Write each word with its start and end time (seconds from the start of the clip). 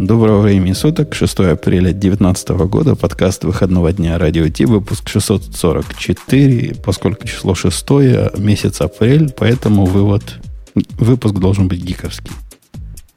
Доброго 0.00 0.40
времени 0.40 0.72
суток, 0.72 1.14
6 1.14 1.40
апреля 1.40 1.92
2019 1.92 2.48
года, 2.70 2.96
подкаст 2.96 3.44
выходного 3.44 3.92
дня 3.92 4.16
Радио 4.16 4.48
Ти, 4.48 4.64
выпуск 4.64 5.10
644, 5.10 6.76
поскольку 6.82 7.26
число 7.26 7.54
6, 7.54 7.90
месяц 8.38 8.80
апрель, 8.80 9.30
поэтому 9.30 9.84
вывод, 9.84 10.38
выпуск 10.74 11.34
должен 11.34 11.68
быть 11.68 11.84
гиковский. 11.84 12.30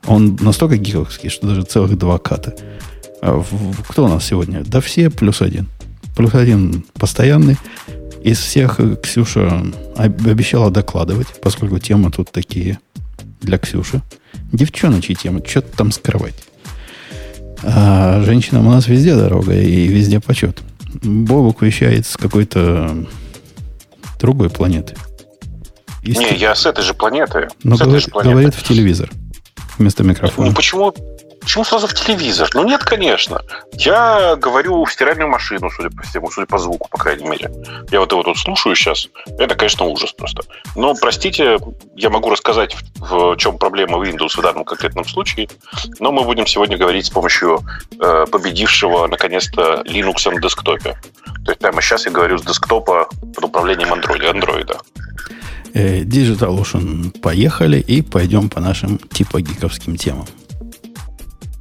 Он 0.07 0.37
настолько 0.41 0.75
гиковский, 0.75 1.29
что 1.29 1.47
даже 1.47 1.63
целых 1.63 1.97
два 1.97 2.17
ката. 2.17 2.53
А 3.21 3.41
кто 3.87 4.03
у 4.03 4.09
нас 4.09 4.25
сегодня? 4.25 4.61
Да 4.65 4.81
все 4.81 5.09
плюс 5.09 5.41
один. 5.41 5.69
Плюс 6.17 6.35
один 6.35 6.83
постоянный. 6.95 7.55
Из 8.23 8.39
всех 8.39 8.81
Ксюша 9.01 9.65
обещала 9.95 10.69
докладывать, 10.69 11.27
поскольку 11.41 11.79
темы 11.79 12.11
тут 12.11 12.29
такие 12.33 12.77
для 13.39 13.57
Ксюши. 13.57 14.01
Девчоночьи 14.51 15.15
темы, 15.15 15.41
что-то 15.47 15.77
там 15.77 15.93
скрывать. 15.93 16.35
А 17.63 18.21
женщинам 18.23 18.67
у 18.67 18.71
нас 18.71 18.87
везде 18.87 19.15
дорога 19.15 19.53
и 19.53 19.87
везде 19.87 20.19
почет. 20.19 20.61
Бобук 21.01 21.61
вещает 21.61 22.05
с 22.05 22.17
какой-то 22.17 23.05
другой 24.19 24.49
планеты. 24.49 24.95
Не, 26.03 26.35
я 26.35 26.55
с 26.55 26.65
этой 26.65 26.83
же 26.83 26.93
планеты. 26.93 27.47
Но 27.63 27.77
говорит, 27.77 28.09
говорит 28.09 28.55
в 28.55 28.63
телевизор 28.63 29.09
вместо 29.77 30.03
микрофона. 30.03 30.49
Ну 30.49 30.55
почему, 30.55 30.93
Почему 31.43 31.65
сразу 31.65 31.87
в 31.87 31.93
телевизор? 31.93 32.49
Ну 32.53 32.63
нет, 32.63 32.83
конечно. 32.83 33.41
Я 33.73 34.35
говорю 34.37 34.85
в 34.85 34.91
стиральную 34.91 35.29
машину, 35.29 35.69
судя 35.69 35.89
по 35.89 36.01
всему, 36.03 36.31
судя 36.31 36.47
по 36.47 36.57
звуку, 36.57 36.87
по 36.89 36.97
крайней 36.97 37.27
мере. 37.27 37.51
Я 37.91 37.99
вот 37.99 38.11
его 38.11 38.23
тут 38.23 38.37
слушаю 38.37 38.75
сейчас. 38.75 39.09
Это, 39.37 39.53
конечно, 39.55 39.85
ужас 39.85 40.13
просто. 40.13 40.43
Но, 40.75 40.95
простите, 40.95 41.59
я 41.95 42.09
могу 42.09 42.29
рассказать, 42.29 42.77
в 42.95 43.35
чем 43.35 43.57
проблема 43.57 43.97
Windows 43.97 44.37
в 44.37 44.41
данном 44.41 44.63
конкретном 44.63 45.05
случае. 45.05 45.49
Но 45.99 46.13
мы 46.13 46.23
будем 46.23 46.47
сегодня 46.47 46.77
говорить 46.77 47.07
с 47.07 47.09
помощью 47.09 47.61
э, 47.99 48.25
победившего, 48.31 49.07
наконец-то, 49.07 49.83
Linux 49.85 50.31
на 50.31 50.39
десктопе. 50.39 50.95
То 51.45 51.51
есть 51.51 51.59
прямо 51.59 51.81
сейчас 51.81 52.05
я 52.05 52.11
говорю 52.13 52.37
с 52.37 52.43
десктопа 52.43 53.09
под 53.35 53.43
управлением 53.43 53.93
Android. 53.93 54.31
Android. 54.31 54.77
Э, 55.73 56.03
Digital 56.03 56.57
Ocean 56.57 57.19
поехали 57.19 57.79
и 57.79 58.01
пойдем 58.01 58.49
по 58.49 58.61
нашим 58.61 58.97
типа 58.97 59.41
гиковским 59.41 59.97
темам. 59.97 60.25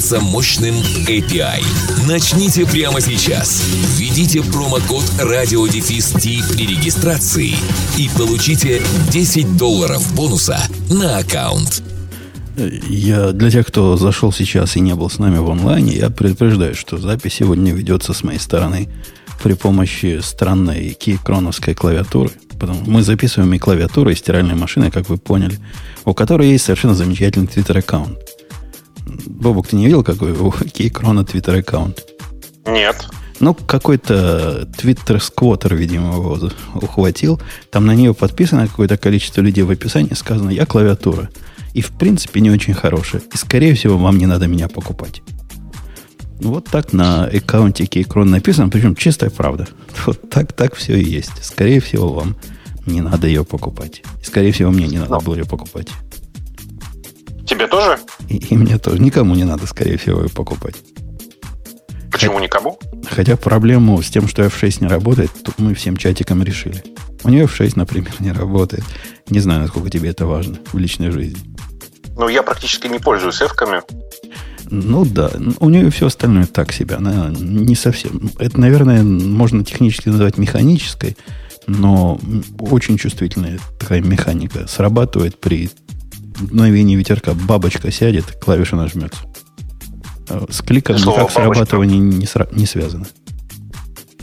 мощным 0.00 0.22
мощным 0.22 0.74
API. 1.06 1.62
Начните 2.08 2.64
прямо 2.64 3.00
сейчас. 3.02 3.62
Введите 3.96 4.42
промокод 4.42 5.04
радиодефис 5.18 6.12
при 6.12 6.66
регистрации 6.66 7.54
и 7.98 8.08
получите 8.16 8.80
10 9.10 9.58
долларов 9.58 10.14
бонуса 10.14 10.58
на 10.88 11.18
аккаунт. 11.18 11.82
Я 12.88 13.32
для 13.32 13.50
тех, 13.50 13.66
кто 13.66 13.98
зашел 13.98 14.32
сейчас 14.32 14.76
и 14.76 14.80
не 14.80 14.94
был 14.94 15.10
с 15.10 15.18
нами 15.18 15.36
в 15.36 15.50
онлайне, 15.50 15.92
я 15.96 16.08
предупреждаю, 16.08 16.74
что 16.74 16.96
запись 16.96 17.34
сегодня 17.34 17.72
ведется 17.72 18.14
с 18.14 18.22
моей 18.22 18.38
стороны 18.38 18.88
при 19.42 19.52
помощи 19.52 20.20
странной 20.22 20.96
кейкроновской 20.98 21.74
клавиатуры. 21.74 22.30
Мы 22.86 23.02
записываем 23.02 23.52
и 23.54 23.58
клавиатуру, 23.58 24.10
и 24.10 24.14
стиральной 24.14 24.54
машины, 24.54 24.90
как 24.90 25.08
вы 25.10 25.18
поняли, 25.18 25.58
у 26.04 26.14
которой 26.14 26.48
есть 26.48 26.64
совершенно 26.64 26.94
замечательный 26.94 27.46
твиттер-аккаунт. 27.46 28.18
Бобок, 29.06 29.68
ты 29.68 29.76
не 29.76 29.84
видел, 29.86 30.02
какой 30.02 30.32
у 30.32 30.50
Кейкрона 30.50 31.24
твиттер 31.24 31.56
аккаунт? 31.56 32.04
Нет. 32.66 33.08
Ну, 33.40 33.54
какой-то 33.54 34.68
твиттер-сквотер, 34.76 35.74
видимо, 35.74 36.14
его 36.14 36.50
ухватил. 36.74 37.40
Там 37.70 37.86
на 37.86 37.94
нее 37.94 38.12
подписано 38.12 38.66
какое-то 38.66 38.98
количество 38.98 39.40
людей 39.40 39.64
в 39.64 39.70
описании. 39.70 40.12
Сказано, 40.12 40.50
я 40.50 40.66
клавиатура. 40.66 41.30
И, 41.72 41.80
в 41.80 41.90
принципе, 41.92 42.40
не 42.40 42.50
очень 42.50 42.74
хорошая. 42.74 43.22
И, 43.32 43.36
скорее 43.38 43.74
всего, 43.74 43.96
вам 43.96 44.18
не 44.18 44.26
надо 44.26 44.46
меня 44.46 44.68
покупать. 44.68 45.22
Вот 46.40 46.66
так 46.66 46.92
на 46.92 47.24
аккаунте 47.24 47.86
Кейкрон 47.86 48.30
написано, 48.30 48.68
причем 48.68 48.94
чистая 48.94 49.30
правда. 49.30 49.68
Вот 50.06 50.30
так, 50.30 50.52
так 50.52 50.74
все 50.74 50.96
и 50.96 51.04
есть. 51.04 51.42
Скорее 51.42 51.80
всего, 51.80 52.12
вам 52.12 52.36
не 52.86 53.00
надо 53.00 53.26
ее 53.26 53.44
покупать. 53.44 54.02
И, 54.20 54.24
скорее 54.24 54.52
всего, 54.52 54.70
мне 54.70 54.86
не 54.86 54.98
надо 54.98 55.18
было 55.20 55.34
ее 55.34 55.44
покупать. 55.44 55.88
Тебе 57.50 57.66
тоже? 57.66 57.98
И, 58.28 58.36
и 58.36 58.56
мне 58.56 58.78
тоже. 58.78 59.00
Никому 59.00 59.34
не 59.34 59.42
надо, 59.42 59.66
скорее 59.66 59.98
всего, 59.98 60.22
ее 60.22 60.28
покупать. 60.28 60.76
Почему 62.12 62.34
Хотя, 62.34 62.44
никому? 62.44 62.78
Хотя 63.10 63.36
проблему 63.36 64.00
с 64.00 64.08
тем, 64.08 64.28
что 64.28 64.42
F6 64.44 64.76
не 64.82 64.86
работает, 64.86 65.32
тут 65.42 65.58
мы 65.58 65.74
всем 65.74 65.96
чатиком 65.96 66.44
решили. 66.44 66.84
У 67.24 67.28
нее 67.28 67.46
F6, 67.46 67.72
например, 67.74 68.12
не 68.20 68.30
работает. 68.30 68.84
Не 69.28 69.40
знаю, 69.40 69.62
насколько 69.62 69.90
тебе 69.90 70.10
это 70.10 70.26
важно 70.26 70.58
в 70.72 70.78
личной 70.78 71.10
жизни. 71.10 71.40
Ну, 72.16 72.28
я 72.28 72.44
практически 72.44 72.86
не 72.86 73.00
пользуюсь 73.00 73.42
F-ками. 73.42 73.82
Ну 74.70 75.04
да, 75.04 75.32
у 75.58 75.68
нее 75.68 75.90
все 75.90 76.06
остальное 76.06 76.46
так 76.46 76.72
себе. 76.72 76.94
Она 76.94 77.32
не 77.36 77.74
совсем. 77.74 78.30
Это, 78.38 78.60
наверное, 78.60 79.02
можно 79.02 79.64
технически 79.64 80.08
назвать 80.08 80.38
механической, 80.38 81.16
но 81.66 82.20
очень 82.60 82.96
чувствительная 82.96 83.58
такая 83.80 84.02
механика. 84.02 84.68
Срабатывает 84.68 85.40
при 85.40 85.68
мгновение 86.40 86.96
ветерка 86.96 87.34
бабочка 87.34 87.90
сядет, 87.90 88.36
клавиша 88.40 88.76
нажмется. 88.76 89.20
А 90.28 90.46
с 90.50 90.62
кликом 90.62 90.96
Ты 90.96 91.02
никак 91.02 91.30
срабатывание 91.30 91.98
не, 91.98 92.24
сра- 92.24 92.48
не 92.52 92.66
связано. 92.66 93.06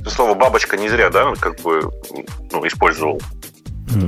Слово 0.06 0.36
бабочка 0.36 0.78
не 0.78 0.90
зря, 0.90 1.10
да, 1.10 1.34
как 1.40 1.62
бы 1.62 1.92
ну, 2.52 2.66
использовал? 2.66 3.22
Э, 3.94 4.00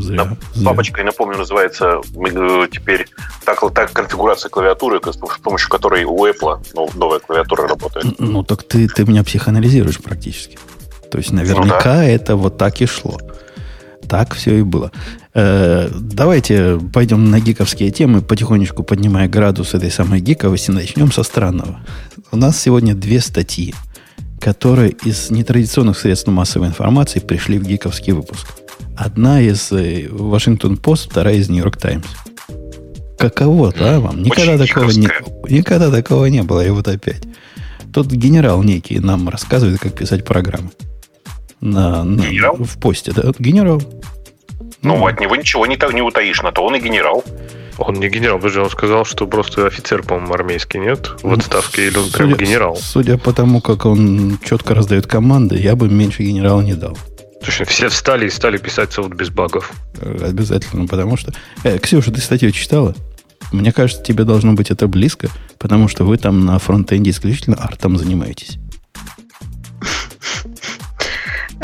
зря, 0.00 0.36
зря. 0.52 0.64
Бабочкой, 0.64 1.04
напомню, 1.04 1.38
называется 1.38 2.00
э, 2.14 2.68
теперь 2.70 3.06
так, 3.44 3.60
так 3.74 3.92
конфигурация 3.92 4.48
клавиатуры, 4.48 5.00
с 5.04 5.16
помощью 5.38 5.68
которой 5.68 6.04
у 6.04 6.26
Apple 6.26 6.66
ну, 6.74 6.88
новая 6.94 7.20
клавиатура 7.20 7.68
работает. 7.68 8.18
Ну, 8.18 8.42
так 8.42 8.62
ты, 8.62 8.88
ты 8.88 9.04
меня 9.04 9.22
психоанализируешь 9.22 10.00
практически. 10.00 10.58
То 11.10 11.18
есть, 11.18 11.30
наверняка 11.30 11.94
ну, 11.94 12.00
да. 12.00 12.04
это 12.04 12.36
вот 12.36 12.58
так 12.58 12.80
и 12.80 12.86
шло. 12.86 13.18
Так 14.08 14.34
все 14.34 14.58
и 14.58 14.62
было. 14.62 14.92
Э, 15.34 15.88
давайте 15.92 16.78
пойдем 16.92 17.30
на 17.30 17.40
гиковские 17.40 17.90
темы, 17.90 18.22
потихонечку 18.22 18.82
поднимая 18.82 19.28
градус 19.28 19.74
этой 19.74 19.90
самой 19.90 20.20
гиковости. 20.20 20.70
Начнем 20.70 21.10
со 21.10 21.22
странного. 21.22 21.80
У 22.30 22.36
нас 22.36 22.60
сегодня 22.60 22.94
две 22.94 23.20
статьи, 23.20 23.74
которые 24.40 24.90
из 24.90 25.30
нетрадиционных 25.30 25.98
средств 25.98 26.28
массовой 26.28 26.68
информации 26.68 27.20
пришли 27.20 27.58
в 27.58 27.66
гиковский 27.66 28.12
выпуск. 28.12 28.46
Одна 28.96 29.40
из 29.40 29.70
Вашингтон 30.10 30.76
Пост, 30.76 31.10
вторая 31.10 31.36
из 31.36 31.48
Нью-Йорк 31.48 31.76
Таймс. 31.76 32.06
Каково, 33.18 33.72
да, 33.76 34.00
вам? 34.00 34.22
Никогда 34.22 34.58
такого, 34.58 34.90
не, 34.90 35.08
никогда 35.48 35.90
такого 35.90 36.26
не 36.26 36.42
было, 36.42 36.64
и 36.64 36.70
вот 36.70 36.86
опять. 36.88 37.22
Тот 37.92 38.08
генерал 38.08 38.62
некий 38.62 38.98
нам 38.98 39.28
рассказывает, 39.28 39.80
как 39.80 39.94
писать 39.94 40.24
программы 40.24 40.70
на, 41.64 42.04
на, 42.04 42.20
генерал? 42.20 42.56
в 42.56 42.78
посте. 42.78 43.12
Да? 43.12 43.32
Генерал. 43.38 43.82
Ну, 44.82 44.98
ну, 44.98 45.06
от 45.06 45.18
него 45.18 45.34
ничего 45.34 45.66
не, 45.66 45.78
не 45.94 46.02
утаишь, 46.02 46.42
на 46.42 46.52
то 46.52 46.64
он 46.64 46.76
и 46.76 46.80
генерал. 46.80 47.24
Он 47.78 47.94
не 47.94 48.08
генерал, 48.08 48.36
подожди, 48.36 48.60
он 48.60 48.70
сказал, 48.70 49.04
что 49.04 49.26
просто 49.26 49.66
офицер, 49.66 50.02
по-моему, 50.02 50.34
армейский, 50.34 50.78
нет? 50.78 51.10
В 51.22 51.24
ну, 51.24 51.32
отставке, 51.32 51.88
или 51.88 51.96
он 51.96 52.04
судя, 52.04 52.16
прям 52.16 52.34
генерал? 52.34 52.76
Судя 52.76 53.18
по 53.18 53.32
тому, 53.32 53.60
как 53.60 53.86
он 53.86 54.38
четко 54.44 54.74
раздает 54.74 55.06
команды, 55.06 55.56
я 55.56 55.74
бы 55.74 55.88
меньше 55.88 56.22
генерала 56.22 56.60
не 56.60 56.74
дал. 56.74 56.96
Слушай, 57.42 57.66
все 57.66 57.88
встали 57.88 58.26
и 58.26 58.30
стали 58.30 58.58
писать 58.58 58.92
софт 58.92 59.10
без 59.14 59.30
багов. 59.30 59.72
Э, 60.00 60.28
обязательно, 60.28 60.86
потому 60.86 61.16
что... 61.16 61.32
Э, 61.64 61.78
Ксюша, 61.78 62.12
ты 62.12 62.20
статью 62.20 62.52
читала? 62.52 62.94
Мне 63.52 63.72
кажется, 63.72 64.02
тебе 64.02 64.24
должно 64.24 64.52
быть 64.52 64.70
это 64.70 64.86
близко, 64.86 65.28
потому 65.58 65.88
что 65.88 66.04
вы 66.04 66.16
там 66.18 66.44
на 66.44 66.58
фронтенде 66.58 67.10
исключительно 67.10 67.56
артом 67.56 67.96
занимаетесь. 67.96 68.58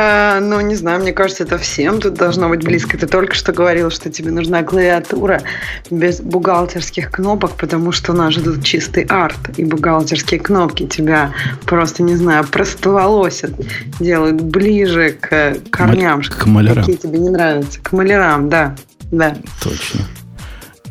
А, 0.03 0.41
ну, 0.41 0.63
не 0.63 0.77
знаю, 0.77 1.03
мне 1.03 1.13
кажется, 1.13 1.43
это 1.43 1.59
всем 1.59 2.01
тут 2.01 2.15
должно 2.15 2.49
быть 2.49 2.65
близко. 2.65 2.97
Ты 2.97 3.07
только 3.07 3.35
что 3.35 3.53
говорил, 3.53 3.91
что 3.91 4.11
тебе 4.11 4.31
нужна 4.31 4.63
клавиатура 4.63 5.43
без 5.91 6.23
бухгалтерских 6.23 7.11
кнопок, 7.11 7.51
потому 7.57 7.93
что 7.93 8.15
нас 8.15 8.33
ждут 8.33 8.65
чистый 8.65 9.05
арт, 9.05 9.59
и 9.59 9.65
бухгалтерские 9.67 10.41
кнопки 10.41 10.87
тебя 10.87 11.35
просто, 11.67 12.03
не 12.03 12.17
знаю, 12.17 12.47
простоволосят, 12.47 13.53
делают 13.99 14.41
ближе 14.41 15.19
к 15.21 15.59
корням, 15.71 16.23
к 16.23 16.47
малярам. 16.47 16.79
какие 16.79 16.97
тебе 16.97 17.19
не 17.19 17.29
нравятся. 17.29 17.79
К 17.83 17.93
малярам, 17.93 18.49
да. 18.49 18.75
да. 19.11 19.37
Точно. 19.63 20.01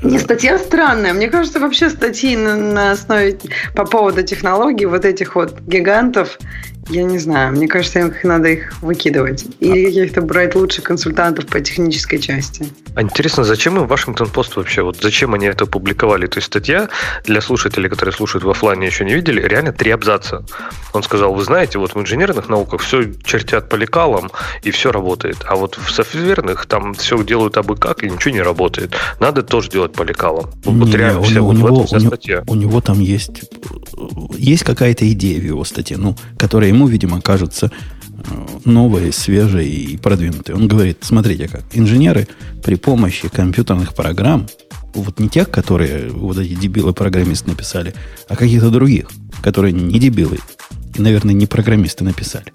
Не, 0.03 0.19
статья 0.19 0.59
странная. 0.59 1.13
Мне 1.13 1.29
кажется, 1.29 1.59
вообще 1.59 1.89
статьи 1.89 2.37
на, 2.37 2.55
на 2.55 2.91
основе 2.91 3.39
по 3.75 3.85
поводу 3.85 4.21
технологий 4.21 4.85
вот 4.85 5.03
этих 5.03 5.33
вот 5.33 5.59
гигантов 5.61 6.37
я 6.89 7.03
не 7.03 7.19
знаю. 7.19 7.53
Мне 7.53 7.67
кажется, 7.67 7.99
их 7.99 8.23
надо 8.23 8.49
их 8.49 8.73
выкидывать. 8.81 9.45
Или 9.59 9.85
каких-то 9.85 10.21
брать 10.21 10.55
лучше 10.55 10.81
консультантов 10.81 11.45
по 11.45 11.59
технической 11.59 12.19
части. 12.19 12.67
А 12.95 13.01
интересно, 13.01 13.43
зачем 13.43 13.77
им 13.77 13.87
Вашингтон 13.87 14.29
Пост 14.29 14.55
вообще? 14.55 14.81
Вот 14.81 14.97
зачем 15.01 15.33
они 15.33 15.45
это 15.45 15.65
публиковали? 15.65 16.27
То 16.27 16.37
есть 16.37 16.47
статья 16.47 16.89
для 17.25 17.41
слушателей, 17.41 17.89
которые 17.89 18.13
слушают 18.13 18.43
в 18.43 18.49
офлайне, 18.49 18.87
еще 18.87 19.05
не 19.05 19.13
видели, 19.13 19.41
реально 19.41 19.71
три 19.71 19.91
абзаца. 19.91 20.43
Он 20.93 21.03
сказал, 21.03 21.33
вы 21.33 21.43
знаете, 21.43 21.77
вот 21.77 21.93
в 21.93 21.99
инженерных 21.99 22.49
науках 22.49 22.81
все 22.81 23.13
чертят 23.23 23.69
по 23.69 23.75
лекалам, 23.75 24.31
и 24.63 24.71
все 24.71 24.91
работает. 24.91 25.37
А 25.45 25.55
вот 25.55 25.77
в 25.77 25.91
софтверных 25.91 26.65
там 26.65 26.93
все 26.95 27.23
делают 27.23 27.57
абы 27.57 27.75
как, 27.75 28.03
и 28.03 28.09
ничего 28.09 28.33
не 28.33 28.41
работает. 28.41 28.95
Надо 29.19 29.43
тоже 29.43 29.69
делать 29.69 29.93
по 29.93 30.03
лекалам. 30.03 30.49
Вот 30.65 30.93
реально 30.93 31.19
у, 31.19 31.23
вся, 31.23 31.41
у, 31.41 31.45
вот 31.45 31.57
него, 31.57 31.67
у, 31.67 31.97
него, 31.97 32.43
у 32.47 32.55
него 32.55 32.81
там 32.81 32.99
есть, 32.99 33.43
есть 34.37 34.63
какая-то 34.63 35.09
идея 35.11 35.39
в 35.39 35.43
его 35.43 35.63
статье, 35.63 35.97
ну, 35.97 36.15
которая 36.37 36.71
ему, 36.79 36.87
видимо, 36.87 37.21
кажется 37.21 37.71
э, 38.07 38.47
новой, 38.63 39.11
свежей 39.11 39.67
и 39.67 39.97
продвинутой. 39.97 40.55
Он 40.55 40.67
говорит, 40.67 40.99
смотрите 41.01 41.49
как, 41.49 41.63
инженеры 41.73 42.27
при 42.63 42.75
помощи 42.75 43.27
компьютерных 43.27 43.93
программ, 43.93 44.47
вот 44.93 45.19
не 45.19 45.27
тех, 45.27 45.51
которые 45.51 46.09
вот 46.09 46.37
эти 46.37 46.55
дебилы-программисты 46.55 47.49
написали, 47.49 47.93
а 48.29 48.35
каких-то 48.35 48.69
других, 48.69 49.09
которые 49.43 49.73
не 49.73 49.99
дебилы 49.99 50.39
и, 50.95 51.01
наверное, 51.01 51.33
не 51.33 51.47
программисты 51.47 52.03
написали. 52.05 52.51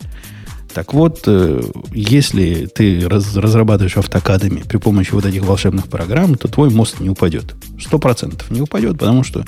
Так 0.73 0.95
вот, 0.95 1.23
э, 1.27 1.63
если 1.93 2.67
ты 2.67 3.07
раз, 3.07 3.37
разрабатываешь 3.37 3.99
автокадами 3.99 4.63
при 4.67 4.79
помощи 4.79 5.13
вот 5.13 5.27
этих 5.27 5.43
волшебных 5.45 5.89
программ, 5.89 6.35
то 6.37 6.49
твой 6.49 6.71
мост 6.71 6.99
не 6.99 7.11
упадет. 7.11 7.55
Сто 7.79 7.99
процентов 7.99 8.51
не 8.51 8.63
упадет, 8.63 8.99
потому 8.99 9.23
что 9.23 9.45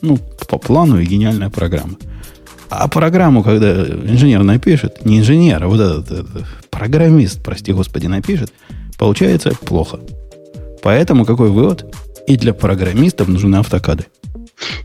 ну, 0.00 0.18
по 0.48 0.58
плану 0.58 0.98
и 0.98 1.06
гениальная 1.06 1.50
программа. 1.50 1.96
А 2.76 2.88
программу, 2.88 3.42
когда 3.42 3.84
инженер 3.84 4.42
напишет, 4.42 5.04
не 5.04 5.20
инженер, 5.20 5.62
а 5.62 5.68
вот 5.68 5.80
этот, 5.80 6.10
этот 6.10 6.44
программист, 6.70 7.42
прости 7.42 7.72
господи, 7.72 8.06
напишет, 8.06 8.52
получается 8.98 9.52
плохо. 9.64 10.00
Поэтому 10.82 11.24
какой 11.24 11.50
вывод? 11.50 11.94
И 12.26 12.36
для 12.36 12.54
программистов 12.54 13.28
нужны 13.28 13.56
автокады. 13.56 14.06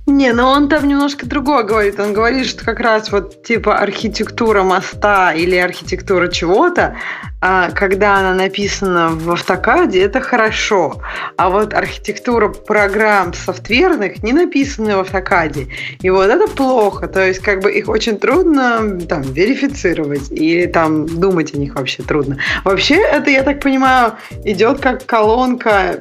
Не, 0.06 0.34
но 0.34 0.52
он 0.52 0.70
там 0.70 0.88
немножко 0.88 1.26
другое 1.26 1.64
говорит. 1.64 2.00
Он 2.00 2.14
говорит, 2.14 2.48
что 2.48 2.66
как 2.66 2.80
раз 2.80 3.12
вот 3.12 3.44
типа 3.44 3.78
архитектура 3.78 4.64
моста 4.64 5.34
или 5.34 5.56
архитектура 5.56 6.28
чего-то, 6.28 6.96
а, 7.42 7.72
когда 7.72 8.18
она 8.18 8.34
написана 8.34 9.10
в 9.10 9.32
автокаде, 9.32 10.02
это 10.02 10.20
хорошо. 10.20 11.02
А 11.38 11.50
вот 11.50 11.74
архитектура 11.74 12.50
программ 12.50 13.34
софтверных 13.34 14.24
не 14.24 14.34
написаны 14.34 14.98
в 14.98 15.00
автокаде. 15.00 15.68
И 16.02 16.10
вот 16.10 16.30
это 16.30 16.48
плохо. 16.48 17.08
То 17.08 17.26
есть 17.26 17.40
как 17.40 17.62
бы 17.62 17.72
их 17.72 17.88
очень 17.88 18.18
трудно 18.18 19.00
там 19.08 19.22
верифицировать 19.22 20.32
или 20.32 20.66
там 20.66 21.06
думать 21.06 21.54
о 21.54 21.58
них 21.58 21.76
вообще 21.76 22.04
трудно. 22.04 22.38
Вообще 22.66 22.96
это, 22.96 23.30
я 23.30 23.44
так 23.44 23.62
понимаю, 23.62 24.14
идет 24.44 24.80
как 24.82 25.06
колонка 25.06 26.00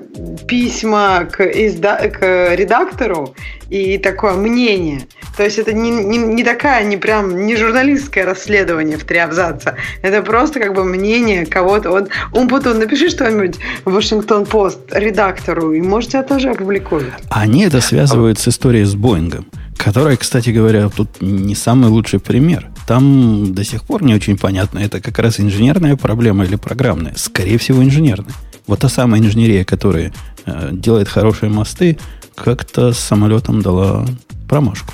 письма 0.49 1.27
к, 1.31 1.41
изда- 1.41 2.09
к 2.09 2.55
редактору 2.55 3.35
и 3.71 3.99
такое 3.99 4.33
мнение. 4.33 5.07
То 5.37 5.45
есть 5.45 5.59
это 5.59 5.73
не, 5.73 5.91
не, 5.91 6.19
не 6.19 6.43
такая, 6.43 6.83
не 6.85 6.97
прям, 6.97 7.47
не 7.47 7.55
журналистское 7.55 8.25
расследование 8.25 8.97
в 8.97 9.05
три 9.05 9.19
абзаца. 9.19 9.77
Это 10.03 10.23
просто 10.23 10.59
как 10.59 10.75
бы 10.75 10.85
мнение 10.85 11.28
кого-то. 11.47 11.91
Вот, 11.91 12.09
Умпутун, 12.33 12.79
напиши 12.79 13.11
что-нибудь 13.11 13.57
в 13.85 13.93
Вашингтон-Пост 13.93 14.79
редактору, 14.93 15.73
и 15.73 15.81
может 15.81 16.11
тебя 16.11 16.23
тоже 16.23 16.51
опубликуют. 16.51 17.13
Они 17.31 17.65
это 17.65 17.81
связывают 17.81 18.39
с 18.39 18.49
историей 18.49 18.85
с 18.85 18.95
Боингом, 18.95 19.47
которая, 19.77 20.17
кстати 20.17 20.51
говоря, 20.51 20.89
тут 20.89 21.21
не 21.21 21.55
самый 21.55 21.91
лучший 21.91 22.21
пример. 22.21 22.69
Там 22.87 23.55
до 23.55 23.65
сих 23.65 23.85
пор 23.85 24.03
не 24.03 24.15
очень 24.15 24.39
понятно, 24.39 24.79
это 24.79 25.01
как 25.01 25.19
раз 25.19 25.41
инженерная 25.41 25.97
проблема 25.97 26.45
или 26.45 26.57
программная. 26.57 27.15
Скорее 27.17 27.59
всего, 27.59 27.83
инженерная. 27.83 28.35
Вот 28.67 28.81
та 28.81 28.89
самая 28.89 29.21
инженерия, 29.21 29.65
которая 29.65 30.13
э, 30.47 30.71
делает 30.73 31.09
хорошие 31.09 31.51
мосты, 31.51 31.99
как-то 32.35 32.93
с 32.93 32.99
самолетом 32.99 33.63
дала 33.63 34.07
промашку. 34.49 34.93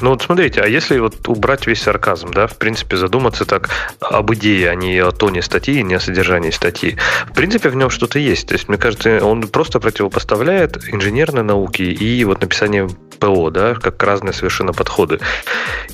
Ну 0.00 0.10
вот 0.10 0.22
смотрите, 0.22 0.60
а 0.60 0.66
если 0.66 0.98
вот 0.98 1.26
убрать 1.28 1.66
весь 1.66 1.82
сарказм, 1.82 2.30
да, 2.30 2.46
в 2.46 2.56
принципе, 2.56 2.96
задуматься 2.96 3.46
так 3.46 3.70
об 4.00 4.32
идее, 4.34 4.70
а 4.70 4.74
не 4.74 4.98
о 4.98 5.10
тоне 5.10 5.40
статьи, 5.40 5.82
не 5.82 5.94
о 5.94 6.00
содержании 6.00 6.50
статьи, 6.50 6.98
в 7.26 7.32
принципе, 7.32 7.70
в 7.70 7.76
нем 7.76 7.88
что-то 7.88 8.18
есть. 8.18 8.48
То 8.48 8.54
есть, 8.54 8.68
мне 8.68 8.76
кажется, 8.76 9.24
он 9.24 9.48
просто 9.48 9.80
противопоставляет 9.80 10.92
инженерной 10.92 11.42
науке 11.42 11.84
и 11.84 12.24
вот 12.24 12.42
написание 12.42 12.88
ПО, 13.16 13.50
да, 13.50 13.74
как 13.74 14.02
разные 14.02 14.32
совершенно 14.32 14.72
подходы. 14.72 15.20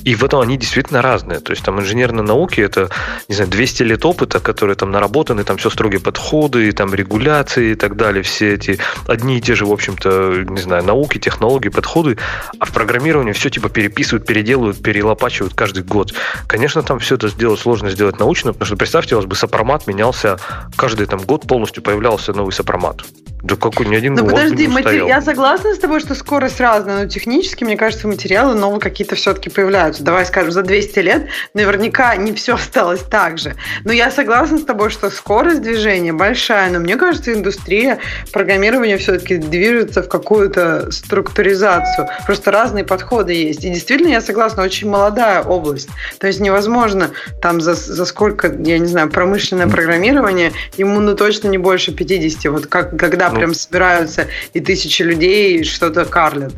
И 0.03 0.15
в 0.15 0.23
этом 0.23 0.41
они 0.41 0.57
действительно 0.57 1.01
разные. 1.01 1.39
То 1.39 1.51
есть 1.51 1.63
там 1.63 1.79
инженерные 1.79 2.23
науки 2.23 2.61
это, 2.61 2.89
не 3.27 3.35
знаю, 3.35 3.49
200 3.49 3.83
лет 3.83 4.05
опыта, 4.05 4.39
которые 4.39 4.75
там 4.75 4.91
наработаны, 4.91 5.43
там 5.43 5.57
все 5.57 5.69
строгие 5.69 6.01
подходы, 6.01 6.71
там 6.71 6.93
регуляции 6.93 7.71
и 7.71 7.75
так 7.75 7.95
далее, 7.95 8.23
все 8.23 8.53
эти 8.53 8.79
одни 9.07 9.37
и 9.37 9.41
те 9.41 9.55
же, 9.55 9.65
в 9.65 9.71
общем-то, 9.71 10.45
не 10.47 10.61
знаю, 10.61 10.83
науки, 10.83 11.17
технологии, 11.17 11.69
подходы, 11.69 12.17
а 12.59 12.65
в 12.65 12.71
программировании 12.71 13.31
все 13.31 13.49
типа 13.49 13.69
переписывают, 13.93 14.25
переделывают, 14.25 14.81
перелопачивают 14.81 15.53
каждый 15.53 15.83
год. 15.83 16.13
Конечно, 16.47 16.81
там 16.81 16.99
все 16.99 17.15
это 17.15 17.27
сделать 17.27 17.59
сложно 17.59 17.89
сделать 17.89 18.19
научно, 18.19 18.53
потому 18.53 18.65
что 18.65 18.75
представьте, 18.75 19.15
у 19.15 19.19
вас 19.19 19.25
бы 19.25 19.35
сопромат 19.35 19.87
менялся 19.87 20.39
каждый 20.75 21.05
там 21.05 21.19
год 21.19 21.47
полностью 21.47 21.83
появлялся 21.83 22.33
новый 22.33 22.51
сопромат. 22.51 23.03
Да 23.43 23.57
какой 23.57 23.87
ни 23.87 23.95
один 23.95 24.13
Ну 24.13 24.25
подожди, 24.25 24.69
матери... 24.69 25.05
я 25.05 25.21
согласна 25.21 25.75
с 25.75 25.77
тобой, 25.77 25.99
что 25.99 26.15
скорость 26.15 26.61
разная, 26.61 27.03
но 27.03 27.09
технически, 27.09 27.65
мне 27.65 27.75
кажется, 27.75 28.07
материалы 28.07 28.55
новые 28.55 28.79
какие-то 28.79 29.15
все-таки 29.15 29.49
появляются. 29.49 30.01
Давай 30.01 30.25
скажем, 30.25 30.53
за 30.53 30.61
200 30.61 30.99
лет 30.99 31.27
наверняка 31.53 32.15
не 32.15 32.31
все 32.31 32.55
осталось 32.55 33.01
так 33.01 33.37
же. 33.37 33.55
Но 33.83 33.91
я 33.91 34.11
согласна 34.11 34.59
с 34.59 34.63
тобой, 34.63 34.89
что 34.91 35.09
скорость 35.09 35.61
движения 35.61 36.13
большая, 36.13 36.71
но 36.71 36.79
мне 36.79 36.95
кажется, 36.95 37.33
индустрия 37.33 37.99
программирования 38.31 38.97
все-таки 38.97 39.35
движется 39.35 40.03
в 40.03 40.07
какую-то 40.07 40.89
структуризацию. 40.93 42.07
Просто 42.25 42.49
разные 42.49 42.85
подходы 42.85 43.33
есть. 43.33 43.65
И 43.65 43.69
действительно, 43.69 44.07
я 44.07 44.21
согласна, 44.21 44.63
очень 44.63 44.89
молодая 44.89 45.41
область. 45.43 45.89
То 46.17 46.27
есть 46.27 46.39
невозможно 46.39 47.09
там 47.41 47.59
за, 47.59 47.73
за 47.73 48.05
сколько, 48.05 48.47
я 48.47 48.79
не 48.79 48.87
знаю, 48.87 49.09
промышленное 49.09 49.67
программирование, 49.67 50.53
ему 50.77 51.01
ну 51.01 51.13
точно 51.13 51.49
не 51.49 51.57
больше 51.57 51.91
50. 51.91 52.45
Вот 52.45 52.67
как, 52.67 52.97
когда 52.97 53.32
ну, 53.33 53.39
прям 53.39 53.53
собираются 53.53 54.27
и 54.53 54.59
тысячи 54.59 55.01
людей 55.01 55.63
что-то 55.63 56.05
карлят. 56.05 56.53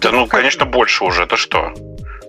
Да 0.00 0.10
ну, 0.10 0.26
конечно, 0.26 0.64
больше 0.66 1.04
уже. 1.04 1.24
Это 1.24 1.36
что? 1.36 1.74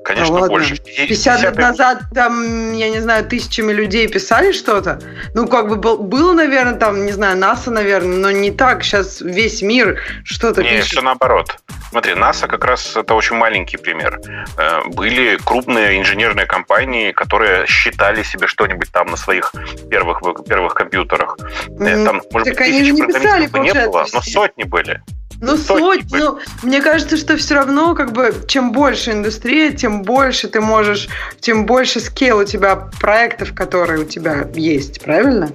Конечно, 0.03 0.41
да 0.41 0.47
больше. 0.47 0.77
50 0.77 1.41
лет 1.41 1.57
назад, 1.57 2.03
там, 2.13 2.73
я 2.73 2.89
не 2.89 2.99
знаю, 2.99 3.25
тысячами 3.25 3.71
людей 3.71 4.07
писали 4.07 4.51
что-то. 4.51 4.99
Ну, 5.33 5.47
как 5.47 5.67
бы 5.69 5.75
был, 5.75 5.97
было, 5.99 6.33
наверное, 6.33 6.75
там, 6.75 7.05
не 7.05 7.11
знаю, 7.11 7.37
НАСА, 7.37 7.71
наверное, 7.71 8.17
но 8.17 8.31
не 8.31 8.51
так. 8.51 8.83
Сейчас 8.83 9.21
весь 9.21 9.61
мир 9.61 9.99
что-то 10.23 10.63
не, 10.63 10.69
пишет. 10.69 10.85
все 10.85 11.01
наоборот. 11.01 11.57
Смотри, 11.91 12.13
НАСА 12.13 12.47
как 12.47 12.65
раз 12.65 12.95
это 12.95 13.15
очень 13.15 13.35
маленький 13.35 13.77
пример. 13.77 14.19
Э, 14.57 14.81
были 14.87 15.37
крупные 15.43 15.99
инженерные 15.99 16.45
компании, 16.45 17.11
которые 17.11 17.65
считали 17.67 18.23
себе 18.23 18.47
что-нибудь 18.47 18.91
там 18.91 19.07
на 19.07 19.17
своих 19.17 19.53
первых, 19.89 20.21
первых 20.47 20.73
компьютерах. 20.73 21.37
Mm, 21.67 22.05
там, 22.05 22.21
может 22.31 22.49
так 22.49 22.57
быть, 22.57 22.67
они 22.67 22.83
же 22.83 22.91
не 22.93 23.01
писали, 23.01 23.49
не 23.59 23.73
было, 23.73 24.05
но 24.13 24.21
сотни 24.21 24.63
были. 24.63 25.01
Ну, 25.41 25.57
сотни. 25.57 26.17
Ну, 26.17 26.39
мне 26.63 26.81
кажется, 26.81 27.17
что 27.17 27.37
все 27.37 27.55
равно, 27.55 27.95
как 27.95 28.11
бы, 28.11 28.33
чем 28.47 28.71
больше 28.71 29.11
индустрия, 29.11 29.71
тем 29.71 30.03
больше 30.03 30.47
ты 30.47 30.59
можешь, 30.59 31.07
тем 31.39 31.65
больше 31.65 31.99
скейл 31.99 32.39
у 32.39 32.43
тебя 32.43 32.75
проектов, 32.75 33.53
которые 33.53 34.01
у 34.01 34.05
тебя 34.05 34.47
есть, 34.53 35.01
правильно? 35.01 35.49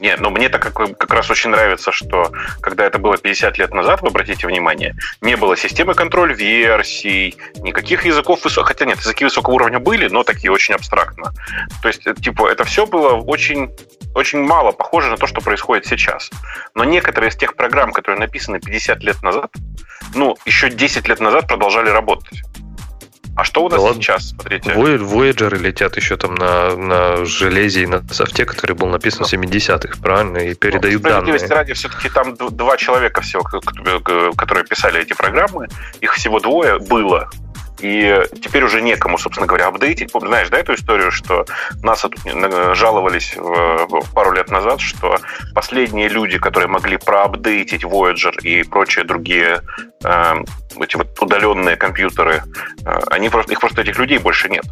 Не, 0.00 0.16
но 0.16 0.30
мне 0.30 0.48
так 0.48 0.62
как, 0.62 0.96
как 0.96 1.12
раз 1.12 1.30
очень 1.30 1.50
нравится, 1.50 1.92
что 1.92 2.32
когда 2.62 2.86
это 2.86 2.98
было 2.98 3.18
50 3.18 3.58
лет 3.58 3.74
назад, 3.74 4.00
вы 4.00 4.08
обратите 4.08 4.46
внимание, 4.46 4.96
не 5.20 5.36
было 5.36 5.58
системы 5.58 5.94
контроль 5.94 6.32
версий, 6.32 7.36
никаких 7.56 8.06
языков 8.06 8.42
высокого, 8.42 8.66
хотя 8.66 8.86
нет, 8.86 8.98
языки 8.98 9.24
высокого 9.24 9.54
уровня 9.54 9.78
были, 9.78 10.08
но 10.08 10.22
такие 10.22 10.50
очень 10.50 10.74
абстрактно. 10.74 11.32
То 11.82 11.88
есть, 11.88 12.06
э, 12.06 12.14
типа, 12.14 12.48
это 12.48 12.64
все 12.64 12.86
было 12.86 13.12
очень, 13.12 13.70
очень 14.14 14.42
мало 14.42 14.72
похоже 14.72 15.10
на 15.10 15.18
то, 15.18 15.26
что 15.26 15.42
происходит 15.42 15.84
сейчас. 15.84 16.30
Но 16.74 16.84
некоторые 16.84 17.28
из 17.28 17.36
тех 17.36 17.54
программ, 17.54 17.92
которые 17.92 18.18
написаны 18.20 18.58
50 18.58 19.02
лет 19.02 19.22
назад, 19.22 19.50
ну, 20.14 20.38
еще 20.46 20.70
10 20.70 21.08
лет 21.08 21.20
назад 21.20 21.46
продолжали 21.46 21.90
работать. 21.90 22.40
А 23.36 23.44
что 23.44 23.64
у 23.64 23.68
нас 23.68 23.82
да 23.82 23.94
сейчас, 23.94 24.30
смотрите? 24.30 24.70
Voyager 24.72 25.56
летят 25.56 25.96
еще 25.96 26.16
там 26.16 26.34
на, 26.34 26.76
на 26.76 27.24
железе 27.24 27.84
и 27.84 27.86
на 27.86 28.02
софте, 28.10 28.44
который 28.44 28.76
был 28.76 28.88
написан 28.88 29.24
в 29.24 29.32
70-х, 29.32 29.98
правильно? 30.02 30.38
И 30.38 30.54
передают 30.54 31.02
ну, 31.02 31.08
данные. 31.08 31.38
ради, 31.48 31.72
все-таки 31.72 32.08
там 32.08 32.36
два 32.36 32.76
человека 32.76 33.20
всего, 33.20 33.42
которые 33.42 34.64
писали 34.64 35.00
эти 35.00 35.14
программы. 35.14 35.68
Их 36.00 36.14
всего 36.14 36.40
двое 36.40 36.78
было. 36.78 37.30
И 37.80 38.22
теперь 38.42 38.64
уже 38.64 38.82
некому, 38.82 39.18
собственно 39.18 39.46
говоря, 39.46 39.68
апдейтить. 39.68 40.10
Знаешь, 40.12 40.48
да, 40.48 40.58
эту 40.58 40.74
историю, 40.74 41.10
что 41.10 41.44
нас 41.82 42.04
жаловались 42.74 43.34
пару 44.14 44.32
лет 44.32 44.50
назад, 44.50 44.80
что 44.80 45.16
последние 45.54 46.08
люди, 46.08 46.38
которые 46.38 46.68
могли 46.68 46.96
проапдейтить 46.96 47.84
Voyager 47.84 48.34
и 48.42 48.62
прочие 48.62 49.04
другие 49.04 49.62
э, 50.04 50.34
эти 50.78 50.96
вот 50.96 51.20
удаленные 51.20 51.76
компьютеры, 51.76 52.42
э, 52.84 53.00
они 53.10 53.28
просто, 53.28 53.52
их 53.52 53.60
просто 53.60 53.82
этих 53.82 53.98
людей 53.98 54.18
больше 54.18 54.48
нет. 54.48 54.64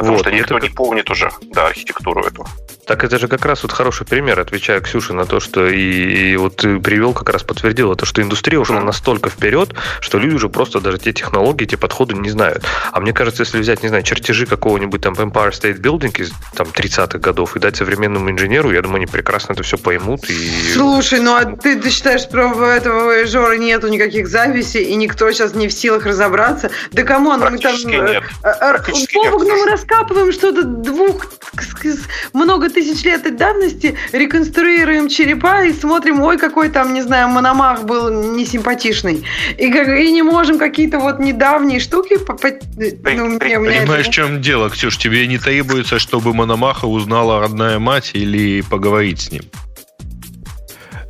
Потому 0.00 0.16
вот, 0.16 0.22
что 0.22 0.32
никто 0.32 0.56
это... 0.56 0.66
не 0.66 0.72
помнит 0.72 1.10
уже, 1.10 1.30
да, 1.52 1.66
архитектуру 1.66 2.24
эту. 2.24 2.46
Так 2.86 3.04
это 3.04 3.18
же 3.18 3.28
как 3.28 3.44
раз 3.44 3.62
вот 3.62 3.70
хороший 3.70 4.06
пример, 4.06 4.40
отвечая 4.40 4.80
Ксюше 4.80 5.12
на 5.12 5.26
то, 5.26 5.40
что 5.40 5.68
и, 5.68 6.32
и 6.32 6.36
вот 6.36 6.56
ты 6.56 6.80
привел, 6.80 7.12
как 7.12 7.28
раз 7.28 7.42
подтвердил 7.42 7.92
это, 7.92 8.06
что 8.06 8.22
индустрия 8.22 8.58
ушла 8.58 8.78
mm. 8.78 8.84
настолько 8.84 9.28
вперед, 9.28 9.74
что 10.00 10.18
люди 10.18 10.34
уже 10.34 10.48
просто 10.48 10.80
даже 10.80 10.98
те 10.98 11.12
технологии, 11.12 11.66
те 11.66 11.76
подходы 11.76 12.14
не 12.14 12.30
знают. 12.30 12.64
А 12.90 13.00
мне 13.00 13.12
кажется, 13.12 13.42
если 13.42 13.58
взять, 13.58 13.82
не 13.82 13.90
знаю, 13.90 14.02
чертежи 14.02 14.46
какого-нибудь 14.46 15.02
там 15.02 15.12
Empire 15.12 15.50
State 15.50 15.80
Building 15.80 16.18
из 16.18 16.32
там 16.54 16.66
30-х 16.68 17.18
годов 17.18 17.56
и 17.56 17.60
дать 17.60 17.76
современному 17.76 18.30
инженеру, 18.30 18.72
я 18.72 18.80
думаю, 18.80 18.96
они 18.96 19.06
прекрасно 19.06 19.52
это 19.52 19.62
все 19.62 19.76
поймут. 19.76 20.28
И... 20.30 20.72
Слушай, 20.72 21.20
ну 21.20 21.34
а 21.36 21.44
ты, 21.44 21.78
ты 21.78 21.90
считаешь, 21.90 22.26
про 22.28 22.48
этого 22.70 23.26
Жора 23.26 23.58
нету 23.58 23.88
никаких 23.88 24.26
записей, 24.26 24.84
и 24.84 24.94
никто 24.94 25.30
сейчас 25.30 25.54
не 25.54 25.68
в 25.68 25.72
силах 25.72 26.06
разобраться? 26.06 26.70
Да 26.90 27.02
кому 27.02 27.36
мы 27.36 27.58
там... 27.58 27.74
Нет. 27.84 28.24
Э, 28.42 28.52
э, 28.60 28.78
Бобок, 29.14 29.42
ну 29.42 29.64
мы 29.64 29.70
раскапываем 29.90 30.32
что-то 30.32 30.64
двух, 30.64 31.26
много 32.32 32.70
тысяч 32.70 33.04
лет 33.04 33.36
давности 33.36 33.96
реконструируем 34.12 35.08
черепа 35.08 35.64
и 35.64 35.72
смотрим, 35.72 36.22
ой, 36.22 36.38
какой 36.38 36.68
там, 36.68 36.94
не 36.94 37.02
знаю, 37.02 37.28
мономах 37.28 37.84
был 37.84 38.34
несимпатичный. 38.34 39.24
И, 39.58 39.70
как, 39.70 39.88
и 39.88 40.12
не 40.12 40.22
можем 40.22 40.58
какие-то 40.58 40.98
вот 40.98 41.18
недавние 41.18 41.80
штуки... 41.80 42.18
Ну, 42.76 43.26
мне, 43.26 43.38
Понимаешь, 43.38 44.06
в 44.06 44.10
чем 44.10 44.40
дело, 44.40 44.70
Ксюш? 44.70 44.96
Тебе 44.96 45.26
не 45.26 45.38
требуется, 45.38 45.98
чтобы 45.98 46.34
Мономаха 46.34 46.86
узнала 46.86 47.40
родная 47.40 47.78
мать 47.78 48.10
или 48.14 48.62
поговорить 48.62 49.20
с 49.20 49.30
ним? 49.30 49.42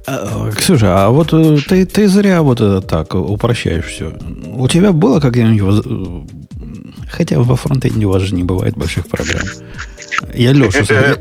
А, 0.07 0.51
Ксюша, 0.51 1.07
а 1.07 1.11
вот 1.11 1.33
э, 1.33 1.59
ты, 1.69 1.85
ты 1.85 2.09
зря 2.09 2.43
вот 2.43 2.61
это 2.61 2.81
так 2.81 3.15
упрощаешь 3.15 3.87
все. 3.87 4.13
У 4.47 4.67
тебя 4.69 4.93
было 4.93 5.21
когда-нибудь... 5.21 5.85
Э, 5.87 6.23
хотя 7.09 7.41
во 7.41 7.57
фронтенде 7.57 8.07
у 8.07 8.11
вас 8.11 8.23
же 8.23 8.35
не 8.35 8.43
бывает 8.43 8.77
больших 8.77 9.09
проблем. 9.09 9.43
Я 10.35 10.53
Лешу, 10.53 10.85
я, 10.91 11.17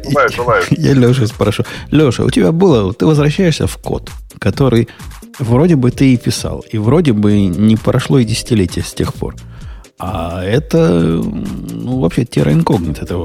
я 0.71 0.93
Леша 0.93 1.27
спрошу. 1.27 1.63
Леша, 1.91 2.23
у 2.23 2.29
тебя 2.29 2.51
было, 2.51 2.93
ты 2.93 3.05
возвращаешься 3.05 3.67
в 3.67 3.77
код, 3.77 4.09
который 4.39 4.87
вроде 5.39 5.75
бы 5.75 5.91
ты 5.91 6.13
и 6.13 6.17
писал, 6.17 6.65
и 6.71 6.77
вроде 6.77 7.13
бы 7.13 7.45
не 7.47 7.75
прошло 7.75 8.19
и 8.19 8.25
десятилетия 8.25 8.81
с 8.81 8.93
тех 8.93 9.13
пор. 9.13 9.35
А 9.99 10.43
это, 10.45 10.77
ну, 10.79 11.99
вообще 11.99 12.23
терра 12.23 12.53
инкогнито. 12.53 13.03
Это 13.03 13.15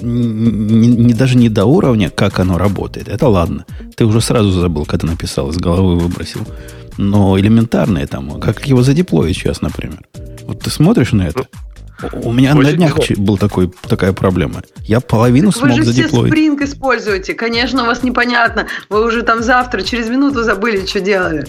не, 0.00 0.86
не, 0.86 1.14
даже 1.14 1.36
не 1.36 1.48
до 1.48 1.64
уровня, 1.64 2.10
как 2.10 2.38
оно 2.38 2.58
работает. 2.58 3.08
Это 3.08 3.26
ладно. 3.26 3.66
Ты 3.96 4.04
уже 4.04 4.20
сразу 4.20 4.52
забыл, 4.52 4.86
когда 4.86 5.08
написал, 5.08 5.50
из 5.50 5.56
головы 5.56 5.98
выбросил. 5.98 6.40
Но 6.96 7.38
элементарное 7.38 8.06
там, 8.06 8.40
как 8.40 8.66
его 8.68 8.82
задеплоить 8.82 9.36
сейчас, 9.36 9.62
например. 9.62 10.06
Вот 10.46 10.60
ты 10.60 10.70
смотришь 10.70 11.12
на 11.12 11.22
это, 11.22 11.46
у 12.12 12.32
меня 12.32 12.54
Очень 12.54 12.70
на 12.70 12.72
днях 12.76 13.00
тяжело. 13.00 13.26
был 13.26 13.38
такой, 13.38 13.72
такая 13.88 14.12
проблема. 14.12 14.62
Я 14.82 15.00
половину 15.00 15.50
так 15.50 15.60
смог 15.60 15.70
Вы 15.70 15.76
же 15.76 15.84
задеплоить. 15.84 16.32
все 16.32 16.46
Spring 16.48 16.64
используете. 16.64 17.34
Конечно, 17.34 17.82
у 17.82 17.86
вас 17.86 18.02
непонятно. 18.02 18.66
Вы 18.88 19.04
уже 19.04 19.22
там 19.22 19.42
завтра, 19.42 19.82
через 19.82 20.08
минуту 20.08 20.42
забыли, 20.42 20.84
что 20.86 21.00
делали. 21.00 21.46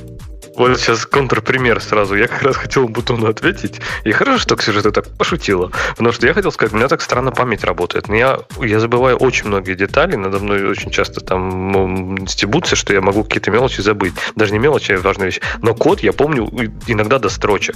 Вот 0.56 0.80
сейчас 0.80 1.06
контрпример 1.06 1.82
сразу. 1.82 2.16
Я 2.16 2.28
как 2.28 2.44
раз 2.44 2.56
хотел 2.56 2.88
Бутону 2.88 3.28
ответить. 3.28 3.82
И 4.04 4.12
хорошо, 4.12 4.40
что 4.40 4.56
Ксюша 4.56 4.82
ты 4.82 4.92
так 4.92 5.10
пошутила. 5.18 5.72
Потому 5.92 6.12
что 6.12 6.28
я 6.28 6.34
хотел 6.34 6.52
сказать, 6.52 6.74
у 6.74 6.78
меня 6.78 6.88
так 6.88 7.02
странно 7.02 7.32
память 7.32 7.64
работает. 7.64 8.08
Я, 8.10 8.40
я 8.62 8.80
забываю 8.80 9.18
очень 9.18 9.48
многие 9.48 9.76
детали. 9.76 10.16
Надо 10.16 10.40
мной 10.40 10.64
очень 10.64 10.92
часто 10.92 11.22
там 11.22 12.28
стебутся, 12.28 12.76
что 12.76 12.94
я 12.94 13.02
могу 13.02 13.24
какие-то 13.24 13.52
мелочи 13.52 13.82
забыть. 13.82 14.14
Даже 14.36 14.54
не 14.54 14.60
мелочи, 14.60 14.92
а 14.92 15.00
важные 15.00 15.28
вещи. 15.28 15.42
Но 15.62 15.74
код 15.76 16.02
я 16.02 16.14
помню 16.14 16.48
иногда 16.88 17.20
до 17.20 17.30
строчек. 17.30 17.76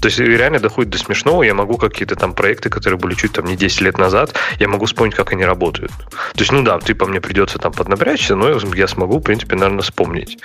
То 0.00 0.06
есть 0.06 0.18
реально 0.18 0.60
доходит 0.60 0.90
до 0.90 0.98
смешного. 0.98 1.42
Я 1.42 1.54
могу 1.54 1.76
какие-то 1.76 2.16
там 2.16 2.34
проекты, 2.34 2.70
которые 2.70 2.98
были 2.98 3.14
чуть 3.14 3.32
там 3.32 3.44
не 3.46 3.56
10 3.56 3.80
лет 3.82 3.98
назад, 3.98 4.34
я 4.58 4.68
могу 4.68 4.86
вспомнить, 4.86 5.14
как 5.14 5.32
они 5.32 5.44
работают. 5.44 5.92
То 5.92 6.40
есть, 6.40 6.52
ну 6.52 6.62
да, 6.62 6.78
типа 6.80 7.06
мне 7.06 7.20
придется 7.20 7.58
там 7.58 7.72
поднапрячься, 7.72 8.36
но 8.36 8.60
я 8.74 8.88
смогу, 8.88 9.18
в 9.18 9.22
принципе, 9.22 9.56
наверное, 9.56 9.82
вспомнить. 9.82 10.38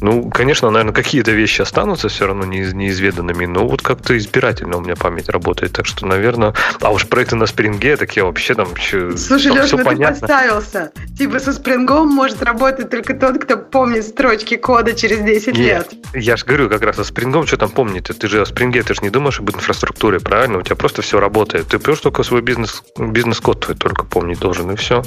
Ну, 0.00 0.30
конечно, 0.30 0.70
наверное, 0.70 0.92
какие-то 1.04 1.32
вещи 1.32 1.60
останутся 1.60 2.08
все 2.08 2.26
равно 2.26 2.44
неизведанными, 2.46 3.44
но 3.44 3.68
вот 3.68 3.82
как-то 3.82 4.16
избирательно 4.16 4.78
у 4.78 4.80
меня 4.80 4.96
память 4.96 5.28
работает, 5.28 5.72
так 5.72 5.84
что, 5.86 6.06
наверное... 6.06 6.54
А 6.80 6.90
уж 6.90 7.06
проекты 7.06 7.36
на 7.36 7.46
спринге, 7.46 7.96
так 7.96 8.16
я 8.16 8.24
вообще 8.24 8.54
там... 8.54 8.68
Слушай, 8.76 9.52
там 9.52 9.62
Леша, 9.62 9.76
ну 9.76 9.84
ты 9.84 9.96
подставился. 9.96 10.92
Типа 11.18 11.38
со 11.40 11.52
спрингом 11.52 12.08
может 12.08 12.42
работать 12.42 12.90
только 12.90 13.14
тот, 13.14 13.38
кто 13.42 13.58
помнит 13.58 14.04
строчки 14.04 14.56
кода 14.56 14.94
через 14.94 15.18
10 15.20 15.48
Нет, 15.48 15.58
лет. 15.58 15.94
Я 16.14 16.36
же 16.36 16.46
говорю, 16.46 16.70
как 16.70 16.82
раз 16.82 16.96
со 16.96 17.04
спрингом 17.04 17.46
что 17.46 17.58
там 17.58 17.68
помнить? 17.68 18.04
Ты 18.04 18.28
же 18.28 18.40
о 18.40 18.46
спринге, 18.46 18.82
ты 18.82 18.94
же 18.94 19.02
не 19.02 19.10
думаешь 19.10 19.38
об 19.38 19.50
инфраструктуре, 19.50 20.20
правильно? 20.20 20.58
У 20.58 20.62
тебя 20.62 20.76
просто 20.76 21.02
все 21.02 21.20
работает. 21.20 21.68
Ты 21.68 21.78
просто 21.78 22.04
только 22.04 22.22
свой 22.22 22.40
бизнес, 22.40 22.82
бизнес-код 22.96 23.60
твой 23.60 23.76
только 23.76 24.04
помнить 24.04 24.38
должен, 24.38 24.70
и 24.70 24.76
все. 24.76 25.02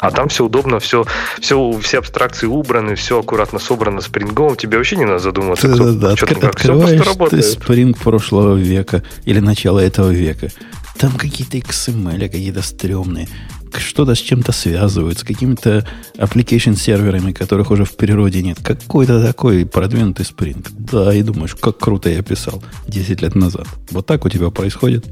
А 0.00 0.10
там 0.12 0.28
все 0.28 0.44
удобно, 0.44 0.78
все, 0.78 1.04
все, 1.40 1.72
все 1.80 1.98
абстракции 1.98 2.46
убраны, 2.46 2.94
все 2.94 3.18
аккуратно 3.18 3.58
собрано 3.58 4.00
спрингом, 4.00 4.56
тебе 4.56 4.78
вообще 4.78 4.96
не 4.96 5.04
надо 5.04 5.31
задуматься. 5.32 5.68
Да, 5.68 5.74
кто, 5.74 5.92
да, 5.92 5.92
да. 5.92 6.16
Что 6.16 6.26
От, 6.26 6.44
открываешь 6.44 7.30
ты 7.30 7.38
Spring 7.38 7.98
прошлого 7.98 8.56
века 8.56 9.02
или 9.24 9.40
начала 9.40 9.80
этого 9.80 10.10
века. 10.10 10.50
Там 10.98 11.12
какие-то 11.12 11.56
XML, 11.58 12.20
какие-то 12.28 12.62
стрёмные. 12.62 13.28
Что-то 13.74 14.14
с 14.14 14.18
чем-то 14.18 14.52
связывают, 14.52 15.18
с 15.18 15.24
какими-то 15.24 15.86
application 16.18 16.76
серверами, 16.76 17.32
которых 17.32 17.70
уже 17.70 17.84
в 17.84 17.96
природе 17.96 18.42
нет. 18.42 18.58
Какой-то 18.62 19.24
такой 19.24 19.64
продвинутый 19.64 20.26
Spring. 20.26 20.66
Да, 20.78 21.14
и 21.14 21.22
думаешь, 21.22 21.54
как 21.54 21.78
круто 21.78 22.10
я 22.10 22.22
писал 22.22 22.62
10 22.88 23.22
лет 23.22 23.34
назад. 23.34 23.66
Вот 23.90 24.06
так 24.06 24.24
у 24.26 24.28
тебя 24.28 24.50
происходит? 24.50 25.06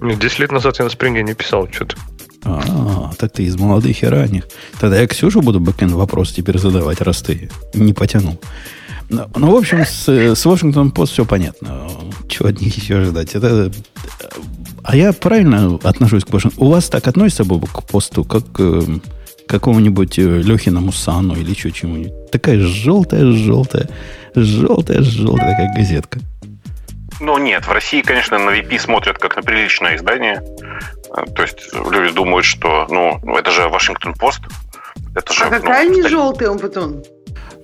10 0.00 0.38
лет 0.38 0.52
назад 0.52 0.78
я 0.78 0.84
на 0.84 0.90
Spring 0.90 1.20
не 1.22 1.34
писал 1.34 1.68
что-то. 1.70 1.96
А, 2.44 3.12
так 3.18 3.32
ты 3.32 3.44
из 3.44 3.56
молодых 3.56 4.02
и 4.02 4.06
ранних. 4.06 4.48
Тогда 4.80 5.00
я 5.00 5.06
Ксюшу 5.06 5.42
буду 5.42 5.60
бэкэнд 5.60 5.92
вопрос 5.92 6.32
теперь 6.32 6.58
задавать, 6.58 7.00
раз 7.00 7.22
ты 7.22 7.50
не 7.74 7.92
потянул. 7.92 8.40
Ну, 9.12 9.28
ну, 9.36 9.52
в 9.52 9.56
общем, 9.56 9.84
с, 9.84 10.08
с 10.08 10.46
Washington 10.46 10.90
Post 10.90 11.12
все 11.12 11.24
понятно. 11.26 11.86
Чего 12.28 12.48
от 12.48 12.60
них 12.60 12.74
еще 12.74 13.04
ждать? 13.04 13.34
Это... 13.34 13.70
А 14.82 14.96
я 14.96 15.12
правильно 15.12 15.78
отношусь 15.84 16.24
к 16.24 16.28
Washington? 16.28 16.54
У 16.56 16.70
вас 16.70 16.88
так 16.88 17.06
относится, 17.06 17.44
Бобу, 17.44 17.66
к 17.66 17.84
посту, 17.84 18.24
как 18.24 18.44
э, 18.58 18.80
к 19.46 19.50
какому-нибудь 19.50 20.18
э, 20.18 20.22
Лехиному 20.22 20.92
Сану 20.92 21.36
или 21.36 21.50
еще 21.50 21.70
чему-нибудь? 21.70 22.30
Такая 22.30 22.58
желтая, 22.58 23.30
желтая, 23.32 23.88
желтая, 24.34 25.02
желтая 25.02 25.50
такая 25.50 25.74
газетка. 25.76 26.18
Ну, 27.20 27.36
нет, 27.36 27.66
в 27.66 27.70
России, 27.70 28.00
конечно, 28.00 28.38
на 28.38 28.50
VP 28.50 28.78
смотрят 28.78 29.18
как 29.18 29.36
на 29.36 29.42
приличное 29.42 29.96
издание. 29.96 30.42
Э, 31.14 31.24
то 31.36 31.42
есть 31.42 31.70
люди 31.74 32.14
думают, 32.14 32.46
что, 32.46 32.86
ну, 32.88 33.20
это 33.36 33.50
же 33.50 33.68
Вашингтон 33.68 34.14
Пост. 34.14 34.40
Это 35.14 35.34
же, 35.34 35.44
а 35.44 35.50
какая 35.50 35.86
ну, 35.86 35.96
не 35.96 36.08
желтая 36.08 36.48
он 36.48 36.58
потом? 36.58 37.02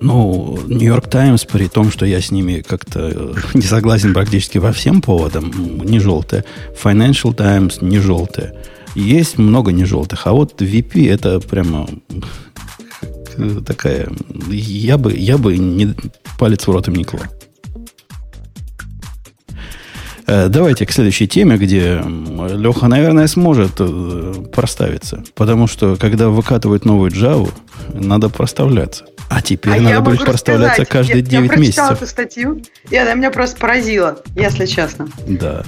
Ну, 0.01 0.57
Нью-Йорк 0.67 1.09
Таймс, 1.09 1.45
при 1.45 1.67
том, 1.67 1.91
что 1.91 2.05
я 2.05 2.21
с 2.21 2.31
ними 2.31 2.61
как-то 2.61 3.11
э, 3.13 3.33
не 3.53 3.63
согласен 3.63 4.13
практически 4.13 4.57
во 4.57 4.71
всем 4.71 5.01
поводам, 5.01 5.51
не 5.83 5.99
желтая. 5.99 6.45
Financial 6.81 7.33
Times 7.33 7.81
не 7.81 7.99
желтая. 7.99 8.55
Есть 8.95 9.37
много 9.37 9.71
не 9.71 9.85
желтых. 9.85 10.25
А 10.25 10.31
вот 10.31 10.61
VP 10.61 11.11
это 11.11 11.39
прямо 11.39 11.87
такая... 13.65 14.09
Я 14.49 14.97
бы, 14.97 15.13
я 15.13 15.37
бы 15.37 15.57
не, 15.57 15.93
палец 16.37 16.65
в 16.65 16.71
рот 16.71 16.87
им 16.87 16.95
не 16.95 17.03
клал. 17.03 17.23
Э, 20.27 20.47
давайте 20.47 20.85
к 20.85 20.91
следующей 20.91 21.27
теме, 21.27 21.57
где 21.57 22.01
Леха, 22.55 22.87
наверное, 22.87 23.27
сможет 23.27 23.73
э, 23.79 24.33
проставиться. 24.53 25.23
Потому 25.35 25.67
что, 25.67 25.95
когда 25.95 26.29
выкатывают 26.29 26.85
новую 26.85 27.11
Java, 27.11 27.51
надо 27.93 28.29
проставляться. 28.29 29.05
А 29.29 29.41
теперь 29.41 29.77
а 29.77 29.81
надо 29.81 30.01
будет 30.01 30.25
проставляться 30.25 30.83
сказать, 30.85 30.89
каждые 30.89 31.19
я, 31.19 31.41
9 31.41 31.51
я 31.51 31.57
месяцев. 31.57 31.85
Я 31.89 31.93
эту 31.93 32.07
статью, 32.07 32.61
и 32.89 32.97
она 32.97 33.13
меня 33.13 33.29
просто 33.29 33.57
поразила, 33.59 34.21
если 34.35 34.65
честно. 34.65 35.07
Да. 35.27 35.63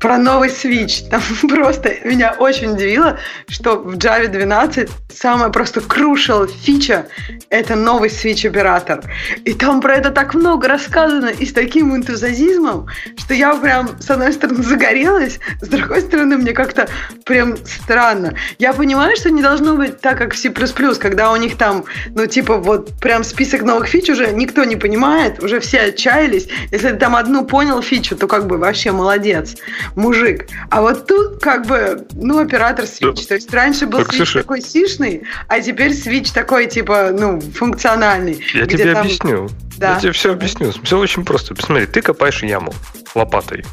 Про 0.00 0.18
новый 0.18 0.48
Switch. 0.48 1.08
Там 1.10 1.22
просто 1.48 1.94
меня 2.04 2.34
очень 2.38 2.72
удивило, 2.72 3.18
что 3.48 3.78
в 3.78 3.96
Java 3.96 4.28
12 4.28 4.88
самая 5.12 5.50
просто 5.50 5.80
crucial 5.80 6.48
фича– 6.48 7.06
это 7.50 7.74
новый 7.74 8.08
Switch 8.08 8.46
оператор. 8.46 9.02
И 9.44 9.52
там 9.54 9.80
про 9.80 9.96
это 9.96 10.10
так 10.10 10.34
много 10.34 10.68
рассказано 10.68 11.28
и 11.28 11.44
с 11.44 11.52
таким 11.52 11.94
энтузиазмом, 11.94 12.86
что 13.16 13.34
я 13.34 13.54
прям, 13.54 14.00
с 14.00 14.10
одной 14.10 14.32
стороны, 14.32 14.62
загорелась, 14.62 15.38
с 15.60 15.68
другой 15.68 16.02
стороны, 16.02 16.36
мне 16.36 16.52
как-то 16.52 16.88
прям 17.24 17.56
странно. 17.64 18.34
Я 18.58 18.72
понимаю, 18.72 19.16
что 19.16 19.30
не 19.30 19.42
должно 19.42 19.76
быть 19.76 20.00
так, 20.00 20.18
как 20.18 20.34
в 20.34 20.38
C++, 20.38 20.50
когда 20.50 21.32
у 21.32 21.36
них 21.36 21.56
там, 21.56 21.84
ну, 22.14 22.26
типа, 22.26 22.58
вот 22.58 22.92
прям 23.00 23.24
список 23.24 23.62
новых 23.62 23.88
фич 23.88 24.08
уже 24.10 24.30
никто 24.32 24.64
не 24.64 24.76
понимает, 24.76 25.42
уже 25.42 25.60
все 25.60 25.80
отчаялись. 25.80 26.48
Если 26.70 26.90
ты 26.90 26.96
там 26.96 27.16
одну 27.16 27.44
понял 27.44 27.82
фичу, 27.82 28.16
то 28.16 28.28
как 28.28 28.46
бы 28.46 28.58
вообще 28.58 28.92
молодец 28.92 29.56
мужик. 29.94 30.46
А 30.70 30.80
вот 30.80 31.06
тут 31.06 31.40
как 31.40 31.66
бы, 31.66 32.06
ну, 32.14 32.38
оператор 32.38 32.84
Switch. 32.84 33.26
То 33.26 33.34
есть 33.34 33.52
раньше 33.52 33.86
был 33.86 33.98
так, 33.98 34.08
Switch 34.08 34.16
слушай, 34.16 34.42
такой 34.42 34.60
сишный, 34.60 35.22
а 35.48 35.60
теперь 35.60 35.92
Switch 35.92 36.32
такой, 36.32 36.66
типа, 36.66 37.10
ну, 37.12 37.40
функциональный. 37.40 38.42
Я 38.54 38.66
тебе 38.66 38.92
там... 38.92 39.02
объясню. 39.02 39.48
Да. 39.76 39.94
Я 39.94 40.00
тебе 40.00 40.12
все 40.12 40.32
объясню. 40.32 40.72
Все 40.82 40.98
очень 40.98 41.24
просто. 41.24 41.54
Посмотри, 41.54 41.86
ты 41.86 42.02
копаешь 42.02 42.42
яму 42.42 42.74
лопатой. 43.14 43.64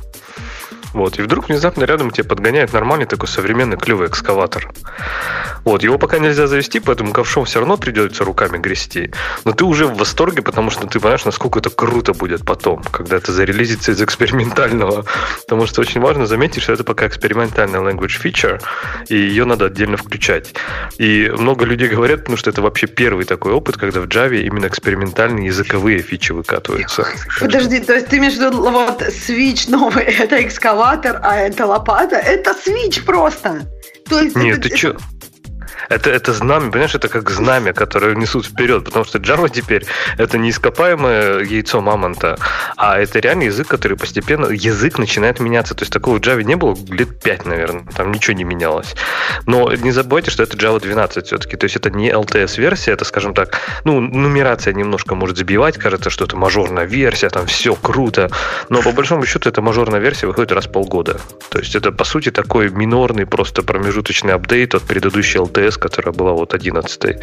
Вот, 0.96 1.20
и 1.20 1.22
вдруг 1.22 1.50
внезапно 1.50 1.84
рядом 1.84 2.10
тебе 2.10 2.24
подгоняет 2.24 2.72
нормальный 2.72 3.06
такой 3.06 3.28
современный 3.28 3.75
клевый 3.75 4.08
экскаватор. 4.08 4.72
Вот, 5.66 5.84
его 5.84 5.98
пока 5.98 6.20
нельзя 6.20 6.48
завести, 6.48 6.80
поэтому 6.80 7.12
ковшом 7.12 7.44
все 7.44 7.60
равно 7.60 7.75
придется 7.75 8.24
руками 8.24 8.58
грести. 8.58 9.12
Но 9.44 9.52
ты 9.52 9.66
уже 9.66 9.88
в 9.88 9.98
восторге, 9.98 10.42
потому 10.42 10.70
что 10.70 10.88
ты 10.88 11.02
понимаешь, 11.02 11.25
насколько 11.25 11.60
это 11.60 11.70
круто 11.70 12.14
будет 12.14 12.46
потом, 12.46 12.82
когда 12.84 13.18
это 13.18 13.34
зарелизится 13.34 13.92
из 13.92 14.02
экспериментального. 14.02 15.04
Потому 15.42 15.68
что 15.68 15.82
очень 15.82 16.00
важно 16.00 16.28
заметить, 16.28 16.64
что 16.64 16.72
это 16.72 16.86
пока 16.86 17.08
экспериментальная 17.08 17.82
language 17.82 18.22
feature, 18.24 18.62
и 19.10 19.18
ее 19.18 19.44
надо 19.44 19.66
отдельно 19.66 19.98
включать. 19.98 20.54
И 20.98 21.30
много 21.38 21.66
людей 21.66 21.90
говорят, 21.90 22.20
потому 22.20 22.38
что 22.38 22.52
это 22.52 22.62
вообще 22.62 22.88
первый 22.88 23.25
такой 23.25 23.52
опыт, 23.52 23.75
когда 23.75 24.00
в 24.00 24.06
Java 24.06 24.40
именно 24.40 24.68
экспериментальные 24.68 25.48
языковые 25.48 26.00
фичи 26.00 26.32
выкатываются. 26.32 27.06
Подожди, 27.42 27.82
то 27.82 27.96
есть 27.96 28.08
ты 28.08 28.20
виду 28.20 28.62
вот 28.62 29.02
switch 29.02 29.70
новый, 29.70 30.04
это 30.20 30.42
экскаватор, 30.42 30.85
экскаватор, 30.86 31.20
а 31.24 31.38
это 31.38 31.65
лопата. 31.65 32.15
Это 32.15 32.54
свич 32.54 33.04
просто. 33.04 33.68
То 34.08 34.20
есть 34.22 34.36
Нет, 34.36 34.60
это, 34.60 34.70
ты 34.70 34.70
это... 34.70 34.77
что? 34.77 34.98
Это, 35.89 36.10
это 36.10 36.34
знамя, 36.34 36.72
понимаешь, 36.72 36.96
это 36.96 37.08
как 37.08 37.29
знамя, 37.29 37.74
которое 37.74 38.15
несут 38.15 38.46
вперед, 38.46 38.86
потому 38.86 39.05
что 39.05 39.20
Java 39.20 39.50
теперь 39.50 39.86
это 40.17 40.38
не 40.38 40.50
ископаемое 40.50 41.39
яйцо 41.41 41.82
мамонта, 41.82 42.38
а 42.77 43.00
это 43.00 43.20
реально 43.20 43.44
язык, 43.44 43.67
который 43.67 43.98
постепенно, 43.98 44.48
язык 44.48 44.98
начинает 44.98 45.39
меняться. 45.39 45.75
То 45.75 45.84
есть 45.84 45.94
такого 45.94 46.17
в 46.17 46.22
Java 46.22 46.44
не 46.44 46.55
было 46.55 46.75
лет 46.89 47.22
5, 47.22 47.46
наверное, 47.46 47.86
там 47.96 48.12
ничего 48.12 48.36
не 48.36 48.44
менялось. 48.44 48.96
Но 49.46 49.72
не 49.74 49.91
забывайте, 49.91 50.32
что 50.32 50.44
это 50.44 50.58
Java 50.58 50.79
12 50.79 51.27
все-таки, 51.27 51.58
то 51.58 51.65
есть 51.65 51.75
это 51.75 51.89
не 51.89 52.10
LTS-версия, 52.10 52.91
это, 52.91 53.05
скажем 53.05 53.34
так, 53.34 53.60
ну, 53.84 54.00
нумерация 54.00 54.74
немножко 54.74 55.15
может 55.15 55.38
сбивать, 55.38 55.77
кажется, 55.77 56.10
что 56.10 56.25
это 56.25 56.36
мажорная 56.38 56.86
версия, 56.86 57.29
там 57.29 57.46
все 57.46 57.75
круто, 57.75 58.29
но 58.70 58.82
по 58.82 58.91
большому 58.91 59.25
счету 59.25 59.50
это 59.50 59.62
мажорная 59.62 60.00
версия 60.00 60.27
выходит 60.27 60.51
раз 60.51 60.65
в 60.65 60.72
полгода. 60.72 61.20
То 61.50 61.60
есть 61.60 61.75
это, 61.75 61.91
по 61.91 62.03
сути, 62.03 62.32
такой 62.32 62.70
минорный 62.70 63.25
просто 63.25 63.62
промежуточный 63.63 64.34
апдейт 64.34 64.75
от 64.75 64.84
предыдущей 64.84 65.39
LTS 65.39 65.64
iOS, 65.65 65.79
которая 65.79 66.13
была 66.13 66.31
вот 66.34 66.53
11. 66.53 67.17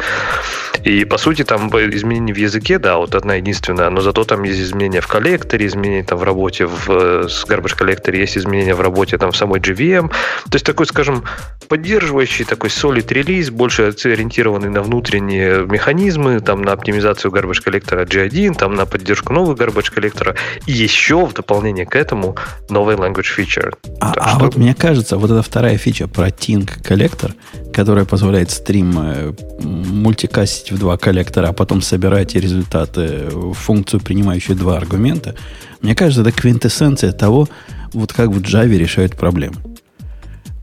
И, 0.83 1.05
по 1.05 1.17
сути, 1.17 1.43
там 1.43 1.69
изменения 1.69 2.33
в 2.33 2.37
языке, 2.37 2.79
да, 2.79 2.97
вот 2.97 3.15
одна 3.15 3.35
единственная, 3.35 3.89
но 3.89 4.01
зато 4.01 4.23
там 4.23 4.43
есть 4.43 4.59
изменения 4.59 5.01
в 5.01 5.07
коллекторе, 5.07 5.65
изменения 5.67 6.03
там 6.03 6.19
в 6.19 6.23
работе 6.23 6.65
в, 6.65 6.89
э, 6.89 7.27
с 7.29 7.45
Garbage 7.45 7.77
Collector, 7.77 8.15
есть 8.15 8.37
изменения 8.37 8.75
в 8.75 8.81
работе 8.81 9.17
там 9.17 9.31
в 9.31 9.37
самой 9.37 9.59
JVM. 9.59 10.09
То 10.09 10.55
есть 10.55 10.65
такой, 10.65 10.85
скажем, 10.85 11.23
поддерживающий 11.69 12.45
такой 12.45 12.69
solid 12.69 13.13
релиз, 13.13 13.49
больше 13.49 13.93
ориентированный 14.05 14.69
на 14.69 14.81
внутренние 14.81 15.65
механизмы, 15.65 16.39
там 16.39 16.61
на 16.61 16.73
оптимизацию 16.73 17.31
Garbage 17.31 17.63
Collector 17.65 18.05
G1, 18.05 18.55
там 18.55 18.75
на 18.75 18.85
поддержку 18.85 19.33
нового 19.33 19.55
Garbage 19.55 19.93
Collector. 19.95 20.35
И 20.65 20.71
еще 20.71 21.25
в 21.25 21.33
дополнение 21.33 21.85
к 21.85 21.95
этому 21.95 22.35
новый 22.69 22.95
language 22.95 23.27
feature. 23.37 23.73
А, 23.99 24.13
а 24.17 24.39
вот 24.39 24.55
мне 24.55 24.75
кажется, 24.75 25.17
вот 25.17 25.31
эта 25.31 25.41
вторая 25.41 25.77
фича 25.77 26.07
про 26.07 26.27
Tink 26.27 26.81
Collector, 26.81 27.33
которая 27.73 28.05
позволяет 28.05 28.51
стрим 28.51 28.97
э, 28.97 29.33
мультикастить 29.59 30.71
в 30.71 30.77
два 30.77 30.97
коллектора, 30.97 31.49
а 31.49 31.53
потом 31.53 31.81
собирать 31.81 32.35
результаты 32.35 33.27
в 33.31 33.53
функцию, 33.53 33.99
принимающую 33.99 34.55
два 34.55 34.77
аргумента, 34.77 35.35
мне 35.81 35.95
кажется, 35.95 36.21
это 36.21 36.31
квинтэссенция 36.31 37.11
того, 37.11 37.49
вот 37.91 38.13
как 38.13 38.29
в 38.29 38.39
Java 38.41 38.77
решают 38.77 39.15
проблемы. 39.15 39.57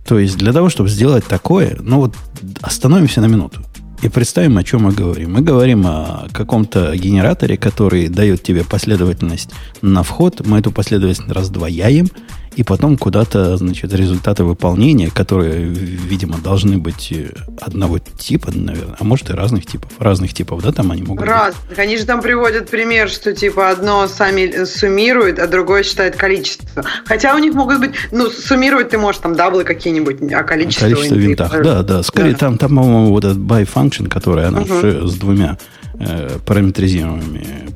То 0.06 0.18
есть 0.18 0.38
для 0.38 0.52
того, 0.52 0.70
чтобы 0.70 0.88
сделать 0.88 1.24
такое, 1.26 1.76
ну 1.80 1.98
вот 1.98 2.14
остановимся 2.62 3.20
на 3.20 3.26
минуту 3.26 3.60
и 4.02 4.08
представим, 4.08 4.56
о 4.58 4.64
чем 4.64 4.84
мы 4.84 4.92
говорим. 4.92 5.34
Мы 5.34 5.42
говорим 5.42 5.86
о 5.86 6.26
каком-то 6.32 6.96
генераторе, 6.96 7.56
который 7.56 8.08
дает 8.08 8.42
тебе 8.42 8.64
последовательность 8.64 9.50
на 9.82 10.02
вход. 10.02 10.46
Мы 10.46 10.58
эту 10.58 10.72
последовательность 10.72 11.30
раздвояем, 11.30 12.08
и 12.56 12.62
потом 12.62 12.96
куда-то, 12.96 13.56
значит, 13.56 13.92
результаты 13.92 14.44
выполнения, 14.44 15.10
которые, 15.10 15.64
видимо, 15.64 16.38
должны 16.38 16.78
быть 16.78 17.12
э, 17.12 17.30
одного 17.60 17.98
типа, 17.98 18.50
наверное, 18.52 18.96
а 18.98 19.04
может 19.04 19.30
и 19.30 19.32
разных 19.32 19.66
типов. 19.66 19.92
Разных 19.98 20.34
типов, 20.34 20.62
да, 20.62 20.72
там 20.72 20.90
они 20.90 21.02
могут 21.02 21.24
Разных. 21.24 21.62
Быть. 21.68 21.78
Они 21.78 21.96
же 21.96 22.04
там 22.04 22.20
приводят 22.20 22.68
пример, 22.68 23.08
что 23.08 23.32
типа 23.32 23.70
одно 23.70 24.08
сами 24.08 24.64
суммирует, 24.64 25.38
а 25.38 25.46
другое 25.46 25.84
считает 25.84 26.16
количество. 26.16 26.84
Хотя 27.04 27.34
у 27.34 27.38
них 27.38 27.54
могут 27.54 27.78
быть, 27.78 27.92
ну, 28.10 28.28
суммировать 28.30 28.90
ты 28.90 28.98
можешь 28.98 29.20
там 29.20 29.34
даблы 29.34 29.64
какие-нибудь, 29.64 30.32
а 30.32 30.42
количество... 30.42 30.86
Количество 30.86 31.14
в 31.14 31.18
винтах, 31.18 31.62
да, 31.62 31.82
да. 31.82 32.02
Скорее, 32.02 32.32
да. 32.32 32.38
там, 32.38 32.58
там, 32.58 32.70
по-моему, 32.70 33.10
вот 33.10 33.24
этот 33.24 33.38
by 33.38 33.68
function, 33.72 34.08
который 34.08 34.46
она 34.46 34.62
угу. 34.62 35.06
с 35.06 35.14
двумя 35.14 35.56
э, 36.00 36.38
параметризируемыми 36.44 37.68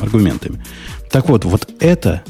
аргументами. 0.00 0.64
Так 1.10 1.28
вот, 1.28 1.44
вот 1.44 1.68
это 1.80 2.22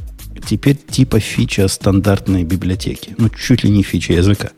теперь 0.47 0.77
типа 0.77 1.21
фича 1.21 1.69
стандартной 1.69 2.45
библиотеки. 2.45 3.15
Ну, 3.19 3.29
чуть 3.29 3.65
ли 3.65 3.71
не 3.71 3.83
фича 3.83 4.15
языка. 4.15 4.51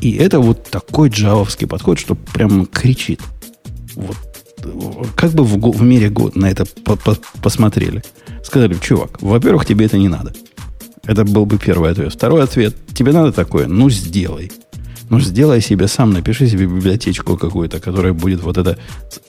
И 0.00 0.12
это 0.12 0.40
вот 0.40 0.64
такой 0.70 1.08
джавовский 1.08 1.66
подход, 1.66 1.98
что 1.98 2.14
прям 2.14 2.66
кричит. 2.66 3.20
Вот. 3.94 4.16
Как 5.16 5.32
бы 5.32 5.44
в, 5.44 5.78
в 5.78 5.82
мире 5.82 6.08
год 6.08 6.36
на 6.36 6.50
это 6.50 6.64
по 6.84 6.92
-по 6.92 7.18
посмотрели. 7.42 8.02
Сказали, 8.44 8.76
чувак, 8.80 9.22
во-первых, 9.22 9.66
тебе 9.66 9.86
это 9.86 9.98
не 9.98 10.08
надо. 10.08 10.32
Это 11.04 11.24
был 11.24 11.46
бы 11.46 11.58
первый 11.58 11.90
ответ. 11.90 12.12
Второй 12.12 12.42
ответ, 12.42 12.76
тебе 12.94 13.12
надо 13.12 13.32
такое? 13.32 13.66
Ну, 13.66 13.90
сделай. 13.90 14.52
Ну, 15.10 15.20
сделай 15.20 15.62
себе 15.62 15.88
сам, 15.88 16.12
напиши 16.12 16.48
себе 16.48 16.66
библиотечку 16.66 17.36
какую-то, 17.36 17.80
которая 17.80 18.12
будет 18.12 18.42
вот 18.42 18.58
это... 18.58 18.76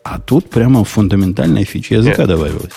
А 0.03 0.19
тут 0.19 0.49
прямо 0.49 0.83
фундаментальная 0.83 1.63
фича 1.63 1.95
языка 1.95 2.23
Нет. 2.23 2.27
добавилась. 2.27 2.73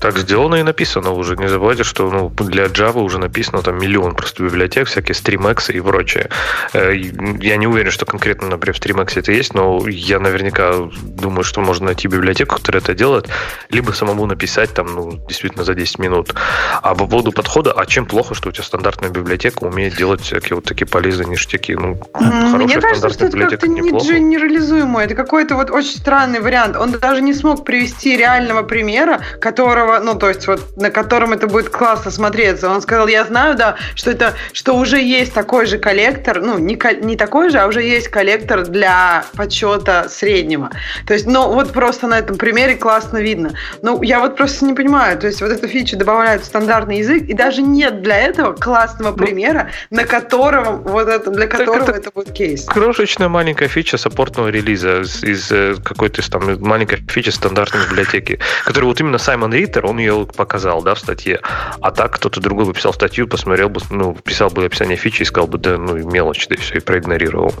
Так 0.00 0.16
сделано 0.18 0.56
и 0.56 0.62
написано 0.62 1.10
уже. 1.10 1.36
Не 1.36 1.48
забывайте, 1.48 1.84
что 1.84 2.10
ну, 2.10 2.28
для 2.30 2.66
Java 2.66 3.00
уже 3.00 3.18
написано 3.18 3.62
там 3.62 3.78
миллион 3.78 4.14
просто 4.14 4.42
библиотек, 4.42 4.88
всякие 4.88 5.14
StreamX 5.14 5.72
и 5.72 5.80
прочее. 5.80 6.30
Э, 6.72 6.94
я 6.94 7.56
не 7.56 7.66
уверен, 7.66 7.90
что 7.90 8.06
конкретно, 8.06 8.48
например, 8.48 8.76
в 8.76 8.80
StreamX 8.80 9.18
это 9.18 9.32
есть, 9.32 9.54
но 9.54 9.86
я 9.88 10.20
наверняка 10.20 10.72
думаю, 11.02 11.44
что 11.44 11.60
можно 11.60 11.86
найти 11.86 12.08
библиотеку, 12.08 12.56
которая 12.56 12.82
это 12.82 12.94
делает, 12.94 13.28
либо 13.70 13.92
самому 13.92 14.26
написать 14.26 14.72
там, 14.74 14.94
ну, 14.94 15.12
действительно 15.28 15.64
за 15.64 15.74
10 15.74 15.98
минут. 15.98 16.34
А 16.82 16.94
по 16.94 17.06
поводу 17.06 17.32
подхода, 17.32 17.72
а 17.72 17.86
чем 17.86 18.06
плохо, 18.06 18.34
что 18.34 18.48
у 18.50 18.52
тебя 18.52 18.64
стандартная 18.64 19.10
библиотека 19.10 19.64
умеет 19.64 19.96
делать 19.96 20.20
всякие 20.20 20.56
вот 20.56 20.64
такие 20.64 20.86
полезные 20.86 21.28
ништяки? 21.28 21.74
Ну, 21.74 22.00
Мне 22.20 22.80
кажется, 22.80 23.08
что 23.10 23.26
это 23.26 23.38
как-то 23.38 23.66
не 23.68 23.80
генерализуемо. 23.80 25.02
Это 25.02 25.14
какой-то 25.14 25.56
вот 25.56 25.70
очень 25.70 25.96
странный 25.96 26.40
вариант. 26.40 26.76
Он 26.76 26.92
даже 26.92 27.22
не 27.22 27.34
смог 27.34 27.64
привести 27.64 28.16
реального 28.16 28.62
примера, 28.62 29.20
которого 29.40 29.87
которого, 29.88 30.04
ну, 30.04 30.18
то 30.18 30.28
есть 30.28 30.46
вот 30.46 30.76
на 30.76 30.90
котором 30.90 31.32
это 31.32 31.46
будет 31.46 31.70
классно 31.70 32.10
смотреться. 32.10 32.70
Он 32.70 32.80
сказал, 32.80 33.08
я 33.08 33.24
знаю, 33.24 33.56
да, 33.56 33.76
что 33.94 34.10
это, 34.10 34.34
что 34.52 34.76
уже 34.76 35.00
есть 35.00 35.32
такой 35.32 35.66
же 35.66 35.78
коллектор, 35.78 36.40
ну, 36.40 36.58
не, 36.58 36.78
не 37.02 37.16
такой 37.16 37.50
же, 37.50 37.58
а 37.58 37.66
уже 37.66 37.82
есть 37.82 38.08
коллектор 38.08 38.66
для 38.66 39.24
подсчета 39.36 40.08
среднего. 40.08 40.70
То 41.06 41.14
есть, 41.14 41.26
ну, 41.26 41.52
вот 41.52 41.72
просто 41.72 42.06
на 42.06 42.18
этом 42.18 42.36
примере 42.36 42.74
классно 42.74 43.18
видно. 43.18 43.52
Ну, 43.82 44.02
я 44.02 44.20
вот 44.20 44.36
просто 44.36 44.64
не 44.64 44.74
понимаю, 44.74 45.18
то 45.18 45.26
есть 45.26 45.40
вот 45.40 45.50
эту 45.50 45.68
фичу 45.68 45.96
добавляют 45.96 46.42
в 46.42 46.46
стандартный 46.46 46.98
язык, 46.98 47.22
и 47.28 47.34
даже 47.34 47.62
нет 47.62 48.02
для 48.02 48.18
этого 48.18 48.52
классного 48.52 49.10
ну, 49.10 49.16
примера, 49.16 49.70
на 49.90 50.04
котором 50.04 50.82
вот 50.82 51.08
это, 51.08 51.30
для 51.30 51.46
которого 51.46 51.82
это, 51.82 51.92
это 51.92 52.10
будет 52.10 52.32
кейс. 52.32 52.64
Крошечная 52.64 53.28
маленькая 53.28 53.68
фича 53.68 53.96
саппортного 53.96 54.48
релиза 54.48 55.00
из, 55.00 55.24
из 55.24 55.52
э, 55.52 55.74
какой-то 55.82 56.28
там 56.30 56.60
маленькой 56.60 56.98
фичи 57.08 57.30
стандартной 57.30 57.80
библиотеки, 57.90 58.38
которую 58.64 58.88
вот 58.88 59.00
именно 59.00 59.18
Саймон 59.18 59.52
Рид 59.52 59.77
райтер, 59.78 59.86
он 59.86 59.98
ее 59.98 60.26
показал, 60.26 60.82
да, 60.82 60.94
в 60.94 60.98
статье. 60.98 61.40
А 61.80 61.90
так 61.90 62.12
кто-то 62.12 62.40
другой 62.40 62.66
бы 62.66 62.72
писал 62.72 62.92
статью, 62.92 63.28
посмотрел 63.28 63.68
бы, 63.68 63.80
ну, 63.90 64.14
писал 64.14 64.50
бы 64.50 64.64
описание 64.64 64.96
фичи 64.96 65.22
и 65.22 65.24
сказал 65.24 65.48
бы, 65.48 65.58
да, 65.58 65.78
ну, 65.78 65.96
мелочь, 65.96 66.46
да 66.48 66.54
и 66.54 66.58
все, 66.58 66.76
и 66.76 66.80
проигнорировал. 66.80 67.54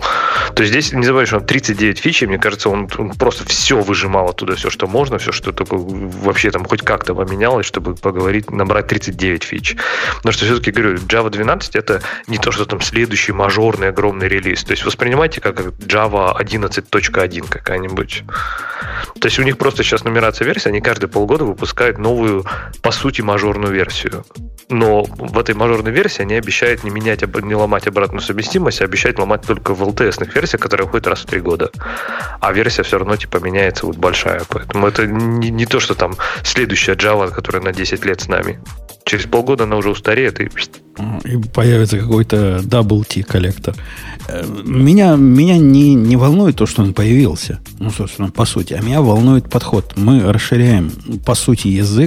То 0.54 0.62
есть 0.62 0.72
здесь, 0.72 0.92
не 0.92 1.04
забывай, 1.04 1.26
что 1.26 1.36
он 1.36 1.46
39 1.46 1.98
фичи, 1.98 2.24
мне 2.24 2.38
кажется, 2.38 2.68
он, 2.68 2.88
он 2.98 3.10
просто 3.10 3.44
все 3.46 3.80
выжимал 3.80 4.28
оттуда, 4.28 4.56
все, 4.56 4.70
что 4.70 4.86
можно, 4.86 5.18
все, 5.18 5.32
что 5.32 5.52
только 5.52 5.76
вообще 5.76 6.50
там 6.50 6.64
хоть 6.64 6.82
как-то 6.82 7.14
поменялось, 7.14 7.66
чтобы 7.66 7.94
поговорить, 7.94 8.50
набрать 8.50 8.86
39 8.88 9.44
фич. 9.44 9.76
Но 10.24 10.32
что 10.32 10.44
все-таки 10.44 10.70
говорю, 10.70 10.96
Java 10.96 11.30
12 11.30 11.76
это 11.76 12.02
не 12.26 12.38
то, 12.38 12.50
что 12.50 12.64
там 12.64 12.80
следующий 12.80 13.32
мажорный 13.32 13.88
огромный 13.88 14.28
релиз. 14.28 14.64
То 14.64 14.72
есть 14.72 14.84
воспринимайте 14.84 15.40
как 15.40 15.60
Java 15.60 16.36
11.1 16.38 17.48
какая-нибудь. 17.48 18.24
То 19.20 19.26
есть 19.26 19.38
у 19.38 19.42
них 19.42 19.58
просто 19.58 19.82
сейчас 19.82 20.04
нумерация 20.04 20.46
версии, 20.46 20.68
они 20.68 20.80
каждые 20.80 21.08
полгода 21.08 21.44
выпускают 21.44 21.98
новую, 22.08 22.44
по 22.82 22.90
сути, 22.90 23.22
мажорную 23.22 23.72
версию. 23.72 24.24
Но 24.70 25.04
в 25.04 25.38
этой 25.38 25.54
мажорной 25.54 25.92
версии 25.92 26.22
они 26.22 26.34
обещают 26.34 26.84
не 26.84 26.90
менять, 26.90 27.22
не 27.42 27.54
ломать 27.54 27.86
обратную 27.86 28.20
совместимость, 28.20 28.82
а 28.82 28.84
обещают 28.84 29.18
ломать 29.18 29.42
только 29.46 29.74
в 29.74 29.82
LTS-ных 29.82 30.34
версиях, 30.34 30.60
которые 30.60 30.86
выходят 30.86 31.06
раз 31.06 31.20
в 31.20 31.26
три 31.26 31.40
года. 31.40 31.70
А 32.40 32.52
версия 32.52 32.82
все 32.82 32.98
равно 32.98 33.16
типа 33.16 33.38
меняется 33.38 33.86
вот 33.86 33.96
большая. 33.96 34.42
Поэтому 34.48 34.86
это 34.86 35.06
не, 35.06 35.50
не 35.50 35.66
то, 35.66 35.80
что 35.80 35.94
там 35.94 36.14
следующая 36.42 36.94
Java, 36.94 37.30
которая 37.30 37.62
на 37.62 37.72
10 37.72 38.04
лет 38.04 38.20
с 38.20 38.28
нами. 38.28 38.60
Через 39.04 39.24
полгода 39.24 39.64
она 39.64 39.76
уже 39.76 39.88
устареет 39.88 40.40
и... 40.40 40.50
И 41.24 41.36
появится 41.54 41.98
какой-то 41.98 42.58
double 42.58 43.04
T 43.04 43.22
коллектор. 43.22 43.74
Э, 44.28 44.44
меня, 44.64 45.16
меня 45.16 45.56
не, 45.56 45.94
не 45.94 46.16
волнует 46.16 46.56
то, 46.56 46.66
что 46.66 46.82
он 46.82 46.92
появился. 46.92 47.60
Ну, 47.78 47.90
собственно, 47.90 48.30
по 48.30 48.44
сути. 48.44 48.74
А 48.74 48.82
меня 48.82 49.00
волнует 49.00 49.48
подход. 49.48 49.94
Мы 49.96 50.30
расширяем, 50.30 50.90
по 51.24 51.34
сути, 51.34 51.68
язык 51.68 51.97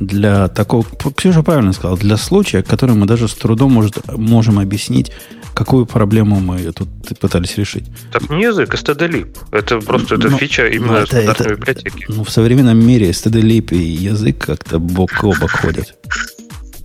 для 0.00 0.48
такого... 0.48 0.84
Ксюша 1.16 1.42
правильно 1.42 1.72
сказал. 1.72 1.96
Для 1.96 2.16
случая, 2.16 2.62
который 2.62 2.94
мы 2.94 3.06
даже 3.06 3.28
с 3.28 3.34
трудом 3.34 3.72
может, 3.72 4.12
можем 4.12 4.58
объяснить, 4.58 5.12
какую 5.54 5.86
проблему 5.86 6.40
мы 6.40 6.70
тут 6.72 6.88
пытались 7.18 7.56
решить. 7.56 7.86
Так 8.12 8.28
не 8.28 8.42
язык, 8.42 8.74
а 8.74 8.76
std 8.76 9.34
Это 9.52 9.80
просто 9.80 10.16
это 10.16 10.28
ну, 10.28 10.38
фича 10.38 10.68
именно 10.68 10.98
это, 10.98 11.06
стандартной 11.06 11.46
это, 11.46 11.54
библиотеки. 11.56 12.04
Ну, 12.08 12.24
в 12.24 12.30
современном 12.30 12.78
мире 12.84 13.10
std 13.10 13.40
и 13.70 13.76
язык 13.76 14.46
как-то 14.46 14.78
бок 14.78 15.10
о 15.22 15.32
бок 15.32 15.50
ходят. 15.50 15.94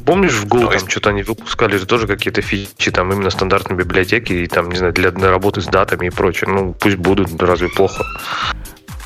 Помнишь, 0.06 0.34
в 0.34 0.46
Go 0.48 0.72
там 0.72 0.90
что-то 0.90 1.12
они 1.12 1.22
выпускали 1.22 1.78
же 1.78 1.86
тоже 1.86 2.08
какие-то 2.08 2.42
фичи, 2.42 2.92
там 2.92 3.14
именно 3.14 3.30
стандартной 3.30 3.78
библиотеки, 3.78 4.34
и 4.34 4.48
там, 4.48 4.70
не 4.70 4.78
знаю, 4.78 4.94
для 4.94 5.12
работы 5.12 5.62
с 5.62 5.66
датами 5.66 6.08
и 6.08 6.10
прочее. 6.10 6.50
Ну, 6.50 6.74
пусть 6.74 6.96
будут, 6.96 7.42
разве 7.42 7.70
плохо? 7.70 8.04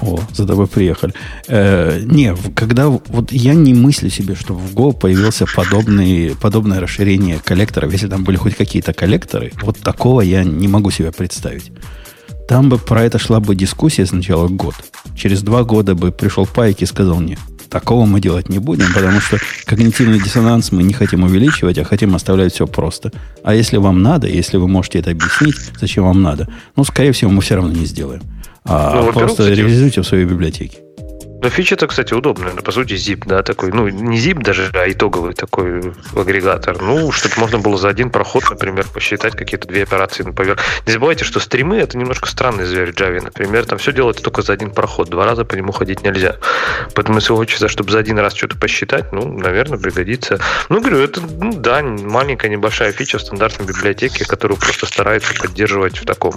О, 0.02 0.20
за 0.34 0.46
тобой 0.46 0.68
приехали. 0.68 1.14
Э, 1.48 2.02
не, 2.04 2.36
когда 2.56 2.88
вот 2.88 3.32
я 3.32 3.54
не 3.54 3.74
мыслю 3.74 4.10
себе, 4.10 4.36
что 4.36 4.54
в 4.54 4.74
Go 4.74 4.94
появился 4.94 5.46
подобный, 5.46 6.36
подобное 6.40 6.80
расширение 6.80 7.40
коллекторов, 7.44 7.92
если 7.92 8.08
там 8.08 8.24
были 8.24 8.38
хоть 8.38 8.56
какие-то 8.56 8.94
коллекторы, 8.94 9.52
вот 9.62 9.78
такого 9.80 10.22
я 10.22 10.44
не 10.44 10.68
могу 10.68 10.92
себе 10.92 11.12
представить. 11.12 11.72
Там 12.48 12.70
бы 12.70 12.78
про 12.78 13.04
это 13.04 13.18
шла 13.18 13.40
бы 13.40 13.56
дискуссия 13.56 14.06
сначала 14.06 14.48
год. 14.48 14.76
Через 15.16 15.42
два 15.42 15.64
года 15.64 15.96
бы 15.96 16.12
пришел 16.12 16.46
Пайк 16.46 16.82
и 16.82 16.86
сказал 16.86 17.20
мне, 17.20 17.38
такого 17.70 18.06
мы 18.06 18.22
делать 18.22 18.50
не 18.50 18.60
будем, 18.60 18.94
потому 18.94 19.20
что 19.20 19.38
когнитивный 19.66 20.20
диссонанс 20.20 20.72
мы 20.72 20.84
не 20.84 20.94
хотим 20.94 21.24
увеличивать, 21.24 21.78
а 21.78 21.84
хотим 21.84 22.16
оставлять 22.16 22.54
все 22.54 22.68
просто. 22.68 23.12
А 23.44 23.56
если 23.56 23.78
вам 23.78 24.04
надо, 24.04 24.28
если 24.28 24.58
вы 24.58 24.68
можете 24.68 25.00
это 25.00 25.12
объяснить, 25.12 25.56
зачем 25.80 26.04
вам 26.04 26.22
надо, 26.22 26.48
ну, 26.76 26.84
скорее 26.84 27.12
всего, 27.14 27.32
мы 27.32 27.42
все 27.42 27.56
равно 27.56 27.72
не 27.72 27.86
сделаем. 27.86 28.22
А 28.66 29.02
ну, 29.02 29.14
просто 29.14 29.48
реализуйте 29.50 30.02
в 30.02 30.08
своей 30.08 30.26
библиотеке. 30.26 30.85
Но 31.46 31.52
фича-то, 31.52 31.86
кстати, 31.86 32.12
удобная. 32.12 32.54
По 32.54 32.72
сути, 32.72 32.94
zip, 32.94 33.22
да, 33.28 33.44
такой, 33.44 33.72
ну, 33.72 33.88
не 33.88 34.18
zip 34.18 34.42
даже, 34.42 34.72
а 34.74 34.90
итоговый 34.92 35.36
такой 35.36 35.94
агрегатор. 36.16 36.82
Ну, 36.82 37.12
чтобы 37.12 37.36
можно 37.38 37.60
было 37.60 37.78
за 37.78 37.88
один 37.88 38.10
проход, 38.10 38.50
например, 38.50 38.88
посчитать 38.92 39.36
какие-то 39.36 39.68
две 39.68 39.84
операции 39.84 40.24
поверх. 40.24 40.60
Не 40.88 40.94
забывайте, 40.94 41.24
что 41.24 41.40
стримы 41.40 41.78
это 41.78 42.00
немножко 42.00 42.28
странный 42.28 42.66
зверь 42.66 42.94
в 42.94 42.96
Java. 42.96 43.22
Например, 43.22 43.64
там 43.64 43.78
все 43.78 43.94
делается 43.94 44.24
только 44.24 44.42
за 44.42 44.54
один 44.54 44.72
проход. 44.72 45.12
Два 45.12 45.24
раза 45.24 45.46
по 45.46 45.54
нему 45.54 45.72
ходить 45.72 46.02
нельзя. 46.02 46.38
Поэтому, 46.96 47.20
если 47.20 47.36
хочется, 47.36 47.68
чтобы 47.68 47.92
за 47.92 48.00
один 48.00 48.18
раз 48.18 48.34
что-то 48.34 48.58
посчитать, 48.58 49.14
ну, 49.14 49.32
наверное, 49.38 49.78
пригодится. 49.78 50.40
Ну, 50.70 50.80
говорю, 50.80 50.98
это, 50.98 51.22
ну, 51.22 51.54
да, 51.54 51.84
маленькая 51.84 52.50
небольшая 52.50 52.92
фича 52.92 53.20
в 53.20 53.22
стандартной 53.22 53.68
библиотеке, 53.68 54.26
которую 54.26 54.60
просто 54.60 54.88
стараются 54.88 55.32
поддерживать 55.40 56.00
в 56.00 56.06
таком 56.06 56.34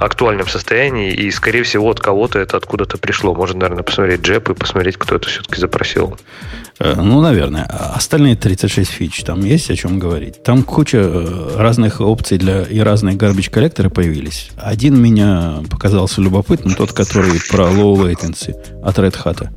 актуальном 0.00 0.48
состоянии. 0.48 1.12
И, 1.12 1.30
скорее 1.30 1.62
всего, 1.62 1.88
от 1.88 2.00
кого-то 2.00 2.40
это 2.40 2.56
откуда-то 2.56 2.98
пришло. 2.98 3.36
Можно, 3.36 3.60
наверное, 3.60 3.84
посмотреть 3.84 4.22
джеб 4.22 4.47
и 4.50 4.54
посмотреть, 4.54 4.96
кто 4.96 5.16
это 5.16 5.28
все-таки 5.28 5.60
запросил. 5.60 6.16
Э, 6.78 6.94
ну, 6.96 7.20
наверное. 7.20 7.66
А 7.68 7.94
остальные 7.96 8.36
36 8.36 8.90
фич, 8.90 9.22
там 9.24 9.44
есть 9.44 9.70
о 9.70 9.76
чем 9.76 9.98
говорить. 9.98 10.42
Там 10.42 10.62
куча 10.62 10.98
э, 10.98 11.56
разных 11.56 12.00
опций 12.00 12.38
для 12.38 12.62
и 12.62 12.78
разные 12.80 13.16
garbage 13.16 13.50
коллекторы 13.50 13.90
появились. 13.90 14.50
Один 14.56 15.00
меня 15.00 15.62
показался 15.70 16.20
любопытным, 16.20 16.74
тот, 16.74 16.92
который 16.92 17.40
про 17.50 17.64
low 17.64 17.96
latency 17.96 18.54
от 18.82 18.98
Red 18.98 19.16
Hat. 19.24 19.48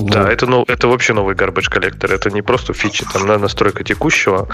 Да, 0.00 0.30
это, 0.30 0.46
ну, 0.46 0.64
это 0.68 0.88
вообще 0.88 1.12
новый 1.12 1.34
garbage 1.34 1.68
коллектор. 1.68 2.12
Это 2.12 2.30
не 2.30 2.42
просто 2.42 2.72
фичи, 2.72 3.04
там 3.12 3.26
да, 3.26 3.38
настройка 3.38 3.82
текущего. 3.84 4.48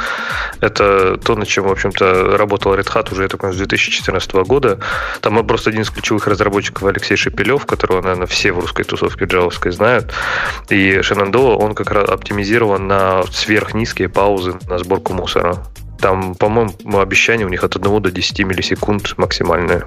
Это 0.61 1.19
то, 1.19 1.37
над 1.37 1.49
чем, 1.49 1.65
в 1.65 1.71
общем-то, 1.71 2.37
работал 2.37 2.75
Red 2.75 2.87
Hat 2.87 3.13
уже, 3.13 3.23
я 3.23 3.29
так 3.29 3.45
с 3.53 3.57
2014 3.57 4.33
года. 4.47 4.79
Там 5.21 5.45
просто 5.47 5.71
один 5.71 5.83
из 5.83 5.91
ключевых 5.91 6.27
разработчиков 6.27 6.85
Алексей 6.85 7.17
Шепелев, 7.17 7.67
которого, 7.67 8.01
наверное, 8.01 8.27
все 8.27 8.53
в 8.53 8.59
русской 8.59 8.85
тусовке 8.85 9.27
джавовской 9.27 9.73
знают. 9.73 10.13
И 10.71 10.99
Shenandoah, 10.99 11.57
он 11.57 11.75
как 11.75 11.91
раз 11.91 12.09
оптимизирован 12.09 12.87
на 12.87 13.23
сверхнизкие 13.25 14.09
паузы 14.09 14.55
на 14.69 14.79
сборку 14.79 15.13
мусора. 15.13 15.59
Там, 16.01 16.35
по-моему, 16.35 16.73
обещание 16.99 17.47
у 17.47 17.51
них 17.51 17.65
от 17.65 17.77
1 17.77 18.03
до 18.03 18.11
10 18.11 18.41
миллисекунд 18.41 19.17
максимальное. 19.19 19.85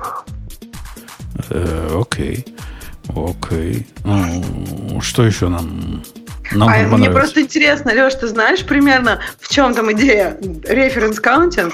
Э, 1.50 2.00
окей. 2.00 2.46
Okay. 2.46 2.54
Окей. 3.15 3.88
Ну, 4.04 5.02
что 5.02 5.26
еще 5.26 5.50
нам 5.50 6.04
нам 6.52 6.70
а 6.70 6.98
мне 6.98 7.10
просто 7.10 7.41
интересно, 7.41 7.91
Леш, 7.91 8.15
ты 8.15 8.28
знаешь 8.28 8.65
примерно, 8.65 9.20
в 9.39 9.50
чем 9.50 9.74
там 9.74 9.91
идея? 9.91 10.38
Reference 10.63 11.19
counting? 11.19 11.73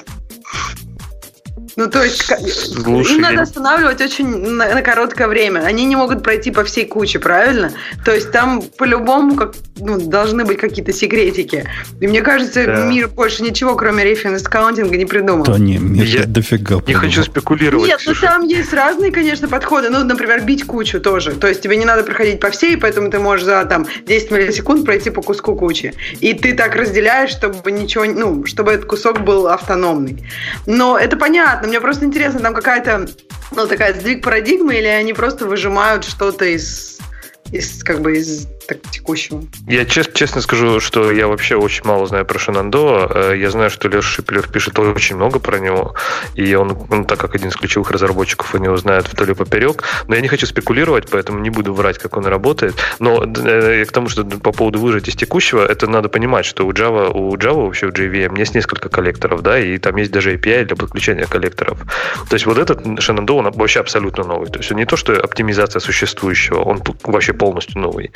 Ну, 1.75 1.89
то 1.89 2.03
есть, 2.03 2.23
Слушай, 2.23 3.15
им 3.15 3.21
надо 3.21 3.41
останавливать 3.41 3.99
очень 3.99 4.27
на, 4.27 4.75
на 4.75 4.81
короткое 4.83 5.27
время. 5.27 5.61
Они 5.61 5.85
не 5.85 5.95
могут 5.95 6.21
пройти 6.21 6.51
по 6.51 6.63
всей 6.63 6.85
куче, 6.85 7.17
правильно? 7.17 7.71
То 8.05 8.13
есть, 8.13 8.31
там 8.31 8.61
по-любому 8.61 9.35
как, 9.35 9.55
ну, 9.77 9.99
должны 9.99 10.45
быть 10.45 10.59
какие-то 10.59 10.93
секретики. 10.93 11.67
И 11.99 12.07
мне 12.07 12.21
кажется, 12.21 12.65
да. 12.65 12.85
мир 12.85 13.07
больше 13.07 13.41
ничего, 13.41 13.75
кроме 13.75 14.03
reference 14.03 14.47
counting 14.47 14.86
а, 14.86 14.95
не 14.97 15.05
придумал. 15.05 15.45
Да 15.45 15.57
не, 15.57 15.77
мир 15.79 16.05
Я 16.05 16.25
дофига 16.25 16.79
Не 16.85 16.93
хочу 16.93 17.23
спекулировать. 17.23 17.87
Нет, 17.87 18.01
ну 18.05 18.13
там 18.13 18.43
есть 18.43 18.71
разные, 18.71 19.11
конечно, 19.11 19.47
подходы. 19.47 19.89
Ну, 19.89 20.03
например, 20.03 20.41
бить 20.41 20.65
кучу 20.65 20.99
тоже. 20.99 21.31
То 21.31 21.47
есть, 21.47 21.61
тебе 21.61 21.77
не 21.77 21.85
надо 21.85 22.03
проходить 22.03 22.39
по 22.39 22.51
всей, 22.51 22.77
поэтому 22.77 23.09
ты 23.09 23.17
можешь 23.17 23.45
за 23.45 23.65
там 23.65 23.87
10 24.05 24.29
миллисекунд 24.29 24.85
пройти 24.85 25.09
по 25.09 25.23
куску 25.23 25.55
кучи. 25.55 25.93
И 26.19 26.33
ты 26.33 26.53
так 26.53 26.75
разделяешь, 26.75 27.31
чтобы 27.31 27.71
ничего, 27.71 28.05
ну, 28.05 28.45
чтобы 28.45 28.73
этот 28.73 28.85
кусок 28.85 29.21
был 29.21 29.47
автономный. 29.47 30.23
Но 30.67 30.99
это 30.99 31.17
понятно 31.17 31.62
понятно. 31.63 31.67
Мне 31.67 31.81
просто 31.81 32.05
интересно, 32.05 32.39
там 32.39 32.53
какая-то, 32.53 33.07
ну, 33.51 33.67
такая 33.67 33.93
сдвиг 33.93 34.23
парадигмы, 34.23 34.75
или 34.75 34.87
они 34.87 35.13
просто 35.13 35.45
выжимают 35.45 36.03
что-то 36.03 36.45
из, 36.45 36.99
из 37.51 37.83
как 37.83 38.01
бы 38.01 38.17
из 38.17 38.47
так, 38.67 38.81
текущего. 38.91 39.43
Я 39.67 39.85
чест, 39.85 40.13
честно 40.13 40.41
скажу, 40.41 40.79
что 40.79 41.11
я 41.11 41.27
вообще 41.27 41.55
очень 41.55 41.85
мало 41.85 42.05
знаю 42.07 42.25
про 42.25 42.39
Шинандо. 42.39 43.09
Э, 43.13 43.37
я 43.37 43.49
знаю, 43.49 43.69
что 43.69 43.87
Леша 43.87 44.07
Шипелев 44.07 44.51
пишет 44.51 44.77
очень 44.79 45.15
много 45.15 45.39
про 45.39 45.59
него, 45.59 45.95
и 46.35 46.53
он, 46.55 46.77
он, 46.89 47.05
так 47.05 47.19
как 47.19 47.35
один 47.35 47.49
из 47.49 47.55
ключевых 47.55 47.91
разработчиков, 47.91 48.53
у 48.55 48.57
него 48.57 48.77
знает 48.77 49.11
вдоль 49.11 49.31
и 49.31 49.33
поперек. 49.33 49.83
Но 50.07 50.15
я 50.15 50.21
не 50.21 50.27
хочу 50.27 50.45
спекулировать, 50.45 51.09
поэтому 51.09 51.39
не 51.39 51.49
буду 51.49 51.73
врать, 51.73 51.97
как 51.97 52.17
он 52.17 52.25
работает. 52.25 52.75
Но 52.99 53.23
э, 53.23 53.85
к 53.85 53.91
тому, 53.91 54.09
что 54.09 54.23
по 54.23 54.51
поводу 54.51 54.79
выжать 54.79 55.07
из 55.07 55.15
текущего, 55.15 55.65
это 55.65 55.87
надо 55.87 56.09
понимать, 56.09 56.45
что 56.45 56.65
у 56.65 56.71
Java, 56.71 57.11
у 57.11 57.35
Java 57.35 57.65
вообще 57.65 57.87
в 57.87 57.91
JVM 57.91 58.37
есть 58.37 58.55
несколько 58.55 58.89
коллекторов, 58.89 59.41
да, 59.41 59.59
и 59.59 59.77
там 59.77 59.95
есть 59.97 60.11
даже 60.11 60.35
API 60.35 60.65
для 60.65 60.75
подключения 60.75 61.25
коллекторов. 61.25 61.79
То 62.29 62.35
есть 62.35 62.45
вот 62.45 62.57
этот 62.57 62.81
Shenandoah, 62.85 63.39
он 63.39 63.51
вообще 63.51 63.79
абсолютно 63.79 64.23
новый. 64.23 64.49
То 64.49 64.59
есть 64.59 64.71
он 64.71 64.77
не 64.77 64.85
то, 64.85 64.95
что 64.95 65.13
оптимизация 65.13 65.79
существующего, 65.79 66.61
он 66.61 66.81
вообще 67.03 67.33
полностью 67.33 67.81
новый. 67.81 68.11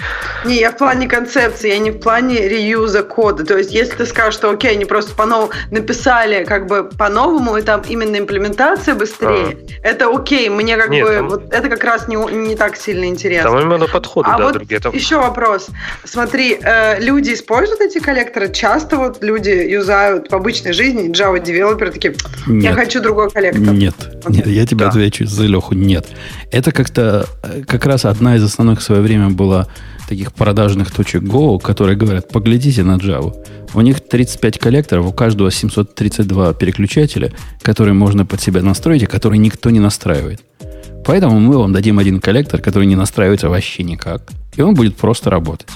Не, 0.45 0.59
я 0.59 0.71
в 0.71 0.77
плане 0.77 1.07
концепции, 1.07 1.69
я 1.69 1.79
не 1.79 1.91
в 1.91 1.99
плане 1.99 2.47
реюза 2.47 3.03
кода. 3.03 3.45
То 3.45 3.57
есть, 3.57 3.71
если 3.71 3.95
ты 3.95 4.05
скажешь, 4.05 4.35
что 4.35 4.49
окей, 4.49 4.71
они 4.71 4.85
просто 4.85 5.13
по-новому 5.15 5.51
написали 5.71 6.45
как 6.45 6.67
бы 6.67 6.83
по-новому, 6.83 7.57
и 7.57 7.61
там 7.61 7.81
именно 7.87 8.17
имплементация 8.17 8.95
быстрее, 8.95 9.57
а. 9.83 9.87
это 9.87 10.09
окей. 10.09 10.49
Мне 10.49 10.77
как 10.77 10.89
Нет, 10.89 11.05
бы 11.05 11.13
там... 11.13 11.29
вот 11.29 11.53
это 11.53 11.69
как 11.69 11.83
раз 11.83 12.07
не, 12.07 12.15
не 12.15 12.55
так 12.55 12.75
сильно 12.75 13.05
интересно. 13.05 13.51
Там 13.51 13.59
именно 13.59 13.87
подходы, 13.87 14.29
а 14.31 14.37
да, 14.37 14.43
вот 14.45 14.53
другие. 14.53 14.79
Там... 14.79 14.93
Еще 14.93 15.17
вопрос. 15.17 15.67
Смотри, 16.03 16.57
э, 16.61 16.99
люди 16.99 17.33
используют 17.33 17.81
эти 17.81 17.99
коллекторы? 17.99 18.51
Часто 18.51 18.97
вот 18.97 19.23
люди 19.23 19.49
юзают 19.49 20.31
в 20.31 20.35
обычной 20.35 20.73
жизни, 20.73 21.09
Java 21.11 21.39
девелоперы 21.39 21.91
такие, 21.91 22.15
нет. 22.47 22.63
я 22.63 22.73
хочу 22.73 23.01
другой 23.01 23.29
коллектор. 23.29 23.61
Нет, 23.61 23.95
вот. 24.23 24.29
нет 24.29 24.47
я 24.47 24.65
тебе 24.65 24.85
да. 24.85 24.89
отвечу 24.89 25.25
за 25.25 25.43
Леху, 25.43 25.73
нет. 25.73 26.07
Это 26.51 26.71
как-то, 26.71 27.27
э, 27.43 27.63
как 27.67 27.85
раз 27.85 28.05
одна 28.05 28.35
из 28.35 28.43
основных 28.43 28.79
в 28.79 28.83
свое 28.83 29.01
время 29.01 29.29
была 29.29 29.67
таких 30.07 30.26
продажных 30.33 30.91
точек 30.91 31.23
Go, 31.23 31.59
которые 31.59 31.97
говорят, 31.97 32.29
поглядите 32.29 32.83
на 32.83 32.97
Java. 32.97 33.33
У 33.73 33.81
них 33.81 33.99
35 34.01 34.59
коллекторов, 34.59 35.05
у 35.05 35.11
каждого 35.11 35.51
732 35.51 36.53
переключателя, 36.53 37.31
которые 37.61 37.93
можно 37.93 38.25
под 38.25 38.41
себя 38.41 38.61
настроить, 38.61 39.03
и 39.03 39.05
которые 39.05 39.39
никто 39.39 39.69
не 39.69 39.79
настраивает. 39.79 40.41
Поэтому 41.05 41.39
мы 41.39 41.57
вам 41.57 41.73
дадим 41.73 41.99
один 41.99 42.19
коллектор, 42.19 42.61
который 42.61 42.85
не 42.85 42.95
настраивается 42.95 43.49
вообще 43.49 43.83
никак. 43.83 44.21
И 44.55 44.61
он 44.61 44.73
будет 44.73 44.97
просто 44.97 45.29
работать. 45.29 45.69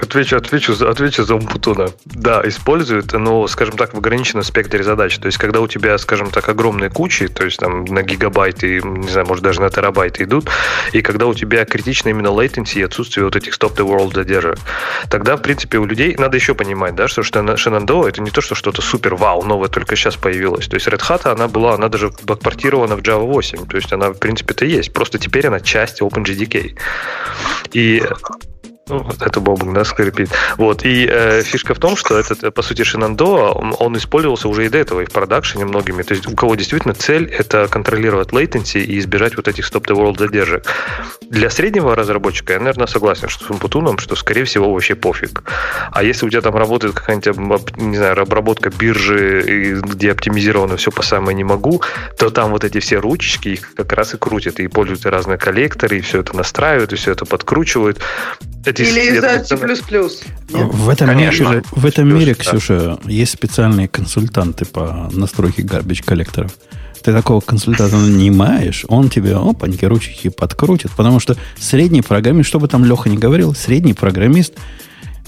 Отвечу, 0.00 0.36
отвечу, 0.36 0.74
отвечу 0.86 1.24
за 1.24 1.34
Умпутуна. 1.34 1.88
Да, 2.04 2.42
используют, 2.44 3.12
но, 3.12 3.46
скажем 3.46 3.76
так, 3.76 3.94
в 3.94 3.98
ограниченном 3.98 4.44
спектре 4.44 4.82
задач. 4.82 5.18
То 5.18 5.26
есть, 5.26 5.38
когда 5.38 5.60
у 5.60 5.68
тебя, 5.68 5.96
скажем 5.98 6.30
так, 6.30 6.48
огромные 6.48 6.90
кучи, 6.90 7.28
то 7.28 7.44
есть 7.44 7.58
там 7.58 7.84
на 7.84 8.02
гигабайты, 8.02 8.82
не 8.82 9.08
знаю, 9.08 9.26
может 9.26 9.42
даже 9.42 9.60
на 9.60 9.70
терабайты 9.70 10.24
идут, 10.24 10.50
и 10.92 11.00
когда 11.00 11.26
у 11.26 11.34
тебя 11.34 11.64
критично 11.64 12.10
именно 12.10 12.28
latency 12.28 12.80
и 12.80 12.82
отсутствие 12.82 13.24
вот 13.24 13.36
этих 13.36 13.54
stop 13.54 13.74
the 13.74 13.86
world 13.86 14.14
задержек, 14.14 14.58
тогда, 15.10 15.36
в 15.36 15.42
принципе, 15.42 15.78
у 15.78 15.86
людей 15.86 16.14
надо 16.18 16.36
еще 16.36 16.54
понимать, 16.54 16.94
да, 16.94 17.08
что 17.08 17.22
Shenandoah 17.22 18.08
это 18.08 18.20
не 18.20 18.30
то, 18.30 18.40
что 18.40 18.54
что-то 18.54 18.82
супер 18.82 19.14
вау, 19.14 19.42
новое 19.44 19.68
только 19.68 19.96
сейчас 19.96 20.16
появилось. 20.16 20.68
То 20.68 20.74
есть 20.74 20.86
Red 20.88 21.00
Hat, 21.00 21.30
она 21.30 21.48
была, 21.48 21.74
она 21.74 21.88
даже 21.88 22.10
подпортирована 22.10 22.96
в 22.96 23.00
Java 23.00 23.26
8, 23.26 23.66
то 23.66 23.76
есть 23.76 23.92
она, 23.92 24.10
в 24.10 24.18
принципе-то 24.18 24.66
есть. 24.66 24.92
Просто 24.92 25.18
теперь 25.18 25.46
она 25.46 25.60
часть 25.60 26.02
OpenJDK. 26.02 26.78
И 27.72 28.02
ну, 28.88 29.04
это 29.20 29.40
Бобук, 29.40 29.74
да, 29.74 29.84
скрипит. 29.84 30.30
Вот, 30.58 30.84
и 30.84 31.08
э, 31.10 31.42
фишка 31.42 31.74
в 31.74 31.78
том, 31.80 31.96
что 31.96 32.16
этот, 32.16 32.54
по 32.54 32.62
сути, 32.62 32.82
Shenandoah, 32.82 33.50
он, 33.52 33.74
он 33.80 33.96
использовался 33.96 34.48
уже 34.48 34.66
и 34.66 34.68
до 34.68 34.78
этого, 34.78 35.00
и 35.00 35.06
в 35.06 35.10
продакшене 35.10 35.64
многими. 35.64 36.02
То 36.04 36.14
есть 36.14 36.28
у 36.28 36.36
кого 36.36 36.54
действительно 36.54 36.94
цель— 36.94 37.24
это 37.38 37.66
контролировать 37.66 38.28
latency 38.28 38.80
и 38.80 38.98
избежать 39.00 39.36
вот 39.36 39.48
этих 39.48 39.68
stop-the-world 39.68 40.20
задержек. 40.20 40.66
Для 41.28 41.50
среднего 41.50 41.96
разработчика 41.96 42.52
я, 42.52 42.60
наверное, 42.60 42.86
согласен 42.86 43.28
что 43.28 43.44
с 43.44 43.50
Умпутуном, 43.50 43.98
что, 43.98 44.14
скорее 44.14 44.44
всего, 44.44 44.72
вообще 44.72 44.94
пофиг. 44.94 45.42
А 45.90 46.04
если 46.04 46.24
у 46.24 46.30
тебя 46.30 46.42
там 46.42 46.54
работает 46.54 46.94
какая-нибудь, 46.94 47.76
не 47.76 47.96
знаю, 47.96 48.20
обработка 48.22 48.70
биржи, 48.70 49.80
где 49.82 50.12
оптимизировано 50.12 50.76
все 50.76 50.92
по 50.92 51.02
самое 51.02 51.34
не 51.34 51.42
могу, 51.42 51.82
то 52.16 52.30
там 52.30 52.52
вот 52.52 52.62
эти 52.62 52.78
все 52.78 52.98
ручечки 52.98 53.48
их 53.48 53.74
как 53.74 53.92
раз 53.92 54.14
и 54.14 54.16
крутят, 54.16 54.60
и 54.60 54.68
пользуют 54.68 55.04
разные 55.06 55.38
коллекторы, 55.38 55.98
и 55.98 56.00
все 56.02 56.20
это 56.20 56.36
настраивают, 56.36 56.92
и 56.92 56.96
все 56.96 57.10
это 57.10 57.26
подкручивают 57.26 57.98
Или 58.82 59.16
из-за 59.16 59.44
C++. 59.44 59.56
В 59.56 60.88
этом, 60.88 61.08
Конечно. 61.08 61.48
мире, 61.48 61.62
в 61.70 61.86
этом 61.86 62.14
мире, 62.14 62.34
Ксюша, 62.34 62.98
есть 63.04 63.32
специальные 63.32 63.88
консультанты 63.88 64.64
по 64.64 65.08
настройке 65.12 65.62
гарбич 65.62 66.02
коллекторов. 66.02 66.52
Ты 67.02 67.12
такого 67.12 67.40
консультанта 67.40 67.96
нанимаешь, 67.96 68.84
он 68.88 69.10
тебе 69.10 69.36
опаньки, 69.36 69.84
ручки 69.84 70.28
подкрутит, 70.28 70.90
потому 70.96 71.20
что 71.20 71.36
средний 71.58 72.02
программист, 72.02 72.48
что 72.48 72.58
бы 72.58 72.66
там 72.68 72.84
Леха 72.84 73.08
не 73.08 73.16
говорил, 73.16 73.54
средний 73.54 73.94
программист, 73.94 74.54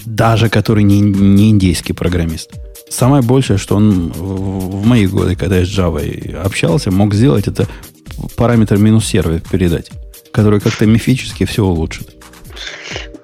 даже 0.05 0.49
который 0.49 0.83
не, 0.83 0.99
не 0.99 1.51
индейский 1.51 1.93
программист, 1.93 2.51
самое 2.89 3.21
большее, 3.21 3.57
что 3.57 3.75
он 3.75 4.11
в 4.11 4.85
мои 4.85 5.07
годы, 5.07 5.35
когда 5.35 5.57
я 5.57 5.65
с 5.65 5.69
Java 5.69 6.35
общался, 6.41 6.91
мог 6.91 7.13
сделать, 7.13 7.47
это 7.47 7.67
параметр 8.35 8.77
минус 8.77 9.05
сервер 9.05 9.41
передать, 9.49 9.89
который 10.31 10.59
как-то 10.59 10.85
мифически 10.85 11.45
все 11.45 11.63
улучшит. 11.63 12.09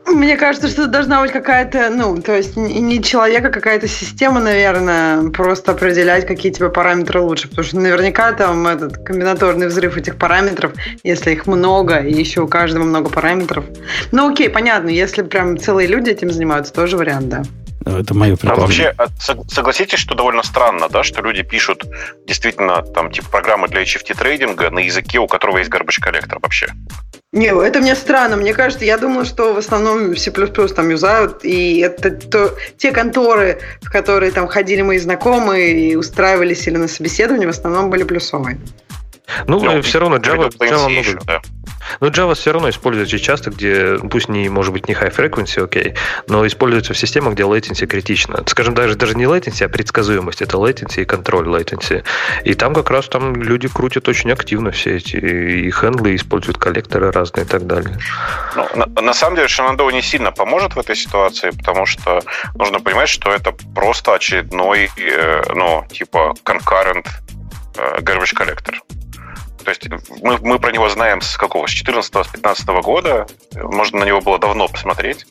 Мне 0.07 0.37
кажется, 0.37 0.67
что 0.67 0.87
должна 0.87 1.21
быть 1.21 1.31
какая-то, 1.31 1.89
ну, 1.89 2.21
то 2.21 2.35
есть 2.35 2.55
не 2.55 3.01
человека, 3.01 3.49
какая-то 3.49 3.87
система, 3.87 4.39
наверное, 4.39 5.29
просто 5.31 5.71
определять, 5.71 6.27
какие 6.27 6.51
тебе 6.51 6.69
параметры 6.69 7.21
лучше. 7.21 7.47
Потому 7.49 7.67
что 7.67 7.79
наверняка 7.79 8.31
там 8.33 8.67
этот 8.67 9.03
комбинаторный 9.03 9.67
взрыв 9.67 9.97
этих 9.97 10.17
параметров, 10.17 10.73
если 11.03 11.31
их 11.31 11.47
много, 11.47 11.97
и 11.97 12.13
еще 12.13 12.41
у 12.41 12.47
каждого 12.47 12.83
много 12.83 13.09
параметров. 13.09 13.65
Ну, 14.11 14.31
окей, 14.31 14.49
понятно, 14.49 14.89
если 14.89 15.23
прям 15.23 15.57
целые 15.57 15.87
люди 15.87 16.11
этим 16.11 16.31
занимаются, 16.31 16.73
тоже 16.73 16.97
вариант, 16.97 17.29
да. 17.29 17.43
Это 17.85 18.15
мое 18.15 18.35
А 18.43 18.55
вообще, 18.55 18.93
а, 18.97 19.07
согласитесь, 19.47 19.99
что 19.99 20.15
довольно 20.15 20.41
странно, 20.41 20.89
да, 20.89 21.03
что 21.03 21.21
люди 21.21 21.43
пишут 21.43 21.83
действительно 22.25 22.81
там 22.81 23.11
типа 23.11 23.29
программы 23.29 23.67
для 23.67 23.83
HFT 23.83 24.17
трейдинга 24.17 24.71
на 24.71 24.79
языке, 24.79 25.19
у 25.19 25.27
которого 25.27 25.59
есть 25.59 25.69
garbage 25.69 26.01
коллектор 26.01 26.39
вообще. 26.41 26.73
Не, 27.35 27.47
это 27.47 27.81
мне 27.81 27.95
странно. 27.95 28.37
Мне 28.37 28.53
кажется, 28.53 28.85
я 28.85 28.97
думала, 28.97 29.25
что 29.25 29.53
в 29.53 29.57
основном 29.57 30.15
C++ 30.15 30.31
там 30.31 30.89
юзают, 30.89 31.43
и 31.43 31.79
это 31.79 32.11
то, 32.11 32.55
те 32.77 32.93
конторы, 32.93 33.59
в 33.81 33.91
которые 33.91 34.31
там 34.31 34.47
ходили 34.47 34.81
мои 34.81 34.97
знакомые 34.99 35.77
и 35.77 35.95
устраивались 35.97 36.65
или 36.65 36.77
на 36.77 36.87
собеседование, 36.87 37.45
в 37.45 37.49
основном 37.49 37.89
были 37.89 38.03
плюсовые. 38.03 38.57
Ну, 39.47 39.59
ну 39.59 39.81
все 39.81 39.99
равно 39.99 40.17
Java, 40.17 40.49
Java 40.49 40.89
много. 40.89 41.19
Да. 41.25 41.41
Но 41.99 42.07
Java 42.07 42.35
все 42.35 42.51
равно 42.51 42.69
используется 42.69 43.19
часто, 43.19 43.51
где, 43.51 43.97
пусть 43.97 44.29
не, 44.29 44.49
может 44.49 44.73
быть, 44.73 44.87
не 44.87 44.93
high 44.93 45.15
frequency, 45.15 45.63
окей, 45.63 45.83
okay, 45.83 45.97
но 46.27 46.45
используется 46.45 46.93
в 46.93 46.97
системах, 46.97 47.33
где 47.33 47.43
latency 47.43 47.85
критично. 47.85 48.43
Скажем, 48.47 48.73
даже, 48.73 48.95
даже 48.95 49.15
не 49.15 49.25
latency, 49.25 49.65
а 49.65 49.69
предсказуемость. 49.69 50.41
Это 50.41 50.57
latency 50.57 51.01
и 51.01 51.05
контроль 51.05 51.47
latency. 51.47 52.03
И 52.43 52.53
там 52.53 52.73
как 52.73 52.89
раз 52.89 53.07
там 53.07 53.35
люди 53.41 53.67
крутят 53.67 54.07
очень 54.07 54.31
активно 54.31 54.71
все 54.71 54.97
эти 54.97 55.15
и 55.15 55.71
хендлы, 55.71 56.15
используют 56.15 56.57
коллекторы 56.57 57.11
разные 57.11 57.45
и 57.45 57.47
так 57.47 57.65
далее. 57.67 57.97
Ну, 58.55 58.67
на, 58.75 59.01
на 59.01 59.13
самом 59.13 59.35
деле 59.35 59.47
Shenandoah 59.47 59.91
не 59.93 60.01
сильно 60.01 60.31
поможет 60.31 60.75
в 60.75 60.79
этой 60.79 60.95
ситуации, 60.95 61.51
потому 61.51 61.85
что 61.85 62.21
нужно 62.55 62.79
понимать, 62.79 63.09
что 63.09 63.31
это 63.31 63.53
просто 63.73 64.13
очередной, 64.13 64.89
э, 64.97 65.43
ну, 65.53 65.85
типа, 65.91 66.33
concurrent 66.43 67.07
э, 67.77 67.99
garbage 68.01 68.35
collector. 68.35 68.75
То 69.65 69.71
есть 69.71 69.87
мы, 70.21 70.37
мы 70.37 70.59
про 70.59 70.71
него 70.71 70.87
знаем 70.89 71.21
с 71.21 71.37
какого? 71.37 71.65
С 71.65 71.71
14-15 71.71 72.81
года. 72.81 73.25
Можно 73.55 73.99
на 73.99 74.03
него 74.05 74.21
было 74.21 74.37
давно 74.37 74.67
посмотреть. 74.67 75.25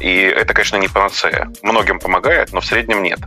И 0.00 0.16
это, 0.16 0.54
конечно, 0.54 0.76
не 0.76 0.88
панацея. 0.88 1.52
Многим 1.62 1.98
помогает, 1.98 2.52
но 2.52 2.60
в 2.60 2.66
среднем 2.66 3.02
нет. 3.02 3.18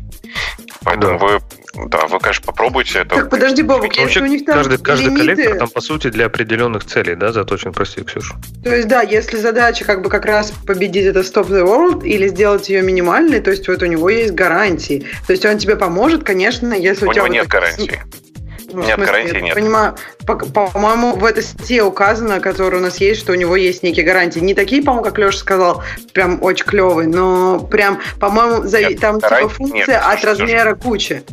Поэтому 0.83 1.19
да. 1.19 1.25
вы 1.25 1.41
да, 1.87 2.07
вы, 2.07 2.19
конечно, 2.19 2.45
попробуйте 2.45 2.99
это. 2.99 3.15
Так, 3.15 3.29
подожди, 3.29 3.61
Бобок, 3.61 3.95
если 3.95 4.21
у 4.21 4.25
них 4.25 4.43
там 4.43 4.55
каждый, 4.55 4.79
каждый 4.79 5.05
лимиты... 5.05 5.35
коллектор 5.35 5.57
там, 5.59 5.69
по 5.69 5.81
сути, 5.81 6.09
для 6.09 6.25
определенных 6.25 6.83
целей, 6.83 7.15
да, 7.15 7.31
заточен, 7.31 7.73
прости, 7.73 8.01
Ксюша. 8.01 8.35
То 8.63 8.75
есть, 8.75 8.87
да, 8.87 9.03
если 9.03 9.37
задача 9.37 9.85
как 9.85 10.01
бы 10.01 10.09
как 10.09 10.25
раз 10.25 10.51
победить 10.65 11.05
это 11.05 11.19
Stop 11.19 11.47
the 11.47 11.63
World 11.63 12.03
или 12.05 12.27
сделать 12.27 12.69
ее 12.69 12.81
минимальной, 12.81 13.39
то 13.39 13.51
есть 13.51 13.67
вот 13.67 13.83
у 13.83 13.85
него 13.85 14.09
есть 14.09 14.33
гарантии. 14.33 15.05
То 15.27 15.33
есть 15.33 15.45
он 15.45 15.59
тебе 15.59 15.75
поможет, 15.75 16.23
конечно, 16.23 16.73
если 16.73 17.05
у, 17.05 17.09
у 17.09 17.13
тебя... 17.13 17.23
У 17.23 17.27
него 17.27 17.43
вот 17.43 17.43
нет 17.43 17.43
так... 17.43 17.61
гарантии. 17.61 18.01
Ну, 18.71 18.83
нет, 18.83 18.95
смысле, 18.95 19.05
гарантии 19.05 19.37
нет. 19.37 19.55
Понимаю, 19.55 19.95
по-моему, 20.25 21.15
в 21.15 21.25
этой 21.25 21.43
статье 21.43 21.83
указано, 21.83 22.39
которая 22.39 22.81
у 22.81 22.83
нас 22.83 22.97
есть, 22.97 23.21
что 23.21 23.33
у 23.33 23.35
него 23.35 23.55
есть 23.55 23.83
некие 23.83 24.05
гарантии. 24.05 24.39
Не 24.39 24.53
такие, 24.53 24.81
по-моему, 24.83 25.03
как 25.03 25.17
Леша 25.17 25.37
сказал, 25.37 25.83
прям 26.13 26.41
очень 26.43 26.65
клевые, 26.65 27.07
но 27.07 27.59
прям, 27.59 28.01
по-моему, 28.19 28.63
за... 28.63 28.79
там 28.97 29.19
типа 29.19 29.49
функция 29.49 29.97
нет, 29.97 30.03
от 30.05 30.23
размера 30.23 30.75
кучи. 30.75 31.23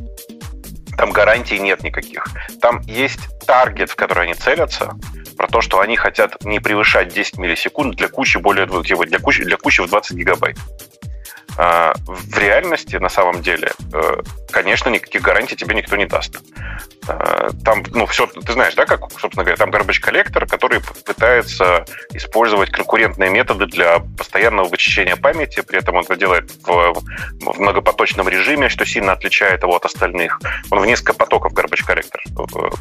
Там 0.96 1.12
гарантий 1.12 1.58
нет 1.58 1.82
никаких. 1.82 2.26
Там 2.60 2.80
есть 2.86 3.20
таргет, 3.46 3.90
в 3.90 3.96
который 3.96 4.24
они 4.24 4.34
целятся, 4.34 4.94
про 5.36 5.46
то, 5.46 5.60
что 5.60 5.80
они 5.80 5.96
хотят 5.96 6.42
не 6.44 6.60
превышать 6.60 7.12
10 7.12 7.38
миллисекунд 7.38 7.96
для 7.96 8.08
кучи 8.08 8.38
более 8.38 8.66
для 8.66 9.18
кучи, 9.18 9.44
для 9.44 9.56
кучи 9.56 9.82
в 9.82 9.88
20 9.88 10.16
гигабайт. 10.16 10.56
А, 11.58 11.94
в 12.06 12.38
реальности, 12.38 12.96
на 12.96 13.08
самом 13.08 13.40
деле, 13.40 13.72
э, 13.92 14.22
конечно, 14.50 14.90
никаких 14.90 15.22
гарантий 15.22 15.56
тебе 15.56 15.74
никто 15.74 15.96
не 15.96 16.04
даст. 16.04 16.38
А, 17.08 17.48
там, 17.64 17.82
ну, 17.92 18.04
все, 18.06 18.26
ты 18.26 18.52
знаешь, 18.52 18.74
да, 18.74 18.84
как, 18.84 19.10
собственно 19.18 19.44
говоря, 19.44 19.56
там 19.56 19.70
garbage 19.70 20.00
коллектор, 20.00 20.46
который 20.46 20.80
пытается 20.80 21.86
использовать 22.12 22.70
конкурентные 22.70 23.30
методы 23.30 23.66
для 23.66 24.00
постоянного 24.18 24.68
вычищения 24.68 25.16
памяти, 25.16 25.62
при 25.62 25.78
этом 25.78 25.96
он 25.96 26.04
это 26.04 26.16
делает 26.16 26.50
в, 26.62 26.94
в 27.40 27.58
многопоточном 27.58 28.28
режиме, 28.28 28.68
что 28.68 28.84
сильно 28.84 29.12
отличает 29.12 29.62
его 29.62 29.76
от 29.76 29.84
остальных. 29.86 30.38
Он 30.70 30.80
в 30.80 30.86
несколько 30.86 31.14
потоков 31.14 31.54
garbage 31.54 31.86
коллектор, 31.86 32.20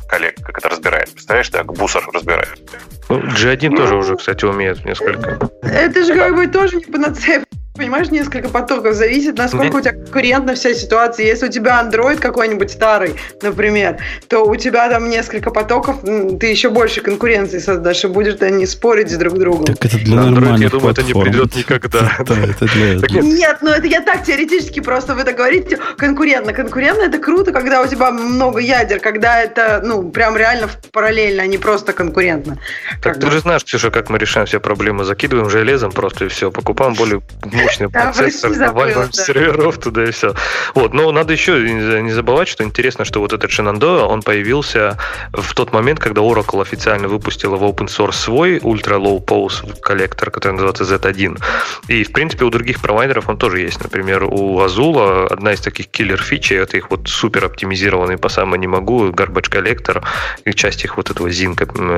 коллег, 0.10 0.36
как 0.44 0.58
это 0.58 0.68
разбирает. 0.68 1.14
Представляешь, 1.14 1.50
как 1.50 1.72
бусер 1.74 2.06
разбирает. 2.12 2.60
Ну, 3.08 3.20
G1 3.20 3.70
ну, 3.70 3.78
тоже 3.78 3.96
уже, 3.96 4.18
кстати, 4.18 4.44
умеет 4.44 4.84
несколько. 4.84 5.50
Это 5.62 6.04
же 6.04 6.14
как 6.14 6.36
бы 6.36 6.48
тоже 6.48 6.78
не 6.78 6.86
панацея 6.86 7.46
Понимаешь, 7.76 8.10
несколько 8.10 8.50
потоков. 8.50 8.96
Зависит, 8.96 9.38
насколько 9.38 9.78
у 9.78 9.82
тебя 9.82 9.92
конкурентна 9.92 10.56
вся 10.56 10.74
ситуация. 10.74 11.26
Если 11.26 11.48
у 11.48 11.52
тебя 11.52 11.84
Android 11.84 12.20
какой-нибудь 12.20 12.72
старый, 12.72 13.16
например, 13.42 13.98
то 14.30 14.46
у 14.46 14.56
тебя 14.56 14.90
там 14.90 15.10
несколько 15.10 15.52
потоков, 15.52 15.98
ты 16.40 16.48
еще 16.48 16.70
больше 16.70 17.02
конкуренции 17.02 17.60
создашь, 17.60 18.06
и 18.06 18.08
будешь 18.08 18.42
они 18.42 18.66
спорить 18.66 19.18
друг 19.18 19.36
с 19.36 19.40
другом. 19.40 19.66
Так 19.66 19.86
это 19.86 19.98
для 19.98 20.18
Android, 20.18 20.60
я 20.60 20.70
думаю, 20.70 20.92
это 20.92 21.04
не 21.04 21.14
придет 21.14 21.56
никогда. 21.56 22.12
Нет, 23.22 23.58
ну 23.62 23.72
это 23.72 23.88
я 23.88 24.02
так 24.02 24.24
теоретически 24.24 24.80
просто 24.80 25.16
вы 25.16 25.24
так 25.24 25.36
говорите. 25.36 25.78
Конкурентно. 25.98 26.54
Конкурентно 26.54 27.04
это 27.04 27.18
круто, 27.18 27.52
когда 27.52 27.82
у 27.82 27.88
тебя 27.88 28.12
много 28.12 28.60
ядер, 28.60 29.00
когда 29.00 29.42
это, 29.42 29.82
ну, 29.84 30.10
прям 30.10 30.38
реально 30.38 30.70
параллельно, 30.92 31.44
а 31.44 31.48
не 31.48 31.58
просто 31.58 31.94
конкурентно. 31.94 32.58
Так 33.02 33.20
ты 33.20 33.30
же 33.30 33.40
знаешь, 33.40 33.64
Ксюша, 33.64 33.92
как 33.92 34.10
мы 34.10 34.18
решаем 34.18 34.48
все 34.48 34.60
проблемы. 34.60 35.04
Закидываем 35.04 35.50
железом 35.50 35.92
просто 35.92 36.26
и 36.26 36.28
все. 36.28 36.52
Покупаем 36.52 36.94
более 36.94 37.22
мощный 37.66 37.90
процессор, 37.92 38.54
добавим 38.56 39.12
серверов 39.12 39.78
туда 39.78 40.04
и 40.04 40.12
все. 40.12 40.34
Вот, 40.74 40.94
но 40.94 41.12
надо 41.12 41.34
еще 41.34 41.60
не 42.02 42.12
забывать, 42.12 42.48
что 42.48 42.64
интересно, 42.64 43.06
что 43.06 43.20
вот 43.20 43.34
этот 43.34 43.50
Shenandoah, 43.50 44.06
он 44.06 44.22
появился 44.22 44.98
в 45.34 45.54
тот 45.54 45.74
момент, 45.74 46.00
когда 46.00 46.22
Oracle 46.22 46.62
официально 46.62 47.08
выпустила 47.08 47.56
в 47.56 47.64
open 47.64 47.88
source 47.88 48.14
свой 48.14 48.58
Ultra 48.58 49.00
Low 49.00 49.24
Pose 49.24 49.80
коллектор, 49.82 50.32
который 50.32 50.54
называется 50.54 50.84
Z1. 50.84 51.42
И, 51.88 52.04
в 52.04 52.12
принципе, 52.12 52.46
у 52.46 52.50
других 52.50 52.82
провайдеров 52.82 53.30
он 53.30 53.38
тоже 53.38 53.60
есть. 53.60 53.82
Например, 53.84 54.24
у 54.24 54.62
Azul 54.62 55.28
одна 55.28 55.54
из 55.54 55.62
таких 55.62 55.88
киллер 55.88 56.22
фичей, 56.22 56.58
это 56.58 56.78
их 56.78 56.90
вот 56.90 57.08
супер 57.08 57.46
оптимизированный 57.46 58.18
по 58.18 58.30
самому 58.30 58.56
не 58.56 58.68
могу, 58.68 59.10
garbage 59.10 59.50
коллектор 59.50 60.04
и 60.46 60.54
часть 60.54 60.84
их 60.84 60.98
вот 60.98 61.10
этого 61.10 61.28
Zin 61.28 61.56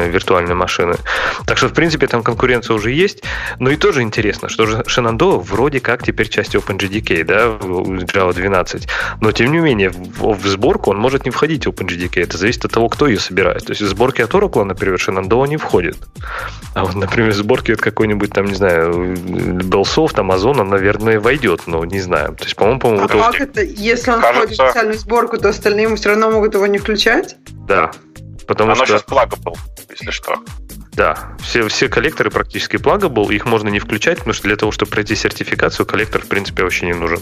виртуальной 0.10 0.56
машины. 0.56 0.95
Так 1.45 1.58
что, 1.58 1.67
в 1.67 1.73
принципе, 1.73 2.08
там 2.08 2.23
конкуренция 2.23 2.75
уже 2.75 2.91
есть. 2.91 3.23
Но 3.60 3.69
и 3.69 3.75
тоже 3.75 4.01
интересно, 4.01 4.49
что 4.49 4.63
Shenandoah 4.63 5.41
вроде 5.58 5.80
как 5.80 6.04
теперь 6.04 6.30
часть 6.30 6.54
OpenGDK, 6.54 7.24
да, 7.24 7.48
Java 7.58 8.32
12. 8.32 8.88
Но, 9.22 9.32
тем 9.32 9.52
не 9.52 9.58
менее, 9.58 9.89
в, 9.89 10.34
в 10.36 10.48
сборку 10.48 10.91
он 10.91 11.00
может 11.00 11.26
не 11.26 11.32
входить 11.32 11.65
в 11.65 11.70
OpenGDK. 11.70 12.22
Это 12.22 12.38
зависит 12.38 12.65
от 12.65 12.72
того, 12.72 12.89
кто 12.89 13.08
ее 13.08 13.20
собирает. 13.20 13.65
То 13.65 13.72
есть 13.72 13.82
в 13.82 13.88
сборке 13.88 14.24
от 14.24 14.32
Oracle, 14.32 14.63
например, 14.63 15.00
Shenandoah 15.00 15.48
не 15.48 15.58
входит. 15.58 15.98
А 16.76 16.86
вот, 16.86 16.93
например, 16.93 17.32
в 17.32 17.36
сборке 17.36 17.74
от 17.74 17.82
какой-нибудь 17.82 18.32
там, 18.32 18.46
не 18.46 18.54
знаю, 18.54 19.15
Bellsoft, 19.15 20.15
Amazon, 20.15 20.62
он, 20.62 20.70
наверное, 20.70 21.20
войдет, 21.20 21.62
но 21.65 21.84
не 21.86 22.02
знаю. 22.02 22.36
То 22.36 22.43
есть, 22.43 22.56
по-моему, 22.56 22.80
по-моему, 22.80 23.04
а 23.06 23.08
вот 23.08 23.32
как 23.32 23.41
это? 23.41 23.63
Если 23.63 24.12
он 24.12 24.22
кажется... 24.22 24.41
входит 24.41 24.60
в 24.60 24.63
специальную 24.63 25.00
сборку, 25.00 25.38
то 25.39 25.50
остальные 25.50 25.96
все 25.96 26.10
равно 26.10 26.30
могут 26.30 26.54
его 26.54 26.67
не 26.67 26.78
включать? 26.78 27.36
Да. 27.67 27.91
Потому 28.46 28.74
Оно 28.74 28.86
что... 28.86 28.93
сейчас 28.93 29.04
плагабл, 29.04 29.58
если 29.89 30.12
что. 30.12 30.38
Да, 30.97 31.29
все, 31.43 31.67
все 31.67 31.89
коллекторы 31.89 32.31
практически 32.31 32.77
плагабл, 32.77 33.29
их 33.29 33.45
можно 33.45 33.69
не 33.69 33.77
включать, 33.77 34.17
потому 34.17 34.33
что 34.33 34.47
для 34.47 34.55
того, 34.55 34.71
чтобы 34.71 34.89
пройти 34.89 35.15
сертификацию, 35.15 35.86
коллектор, 35.86 36.23
в 36.23 36.27
принципе, 36.27 36.63
вообще 36.63 36.88
не 36.88 36.93
нужен. 36.93 37.19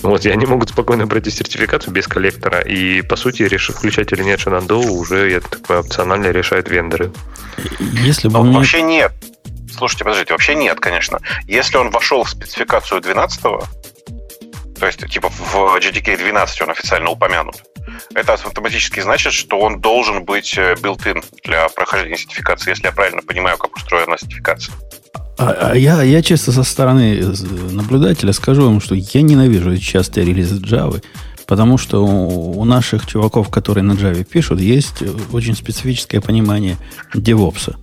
Вот, 0.00 0.24
и 0.24 0.30
они 0.30 0.46
могут 0.46 0.70
спокойно 0.70 1.06
пройти 1.06 1.30
сертификацию 1.30 1.92
без 1.92 2.08
коллектора, 2.08 2.60
и, 2.60 3.02
по 3.02 3.16
сути, 3.16 3.42
решить, 3.42 3.76
включать 3.76 4.10
или 4.12 4.22
нет 4.22 4.40
Shenandoah 4.40 4.88
уже, 4.88 5.30
я 5.30 5.40
так 5.40 5.60
понимаю, 5.60 5.84
опционально 5.84 6.30
решают 6.30 6.70
вендоры. 6.70 7.12
Если 7.78 8.28
бы 8.28 8.42
ну, 8.42 8.52
Вообще 8.52 8.80
нет. 8.80 9.12
Слушайте, 9.70 10.04
подождите, 10.04 10.32
вообще 10.32 10.54
нет, 10.54 10.80
конечно. 10.80 11.20
Если 11.46 11.76
он 11.76 11.90
вошел 11.90 12.24
в 12.24 12.30
спецификацию 12.30 13.02
12 13.02 13.42
то 13.42 14.86
есть, 14.86 15.06
типа, 15.10 15.28
в 15.28 15.54
GDK 15.76 16.16
12 16.16 16.62
он 16.62 16.70
официально 16.70 17.10
упомянут, 17.10 17.56
это 18.14 18.34
автоматически 18.34 19.00
значит, 19.00 19.32
что 19.32 19.58
он 19.58 19.80
должен 19.80 20.24
быть 20.24 20.56
э, 20.56 20.74
built-in 20.74 21.24
для 21.44 21.68
прохождения 21.68 22.16
сертификации, 22.16 22.70
если 22.70 22.86
я 22.86 22.92
правильно 22.92 23.22
понимаю, 23.22 23.58
как 23.58 23.76
устроена 23.76 24.16
сертификация. 24.18 24.74
А, 25.38 25.70
а 25.70 25.76
я, 25.76 26.02
я 26.02 26.20
честно 26.22 26.52
со 26.52 26.64
стороны 26.64 27.22
наблюдателя 27.70 28.32
скажу 28.32 28.64
вам, 28.64 28.80
что 28.80 28.94
я 28.94 29.22
ненавижу 29.22 29.76
частые 29.78 30.26
релизы 30.26 30.56
Java, 30.56 31.02
потому 31.46 31.78
что 31.78 32.04
у, 32.04 32.64
наших 32.64 33.06
чуваков, 33.06 33.48
которые 33.48 33.84
на 33.84 33.92
Java 33.92 34.24
пишут, 34.24 34.60
есть 34.60 35.02
очень 35.32 35.54
специфическое 35.54 36.20
понимание 36.20 36.76
DevOps. 37.14 37.76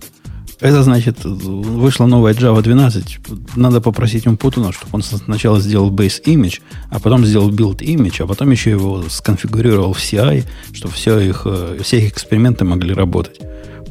Это 0.60 0.82
значит, 0.82 1.24
вышла 1.24 2.06
новая 2.06 2.32
Java 2.32 2.62
12. 2.62 3.18
Надо 3.56 3.80
попросить 3.80 4.26
Умпутуна, 4.26 4.72
чтобы 4.72 4.90
он 4.94 5.02
сначала 5.02 5.60
сделал 5.60 5.90
base 5.90 6.22
image, 6.24 6.60
а 6.90 6.98
потом 6.98 7.26
сделал 7.26 7.50
build 7.50 7.78
image, 7.78 8.22
а 8.22 8.26
потом 8.26 8.50
еще 8.50 8.70
его 8.70 9.02
сконфигурировал 9.08 9.92
в 9.92 9.98
CI, 9.98 10.44
чтобы 10.72 10.94
все 10.94 11.18
их, 11.20 11.42
э, 11.44 11.78
все 11.82 11.98
их 11.98 12.12
эксперименты 12.12 12.64
могли 12.64 12.94
работать. 12.94 13.38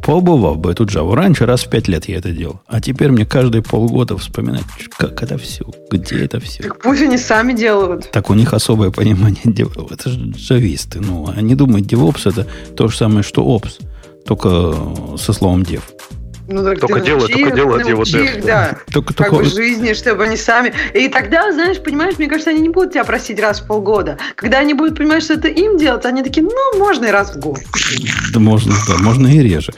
Побывав 0.03 0.57
бы 0.57 0.71
эту 0.71 0.85
Java. 0.85 1.15
Раньше 1.15 1.45
раз 1.45 1.63
в 1.63 1.69
пять 1.69 1.87
лет 1.87 2.07
я 2.07 2.17
это 2.17 2.31
делал. 2.31 2.61
А 2.67 2.81
теперь 2.81 3.11
мне 3.11 3.25
каждые 3.25 3.61
полгода 3.61 4.17
вспоминать, 4.17 4.63
как 4.97 5.21
это 5.21 5.37
все, 5.37 5.65
где 5.91 6.25
это 6.25 6.39
все. 6.39 6.63
Так 6.63 6.81
пусть 6.81 7.01
они 7.01 7.17
сами 7.17 7.53
делают. 7.53 8.11
Так 8.11 8.29
у 8.29 8.33
них 8.33 8.53
особое 8.53 8.91
понимание. 8.91 9.41
Это 9.45 10.09
же 10.09 10.31
джависты. 10.31 10.99
Ну, 10.99 11.31
они 11.35 11.55
думают, 11.55 11.87
DevOps 11.87 12.29
это 12.29 12.47
то 12.75 12.87
же 12.87 12.97
самое, 12.97 13.23
что 13.23 13.43
Ops. 13.43 13.81
Только 14.25 14.75
со 15.17 15.33
словом 15.33 15.61
dev. 15.61 15.81
Ну, 16.47 16.63
так 16.63 16.79
только 16.79 16.99
дело, 16.99 17.27
только 17.27 17.51
дело 17.51 17.77
его 17.79 18.03
их, 18.03 18.45
да. 18.45 18.77
Только, 18.91 19.13
как 19.13 19.29
только... 19.29 19.43
бы 19.43 19.49
жизни, 19.49 19.93
чтобы 19.93 20.25
они 20.25 20.37
сами. 20.37 20.73
И 20.93 21.07
тогда, 21.07 21.51
знаешь, 21.51 21.81
понимаешь, 21.81 22.17
мне 22.17 22.27
кажется, 22.27 22.51
они 22.51 22.61
не 22.61 22.69
будут 22.69 22.93
тебя 22.93 23.03
просить 23.03 23.39
раз 23.39 23.61
в 23.61 23.67
полгода. 23.67 24.17
Когда 24.35 24.59
они 24.59 24.73
будут 24.73 24.97
понимать, 24.97 25.23
что 25.23 25.33
это 25.33 25.47
им 25.47 25.77
делать, 25.77 26.05
они 26.05 26.23
такие, 26.23 26.43
ну, 26.45 26.79
можно 26.79 27.05
и 27.05 27.11
раз 27.11 27.35
в 27.35 27.39
год. 27.39 27.59
Да 28.33 28.39
можно, 28.39 28.75
да, 28.87 28.97
можно 28.97 29.27
и 29.27 29.39
реже. 29.39 29.73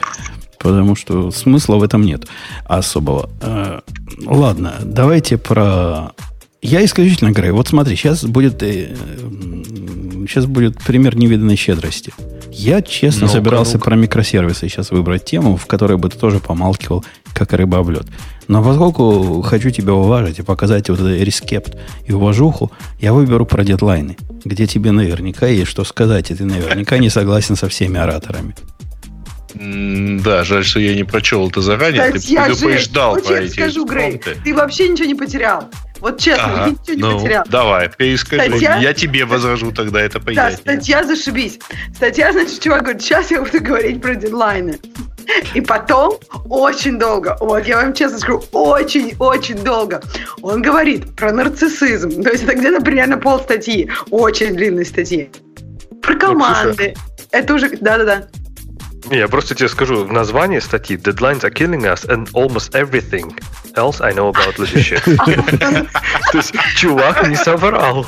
Потому 0.58 0.96
что 0.96 1.30
смысла 1.30 1.76
в 1.76 1.82
этом 1.82 2.02
нет 2.02 2.26
особого. 2.64 3.30
Э, 3.40 3.80
ладно, 4.26 4.74
давайте 4.82 5.38
про... 5.38 6.12
Я 6.60 6.84
исключительно 6.84 7.30
играю. 7.30 7.54
Вот 7.54 7.68
смотри, 7.68 7.94
сейчас 7.94 8.24
будет, 8.24 8.60
сейчас 8.60 10.44
э, 10.44 10.48
будет 10.48 10.78
пример 10.78 11.16
невиданной 11.16 11.56
щедрости. 11.56 12.12
Я, 12.50 12.82
честно, 12.82 13.26
ну 13.26 13.32
собирался 13.32 13.74
ну 13.74 13.84
про 13.84 13.94
микросервисы 13.94 14.68
сейчас 14.68 14.90
выбрать 14.90 15.24
тему, 15.24 15.56
в 15.56 15.66
которой 15.66 15.96
бы 15.96 16.08
ты 16.08 16.18
тоже 16.18 16.40
помалкивал, 16.40 17.04
как 17.32 17.52
рыба 17.52 17.78
об 17.78 17.90
лед. 17.90 18.06
Но 18.48 18.64
поскольку 18.64 19.42
хочу 19.42 19.70
тебя 19.70 19.92
уважить 19.92 20.40
и 20.40 20.42
показать 20.42 20.88
вот 20.88 20.98
этот 20.98 21.20
рескепт 21.20 21.76
и 22.06 22.12
уважуху, 22.12 22.72
я 23.00 23.12
выберу 23.12 23.46
про 23.46 23.62
дедлайны, 23.62 24.16
где 24.44 24.66
тебе 24.66 24.90
наверняка 24.90 25.46
есть 25.46 25.70
что 25.70 25.84
сказать, 25.84 26.32
и 26.32 26.34
ты 26.34 26.44
наверняка 26.44 26.98
не 26.98 27.10
согласен 27.10 27.54
со 27.54 27.68
всеми 27.68 27.98
ораторами. 27.98 28.56
Да, 29.54 30.44
жаль, 30.44 30.64
что 30.64 30.80
я 30.80 30.94
не 30.94 31.04
прочел 31.04 31.48
это 31.48 31.60
заранее. 31.60 32.12
Ты 32.12 32.20
предупреждал 32.20 33.16
про 33.20 33.40
эти 33.40 33.52
скажу, 33.52 33.86
Грей, 33.86 34.20
ты 34.44 34.54
вообще 34.54 34.88
ничего 34.88 35.06
не 35.06 35.14
потерял. 35.14 35.68
Вот 36.00 36.18
честно, 36.18 36.62
ага, 36.62 36.70
ничего 36.70 36.94
не 36.94 37.02
ну, 37.02 37.18
потерял. 37.18 37.44
Давай, 37.48 37.90
перескажи. 37.90 38.48
Статья... 38.48 38.76
Я 38.76 38.94
тебе 38.94 39.24
возражу 39.24 39.72
тогда 39.72 40.00
это 40.00 40.20
понятие. 40.20 40.50
Да, 40.50 40.72
статья 40.72 41.04
зашибись. 41.04 41.58
Статья, 41.94 42.32
значит, 42.32 42.60
чувак 42.60 42.82
говорит, 42.82 43.02
сейчас 43.02 43.30
я 43.30 43.42
буду 43.42 43.60
говорить 43.62 44.00
про 44.00 44.14
дедлайны. 44.14 44.78
И 45.54 45.60
потом 45.60 46.18
очень 46.48 46.98
долго, 46.98 47.36
вот 47.40 47.66
я 47.66 47.76
вам 47.82 47.92
честно 47.92 48.18
скажу, 48.18 48.42
очень-очень 48.52 49.62
долго, 49.62 50.02
он 50.40 50.62
говорит 50.62 51.14
про 51.16 51.32
нарциссизм. 51.32 52.22
То 52.22 52.30
есть 52.30 52.44
это 52.44 52.54
где-то 52.54 52.82
примерно 52.82 53.18
пол 53.18 53.38
статьи, 53.38 53.90
очень 54.10 54.54
длинной 54.54 54.86
статьи. 54.86 55.30
Про 56.00 56.14
команды. 56.14 56.94
Ну, 56.96 57.28
это 57.32 57.54
уже, 57.54 57.68
да-да-да. 57.76 58.28
Я 59.10 59.28
просто 59.28 59.54
тебе 59.54 59.68
скажу, 59.68 60.06
название 60.06 60.60
статьи 60.60 60.96
Deadlines 60.96 61.40
are 61.40 61.50
killing 61.50 61.82
us 61.82 62.04
and 62.08 62.28
almost 62.32 62.74
everything 62.74 63.34
else 63.74 64.00
I 64.00 64.12
know 64.12 64.30
about 64.30 64.58
leadership. 64.58 65.02
То 66.32 66.38
есть 66.38 66.52
чувак 66.76 67.26
не 67.28 67.36
соврал. 67.36 68.06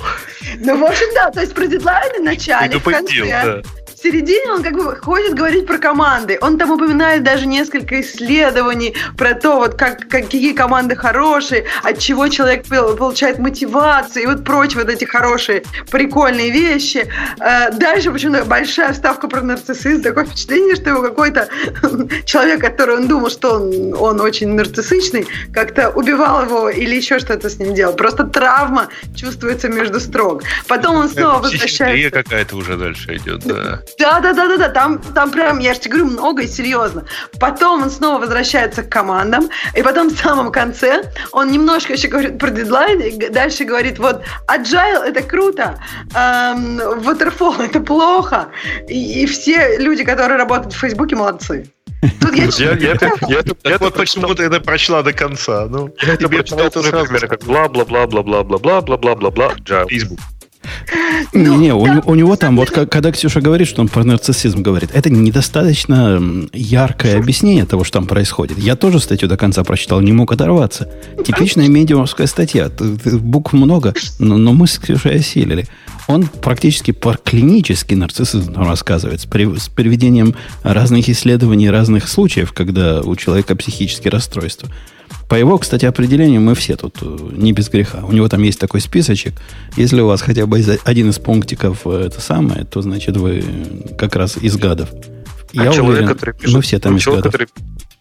Ну, 0.58 0.78
в 0.78 0.84
общем, 0.84 1.06
да, 1.14 1.30
то 1.30 1.40
есть 1.40 1.54
про 1.54 1.66
дедлайны 1.66 2.20
в 2.20 2.22
начале, 2.24 2.78
в 2.78 2.82
конце 2.82 3.62
в 4.00 4.02
середине 4.02 4.50
он 4.50 4.62
как 4.62 4.72
бы 4.72 4.96
хочет 4.96 5.34
говорить 5.34 5.66
про 5.66 5.76
команды. 5.76 6.38
Он 6.40 6.56
там 6.56 6.70
упоминает 6.70 7.22
даже 7.22 7.46
несколько 7.46 8.00
исследований 8.00 8.94
про 9.18 9.34
то, 9.34 9.56
вот 9.56 9.74
как, 9.74 10.08
какие 10.08 10.54
команды 10.54 10.96
хорошие, 10.96 11.66
от 11.82 11.98
чего 11.98 12.28
человек 12.28 12.66
получает 12.66 13.38
мотивацию 13.38 14.22
и 14.22 14.26
вот 14.26 14.42
прочие 14.42 14.84
вот 14.84 14.90
эти 14.90 15.04
хорошие, 15.04 15.64
прикольные 15.90 16.50
вещи. 16.50 17.08
Э, 17.40 17.70
дальше 17.72 18.10
почему-то 18.10 18.46
большая 18.46 18.94
ставка 18.94 19.28
про 19.28 19.42
нарциссизм. 19.42 20.02
Такое 20.02 20.24
впечатление, 20.24 20.76
что 20.76 20.88
его 20.88 21.02
какой-то 21.02 21.48
человек, 22.24 22.62
который 22.62 22.96
он 22.96 23.06
думал, 23.06 23.28
что 23.28 23.56
он, 23.56 23.94
он 23.94 24.20
очень 24.22 24.48
нарциссичный, 24.48 25.26
как-то 25.52 25.90
убивал 25.90 26.46
его 26.46 26.70
или 26.70 26.94
еще 26.94 27.18
что-то 27.18 27.50
с 27.50 27.58
ним 27.58 27.74
делал. 27.74 27.94
Просто 27.94 28.24
травма 28.24 28.88
чувствуется 29.14 29.68
между 29.68 30.00
строк. 30.00 30.42
Потом 30.68 30.96
он 30.96 31.10
снова 31.10 31.40
возвращается. 31.40 32.10
какая-то 32.10 32.56
уже 32.56 32.78
дальше 32.78 33.16
идет, 33.16 33.40
да. 33.44 33.82
Да, 33.98 34.20
да, 34.20 34.33
да, 34.33 34.48
да, 34.48 34.57
да. 34.57 34.68
Там, 34.68 34.98
там 34.98 35.31
прям, 35.31 35.59
я 35.59 35.74
же 35.74 35.81
тебе 35.81 35.96
говорю, 35.96 36.11
много 36.11 36.42
и 36.42 36.46
серьезно. 36.46 37.05
Потом 37.38 37.83
он 37.83 37.90
снова 37.90 38.20
возвращается 38.20 38.83
к 38.83 38.88
командам, 38.88 39.48
и 39.74 39.83
потом 39.83 40.09
в 40.09 40.18
самом 40.18 40.53
конце 40.53 41.11
он 41.33 41.50
немножко 41.50 41.94
еще 41.94 42.09
говорит 42.09 42.38
про 42.38 42.50
дедлайн, 42.50 43.00
и 43.00 43.29
дальше 43.29 43.64
говорит, 43.64 43.98
вот, 43.98 44.22
agile 44.48 45.05
это 45.05 45.22
круто, 45.22 45.79
эм, 46.14 46.81
waterfall 46.81 47.64
это 47.64 47.81
плохо, 47.81 48.48
и, 48.88 49.22
и 49.22 49.26
все 49.26 49.79
люди, 49.79 50.05
которые 50.05 50.38
работают 50.38 50.74
в 50.74 50.79
Фейсбуке, 50.79 51.16
молодцы. 51.16 51.70
Тут 52.20 52.35
я, 52.35 52.44
я, 52.44 52.72
я, 52.72 52.96
я, 53.00 53.12
я, 53.29 53.42
я 53.64 53.79
вот 53.79 53.94
почему 53.94 54.35
ты 54.35 54.42
это 54.44 54.61
прочла 54.61 55.03
до 55.03 55.12
конца. 55.12 55.66
Ну, 55.66 55.94
я 56.00 56.14
это 56.14 56.29
прочитал 56.29 56.70
тоже 56.70 56.92
примерно 56.92 57.29
как 57.29 57.44
бла-бла-бла-бла-бла-бла-бла-бла-бла-бла, 57.44 59.87
Facebook. 59.87 60.18
Не, 61.33 61.56
не, 61.56 61.74
у, 61.74 61.83
у 61.83 62.14
него 62.14 62.37
там, 62.37 62.56
вот 62.56 62.70
когда 62.70 63.12
Ксюша 63.12 63.40
говорит, 63.40 63.68
что 63.68 63.80
он 63.80 63.88
про 63.88 64.04
нарциссизм 64.04 64.62
говорит, 64.62 64.90
это 64.92 65.11
недостаточно 65.11 66.20
яркое 66.52 67.18
объяснение 67.18 67.66
того, 67.66 67.85
что 67.85 67.98
там 67.98 68.06
происходит. 68.06 68.59
Я 68.59 68.76
тоже 68.76 69.00
статью 69.00 69.28
до 69.28 69.37
конца 69.37 69.62
прочитал, 69.64 70.00
не 70.00 70.12
мог 70.12 70.33
оторваться. 70.33 70.88
Типичная 71.24 71.68
медиумовская 71.68 72.26
статья. 72.26 72.70
Букв 72.70 73.52
много, 73.52 73.94
но, 74.18 74.37
но 74.37 74.52
мы 74.52 74.66
с 74.66 74.78
Ксюшей 74.78 75.16
осилили. 75.16 75.66
Он 76.09 76.26
практически 76.26 76.90
про 76.90 77.14
клинический 77.14 77.96
нарциссизм 77.96 78.54
рассказывает, 78.56 79.20
с, 79.20 79.26
при, 79.26 79.56
с 79.56 79.68
приведением 79.68 80.35
разных 80.64 81.09
исследований, 81.09 81.70
разных 81.70 82.09
случаев, 82.09 82.52
когда 82.52 83.00
у 83.00 83.14
человека 83.14 83.54
психические 83.54 84.11
расстройства. 84.11 84.68
По 85.30 85.36
его, 85.36 85.58
кстати, 85.58 85.86
определению 85.86 86.40
мы 86.40 86.56
все 86.56 86.74
тут 86.74 86.98
э, 87.02 87.16
не 87.36 87.52
без 87.52 87.68
греха. 87.68 88.04
У 88.04 88.10
него 88.10 88.28
там 88.28 88.42
есть 88.42 88.58
такой 88.58 88.80
списочек. 88.80 89.34
Если 89.76 90.00
у 90.00 90.08
вас 90.08 90.22
хотя 90.22 90.44
бы 90.44 90.60
один 90.82 91.10
из 91.10 91.20
пунктиков 91.20 91.86
э, 91.86 92.06
это 92.06 92.20
самое, 92.20 92.64
то 92.64 92.82
значит 92.82 93.16
вы 93.16 93.44
как 93.96 94.16
раз 94.16 94.36
из 94.36 94.56
гадов. 94.56 94.88
А 95.56 95.64
Я 95.64 95.72
человек, 95.72 95.84
уверен, 95.84 96.08
который 96.08 96.34
пишет, 96.34 96.52
мы 96.56 96.62
все 96.62 96.80
там 96.80 96.96
из 96.96 97.02
человек, 97.02 97.26
гадов. 97.26 97.32
Который 97.32 97.48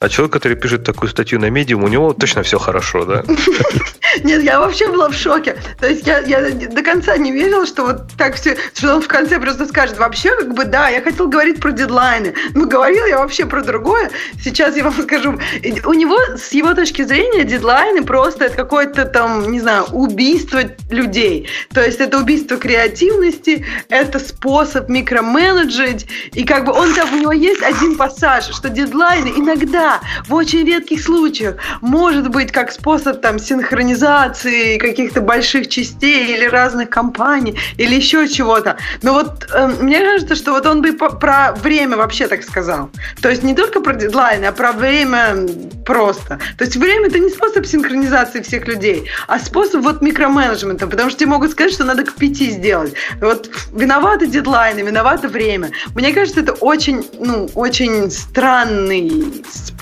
а 0.02 0.08
человек, 0.08 0.32
который 0.32 0.56
пишет 0.56 0.86
такую 0.86 1.10
статью 1.10 1.42
на 1.42 1.50
медиум, 1.50 1.84
у 1.84 1.90
него 1.90 2.14
точно 2.14 2.42
все 2.44 2.58
хорошо, 2.58 3.04
да? 3.04 3.24
Нет, 4.24 4.44
я 4.44 4.62
вообще 4.62 4.88
была 4.88 5.10
в 5.10 5.14
шоке. 5.14 5.58
То 5.78 5.90
есть 5.90 6.08
я, 6.08 6.20
я 6.20 6.52
до 6.52 6.82
конца 6.82 7.18
не 7.18 7.34
верила, 7.34 7.66
что 7.66 7.84
вот 7.84 8.14
так 8.18 8.36
все, 8.36 8.56
что 8.74 8.96
он 8.96 9.02
в 9.02 9.10
конце 9.10 9.40
просто 9.40 9.66
скажет, 9.66 9.98
вообще, 9.98 10.34
как 10.38 10.54
бы, 10.54 10.64
да, 10.64 10.88
я 10.88 11.02
хотел 11.02 11.28
говорить 11.28 11.60
про 11.60 11.72
дедлайны, 11.72 12.34
но 12.56 12.66
говорил 12.66 13.06
я 13.08 13.18
вообще 13.18 13.46
про 13.46 13.62
другое. 13.62 14.10
Сейчас 14.42 14.78
я 14.78 14.86
вам 14.86 14.94
скажу. 15.04 15.38
У 15.86 15.94
него, 15.94 16.18
с 16.38 16.54
его 16.54 16.74
точки 16.74 17.02
зрения, 17.02 17.44
дедлайны 17.44 18.02
просто 18.06 18.46
это 18.46 18.56
какое-то 18.56 19.04
там, 19.04 19.52
не 19.52 19.60
знаю, 19.60 19.84
убийство 19.92 20.62
людей. 20.90 21.50
То 21.74 21.84
есть 21.84 22.00
это 22.00 22.20
убийство 22.20 22.56
креативности, 22.56 23.66
это 23.90 24.20
способ 24.20 24.88
микроменеджить, 24.88 26.08
и 26.32 26.46
как 26.46 26.64
бы 26.64 26.72
он 26.72 26.94
там, 26.94 27.14
у 27.14 27.18
него 27.18 27.34
есть 27.34 27.62
один 27.62 27.98
пассаж, 27.98 28.46
что 28.46 28.70
дедлайны 28.70 29.28
иногда 29.36 29.89
в 30.28 30.34
очень 30.34 30.66
редких 30.66 31.02
случаях 31.02 31.56
может 31.82 32.30
быть 32.30 32.52
как 32.52 32.72
способ 32.72 33.22
там 33.22 33.40
синхронизации 33.40 34.78
каких-то 34.78 35.22
больших 35.22 35.70
частей 35.70 36.36
или 36.36 36.46
разных 36.46 36.90
компаний 36.90 37.58
или 37.78 37.96
еще 37.96 38.28
чего-то. 38.28 38.78
Но 39.02 39.14
вот 39.14 39.48
э, 39.54 39.68
мне 39.80 40.00
кажется, 40.00 40.36
что 40.36 40.52
вот 40.52 40.66
он 40.66 40.82
бы 40.82 40.94
про 40.94 41.54
время 41.54 41.98
вообще 41.98 42.28
так 42.28 42.44
сказал. 42.44 42.90
То 43.22 43.30
есть 43.30 43.44
не 43.44 43.56
только 43.56 43.82
про 43.82 43.94
дедлайны, 43.94 44.46
а 44.46 44.52
про 44.52 44.72
время 44.72 45.48
просто. 45.86 46.40
То 46.58 46.64
есть 46.64 46.76
время 46.76 47.08
это 47.08 47.20
не 47.20 47.30
способ 47.30 47.66
синхронизации 47.66 48.42
всех 48.42 48.68
людей, 48.68 49.10
а 49.28 49.40
способ 49.40 49.82
вот 49.82 50.02
микроменеджмента, 50.02 50.88
потому 50.88 51.10
что 51.10 51.20
тебе 51.20 51.30
могут 51.30 51.52
сказать, 51.52 51.74
что 51.74 51.84
надо 51.84 52.04
к 52.04 52.14
пяти 52.14 52.52
сделать. 52.52 52.94
Вот 53.22 53.50
виноваты 53.74 54.28
дедлайны, 54.28 54.82
виновато 54.82 55.28
время. 55.28 55.72
Мне 55.96 56.14
кажется, 56.14 56.42
это 56.42 56.54
очень, 56.54 57.06
ну, 57.20 57.50
очень 57.56 58.12
странный 58.12 59.44
способ 59.50 59.79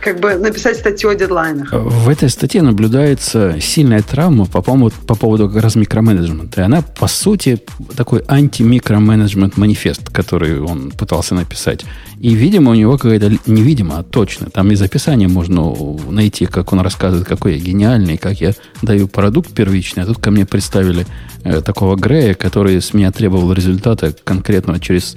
как 0.00 0.20
бы 0.20 0.34
написать 0.34 0.76
статью 0.76 1.10
о 1.10 1.14
дедлайнах. 1.14 1.72
В 1.72 2.08
этой 2.08 2.28
статье 2.28 2.62
наблюдается 2.62 3.56
сильная 3.60 4.02
травма 4.02 4.46
по 4.46 4.62
поводу, 4.62 4.94
по 5.06 5.14
поводу 5.14 5.48
как 5.48 5.62
раз 5.62 5.76
микроменеджмента. 5.76 6.60
И 6.60 6.64
она, 6.64 6.82
по 6.82 7.06
сути, 7.06 7.60
такой 7.96 8.22
анти-микроменеджмент 8.26 9.56
манифест, 9.56 10.10
который 10.10 10.60
он 10.60 10.90
пытался 10.90 11.34
написать. 11.34 11.84
И, 12.20 12.34
видимо, 12.34 12.70
у 12.70 12.74
него 12.74 12.96
какая-то, 12.96 13.32
невидимо, 13.46 13.98
а 13.98 14.02
точно, 14.02 14.50
там 14.50 14.70
из 14.70 14.80
описания 14.80 15.28
можно 15.28 15.74
найти, 16.10 16.46
как 16.46 16.72
он 16.72 16.80
рассказывает, 16.80 17.26
какой 17.26 17.54
я 17.54 17.58
гениальный, 17.58 18.16
как 18.16 18.40
я 18.40 18.54
даю 18.82 19.08
продукт 19.08 19.52
первичный. 19.52 20.04
А 20.04 20.06
тут 20.06 20.18
ко 20.18 20.30
мне 20.30 20.46
представили 20.46 21.06
э, 21.42 21.60
такого 21.60 21.96
Грея, 21.96 22.34
который 22.34 22.80
с 22.80 22.94
меня 22.94 23.12
требовал 23.12 23.52
результата 23.52 24.14
конкретного 24.24 24.80
через 24.80 25.16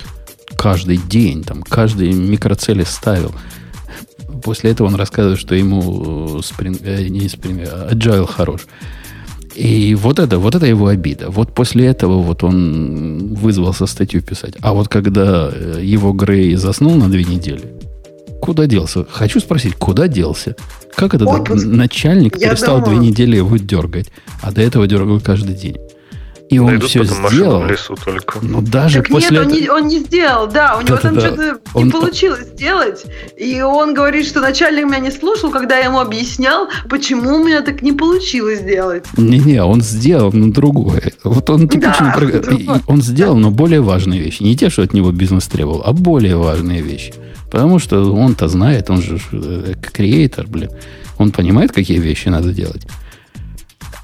каждый 0.57 0.97
день, 0.97 1.43
там, 1.43 1.63
каждый 1.63 2.11
микроцели 2.11 2.83
ставил. 2.83 3.33
После 4.43 4.71
этого 4.71 4.88
он 4.88 4.95
рассказывает, 4.95 5.39
что 5.39 5.55
ему 5.55 6.39
Spring, 6.39 6.79
э, 6.83 7.07
не 7.07 7.27
Spring, 7.27 7.67
а 7.69 7.93
Agile 7.93 8.27
хорош. 8.27 8.67
И 9.55 9.95
вот 9.95 10.19
это, 10.19 10.38
вот 10.38 10.53
это 10.53 10.67
его 10.67 10.88
обида. 10.88 11.29
Вот 11.29 11.55
после 11.55 11.88
этого 11.88 12.21
вот 12.21 12.43
он 12.43 13.33
вызвался 13.33 13.88
статью 13.88 14.21
писать. 14.21 14.53
А 14.61 14.73
вот 14.73 14.88
когда 14.88 15.49
э, 15.51 15.79
его 15.81 16.13
Грей 16.13 16.55
заснул 16.55 16.95
на 16.95 17.09
две 17.09 17.23
недели, 17.23 17.73
куда 18.39 18.67
делся? 18.67 19.05
Хочу 19.09 19.39
спросить, 19.39 19.73
куда 19.75 20.07
делся? 20.07 20.55
Как 20.95 21.15
этот 21.15 21.27
вот, 21.27 21.49
начальник 21.65 22.39
перестал 22.39 22.81
думаю... 22.81 22.99
две 22.99 23.09
недели 23.09 23.38
его 23.38 23.57
дергать, 23.57 24.11
а 24.41 24.51
до 24.51 24.61
этого 24.61 24.88
дергал 24.88 25.19
каждый 25.19 25.55
день? 25.55 25.77
И 26.49 26.59
он 26.59 26.79
все 26.79 27.03
сделал. 27.03 27.61
В 27.61 27.67
лесу 27.67 27.95
только. 27.95 28.39
Но 28.41 28.61
даже 28.61 28.99
так 28.99 29.09
после 29.09 29.37
нет, 29.37 29.47
этого... 29.47 29.53
он, 29.53 29.61
не, 29.61 29.69
он 29.69 29.87
не 29.87 29.99
сделал, 29.99 30.47
да, 30.47 30.77
у 30.77 30.81
него 30.81 30.95
да, 30.95 31.01
там 31.01 31.15
да, 31.15 31.21
что-то 31.21 31.59
он... 31.73 31.85
не 31.85 31.91
получилось 31.91 32.47
сделать. 32.47 33.05
И 33.37 33.61
он 33.61 33.93
говорит, 33.93 34.25
что 34.25 34.39
начальник 34.39 34.85
меня 34.85 34.99
не 34.99 35.11
слушал, 35.11 35.51
когда 35.51 35.77
я 35.77 35.85
ему 35.85 35.99
объяснял, 35.99 36.69
почему 36.89 37.35
у 37.35 37.43
меня 37.43 37.61
так 37.61 37.81
не 37.81 37.91
получилось 37.91 38.59
сделать. 38.59 39.05
Не-не, 39.17 39.61
он 39.63 39.81
сделал, 39.81 40.31
но 40.31 40.51
другое. 40.51 41.11
Вот 41.23 41.49
он 41.49 41.67
типичный 41.67 42.11
да, 42.11 42.15
про... 42.15 42.81
Он 42.87 43.01
сделал, 43.01 43.35
но 43.35 43.51
более 43.51 43.81
важные 43.81 44.21
вещи. 44.21 44.43
Не 44.43 44.55
те, 44.55 44.69
что 44.69 44.83
от 44.83 44.93
него 44.93 45.11
бизнес 45.11 45.47
требовал, 45.47 45.81
а 45.85 45.91
более 45.91 46.37
важные 46.37 46.81
вещи. 46.81 47.13
Потому 47.51 47.79
что 47.79 48.13
он-то 48.13 48.47
знает, 48.47 48.89
он 48.89 49.01
же 49.01 49.19
э, 49.31 49.73
креатор, 49.81 50.47
блин. 50.47 50.69
Он 51.17 51.31
понимает, 51.31 51.71
какие 51.71 51.97
вещи 51.97 52.27
надо 52.29 52.53
делать 52.53 52.85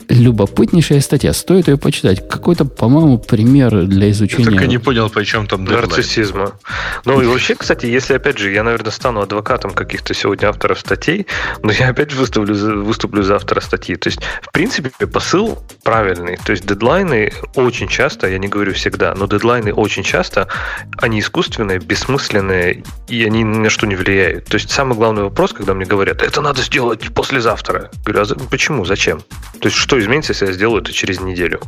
любопытнейшая 0.10 1.02
статья. 1.02 1.34
Стоит 1.34 1.68
ее 1.68 1.78
почитать. 1.78 2.28
Какой-то, 2.28 2.66
по-моему, 2.66 3.18
пример 3.18 3.86
для 3.86 4.12
изучения... 4.12 4.46
Я 4.46 4.52
так 4.52 4.66
и 4.66 4.68
не 4.68 4.78
понял, 4.78 5.10
почему 5.10 5.46
там 5.46 5.66
дедлайн. 5.66 5.90
Нарциссизма. 5.90 6.54
Ну 7.06 7.22
и 7.22 7.26
вообще, 7.26 7.56
кстати, 7.56 7.86
если, 7.86 8.14
опять 8.14 8.38
же, 8.38 8.52
я, 8.52 8.64
наверное, 8.64 8.92
стану 8.92 9.22
адвокатом 9.22 9.72
каких-то 9.72 10.14
сегодня 10.14 10.48
авторов 10.48 10.80
статей, 10.80 11.28
но 11.62 11.72
я 11.72 11.90
опять 11.90 12.14
выступлю, 12.14 12.84
выступлю 12.84 13.24
за 13.24 13.36
автора 13.36 13.62
статьи. 13.62 13.96
То 13.96 14.10
есть, 14.10 14.20
в 14.42 14.52
принципе, 14.52 14.92
посыл 15.08 15.60
правильный. 15.84 16.38
То 16.46 16.52
есть, 16.52 16.66
дедлайны 16.66 17.34
очень 17.56 17.88
часто, 17.88 18.28
я 18.28 18.38
не 18.38 18.48
говорю 18.48 18.74
всегда, 18.74 19.14
но 19.16 19.28
дедлайны 19.28 19.74
очень 19.74 20.04
часто, 20.04 20.48
они 20.98 21.20
искусственные, 21.20 21.80
бессмысленные, 21.80 22.84
и 23.08 23.24
они 23.24 23.44
ни 23.44 23.58
на 23.58 23.70
что 23.70 23.88
не 23.88 23.96
влияют. 23.96 24.46
То 24.46 24.56
есть, 24.56 24.72
самый 24.72 24.96
главный 24.96 25.24
вопрос, 25.24 25.54
когда 25.54 25.74
мне 25.74 25.86
говорят, 25.86 26.22
это 26.22 26.42
надо 26.42 26.62
сделать 26.62 27.14
послезавтра. 27.14 27.90
Я 28.06 28.14
говорю, 28.14 28.36
а 28.36 28.50
почему, 28.50 28.86
зачем? 28.86 29.22
То 29.60 29.68
есть, 29.68 29.78
что 29.78 29.93
изменится, 30.00 30.34
если 30.34 30.48
я 30.48 30.54
сделаю 30.54 30.82
это 30.82 30.92
через 30.92 31.20
неделю. 31.22 31.60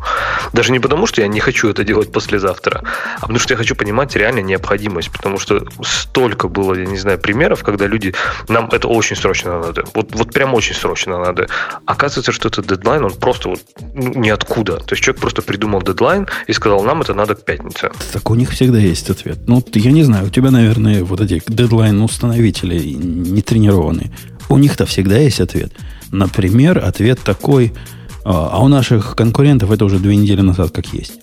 Даже 0.54 0.72
не 0.72 0.80
потому, 0.80 1.08
что 1.08 1.22
я 1.22 1.28
не 1.28 1.40
хочу 1.40 1.70
это 1.70 1.84
делать 1.84 2.12
послезавтра, 2.12 2.84
а 3.18 3.22
потому 3.22 3.40
что 3.40 3.54
я 3.54 3.58
хочу 3.58 3.76
понимать 3.76 4.16
реально 4.16 4.40
необходимость, 4.40 5.12
потому 5.12 5.40
что 5.40 5.66
столько 5.84 6.48
было, 6.48 6.74
я 6.74 6.86
не 6.86 6.98
знаю, 6.98 7.20
примеров, 7.20 7.64
когда 7.64 7.88
люди, 7.88 8.14
нам 8.48 8.70
это 8.72 8.88
очень 8.88 9.16
срочно 9.16 9.60
надо, 9.60 9.86
вот, 9.94 10.14
вот 10.16 10.34
прям 10.34 10.54
очень 10.54 10.76
срочно 10.76 11.18
надо. 11.18 11.48
Оказывается, 11.86 12.32
что 12.32 12.48
этот 12.50 12.68
дедлайн, 12.68 13.04
он 13.04 13.14
просто 13.14 13.50
вот 13.50 13.62
ну, 13.94 14.14
ниоткуда. 14.14 14.78
То 14.78 14.94
есть 14.94 15.04
человек 15.04 15.22
просто 15.22 15.42
придумал 15.42 15.82
дедлайн 15.82 16.28
и 16.48 16.54
сказал, 16.54 16.84
нам 16.84 17.02
это 17.02 17.14
надо 17.14 17.36
к 17.36 17.44
пятнице. 17.44 17.92
Так 18.14 18.30
у 18.30 18.36
них 18.36 18.52
всегда 18.52 18.80
есть 18.80 19.10
ответ. 19.10 19.38
Ну, 19.48 19.64
я 19.74 19.92
не 19.92 20.04
знаю, 20.04 20.28
у 20.28 20.30
тебя, 20.30 20.52
наверное, 20.52 21.04
вот 21.04 21.22
эти 21.22 21.42
дедлайн-установители 21.48 22.80
не 22.80 23.42
тренированные. 23.42 24.12
У 24.50 24.58
них-то 24.58 24.86
всегда 24.86 25.18
есть 25.18 25.42
ответ. 25.42 25.72
Например, 26.12 26.78
ответ 26.84 27.20
такой– 27.22 27.74
а, 28.26 28.50
а 28.54 28.60
у 28.60 28.68
наших 28.68 29.16
конкурентов 29.16 29.72
это 29.72 29.86
уже 29.86 30.00
две 30.00 30.16
недели 30.16 30.42
назад 30.42 30.72
как 30.72 30.88
есть. 30.88 31.20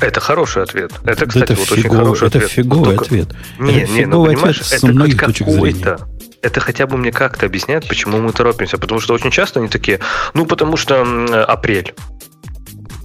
Это 0.00 0.20
хороший 0.20 0.62
ответ. 0.62 0.92
Это, 1.04 1.26
кстати, 1.26 1.52
это 1.52 1.54
вот 1.54 1.68
фиговый, 1.68 1.80
очень 1.80 1.90
хороший 1.90 2.28
это 2.28 2.38
ответ. 2.38 2.50
Фиговый 2.50 2.84
Только... 2.84 3.04
ответ. 3.04 3.28
Не, 3.58 3.80
это 3.80 3.92
не, 3.92 4.06
ну, 4.06 4.24
понимаешь, 4.24 4.60
ответ 4.60 4.72
это 4.74 4.86
многих 4.88 5.20
точек 5.20 5.48
зрения 5.48 5.98
это 6.44 6.60
хотя 6.60 6.86
бы 6.86 6.98
мне 6.98 7.10
как-то 7.10 7.46
объясняет, 7.46 7.88
почему 7.88 8.18
мы 8.18 8.32
торопимся. 8.32 8.76
Потому 8.76 9.00
что 9.00 9.14
очень 9.14 9.30
часто 9.30 9.60
они 9.60 9.68
такие, 9.68 10.00
ну, 10.34 10.44
потому 10.44 10.76
что 10.76 11.02
апрель. 11.48 11.94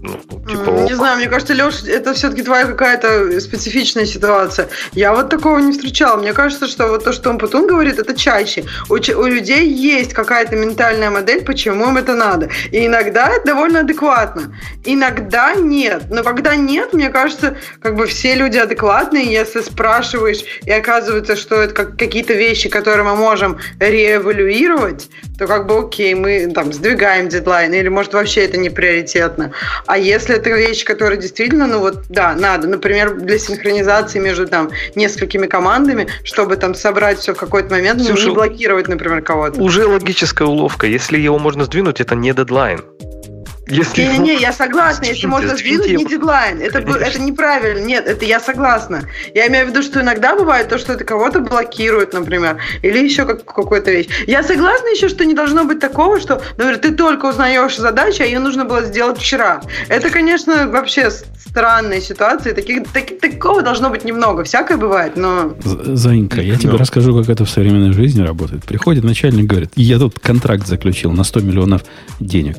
Ну, 0.09 0.39
типа, 0.47 0.69
не 0.81 0.93
знаю, 0.93 1.17
мне 1.17 1.27
кажется, 1.27 1.53
Леш, 1.53 1.83
это 1.83 2.13
все-таки 2.13 2.41
твоя 2.43 2.65
какая-то 2.65 3.39
специфичная 3.39 4.05
ситуация. 4.05 4.69
Я 4.93 5.13
вот 5.13 5.29
такого 5.29 5.59
не 5.59 5.71
встречала. 5.71 6.17
Мне 6.17 6.33
кажется, 6.33 6.67
что 6.67 6.87
вот 6.87 7.03
то, 7.03 7.13
что 7.13 7.29
он 7.29 7.37
Путун 7.37 7.67
говорит, 7.67 7.99
это 7.99 8.15
чаще. 8.15 8.65
У, 8.89 8.95
у 8.95 9.25
людей 9.27 9.67
есть 9.67 10.13
какая-то 10.13 10.55
ментальная 10.55 11.09
модель, 11.09 11.43
почему 11.43 11.89
им 11.89 11.97
это 11.97 12.15
надо. 12.15 12.49
И 12.71 12.85
иногда 12.85 13.29
это 13.29 13.47
довольно 13.47 13.81
адекватно. 13.81 14.55
Иногда 14.85 15.53
нет. 15.55 16.03
Но 16.09 16.23
когда 16.23 16.55
нет, 16.55 16.93
мне 16.93 17.09
кажется, 17.09 17.57
как 17.81 17.95
бы 17.95 18.07
все 18.07 18.35
люди 18.35 18.57
адекватные. 18.57 19.31
Если 19.31 19.61
спрашиваешь, 19.61 20.43
и 20.63 20.71
оказывается, 20.71 21.35
что 21.35 21.55
это 21.55 21.73
как, 21.73 21.97
какие-то 21.97 22.33
вещи, 22.33 22.69
которые 22.69 23.03
мы 23.03 23.15
можем 23.15 23.59
реэвалюировать, 23.79 25.09
то 25.39 25.47
как 25.47 25.67
бы 25.67 25.79
окей, 25.79 26.13
мы 26.15 26.51
там 26.53 26.73
сдвигаем 26.73 27.29
дедлайн, 27.29 27.73
или 27.73 27.87
может 27.87 28.13
вообще 28.13 28.41
это 28.41 28.57
не 28.57 28.69
приоритетно. 28.69 29.53
А 29.85 29.97
если 29.97 30.35
это 30.35 30.49
вещь, 30.49 30.83
которая 30.83 31.17
действительно, 31.17 31.65
ну 31.65 31.79
вот, 31.79 32.03
да, 32.09 32.35
надо, 32.35 32.67
например, 32.67 33.15
для 33.15 33.39
синхронизации 33.39 34.19
между 34.19 34.47
там 34.47 34.69
несколькими 34.95 35.47
командами, 35.47 36.09
чтобы 36.23 36.57
там 36.57 36.75
собрать 36.75 37.19
все 37.19 37.33
в 37.33 37.37
какой-то 37.37 37.71
момент, 37.71 38.01
Слушай, 38.01 38.23
ну, 38.23 38.29
не 38.29 38.35
блокировать, 38.35 38.89
например, 38.89 39.21
кого-то. 39.21 39.61
Уже 39.61 39.85
логическая 39.85 40.45
уловка. 40.45 40.87
Если 40.87 41.17
его 41.17 41.39
можно 41.39 41.63
сдвинуть, 41.63 42.01
это 42.01 42.15
не 42.15 42.33
дедлайн. 42.33 42.81
Если 43.69 44.01
Не-не-не, 44.01 44.35
я 44.35 44.51
согласна, 44.51 45.05
если 45.05 45.27
можно 45.27 45.55
сдвинуть, 45.55 45.91
не 45.91 46.05
дедлайн. 46.05 46.59
Это, 46.59 46.79
это 46.79 47.21
неправильно. 47.21 47.85
Нет, 47.85 48.07
это 48.07 48.25
я 48.25 48.39
согласна. 48.39 49.03
Я 49.33 49.47
имею 49.47 49.67
в 49.67 49.69
виду, 49.69 49.83
что 49.83 50.01
иногда 50.01 50.35
бывает 50.35 50.69
то, 50.69 50.77
что 50.77 50.93
это 50.93 51.03
кого-то 51.03 51.39
блокирует, 51.39 52.13
например, 52.13 52.57
или 52.81 52.97
еще 52.99 53.25
как, 53.25 53.45
какую-то 53.45 53.91
вещь. 53.91 54.07
Я 54.27 54.43
согласна 54.43 54.87
еще, 54.87 55.07
что 55.07 55.23
не 55.25 55.33
должно 55.33 55.65
быть 55.65 55.79
такого, 55.79 56.19
что, 56.19 56.41
например, 56.57 56.77
ты 56.77 56.91
только 56.91 57.27
узнаешь 57.27 57.77
задачу, 57.77 58.23
а 58.23 58.25
ее 58.25 58.39
нужно 58.39 58.65
было 58.65 58.83
сделать 58.83 59.19
вчера. 59.19 59.61
Это, 59.87 60.09
конечно, 60.09 60.67
вообще 60.67 61.11
странные 61.11 62.01
ситуации. 62.01 62.53
Таких, 62.53 62.87
так, 62.91 63.19
такого 63.19 63.61
должно 63.61 63.89
быть 63.89 64.03
немного. 64.03 64.43
Всякое 64.43 64.77
бывает, 64.77 65.15
но... 65.15 65.55
Заинька, 65.63 66.41
я 66.41 66.55
тебе 66.55 66.71
расскажу, 66.71 67.15
как 67.19 67.29
это 67.29 67.45
в 67.45 67.49
современной 67.49 67.93
жизни 67.93 68.21
работает. 68.21 68.65
Приходит 68.65 69.03
начальник, 69.03 69.45
говорит, 69.45 69.71
я 69.75 69.99
тут 69.99 70.19
контракт 70.19 70.67
заключил 70.67 71.11
на 71.11 71.23
100 71.23 71.41
миллионов 71.41 71.83
денег. 72.19 72.57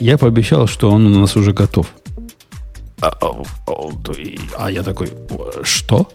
Я 0.00 0.18
пообещал, 0.18 0.66
что 0.66 0.90
он 0.90 1.06
у 1.06 1.20
нас 1.20 1.36
уже 1.36 1.52
готов. 1.52 1.86
А, 3.00 3.08
а, 3.20 3.42
а, 3.66 3.90
а 4.58 4.70
я 4.70 4.82
такой, 4.82 5.08
что? 5.62 6.08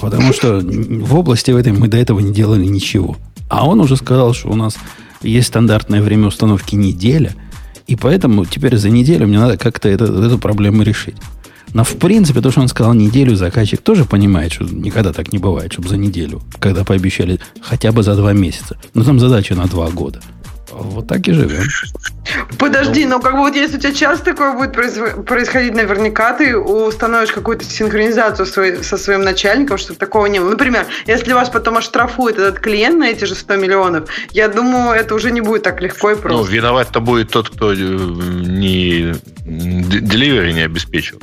Потому 0.00 0.32
что 0.32 0.60
в 0.60 1.14
области 1.14 1.50
в 1.50 1.56
этой 1.56 1.72
мы 1.72 1.88
до 1.88 1.96
этого 1.96 2.20
не 2.20 2.32
делали 2.32 2.66
ничего. 2.66 3.16
А 3.48 3.66
он 3.66 3.80
уже 3.80 3.96
сказал, 3.96 4.34
что 4.34 4.48
у 4.48 4.56
нас 4.56 4.76
есть 5.22 5.48
стандартное 5.48 6.02
время 6.02 6.28
установки 6.28 6.74
неделя, 6.74 7.34
и 7.86 7.96
поэтому 7.96 8.44
теперь 8.44 8.76
за 8.76 8.90
неделю 8.90 9.26
мне 9.26 9.38
надо 9.38 9.56
как-то 9.56 9.88
это, 9.88 10.04
эту 10.04 10.38
проблему 10.38 10.82
решить. 10.82 11.16
Но 11.72 11.82
в 11.82 11.96
принципе, 11.96 12.40
то, 12.40 12.50
что 12.50 12.60
он 12.60 12.68
сказал 12.68 12.94
неделю, 12.94 13.34
заказчик 13.34 13.80
тоже 13.80 14.04
понимает, 14.04 14.52
что 14.52 14.64
никогда 14.64 15.12
так 15.12 15.32
не 15.32 15.38
бывает, 15.38 15.72
чтобы 15.72 15.88
за 15.88 15.96
неделю, 15.96 16.40
когда 16.60 16.84
пообещали 16.84 17.40
хотя 17.60 17.90
бы 17.90 18.02
за 18.02 18.14
два 18.14 18.32
месяца. 18.32 18.78
Но 18.94 19.02
там 19.02 19.18
задача 19.18 19.54
на 19.54 19.66
два 19.66 19.90
года. 19.90 20.20
Вот 20.76 21.06
так 21.06 21.26
и 21.28 21.32
живем. 21.32 21.62
Подожди, 22.58 23.04
но 23.06 23.20
как 23.20 23.34
бы 23.34 23.40
вот 23.40 23.54
если 23.54 23.76
у 23.76 23.80
тебя 23.80 23.92
часто 23.92 24.26
такое 24.26 24.52
будет 24.52 24.72
происходить, 24.72 25.74
наверняка 25.74 26.32
ты 26.32 26.56
установишь 26.56 27.32
какую-то 27.32 27.64
синхронизацию 27.64 28.46
со 28.82 28.96
своим 28.96 29.22
начальником, 29.22 29.78
чтобы 29.78 29.98
такого 29.98 30.26
не 30.26 30.40
было. 30.40 30.50
Например, 30.50 30.86
если 31.06 31.32
вас 31.32 31.50
потом 31.50 31.76
оштрафует 31.76 32.38
этот 32.38 32.60
клиент 32.60 32.98
на 32.98 33.10
эти 33.10 33.24
же 33.24 33.34
100 33.34 33.56
миллионов, 33.56 34.08
я 34.30 34.48
думаю, 34.48 34.98
это 34.98 35.14
уже 35.14 35.30
не 35.30 35.40
будет 35.40 35.62
так 35.62 35.80
легко 35.80 36.12
и 36.12 36.16
просто. 36.16 36.38
Ну, 36.38 36.44
виноват-то 36.44 37.00
будет 37.00 37.30
тот, 37.30 37.50
кто 37.50 37.72
э, 37.72 37.76
не 37.76 39.14
деливери 39.44 40.52
не 40.52 40.62
обеспечил. 40.62 41.20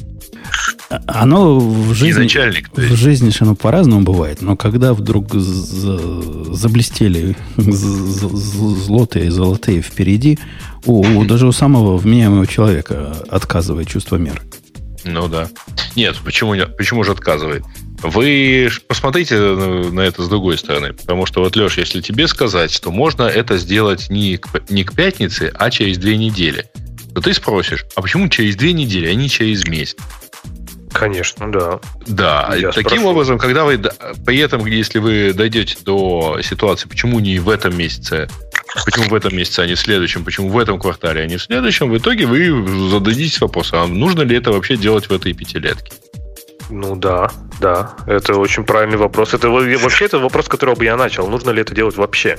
Оно 1.08 1.60
в 1.60 1.94
жизни, 1.94 2.24
начальник, 2.24 2.70
в 2.76 2.96
жизни 2.96 3.32
оно 3.40 3.56
по-разному 3.56 4.02
бывает, 4.02 4.42
но 4.42 4.58
когда 4.58 4.94
вдруг 4.94 5.34
заблестели 5.34 7.36
злотые, 7.58 9.32
золотые 9.32 9.82
впереди, 9.82 10.38
у, 10.86 11.02
у 11.02 11.26
даже 11.26 11.48
у 11.48 11.52
самого 11.52 11.98
вменяемого 11.98 12.48
человека 12.48 13.16
отказывает 13.30 13.88
чувство 13.88 14.18
меры. 14.18 14.42
Ну 15.04 15.28
да. 15.28 15.50
Нет, 15.96 16.18
почему, 16.24 16.56
почему 16.78 17.04
же 17.04 17.12
отказывает? 17.12 17.64
Вы 18.04 18.70
посмотрите 18.88 19.38
на 19.38 20.02
это 20.02 20.24
с 20.24 20.30
другой 20.30 20.58
стороны. 20.58 20.94
Потому 20.94 21.26
что 21.26 21.42
вот, 21.42 21.56
Леш, 21.56 21.78
если 21.78 22.02
тебе 22.02 22.28
сказать, 22.28 22.72
что 22.72 22.92
можно 22.92 23.24
это 23.24 23.58
сделать 23.58 24.10
не 24.10 24.38
к, 24.38 24.50
не 24.70 24.84
к 24.84 24.94
пятнице, 24.94 25.52
а 25.58 25.70
через 25.70 25.98
две 25.98 26.18
недели, 26.18 26.66
то 27.14 27.22
ты 27.22 27.34
спросишь, 27.34 27.86
а 27.96 28.02
почему 28.02 28.30
через 28.30 28.56
две 28.56 28.74
недели, 28.74 29.08
а 29.08 29.14
не 29.14 29.30
через 29.30 29.68
месяц? 29.68 29.98
Конечно, 31.02 31.52
да. 31.52 31.80
Да, 32.06 32.54
Я 32.56 32.70
таким 32.70 33.00
спрошу. 33.00 33.10
образом, 33.10 33.40
когда 33.40 33.64
вы, 33.64 33.82
при 34.24 34.38
этом, 34.38 34.64
если 34.68 35.00
вы 35.00 35.34
дойдете 35.34 35.78
до 35.84 36.38
ситуации, 36.44 36.88
почему 36.88 37.20
не 37.20 37.40
в 37.40 37.50
этом 37.50 37.76
месяце, 37.76 38.30
почему 38.86 39.06
в 39.06 39.16
этом 39.16 39.36
месяце, 39.36 39.62
а 39.62 39.66
не 39.66 39.74
в 39.74 39.80
следующем, 39.80 40.24
почему 40.24 40.50
в 40.50 40.60
этом 40.60 40.80
квартале, 40.80 41.24
а 41.24 41.26
не 41.26 41.38
в 41.38 41.42
следующем, 41.42 41.90
в 41.90 41.98
итоге 41.98 42.28
вы 42.28 42.88
зададитесь 42.92 43.42
вопросом, 43.42 43.80
а 43.82 43.88
нужно 43.88 44.22
ли 44.22 44.38
это 44.38 44.52
вообще 44.52 44.78
делать 44.78 45.10
в 45.10 45.12
этой 45.12 45.34
пятилетке? 45.34 45.92
Ну 46.70 46.96
да, 46.96 47.32
да, 47.60 47.96
это 48.06 48.36
очень 48.36 48.64
правильный 48.64 48.98
вопрос. 48.98 49.34
Это 49.34 49.50
вообще 49.50 50.06
это 50.06 50.20
вопрос, 50.20 50.50
которого 50.50 50.76
бы 50.76 50.86
я 50.86 50.98
начал. 50.98 51.28
Нужно 51.28 51.50
ли 51.50 51.62
это 51.62 51.74
делать 51.74 51.98
вообще? 51.98 52.38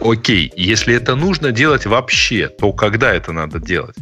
Окей, 0.00 0.50
если 0.56 0.94
это 0.94 1.16
нужно 1.16 1.52
делать 1.52 1.84
вообще, 1.84 2.48
то 2.48 2.72
когда 2.72 3.12
это 3.12 3.32
надо 3.32 3.58
делать? 3.58 3.96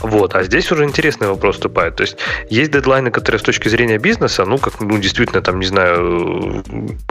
Вот. 0.00 0.34
А 0.34 0.42
здесь 0.42 0.70
уже 0.72 0.84
интересный 0.84 1.28
вопрос 1.28 1.56
вступает. 1.56 1.96
То 1.96 2.02
есть 2.02 2.16
есть 2.50 2.70
дедлайны, 2.70 3.10
которые 3.10 3.38
с 3.38 3.42
точки 3.42 3.68
зрения 3.68 3.98
бизнеса, 3.98 4.44
ну, 4.44 4.58
как, 4.58 4.80
ну, 4.80 4.98
действительно, 4.98 5.42
там, 5.42 5.58
не 5.58 5.66
знаю, 5.66 6.62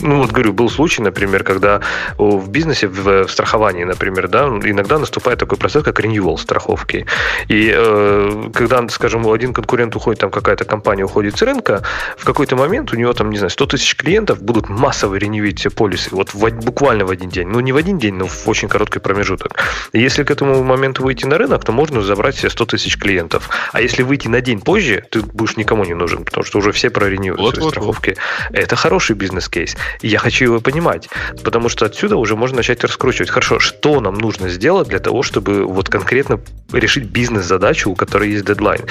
ну, 0.02 0.18
вот 0.22 0.32
говорю, 0.32 0.54
был 0.54 0.70
случай, 0.70 1.02
например, 1.02 1.44
когда 1.44 1.82
в 2.18 2.50
бизнесе, 2.50 2.88
в, 2.88 3.26
в 3.26 3.32
страховании, 3.32 3.84
например, 3.84 4.28
да, 4.28 4.48
иногда 4.48 5.00
наступает 5.00 5.40
такой 5.40 5.58
процесс, 5.58 5.84
как 5.84 6.00
renewal 6.00 6.38
страховки. 6.38 7.06
И 7.48 7.74
э, 7.76 8.50
когда, 8.54 8.88
скажем, 8.90 9.28
один 9.28 9.54
конкурент 9.54 9.96
уходит, 9.96 10.22
там 10.22 10.32
какая-то 10.32 10.66
компания 10.66 11.04
уходит 11.04 11.38
с 11.38 11.42
рынка, 11.42 11.84
в 12.18 12.26
какой-то 12.26 12.56
момент 12.56 12.94
у 12.94 12.98
него 12.98 13.14
там, 13.14 13.30
не 13.30 13.38
знаю, 13.38 13.50
100 13.50 13.66
тысяч 13.66 13.96
клиентов 13.96 14.42
будут 14.42 14.70
массово 14.70 15.16
реневить 15.16 15.60
все 15.60 15.70
полисы, 15.70 16.10
вот 16.12 16.34
в, 16.34 16.50
буквально 16.64 17.06
в 17.06 17.12
один 17.12 17.30
день. 17.30 17.48
Ну, 17.48 17.60
не 17.60 17.72
в 17.72 17.78
один 17.78 17.98
день, 17.98 18.16
но 18.16 18.28
в 18.28 18.48
очень 18.48 18.68
короткий 18.68 19.00
промежуток. 19.00 19.56
И 19.94 20.00
если 20.00 20.24
к 20.24 20.32
этому 20.32 20.64
моменту 20.64 21.04
выйти 21.04 21.26
на 21.26 21.38
рынок, 21.38 21.64
то 21.64 21.72
можно 21.72 22.02
забрать 22.02 22.36
все 22.46 22.50
100 22.50 22.66
тысяч 22.66 22.98
клиентов. 22.98 23.50
А 23.72 23.82
если 23.82 24.04
выйти 24.04 24.28
на 24.28 24.42
день 24.42 24.62
позже, 24.62 25.04
ты 25.10 25.22
будешь 25.22 25.58
никому 25.58 25.84
не 25.84 25.96
нужен, 25.96 26.24
потому 26.24 26.44
что 26.46 26.60
уже 26.60 26.72
все 26.72 26.90
проренивают 26.90 27.42
вот, 27.42 27.56
свои 27.56 27.64
вот, 27.64 27.72
страховки. 27.72 28.18
Вот. 28.50 28.60
Это 28.60 28.76
хороший 28.76 29.16
бизнес-кейс. 29.16 29.76
И 30.02 30.08
я 30.08 30.20
хочу 30.20 30.46
его 30.46 30.60
понимать, 30.60 31.10
потому 31.44 31.70
что 31.70 31.86
отсюда 31.86 32.18
уже 32.18 32.36
можно 32.36 32.58
начать 32.58 32.84
раскручивать. 32.84 33.30
Хорошо, 33.30 33.60
что 33.60 34.00
нам 34.00 34.16
нужно 34.16 34.50
сделать 34.50 34.88
для 34.88 35.00
того, 35.00 35.24
чтобы 35.24 35.66
вот 35.66 35.90
конкретно 35.90 36.40
решить 36.72 37.06
бизнес-задачу, 37.06 37.90
у 37.90 37.96
которой 37.96 38.32
есть 38.32 38.46
дедлайн. 38.46 38.82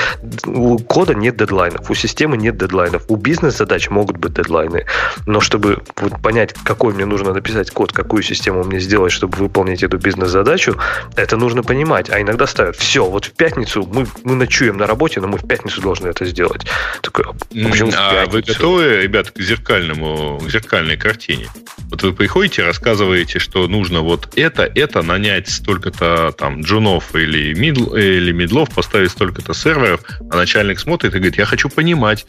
У 0.47 0.79
кода 0.79 1.15
нет 1.15 1.37
дедлайнов, 1.37 1.91
у 1.91 1.95
системы 1.95 2.37
нет 2.37 2.57
дедлайнов, 2.57 3.05
у 3.09 3.17
бизнес-задач 3.17 3.91
могут 3.91 4.17
быть 4.17 4.35
дедлайны. 4.35 4.87
Но 5.27 5.41
чтобы 5.41 5.83
вот 5.97 6.21
понять, 6.23 6.55
какой 6.65 6.95
мне 6.95 7.07
нужно 7.07 7.33
написать 7.33 7.71
код, 7.71 7.93
какую 7.93 8.23
систему 8.23 8.65
мне 8.65 8.81
сделать, 8.81 9.13
чтобы 9.13 9.37
выполнить 9.37 9.83
эту 9.83 9.99
бизнес-задачу, 9.99 10.77
это 11.17 11.37
нужно 11.37 11.63
понимать. 11.63 12.11
А 12.11 12.21
иногда 12.21 12.47
ставят, 12.47 12.77
все, 12.77 13.05
вот 13.05 13.27
в 13.27 13.33
пятницу 13.45 13.87
мы, 13.93 14.07
мы 14.25 14.37
ночуем 14.37 14.79
на 14.79 14.87
работе, 14.87 15.21
но 15.21 15.29
мы 15.29 15.37
в 15.37 15.47
пятницу 15.47 15.83
должны 15.83 16.09
это 16.09 16.25
сделать. 16.25 16.63
Такой, 17.03 17.27
а 17.27 17.35
почему 17.53 17.91
а 17.95 18.25
вы 18.25 18.41
готовы, 18.41 19.03
ребят, 19.03 19.33
к 19.33 19.39
зеркальному, 19.39 20.39
к 20.39 20.51
зеркальной 20.51 20.97
картине? 20.97 21.49
Вот 21.91 22.03
вы 22.03 22.15
приходите, 22.15 22.65
рассказываете, 22.65 23.39
что 23.39 23.69
нужно 23.69 24.01
вот 24.01 24.33
это, 24.35 24.63
это 24.63 25.03
нанять 25.03 25.51
столько-то 25.51 26.33
там 26.33 26.63
джунов 26.63 27.15
или, 27.15 27.53
мидл, 27.53 27.95
или 27.95 28.33
мидлов, 28.33 28.71
поставить 28.71 29.11
столько-то 29.11 29.53
серверов, 29.53 30.01
а 30.31 30.37
начальник 30.37 30.81
смотрит 30.81 31.15
и 31.15 31.19
говорит, 31.19 31.37
я 31.37 31.45
хочу 31.45 31.69
понимать, 31.69 32.25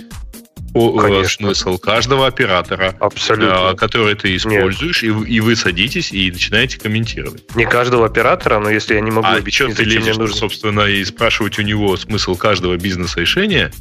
Конечно. 0.76 1.47
смысл 1.47 1.78
каждого 1.78 2.28
оператора, 2.28 2.95
Абсолютно. 2.99 3.71
Э, 3.71 3.76
который 3.76 4.15
ты 4.15 4.36
используешь, 4.36 5.03
и, 5.03 5.07
и 5.07 5.39
вы 5.39 5.55
садитесь 5.55 6.11
и 6.11 6.30
начинаете 6.30 6.78
комментировать. 6.80 7.43
Не 7.55 7.65
каждого 7.65 8.05
оператора, 8.05 8.59
но 8.59 8.69
если 8.69 8.95
я 8.95 8.99
не 8.99 9.11
могу 9.11 9.28
а 9.28 9.38
объяснить, 9.38 9.78
ты 9.78 9.84
лезешь, 9.84 10.17
нужно... 10.17 10.36
собственно, 10.36 10.82
и 10.82 11.03
спрашивать 11.05 11.59
у 11.59 11.61
него 11.61 11.95
смысл 11.95 12.36
каждого 12.36 12.76
бизнес-решения, 12.76 13.71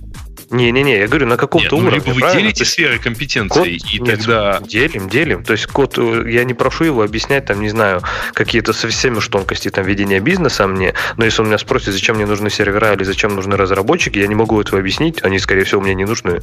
не-не-не, 0.51 0.99
я 0.99 1.09
говорю, 1.09 1.27
на 1.27 1.37
каком-то 1.37 1.65
Нет, 1.65 1.73
уровне. 1.73 2.03
Ну, 2.07 2.15
либо 2.15 2.27
вы 2.27 2.33
делите 2.33 2.65
сферы 2.65 2.99
компетенции, 2.99 3.79
код, 3.79 3.93
и 3.93 3.99
нет, 3.99 4.19
тогда... 4.19 4.61
Делим, 4.61 5.09
делим. 5.09 5.45
То 5.45 5.53
есть 5.53 5.67
код, 5.67 5.99
э, 5.99 6.25
я 6.31 6.45
не 6.45 6.55
прошу 6.55 6.85
его 6.85 7.03
объяснять, 7.03 7.47
там, 7.47 7.61
не 7.61 7.71
знаю, 7.71 8.03
какие-то 8.35 8.73
совсем 8.73 9.17
уж 9.17 9.29
тонкости 9.29 9.71
там 9.71 9.85
ведения 9.85 10.21
бизнеса 10.21 10.67
мне, 10.67 10.95
но 11.17 11.25
если 11.25 11.43
он 11.43 11.49
меня 11.49 11.59
спросит, 11.59 11.93
зачем 11.93 12.17
мне 12.17 12.27
нужны 12.27 12.51
сервера 12.51 12.93
или 12.95 13.05
зачем 13.05 13.35
нужны 13.35 13.57
разработчики, 13.57 14.19
я 14.19 14.27
не 14.27 14.35
могу 14.35 14.61
этого 14.61 14.79
объяснить, 14.79 15.23
они, 15.23 15.39
скорее 15.39 15.65
всего, 15.65 15.81
мне 15.81 15.95
не 15.95 16.05
нужны. 16.05 16.41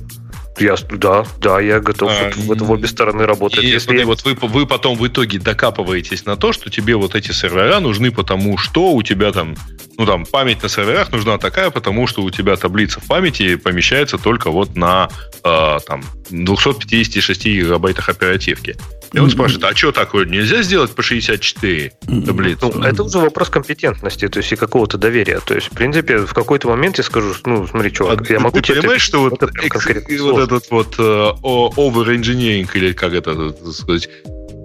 Я, 0.59 0.75
да, 0.91 1.25
да, 1.39 1.59
я 1.61 1.79
готов 1.79 2.11
а, 2.11 2.31
вот, 2.35 2.61
в, 2.61 2.65
в 2.65 2.71
обе 2.71 2.87
стороны 2.87 3.25
работать. 3.25 3.63
И, 3.63 3.67
если... 3.67 3.85
смотри, 3.85 4.03
вот 4.03 4.23
вы, 4.25 4.33
вы 4.35 4.67
потом 4.67 4.97
в 4.97 5.07
итоге 5.07 5.39
докапываетесь 5.39 6.25
на 6.25 6.35
то, 6.35 6.51
что 6.51 6.69
тебе 6.69 6.95
вот 6.95 7.15
эти 7.15 7.31
сервера 7.31 7.79
нужны, 7.79 8.11
потому 8.11 8.57
что 8.57 8.91
у 8.91 9.01
тебя 9.01 9.31
там, 9.31 9.55
ну 9.97 10.05
там, 10.05 10.25
память 10.25 10.61
на 10.61 10.69
серверах 10.69 11.11
нужна 11.11 11.37
такая, 11.37 11.69
потому 11.69 12.05
что 12.05 12.21
у 12.21 12.29
тебя 12.29 12.57
таблица 12.57 12.99
в 12.99 13.07
памяти 13.07 13.55
помещается 13.55 14.17
только 14.17 14.51
вот 14.51 14.75
на 14.75 15.09
э, 15.43 15.77
там 15.87 16.03
256 16.29 17.45
гигабайтах 17.45 18.09
оперативки. 18.09 18.75
И 19.13 19.19
он 19.19 19.29
спрашивает, 19.29 19.65
а 19.65 19.75
что 19.75 19.91
такое, 19.91 20.25
нельзя 20.25 20.61
сделать 20.63 20.95
по 20.95 21.01
64 21.01 21.91
таблицу? 22.25 22.71
Ну, 22.73 22.83
это 22.83 23.03
уже 23.03 23.19
вопрос 23.19 23.49
компетентности, 23.49 24.27
то 24.29 24.37
есть 24.39 24.53
и 24.53 24.55
какого-то 24.55 24.97
доверия. 24.97 25.41
То 25.45 25.53
есть, 25.53 25.67
в 25.67 25.71
принципе, 25.71 26.19
в 26.19 26.33
какой-то 26.33 26.69
момент 26.69 26.97
я 26.97 27.03
скажу, 27.03 27.33
ну, 27.45 27.67
смотри, 27.67 27.91
чувак, 27.91 28.29
а 28.29 28.33
я 28.33 28.39
могу 28.39 28.61
тебе... 28.61 28.79
понимаешь, 28.79 29.01
что 29.01 29.21
вот, 29.21 29.41
вот, 29.41 29.51
вот 29.51 30.39
этот 30.39 30.71
вот 30.71 30.95
uh, 30.97 31.37
over-engineering, 31.41 32.69
или 32.73 32.93
как 32.93 33.13
это 33.13 33.53
сказать, 33.73 34.07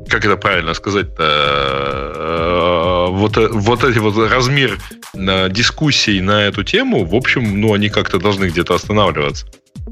как 0.09 0.25
это 0.25 0.37
правильно 0.37 0.75
сказать-то, 0.75 1.25
э, 2.15 3.11
вот, 3.11 3.37
вот 3.37 3.85
эти 3.85 3.99
вот 3.99 4.17
размер 4.31 4.79
дискуссий 5.51 6.21
на 6.21 6.45
эту 6.45 6.63
тему, 6.63 7.05
в 7.05 7.15
общем, 7.15 7.61
ну, 7.61 7.75
они 7.75 7.89
как-то 7.89 8.19
должны 8.19 8.45
где-то 8.47 8.75
останавливаться. 8.75 9.47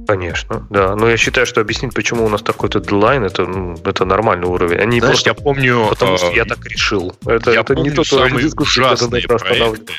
Конечно, 0.06 0.66
да. 0.70 0.96
Но 0.96 1.08
я 1.08 1.16
считаю, 1.16 1.46
что 1.46 1.60
объяснить, 1.60 1.94
почему 1.94 2.24
у 2.24 2.28
нас 2.28 2.42
такой-то 2.42 2.80
дедлайн, 2.80 3.24
это, 3.24 3.46
ну, 3.46 3.74
это 3.84 4.04
нормальный 4.04 4.46
уровень. 4.46 4.76
Они 4.78 4.98
Знаешь, 5.00 5.22
просто, 5.22 5.30
я 5.30 5.34
помню... 5.34 5.86
потому 5.88 6.18
что 6.18 6.28
э, 6.30 6.36
я 6.36 6.44
так 6.44 6.64
решил. 6.66 7.14
Это, 7.26 7.52
я 7.52 7.60
это 7.60 7.74
не 7.74 7.90
помню 7.90 7.94
тот 7.94 8.06
самые 8.06 8.42
дискуссии, 8.42 8.80
когда 8.80 8.92
ужасные 8.94 9.22
нужно 9.22 9.38
проекты. 9.38 9.94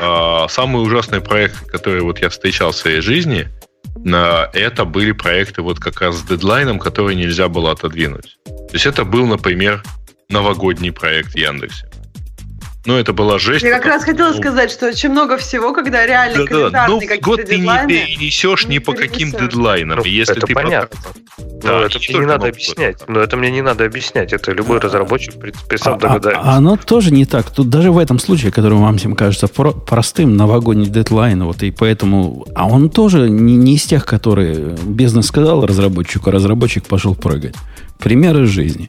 А, 0.00 0.48
Самые 0.48 0.82
ужасные 0.82 1.20
проекты, 1.20 1.64
которые 1.66 2.02
вот 2.02 2.20
я 2.20 2.28
встречал 2.28 2.72
в 2.72 2.76
своей 2.76 3.00
жизни, 3.00 3.48
на- 3.96 4.48
это 4.52 4.84
были 4.84 5.12
проекты 5.12 5.62
вот 5.62 5.78
как 5.78 6.00
раз 6.00 6.16
с 6.16 6.22
дедлайном, 6.22 6.78
которые 6.78 7.16
нельзя 7.16 7.48
было 7.48 7.72
отодвинуть. 7.72 8.38
То 8.44 8.74
есть 8.74 8.86
это 8.86 9.04
был, 9.04 9.26
например, 9.26 9.82
новогодний 10.30 10.92
проект 10.92 11.32
в 11.32 11.36
Яндексе. 11.36 11.87
Ну, 12.86 12.94
это 12.96 13.12
была 13.12 13.38
жесть. 13.38 13.64
Я 13.64 13.72
как 13.72 13.86
раз 13.86 14.04
хотела 14.04 14.30
что, 14.32 14.40
сказать, 14.40 14.70
что 14.70 14.88
очень 14.88 15.10
много 15.10 15.36
всего, 15.36 15.72
когда 15.74 16.06
реально 16.06 16.46
календарные 16.46 16.96
в 16.96 17.00
какие-то 17.00 17.24
год 17.24 17.44
ты 17.44 17.58
не 17.58 17.86
перенесешь 17.86 18.66
ни 18.66 18.74
не 18.74 18.78
по 18.78 18.94
каким 18.94 19.32
дедлайнам. 19.32 19.98
Ну, 19.98 20.04
если 20.04 20.36
это 20.36 20.46
ты 20.46 20.54
понятно. 20.54 20.98
Да, 21.62 21.72
Но 21.72 21.82
и 21.82 21.86
это 21.86 21.98
не 21.98 22.06
мне 22.08 22.18
не 22.20 22.26
надо 22.26 22.38
Новый 22.38 22.50
объяснять. 22.50 22.98
год. 22.98 23.08
Но 23.08 23.20
это 23.20 23.36
мне 23.36 23.50
не 23.50 23.62
надо 23.62 23.84
объяснять. 23.84 24.32
Это 24.32 24.52
любой 24.52 24.78
разработчик, 24.78 25.34
в 25.34 25.38
принципе, 25.38 25.76
сам 25.76 25.94
А- 25.94 25.96
а- 25.96 25.98
догадается. 25.98 26.42
а 26.44 26.56
оно 26.56 26.76
тоже 26.76 27.10
не 27.10 27.24
так. 27.26 27.50
Тут 27.50 27.68
даже 27.68 27.90
в 27.90 27.98
этом 27.98 28.18
случае, 28.18 28.52
который 28.52 28.78
вам 28.78 28.96
всем 28.98 29.14
кажется 29.16 29.48
про- 29.48 29.72
простым, 29.72 30.36
новогодний 30.36 30.86
дедлайн, 30.86 31.42
вот 31.44 31.62
и 31.62 31.70
поэтому... 31.70 32.46
А 32.54 32.66
он 32.66 32.90
тоже 32.90 33.28
не, 33.28 33.56
не 33.56 33.74
из 33.74 33.84
тех, 33.84 34.06
которые 34.06 34.76
бизнес 34.84 35.26
сказал 35.26 35.66
разработчику, 35.66 36.30
а 36.30 36.32
разработчик 36.32 36.86
пошел 36.86 37.14
прыгать. 37.14 37.54
Пример 37.98 38.40
из 38.42 38.48
жизни. 38.50 38.88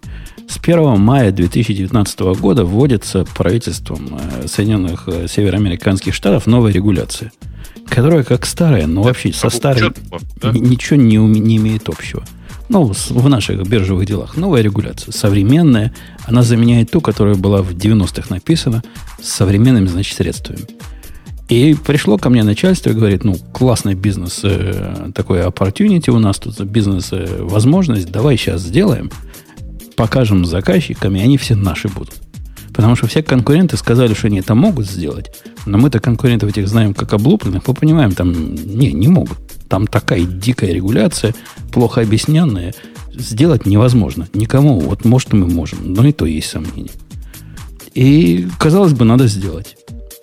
С 0.49 0.57
1 0.57 0.99
мая 0.99 1.31
2019 1.31 2.19
года 2.41 2.65
вводится 2.65 3.23
правительством 3.23 4.19
э, 4.19 4.47
Соединенных 4.47 5.03
э, 5.05 5.27
Североамериканских 5.27 6.15
Штатов 6.15 6.47
новая 6.47 6.71
регуляция, 6.71 7.31
которая 7.87 8.23
как 8.23 8.47
старая, 8.47 8.87
но 8.87 9.03
вообще 9.03 9.31
со 9.31 9.51
старой 9.51 9.91
да? 10.41 10.51
ничего 10.51 10.99
не, 10.99 11.17
не 11.17 11.57
имеет 11.57 11.87
общего. 11.87 12.23
Ну, 12.67 12.91
в 12.91 13.29
наших 13.29 13.61
биржевых 13.67 14.07
делах. 14.07 14.37
Новая 14.37 14.63
регуляция, 14.63 15.11
современная. 15.11 15.93
Она 16.25 16.41
заменяет 16.41 16.89
ту, 16.89 16.99
которая 16.99 17.35
была 17.35 17.61
в 17.61 17.75
90-х 17.75 18.33
написана, 18.33 18.83
с 19.21 19.29
современными, 19.29 19.85
значит, 19.85 20.17
средствами. 20.17 20.61
И 21.47 21.75
пришло 21.75 22.17
ко 22.17 22.29
мне 22.31 22.43
начальство 22.43 22.89
и 22.89 22.93
говорит, 22.93 23.23
ну, 23.23 23.35
классный 23.53 23.93
бизнес, 23.93 24.41
э, 24.43 25.11
такой 25.13 25.41
opportunity 25.41 26.09
у 26.09 26.19
нас 26.19 26.39
тут, 26.39 26.59
бизнес, 26.61 27.09
э, 27.11 27.43
возможность, 27.43 28.11
давай 28.11 28.35
сейчас 28.35 28.61
сделаем, 28.61 29.11
покажем 29.99 30.45
заказчикам, 30.45 31.13
и 31.17 31.19
они 31.19 31.37
все 31.37 31.55
наши 31.55 31.89
будут. 31.89 32.13
Потому 32.73 32.95
что 32.95 33.07
все 33.07 33.21
конкуренты 33.21 33.75
сказали, 33.75 34.13
что 34.13 34.27
они 34.27 34.39
это 34.39 34.55
могут 34.55 34.87
сделать, 34.87 35.29
но 35.65 35.77
мы-то 35.77 35.99
конкурентов 35.99 36.51
этих 36.51 36.69
знаем 36.69 36.93
как 36.93 37.11
облупленных, 37.11 37.67
мы 37.67 37.73
понимаем, 37.73 38.13
там, 38.13 38.31
не, 38.55 38.93
не 38.93 39.09
могут. 39.09 39.37
Там 39.67 39.87
такая 39.87 40.21
дикая 40.21 40.71
регуляция, 40.71 41.35
плохо 41.73 41.99
объясненная, 41.99 42.73
сделать 43.13 43.65
невозможно. 43.65 44.29
Никому, 44.33 44.79
вот 44.79 45.03
может 45.03 45.33
мы 45.33 45.47
можем, 45.47 45.79
но 45.93 46.07
и 46.07 46.13
то 46.13 46.25
есть 46.25 46.49
сомнения. 46.49 46.91
И, 47.93 48.47
казалось 48.57 48.93
бы, 48.93 49.03
надо 49.03 49.27
сделать. 49.27 49.75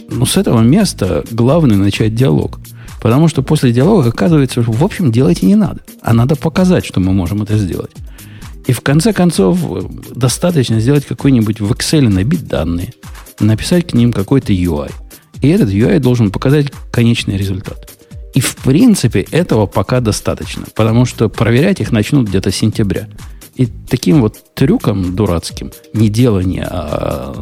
Но 0.08 0.24
с 0.24 0.38
этого 0.38 0.62
места 0.62 1.22
главное 1.30 1.76
начать 1.76 2.14
диалог. 2.14 2.60
Потому 3.02 3.28
что 3.28 3.42
после 3.42 3.72
диалога 3.72 4.08
оказывается, 4.08 4.62
что 4.62 4.72
в 4.72 4.82
общем 4.82 5.12
делать 5.12 5.42
и 5.42 5.46
не 5.46 5.54
надо. 5.54 5.82
А 6.00 6.14
надо 6.14 6.34
показать, 6.34 6.86
что 6.86 6.98
мы 6.98 7.12
можем 7.12 7.42
это 7.42 7.58
сделать. 7.58 7.92
И 8.66 8.72
в 8.72 8.80
конце 8.80 9.12
концов 9.12 9.58
э, 9.62 9.82
достаточно 10.14 10.80
сделать 10.80 11.06
какой-нибудь 11.06 11.60
в 11.60 11.70
Excel 11.72 12.08
набить 12.08 12.46
данные, 12.46 12.92
написать 13.38 13.86
к 13.88 13.94
ним 13.94 14.12
какой-то 14.12 14.52
UI. 14.52 14.92
И 15.40 15.48
этот 15.48 15.70
UI 15.70 15.98
должен 16.00 16.30
показать 16.30 16.72
конечный 16.90 17.36
результат. 17.36 17.90
И 18.34 18.40
в 18.40 18.56
принципе 18.56 19.20
этого 19.30 19.66
пока 19.66 20.00
достаточно, 20.00 20.66
потому 20.74 21.06
что 21.06 21.28
проверять 21.28 21.80
их 21.80 21.92
начнут 21.92 22.28
где-то 22.28 22.50
с 22.50 22.56
сентября. 22.56 23.08
И 23.54 23.66
таким 23.66 24.20
вот 24.20 24.36
трюком 24.54 25.16
дурацким, 25.16 25.72
не 25.94 26.10
делание, 26.10 26.66
а, 26.68 27.34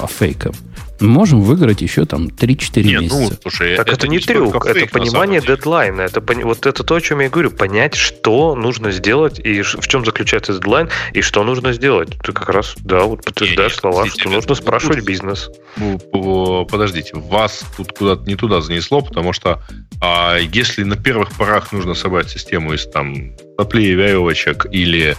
а 0.00 0.06
фейком, 0.06 0.54
можем 1.00 1.40
выиграть 1.40 1.80
еще 1.82 2.04
там 2.04 2.26
3-4 2.28 2.82
Не, 2.84 2.94
ну, 2.96 3.20
месяца. 3.20 3.38
слушай, 3.42 3.76
Так 3.76 3.88
это, 3.92 4.08
не 4.08 4.18
столько 4.20 4.50
трюк, 4.50 4.66
это 4.66 4.78
фейк, 4.80 4.92
на 4.92 5.00
понимание 5.00 5.40
дедлайна. 5.40 6.02
Это 6.02 6.20
вот 6.44 6.66
это 6.66 6.84
то, 6.84 6.94
о 6.94 7.00
чем 7.00 7.20
я 7.20 7.28
говорю. 7.28 7.50
Понять, 7.50 7.94
что 7.94 8.54
нужно 8.54 8.90
сделать 8.92 9.38
и 9.38 9.62
в 9.62 9.88
чем 9.88 10.04
заключается 10.04 10.52
дедлайн 10.54 10.88
и 11.12 11.20
что 11.22 11.42
нужно 11.44 11.72
сделать. 11.72 12.10
Ты 12.22 12.32
как 12.32 12.48
раз, 12.48 12.74
да, 12.78 13.00
вот 13.04 13.24
подтверждаешь 13.24 13.72
Не-не, 13.72 13.80
слова, 13.80 13.96
подождите, 13.98 14.20
что 14.20 14.28
это- 14.28 14.36
нужно 14.36 14.52
это 14.52 14.62
спрашивать 14.62 14.98
тут- 14.98 15.06
бизнес. 15.06 15.50
Ну, 15.76 15.98
по- 15.98 16.64
Подождите, 16.64 17.12
вас 17.14 17.64
тут 17.76 17.92
куда-то 17.92 18.22
не 18.28 18.36
туда 18.36 18.60
занесло, 18.60 19.00
потому 19.00 19.32
что 19.32 19.62
а, 20.02 20.38
если 20.38 20.84
на 20.84 20.96
первых 20.96 21.32
порах 21.32 21.72
нужно 21.72 21.94
собрать 21.94 22.30
систему 22.30 22.72
из 22.74 22.86
там 22.86 23.32
соплей 23.58 23.92
веревочек 23.94 24.66
или 24.70 25.16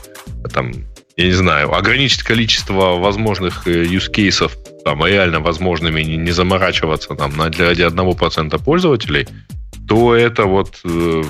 там, 0.53 0.71
я 1.17 1.25
не 1.25 1.33
знаю, 1.33 1.73
ограничить 1.73 2.23
количество 2.23 2.97
возможных 2.97 3.67
э, 3.67 3.83
use 3.83 4.09
кейсов 4.09 4.57
там 4.83 5.05
реально 5.05 5.39
возможными, 5.39 6.01
не, 6.01 6.17
не 6.17 6.31
заморачиваться 6.31 7.13
там 7.15 7.37
на, 7.37 7.49
для 7.49 7.67
ради 7.67 7.83
1% 7.83 8.63
пользователей, 8.63 9.27
то 9.87 10.15
это 10.15 10.45
вот 10.45 10.81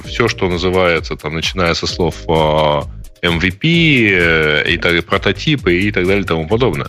все, 0.05 0.27
что 0.27 0.49
называется, 0.49 1.15
там, 1.15 1.33
начиная 1.33 1.73
со 1.73 1.87
слов 1.87 2.15
а, 2.27 2.83
MVP, 3.23 4.09
э, 4.11 4.71
и 4.71 4.77
так, 4.77 5.05
прототипы 5.05 5.73
и 5.79 5.91
так 5.91 6.05
далее 6.05 6.23
и 6.23 6.27
тому 6.27 6.47
подобное. 6.47 6.87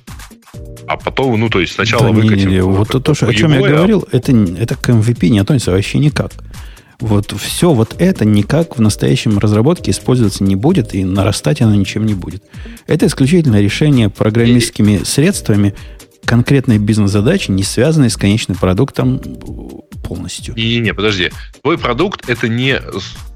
А 0.86 0.96
потом, 0.96 1.38
ну, 1.38 1.48
то 1.48 1.60
есть 1.60 1.74
сначала 1.74 2.04
Да 2.04 2.10
не, 2.10 2.22
выкатим... 2.22 2.48
не, 2.48 2.54
не, 2.56 2.62
вот 2.62 2.88
то, 2.88 3.00
то, 3.00 3.14
что- 3.14 3.26
о 3.26 3.34
чем 3.34 3.52
я 3.52 3.60
говорил, 3.60 4.06
это, 4.12 4.32
это 4.32 4.76
к 4.76 4.88
MVP 4.88 5.28
не 5.28 5.38
относится 5.38 5.70
вообще 5.72 5.98
никак. 5.98 6.32
Вот 7.02 7.34
все 7.36 7.72
вот 7.72 7.96
это 7.98 8.24
никак 8.24 8.78
в 8.78 8.80
настоящем 8.80 9.38
разработке 9.38 9.90
использоваться 9.90 10.44
не 10.44 10.54
будет, 10.54 10.94
и 10.94 11.04
нарастать 11.04 11.60
оно 11.60 11.74
ничем 11.74 12.06
не 12.06 12.14
будет. 12.14 12.44
Это 12.86 13.06
исключительно 13.06 13.60
решение 13.60 14.08
программистскими 14.08 14.98
средствами 15.02 15.74
конкретной 16.24 16.78
бизнес-задачи, 16.78 17.50
не 17.50 17.64
связанной 17.64 18.08
с 18.08 18.16
конечным 18.16 18.56
продуктом 18.56 19.18
полностью. 20.04 20.54
Не, 20.54 20.78
не, 20.78 20.94
подожди. 20.94 21.32
Твой 21.62 21.76
продукт 21.76 22.30
это 22.30 22.46
не 22.46 22.80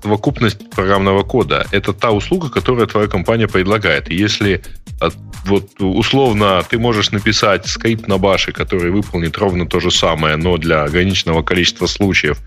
совокупность 0.00 0.70
программного 0.70 1.24
кода. 1.24 1.66
Это 1.72 1.92
та 1.92 2.12
услуга, 2.12 2.50
которую 2.50 2.86
твоя 2.86 3.08
компания 3.08 3.48
предлагает. 3.48 4.08
И 4.12 4.14
если 4.14 4.62
а, 5.00 5.10
вот 5.44 5.70
условно 5.80 6.62
ты 6.68 6.78
можешь 6.78 7.10
написать 7.10 7.66
скрипт 7.66 8.06
на 8.06 8.18
баше, 8.18 8.52
который 8.52 8.92
выполнит 8.92 9.36
ровно 9.38 9.66
то 9.66 9.80
же 9.80 9.90
самое, 9.90 10.36
но 10.36 10.56
для 10.56 10.84
ограниченного 10.84 11.42
количества 11.42 11.86
случаев, 11.86 12.38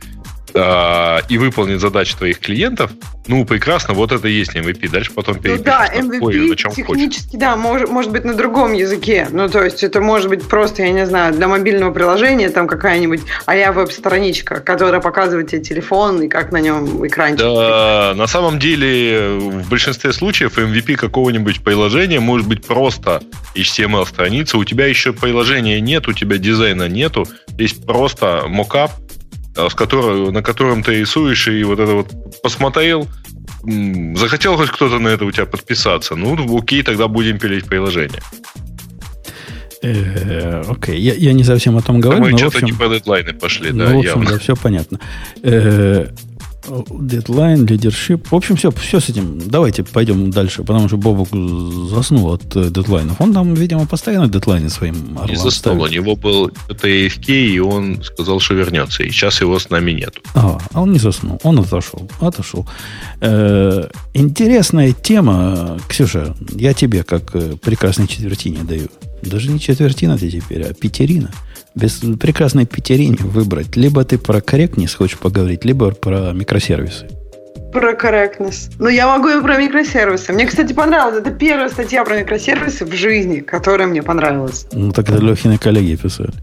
а, 0.54 1.22
и 1.30 1.38
выполнит 1.38 1.80
задачи 1.80 2.16
твоих 2.16 2.40
клиентов, 2.40 2.92
ну, 3.30 3.46
прекрасно, 3.46 3.94
вот 3.94 4.12
это 4.12 4.28
и 4.28 4.34
есть 4.34 4.56
MVP. 4.56 4.90
Дальше 4.90 5.12
потом 5.14 5.36
Ну 5.36 5.42
перепишешь 5.42 5.66
да, 5.66 5.88
на 6.02 6.10
какой 6.10 6.34
или 6.34 6.50
на 6.50 6.56
чем 6.56 6.72
MVP 6.72 6.84
хочешь. 6.84 7.04
технически, 7.04 7.36
да, 7.38 7.56
может, 7.56 7.90
может 7.90 8.12
быть 8.12 8.24
на 8.24 8.34
другом 8.34 8.74
языке. 8.74 9.28
Ну, 9.30 9.48
то 9.48 9.64
есть 9.64 9.84
это 9.84 10.02
может 10.02 10.30
быть 10.30 10.48
просто, 10.48 10.82
я 10.82 10.92
не 10.92 11.06
знаю, 11.06 11.34
для 11.34 11.48
мобильного 11.48 11.94
приложения 11.94 12.50
там 12.50 12.68
какая-нибудь 12.68 13.22
а 13.46 13.72
веб-страничка, 13.72 14.62
которая 14.62 15.00
показывает 15.00 15.52
тебе 15.52 15.62
телефон 15.62 16.24
и 16.24 16.28
как 16.28 16.52
на 16.52 16.60
нем 16.60 17.06
экранчик. 17.06 17.46
Да, 17.46 18.14
на 18.16 18.26
самом 18.26 18.58
деле, 18.58 19.38
в 19.38 19.70
большинстве 19.70 20.12
случаев 20.12 20.58
MVP 20.58 20.96
какого-нибудь 20.96 21.64
приложения 21.64 22.20
может 22.20 22.48
быть 22.48 22.66
просто 22.66 23.22
HTML-страница. 23.56 24.58
У 24.58 24.64
тебя 24.64 24.88
еще 24.88 25.14
приложения 25.14 25.80
нет, 25.82 26.08
у 26.08 26.14
тебя 26.14 26.40
дизайна 26.40 26.88
нету. 26.88 27.28
Есть 27.60 27.86
просто 27.86 28.46
мокап, 28.48 28.92
с 29.56 29.74
которого, 29.74 30.32
на 30.32 30.42
котором 30.42 30.84
ты 30.84 31.00
рисуешь, 31.00 31.48
и 31.48 31.64
вот 31.64 31.80
это 31.80 31.94
вот 31.94 32.42
посмотрел, 32.42 33.08
захотел 34.16 34.56
хоть 34.58 34.70
кто-то 34.70 35.00
на 35.00 35.10
это 35.10 35.26
у 35.26 35.32
тебя 35.32 35.46
подписаться. 35.46 36.16
Ну, 36.16 36.58
окей, 36.58 36.84
тогда 36.84 37.08
будем 37.08 37.40
пилить 37.40 37.66
приложение. 37.66 38.22
Э, 39.82 40.62
Окей, 40.68 41.00
я, 41.00 41.14
я 41.14 41.32
не 41.32 41.44
совсем 41.46 41.78
о 41.78 41.82
том 41.82 42.02
говорю, 42.02 42.20
Мы 42.22 42.32
но 42.32 42.36
в 42.36 42.40
что-то 42.40 42.58
общем... 42.58 42.68
не 42.68 42.74
по 42.74 42.90
дедлайны 42.94 43.34
пошли, 43.34 43.72
Ну, 43.72 43.78
да, 43.80 43.86
в 43.94 43.98
общем, 44.00 44.10
явно. 44.10 44.26
да, 44.32 44.38
все 44.40 44.56
понятно. 44.56 45.00
Дедлайн, 47.00 47.66
лидершип. 47.66 48.32
В 48.32 48.36
общем, 48.36 48.56
все, 48.56 48.72
все 48.72 49.00
с 49.00 49.10
этим. 49.10 49.40
Давайте 49.46 49.84
пойдем 49.84 50.32
дальше, 50.32 50.64
потому 50.64 50.88
что 50.88 50.98
Бобок 50.98 51.30
заснул 51.90 52.34
от 52.34 52.56
э, 52.56 52.70
дедлайнов. 52.70 53.20
Он 53.22 53.34
там, 53.34 53.54
видимо, 53.54 53.86
постоянно 53.86 54.28
дедлайны 54.28 54.70
своим 54.70 54.96
Не 54.96 55.18
орлам 55.18 55.36
заснул, 55.38 55.82
у 55.82 55.88
него 55.88 56.16
был 56.16 56.52
это 56.70 56.88
AFK, 56.88 57.34
и 57.34 57.60
он 57.60 58.04
сказал, 58.04 58.40
что 58.40 58.54
вернется. 58.54 59.04
И 59.04 59.10
сейчас 59.10 59.42
его 59.42 59.58
с 59.60 59.70
нами 59.70 59.92
нету. 59.92 60.22
А, 60.36 60.58
а 60.74 60.82
он 60.82 60.92
не 60.94 61.00
заснул, 61.00 61.40
он 61.44 61.60
отошел. 61.60 62.10
Отошел. 62.20 62.68
Э, 63.22 63.90
интересная 64.14 64.94
тема, 64.94 65.80
Ксюша, 65.88 66.36
я 66.52 66.74
тебе, 66.74 67.04
как 67.04 67.36
э, 67.36 67.56
прекрасной 67.62 68.08
четвертине 68.08 68.60
даю. 68.64 68.90
Даже 69.22 69.52
не 69.52 69.60
четвертина 69.60 70.18
ты 70.18 70.30
теперь, 70.30 70.64
а 70.64 70.74
пятерина. 70.74 71.32
Без 71.76 72.02
прекрасной 72.20 72.66
пятерине 72.66 73.18
выбрать. 73.20 73.76
Либо 73.76 74.04
ты 74.04 74.18
про 74.18 74.42
корректнess 74.42 74.96
хочешь 74.96 75.18
поговорить, 75.18 75.66
либо 75.66 75.92
про 75.92 76.32
микросервисы. 76.34 77.08
Про 77.72 77.94
корректность. 77.94 78.72
Ну, 78.80 78.90
я 78.90 79.08
могу 79.08 79.30
и 79.30 79.42
про 79.42 79.58
микросервисы. 79.58 80.34
Мне, 80.34 80.48
кстати, 80.48 80.74
понравилось. 80.74 81.20
Это 81.20 81.32
первая 81.32 81.70
статья 81.70 82.04
про 82.04 82.18
микросервисы 82.18 82.86
в 82.86 82.94
жизни, 82.94 83.42
которая 83.42 83.88
мне 83.88 84.02
понравилась. 84.02 84.66
Ну, 84.72 84.92
так 84.92 85.10
это 85.10 85.20
Лехины 85.20 85.58
коллеги 85.60 85.96
писали. 85.96 86.34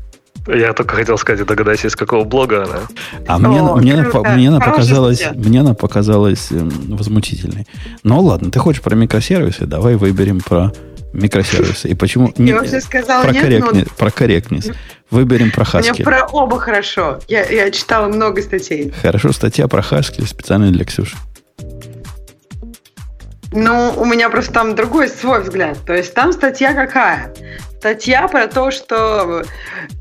Я 0.46 0.72
только 0.72 0.94
хотел 0.94 1.18
сказать, 1.18 1.44
догадайся, 1.44 1.88
из 1.88 1.96
какого 1.96 2.22
блога 2.22 2.64
она. 2.64 2.80
А 3.26 3.38
мне, 3.38 3.60
О, 3.60 3.76
мне, 3.76 3.94
она, 3.94 4.34
мне, 4.34 4.48
она 4.48 4.60
показалась, 4.60 5.24
мне 5.34 5.60
она 5.60 5.74
показалась 5.74 6.52
эм, 6.52 6.70
возмутительной. 6.96 7.66
Ну 8.04 8.20
ладно, 8.20 8.52
ты 8.52 8.60
хочешь 8.60 8.80
про 8.80 8.94
микросервисы? 8.94 9.66
Давай 9.66 9.96
выберем 9.96 10.40
про 10.40 10.72
микросервисы. 11.16 11.88
И 11.88 11.94
почему... 11.94 12.32
Я 12.36 12.44
не, 12.44 12.52
вообще 12.52 12.80
сказала 12.80 13.22
про 13.22 13.32
нет, 13.32 13.42
корректность, 13.42 13.90
но... 13.90 13.96
про 13.96 14.10
корректность. 14.10 14.70
Выберем 15.10 15.50
про 15.50 15.64
Haskell. 15.64 15.92
Мне 15.94 16.04
про 16.04 16.26
оба 16.26 16.58
хорошо. 16.58 17.20
Я, 17.28 17.44
я 17.44 17.70
читала 17.70 18.08
много 18.08 18.42
статей. 18.42 18.92
Хорошо, 19.02 19.32
статья 19.32 19.68
про 19.68 19.80
Haskell 19.80 20.26
специально 20.26 20.70
для 20.70 20.84
Ксюши. 20.84 21.16
Ну, 23.52 23.94
у 23.96 24.04
меня 24.04 24.28
просто 24.28 24.52
там 24.52 24.74
другой 24.74 25.08
свой 25.08 25.42
взгляд. 25.42 25.78
То 25.86 25.94
есть 25.94 26.12
там 26.12 26.32
статья 26.32 26.74
какая? 26.74 27.32
Статья 27.78 28.26
про 28.26 28.46
то, 28.46 28.70
что 28.70 29.42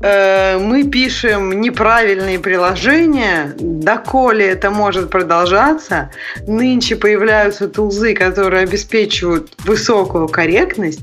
э, 0.00 0.58
мы 0.58 0.84
пишем 0.84 1.60
неправильные 1.60 2.38
приложения, 2.38 3.54
доколе 3.58 4.46
это 4.46 4.70
может 4.70 5.10
продолжаться. 5.10 6.10
Нынче 6.46 6.96
появляются 6.96 7.68
тулзы, 7.68 8.14
которые 8.14 8.62
обеспечивают 8.62 9.52
высокую 9.64 10.26
корректность. 10.28 11.00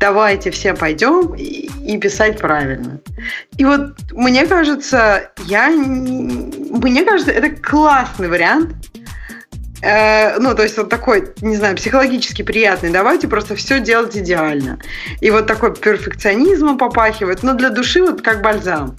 Давайте 0.00 0.50
все 0.50 0.74
пойдем 0.74 1.34
и, 1.34 1.68
и 1.84 1.98
писать 1.98 2.38
правильно. 2.38 2.98
И 3.58 3.64
вот 3.64 3.92
мне 4.12 4.46
кажется, 4.46 5.30
я, 5.44 5.68
мне 5.68 7.04
кажется, 7.04 7.32
это 7.32 7.50
классный 7.50 8.28
вариант 8.28 8.74
Э, 9.82 10.38
ну, 10.38 10.54
то 10.54 10.62
есть 10.62 10.76
вот 10.78 10.88
такой, 10.88 11.28
не 11.40 11.56
знаю, 11.56 11.76
психологически 11.76 12.42
приятный. 12.42 12.90
Давайте 12.90 13.28
просто 13.28 13.54
все 13.56 13.80
делать 13.80 14.16
идеально. 14.16 14.78
И 15.20 15.30
вот 15.30 15.46
такой 15.46 15.74
перфекционизмом 15.74 16.78
попахивает, 16.78 17.42
но 17.42 17.54
для 17.54 17.70
души 17.70 18.02
вот 18.02 18.22
как 18.22 18.42
бальзам. 18.42 18.96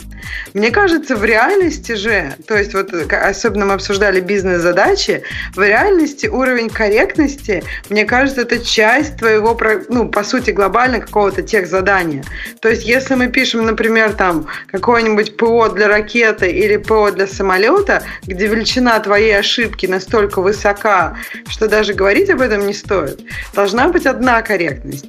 Мне 0.53 0.71
кажется, 0.71 1.15
в 1.15 1.23
реальности 1.23 1.93
же, 1.93 2.35
то 2.47 2.57
есть 2.57 2.73
вот 2.73 2.91
особенно 3.11 3.65
мы 3.65 3.73
обсуждали 3.73 4.19
бизнес-задачи, 4.19 5.23
в 5.55 5.61
реальности 5.61 6.27
уровень 6.27 6.69
корректности, 6.69 7.63
мне 7.89 8.05
кажется, 8.05 8.41
это 8.41 8.59
часть 8.59 9.17
твоего, 9.17 9.57
ну, 9.89 10.09
по 10.09 10.23
сути, 10.23 10.51
глобально 10.51 10.99
какого-то 10.99 11.41
тех 11.41 11.67
задания. 11.67 12.23
То 12.61 12.69
есть 12.69 12.85
если 12.85 13.15
мы 13.15 13.27
пишем, 13.27 13.65
например, 13.65 14.13
там 14.13 14.47
какое-нибудь 14.67 15.37
ПО 15.37 15.69
для 15.69 15.87
ракеты 15.87 16.49
или 16.49 16.77
ПО 16.77 17.11
для 17.11 17.27
самолета, 17.27 18.03
где 18.23 18.47
величина 18.47 18.99
твоей 18.99 19.37
ошибки 19.37 19.85
настолько 19.85 20.41
высока, 20.41 21.17
что 21.47 21.67
даже 21.67 21.93
говорить 21.93 22.29
об 22.29 22.41
этом 22.41 22.65
не 22.65 22.73
стоит, 22.73 23.21
должна 23.53 23.87
быть 23.89 24.05
одна 24.05 24.41
корректность. 24.41 25.05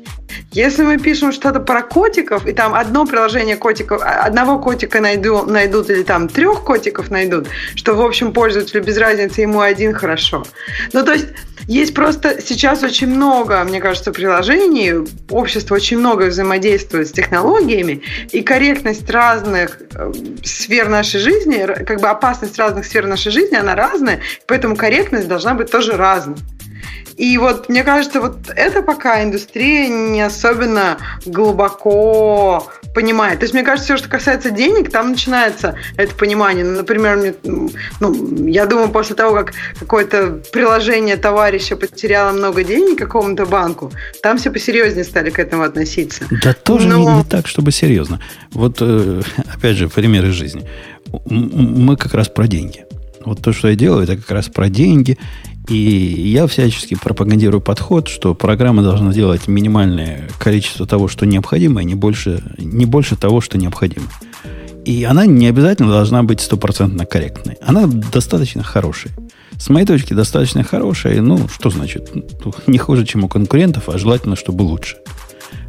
Если 0.52 0.82
мы 0.82 0.98
пишем 0.98 1.32
что-то 1.32 1.60
про 1.60 1.82
котиков, 1.82 2.46
и 2.46 2.52
там 2.52 2.74
одно 2.74 3.06
приложение 3.06 3.56
котиков, 3.56 4.00
а, 4.02 4.22
одного 4.24 4.58
котика 4.58 5.00
найду, 5.08 5.42
найдут 5.44 5.90
или 5.90 6.02
там 6.02 6.28
трех 6.28 6.64
котиков 6.64 7.10
найдут, 7.10 7.48
что, 7.74 7.94
в 7.94 8.00
общем, 8.00 8.32
пользователю 8.32 8.82
без 8.82 8.98
разницы, 8.98 9.40
ему 9.40 9.60
один 9.60 9.94
хорошо. 9.94 10.44
Ну, 10.92 11.04
то 11.04 11.12
есть 11.12 11.28
есть 11.66 11.94
просто 11.94 12.40
сейчас 12.40 12.82
очень 12.82 13.08
много, 13.08 13.64
мне 13.64 13.80
кажется, 13.80 14.12
приложений, 14.12 15.08
общество 15.30 15.74
очень 15.74 15.98
много 15.98 16.24
взаимодействует 16.24 17.08
с 17.08 17.12
технологиями, 17.12 18.02
и 18.32 18.42
корректность 18.42 19.10
разных 19.10 19.78
э, 19.94 20.12
сфер 20.44 20.88
нашей 20.88 21.20
жизни, 21.20 21.66
как 21.84 22.00
бы 22.00 22.08
опасность 22.08 22.58
разных 22.58 22.86
сфер 22.86 23.06
нашей 23.06 23.32
жизни, 23.32 23.56
она 23.56 23.74
разная, 23.74 24.20
поэтому 24.46 24.76
корректность 24.76 25.28
должна 25.28 25.54
быть 25.54 25.70
тоже 25.70 25.96
разной. 25.96 26.36
И 27.16 27.36
вот 27.36 27.68
мне 27.68 27.82
кажется, 27.82 28.20
вот 28.20 28.48
это 28.54 28.80
пока 28.80 29.22
индустрия 29.24 29.88
не 29.88 30.20
особенно 30.20 30.98
глубоко 31.26 32.70
понимает. 32.94 33.40
То 33.40 33.44
есть, 33.44 33.54
мне 33.54 33.64
кажется, 33.64 33.94
все, 33.94 33.96
что 33.96 34.08
касается 34.08 34.50
денег, 34.50 34.90
там 34.90 35.10
начинается 35.10 35.76
это 35.96 36.14
понимание. 36.14 36.64
Ну, 36.64 36.76
например, 36.76 37.16
мне, 37.16 37.34
ну, 38.00 38.46
я 38.46 38.66
думаю, 38.66 38.88
после 38.88 39.16
того, 39.16 39.34
как 39.34 39.52
какое-то 39.78 40.40
приложение 40.52 41.16
товарища 41.16 41.76
потеряло 41.76 42.32
много 42.32 42.62
денег 42.64 42.98
какому-то 42.98 43.46
банку, 43.46 43.92
там 44.22 44.38
все 44.38 44.50
посерьезнее 44.50 45.04
стали 45.04 45.30
к 45.30 45.38
этому 45.38 45.64
относиться. 45.64 46.24
Да 46.42 46.52
тоже 46.52 46.88
Но... 46.88 46.98
не, 46.98 47.06
не 47.18 47.24
так, 47.24 47.48
чтобы 47.48 47.72
серьезно. 47.72 48.20
Вот, 48.52 48.78
э, 48.80 49.22
опять 49.54 49.76
же, 49.76 49.88
примеры 49.88 50.30
жизни. 50.30 50.68
Мы 51.26 51.96
как 51.96 52.14
раз 52.14 52.28
про 52.28 52.46
деньги. 52.46 52.84
Вот 53.24 53.42
то, 53.42 53.52
что 53.52 53.68
я 53.68 53.74
делаю, 53.74 54.04
это 54.04 54.16
как 54.16 54.30
раз 54.30 54.48
про 54.48 54.68
деньги. 54.68 55.18
И 55.68 55.74
я 56.32 56.46
всячески 56.46 56.94
пропагандирую 56.94 57.60
подход, 57.60 58.08
что 58.08 58.34
программа 58.34 58.82
должна 58.82 59.12
делать 59.12 59.48
минимальное 59.48 60.28
количество 60.38 60.86
того, 60.86 61.08
что 61.08 61.26
необходимо, 61.26 61.82
и 61.82 61.84
не 61.84 61.94
больше, 61.94 62.42
не 62.56 62.86
больше 62.86 63.16
того, 63.16 63.42
что 63.42 63.58
необходимо. 63.58 64.06
И 64.86 65.04
она 65.04 65.26
не 65.26 65.46
обязательно 65.46 65.90
должна 65.90 66.22
быть 66.22 66.40
стопроцентно 66.40 67.04
корректной. 67.04 67.58
Она 67.60 67.86
достаточно 67.86 68.62
хорошая. 68.62 69.12
С 69.58 69.68
моей 69.68 69.84
точки, 69.84 70.14
достаточно 70.14 70.62
хорошая. 70.62 71.20
Ну, 71.20 71.46
что 71.48 71.68
значит? 71.68 72.10
Не 72.66 72.78
хуже, 72.78 73.04
чем 73.04 73.24
у 73.24 73.28
конкурентов, 73.28 73.90
а 73.90 73.98
желательно, 73.98 74.36
чтобы 74.36 74.62
лучше. 74.62 74.96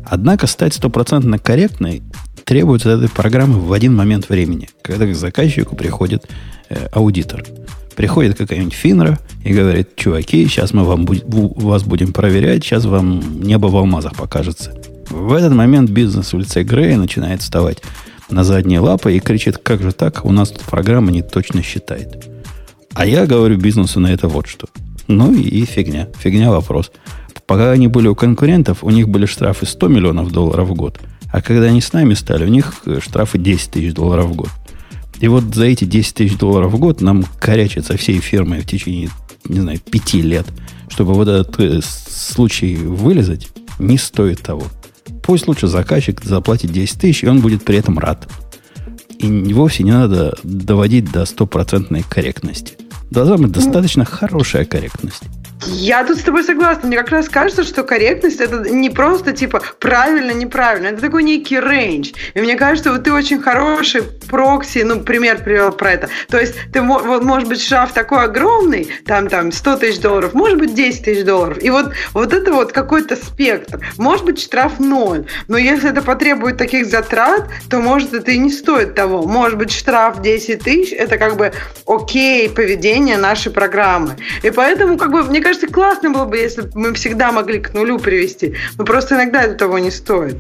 Однако 0.06 0.47
стать 0.47 0.74
стопроцентно 0.74 1.38
корректной 1.38 2.04
требуется 2.45 2.91
этой 2.91 3.10
программы 3.10 3.60
в 3.60 3.74
один 3.74 3.93
момент 3.95 4.30
времени, 4.30 4.70
когда 4.82 5.06
к 5.06 5.14
заказчику 5.14 5.76
приходит 5.76 6.30
э, 6.70 6.88
аудитор. 6.93 7.43
Приходит 8.00 8.38
какая-нибудь 8.38 8.74
Финра 8.74 9.20
и 9.43 9.52
говорит, 9.52 9.97
чуваки, 9.97 10.47
сейчас 10.47 10.74
мы 10.74 10.86
вам, 10.86 11.06
вас 11.06 11.84
будем 11.84 12.14
проверять, 12.14 12.64
сейчас 12.64 12.86
вам 12.86 13.41
небо 13.41 13.68
в 13.68 13.76
алмазах 13.76 14.16
покажется. 14.16 14.74
В 15.10 15.34
этот 15.34 15.54
момент 15.54 15.89
бизнес 15.89 16.32
в 16.32 16.39
лице 16.39 16.64
Грея 16.64 16.95
начинает 16.95 17.41
вставать 17.41 17.84
на 18.30 18.45
задние 18.45 18.80
лапы 18.80 19.18
и 19.18 19.20
кричит, 19.20 19.58
как 19.58 19.82
же 19.82 19.91
так, 19.91 20.24
у 20.24 20.32
нас 20.32 20.52
тут 20.52 20.62
программа 20.62 21.12
не 21.12 21.24
точно 21.24 21.62
считает. 21.62 22.26
А 22.93 23.06
я 23.06 23.26
говорю 23.26 23.58
бизнесу 23.58 24.00
на 24.00 24.08
это 24.08 24.30
вот 24.30 24.47
что. 24.47 24.70
Ну 25.10 25.34
и, 25.34 25.41
и 25.41 25.66
фигня. 25.66 26.08
Фигня 26.20 26.52
вопрос. 26.52 26.93
Пока 27.47 27.72
они 27.72 27.89
были 27.89 28.08
у 28.08 28.16
конкурентов, 28.16 28.82
у 28.82 28.91
них 28.91 29.10
были 29.10 29.26
штрафы 29.26 29.66
100 29.66 29.88
миллионов 29.89 30.32
долларов 30.32 30.70
в 30.70 30.74
год. 30.74 31.02
А 31.34 31.41
когда 31.41 31.66
они 31.66 31.82
с 31.82 31.91
нами 31.91 32.14
стали, 32.14 32.45
у 32.45 32.50
них 32.50 32.76
штрафы 33.02 33.39
10 33.39 33.72
тысяч 33.72 33.93
долларов 33.93 34.28
в 34.28 34.36
год. 34.38 34.50
И 35.20 35.28
вот 35.28 35.44
за 35.54 35.66
эти 35.66 35.86
10 35.86 36.14
тысяч 36.16 36.38
долларов 36.38 36.72
в 36.72 36.80
год 36.80 37.02
нам 37.02 37.26
корячатся 37.40 37.98
всей 37.98 38.20
фирмой 38.20 38.62
в 38.62 38.66
течение, 38.66 39.10
не 39.46 39.60
знаю, 39.60 39.80
пяти 39.80 40.22
лет, 40.22 40.48
чтобы 40.88 41.14
вот 41.14 41.28
этот 41.28 41.60
э, 41.60 41.82
случай 41.82 42.76
вылезать, 42.76 43.50
не 43.80 43.98
стоит 43.98 44.42
того. 44.42 44.64
Пусть 45.24 45.48
лучше 45.48 45.68
заказчик 45.68 46.24
заплатит 46.24 46.72
10 46.72 47.00
тысяч, 47.00 47.24
и 47.24 47.28
он 47.28 47.42
будет 47.42 47.64
при 47.64 47.78
этом 47.78 48.00
рад. 48.00 48.30
И 49.20 49.54
вовсе 49.54 49.84
не 49.84 49.92
надо 49.92 50.38
доводить 50.44 51.12
до 51.12 51.26
стопроцентной 51.26 52.04
корректности. 52.04 52.78
Должна 53.12 53.38
быть 53.38 53.52
достаточно 53.52 54.06
хорошая 54.06 54.66
корректность. 54.66 55.24
Я 55.66 56.05
тут 56.05 56.18
с 56.18 56.24
тобой 56.24 56.43
согласна. 56.43 56.88
Мне 56.88 56.97
как 56.97 57.10
раз 57.10 57.28
кажется, 57.28 57.64
что 57.64 57.84
корректность 57.84 58.39
это 58.39 58.70
не 58.70 58.89
просто 58.89 59.34
типа 59.34 59.62
правильно, 59.80 60.32
неправильно. 60.32 60.88
Это 60.88 61.01
такой 61.01 61.24
некий 61.24 61.60
range. 61.60 62.12
И 62.34 62.39
мне 62.39 62.55
кажется, 62.55 62.91
вот 62.91 63.03
ты 63.03 63.12
очень 63.12 63.41
хороший 63.41 64.03
прокси, 64.30 64.80
ну, 64.80 65.01
пример 65.01 65.43
привел 65.43 65.72
про 65.72 65.91
это. 65.91 66.10
То 66.30 66.39
есть 66.39 66.55
ты, 66.72 66.82
вот, 66.82 67.24
может 67.24 67.49
быть, 67.49 67.62
штраф 67.62 67.92
такой 67.93 68.24
огромный, 68.24 68.88
там, 69.05 69.28
там, 69.28 69.51
100 69.51 69.76
тысяч 69.78 69.99
долларов, 69.99 70.34
может 70.34 70.57
быть, 70.60 70.74
10 70.74 71.03
тысяч 71.03 71.26
долларов. 71.26 71.57
И 71.62 71.70
вот, 71.70 71.93
вот 72.14 72.34
это 72.34 72.53
вот 72.53 72.72
какой-то 72.72 73.16
спектр. 73.16 73.80
Может 73.97 74.26
быть, 74.26 74.41
штраф 74.41 74.80
ноль. 74.80 75.26
Но 75.47 75.57
если 75.57 75.89
это 75.89 76.01
потребует 76.01 76.57
таких 76.57 76.86
затрат, 76.86 77.49
то, 77.70 77.80
может, 77.80 78.14
это 78.14 78.32
и 78.32 78.38
не 78.38 78.51
стоит 78.51 78.95
того. 78.95 79.24
Может 79.24 79.57
быть, 79.57 79.72
штраф 79.72 80.22
10 80.22 80.64
тысяч– 80.64 80.93
это 80.97 81.18
как 81.18 81.36
бы 81.36 81.51
окей 81.86 82.49
поведение 82.49 83.18
нашей 83.18 83.51
программы. 83.51 84.16
И 84.43 84.51
поэтому, 84.51 84.97
как 84.97 85.12
бы, 85.12 85.24
мне 85.24 85.41
кажется, 85.41 85.49
кажется, 85.50 85.68
классно 85.68 86.12
было 86.12 86.26
бы, 86.26 86.38
если 86.38 86.62
бы 86.62 86.70
мы 86.76 86.93
всегда 86.93 87.32
могли 87.32 87.60
к 87.60 87.74
нулю 87.74 87.97
привести. 87.97 88.56
Но 88.78 88.86
просто 88.86 89.16
иногда 89.16 89.41
это 89.41 89.56
того 89.56 89.80
не 89.80 89.89
стоит. 89.89 90.38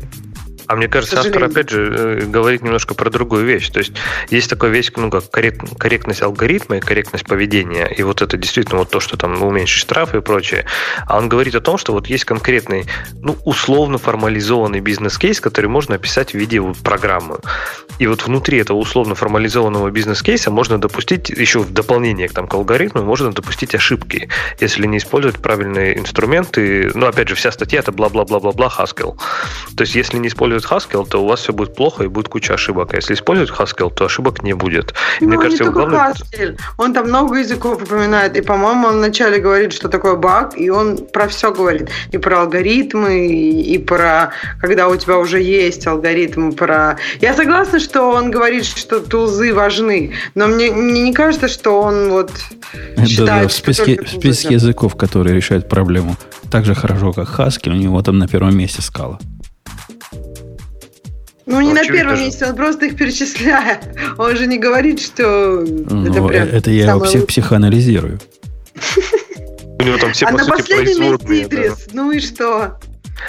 А 0.69 0.75
мне 0.75 0.87
кажется, 0.87 1.19
автор, 1.19 1.45
опять 1.45 1.71
же, 1.71 1.81
э, 1.97 2.25
говорит 2.27 2.61
немножко 2.61 2.93
про 2.93 3.09
другую 3.09 3.43
вещь. 3.43 3.71
То 3.71 3.79
есть 3.79 3.93
есть 4.29 4.51
такая 4.51 4.69
вещь, 4.69 4.91
ну, 4.95 5.09
как 5.09 5.27
коррект, 5.31 5.61
корректность 5.79 6.21
алгоритма 6.21 6.77
и 6.77 6.79
корректность 6.79 7.25
поведения. 7.25 7.87
И 7.87 8.03
вот 8.03 8.21
это 8.21 8.37
действительно 8.37 8.77
вот 8.77 8.91
то, 8.91 8.99
что 8.99 9.17
там 9.17 9.41
уменьшить 9.41 9.81
штрафы 9.81 10.17
и 10.17 10.21
прочее. 10.21 10.65
А 11.07 11.17
он 11.17 11.27
говорит 11.27 11.55
о 11.55 11.59
том, 11.59 11.79
что 11.79 11.91
вот 11.91 12.05
есть 12.05 12.25
конкретный, 12.25 12.85
ну, 13.19 13.35
условно 13.45 13.97
формализованный 13.97 14.79
бизнес-кейс, 14.79 15.41
который 15.41 15.71
можно 15.71 15.95
описать 15.95 16.33
в 16.33 16.37
виде 16.37 16.59
вот 16.59 16.77
программы. 16.77 17.39
И 17.97 18.05
вот 18.05 18.27
внутри 18.27 18.59
этого 18.59 18.77
условно 18.77 19.15
формализованного 19.15 19.89
бизнес-кейса 19.89 20.51
можно 20.51 20.79
допустить, 20.79 21.29
еще 21.31 21.59
в 21.59 21.73
дополнение 21.73 22.29
к, 22.29 22.33
там, 22.33 22.47
к 22.47 22.53
алгоритму, 22.53 23.01
можно 23.01 23.31
допустить 23.31 23.73
ошибки, 23.73 24.29
если 24.59 24.85
не 24.85 24.99
использовать 24.99 25.39
правильные 25.39 25.97
инструменты. 25.97 26.91
Ну, 26.93 27.07
опять 27.07 27.27
же, 27.27 27.33
вся 27.35 27.51
статья 27.51 27.79
это 27.79 27.91
бла-бла-бла-бла-бла 27.91 28.71
Haskell. 28.77 29.19
То 29.75 29.81
есть, 29.81 29.95
если 29.95 30.17
не 30.17 30.29
использовать 30.29 30.58
использовать 30.59 30.65
Haskell, 30.65 31.07
то 31.07 31.23
у 31.23 31.27
вас 31.27 31.41
все 31.41 31.53
будет 31.53 31.75
плохо 31.75 32.03
и 32.03 32.07
будет 32.07 32.27
куча 32.27 32.53
ошибок. 32.53 32.93
А 32.93 32.97
если 32.97 33.13
использовать 33.13 33.51
Haskell, 33.51 33.91
то 33.93 34.05
ошибок 34.05 34.43
не 34.43 34.53
будет. 34.53 34.93
И 35.19 35.25
Ну, 35.25 35.29
мне 35.29 35.37
кажется, 35.37 35.63
не 35.63 35.69
только 35.71 35.89
главное... 35.89 36.13
Haskell. 36.13 36.59
Он 36.77 36.93
там 36.93 37.07
много 37.07 37.37
языков 37.37 37.81
упоминает. 37.81 38.37
И, 38.37 38.41
по-моему, 38.41 38.87
он 38.87 38.97
вначале 38.97 39.39
говорит, 39.39 39.73
что 39.73 39.89
такое 39.89 40.15
баг, 40.15 40.57
и 40.57 40.69
он 40.69 40.97
про 40.97 41.27
все 41.27 41.51
говорит. 41.51 41.89
И 42.11 42.17
про 42.17 42.41
алгоритмы, 42.41 43.27
и, 43.27 43.75
и 43.75 43.77
про 43.77 44.31
когда 44.61 44.87
у 44.87 44.95
тебя 44.95 45.17
уже 45.17 45.41
есть 45.41 45.87
алгоритмы, 45.87 46.51
про... 46.51 46.97
Я 47.21 47.33
согласна, 47.33 47.79
что 47.79 48.09
он 48.09 48.31
говорит, 48.31 48.65
что 48.65 48.99
тулзы 48.99 49.53
важны, 49.53 50.13
но 50.35 50.47
мне, 50.47 50.71
мне 50.71 51.01
не 51.01 51.13
кажется, 51.13 51.47
что 51.47 51.81
он 51.81 52.09
вот 52.09 52.31
Да, 52.95 53.05
считает, 53.05 53.43
да, 53.43 53.47
в 53.47 53.51
что 53.51 53.59
списке, 53.59 54.01
в 54.01 54.09
списке 54.09 54.53
языков, 54.53 54.95
которые 54.95 55.35
решают 55.35 55.69
проблему 55.69 56.15
так 56.49 56.65
же 56.65 56.75
хорошо, 56.75 57.13
как 57.13 57.27
Haskell, 57.39 57.71
у 57.71 57.75
него 57.75 58.01
там 58.01 58.17
на 58.17 58.27
первом 58.27 58.57
месте 58.57 58.81
скала. 58.81 59.19
Ну, 61.49 61.61
не 61.61 61.69
Ну, 61.69 61.73
на 61.75 61.83
первом 61.83 62.15
же. 62.15 62.23
месте, 62.25 62.45
он 62.45 62.55
просто 62.55 62.85
их 62.85 62.95
перечисляет. 62.95 63.79
Он 64.17 64.35
же 64.35 64.45
не 64.47 64.57
говорит, 64.59 64.99
что 65.01 65.65
Ну, 65.67 66.05
это 66.11 66.21
прям 66.27 66.47
это 66.47 66.69
я 66.71 66.91
его 66.91 66.99
псих- 67.05 67.25
психоанализирую. 67.25 68.19
У 69.79 69.83
него 69.83 69.97
там 69.97 70.11
все, 70.13 70.25
а 70.25 70.31
по 70.31 70.37
на 70.37 70.43
сути, 70.43 70.51
последнем 70.57 70.85
месте 70.85 70.99
производные. 71.25 71.47
да. 71.47 71.55
Идрис. 71.57 71.87
Ну 71.93 72.11
и 72.11 72.19
что? 72.19 72.79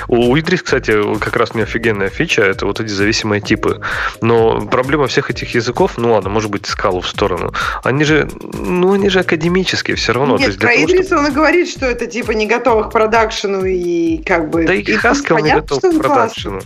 У 0.07 0.37
Идрис, 0.39 0.63
кстати, 0.63 0.93
как 1.19 1.35
раз 1.37 1.55
мне 1.55 1.65
офигенная 1.65 2.11
фича, 2.11 2.43
это 2.43 2.65
вот 2.67 2.79
эти 2.81 2.91
зависимые 2.91 3.41
типы. 3.41 3.81
Но 4.21 4.61
проблема 4.67 5.07
всех 5.09 5.31
этих 5.31 5.55
языков, 5.55 5.93
ну 5.97 6.13
ладно, 6.13 6.31
может 6.31 6.51
быть, 6.51 6.67
скалу 6.67 7.01
в 7.01 7.09
сторону, 7.09 7.53
они 7.83 8.05
же, 8.05 8.29
ну, 8.55 8.93
они 8.93 9.09
же 9.09 9.21
академические 9.21 9.97
все 9.97 10.13
равно. 10.13 10.39
Нет, 10.39 10.59
про 10.59 10.69
того, 10.69 10.85
Идриса 10.85 11.05
чтобы- 11.07 11.21
он 11.23 11.27
и 11.29 11.35
говорит, 11.35 11.69
что 11.69 11.87
это 11.87 12.07
типа 12.07 12.33
не 12.33 12.47
готовых 12.47 12.89
к 12.89 12.93
продакшену 12.93 13.65
и 13.65 14.19
как 14.25 14.51
бы... 14.51 14.65
Да 14.65 14.75
и 14.75 14.85
Haskell 14.85 15.41
не 15.41 15.53
готов 15.55 15.81
к 15.81 15.85
он 15.85 16.01
классный. 16.01 16.61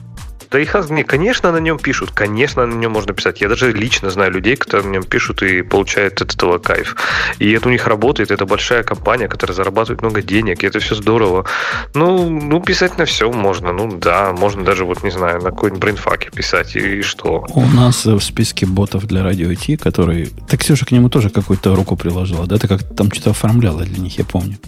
Да 0.50 0.60
и 0.60 0.66
не, 0.90 1.04
конечно, 1.04 1.52
на 1.52 1.58
нем 1.58 1.78
пишут, 1.78 2.10
конечно, 2.10 2.66
на 2.66 2.74
нем 2.74 2.92
можно 2.92 3.12
писать. 3.12 3.40
Я 3.40 3.48
даже 3.48 3.72
лично 3.72 4.10
знаю 4.10 4.32
людей, 4.32 4.56
которые 4.56 4.88
на 4.88 4.92
нем 4.92 5.02
пишут 5.04 5.42
и 5.42 5.62
получают 5.62 6.20
от 6.22 6.34
этого 6.34 6.58
кайф. 6.58 6.96
И 7.38 7.50
это 7.52 7.68
у 7.68 7.72
них 7.72 7.86
работает, 7.86 8.30
это 8.30 8.46
большая 8.46 8.82
компания, 8.82 9.28
которая 9.28 9.54
зарабатывает 9.54 10.02
много 10.02 10.22
денег, 10.22 10.62
и 10.62 10.66
это 10.66 10.78
все 10.78 10.94
здорово. 10.94 11.46
Ну, 11.94 12.28
ну 12.28 12.60
писать 12.60 12.98
на 12.98 13.04
все 13.04 13.30
можно, 13.30 13.72
ну 13.72 13.96
да, 13.96 14.32
можно 14.32 14.64
даже, 14.64 14.84
вот 14.84 15.02
не 15.02 15.10
знаю, 15.10 15.42
на 15.42 15.50
какой-нибудь 15.50 15.80
брейнфаке 15.80 16.30
писать, 16.30 16.76
и 16.76 17.02
что? 17.02 17.46
У 17.54 17.66
нас 17.66 18.06
э, 18.06 18.14
в 18.14 18.22
списке 18.22 18.66
ботов 18.66 19.06
для 19.06 19.22
радио 19.22 19.50
IT, 19.50 19.78
который... 19.78 20.30
Так 20.48 20.60
Ксюша 20.60 20.86
к 20.86 20.92
нему 20.92 21.08
тоже 21.08 21.30
какую-то 21.30 21.74
руку 21.74 21.96
приложила, 21.96 22.46
да? 22.46 22.58
Ты 22.58 22.68
как 22.68 22.82
там 22.96 23.10
что-то 23.12 23.30
оформляла 23.30 23.82
для 23.82 23.98
них, 23.98 24.18
я 24.18 24.24
помню. 24.24 24.58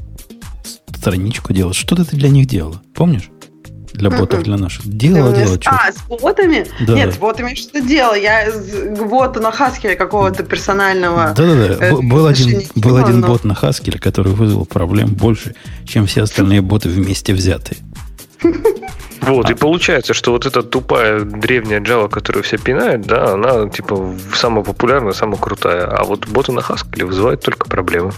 Страничку 0.95 1.53
делала. 1.53 1.75
Что-то 1.75 2.05
ты 2.05 2.17
для 2.17 2.29
них 2.29 2.47
делала, 2.47 2.83
помнишь? 2.95 3.31
Для 3.97 4.11
ботов, 4.11 4.43
для 4.43 4.57
наших. 4.57 4.87
Делала, 4.87 5.31
мне- 5.31 5.41
делала, 5.41 5.61
что 5.61 5.71
А, 5.71 5.93
с 5.93 6.21
ботами? 6.21 6.67
Да, 6.81 6.95
Нет, 6.95 7.15
с 7.15 7.17
ботами 7.17 7.55
что 7.55 7.81
делал? 7.81 8.15
Я 8.15 8.49
боту 9.09 9.41
на 9.41 9.51
Хаскеле 9.51 9.97
какого-то 9.97 10.43
персонального... 10.43 11.33
Да-да-да. 11.37 11.87
э, 11.87 11.93
Был 11.97 12.27
один, 12.27 12.63
был 12.75 12.97
один 12.97 13.21
но- 13.21 13.27
бот 13.29 13.45
на 13.45 13.53
Haskell, 13.53 13.99
который 13.99 14.33
вызвал 14.33 14.67
проблем 14.67 15.09
больше, 15.15 15.55
чем 15.87 16.07
все 16.07 16.23
остальные 16.23 16.61
боты 16.61 16.89
вместе 16.89 17.33
взятые. 17.33 17.79
Вот, 19.23 19.51
и 19.51 19.55
получается, 19.55 20.15
что 20.15 20.33
вот 20.33 20.47
эта 20.47 20.63
тупая 20.63 21.21
древняя 21.21 21.81
Java, 21.81 22.09
которую 22.09 22.45
все 22.45 22.59
пинают, 22.59 23.07
да, 23.07 23.33
она 23.33 23.69
типа 23.69 24.15
самая 24.35 24.63
популярная, 24.63 25.13
самая 25.15 25.37
крутая. 25.39 25.87
А 25.87 26.05
вот 26.05 26.29
боты 26.29 26.53
на 26.53 26.61
Haskell 26.61 27.07
вызывают 27.07 27.41
только 27.43 27.67
проблемы. 27.69 28.13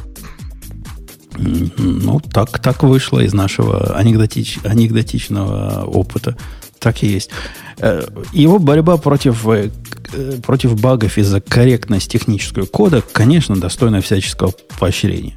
Ну, 1.38 2.20
так, 2.20 2.58
так 2.58 2.82
вышло 2.82 3.20
из 3.20 3.32
нашего 3.32 3.96
анекдотич- 4.00 4.58
анекдотичного 4.66 5.84
опыта. 5.86 6.36
Так 6.78 7.02
и 7.02 7.06
есть. 7.08 7.30
Э, 7.78 8.02
Его 8.32 8.58
борьба 8.58 8.96
против, 8.96 9.46
э, 9.48 9.70
э, 10.12 10.38
против 10.44 10.80
багов 10.80 11.18
и 11.18 11.22
за 11.22 11.40
корректность 11.40 12.10
технического 12.10 12.66
кода, 12.66 13.02
конечно, 13.12 13.56
достойна 13.56 14.00
всяческого 14.00 14.52
поощрения. 14.78 15.36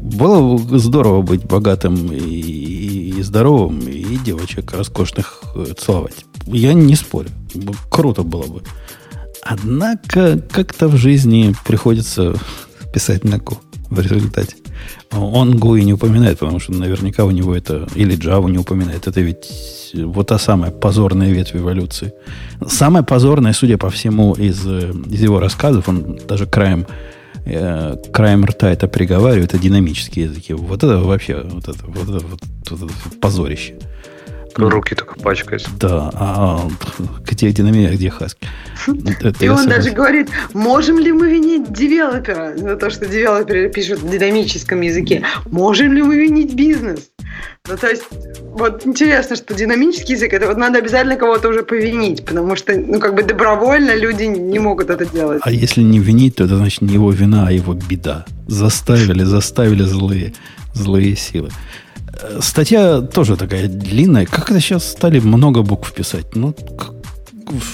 Было 0.00 0.58
бы 0.58 0.78
здорово 0.78 1.22
быть 1.22 1.44
богатым 1.44 2.12
и, 2.12 2.18
и- 2.18 3.22
здоровым, 3.22 3.78
и 3.80 4.16
девочек 4.16 4.72
роскошных 4.72 5.42
целовать. 5.78 6.24
Я 6.46 6.72
не 6.74 6.94
спорю. 6.96 7.28
Круто 7.90 8.22
было 8.22 8.44
бы. 8.46 8.62
Однако 9.42 10.38
как-то 10.50 10.88
в 10.88 10.96
жизни 10.96 11.54
приходится 11.66 12.34
писать 12.92 13.24
на 13.24 13.36
Go 13.36 13.58
в 13.90 14.00
результате. 14.00 14.56
Он 15.10 15.52
и 15.76 15.84
не 15.84 15.94
упоминает, 15.94 16.38
потому 16.38 16.60
что 16.60 16.72
наверняка 16.72 17.24
у 17.24 17.30
него 17.30 17.54
это, 17.54 17.88
или 17.94 18.16
Java 18.16 18.50
не 18.50 18.58
упоминает. 18.58 19.06
Это 19.06 19.20
ведь 19.20 19.92
вот 19.94 20.28
та 20.28 20.38
самая 20.38 20.70
позорная 20.70 21.30
ветвь 21.30 21.56
эволюции. 21.56 22.12
Самая 22.66 23.02
позорная, 23.02 23.52
судя 23.52 23.78
по 23.78 23.88
всему, 23.88 24.34
из, 24.34 24.66
из 24.66 25.22
его 25.22 25.40
рассказов, 25.40 25.88
он 25.88 26.18
даже 26.28 26.46
краем, 26.46 26.86
э, 27.46 27.96
краем 28.12 28.44
рта 28.44 28.70
это 28.70 28.86
приговаривает, 28.86 29.54
это 29.54 29.62
динамические 29.62 30.26
языки. 30.26 30.52
Вот 30.52 30.84
это 30.84 30.98
вообще, 30.98 31.42
вот 31.42 31.68
это, 31.68 31.86
вот 31.86 32.02
это, 32.02 32.26
вот, 32.26 32.40
вот 32.70 32.82
это 32.82 33.18
позорище. 33.20 33.74
Руки 34.58 34.94
только 34.94 35.14
пачкаются. 35.14 35.70
Да, 35.78 36.10
а 36.14 36.68
где 37.24 37.52
динамия, 37.52 37.90
где 37.90 38.10
хаски? 38.10 38.48
И 39.40 39.48
он 39.48 39.68
даже 39.68 39.90
говорит, 39.90 40.28
можем 40.52 40.98
ли 40.98 41.12
мы 41.12 41.30
винить 41.30 41.72
девелопера 41.72 42.56
за 42.56 42.76
то, 42.76 42.90
что 42.90 43.06
девелоперы 43.06 43.68
пишут 43.70 44.00
в 44.00 44.10
динамическом 44.10 44.80
языке? 44.80 45.22
Можем 45.46 45.92
ли 45.92 46.02
мы 46.02 46.16
винить 46.16 46.54
бизнес? 46.54 47.10
Ну, 47.68 47.76
то 47.76 47.88
есть, 47.88 48.02
вот 48.40 48.84
интересно, 48.86 49.36
что 49.36 49.54
динамический 49.54 50.14
язык, 50.14 50.32
это 50.32 50.46
вот 50.46 50.56
надо 50.56 50.78
обязательно 50.78 51.16
кого-то 51.16 51.48
уже 51.48 51.62
повинить, 51.62 52.24
потому 52.24 52.56
что, 52.56 52.76
ну, 52.76 52.98
как 52.98 53.14
бы 53.14 53.22
добровольно 53.22 53.94
люди 53.94 54.24
не 54.24 54.58
могут 54.58 54.90
это 54.90 55.04
делать. 55.04 55.40
А 55.44 55.52
если 55.52 55.82
не 55.82 56.00
винить, 56.00 56.36
то 56.36 56.44
это 56.44 56.56
значит 56.56 56.82
не 56.82 56.94
его 56.94 57.12
вина, 57.12 57.46
а 57.48 57.52
его 57.52 57.74
беда. 57.74 58.24
Заставили, 58.48 59.22
заставили 59.22 59.82
злые, 59.82 60.32
злые 60.72 61.14
силы. 61.14 61.50
Э, 62.20 62.40
Статья 62.42 63.00
тоже 63.00 63.36
такая 63.36 63.68
длинная. 63.68 64.26
Как 64.26 64.50
это 64.50 64.60
сейчас 64.60 64.88
стали 64.88 65.20
много 65.20 65.62
букв 65.62 65.92
писать? 65.92 66.34
Ну, 66.34 66.54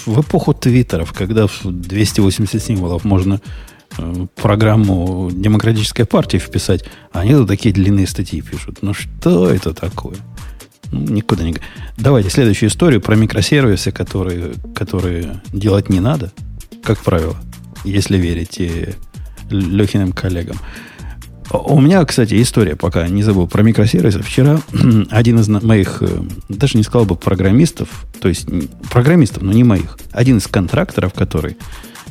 в 0.07 0.20
эпоху 0.20 0.55
твиттеров, 0.55 1.12
когда 1.12 1.47
в 1.47 1.64
280 1.64 2.62
символов 2.62 3.05
можно 3.05 3.40
э, 3.99 4.26
программу 4.36 5.30
демократической 5.32 6.05
партии 6.05 6.38
вписать, 6.38 6.84
а 7.12 7.20
они 7.20 7.32
тут 7.32 7.49
такие 7.49 7.74
длинные 7.74 8.07
статьи 8.07 8.40
пишут. 8.40 8.78
Ну, 8.82 8.95
что 8.95 9.49
это 9.49 9.74
такое? 9.74 10.16
Ну, 10.92 11.01
никуда 11.01 11.45
не... 11.45 11.57
Давайте 11.97 12.30
следующую 12.30 12.68
историю 12.68 13.01
про 13.01 13.16
микросервисы, 13.16 13.90
которые, 13.90 14.55
которые 14.74 15.42
делать 15.53 15.88
не 15.88 16.01
надо, 16.01 16.30
как 16.82 16.99
правило, 16.99 17.36
если 17.84 18.18
верите 18.18 18.97
Лехиным 19.51 20.12
коллегам. 20.12 20.57
У 21.51 21.80
меня, 21.80 22.05
кстати, 22.05 22.40
история, 22.40 22.74
пока 22.74 23.07
не 23.07 23.22
забыл 23.22 23.47
про 23.47 23.62
микросервисы. 23.62 24.22
Вчера 24.22 24.61
один 25.11 25.38
из 25.38 25.49
моих, 25.49 25.99
э, 26.01 26.09
даже 26.49 26.78
не 26.78 26.84
сказал 26.84 27.05
бы 27.05 27.16
программистов, 27.16 27.88
то 28.20 28.28
есть 28.28 28.49
программистов, 28.90 29.42
но 29.42 29.53
не 29.53 29.62
моих, 29.62 29.99
один 30.11 30.38
из 30.38 30.47
контракторов, 30.47 31.12
который, 31.12 31.57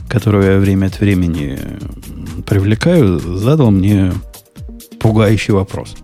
которого 0.08 0.44
я 0.44 0.60
время 0.60 0.88
от 0.88 1.00
времени 1.00 1.60
привлекаю, 2.46 3.20
задал 3.20 3.72
мне 3.72 4.14
пугающий 5.00 5.54
вопрос. 5.54 5.96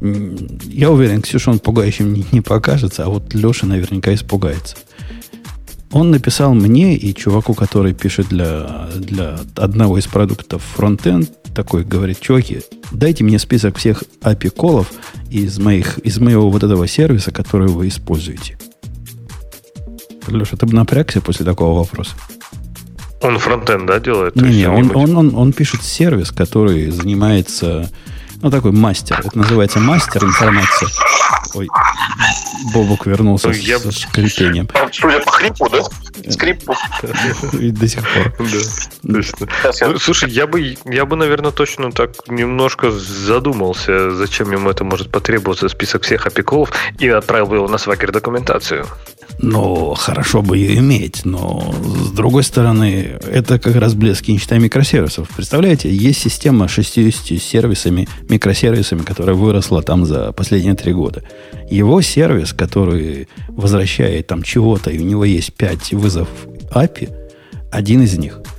Я 0.00 0.90
уверен, 0.90 1.22
Ксюша, 1.22 1.50
он 1.50 1.58
пугающим 1.58 2.12
не, 2.12 2.24
не 2.32 2.42
покажется, 2.42 3.04
а 3.04 3.08
вот 3.08 3.32
Леша 3.34 3.66
наверняка 3.66 4.12
испугается. 4.14 4.76
Он 5.96 6.10
написал 6.10 6.52
мне 6.52 6.94
и 6.94 7.14
чуваку, 7.14 7.54
который 7.54 7.94
пишет 7.94 8.28
для, 8.28 8.86
для 8.96 9.38
одного 9.56 9.96
из 9.96 10.06
продуктов 10.06 10.62
фронтенд, 10.62 11.30
такой 11.54 11.84
говорит, 11.84 12.20
чуваки, 12.20 12.60
дайте 12.92 13.24
мне 13.24 13.38
список 13.38 13.78
всех 13.78 14.04
API-колов 14.20 14.92
из, 15.30 15.58
моих, 15.58 15.96
из 16.00 16.18
моего 16.18 16.50
вот 16.50 16.62
этого 16.62 16.86
сервиса, 16.86 17.32
который 17.32 17.68
вы 17.68 17.88
используете. 17.88 18.58
Леша, 20.26 20.58
ты 20.58 20.66
бы 20.66 20.74
напрягся 20.74 21.22
после 21.22 21.46
такого 21.46 21.78
вопроса? 21.78 22.12
Он 23.22 23.38
фронтенд, 23.38 23.86
да, 23.86 23.98
делает? 23.98 24.36
Не, 24.36 24.50
не, 24.50 24.68
он, 24.68 24.94
он, 24.94 25.16
он, 25.16 25.34
он 25.34 25.54
пишет 25.54 25.82
сервис, 25.82 26.30
который 26.30 26.90
занимается, 26.90 27.90
ну, 28.42 28.50
такой 28.50 28.72
мастер. 28.72 29.22
Это 29.24 29.38
называется 29.38 29.78
мастер 29.78 30.22
информации. 30.22 30.88
Ой, 31.56 31.68
Бобок 32.74 33.06
вернулся 33.06 33.48
Ну, 33.48 33.54
с- 33.54 33.58
я- 33.58 33.78
со 33.78 33.90
скрипением. 33.92 34.68
Судя 34.92 35.20
по 35.20 35.30
хрипу, 35.30 35.68
да? 35.70 35.82
Скрипу. 36.30 36.74
И 37.58 37.70
до 37.70 37.88
сих 37.88 38.02
пор. 38.02 38.32
Да, 38.38 39.14
точно. 39.14 39.48
Ну, 39.88 39.98
слушай, 39.98 40.30
я 40.30 40.46
бы, 40.46 40.76
я 40.84 41.04
бы, 41.06 41.16
наверное, 41.16 41.50
точно 41.52 41.92
так 41.92 42.10
немножко 42.28 42.90
задумался, 42.90 44.10
зачем 44.10 44.50
ему 44.52 44.70
это 44.70 44.84
может 44.84 45.10
потребоваться, 45.10 45.68
список 45.68 46.02
всех 46.02 46.26
опеков, 46.26 46.70
и 46.98 47.08
отправил 47.08 47.46
бы 47.46 47.56
его 47.56 47.68
на 47.68 47.78
свагер 47.78 48.12
документацию. 48.12 48.86
Но 49.38 49.94
хорошо 49.94 50.42
бы 50.42 50.56
ее 50.56 50.78
иметь. 50.78 51.24
Но, 51.24 51.74
с 52.06 52.10
другой 52.10 52.42
стороны, 52.42 53.18
это 53.30 53.58
как 53.58 53.76
раз 53.76 53.94
блески 53.94 54.30
не 54.30 54.38
считая 54.38 54.58
микросервисов. 54.58 55.28
Представляете, 55.28 55.94
есть 55.94 56.20
система 56.20 56.68
60 56.68 57.40
сервисами, 57.40 58.08
микросервисами, 58.28 59.02
которая 59.02 59.36
выросла 59.36 59.82
там 59.82 60.06
за 60.06 60.32
последние 60.32 60.74
три 60.74 60.92
года. 60.92 61.22
Его 61.70 62.00
сервис, 62.00 62.52
который 62.52 63.28
возвращает 63.48 64.26
там 64.26 64.42
чего-то, 64.42 64.90
и 64.90 64.98
у 64.98 65.02
него 65.02 65.24
есть 65.24 65.52
5 65.54 65.92
вызов 65.92 66.28
API, 66.72 67.10
один 67.70 68.02
из 68.02 68.16
них– 68.18 68.40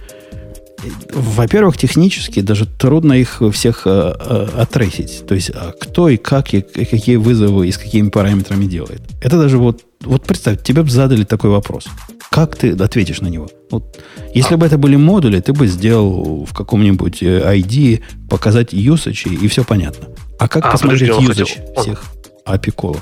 во-первых, 1.13 1.78
технически 1.78 2.41
даже 2.41 2.65
трудно 2.65 3.13
их 3.13 3.41
всех 3.51 3.84
э, 3.86 4.13
э, 4.19 4.47
отрейсить. 4.57 5.25
То 5.28 5.36
есть, 5.36 5.49
а 5.53 5.71
кто 5.71 6.09
и 6.09 6.17
как, 6.17 6.53
и 6.53 6.61
какие 6.61 7.15
вызовы 7.15 7.67
и 7.67 7.71
с 7.71 7.78
какими 7.78 8.09
параметрами 8.09 8.65
делает. 8.65 9.01
Это 9.21 9.38
даже 9.38 9.57
вот, 9.57 9.82
вот 10.02 10.24
представь, 10.24 10.64
тебе 10.64 10.84
бы 10.84 10.89
задали 10.89 11.24
такой 11.24 11.50
вопрос. 11.50 11.88
Как 12.30 12.56
ты 12.56 12.72
ответишь 12.72 13.22
на 13.22 13.28
него? 13.28 13.50
Вот, 13.72 14.00
если 14.34 14.56
а. 14.56 14.58
бы 14.58 14.66
это 14.66 14.78
были 14.78 14.95
модули, 14.95 15.39
ты 15.39 15.54
бы 15.54 15.68
сделал 15.68 16.45
в 16.45 16.54
каком-нибудь 16.54 17.24
ID 17.24 18.04
показать 18.30 18.74
usage, 18.74 19.34
и 19.34 19.48
все 19.48 19.64
понятно. 19.64 20.10
А 20.39 20.48
как 20.48 20.66
а, 20.66 20.72
посмотреть 20.72 21.12
подожди, 21.12 21.43
usage 21.43 21.82
всех 21.82 22.04
API-колов? 22.45 23.02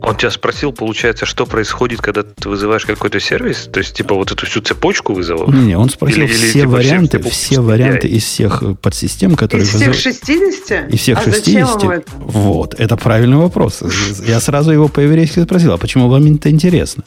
Он 0.00 0.16
тебя 0.16 0.30
спросил, 0.30 0.72
получается, 0.72 1.26
что 1.26 1.44
происходит, 1.44 2.00
когда 2.00 2.22
ты 2.22 2.48
вызываешь 2.48 2.86
какой-то 2.86 3.18
сервис? 3.20 3.68
То 3.72 3.78
есть, 3.80 3.94
типа, 3.94 4.14
вот 4.14 4.30
эту 4.30 4.46
всю 4.46 4.60
цепочку 4.60 5.12
вызовов? 5.12 5.52
Не, 5.52 5.76
он 5.76 5.90
спросил 5.90 6.22
или, 6.22 6.26
все 6.26 6.44
или, 6.44 6.52
типа, 6.52 6.68
варианты, 6.68 7.18
все, 7.22 7.30
все 7.30 7.60
варианты 7.60 8.08
из 8.08 8.24
всех 8.24 8.62
подсистем, 8.80 9.34
которые 9.34 9.66
Из 9.66 9.74
всех 9.74 9.94
60? 9.94 10.94
Из 10.94 11.00
всех 11.00 11.18
а 11.18 11.22
60? 11.22 11.84
это? 11.84 12.02
Вот, 12.16 12.74
это 12.78 12.96
правильный 12.96 13.38
вопрос. 13.38 13.82
Я 14.26 14.40
сразу 14.40 14.70
его 14.70 14.88
по-еврейски 14.88 15.40
спросил, 15.40 15.72
а 15.72 15.78
почему 15.78 16.08
вам 16.08 16.32
это 16.34 16.50
интересно? 16.50 17.02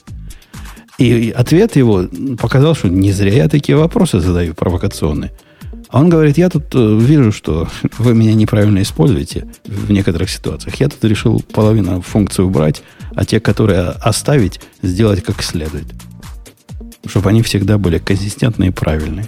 И 0.98 1.34
ответ 1.36 1.76
его 1.78 2.06
показал, 2.40 2.76
что 2.76 2.90
не 2.90 3.12
зря 3.12 3.34
я 3.34 3.50
такие 3.50 3.78
вопросы 3.78 4.20
задаю 4.20 4.54
провокационные. 4.54 5.32
Он 5.92 6.10
говорит, 6.10 6.38
я 6.38 6.50
тут 6.50 6.74
э, 6.74 6.98
вижу, 7.00 7.32
что 7.32 7.68
вы 7.98 8.14
меня 8.14 8.34
неправильно 8.34 8.82
используете 8.82 9.48
в 9.66 9.92
некоторых 9.92 10.30
ситуациях. 10.30 10.76
Я 10.76 10.90
тут 10.90 11.04
решил 11.04 11.42
половину 11.42 12.02
функций 12.02 12.46
убрать, 12.46 12.82
а 13.16 13.26
те, 13.26 13.40
которые 13.40 13.90
оставить, 13.90 14.62
сделать 14.82 15.24
как 15.24 15.44
следует. 15.44 15.86
Чтобы 17.06 17.30
они 17.30 17.42
всегда 17.42 17.78
были 17.78 17.98
консистентные 17.98 18.70
и 18.70 18.74
правильные. 18.74 19.28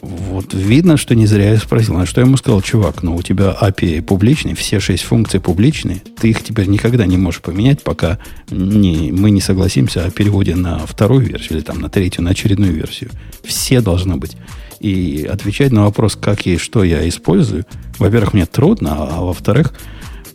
Вот 0.00 0.54
видно, 0.54 0.96
что 0.96 1.14
не 1.14 1.26
зря 1.26 1.50
я 1.50 1.58
спросил. 1.58 1.98
А 1.98 2.06
что 2.06 2.22
я 2.22 2.26
ему 2.26 2.38
сказал, 2.38 2.62
чувак, 2.62 3.02
ну 3.02 3.14
у 3.14 3.22
тебя 3.22 3.54
API 3.60 4.00
публичный, 4.00 4.54
все 4.54 4.80
шесть 4.80 5.02
функций 5.02 5.40
публичные, 5.40 6.02
ты 6.18 6.30
их 6.30 6.42
теперь 6.42 6.68
никогда 6.68 7.04
не 7.04 7.18
можешь 7.18 7.42
поменять, 7.42 7.82
пока 7.82 8.18
не, 8.50 9.12
мы 9.12 9.30
не 9.30 9.42
согласимся 9.42 10.06
о 10.06 10.10
переводе 10.10 10.56
на 10.56 10.78
вторую 10.78 11.26
версию 11.26 11.58
или 11.58 11.64
там 11.64 11.80
на 11.80 11.90
третью, 11.90 12.24
на 12.24 12.30
очередную 12.30 12.72
версию. 12.72 13.10
Все 13.44 13.82
должны 13.82 14.16
быть. 14.16 14.36
И 14.80 15.28
отвечать 15.30 15.72
на 15.72 15.84
вопрос, 15.84 16.16
как 16.16 16.46
и 16.46 16.56
что 16.56 16.82
я 16.82 17.06
использую, 17.08 17.66
во-первых, 17.98 18.32
мне 18.32 18.46
трудно, 18.46 18.96
а 18.98 19.20
во-вторых, 19.20 19.74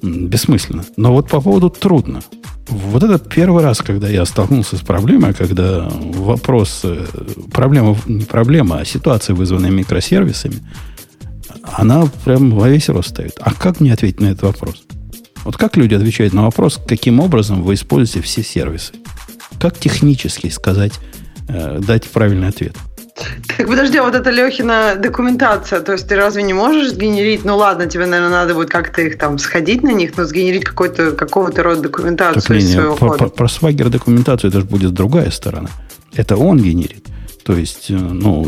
бессмысленно. 0.01 0.85
Но 0.97 1.13
вот 1.13 1.29
по 1.29 1.41
поводу 1.41 1.69
трудно. 1.69 2.21
Вот 2.67 3.03
это 3.03 3.19
первый 3.19 3.63
раз, 3.63 3.79
когда 3.79 4.07
я 4.07 4.25
столкнулся 4.25 4.77
с 4.77 4.81
проблемой, 4.81 5.33
когда 5.33 5.87
вопрос, 5.89 6.81
э, 6.83 7.05
проблема, 7.51 7.97
не 8.07 8.25
проблема, 8.25 8.79
а 8.79 8.85
ситуация, 8.85 9.35
вызванная 9.35 9.69
микросервисами, 9.69 10.55
она 11.63 12.05
прям 12.23 12.51
во 12.51 12.69
весь 12.69 12.89
рост 12.89 13.09
стоит. 13.09 13.33
А 13.39 13.53
как 13.53 13.79
мне 13.79 13.93
ответить 13.93 14.19
на 14.19 14.27
этот 14.27 14.43
вопрос? 14.43 14.83
Вот 15.43 15.57
как 15.57 15.77
люди 15.77 15.93
отвечают 15.93 16.33
на 16.33 16.43
вопрос, 16.43 16.79
каким 16.87 17.19
образом 17.19 17.61
вы 17.61 17.75
используете 17.75 18.21
все 18.21 18.41
сервисы? 18.41 18.93
Как 19.59 19.77
технически 19.77 20.49
сказать, 20.49 20.93
э, 21.47 21.79
дать 21.85 22.09
правильный 22.09 22.47
ответ? 22.47 22.75
Так 23.57 23.67
подожди, 23.67 23.97
а 23.97 24.03
вот 24.03 24.13
это 24.13 24.29
Лехина 24.29 24.95
документация, 24.95 25.79
то 25.79 25.93
есть 25.93 26.07
ты 26.07 26.15
разве 26.15 26.43
не 26.43 26.53
можешь 26.53 26.89
сгенерить, 26.91 27.45
ну 27.45 27.55
ладно, 27.55 27.85
тебе, 27.87 28.05
наверное, 28.05 28.41
надо 28.41 28.53
будет 28.53 28.69
как-то 28.69 29.01
их 29.01 29.17
там 29.17 29.37
сходить 29.37 29.83
на 29.83 29.91
них, 29.91 30.17
но 30.17 30.25
сгенерить 30.25 30.65
какой-то, 30.65 31.11
какого-то 31.11 31.63
рода 31.63 31.81
документацию 31.83 32.41
так, 32.41 32.57
из 32.57 32.67
не, 32.67 32.73
своего 32.73 32.95
про. 32.95 33.11
Про, 33.11 33.29
про 33.29 33.47
Swagger 33.47 33.89
документацию 33.89 34.49
это 34.49 34.59
же 34.59 34.65
будет 34.65 34.93
другая 34.93 35.31
сторона. 35.31 35.69
Это 36.13 36.35
он 36.35 36.61
генерит. 36.61 37.05
То 37.45 37.55
есть, 37.55 37.89
э, 37.89 37.93
ну, 37.93 38.41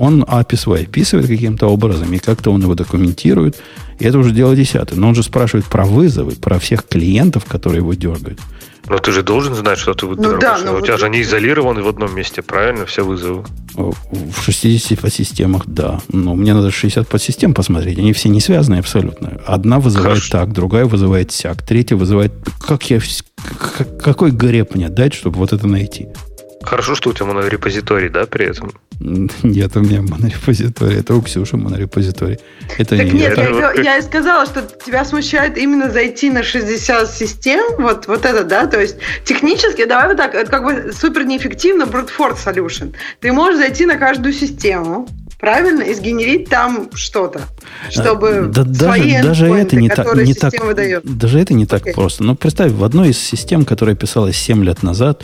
он 0.00 0.22
API 0.24 0.56
свой 0.56 0.82
описывает 0.82 1.28
каким-то 1.28 1.68
образом, 1.68 2.12
и 2.12 2.18
как-то 2.18 2.50
он 2.50 2.62
его 2.62 2.74
документирует. 2.74 3.56
И 3.98 4.04
это 4.04 4.18
уже 4.18 4.30
дело 4.30 4.54
десятое. 4.54 4.98
Но 4.98 5.08
он 5.08 5.14
же 5.14 5.22
спрашивает 5.22 5.66
про 5.66 5.84
вызовы, 5.84 6.32
про 6.32 6.58
всех 6.58 6.86
клиентов, 6.86 7.44
которые 7.44 7.80
его 7.80 7.94
дергают. 7.94 8.40
Но 8.88 8.98
ты 8.98 9.10
же 9.10 9.22
должен 9.22 9.54
знать, 9.54 9.78
что 9.78 9.94
ты 9.94 10.06
ну, 10.06 10.38
да, 10.38 10.58
но 10.58 10.76
У 10.76 10.80
тебя 10.80 10.96
же 10.96 11.06
они 11.06 11.20
изолированы 11.20 11.82
в 11.82 11.88
одном 11.88 12.14
месте, 12.14 12.42
правильно? 12.42 12.86
Все 12.86 13.04
вызовы. 13.04 13.44
В 13.74 14.42
60 14.42 14.98
подсистемах, 15.00 15.66
да. 15.66 16.00
Но 16.12 16.34
мне 16.34 16.54
надо 16.54 16.70
60 16.70 17.08
подсистем 17.08 17.52
посмотреть. 17.52 17.98
Они 17.98 18.12
все 18.12 18.28
не 18.28 18.40
связаны 18.40 18.76
абсолютно. 18.76 19.40
Одна 19.44 19.80
вызывает 19.80 20.18
Хорошо. 20.18 20.32
так, 20.32 20.52
другая 20.52 20.84
вызывает 20.84 21.32
сяк, 21.32 21.62
третья 21.62 21.96
вызывает... 21.96 22.32
Как 22.60 22.88
я... 22.90 23.00
Какой 24.00 24.30
греб 24.30 24.74
мне 24.74 24.88
дать, 24.88 25.14
чтобы 25.14 25.38
вот 25.38 25.52
это 25.52 25.66
найти? 25.66 26.06
Хорошо, 26.66 26.96
что 26.96 27.10
у 27.10 27.12
тебя 27.12 27.26
монорепозиторий, 27.26 28.08
да, 28.08 28.26
при 28.26 28.46
этом? 28.46 28.72
Нет, 28.98 29.76
у 29.76 29.80
меня 29.80 30.02
монорепозиторий. 30.02 30.98
Это 30.98 31.14
у 31.14 31.22
Ксюши 31.22 31.56
монорепозиторий. 31.56 32.38
Это 32.76 32.96
так 32.96 33.06
не 33.06 33.20
нет, 33.20 33.36
я, 33.36 33.72
я 33.72 33.98
и 33.98 34.02
сказала, 34.02 34.46
что 34.46 34.62
тебя 34.84 35.04
смущает 35.04 35.56
именно 35.56 35.90
зайти 35.90 36.28
на 36.30 36.42
60 36.42 37.10
систем, 37.10 37.62
вот, 37.78 38.08
вот 38.08 38.24
это, 38.24 38.42
да, 38.42 38.66
то 38.66 38.80
есть 38.80 38.96
технически, 39.24 39.84
давай 39.84 40.08
вот 40.08 40.16
так, 40.16 40.34
это 40.34 40.50
как 40.50 40.64
бы 40.64 40.92
супер 40.92 41.24
неэффективно 41.24 41.84
brute 41.84 42.10
force 42.16 42.38
solution. 42.44 42.94
Ты 43.20 43.32
можешь 43.32 43.58
зайти 43.58 43.86
на 43.86 43.96
каждую 43.96 44.32
систему, 44.32 45.08
правильно, 45.38 45.82
и 45.82 45.94
сгенерить 45.94 46.48
там 46.48 46.90
что-то, 46.94 47.42
чтобы 47.90 48.50
да, 48.52 48.64
свои 48.64 49.12
даже, 49.12 49.22
даже 49.22 49.46
это 49.46 49.76
не 49.76 49.88
так, 49.88 50.14
не 50.16 50.34
так, 50.34 50.64
выдает. 50.64 51.04
Даже 51.04 51.38
это 51.38 51.54
не 51.54 51.64
okay. 51.64 51.68
так 51.68 51.94
просто. 51.94 52.24
Но 52.24 52.34
представь, 52.34 52.72
в 52.72 52.82
одной 52.82 53.10
из 53.10 53.18
систем, 53.18 53.64
которая 53.64 53.94
писалась 53.94 54.36
7 54.36 54.64
лет 54.64 54.82
назад, 54.82 55.22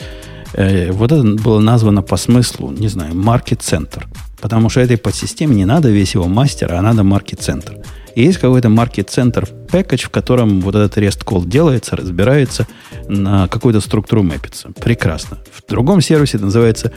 Э, 0.53 0.91
вот 0.91 1.11
это 1.11 1.23
было 1.23 1.59
названо 1.59 2.01
по 2.01 2.17
смыслу, 2.17 2.71
не 2.71 2.87
знаю, 2.87 3.15
маркет-центр. 3.15 4.07
Потому 4.41 4.69
что 4.69 4.81
этой 4.81 4.97
подсистеме 4.97 5.55
не 5.55 5.65
надо 5.65 5.89
весь 5.89 6.13
его 6.13 6.27
мастер, 6.27 6.73
а 6.73 6.81
надо 6.81 7.03
маркет-центр. 7.03 7.77
И 8.15 8.23
есть 8.23 8.37
какой-то 8.37 8.69
маркет-центр 8.69 9.47
пэкэдж, 9.71 10.03
в 10.03 10.09
котором 10.09 10.61
вот 10.61 10.75
этот 10.75 10.97
REST 10.97 11.23
call 11.25 11.47
делается, 11.47 11.95
разбирается, 11.95 12.67
на 13.07 13.47
какую-то 13.47 13.81
структуру 13.81 14.21
мэпится. 14.21 14.69
Прекрасно. 14.71 15.39
В 15.51 15.67
другом 15.67 16.01
сервисе 16.01 16.37
это 16.37 16.45
называется 16.45 16.91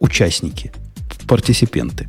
участники, 0.00 0.72
партисипенты. 1.26 2.08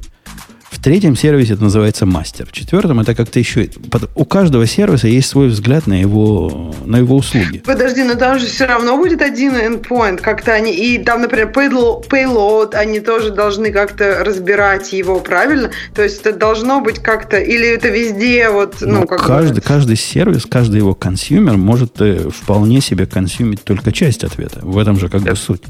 В 0.75 0.83
третьем 0.85 1.15
сервисе 1.15 1.53
это 1.53 1.63
называется 1.63 2.05
мастер. 2.05 2.45
В 2.45 2.51
четвертом 2.51 2.99
это 2.99 3.15
как-то 3.15 3.39
еще... 3.39 3.69
У 4.13 4.25
каждого 4.25 4.67
сервиса 4.67 5.07
есть 5.07 5.29
свой 5.29 5.47
взгляд 5.47 5.87
на 5.87 5.99
его, 5.99 6.75
на 6.85 6.97
его 6.97 7.15
услуги. 7.15 7.59
Подожди, 7.65 8.03
но 8.03 8.15
там 8.15 8.39
же 8.39 8.45
все 8.45 8.65
равно 8.65 8.97
будет 8.97 9.21
один 9.21 9.53
endpoint. 9.53 10.17
Как-то 10.17 10.51
они... 10.51 10.73
И 10.73 10.97
там, 10.99 11.21
например, 11.21 11.51
payload, 11.55 12.75
они 12.75 12.99
тоже 12.99 13.31
должны 13.31 13.71
как-то 13.71 14.23
разбирать 14.23 14.91
его, 14.91 15.21
правильно? 15.21 15.71
То 15.95 16.03
есть 16.03 16.21
это 16.21 16.37
должно 16.37 16.81
быть 16.81 16.99
как-то... 16.99 17.37
Или 17.37 17.67
это 17.69 17.87
везде 17.87 18.49
вот... 18.49 18.75
Ну, 18.81 18.99
ну 18.99 19.07
как 19.07 19.25
каждый, 19.25 19.61
каждый 19.61 19.95
сервис, 19.95 20.45
каждый 20.45 20.77
его 20.77 20.93
consumer 20.93 21.55
может 21.55 22.01
э, 22.01 22.29
вполне 22.29 22.81
себе 22.81 23.05
consume 23.05 23.46
ить 23.46 23.63
только 23.63 23.93
часть 23.93 24.25
ответа. 24.25 24.59
В 24.61 24.77
этом 24.77 24.99
же 24.99 25.07
как 25.07 25.21
бы 25.21 25.35
суть. 25.37 25.63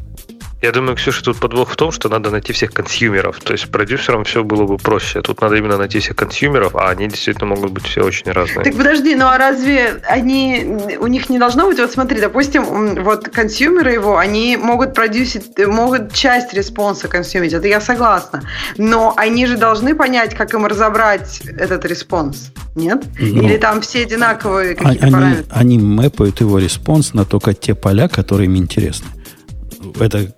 Я 0.65 0.71
думаю, 0.71 0.95
Ксюша, 0.95 1.23
тут 1.23 1.37
подвох 1.37 1.69
в 1.69 1.75
том, 1.75 1.91
что 1.91 2.09
надо 2.09 2.31
найти 2.31 2.51
всех 2.51 2.71
consumer 2.73 3.21
ов. 3.21 3.39
То 3.39 3.53
есть 3.53 3.69
продюсерам 3.69 4.23
все 4.23 4.43
было 4.43 4.65
бы 4.65 4.79
проще. 4.79 5.21
Тут 5.21 5.39
надо 5.39 5.57
именно 5.57 5.77
найти 5.77 5.99
всех 5.99 6.15
consumer 6.15 6.59
ов, 6.59 6.75
а 6.75 6.89
они 6.89 7.07
действительно 7.07 7.45
могут 7.45 7.71
быть 7.71 7.85
все 7.85 8.01
очень 8.01 8.31
разные. 8.31 8.63
Так 8.63 8.75
подожди, 8.75 9.13
ну 9.13 9.27
а 9.27 9.37
разве 9.37 10.01
они, 10.09 10.65
у 10.99 11.05
них 11.05 11.29
не 11.29 11.37
должно 11.37 11.67
быть, 11.67 11.77
вот 11.77 11.91
смотри, 11.91 12.19
допустим, 12.19 12.95
вот 13.03 13.29
consumer 13.29 13.85
ы 13.85 13.91
его, 13.91 14.17
они 14.17 14.57
могут 14.57 14.95
продюсить, 14.95 15.55
могут 15.67 16.13
часть 16.13 16.51
response 16.55 17.07
а 17.07 17.11
consume 17.11 17.38
ить, 17.38 17.53
это 17.53 17.67
я 17.67 17.79
согласна. 17.79 18.41
Но 18.75 19.13
они 19.17 19.45
же 19.45 19.57
должны 19.57 19.93
понять, 19.93 20.33
как 20.33 20.55
им 20.55 20.65
разобрать 20.65 21.41
этот 21.45 21.85
response. 21.85 22.51
Нет? 22.73 23.03
Ну, 23.19 23.43
Или 23.43 23.57
там 23.57 23.81
все 23.81 24.01
одинаковые 24.01 24.73
какие-то 24.73 25.05
они, 25.05 25.13
параметры? 25.13 25.45
Они 25.51 25.77
map 25.77 26.05
ают 26.05 26.41
его 26.41 26.57
response 26.57 27.13
на 27.13 27.23
только 27.23 27.53
те 27.53 27.75
поля, 27.75 28.07
которые 28.07 28.47
им 28.47 28.57
интересны. 28.57 29.05
Это 29.99 30.33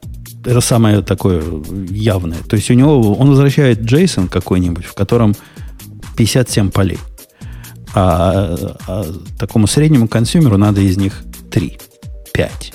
это 0.45 0.61
самое 0.61 1.01
такое 1.01 1.43
явное. 1.89 2.37
То 2.47 2.55
есть 2.55 2.69
у 2.71 2.73
него 2.73 3.13
он 3.13 3.29
возвращает 3.29 3.79
JSON 3.81 4.27
какой-нибудь, 4.29 4.85
в 4.85 4.93
котором 4.93 5.35
57 6.15 6.71
полей. 6.71 6.99
А, 7.93 8.55
а 8.87 9.05
такому 9.39 9.67
среднему 9.67 10.07
consumer 10.07 10.52
у 10.52 10.57
надо 10.57 10.81
из 10.81 10.97
них 10.97 11.23
3, 11.51 11.79
5. 12.33 12.73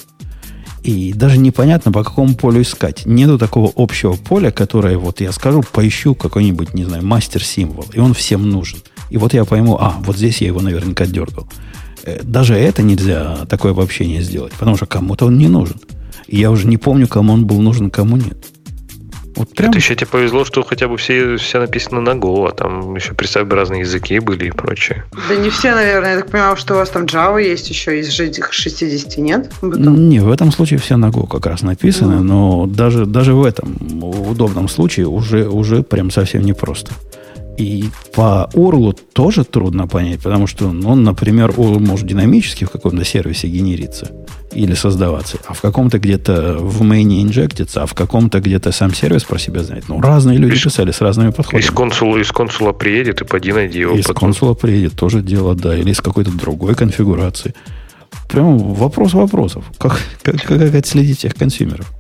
И 0.82 1.12
даже 1.12 1.38
непонятно, 1.38 1.92
по 1.92 2.02
какому 2.02 2.34
полю 2.34 2.62
искать. 2.62 3.06
Нету 3.06 3.38
такого 3.38 3.70
общего 3.76 4.14
поля, 4.14 4.50
которое, 4.50 4.98
вот 4.98 5.20
я 5.20 5.30
скажу, 5.30 5.62
поищу 5.62 6.14
какой-нибудь, 6.14 6.74
не 6.74 6.84
знаю, 6.84 7.06
мастер-символ, 7.06 7.86
и 7.92 8.00
он 8.00 8.14
всем 8.14 8.50
нужен. 8.50 8.80
И 9.10 9.16
вот 9.16 9.32
я 9.32 9.44
пойму, 9.44 9.76
а, 9.80 9.94
вот 10.00 10.16
здесь 10.16 10.40
я 10.40 10.48
его 10.48 10.60
наверняка 10.60 11.06
дергал. 11.06 11.48
Э, 12.04 12.20
даже 12.22 12.54
это 12.54 12.82
нельзя 12.82 13.46
такое 13.48 13.72
обобщение 13.72 14.22
сделать, 14.22 14.52
потому 14.54 14.76
что 14.76 14.86
кому-то 14.86 15.26
он 15.26 15.38
не 15.38 15.48
нужен. 15.48 15.80
И 16.32 16.38
я 16.38 16.50
уже 16.50 16.66
не 16.66 16.78
помню, 16.78 17.06
кому 17.06 17.34
он 17.34 17.44
был 17.44 17.60
нужен, 17.60 17.90
кому 17.90 18.16
нет. 18.16 18.46
Вот 19.36 19.54
прям... 19.54 19.68
Это 19.68 19.78
еще 19.78 19.94
тебе 19.94 20.06
повезло, 20.06 20.46
что 20.46 20.62
хотя 20.62 20.88
бы 20.88 20.96
все, 20.96 21.36
все 21.36 21.60
написано 21.60 22.00
на 22.00 22.18
Go, 22.18 22.48
а 22.48 22.52
там 22.52 22.94
еще, 22.94 23.12
представь, 23.12 23.50
разные 23.50 23.80
языки 23.80 24.18
были 24.18 24.46
и 24.46 24.50
прочее. 24.50 25.04
Да 25.28 25.36
не 25.36 25.50
все, 25.50 25.74
наверное. 25.74 26.14
Я 26.14 26.20
так 26.20 26.30
понимаю, 26.30 26.56
что 26.56 26.72
у 26.72 26.76
вас 26.78 26.88
там 26.88 27.04
Java 27.04 27.38
есть 27.42 27.68
еще 27.68 28.00
из 28.00 28.18
этих 28.18 28.50
60, 28.54 29.18
нет? 29.18 29.52
Потом? 29.60 30.08
Не, 30.08 30.20
в 30.20 30.32
этом 30.32 30.50
случае 30.52 30.78
все 30.78 30.96
на 30.96 31.10
Go 31.10 31.28
как 31.28 31.44
раз 31.44 31.60
написано, 31.60 32.14
mm. 32.14 32.22
но 32.22 32.66
даже, 32.66 33.04
даже 33.04 33.34
в 33.34 33.44
этом 33.44 33.76
удобном 34.02 34.68
случае 34.68 35.08
уже, 35.08 35.46
уже 35.46 35.82
прям 35.82 36.10
совсем 36.10 36.44
непросто. 36.44 36.92
И 37.58 37.84
по 38.14 38.48
URL 38.54 38.98
тоже 39.12 39.44
трудно 39.44 39.86
понять, 39.86 40.22
потому 40.22 40.46
что 40.46 40.68
он, 40.68 41.04
например, 41.04 41.50
URL 41.50 41.78
может 41.78 42.06
динамически 42.06 42.64
в 42.64 42.70
каком-то 42.70 43.04
сервисе 43.04 43.48
генериться 43.48 44.10
или 44.52 44.74
создаваться, 44.74 45.38
а 45.46 45.54
в 45.54 45.60
каком-то 45.60 45.98
где-то 45.98 46.58
в 46.58 46.82
мейне 46.82 47.22
инжектится, 47.22 47.82
а 47.82 47.86
в 47.86 47.94
каком-то 47.94 48.40
где-то 48.40 48.72
сам 48.72 48.94
сервис 48.94 49.24
про 49.24 49.38
себя 49.38 49.62
знает. 49.62 49.84
Ну, 49.88 50.00
разные 50.00 50.38
люди 50.38 50.54
из, 50.54 50.62
писали 50.62 50.90
с 50.90 51.00
разными 51.00 51.30
подходами. 51.30 51.60
Из 51.60 51.70
консула, 51.70 52.18
из 52.18 52.30
консула 52.30 52.72
приедет 52.72 53.20
и 53.20 53.24
поди 53.24 53.52
найди 53.52 53.80
его. 53.80 53.94
Из 53.96 54.06
потом. 54.06 54.28
консула 54.28 54.54
приедет, 54.54 54.94
тоже 54.94 55.20
дело, 55.22 55.54
да, 55.54 55.76
или 55.76 55.90
из 55.90 56.00
какой-то 56.00 56.30
другой 56.30 56.74
конфигурации. 56.74 57.54
Прям 58.30 58.58
вопрос 58.58 59.14
вопросов. 59.14 59.64
Как, 59.78 60.00
как, 60.22 60.42
как 60.42 60.74
отследить 60.74 61.18
всех 61.18 61.34
консюмеров? 61.34 61.90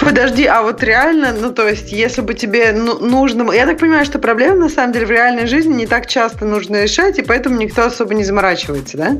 Подожди, 0.00 0.46
а 0.46 0.62
вот 0.62 0.82
реально, 0.82 1.34
ну 1.38 1.52
то 1.52 1.68
есть, 1.68 1.92
если 1.92 2.22
бы 2.22 2.32
тебе 2.32 2.72
ну, 2.72 2.98
нужно... 3.00 3.52
Я 3.52 3.66
так 3.66 3.78
понимаю, 3.78 4.06
что 4.06 4.18
проблемы 4.18 4.56
на 4.56 4.68
самом 4.70 4.94
деле 4.94 5.04
в 5.04 5.10
реальной 5.10 5.46
жизни 5.46 5.74
не 5.74 5.86
так 5.86 6.06
часто 6.06 6.46
нужно 6.46 6.82
решать, 6.82 7.18
и 7.18 7.22
поэтому 7.22 7.58
никто 7.58 7.84
особо 7.84 8.14
не 8.14 8.24
заморачивается, 8.24 8.96
да? 8.96 9.18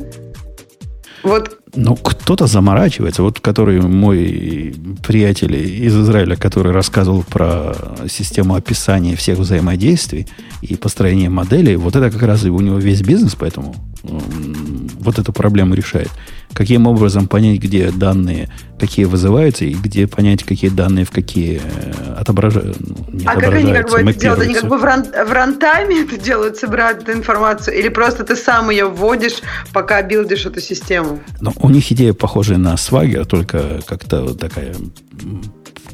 Вот. 1.22 1.58
Ну, 1.74 1.96
кто-то 1.96 2.46
заморачивается. 2.46 3.22
Вот 3.22 3.40
который 3.40 3.80
мой 3.80 4.74
приятель 5.06 5.54
из 5.56 5.96
Израиля, 5.96 6.36
который 6.36 6.72
рассказывал 6.72 7.22
про 7.22 7.74
систему 8.08 8.54
описания 8.54 9.16
всех 9.16 9.38
взаимодействий 9.38 10.26
и 10.62 10.76
построения 10.76 11.30
моделей, 11.30 11.76
вот 11.76 11.96
это 11.96 12.10
как 12.10 12.22
раз 12.22 12.44
и 12.44 12.50
у 12.50 12.60
него 12.60 12.78
весь 12.78 13.02
бизнес, 13.02 13.34
поэтому 13.34 13.74
вот 14.02 15.18
эту 15.18 15.32
проблему 15.32 15.74
решает. 15.74 16.10
Каким 16.52 16.86
образом 16.86 17.28
понять, 17.28 17.60
где 17.60 17.90
данные, 17.90 18.48
какие 18.78 19.04
вызываются, 19.04 19.64
и 19.64 19.74
где 19.74 20.06
понять, 20.06 20.42
какие 20.42 20.70
данные 20.70 21.04
в 21.04 21.10
какие 21.10 21.60
э, 21.62 22.14
отображаются. 22.18 22.82
Ну, 22.82 23.22
а 23.24 23.34
как 23.34 23.54
они 23.54 23.72
как 23.72 23.90
бы 23.90 23.98
это 24.00 24.18
делают? 24.18 24.42
Они 24.42 24.54
как 24.54 24.68
бы 24.68 24.78
в, 24.78 24.84
ран, 24.84 25.04
в 25.04 25.32
рантайме 25.32 26.02
это 26.02 26.18
делают, 26.18 26.56
собирают 26.56 27.02
эту 27.02 27.12
информацию? 27.12 27.78
Или 27.78 27.88
просто 27.88 28.24
ты 28.24 28.36
сам 28.36 28.70
ее 28.70 28.86
вводишь, 28.86 29.40
пока 29.72 30.02
билдишь 30.02 30.44
эту 30.46 30.60
систему? 30.60 31.20
Ну, 31.40 31.52
у 31.56 31.70
них 31.70 31.90
идея 31.92 32.14
похожая 32.14 32.58
на 32.58 32.74
Swagger, 32.74 33.24
только 33.24 33.80
как-то 33.86 34.22
вот 34.22 34.40
такая 34.40 34.74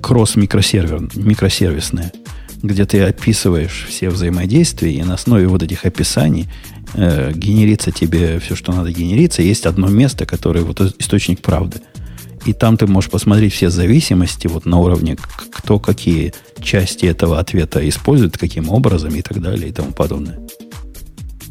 кросс-микросервер, 0.00 1.08
микросервисная, 1.14 2.12
где 2.62 2.84
ты 2.86 3.02
описываешь 3.02 3.86
все 3.88 4.08
взаимодействия, 4.08 4.92
и 4.92 5.02
на 5.02 5.14
основе 5.14 5.46
вот 5.48 5.62
этих 5.62 5.84
описаний 5.84 6.48
э, 6.96 7.32
генерится 7.34 7.92
тебе 7.92 8.38
все, 8.40 8.56
что 8.56 8.72
надо 8.72 8.90
генериться. 8.90 9.42
Есть 9.42 9.66
одно 9.66 9.88
место, 9.88 10.26
которое 10.26 10.62
вот 10.62 10.80
источник 10.98 11.40
правды. 11.40 11.80
И 12.44 12.52
там 12.52 12.76
ты 12.76 12.86
можешь 12.86 13.10
посмотреть 13.10 13.52
все 13.54 13.70
зависимости 13.70 14.46
вот 14.46 14.66
на 14.66 14.78
уровне, 14.78 15.16
кто 15.50 15.78
какие 15.78 16.32
части 16.62 17.06
этого 17.06 17.38
ответа 17.38 17.86
использует, 17.88 18.38
каким 18.38 18.70
образом 18.70 19.14
и 19.14 19.22
так 19.22 19.40
далее 19.40 19.68
и 19.68 19.72
тому 19.72 19.92
подобное. 19.92 20.38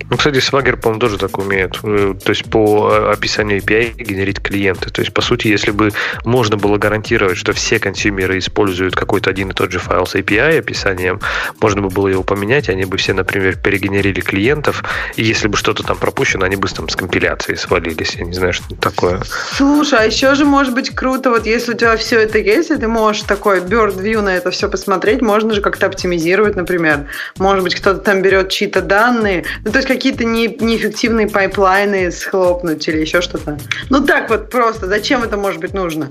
Ну, 0.09 0.17
кстати, 0.17 0.37
Swagger, 0.37 0.77
по-моему, 0.77 0.99
тоже 0.99 1.17
так 1.17 1.37
умеет. 1.37 1.79
Э, 1.83 2.13
то 2.23 2.29
есть 2.29 2.45
по 2.45 2.91
э, 2.91 3.11
описанию 3.11 3.59
API 3.59 3.93
генерить 3.95 4.39
клиенты. 4.39 4.89
То 4.89 5.01
есть, 5.01 5.13
по 5.13 5.21
сути, 5.21 5.47
если 5.47 5.71
бы 5.71 5.91
можно 6.23 6.57
было 6.57 6.77
гарантировать, 6.77 7.37
что 7.37 7.53
все 7.53 7.79
консюмеры 7.79 8.37
используют 8.37 8.95
какой-то 8.95 9.29
один 9.29 9.49
и 9.49 9.53
тот 9.53 9.71
же 9.71 9.79
файл 9.79 10.05
с 10.05 10.15
API 10.15 10.59
описанием, 10.59 11.19
можно 11.59 11.81
бы 11.81 11.89
было 11.89 12.07
его 12.07 12.23
поменять, 12.23 12.69
они 12.69 12.85
бы 12.85 12.97
все, 12.97 13.13
например, 13.13 13.57
перегенерили 13.57 14.21
клиентов, 14.21 14.83
и 15.15 15.23
если 15.23 15.47
бы 15.47 15.57
что-то 15.57 15.83
там 15.83 15.97
пропущено, 15.97 16.45
они 16.45 16.55
бы 16.55 16.67
там 16.67 16.87
с 16.89 16.95
компиляцией 16.95 17.57
свалились. 17.57 18.15
Я 18.15 18.25
не 18.25 18.33
знаю, 18.33 18.53
что 18.53 18.75
такое. 18.75 19.21
Слушай, 19.57 19.99
а 19.99 20.03
еще 20.03 20.35
же 20.35 20.45
может 20.45 20.73
быть 20.73 20.91
круто, 20.91 21.29
вот 21.31 21.45
если 21.45 21.73
у 21.73 21.77
тебя 21.77 21.97
все 21.97 22.19
это 22.19 22.37
есть, 22.37 22.69
и 22.69 22.75
ты 22.75 22.87
можешь 22.87 23.23
такой 23.23 23.59
bird 23.59 23.97
view 23.97 24.21
на 24.21 24.35
это 24.35 24.51
все 24.51 24.69
посмотреть, 24.69 25.21
можно 25.21 25.53
же 25.53 25.61
как-то 25.61 25.87
оптимизировать, 25.87 26.55
например. 26.55 27.07
Может 27.37 27.63
быть, 27.63 27.75
кто-то 27.75 27.99
там 27.99 28.21
берет 28.21 28.49
чьи-то 28.49 28.81
данные. 28.81 29.45
Ну, 29.63 29.71
то 29.71 29.79
есть, 29.79 29.87
какие-то 29.95 30.25
не, 30.25 30.47
неэффективные 30.47 31.27
pipeline 31.27 32.02
ы 32.02 32.11
схлопнуть 32.11 32.87
или 32.87 32.99
еще 32.99 33.21
что-то. 33.21 33.57
Ну 33.89 34.05
так 34.05 34.29
вот 34.29 34.49
просто, 34.49 34.87
зачем 34.87 35.23
это 35.23 35.37
может 35.37 35.61
быть 35.61 35.73
нужно? 35.73 36.09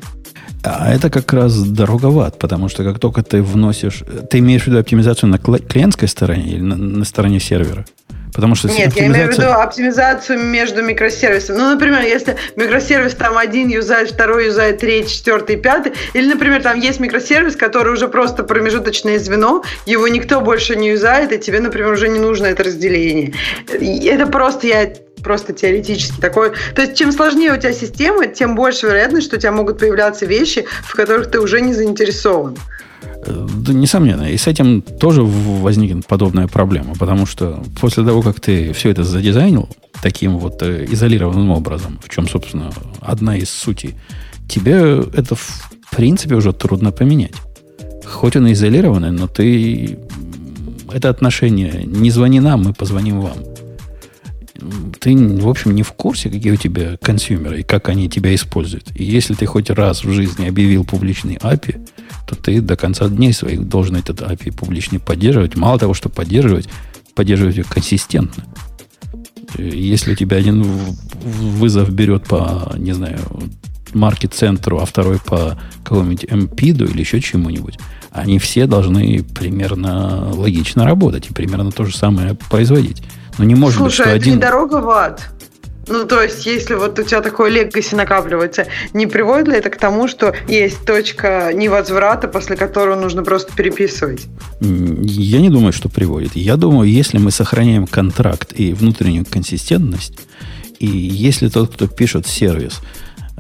А 0.63 0.93
это 0.95 1.11
как 1.11 1.31
раз 1.33 1.63
дороговато, 1.63 2.39
потому 2.39 2.69
что 2.69 2.85
как 2.85 2.99
только 2.99 3.23
ты 3.23 3.43
вносишь... 3.43 4.03
Ты 4.31 4.39
имеешь 4.39 4.63
в 4.63 4.67
виду 4.69 4.79
оптимизацию 4.79 5.29
на 5.29 5.39
клиентской 5.39 6.09
стороне 6.09 6.53
или 6.55 6.63
на, 6.63 6.77
на 6.77 7.05
стороне 7.05 7.39
сервера? 7.39 7.85
Потому 8.35 8.57
что 8.57 8.67
Нет, 8.67 8.89
оптимизация... 8.89 9.03
я 9.03 9.13
имею 9.13 9.33
в 9.33 9.39
виду 9.39 9.53
оптимизацию 9.53 10.39
между 10.41 10.83
микросервисами. 10.83 11.57
Ну, 11.57 11.71
например, 11.71 12.03
если 12.03 12.37
микросервис 12.57 13.15
там 13.15 13.39
один 13.39 13.69
юзает, 13.69 14.11
второй 14.11 14.47
юзает, 14.47 14.79
третий, 14.79 15.15
четвертый, 15.15 15.57
пятый, 15.57 15.93
или, 16.15 16.27
например, 16.27 16.61
там 16.61 16.81
есть 16.81 16.99
микросервис, 16.99 17.55
который 17.55 17.93
уже 17.93 18.09
просто 18.09 18.43
промежуточное 18.43 19.21
звено, 19.21 19.63
его 19.87 20.09
никто 20.09 20.41
больше 20.41 20.75
не 20.75 20.91
юзает, 20.91 21.33
и 21.33 21.39
тебе, 21.39 21.61
например, 21.61 21.93
уже 21.93 22.09
не 22.09 22.19
нужно 22.19 22.47
это 22.47 22.65
разделение. 22.65 23.35
Это 23.69 24.27
просто 24.27 24.67
я 24.67 24.93
просто 25.23 25.53
теоретически 25.53 26.21
такой. 26.21 26.53
То 26.75 26.83
есть, 26.83 26.97
чем 26.97 27.13
сложнее 27.13 27.53
у 27.53 27.57
тебя 27.57 27.73
система, 27.73 28.27
тем 28.27 28.57
больше 28.57 28.87
вероятность, 28.87 29.27
что 29.27 29.37
у 29.37 29.39
тебя 29.39 29.53
могут 29.53 29.79
появляться 29.79 30.27
вещи, 30.27 30.67
в 30.83 30.95
которых 30.95 31.31
ты 31.31 31.41
уже 31.41 31.61
не 31.61 31.73
заинтересован. 31.73 32.59
Да, 33.27 33.73
несомненно. 33.73 34.31
И 34.31 34.37
с 34.37 34.47
этим 34.47 34.83
тоже 34.83 35.23
возникнет 35.23 36.07
подобная 36.07 36.47
проблема, 36.47 36.95
потому 36.95 37.27
что 37.27 37.63
после 37.81 38.05
того, 38.05 38.23
как 38.23 38.41
ты 38.41 38.73
все 38.73 38.91
это 38.91 39.05
задизайнил 39.05 39.69
таким 40.03 40.39
вот 40.39 40.63
э, 40.63 40.87
изолированным 40.91 41.51
образом, 41.51 41.99
в 42.05 42.09
чем, 42.09 42.29
собственно, 42.29 42.71
одна 43.01 43.37
из 43.37 43.51
сути, 43.51 43.95
тебе 44.49 45.03
это 45.15 45.35
в 45.35 45.71
принципе 45.91 46.35
уже 46.35 46.53
трудно 46.53 46.93
поменять. 46.93 47.35
Хоть 48.05 48.37
он 48.37 48.47
и 48.47 48.53
изолированный, 48.53 49.11
но 49.11 49.27
ты 49.27 49.99
это 50.93 51.09
отношение 51.09 51.85
не 51.85 52.11
звони 52.11 52.41
нам, 52.41 52.65
мы 52.65 52.73
позвоним 52.75 53.21
вам. 53.21 53.54
Ты, 55.01 55.17
в 55.17 55.49
общем, 55.49 55.75
не 55.75 55.83
в 55.83 55.93
курсе, 55.93 56.31
какие 56.31 56.53
у 56.53 56.57
тебя 56.57 56.97
консюмеры 56.99 57.61
и 57.61 57.63
как 57.65 57.89
они 57.89 58.09
тебя 58.09 58.35
используют. 58.35 58.93
И 58.95 59.05
если 59.05 59.35
ты 59.35 59.47
хоть 59.47 59.69
раз 59.69 60.05
в 60.05 60.13
жизни 60.13 60.47
объявил 60.47 60.85
публичный 60.85 61.37
API, 61.37 61.89
то 62.27 62.37
ты 62.37 62.61
до 62.61 62.77
конца 62.77 63.09
дней 63.09 63.33
своих 63.33 63.69
должен 63.69 63.97
этот 63.97 64.21
API 64.21 64.53
публичный 64.53 65.01
поддерживать. 65.01 65.57
Мало 65.57 65.79
того, 65.79 65.93
что 65.93 66.09
поддерживать, 66.09 66.69
поддерживать 67.15 67.57
ее 67.57 67.65
консистентно. 67.65 68.45
Если 69.59 70.13
у 70.13 70.17
тебя 70.17 70.37
один 70.37 70.63
вызов 70.63 71.91
берет 71.93 72.27
по, 72.27 72.75
не 72.77 72.93
знаю, 72.93 73.21
маркет-центру, 73.93 74.79
а 74.79 74.87
второй 74.87 75.19
по 75.19 75.59
какому-нибудь 75.83 76.25
MPID 76.25 76.91
или 76.91 77.01
еще 77.01 77.21
чему-нибудь, 77.21 77.79
они 78.11 78.39
все 78.39 78.67
должны 78.67 79.23
примерно 79.23 80.31
логично 80.33 80.85
работать 80.85 81.29
и 81.31 81.33
примерно 81.33 81.71
то 81.71 81.85
же 81.85 81.97
самое 81.97 82.35
производить. 82.35 83.03
Но 83.39 83.45
не 83.45 83.55
может 83.55 83.79
Слушай, 83.79 83.87
быть, 83.87 83.95
что 83.95 84.03
это 84.05 84.13
один... 84.13 84.35
не 84.35 84.41
дорога 84.41 84.75
в 84.77 84.91
ад. 84.91 85.31
Ну, 85.87 86.07
то 86.07 86.23
есть, 86.23 86.47
если 86.47 86.75
вот 86.75 86.99
у 86.99 87.03
тебя 87.03 87.21
такой 87.21 87.51
легаси 87.51 87.95
накапливается, 87.95 88.67
не 88.95 89.07
приводит 89.07 89.49
ли 89.49 89.57
это 89.57 89.69
к 89.71 89.77
тому, 89.77 90.09
что 90.09 90.35
есть 90.49 90.85
точка 90.87 91.53
невозврата, 91.53 92.29
после 92.29 92.57
которой 92.57 92.97
нужно 92.97 93.23
просто 93.23 93.53
переписывать? 93.55 94.27
Я 94.61 95.41
не 95.41 95.51
думаю, 95.51 95.73
что 95.73 95.89
приводит. 95.89 96.37
Я 96.37 96.57
думаю, 96.57 96.91
если 96.91 97.19
мы 97.19 97.31
сохраняем 97.31 97.87
контракт 97.87 98.53
и 98.59 98.73
внутреннюю 98.73 99.27
консистентность, 99.27 100.21
и 100.79 100.87
если 100.87 101.49
тот, 101.49 101.75
кто 101.75 101.87
пишет 101.87 102.27
сервис, 102.27 102.81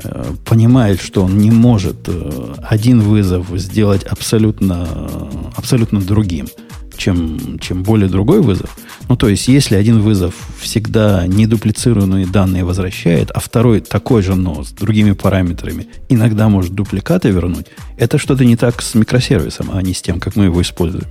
э, 0.02 0.24
понимает, 0.44 1.00
что 1.00 1.24
он 1.24 1.38
не 1.38 1.50
может 1.50 2.08
э, 2.08 2.54
один 2.62 3.00
вызов 3.00 3.46
сделать 3.54 4.04
абсолютно, 4.04 5.08
абсолютно 5.56 6.00
другим, 6.00 6.48
чем, 6.96 7.58
чем 7.58 7.82
более 7.82 8.08
другой 8.08 8.40
вызов. 8.40 8.76
Ну, 9.08 9.16
то 9.16 9.28
есть, 9.28 9.48
если 9.48 9.76
один 9.76 10.00
вызов 10.00 10.34
всегда 10.58 11.26
недуплицированные 11.26 12.26
данные 12.26 12.64
возвращает, 12.64 13.30
а 13.30 13.40
второй 13.40 13.80
такой 13.80 14.22
же, 14.22 14.34
но 14.34 14.64
с 14.64 14.70
другими 14.70 15.12
параметрами, 15.12 15.88
иногда 16.08 16.48
может 16.48 16.72
дубликаты 16.72 17.30
вернуть, 17.30 17.66
это 17.96 18.18
что-то 18.18 18.44
не 18.44 18.56
так 18.56 18.82
с 18.82 18.94
микросервисом, 18.94 19.70
а 19.72 19.82
не 19.82 19.94
с 19.94 20.02
тем, 20.02 20.20
как 20.20 20.36
мы 20.36 20.44
его 20.44 20.60
используем. 20.62 21.06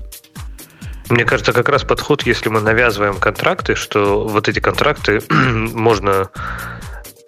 Мне 1.10 1.26
кажется, 1.26 1.52
как 1.52 1.70
раз 1.70 1.84
подход, 1.84 2.26
если 2.26 2.50
мы 2.50 2.62
навязываем 2.62 3.16
контракты, 3.16 3.76
что 3.76 4.28
вот 4.28 4.48
эти 4.48 4.60
контракты 4.60 5.22
можно 5.30 6.30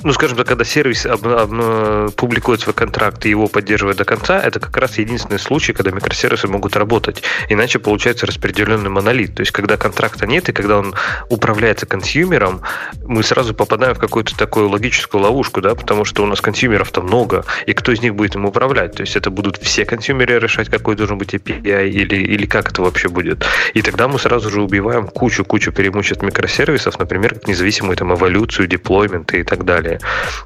ну, 0.05 0.13
скажем 0.13 0.37
так, 0.37 0.45
когда 0.45 0.63
сервис 0.63 1.07
об, 1.07 1.25
об, 1.25 2.11
публикует 2.11 2.61
свой 2.61 2.75
контракт 2.75 3.25
и 3.25 3.29
его 3.31 3.47
поддерживает 3.47 3.97
до 3.97 4.05
конца, 4.05 4.39
это 4.39 4.59
как 4.59 4.77
раз 4.77 4.99
единственный 4.99 5.39
случай, 5.39 5.73
когда 5.73 5.89
микросервисы 5.89 6.47
могут 6.47 6.75
работать. 6.75 7.23
Иначе 7.49 7.79
получается 7.79 8.27
распределенный 8.27 8.91
монолит. 8.91 9.33
То 9.33 9.41
есть, 9.41 9.51
когда 9.51 9.77
контракта 9.77 10.27
нет 10.27 10.47
и 10.47 10.51
когда 10.51 10.77
он 10.77 10.93
управляется 11.29 11.87
консюмером, 11.87 12.61
мы 13.03 13.23
сразу 13.23 13.55
попадаем 13.55 13.95
в 13.95 13.97
какую-то 13.97 14.37
такую 14.37 14.69
логическую 14.69 15.23
ловушку, 15.23 15.59
да, 15.59 15.73
потому 15.73 16.05
что 16.05 16.21
у 16.21 16.27
нас 16.27 16.39
консюмеров-то 16.39 17.01
много, 17.01 17.43
и 17.65 17.73
кто 17.73 17.91
из 17.91 17.99
них 17.99 18.13
будет 18.13 18.35
им 18.35 18.45
управлять? 18.45 18.93
То 18.93 19.01
есть, 19.01 19.15
это 19.15 19.31
будут 19.31 19.57
все 19.57 19.85
консюмеры 19.85 20.37
решать, 20.37 20.69
какой 20.69 20.95
должен 20.95 21.17
быть 21.17 21.33
API 21.33 21.89
или, 21.89 22.15
или 22.15 22.45
как 22.45 22.69
это 22.69 22.83
вообще 22.83 23.09
будет. 23.09 23.43
И 23.73 23.81
тогда 23.81 24.07
мы 24.07 24.19
сразу 24.19 24.51
же 24.51 24.61
убиваем 24.61 25.07
кучу-кучу 25.07 25.71
преимуществ 25.71 26.21
микросервисов, 26.21 26.99
например, 26.99 27.33
как 27.33 27.47
независимую 27.47 27.97
там 27.97 28.13
эволюцию, 28.13 28.67
деплоймент 28.67 29.33
и 29.33 29.41
так 29.41 29.65
далее. 29.65 29.94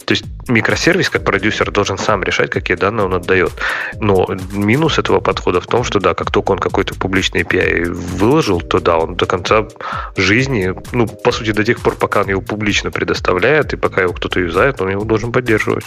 То 0.05 0.13
есть 0.13 0.25
микросервис, 0.47 1.09
как 1.09 1.23
продюсер, 1.23 1.71
должен 1.71 1.97
сам 1.97 2.23
решать, 2.23 2.49
какие 2.49 2.77
данные 2.77 3.05
он 3.05 3.13
отдает. 3.13 3.51
Но 3.99 4.27
минус 4.51 4.99
этого 4.99 5.19
подхода 5.19 5.61
в 5.61 5.67
том, 5.67 5.83
что 5.83 5.99
да, 5.99 6.13
как 6.13 6.31
только 6.31 6.51
он 6.51 6.59
какой-то 6.59 6.95
публичный 6.95 7.41
API 7.41 7.91
выложил, 7.91 8.61
то 8.61 8.79
да, 8.79 8.97
он 8.97 9.15
до 9.15 9.25
конца 9.25 9.67
жизни, 10.15 10.73
ну, 10.91 11.07
по 11.07 11.31
сути, 11.31 11.51
до 11.51 11.63
тех 11.63 11.79
пор, 11.79 11.95
пока 11.95 12.21
он 12.21 12.29
его 12.29 12.41
публично 12.41 12.91
предоставляет, 12.91 13.73
и 13.73 13.77
пока 13.77 14.01
его 14.01 14.13
кто-то 14.13 14.39
юзает, 14.39 14.81
он 14.81 14.89
его 14.89 15.03
должен 15.03 15.31
поддерживать. 15.31 15.85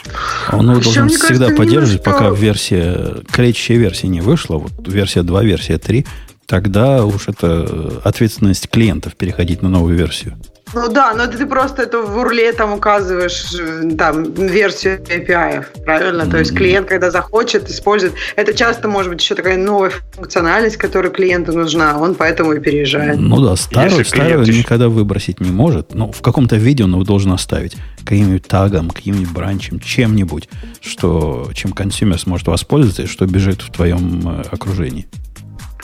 Он 0.52 0.70
его 0.70 0.80
должен 0.80 1.08
всегда 1.08 1.46
кажется, 1.46 1.56
поддерживать, 1.56 2.02
пока 2.02 2.30
версия, 2.30 3.22
клетчатая 3.32 3.78
версия 3.78 4.08
не 4.08 4.20
вышла, 4.20 4.56
вот 4.58 4.72
версия 4.86 5.22
2, 5.22 5.42
версия 5.42 5.78
3, 5.78 6.06
тогда 6.52 7.06
уж 7.06 7.28
это 7.28 7.66
ответственность 8.04 8.68
клиентов 8.68 9.16
переходить 9.16 9.62
на 9.62 9.70
новую 9.70 9.96
версию. 9.96 10.36
Ну 10.74 10.92
да, 10.92 11.14
но 11.14 11.26
ты 11.26 11.46
просто 11.46 11.82
это 11.82 12.02
в 12.02 12.18
URL 12.18 12.44
е 12.44 12.52
там 12.52 12.74
указываешь 12.74 13.54
там 13.96 14.32
версию 14.34 15.00
API, 15.00 15.64
правильно? 15.84 16.22
Mm-hmm. 16.22 16.30
То 16.30 16.38
есть 16.38 16.54
клиент, 16.54 16.88
когда 16.88 17.10
захочет, 17.10 17.70
использует. 17.70 18.12
Это 18.36 18.52
часто 18.52 18.88
может 18.88 19.10
быть 19.10 19.22
еще 19.22 19.34
такая 19.34 19.56
новая 19.56 19.92
функциональность, 20.12 20.76
которая 20.76 21.10
клиенту 21.10 21.52
нужна, 21.52 21.98
он 21.98 22.14
поэтому 22.14 22.52
и 22.52 22.60
переезжает. 22.60 23.18
Ну 23.18 23.40
да, 23.40 23.56
старую, 23.56 24.04
старую 24.04 24.44
клиент... 24.44 24.58
никогда 24.58 24.90
выбросить 24.90 25.40
не 25.40 25.50
может, 25.50 25.94
но 25.94 26.12
в 26.12 26.20
каком-то 26.20 26.56
виде 26.56 26.84
он 26.84 26.92
его 26.92 27.04
должен 27.04 27.32
оставить. 27.32 27.76
Каким-нибудь 28.04 28.46
тагом, 28.46 28.90
каким-нибудь 28.90 29.32
branch 29.32 29.64
ем, 29.64 29.80
чем-нибудь, 29.80 30.50
что, 30.82 31.50
чем 31.54 31.72
consumer 31.72 32.18
сможет 32.18 32.46
воспользоваться 32.48 33.04
и 33.04 33.06
что 33.06 33.24
бежит 33.24 33.62
в 33.62 33.72
твоем 33.72 34.28
э, 34.28 34.42
окружении. 34.50 35.06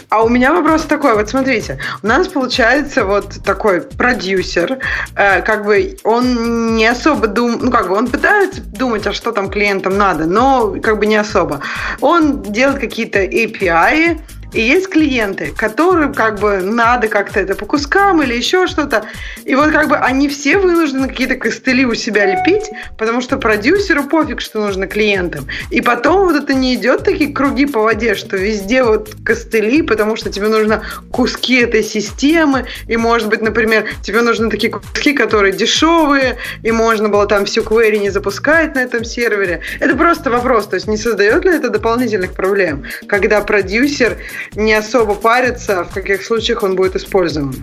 А 0.08 0.22
у 0.22 0.28
меня 0.28 0.52
вопрос 0.52 0.82
такой, 0.82 1.14
вот 1.14 1.28
смотрите, 1.28 1.78
у 2.02 2.06
нас 2.06 2.28
получается 2.28 3.04
вот 3.04 3.42
такой 3.44 3.82
продюсер, 3.82 4.78
э, 5.16 5.42
как 5.42 5.64
бы 5.64 5.98
он 6.04 6.76
не 6.76 6.86
особо 6.86 7.26
дум, 7.26 7.58
ну 7.60 7.70
как 7.70 7.88
бы 7.88 7.94
он 7.96 8.08
пытается 8.08 8.60
думать, 8.62 9.06
а 9.06 9.12
что 9.12 9.32
там 9.32 9.50
клиентам 9.50 9.98
надо, 9.98 10.26
но 10.26 10.76
как 10.82 10.98
бы 10.98 11.06
не 11.06 11.16
особо. 11.16 11.60
Он 12.00 12.42
делает 12.42 12.78
какие-то 12.78 13.18
API, 13.24 14.20
и 14.52 14.60
есть 14.60 14.88
клиенты, 14.88 15.52
которым 15.56 16.14
как 16.14 16.38
бы 16.38 16.60
надо 16.60 17.08
как-то 17.08 17.40
это 17.40 17.54
по 17.54 17.66
кускам 17.66 18.22
или 18.22 18.34
еще 18.34 18.66
что-то. 18.66 19.04
И 19.44 19.54
вот 19.54 19.70
как 19.70 19.88
бы 19.88 19.96
они 19.96 20.28
все 20.28 20.58
вынуждены 20.58 21.08
какие-то 21.08 21.34
костыли 21.34 21.84
у 21.84 21.94
себя 21.94 22.24
лепить, 22.26 22.70
потому 22.96 23.20
что 23.20 23.36
продюсеру 23.36 24.04
пофиг, 24.04 24.40
что 24.40 24.60
нужно 24.60 24.86
клиентам. 24.86 25.46
И 25.70 25.80
потом 25.80 26.26
вот 26.26 26.42
это 26.42 26.54
не 26.54 26.74
идет 26.74 27.04
такие 27.04 27.32
круги 27.32 27.66
по 27.66 27.82
воде, 27.82 28.14
что 28.14 28.36
везде 28.36 28.82
вот 28.82 29.14
костыли, 29.24 29.82
потому 29.82 30.16
что 30.16 30.30
тебе 30.30 30.48
нужно 30.48 30.82
куски 31.12 31.60
этой 31.60 31.82
системы, 31.82 32.66
и 32.86 32.96
может 32.96 33.28
быть, 33.28 33.42
например, 33.42 33.86
тебе 34.02 34.22
нужны 34.22 34.50
такие 34.50 34.72
куски, 34.72 35.12
которые 35.12 35.52
дешевые, 35.52 36.38
и 36.62 36.72
можно 36.72 37.08
было 37.08 37.26
там 37.26 37.44
всю 37.44 37.62
query 37.62 37.98
не 37.98 38.10
запускать 38.10 38.74
на 38.74 38.80
этом 38.80 39.04
сервере. 39.04 39.60
Это 39.80 39.94
просто 39.94 40.30
вопрос, 40.30 40.68
то 40.68 40.74
есть 40.74 40.88
не 40.88 40.96
создает 40.96 41.44
ли 41.44 41.50
это 41.50 41.68
дополнительных 41.68 42.32
проблем, 42.32 42.84
когда 43.08 43.40
продюсер 43.42 44.16
не 44.54 44.72
особо 44.74 45.14
парится, 45.14 45.84
в 45.84 45.94
каких 45.94 46.24
случаях 46.24 46.62
он 46.62 46.76
будет 46.76 46.96
использован? 46.96 47.54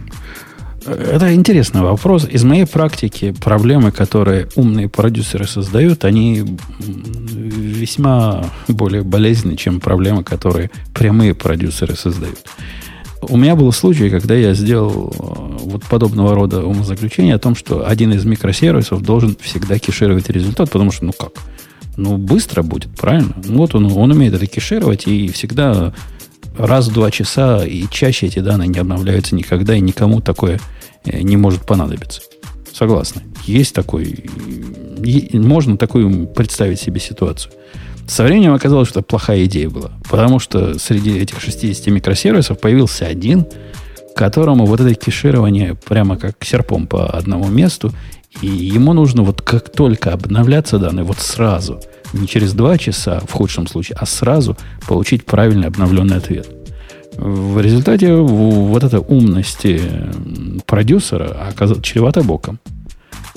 Это 0.86 1.34
интересный 1.34 1.82
вопрос. 1.82 2.28
Из 2.30 2.44
моей 2.44 2.68
практики 2.68 3.32
проблемы, 3.32 3.92
которые 3.92 4.48
умные 4.56 4.88
продюсеры 4.88 5.48
создают, 5.48 6.06
они 6.06 6.46
весьма 6.80 8.46
более 8.68 9.02
болезненны, 9.02 9.58
чем 9.58 9.80
проблемы, 9.80 10.24
которые 10.24 10.70
прямые 10.94 11.34
продюсеры 11.34 11.96
создают. 11.96 12.40
У 13.22 13.38
меня 13.38 13.56
был 13.56 13.72
случай, 13.72 14.12
когда 14.12 14.36
я 14.36 14.54
сделал 14.54 15.12
э, 15.12 15.58
вот 15.64 15.84
подобного 15.86 16.36
рода 16.36 16.64
умозаключение 16.64 17.34
о 17.34 17.40
том, 17.40 17.56
что 17.56 17.88
один 17.88 18.14
из 18.14 18.24
микросервисов 18.24 19.02
должен 19.02 19.36
всегда 19.42 19.80
кешировать 19.80 20.30
результат, 20.30 20.70
потому 20.70 20.92
что, 20.92 21.06
ну 21.06 21.12
как, 21.12 21.32
ну 21.98 22.18
быстро 22.18 22.62
будет, 22.62 22.96
правильно? 22.96 23.34
Вот 23.38 23.74
он, 23.74 23.92
он 23.92 24.12
умеет 24.12 24.36
это 24.36 24.46
кешировать 24.46 25.08
и 25.08 25.30
всегда 25.30 25.94
раз 26.58 26.88
в 26.88 26.94
два 26.94 27.12
часа 27.12 27.66
и 27.66 27.86
чаще 27.90 28.28
эти 28.28 28.40
данные 28.40 28.68
не 28.68 28.80
обновляются 28.80 29.36
никогда, 29.36 29.76
и 29.76 29.82
никому 29.82 30.22
такое 30.22 30.60
э, 31.06 31.22
не 31.22 31.38
может 31.38 31.66
понадобиться. 31.66 32.22
Согласны. 32.74 33.24
Есть 33.46 33.74
такой... 33.74 34.26
Можно 35.34 35.78
такую 35.78 36.28
представить 36.28 36.80
себе 36.80 37.00
ситуацию. 37.00 37.54
Со 38.08 38.24
временем 38.24 38.54
оказалось, 38.54 38.90
что 38.90 39.00
это 39.00 39.08
плохая 39.08 39.46
идея 39.46 39.70
была. 39.70 39.92
Потому 40.10 40.40
что 40.40 40.78
среди 40.80 41.18
этих 41.18 41.42
60 41.42 41.88
микросервисов 41.88 42.60
появился 42.60 43.06
один, 43.06 43.46
которому 44.16 44.66
вот 44.66 44.80
это 44.80 44.94
кеширование 44.94 45.76
прямо 45.76 46.18
как 46.18 46.44
серпом 46.44 46.88
по 46.88 47.08
одному 47.08 47.48
месту, 47.48 47.94
и 48.42 48.48
ему 48.48 48.94
нужно 48.94 49.24
вот 49.24 49.42
как 49.42 49.70
только 49.70 50.12
обновляться 50.12 50.80
данные, 50.80 51.04
вот 51.04 51.20
сразу– 51.20 51.82
не 52.14 52.28
через 52.28 52.54
два 52.54 52.78
часа, 52.78 53.22
в 53.28 53.32
худшем 53.32 53.68
случае, 53.68 53.98
а 54.00 54.06
сразу 54.06 54.58
получить 54.88 55.26
правильный 55.26 55.68
обновленный 55.68 56.18
ответ. 56.18 56.48
В 57.18 57.62
результате 57.62 58.14
вот 58.14 58.84
эта 58.84 59.00
умность 59.00 59.66
продюсера 60.66 61.48
оказалась 61.50 61.84
чревата 61.84 62.24
боком. 62.24 62.60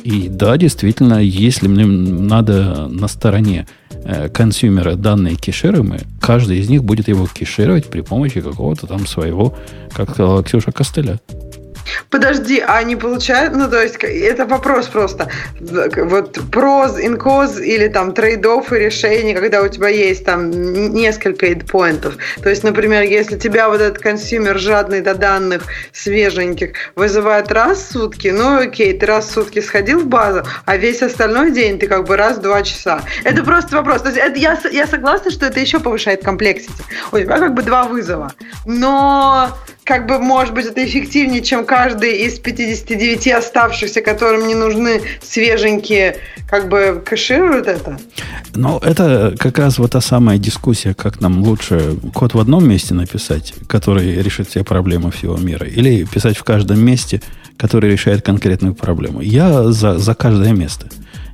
И 0.02 0.28
да, 0.28 0.56
действительно, 0.56 1.20
если 1.20 1.68
мне 1.68 1.84
надо 1.84 2.86
на 2.88 3.08
стороне 3.08 3.66
э, 3.90 4.28
консюмера 4.28 4.94
данные 4.94 5.34
кешируемые, 5.34 6.02
каждый 6.20 6.60
из 6.60 6.68
них 6.68 6.84
будет 6.84 7.08
его 7.08 7.26
кешировать 7.26 7.86
при 7.86 8.00
помощи 8.00 8.40
какого-то 8.40 8.86
там 8.86 9.06
своего, 9.06 9.54
как 9.92 10.10
сказала 10.10 10.42
Ксюша, 10.42 10.72
костыля. 10.72 11.20
Подожди, 12.10 12.62
а 12.66 12.82
не 12.82 12.96
получают? 12.96 13.54
Ну, 13.54 13.68
то 13.68 13.82
есть, 13.82 13.96
это 14.02 14.46
вопрос 14.46 14.86
просто. 14.86 15.30
Вот 15.60 16.38
pros 16.50 16.98
and 16.98 17.24
cons 17.24 17.58
или 17.60 17.88
там 17.88 18.10
trade-off 18.10 18.74
ы 18.74 18.78
решения, 18.78 19.34
когда 19.34 19.62
у 19.62 19.68
тебя 19.68 19.88
есть 19.88 20.24
там 20.24 20.50
несколько 20.50 21.46
endpoint 21.46 21.97
ов. 21.97 22.16
То 22.42 22.48
есть, 22.48 22.64
например, 22.64 23.02
если 23.02 23.38
тебя 23.38 23.68
вот 23.68 23.80
этот 23.80 23.98
consumer 23.98 24.58
жадный 24.58 25.00
до 25.00 25.14
данных 25.14 25.64
свеженьких 25.92 26.70
вызывает 26.96 27.50
раз 27.52 27.78
в 27.78 27.92
сутки, 27.92 28.28
ну 28.28 28.60
окей, 28.60 28.98
ты 28.98 29.06
раз 29.06 29.28
в 29.28 29.32
сутки 29.32 29.60
сходил 29.60 30.00
в 30.00 30.06
базу, 30.06 30.42
а 30.64 30.76
весь 30.76 31.02
остальной 31.02 31.50
день 31.50 31.78
ты 31.78 31.86
как 31.86 32.06
бы 32.06 32.16
раз 32.16 32.38
в 32.38 32.42
два 32.42 32.62
часа. 32.62 33.02
Это 33.24 33.42
просто 33.42 33.76
вопрос. 33.76 34.02
То 34.02 34.08
есть, 34.08 34.20
это, 34.20 34.38
я, 34.38 34.58
я 34.72 34.86
согласна, 34.86 35.30
что 35.30 35.46
это 35.46 35.60
еще 35.60 35.80
повышает 35.80 36.24
complexity. 36.24 36.82
У 37.12 37.18
тебя 37.18 37.38
как 37.38 37.54
бы 37.54 37.62
два 37.62 37.84
вызова. 37.84 38.32
Но 38.66 39.50
как 39.88 40.06
бы, 40.06 40.18
может 40.18 40.52
быть, 40.52 40.66
это 40.66 40.84
эффективнее, 40.84 41.40
чем 41.40 41.64
каждый 41.64 42.18
из 42.26 42.38
59 42.38 43.28
оставшихся, 43.28 44.02
которым 44.02 44.46
не 44.46 44.54
нужны 44.54 45.00
свеженькие, 45.22 46.18
как 46.46 46.68
бы 46.68 47.02
кэшируют 47.02 47.66
это? 47.68 47.98
Ну, 48.54 48.76
это 48.80 49.34
как 49.38 49.56
раз 49.56 49.78
вот 49.78 49.92
та 49.92 50.02
самая 50.02 50.36
дискуссия, 50.36 50.92
как 50.92 51.22
нам 51.22 51.42
лучше 51.42 51.96
код 52.12 52.34
в 52.34 52.38
одном 52.38 52.68
месте 52.68 52.92
написать, 52.92 53.54
который 53.66 54.22
решит 54.22 54.50
все 54.50 54.62
проблемы 54.62 55.10
всего 55.10 55.38
мира, 55.38 55.66
или 55.66 56.04
писать 56.04 56.36
в 56.36 56.44
каждом 56.44 56.84
месте, 56.84 57.22
который 57.56 57.90
решает 57.90 58.20
конкретную 58.20 58.74
проблему. 58.74 59.22
Я 59.22 59.72
за, 59.72 59.96
за 59.96 60.14
каждое 60.14 60.52
место. 60.52 60.88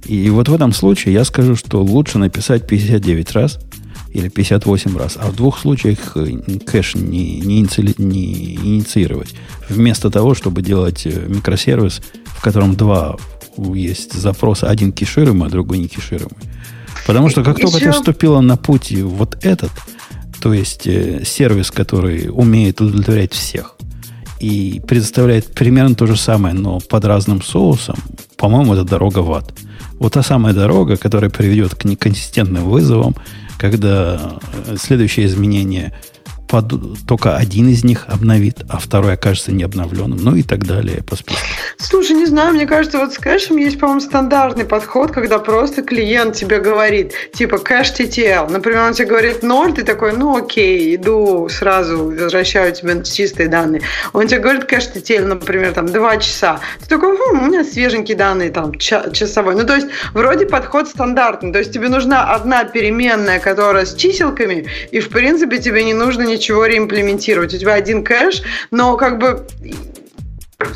И 0.04 0.30
вот 0.30 0.48
в 0.48 0.54
этом 0.54 0.72
случае 0.72 1.14
я 1.14 1.24
скажу, 1.24 1.56
что 1.56 1.82
лучше 1.82 2.18
написать 2.18 2.68
59 2.68 3.32
раз– 3.32 3.58
или 4.14 4.28
58 4.28 4.96
раз, 4.96 5.18
а 5.20 5.26
в 5.26 5.36
двух 5.36 5.58
случаях 5.58 6.16
э, 6.16 6.38
кэш 6.64 6.94
не, 6.94 7.40
не, 7.40 7.58
иници, 7.58 7.94
не 7.98 8.54
инициировать. 8.54 9.34
Вместо 9.68 10.08
того, 10.08 10.34
чтобы 10.34 10.62
делать 10.62 11.04
э, 11.04 11.26
микросервис, 11.28 12.00
в 12.26 12.40
котором 12.40 12.76
два 12.76 13.16
есть 13.56 14.12
запроса, 14.12 14.70
один 14.70 14.92
кешируемый, 14.92 15.48
а 15.48 15.50
другой 15.50 15.78
не 15.78 15.88
кешируемый. 15.88 16.38
Потому 17.06 17.28
что 17.28 17.42
как 17.42 17.58
Еще... 17.58 17.66
только 17.66 17.84
ты 17.84 17.90
вступила 17.90 18.40
на 18.40 18.56
путь 18.56 18.92
вот 18.92 19.36
этот, 19.44 19.72
то 20.40 20.54
есть 20.54 20.86
э, 20.86 21.24
сервис, 21.24 21.72
который 21.72 22.30
умеет 22.32 22.80
удовлетворять 22.80 23.32
всех, 23.32 23.74
и 24.38 24.80
предоставляет 24.86 25.52
примерно 25.54 25.96
то 25.96 26.06
же 26.06 26.16
самое, 26.16 26.54
но 26.54 26.78
под 26.78 27.04
разным 27.04 27.42
соусом, 27.42 27.96
по-моему, 28.36 28.74
это 28.74 28.84
дорога 28.84 29.18
в 29.18 29.32
ад. 29.32 29.52
Вот 29.98 30.12
та 30.12 30.22
самая 30.22 30.54
дорога, 30.54 30.96
которая 30.96 31.30
приведет 31.30 31.74
к 31.74 31.84
неконсистентным 31.84 32.64
вызовам, 32.64 33.14
когда 33.58 34.38
следующее 34.76 35.26
изменение 35.26 35.92
только 36.62 37.36
один 37.36 37.68
из 37.68 37.84
них 37.84 38.04
обновит, 38.08 38.64
а 38.68 38.78
второй 38.78 39.14
окажется 39.14 39.52
не 39.52 39.64
обновленным, 39.64 40.18
ну 40.18 40.36
и 40.36 40.42
так 40.42 40.66
далее 40.66 41.02
по 41.02 41.16
списку. 41.16 41.42
Слушай, 41.78 42.16
не 42.16 42.26
знаю, 42.26 42.54
мне 42.54 42.66
кажется, 42.66 42.98
вот 42.98 43.12
с 43.12 43.18
кэшем 43.18 43.56
есть, 43.56 43.78
по-моему, 43.78 44.00
стандартный 44.00 44.64
подход, 44.64 45.10
когда 45.10 45.38
просто 45.38 45.82
клиент 45.82 46.36
тебе 46.36 46.60
говорит, 46.60 47.12
типа, 47.32 47.58
кэш 47.58 47.92
TTL. 47.98 48.50
Например, 48.50 48.82
он 48.82 48.94
тебе 48.94 49.08
говорит 49.08 49.42
0, 49.42 49.72
ты 49.74 49.82
такой, 49.82 50.12
ну 50.12 50.36
окей, 50.36 50.96
иду 50.96 51.48
сразу, 51.48 52.04
возвращаю 52.10 52.72
тебе 52.72 53.02
чистые 53.04 53.48
данные. 53.48 53.82
Он 54.12 54.26
тебе 54.26 54.40
говорит 54.40 54.64
кэш 54.64 54.84
TTL, 54.94 55.26
например, 55.26 55.72
там, 55.72 55.86
2 55.86 56.16
часа. 56.18 56.60
Ты 56.80 56.88
такой, 56.88 57.16
хм, 57.16 57.42
у 57.42 57.46
меня 57.46 57.64
свеженькие 57.64 58.16
данные, 58.16 58.50
там, 58.50 58.74
часовой. 58.78 59.54
Ну, 59.54 59.64
то 59.64 59.74
есть, 59.74 59.88
вроде 60.12 60.46
подход 60.46 60.88
стандартный. 60.88 61.52
То 61.52 61.58
есть, 61.58 61.72
тебе 61.72 61.88
нужна 61.88 62.32
одна 62.32 62.64
переменная, 62.64 63.40
которая 63.40 63.86
с 63.86 63.94
чиселками, 63.94 64.66
и, 64.90 65.00
в 65.00 65.08
принципе, 65.08 65.58
тебе 65.58 65.84
не 65.84 65.94
нужно 65.94 66.22
ничего 66.22 66.43
реимплементировать. 66.48 67.54
У 67.54 67.58
тебя 67.58 67.74
один 67.74 68.04
кэш, 68.04 68.42
но 68.70 68.96
как 68.96 69.18
бы 69.18 69.46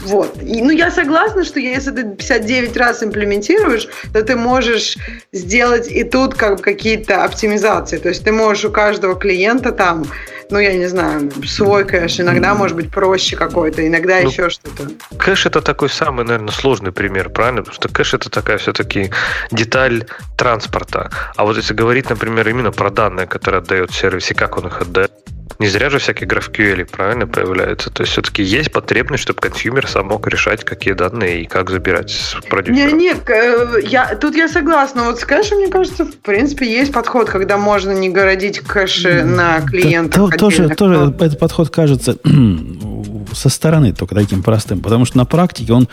вот. 0.03 0.43
И, 0.43 0.63
ну, 0.63 0.71
я 0.71 0.91
согласна, 0.91 1.45
что 1.45 1.61
если 1.61 1.91
ты 1.91 2.05
59 2.05 2.77
раз 2.77 3.03
имплементируешь, 3.03 3.89
то 4.13 4.23
ты 4.23 4.37
можешь 4.37 4.97
сделать 5.33 5.91
и 5.91 6.05
тут 6.05 6.35
как 6.35 6.57
бы 6.57 6.63
какие-то 6.63 7.25
оптимизации. 7.25 7.99
То 7.99 8.09
есть 8.09 8.25
ты 8.25 8.33
можешь 8.33 8.65
у 8.65 8.71
каждого 8.71 9.15
клиента 9.15 9.73
там, 9.73 10.05
ну, 10.51 10.59
я 10.59 10.75
не 10.75 10.87
знаю, 10.87 11.31
свой 11.47 11.85
кэш, 11.85 12.21
иногда 12.21 12.55
может 12.55 12.77
быть 12.77 12.91
проще 12.91 13.37
какой-то, 13.37 13.87
иногда 13.87 14.21
ну, 14.21 14.29
еще 14.29 14.51
что-то. 14.51 14.89
Кэш 15.17 15.47
это 15.47 15.61
такой 15.61 15.89
самый, 15.89 16.25
наверное, 16.25 16.53
сложный 16.53 16.93
пример, 16.93 17.31
правильно? 17.31 17.63
Потому 17.63 17.75
что 17.75 17.89
кэш 17.89 18.15
это 18.15 18.31
такая 18.31 18.59
все-таки 18.59 19.11
деталь 19.51 20.07
транспорта. 20.37 21.11
А 21.37 21.45
вот 21.45 21.57
если 21.57 21.75
говорить, 21.75 22.11
например, 22.11 22.49
именно 22.49 22.73
про 22.73 22.91
данные, 22.91 23.27
которые 23.27 23.61
отдает 23.61 23.93
сервис 23.93 24.31
и 24.31 24.35
как 24.35 24.57
он 24.59 24.67
их 24.67 24.81
отдает, 24.81 25.13
не 25.59 25.67
зря 25.69 25.91
же 25.91 25.99
всякие 25.99 26.29
GraphQL 26.29 26.85
правильно 26.85 27.27
появляются. 27.27 27.91
То 27.91 28.03
есть 28.03 28.13
все-таки 28.13 28.43
есть 28.43 28.71
потребность, 28.71 29.25
чтобы 29.25 29.41
consumer 29.41 29.89
сам 29.89 30.07
мог 30.07 30.27
решать, 30.29 30.65
какие 30.65 30.95
данные 30.95 31.43
и 31.43 31.47
как 31.47 31.71
забирать 31.71 32.11
с 32.11 32.37
продюсера. 32.49 32.91
Не, 32.91 32.93
нет, 32.93 33.29
э, 33.29 33.81
я, 33.83 34.15
тут 34.15 34.37
я 34.37 34.49
согласна. 34.49 35.05
Вот 35.05 35.19
с 35.19 35.25
кэшем, 35.25 35.59
мне 35.59 35.69
кажется, 35.69 36.05
в 36.05 36.17
принципе, 36.19 36.71
есть 36.71 36.93
подход, 36.93 37.29
когда 37.29 37.57
можно 37.57 37.91
не 37.91 38.09
городить 38.09 38.61
кэши 38.61 39.25
на 39.25 39.61
клиентах. 39.63 40.31
То, 40.33 40.39
тоже, 40.39 40.69
тоже 40.69 41.15
этот 41.19 41.39
подход 41.39 41.71
кажется 41.71 42.17
со 43.33 43.49
стороны 43.49 43.93
только 43.93 44.15
таким 44.15 44.45
простым, 44.45 44.81
потому 44.81 45.07
что 45.07 45.19
на 45.19 45.25
практике 45.25 45.73
он, 45.73 45.89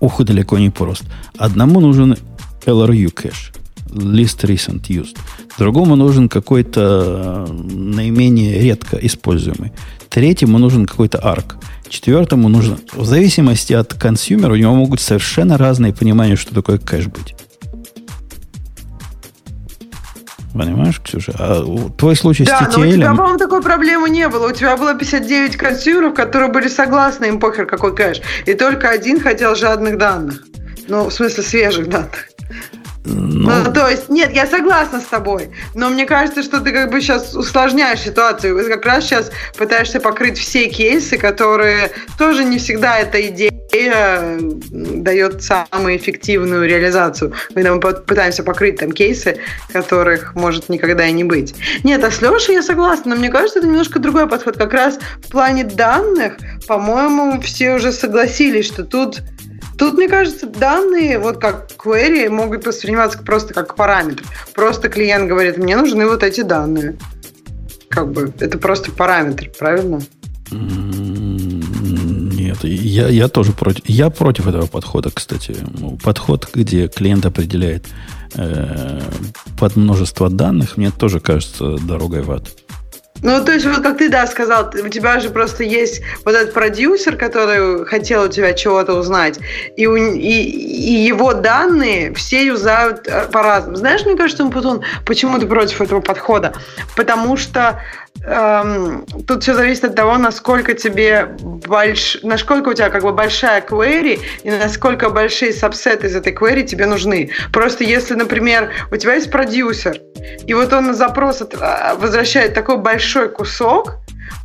ух, 0.00 0.22
далеко 0.22 0.58
не 0.58 0.68
прост. 0.68 1.04
Одному 1.38 1.80
нужен 1.80 2.18
LRU 2.66 3.10
кэш 3.10 3.52
least 3.90 4.42
recent 4.44 4.88
used. 4.88 5.16
Другому 5.58 5.96
нужен 5.96 6.28
какой-то 6.28 7.46
э, 7.48 7.52
наименее 7.52 8.60
редко 8.60 8.96
используемый. 8.96 9.72
Третьему 10.08 10.58
нужен 10.58 10.86
какой-то 10.86 11.18
ARC. 11.18 11.56
Четвертому 11.88 12.48
нужно... 12.48 12.78
В 12.92 13.04
зависимости 13.04 13.72
от 13.72 13.94
consumer 13.94 14.46
а 14.46 14.52
у 14.52 14.56
него 14.56 14.74
могут 14.74 15.00
совершенно 15.00 15.56
разные 15.56 15.92
понимания, 15.92 16.36
что 16.36 16.54
такое 16.54 16.78
кэш 16.78 17.06
быть. 17.06 17.34
Понимаешь, 20.56 21.00
Ксюша? 21.00 21.34
А 21.38 21.90
твой 21.98 22.16
случай 22.16 22.44
да, 22.44 22.58
с 22.58 22.62
TTL... 22.62 22.68
Да, 22.68 22.78
но 22.78 22.86
у 22.86 22.92
тебя, 22.92 23.14
по-моему, 23.14 23.38
такой 23.38 23.62
проблемы 23.62 24.08
не 24.08 24.28
было. 24.28 24.48
У 24.48 24.52
тебя 24.52 24.76
было 24.76 24.94
59 24.94 25.56
consumer 25.56 25.98
ов, 25.98 26.14
которые 26.14 26.50
были 26.50 26.68
согласны, 26.68 27.26
им 27.26 27.38
похер 27.38 27.66
какой 27.66 27.94
кэш. 27.94 28.22
И 28.46 28.54
только 28.54 28.88
один 28.88 29.20
хотел 29.20 29.54
жадных 29.54 29.98
данных. 29.98 30.44
Ну, 30.88 31.08
в 31.08 31.12
смысле, 31.12 31.42
свежих 31.42 31.88
данных. 31.88 32.28
Ну, 33.06 33.64
ну, 33.64 33.72
то 33.72 33.88
есть, 33.88 34.08
нет, 34.08 34.34
я 34.34 34.46
согласна 34.46 35.00
с 35.00 35.04
тобой, 35.04 35.50
но 35.74 35.88
мне 35.88 36.06
кажется, 36.06 36.42
что 36.42 36.60
ты 36.60 36.72
как 36.72 36.90
бы 36.90 37.00
сейчас 37.00 37.34
усложняешь 37.34 38.00
ситуацию. 38.00 38.56
Как 38.68 38.84
раз 38.84 39.04
сейчас 39.04 39.30
пытаешься 39.56 40.00
покрыть 40.00 40.38
все 40.38 40.68
кейсы, 40.68 41.16
которые 41.16 41.92
тоже 42.18 42.44
не 42.44 42.58
всегда 42.58 42.98
эта 42.98 43.24
идея 43.28 43.52
дает 44.70 45.42
самую 45.42 45.96
эффективную 45.96 46.66
реализацию, 46.66 47.34
мы 47.54 47.80
пытаемся 47.80 48.42
покрыть 48.42 48.78
там 48.78 48.92
кейсы, 48.92 49.38
которых 49.72 50.34
может 50.34 50.68
никогда 50.68 51.06
и 51.06 51.12
не 51.12 51.24
быть. 51.24 51.54
Нет, 51.84 52.02
а 52.02 52.10
с 52.10 52.22
Лешей 52.22 52.54
я 52.54 52.62
согласна, 52.62 53.14
но 53.14 53.20
мне 53.20 53.28
кажется, 53.28 53.58
это 53.58 53.68
немножко 53.68 53.98
другой 53.98 54.28
подход. 54.28 54.56
Как 54.56 54.72
раз 54.72 54.98
в 55.22 55.30
плане 55.30 55.64
данных, 55.64 56.38
по-моему, 56.66 57.40
все 57.40 57.74
уже 57.74 57.92
согласились, 57.92 58.66
что 58.66 58.84
тут 58.84 59.20
Тут, 59.78 59.94
мне 59.94 60.08
кажется, 60.08 60.46
данные, 60.46 61.18
вот 61.18 61.38
как 61.38 61.70
query, 61.76 62.28
могут 62.28 62.66
восприниматься 62.66 63.18
просто 63.18 63.52
как 63.52 63.74
параметр. 63.74 64.24
Просто 64.54 64.88
клиент 64.88 65.28
говорит, 65.28 65.58
мне 65.58 65.76
нужны 65.76 66.06
вот 66.06 66.22
эти 66.22 66.42
данные. 66.42 66.96
Как 67.88 68.10
бы, 68.10 68.32
это 68.40 68.58
просто 68.58 68.90
параметр, 68.90 69.50
правильно? 69.58 70.00
Нет, 70.50 72.58
я, 72.62 73.08
я 73.08 73.28
тоже 73.28 73.52
против. 73.52 73.82
Я 73.86 74.10
против 74.10 74.46
этого 74.46 74.66
подхода, 74.66 75.10
кстати. 75.10 75.56
Подход, 76.02 76.48
где 76.54 76.88
клиент 76.88 77.26
определяет 77.26 77.86
э, 78.34 79.00
под 79.58 79.76
множество 79.76 80.30
данных, 80.30 80.76
мне 80.76 80.90
тоже 80.90 81.20
кажется 81.20 81.76
дорогой 81.78 82.22
в 82.22 82.30
ад. 82.30 82.48
Ну, 83.22 83.44
то 83.44 83.52
есть, 83.52 83.66
вот 83.66 83.82
как 83.82 83.98
ты, 83.98 84.08
да, 84.08 84.26
сказал, 84.26 84.70
у 84.74 84.88
тебя 84.88 85.20
же 85.20 85.30
просто 85.30 85.64
есть 85.64 86.02
вот 86.24 86.34
этот 86.34 86.52
продюсер, 86.52 87.16
который 87.16 87.84
хотел 87.86 88.24
у 88.24 88.28
тебя 88.28 88.52
чего-то 88.52 88.94
узнать, 88.94 89.38
и, 89.76 89.86
у, 89.86 89.96
и, 89.96 90.18
и 90.18 90.92
его 91.06 91.32
данные 91.34 92.14
все 92.14 92.46
юзают 92.46 93.06
э, 93.06 93.26
по-разному. 93.32 93.76
Знаешь, 93.76 94.04
мне 94.04 94.16
кажется, 94.16 94.44
Путун, 94.46 94.82
почему 95.04 95.38
ты 95.38 95.46
против 95.46 95.80
этого 95.80 96.00
подхода? 96.00 96.52
Потому 96.94 97.36
что 97.36 97.80
эм, 98.24 99.06
тут 99.26 99.42
все 99.42 99.54
зависит 99.54 99.84
от 99.84 99.94
того, 99.94 100.16
насколько 100.18 100.74
тебе 100.74 101.26
больш... 101.38 102.18
насколько 102.22 102.70
у 102.70 102.74
тебя 102.74 102.90
как 102.90 103.02
бы 103.02 103.12
большая 103.12 103.60
query 103.60 104.20
и 104.42 104.50
насколько 104.50 105.10
большие 105.10 105.52
сабсеты 105.52 106.06
из 106.06 106.16
этой 106.16 106.32
query 106.32 106.62
тебе 106.62 106.86
нужны. 106.86 107.30
Просто 107.52 107.84
если, 107.84 108.14
например, 108.14 108.70
у 108.90 108.96
тебя 108.96 109.14
есть 109.14 109.30
продюсер, 109.30 110.00
и 110.46 110.54
вот 110.54 110.72
он 110.72 110.86
на 110.86 110.94
запрос 110.94 111.42
от... 111.42 111.54
А, 111.60 111.94
возвращает 111.96 112.54
такой 112.54 112.78
большой 112.78 113.28
кусок, 113.28 113.94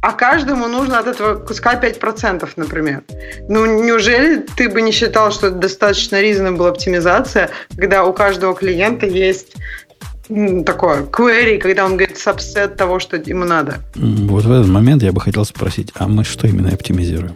а 0.02 0.14
каждому 0.14 0.68
нужно 0.68 1.00
от 1.00 1.08
этого 1.08 1.36
куска 1.36 1.76
5%, 1.76 2.50
например. 2.56 3.04
Ну, 3.48 3.66
неужели 3.66 4.46
ты 4.56 4.70
бы 4.70 4.82
не 4.82 4.92
считал, 4.92 5.32
что 5.32 5.48
это 5.48 5.58
достаточно 5.58 6.16
reasonable 6.16 6.68
оптимизация, 6.68 7.50
когда 7.76 8.04
у 8.04 8.14
каждого 8.14 8.56
клиента 8.56 9.06
есть 9.06 9.56
такое 10.66 11.04
query, 11.04 11.58
когда 11.58 11.86
он 11.86 11.98
говорит 11.98 12.18
subset 12.18 12.76
того, 12.76 13.00
что 13.00 13.18
ему 13.18 13.46
надо. 13.46 13.80
Вот 13.96 14.46
в 14.46 14.52
этот 14.52 14.68
момент 14.68 15.04
я 15.04 15.12
бы 15.12 15.22
хотел 15.22 15.46
спросить, 15.46 15.92
а 15.96 16.08
мы 16.08 16.24
что 16.24 16.48
именно 16.48 16.70
оптимизируем? 16.70 17.36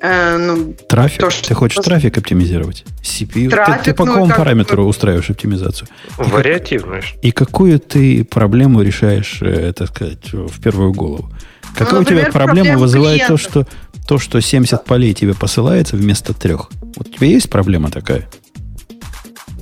Э, 0.00 0.36
ну, 0.36 0.74
трафик? 0.88 1.20
То, 1.20 1.30
что 1.30 1.48
ты 1.48 1.54
хочешь 1.54 1.76
просто... 1.76 1.90
трафик 1.90 2.18
оптимизировать? 2.18 2.84
CPU? 3.02 3.48
Трафик, 3.50 3.84
ты, 3.84 3.90
ты 3.90 3.94
по 3.94 4.04
ну, 4.04 4.12
какому 4.12 4.34
параметру 4.34 4.84
устраиваешь 4.84 5.30
оптимизацию? 5.30 5.86
Вариативную. 6.18 7.02
И, 7.22 7.28
и 7.28 7.30
какую 7.30 7.78
ты 7.78 8.24
проблему 8.24 8.82
решаешь, 8.82 9.38
э, 9.40 9.72
так 9.72 9.90
сказать, 9.90 10.32
в 10.32 10.60
первую 10.60 10.92
голову? 10.92 11.30
Какая 11.76 11.94
ну, 11.94 12.00
например, 12.00 12.28
у 12.28 12.30
тебя 12.30 12.32
проблема 12.32 12.78
вызывает 12.78 13.26
то 13.28 13.36
что, 13.36 13.66
то, 14.06 14.18
что 14.18 14.40
70 14.40 14.84
полей 14.84 15.14
тебе 15.14 15.34
посылается 15.34 15.96
вместо 15.96 16.34
трех? 16.34 16.70
Вот 16.96 17.08
у 17.08 17.10
тебя 17.10 17.28
есть 17.28 17.48
проблема 17.48 17.90
такая? 17.90 18.28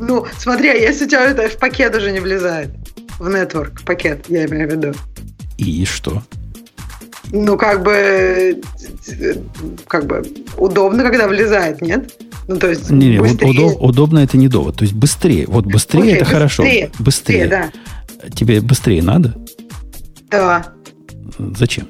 Ну, 0.01 0.27
смотри, 0.39 0.71
а 0.71 0.75
если 0.75 1.05
у 1.05 1.09
тебя 1.09 1.25
это 1.27 1.49
в 1.49 1.59
пакет 1.59 1.95
уже 1.95 2.11
не 2.11 2.21
влезает, 2.21 2.71
в 3.19 3.29
network 3.29 3.85
пакет, 3.85 4.25
я 4.29 4.47
имею 4.47 4.69
в 4.69 4.73
виду. 4.73 4.95
И 5.59 5.85
что? 5.85 6.23
Ну, 7.33 7.57
как 7.57 7.83
бы, 7.83 8.61
как 9.87 10.07
бы 10.07 10.23
удобно, 10.57 11.03
когда 11.05 11.29
влезает, 11.29 11.81
нет? 11.83 12.13
Ну, 12.49 12.57
то 12.57 12.69
есть 12.69 12.91
не, 12.91 13.11
не, 13.11 13.19
удоб, 13.21 13.81
удобно 13.81 14.19
это 14.21 14.37
не 14.37 14.49
довод. 14.49 14.77
То 14.77 14.83
есть 14.83 14.95
быстрее. 14.95 15.45
Вот 15.47 15.67
быстрее 15.67 16.01
Окей, 16.01 16.15
это 16.15 16.25
быстрее, 16.25 16.35
хорошо. 16.35 16.63
Быстрее. 16.65 16.91
быстрее 16.99 17.47
да. 17.47 17.71
Тебе 18.35 18.61
быстрее 18.61 19.03
надо? 19.03 19.37
Да. 20.31 20.73
Зачем? 21.39 21.89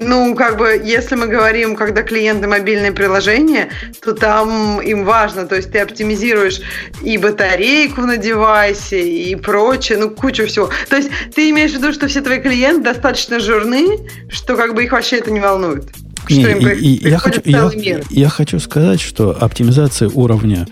Ну, 0.00 0.36
как 0.36 0.58
бы, 0.58 0.80
если 0.84 1.16
мы 1.16 1.26
говорим, 1.26 1.74
когда 1.74 2.02
клиенты 2.02 2.46
мобильные 2.46 2.92
приложения, 2.92 3.68
то 4.00 4.12
там 4.12 4.80
им 4.80 5.04
важно, 5.04 5.44
то 5.44 5.56
есть 5.56 5.72
ты 5.72 5.80
оптимизируешь 5.80 6.60
и 7.02 7.18
батарейку 7.18 8.02
на 8.02 8.16
девайсе, 8.16 9.00
и 9.00 9.34
прочее, 9.34 9.98
ну, 9.98 10.10
кучу 10.10 10.46
всего. 10.46 10.70
То 10.88 10.96
есть 10.96 11.10
ты 11.34 11.50
имеешь 11.50 11.72
в 11.72 11.78
виду, 11.78 11.92
что 11.92 12.06
все 12.06 12.20
твои 12.20 12.40
клиенты 12.40 12.84
достаточно 12.84 13.40
жирны, 13.40 13.98
что 14.30 14.54
как 14.54 14.76
бы 14.76 14.84
их 14.84 14.92
вообще 14.92 15.16
это 15.16 15.32
не 15.32 15.40
волнует? 15.40 15.88
Не, 16.30 16.42
что 16.42 16.50
им 16.50 16.68
и, 16.68 17.08
я, 17.08 17.18
хочу, 17.18 17.40
я, 17.44 18.00
я 18.08 18.28
хочу 18.28 18.60
сказать, 18.60 19.00
что 19.00 19.36
оптимизация 19.40 20.08
уровня 20.10 20.68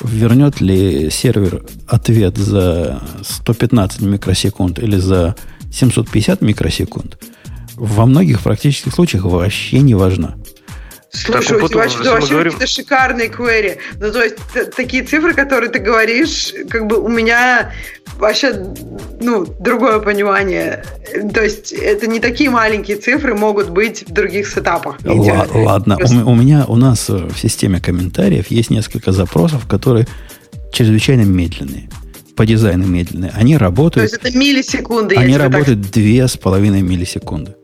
вернет 0.00 0.62
ли 0.62 1.10
сервер 1.10 1.64
ответ 1.86 2.38
за 2.38 3.02
115 3.22 4.00
микросекунд 4.00 4.78
или 4.78 4.96
за 4.96 5.36
750 5.70 6.40
микросекунд– 6.40 7.18
во 7.80 8.06
многих 8.06 8.42
практических 8.42 8.92
случаях 8.92 9.24
вообще 9.24 9.80
не 9.80 9.94
важна. 9.94 10.36
Слушай, 11.12 11.58
так, 11.58 11.64
у 11.64 11.68
тебя 11.68 11.88
что, 11.88 12.10
вообще 12.12 12.34
говорим... 12.34 12.52
какие-то 12.52 12.72
шикарные 12.72 13.28
query. 13.28 13.78
Ну, 13.98 14.12
то 14.12 14.22
есть, 14.22 14.36
такие 14.76 15.02
цифры, 15.02 15.34
которые 15.34 15.68
ты 15.68 15.80
говоришь, 15.80 16.52
как 16.68 16.86
бы 16.86 17.00
у 17.00 17.08
меня 17.08 17.72
вообще 18.18 18.54
ну, 19.20 19.44
другое 19.58 19.98
понимание. 19.98 20.84
То 21.34 21.42
есть 21.42 21.72
это 21.72 22.06
не 22.06 22.20
такие 22.20 22.50
маленькие 22.50 22.98
цифры 22.98 23.34
могут 23.34 23.70
быть 23.70 24.04
в 24.06 24.12
других 24.12 24.46
сетапах. 24.46 24.98
Л- 25.04 25.64
ладно, 25.64 25.98
у, 25.98 26.30
у 26.30 26.34
меня, 26.36 26.64
у 26.68 26.76
нас 26.76 27.08
в 27.08 27.36
системе 27.36 27.80
комментариев 27.80 28.48
есть 28.48 28.70
несколько 28.70 29.10
запросов, 29.10 29.66
которые 29.66 30.06
чрезвычайно 30.72 31.22
медленные 31.22 31.88
по 32.40 32.46
дизайну 32.46 32.86
медленные. 32.86 33.32
Они 33.34 33.58
работают... 33.58 34.10
То 34.10 34.16
есть 34.16 34.26
это 34.26 34.38
миллисекунды. 34.38 35.14
Они 35.16 35.36
работают 35.36 35.82
две 35.90 36.26
с 36.26 36.38
половиной 36.38 36.80
миллисекунды. 36.80 37.54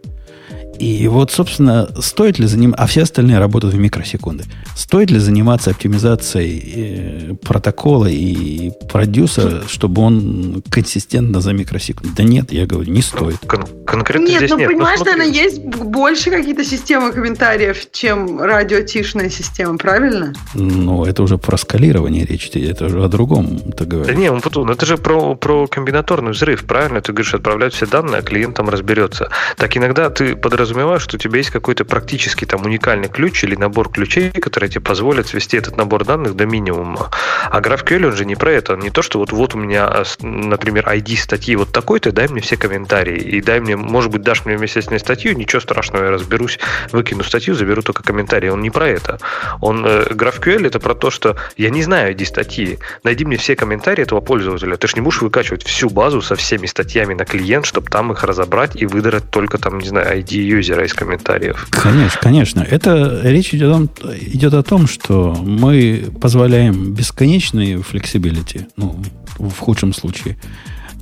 И 0.78 1.06
вот, 1.08 1.30
собственно, 1.32 1.88
стоит 2.00 2.38
ли 2.38 2.46
заниматься... 2.46 2.82
А 2.84 2.86
все 2.86 3.02
остальные 3.02 3.38
работают 3.38 3.74
в 3.74 3.78
микросекунды. 3.78 4.44
Стоит 4.74 5.10
ли 5.10 5.18
заниматься 5.18 5.70
оптимизацией 5.70 7.30
э, 7.30 7.34
протокола 7.42 8.06
и 8.06 8.70
продюсера, 8.90 9.62
чтобы 9.68 10.02
он 10.02 10.62
консистентно 10.68 11.40
за 11.40 11.52
микросекунду? 11.52 12.14
Да 12.16 12.22
нет, 12.22 12.52
я 12.52 12.66
говорю, 12.66 12.90
не 12.92 13.02
стоит. 13.02 13.38
Кон- 13.46 13.66
конкретно 13.86 14.26
нет, 14.26 14.38
здесь 14.38 14.50
ну 14.50 14.58
нет. 14.58 14.68
понимаешь, 14.68 14.98
смотри. 15.00 15.16
наверное, 15.18 15.42
есть 15.42 15.60
больше 15.64 16.30
какие-то 16.30 16.64
системы 16.64 17.12
комментариев, 17.12 17.90
чем 17.92 18.40
радиотишная 18.40 19.30
система, 19.30 19.78
правильно? 19.78 20.34
Ну, 20.54 21.04
это 21.04 21.22
уже 21.22 21.38
про 21.38 21.56
скалирование 21.56 22.24
речь. 22.26 22.50
Это 22.54 22.86
уже 22.86 23.02
о 23.02 23.08
другом 23.08 23.58
ты 23.58 23.84
Да 23.84 23.84
говоришь. 23.84 24.16
не, 24.16 24.30
он 24.30 24.40
потом- 24.40 24.70
это 24.70 24.84
же 24.86 24.96
про, 24.98 25.34
про 25.34 25.66
комбинаторный 25.66 26.32
взрыв, 26.32 26.64
правильно? 26.64 27.00
Ты 27.00 27.12
говоришь, 27.12 27.34
отправлять 27.34 27.72
все 27.74 27.86
данные, 27.86 28.18
а 28.18 28.22
клиент 28.22 28.56
там 28.56 28.68
разберется. 28.68 29.30
Так 29.56 29.76
иногда 29.76 30.10
ты 30.10 30.36
подразумеваешь, 30.36 30.65
что 30.98 31.16
у 31.16 31.18
тебя 31.18 31.38
есть 31.38 31.50
какой-то 31.50 31.84
практически 31.84 32.44
там 32.44 32.64
уникальный 32.64 33.08
ключ 33.08 33.44
или 33.44 33.54
набор 33.54 33.90
ключей, 33.90 34.30
которые 34.30 34.70
тебе 34.70 34.80
позволят 34.80 35.28
свести 35.28 35.56
этот 35.56 35.76
набор 35.76 36.04
данных 36.04 36.34
до 36.34 36.46
минимума. 36.46 37.10
А 37.50 37.60
GraphQL, 37.60 38.06
он 38.06 38.16
же 38.16 38.24
не 38.24 38.36
про 38.36 38.52
это. 38.52 38.74
Он 38.74 38.80
не 38.80 38.90
то, 38.90 39.02
что 39.02 39.18
вот, 39.18 39.32
вот 39.32 39.54
у 39.54 39.58
меня, 39.58 39.86
а, 39.86 40.04
например, 40.20 40.88
ID 40.88 41.16
статьи 41.16 41.56
вот 41.56 41.72
такой-то, 41.72 42.12
дай 42.12 42.28
мне 42.28 42.40
все 42.40 42.56
комментарии. 42.56 43.18
И 43.18 43.40
дай 43.40 43.60
мне, 43.60 43.76
может 43.76 44.10
быть, 44.10 44.22
дашь 44.22 44.44
мне 44.44 44.56
вместе 44.56 44.82
с 44.82 44.90
ней 44.90 44.98
статью, 44.98 45.36
ничего 45.36 45.60
страшного, 45.60 46.04
я 46.04 46.10
разберусь, 46.10 46.58
выкину 46.92 47.24
статью, 47.24 47.54
заберу 47.54 47.82
только 47.82 48.02
комментарии. 48.02 48.48
Он 48.48 48.62
не 48.62 48.70
про 48.70 48.88
это. 48.88 49.18
Он, 49.60 49.84
э, 49.86 50.04
GraphQL 50.10 50.66
это 50.66 50.80
про 50.80 50.94
то, 50.94 51.10
что 51.10 51.36
я 51.56 51.70
не 51.70 51.82
знаю 51.82 52.14
ID 52.14 52.24
статьи. 52.24 52.78
Найди 53.04 53.24
мне 53.24 53.36
все 53.36 53.56
комментарии 53.56 54.02
этого 54.02 54.20
пользователя. 54.20 54.76
Ты 54.76 54.88
же 54.88 54.94
не 54.94 55.00
будешь 55.00 55.22
выкачивать 55.22 55.64
всю 55.64 55.90
базу 55.90 56.20
со 56.22 56.36
всеми 56.36 56.66
статьями 56.66 57.14
на 57.14 57.24
клиент, 57.24 57.66
чтобы 57.66 57.90
там 57.90 58.12
их 58.12 58.24
разобрать 58.24 58.76
и 58.76 58.86
выдрать 58.86 59.30
только 59.30 59.58
там, 59.58 59.78
не 59.78 59.88
знаю, 59.88 60.18
ID 60.18 60.55
юзера 60.56 60.84
из 60.84 60.94
комментариев. 60.94 61.66
Конечно, 61.70 62.20
конечно. 62.20 62.60
Это 62.60 63.20
речь 63.22 63.54
идет 63.54 63.70
о, 63.70 63.86
том, 63.86 64.14
идет 64.20 64.54
о 64.54 64.62
том, 64.62 64.86
что 64.86 65.34
мы 65.34 66.06
позволяем 66.20 66.92
бесконечный 66.92 67.74
flexibility, 67.74 68.66
ну, 68.76 69.00
в 69.38 69.58
худшем 69.58 69.92
случае, 69.92 70.36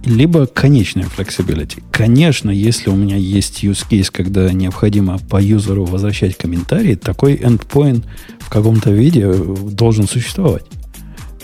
либо 0.05 0.47
конечный 0.47 1.05
flexibility. 1.05 1.83
Конечно, 1.91 2.51
если 2.51 2.91
у 2.91 2.95
меня 2.95 3.17
есть 3.17 3.65
use 3.65 3.87
case, 3.89 4.11
когда 4.13 4.53
необходимо 4.53 5.19
по 5.19 5.41
юзеру 5.41 5.85
возвращать 5.85 6.37
комментарии, 6.37 6.95
такой 6.95 7.37
endpoint 7.37 8.05
в 8.41 8.51
каком-то 8.51 8.91
виде 8.91 9.33
должен 9.33 10.07
существовать. 10.07 10.65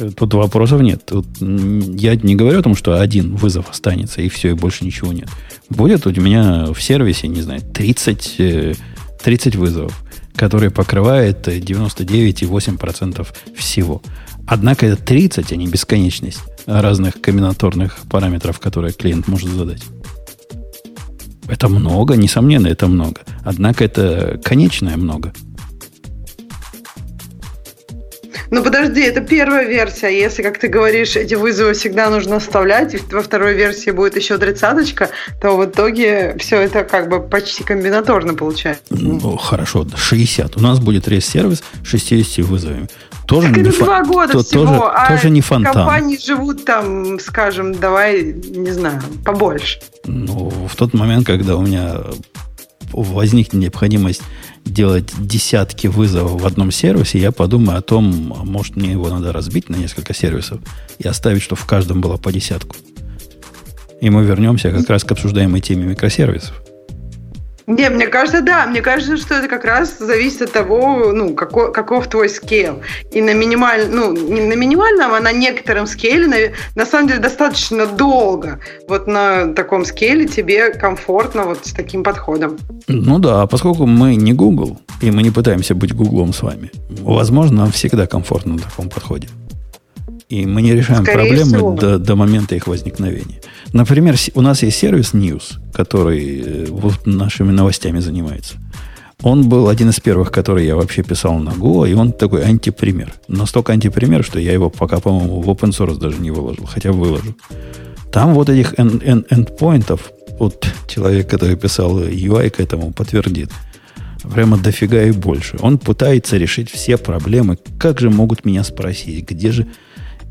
Э, 0.01 0.11
Тут 0.17 0.35
вопросов 0.35 0.81
нет. 0.81 1.05
Тут 1.07 1.27
я 1.41 2.17
не 2.17 2.35
говорю 2.35 2.61
о 2.61 2.63
том, 2.63 2.75
что 2.75 3.01
один 3.01 3.37
вызов 3.37 3.71
останется, 3.71 4.23
и 4.23 4.29
все, 4.29 4.51
и 4.51 4.55
больше 4.55 4.85
ничего 4.85 5.13
нет. 5.13 5.29
Будет 5.69 6.07
у 6.07 6.11
меня 6.11 6.73
в 6.73 6.81
сервисе, 6.81 7.29
не 7.29 7.43
знаю, 7.43 7.61
30, 7.61 8.35
э, 8.39 8.75
30 9.23 9.57
вызовов, 9.57 10.03
которые 10.35 10.71
покрывает 10.71 11.47
э, 11.49 11.59
99,8% 11.59 13.27
всего. 13.57 14.03
Однако 14.47 14.87
это 14.87 15.01
30, 15.01 15.53
а 15.53 15.57
не 15.57 15.69
бесконечность 15.69 16.41
разных 16.67 17.21
комбинаторных 17.21 17.99
параметров, 18.11 18.59
которые 18.59 18.93
клиент 18.93 19.29
может 19.29 19.51
задать. 19.51 19.83
Это 21.49 21.69
много, 21.69 22.15
несомненно, 22.17 22.69
это 22.69 22.87
много. 22.87 23.23
Однако 23.45 23.85
это 23.85 24.41
конечное 24.43 24.97
много. 24.97 25.33
Ну 28.51 28.63
подожди, 28.63 29.01
это 29.03 29.21
первая 29.21 29.67
версия. 29.67 30.09
Если, 30.09 30.43
как 30.43 30.59
ты 30.59 30.69
говоришь, 30.69 31.17
эти 31.17 31.35
вызовы 31.35 31.73
всегда 31.75 32.11
нужно 32.11 32.39
вставлять, 32.41 32.95
и 32.95 33.01
во 33.11 33.23
второй 33.23 33.55
версии 33.55 33.91
будет 33.91 34.17
еще 34.17 34.39
тридцаточка, 34.39 35.11
то 35.41 35.57
в 35.57 35.65
итоге 35.65 36.37
все 36.39 36.57
это 36.61 36.85
как 36.85 37.09
бы 37.09 37.21
почти 37.21 37.65
комбинаторно 37.65 38.35
получается. 38.35 38.83
Ну, 38.91 39.37
хорошо, 39.37 39.87
60. 39.97 40.57
У 40.57 40.61
нас 40.61 40.79
будет 40.81 41.09
рейс-сервис 41.09 41.63
с 41.85 41.87
60 41.89 42.45
вызовами. 42.47 42.89
Тоже 43.27 43.49
Так 43.49 43.57
не 43.59 43.63
это 43.63 43.73
фа- 43.73 43.85
два 43.85 44.05
года 44.05 44.33
то- 44.33 44.43
всего, 44.43 44.67
тоже, 44.67 44.81
а 44.93 45.09
тоже 45.09 45.31
не 45.31 45.41
фонтан. 45.41 45.73
компании 45.73 46.19
живут 46.19 46.65
там, 46.65 47.21
скажем, 47.21 47.75
давай, 47.77 48.23
не 48.33 48.73
знаю, 48.73 49.01
побольше. 49.25 49.79
Ну, 50.05 50.51
в 50.69 50.75
тот 50.75 50.95
момент, 50.95 51.27
когда 51.27 51.57
у 51.57 51.63
меня 51.63 51.99
возникнет 52.93 53.61
необходимость 53.63 54.23
делать 54.73 55.13
десятки 55.19 55.87
вызовов 55.87 56.41
в 56.41 56.47
одном 56.47 56.71
сервисе, 56.71 57.19
я 57.19 57.33
подумаю 57.33 57.79
о 57.79 57.83
том, 57.83 58.05
может 58.45 58.77
мне 58.77 58.93
его 58.93 59.09
надо 59.09 59.33
разбить 59.33 59.69
на 59.69 59.77
несколько 59.77 60.15
сервисов 60.15 60.61
и 60.99 61.07
оставить, 61.07 61.43
чтобы 61.43 61.61
в 61.61 61.67
каждом 61.67 62.01
было 62.01 62.17
по 62.17 62.33
десятку. 62.33 62.77
И 64.01 64.09
мы 64.09 64.25
вернемся 64.25 64.71
как 64.71 64.89
раз 64.89 65.05
к 65.05 65.13
обсуждаемой 65.13 65.61
теме 65.61 65.85
микросервисов. 65.85 66.63
Не, 67.67 67.91
мне 67.91 68.07
кажется, 68.07 68.41
да. 68.41 68.67
Мне 68.67 68.81
кажется, 68.83 69.17
что 69.17 69.35
это 69.35 69.49
как 69.49 69.65
раз 69.65 69.99
зависит 69.99 70.43
от 70.43 70.53
того, 70.53 71.13
ну, 71.13 71.35
какой, 71.35 71.73
каков 71.73 72.09
твой 72.09 72.29
скейл. 72.29 72.81
И 73.13 73.21
на 73.21 73.35
минимальном, 73.35 73.95
ну, 73.95 74.13
не 74.13 74.41
на 74.43 74.55
минимальном, 74.55 75.13
а 75.13 75.21
на 75.21 75.33
некотором 75.33 75.87
скейле, 75.87 76.27
на, 76.27 76.37
на 76.75 76.87
самом 76.87 77.09
деле, 77.09 77.21
достаточно 77.21 77.87
долго. 77.87 78.61
Вот 78.89 79.07
на 79.07 79.53
таком 79.55 79.85
скейле 79.85 80.27
тебе 80.27 80.73
комфортно 80.73 81.45
вот 81.45 81.67
с 81.67 81.73
таким 81.73 82.03
подходом. 82.03 82.59
Ну 82.89 83.19
да, 83.19 83.43
а 83.43 83.47
поскольку 83.47 83.87
мы 83.87 84.17
не 84.17 84.33
Google, 84.33 84.81
и 85.01 85.11
мы 85.11 85.23
не 85.23 85.31
пытаемся 85.31 85.75
быть 85.75 85.95
Гуглом 85.95 86.33
с 86.33 86.43
вами, 86.43 86.71
возможно, 86.89 87.63
нам 87.63 87.73
всегда 87.73 88.07
комфортно 88.07 88.55
на 88.55 88.59
таком 88.59 88.89
подходе. 88.89 89.29
И 90.31 90.47
мы 90.47 90.63
не 90.63 90.73
решаем 90.75 91.03
Скорее 91.03 91.27
проблемы 91.27 91.57
всего. 91.59 91.73
до, 91.75 91.99
до 91.99 92.15
момента 92.15 92.55
их 92.55 92.69
возникновения. 92.69 93.41
Например, 93.73 94.17
у 94.35 94.41
нас 94.41 94.63
есть 94.63 94.79
сервис 94.79 95.13
News, 95.13 95.59
который 95.75 96.41
э, 96.41 96.67
вот 96.71 97.05
нашими 97.05 97.51
новостями 97.51 97.99
занимается. 97.99 98.55
Он 99.23 99.49
был 99.49 99.69
один 99.69 99.91
из 99.91 99.99
первых, 99.99 100.31
который 100.31 100.65
я 100.67 100.77
вообще 100.77 101.03
писал 101.03 101.39
на 101.41 101.51
Go, 101.51 101.91
и 101.91 101.95
он 101.95 102.13
такой 102.13 102.45
антипример. 102.45 103.13
Настолько 103.29 103.73
антипример, 103.73 104.25
что 104.25 104.39
я 104.39 104.53
его 104.53 104.71
пока, 104.71 105.01
по-моему, 105.01 105.41
в 105.43 105.51
open 105.51 105.71
source 105.71 105.99
даже 105.99 106.19
не 106.19 106.31
выложил, 106.31 106.65
хотя 106.65 106.93
выложу. 106.93 107.35
Там 108.13 108.33
вот 108.35 108.49
этих 108.49 108.75
эн- 108.79 109.03
эн- 109.05 109.27
эндпоинтов, 109.31 110.13
вот 110.39 110.65
человек, 110.89 111.29
который 111.29 111.57
писал 111.57 111.99
UI 112.01 112.51
к 112.51 112.61
этому, 112.61 112.93
подтвердит, 112.93 113.51
прямо 114.33 114.57
дофига 114.57 115.03
и 115.03 115.11
больше. 115.11 115.59
Он 115.61 115.79
пытается 115.79 116.37
решить 116.37 116.71
все 116.71 116.97
проблемы. 116.97 117.59
Как 117.81 117.99
же 117.99 118.11
могут 118.11 118.45
меня 118.45 118.63
спросить, 118.63 119.29
где 119.29 119.51
же... 119.51 119.67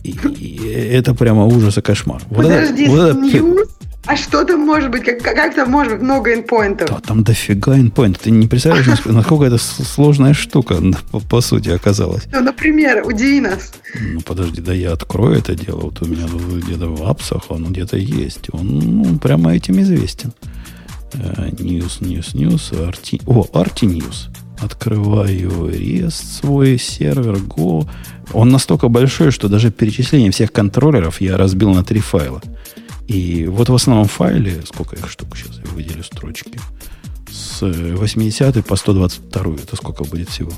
И, 0.04 0.12
и 0.12 0.68
это 0.94 1.14
прямо 1.14 1.46
ужас 1.46 1.78
и 1.78 1.82
кошмар. 1.82 2.22
Вот 2.30 2.46
это- 2.46 2.56
Подожди, 2.62 2.88
вот 2.88 3.00
это 3.00 3.22
пи- 3.22 3.38
News? 3.40 3.70
А 4.06 4.16
что 4.16 4.44
там 4.44 4.62
может 4.62 4.90
быть? 4.90 5.04
Как, 5.04 5.22
как 5.22 5.54
там 5.54 5.70
может 5.70 5.94
быть 5.94 6.02
много 6.02 6.34
endpointов? 6.34 6.88
Да, 6.90 7.00
там 7.00 7.24
дофига 7.24 7.78
endpoint. 7.78 8.18
Ты 8.24 8.32
не 8.32 8.48
представляешь, 8.48 8.88
насколько, 8.88 9.16
насколько 9.16 9.46
это 9.46 9.58
сложная 9.60 10.34
штука, 10.34 10.78
по, 11.12 11.20
по 11.20 11.42
сути, 11.42 11.70
оказалась. 11.70 12.24
Ну, 12.32 12.42
например, 12.42 13.06
удиви 13.06 13.42
нас. 13.42 13.74
Ну, 14.00 14.22
подожди, 14.22 14.62
да 14.62 14.74
я 14.74 14.94
открою 14.94 15.38
это 15.38 15.54
дело. 15.54 15.82
Вот 15.82 16.02
у 16.02 16.06
меня 16.06 16.26
где-то 16.66 16.88
в 16.88 17.04
апсах 17.08 17.52
он 17.52 17.66
где-то 17.72 17.98
есть. 17.98 18.48
Он 18.52 18.68
ну, 18.68 19.20
прямо 19.20 19.54
этим 19.54 19.80
известен. 19.82 20.32
News, 21.14 22.00
News, 22.02 22.34
News. 22.34 22.72
RT... 22.72 23.22
О, 23.26 23.44
RT 23.44 23.88
News. 23.88 24.30
Открываю 24.60 25.70
REST, 25.70 26.40
свой 26.42 26.78
сервер, 26.78 27.36
Go. 27.36 27.90
Он 28.34 28.50
настолько 28.50 28.90
большой, 28.90 29.32
что 29.32 29.48
даже 29.48 29.72
перечисление 29.72 30.32
всех 30.32 30.52
контроллеров 30.52 31.22
я 31.22 31.38
разбил 31.38 31.74
на 31.74 31.84
три 31.84 32.00
файла. 32.00 32.42
И 33.08 33.48
вот 33.48 33.70
в 33.70 33.74
основном 33.74 34.08
файле, 34.08 34.62
сколько 34.66 34.96
их 34.96 35.10
штук 35.10 35.36
сейчас, 35.36 35.58
я 35.58 35.72
выделю 35.72 36.04
строчки, 36.04 36.60
с 37.32 37.62
80 37.62 38.66
по 38.66 38.76
122, 38.76 39.56
это 39.56 39.76
сколько 39.76 40.04
будет 40.04 40.30
всего? 40.30 40.52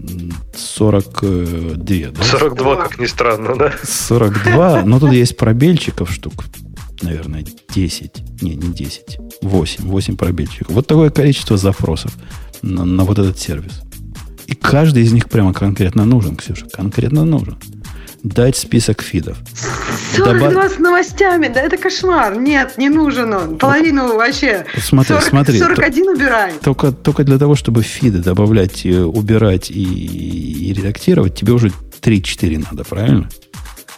М, 0.00 0.32
42, 0.56 2.10
да? 2.12 2.22
42, 2.22 2.76
как 2.76 2.98
ни 2.98 3.06
странно, 3.06 3.56
да? 3.56 3.72
42, 3.82 4.84
но 4.84 5.00
тут 5.00 5.12
есть 5.12 5.36
пробельчиков 5.36 6.10
штук, 6.10 6.44
наверное, 7.02 7.44
10. 7.74 8.42
Не, 8.42 8.54
не 8.54 8.72
10. 8.72 9.18
8. 9.42 9.84
8 9.84 10.16
пробельчиков. 10.16 10.70
Вот 10.70 10.86
такое 10.86 11.10
количество 11.10 11.56
запросов 11.56 12.16
на, 12.62 12.84
на 12.84 13.04
вот 13.04 13.18
этот 13.18 13.38
сервис. 13.38 13.82
И 14.46 14.54
каждый 14.54 15.02
из 15.02 15.12
них 15.12 15.28
прямо 15.28 15.52
конкретно 15.52 16.04
нужен, 16.04 16.36
Ксюша. 16.36 16.66
Конкретно 16.72 17.24
нужен. 17.24 17.58
Дать 18.22 18.56
список 18.56 19.02
фидов. 19.02 19.38
42 20.16 20.48
Доба- 20.50 20.68
с 20.68 20.78
новостями, 20.78 21.48
да 21.48 21.60
это 21.60 21.76
кошмар. 21.76 22.36
Нет, 22.36 22.76
не 22.76 22.88
нужен 22.88 23.32
он. 23.32 23.58
Половину 23.58 24.16
вообще. 24.16 24.64
Смотри, 24.80 25.14
40 25.14 25.28
смотри. 25.28 25.58
41 25.58 26.08
убирай. 26.08 26.52
Только, 26.62 26.92
только 26.92 27.24
для 27.24 27.38
того, 27.38 27.54
чтобы 27.54 27.82
фиды 27.82 28.18
добавлять, 28.18 28.84
э, 28.84 29.02
убирать 29.02 29.70
и, 29.70 29.82
и 29.82 30.72
редактировать, 30.72 31.36
тебе 31.36 31.52
уже 31.52 31.70
3-4 32.00 32.66
надо, 32.70 32.84
правильно? 32.84 33.28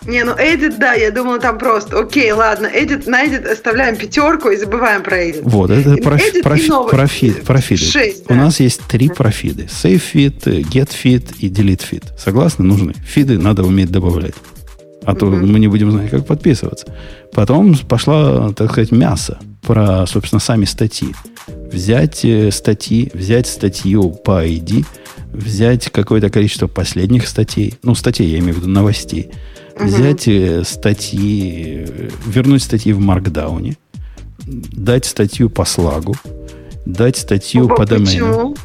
Не, 0.07 0.25
ну 0.25 0.33
edit, 0.33 0.79
да, 0.79 0.95
я 0.95 1.11
думала 1.11 1.39
там 1.39 1.59
просто. 1.59 2.01
Окей, 2.01 2.33
ладно, 2.33 2.67
edit, 2.67 3.09
на 3.09 3.25
edit 3.25 3.47
оставляем 3.47 3.97
пятерку 3.97 4.49
и 4.49 4.57
забываем 4.57 5.03
про 5.03 5.19
edit. 5.25 5.43
Вот, 5.45 5.71
это 5.71 5.95
И 5.95 6.01
профи, 6.01 6.37
edit 6.37 6.39
и 6.39 6.43
профи- 6.91 7.45
профиды. 7.45 7.85
Шесть, 7.85 8.25
У 8.27 8.29
да. 8.31 8.35
нас 8.37 8.61
есть 8.61 8.81
три 8.89 9.09
профиды. 9.09 9.65
Get 9.65 10.91
feed 10.91 11.37
и 11.39 11.49
delete 11.51 11.83
feed. 11.91 12.05
Согласны? 12.19 12.65
Нужны. 12.65 12.95
Фиды 13.05 13.39
надо 13.39 13.63
уметь 13.63 13.91
добавлять. 13.91 14.35
А 15.05 15.15
то 15.15 15.27
мы 15.27 15.59
не 15.59 15.69
будем 15.69 15.91
знать, 15.91 16.11
как 16.11 16.27
подписываться. 16.27 16.87
Потом 17.33 17.77
пошла, 17.77 18.53
так 18.53 18.71
сказать, 18.71 18.93
мясо 18.93 19.39
про, 19.63 20.07
собственно, 20.07 20.41
сами 20.41 20.65
статьи. 20.67 21.15
Взять 21.73 22.25
э, 22.25 22.51
статьи, 22.51 23.11
взять 23.15 23.47
статью 23.47 24.11
по 24.11 24.45
ID, 24.45 24.85
взять 25.33 25.91
какое-то 25.91 26.29
количество 26.31 26.67
последних 26.67 27.29
статей, 27.29 27.75
ну, 27.83 27.95
статей, 27.95 28.27
я 28.29 28.39
имею 28.41 28.55
в 28.55 28.59
виду 28.59 28.69
новостей, 28.69 29.31
взять 29.85 30.29
э, 30.29 30.65
статьи, 30.65 31.87
вернуть 32.27 32.63
статьи 32.63 32.93
в 32.93 33.01
маркдауне, 33.01 33.77
дать 34.47 35.05
статью 35.05 35.51
по 35.51 35.65
слагу, 35.65 36.15
дать 36.87 37.17
статью 37.17 37.65
Оба, 37.67 37.77
по 37.77 37.87
домену. 37.87 38.07
Почему? 38.07 38.57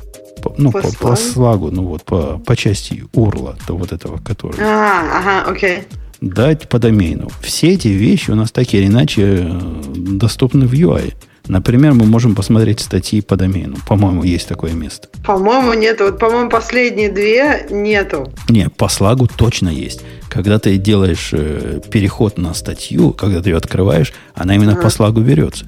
По- 0.42 0.54
ну, 0.58 0.72
По 0.72 0.82
по, 0.82 0.88
по 0.88 1.16
слагу? 1.16 1.16
слагу, 1.18 1.72
ну 1.72 1.84
вот, 1.88 2.04
по, 2.04 2.38
по 2.40 2.56
части 2.56 3.04
урла, 3.14 3.58
то 3.68 3.76
вот 3.76 3.92
этого, 3.92 4.18
который. 4.20 4.58
А, 4.60 5.02
ага, 5.20 5.52
окей. 5.52 5.80
Дать 6.22 6.70
по 6.70 6.80
домену. 6.80 7.30
Все 7.42 7.74
эти 7.74 7.90
вещи 7.90 8.32
у 8.32 8.36
нас 8.36 8.52
так 8.52 8.74
или 8.74 8.88
иначе 8.88 9.22
э, 9.42 9.60
доступны 9.96 10.66
в 10.68 10.74
UI. 10.74 11.14
Например, 11.48 11.94
мы 11.94 12.06
можем 12.06 12.36
посмотреть 12.36 12.80
статьи 12.80 13.22
по 13.22 13.36
домену. 13.36 13.78
По-моему, 13.88 14.24
есть 14.24 14.48
такое 14.48 14.74
место. 14.74 15.08
По-моему, 15.26 15.74
нету. 15.74 16.06
Вот, 16.06 16.20
по-моему, 16.20 16.50
последние 16.50 17.10
две 17.10 17.68
нету. 17.70 18.32
Не, 18.50 18.70
по 18.70 18.88
слагу 18.88 19.28
точно 19.28 19.70
есть. 19.70 20.02
Когда 20.30 20.60
ты 20.60 20.78
делаешь 20.78 21.30
э, 21.32 21.82
переход 21.92 22.38
на 22.38 22.54
статью, 22.54 23.12
когда 23.12 23.42
ты 23.42 23.50
ее 23.50 23.58
открываешь, 23.58 24.14
она 24.34 24.56
именно 24.56 24.76
по 24.76 24.90
слагу 24.90 25.22
берется. 25.22 25.66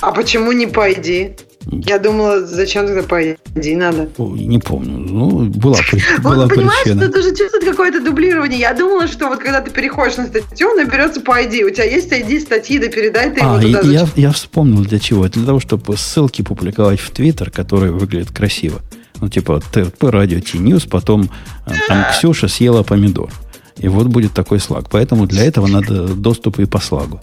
А 0.00 0.12
почему 0.12 0.52
не 0.52 0.66
по 0.66 0.90
ID? 0.90 1.40
Я 1.66 1.98
думала, 1.98 2.44
зачем 2.46 2.86
тогда 2.86 3.02
по 3.02 3.20
ID 3.22 3.76
надо? 3.76 4.08
Не 4.18 4.58
помню. 4.58 4.98
Ну, 4.98 5.44
была, 5.46 5.76
была 6.22 6.48
понимаешь, 6.48 6.82
причина. 6.84 7.02
что 7.02 7.10
это 7.10 7.18
уже 7.18 7.36
чувствует 7.36 7.64
какое-то 7.64 8.00
дублирование. 8.02 8.58
Я 8.58 8.72
думала, 8.74 9.06
что 9.06 9.28
вот 9.28 9.40
когда 9.40 9.60
ты 9.60 9.70
переходишь 9.70 10.16
на 10.16 10.26
статью, 10.26 10.70
она 10.72 10.84
берется 10.84 11.20
по 11.20 11.32
ID. 11.40 11.62
У 11.64 11.70
тебя 11.70 11.84
есть 11.84 12.10
ID 12.10 12.40
статьи, 12.40 12.78
да 12.78 12.88
передай 12.88 13.30
ты 13.30 13.40
его 13.40 13.54
А, 13.54 13.60
туда. 13.60 13.80
и- 13.80 13.88
я, 13.92 14.08
я 14.16 14.32
вспомнил 14.32 14.82
для 14.84 14.98
чего. 14.98 15.28
Для 15.28 15.44
того, 15.44 15.60
чтобы 15.60 15.96
ссылки 15.96 16.42
публиковать 16.42 16.98
в 17.00 17.10
Твиттер, 17.10 17.50
которые 17.50 17.92
выглядят 17.92 18.30
красиво. 18.30 18.80
Ну, 19.20 19.28
типа 19.28 19.60
ТРП, 19.72 20.04
радио, 20.04 20.40
T-News, 20.40 20.88
потом 20.88 21.28
э, 21.66 21.72
там 21.88 22.06
Ксюша 22.10 22.48
съела 22.48 22.82
помидор. 22.82 23.30
И 23.76 23.86
вот 23.88 24.06
будет 24.06 24.32
такой 24.32 24.60
слаг. 24.60 24.86
Поэтому 24.90 25.26
для 25.26 25.44
этого 25.44 25.66
надо 25.66 26.08
доступ 26.08 26.58
и 26.58 26.64
по 26.64 26.78
слагу. 26.80 27.20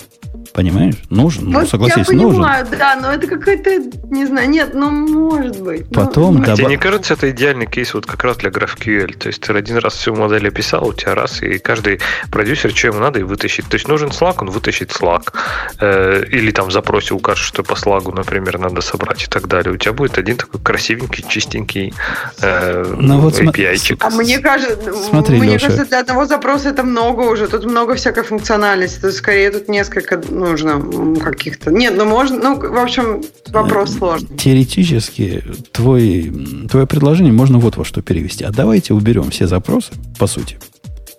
Понимаешь? 0.58 0.96
Нужен. 1.12 1.52
Ну, 1.52 1.60
Вот 1.60 1.70
согласись, 1.70 2.08
я 2.10 2.16
нужен. 2.16 2.32
понимаю, 2.32 2.66
да, 2.72 2.96
но 2.96 3.12
это 3.12 3.28
какой-то, 3.28 3.78
не 4.10 4.26
знаю, 4.26 4.50
нет, 4.50 4.72
ну, 4.74 4.90
может 4.90 5.62
быть. 5.62 5.86
Ну, 5.92 5.94
Потом 6.04 6.38
ну, 6.38 6.44
да. 6.44 6.56
Тебе 6.56 6.66
Доба- 6.66 6.70
не 6.72 6.78
кажется, 6.78 7.14
это 7.14 7.30
идеальный 7.30 7.68
кейс 7.68 7.94
вот 7.94 8.08
как 8.08 8.24
раз 8.24 8.38
для 8.38 8.50
GraphQL? 8.50 9.14
То 9.20 9.28
есть 9.28 9.40
ты 9.42 9.54
один 9.54 9.78
раз 9.78 9.94
всю 9.94 10.16
модель 10.16 10.48
описал, 10.48 10.88
у 10.88 10.94
тебя 10.94 11.14
раз, 11.14 11.44
и 11.44 11.60
каждый 11.60 12.00
продюсер, 12.32 12.72
что 12.76 12.88
ему 12.88 12.98
надо, 12.98 13.20
и 13.20 13.24
вытащит. 13.24 13.68
То 13.68 13.76
есть 13.76 13.88
нужен 13.88 14.10
Slack, 14.10 14.38
он 14.40 14.50
вытащит 14.50 14.90
Slack. 14.90 15.32
Э, 15.80 16.24
или 16.32 16.50
там 16.50 16.70
в 16.70 16.72
запросе 16.72 17.14
укажет, 17.14 17.46
что 17.46 17.62
по 17.62 17.76
слагу, 17.76 18.12
например, 18.12 18.58
надо 18.58 18.82
собрать 18.82 19.26
и 19.26 19.28
так 19.28 19.48
далее. 19.48 19.72
У 19.76 19.78
тебя 19.78 19.94
будет 19.94 20.18
один 20.18 20.38
такой 20.38 20.60
красивенький, 20.60 21.24
чистенький 21.30 21.94
э, 22.42 22.96
Ну 22.98 23.20
вот 23.20 23.40
API-чик. 23.40 23.98
А 24.00 24.10
мне 24.10 24.40
кажется, 24.40 24.92
Смотри, 25.08 25.38
мне 25.40 25.54
Леша. 25.54 25.68
кажется, 25.68 25.86
для 25.86 26.00
одного 26.00 26.26
запроса 26.26 26.70
это 26.70 26.82
много 26.82 27.22
уже. 27.22 27.48
Тут 27.48 27.66
много 27.66 27.94
всякой 27.94 28.24
функциональности. 28.24 29.00
Тут 29.02 29.14
скорее 29.14 29.52
тут 29.52 29.68
несколько 29.70 30.18
нужно 30.50 31.16
каких-то. 31.20 31.72
Нет, 31.72 31.94
ну 31.98 32.06
можно, 32.06 32.38
ну, 32.38 32.56
в 32.60 32.78
общем, 32.78 33.22
вопрос 33.50 33.96
Э, 33.96 33.98
сложный. 33.98 34.38
Теоретически 34.38 35.44
твой, 35.72 36.32
твое 36.70 36.86
предложение 36.88 37.34
можно 37.34 37.60
вот 37.60 37.78
во 37.78 37.86
что 37.86 38.02
перевести. 38.02 38.44
А 38.44 38.52
давайте 38.52 38.94
уберем 38.94 39.30
все 39.30 39.48
запросы, 39.48 39.92
по 40.18 40.28
сути, 40.28 40.58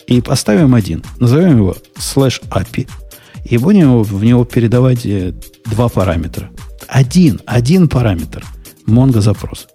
и 0.06 0.20
поставим 0.20 0.74
один. 0.74 1.02
Назовем 1.18 1.56
его 1.58 1.76
slash 1.96 2.42
API. 2.50 2.88
И 3.44 3.56
будем 3.58 4.02
в 4.02 4.24
него 4.24 4.44
передавать 4.44 5.06
э, 5.06 5.32
два 5.66 5.88
параметра. 5.88 6.50
Один, 6.86 7.40
один 7.46 7.88
параметр. 7.88 8.44
Mongo 8.86 9.20
запрос. 9.20 9.68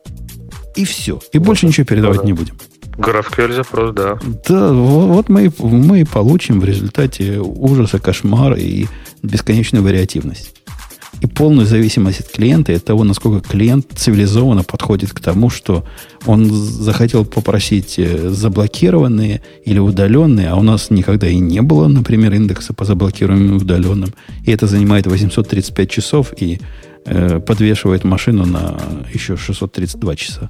И 0.76 0.86
все. 0.86 1.20
И 1.32 1.38
больше 1.38 1.68
ничего 1.68 1.86
передавать 1.86 2.20
да. 2.20 2.26
не 2.26 2.34
будем. 2.34 2.56
GraphQL 2.98 3.54
запрос, 3.54 3.94
да. 3.96 4.20
Да, 4.48 4.72
во- 4.72 5.08
вот 5.08 5.30
мы, 5.30 5.46
и- 5.46 5.52
мы 5.64 6.02
и 6.02 6.04
получим 6.04 6.60
в 6.60 6.66
результате 6.66 7.40
ужаса, 7.40 7.98
кошмара 8.00 8.56
и 8.56 8.86
бесконечную 9.24 9.84
вариативность. 9.84 10.54
И 11.22 11.28
полную 11.28 11.66
зависимость 11.66 12.20
от 12.20 12.28
клиента 12.30 12.74
и 12.74 12.76
от 12.76 12.84
того, 12.84 13.04
насколько 13.04 13.48
клиент 13.48 13.88
цивилизованно 13.96 14.64
подходит 14.64 15.14
к 15.14 15.20
тому, 15.22 15.50
что 15.50 15.86
он 16.26 16.52
захотел 16.52 17.24
попросить 17.24 17.96
э, 17.98 18.30
заблокированные 18.30 19.42
или 19.64 19.80
удаленные, 19.80 20.50
а 20.50 20.56
у 20.56 20.64
нас 20.64 20.90
никогда 20.90 21.28
и 21.28 21.40
не 21.40 21.62
было, 21.62 21.88
например, 21.88 22.34
индекса 22.34 22.74
по 22.74 22.84
заблокируемым 22.84 23.58
и 23.58 23.62
удаленным. 23.62 24.14
И 24.44 24.52
это 24.52 24.68
занимает 24.68 25.08
835 25.08 25.90
часов 25.90 26.34
и 26.36 26.60
э, 27.06 27.40
подвешивает 27.40 28.04
машину 28.04 28.46
на 28.46 28.78
еще 29.14 29.38
632 29.38 30.16
часа. 30.16 30.50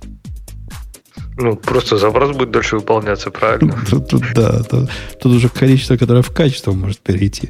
Ну, 1.37 1.55
просто 1.55 1.97
запрос 1.97 2.35
будет 2.35 2.51
дольше 2.51 2.77
выполняться, 2.77 3.31
правильно? 3.31 3.75
Тут, 3.89 4.07
тут, 4.07 4.23
да, 4.35 4.63
тут, 4.63 4.89
тут 5.21 5.31
уже 5.31 5.49
количество, 5.49 5.97
которое 5.97 6.21
в 6.21 6.31
качество 6.31 6.71
может 6.71 6.99
перейти. 6.99 7.49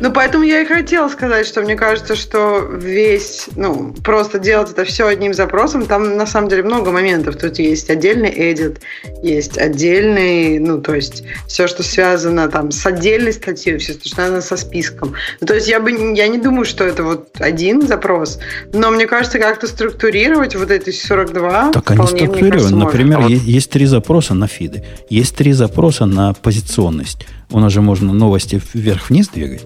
Ну, 0.00 0.10
поэтому 0.10 0.44
я 0.44 0.62
и 0.62 0.64
хотела 0.64 1.08
сказать, 1.08 1.46
что 1.46 1.60
мне 1.62 1.76
кажется, 1.76 2.16
что 2.16 2.60
весь, 2.60 3.46
ну, 3.56 3.94
просто 4.04 4.38
делать 4.38 4.70
это 4.70 4.84
все 4.84 5.06
одним 5.06 5.34
запросом, 5.34 5.86
там 5.86 6.16
на 6.16 6.26
самом 6.26 6.48
деле 6.48 6.62
много 6.62 6.90
моментов. 6.90 7.36
Тут 7.36 7.58
есть 7.58 7.90
отдельный 7.90 8.30
edit, 8.30 8.78
есть 9.22 9.58
отдельный, 9.58 10.58
ну, 10.58 10.80
то 10.80 10.94
есть 10.94 11.24
все, 11.46 11.66
что 11.66 11.82
связано 11.82 12.48
там 12.48 12.70
с 12.70 12.84
отдельной 12.86 13.32
статьей, 13.32 13.78
все, 13.78 13.92
что 13.94 14.08
связано 14.08 14.40
со 14.40 14.56
списком. 14.56 15.14
Ну, 15.40 15.46
то 15.46 15.54
есть 15.54 15.68
я 15.68 15.80
бы, 15.80 15.90
я 15.90 16.28
не 16.28 16.38
думаю, 16.38 16.64
что 16.64 16.84
это 16.84 17.02
вот 17.02 17.28
один 17.38 17.86
запрос, 17.86 18.38
но 18.72 18.90
мне 18.90 19.06
кажется, 19.06 19.38
как-то 19.38 19.66
структурировать 19.66 20.56
вот 20.56 20.70
эти 20.70 20.90
42 20.90 21.72
Так 21.72 21.90
они 21.90 22.00
вполне, 22.00 22.26
структурированы. 22.26 22.76
Например, 22.76 23.18
А 23.18 23.22
вот- 23.22 23.30
есть 23.30 23.70
три 23.70 23.86
запроса 23.86 24.34
на 24.34 24.46
фиды. 24.48 24.84
Есть 25.10 25.36
три 25.36 25.52
запроса 25.52 26.06
на 26.06 26.32
позиционность. 26.34 27.26
У 27.50 27.60
нас 27.60 27.72
же 27.72 27.80
можно 27.80 28.12
новости 28.12 28.60
вверх-вниз 28.74 29.28
двигать. 29.28 29.64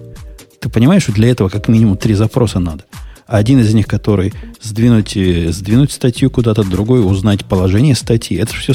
Ты 0.59 0.69
понимаешь, 0.69 1.03
что 1.03 1.11
для 1.11 1.29
этого 1.29 1.49
как 1.49 1.67
минимум 1.67 1.97
три 1.97 2.13
запроса 2.13 2.59
надо. 2.59 2.85
Один 3.25 3.59
из 3.59 3.73
них, 3.73 3.87
который 3.87 4.33
сдвинуть, 4.61 5.15
э, 5.15 5.51
сдвинуть 5.51 5.91
статью 5.91 6.29
куда-то, 6.29 6.63
другой 6.63 7.03
узнать 7.05 7.45
положение 7.45 7.95
статьи. 7.95 8.37
Это 8.37 8.53
все. 8.53 8.73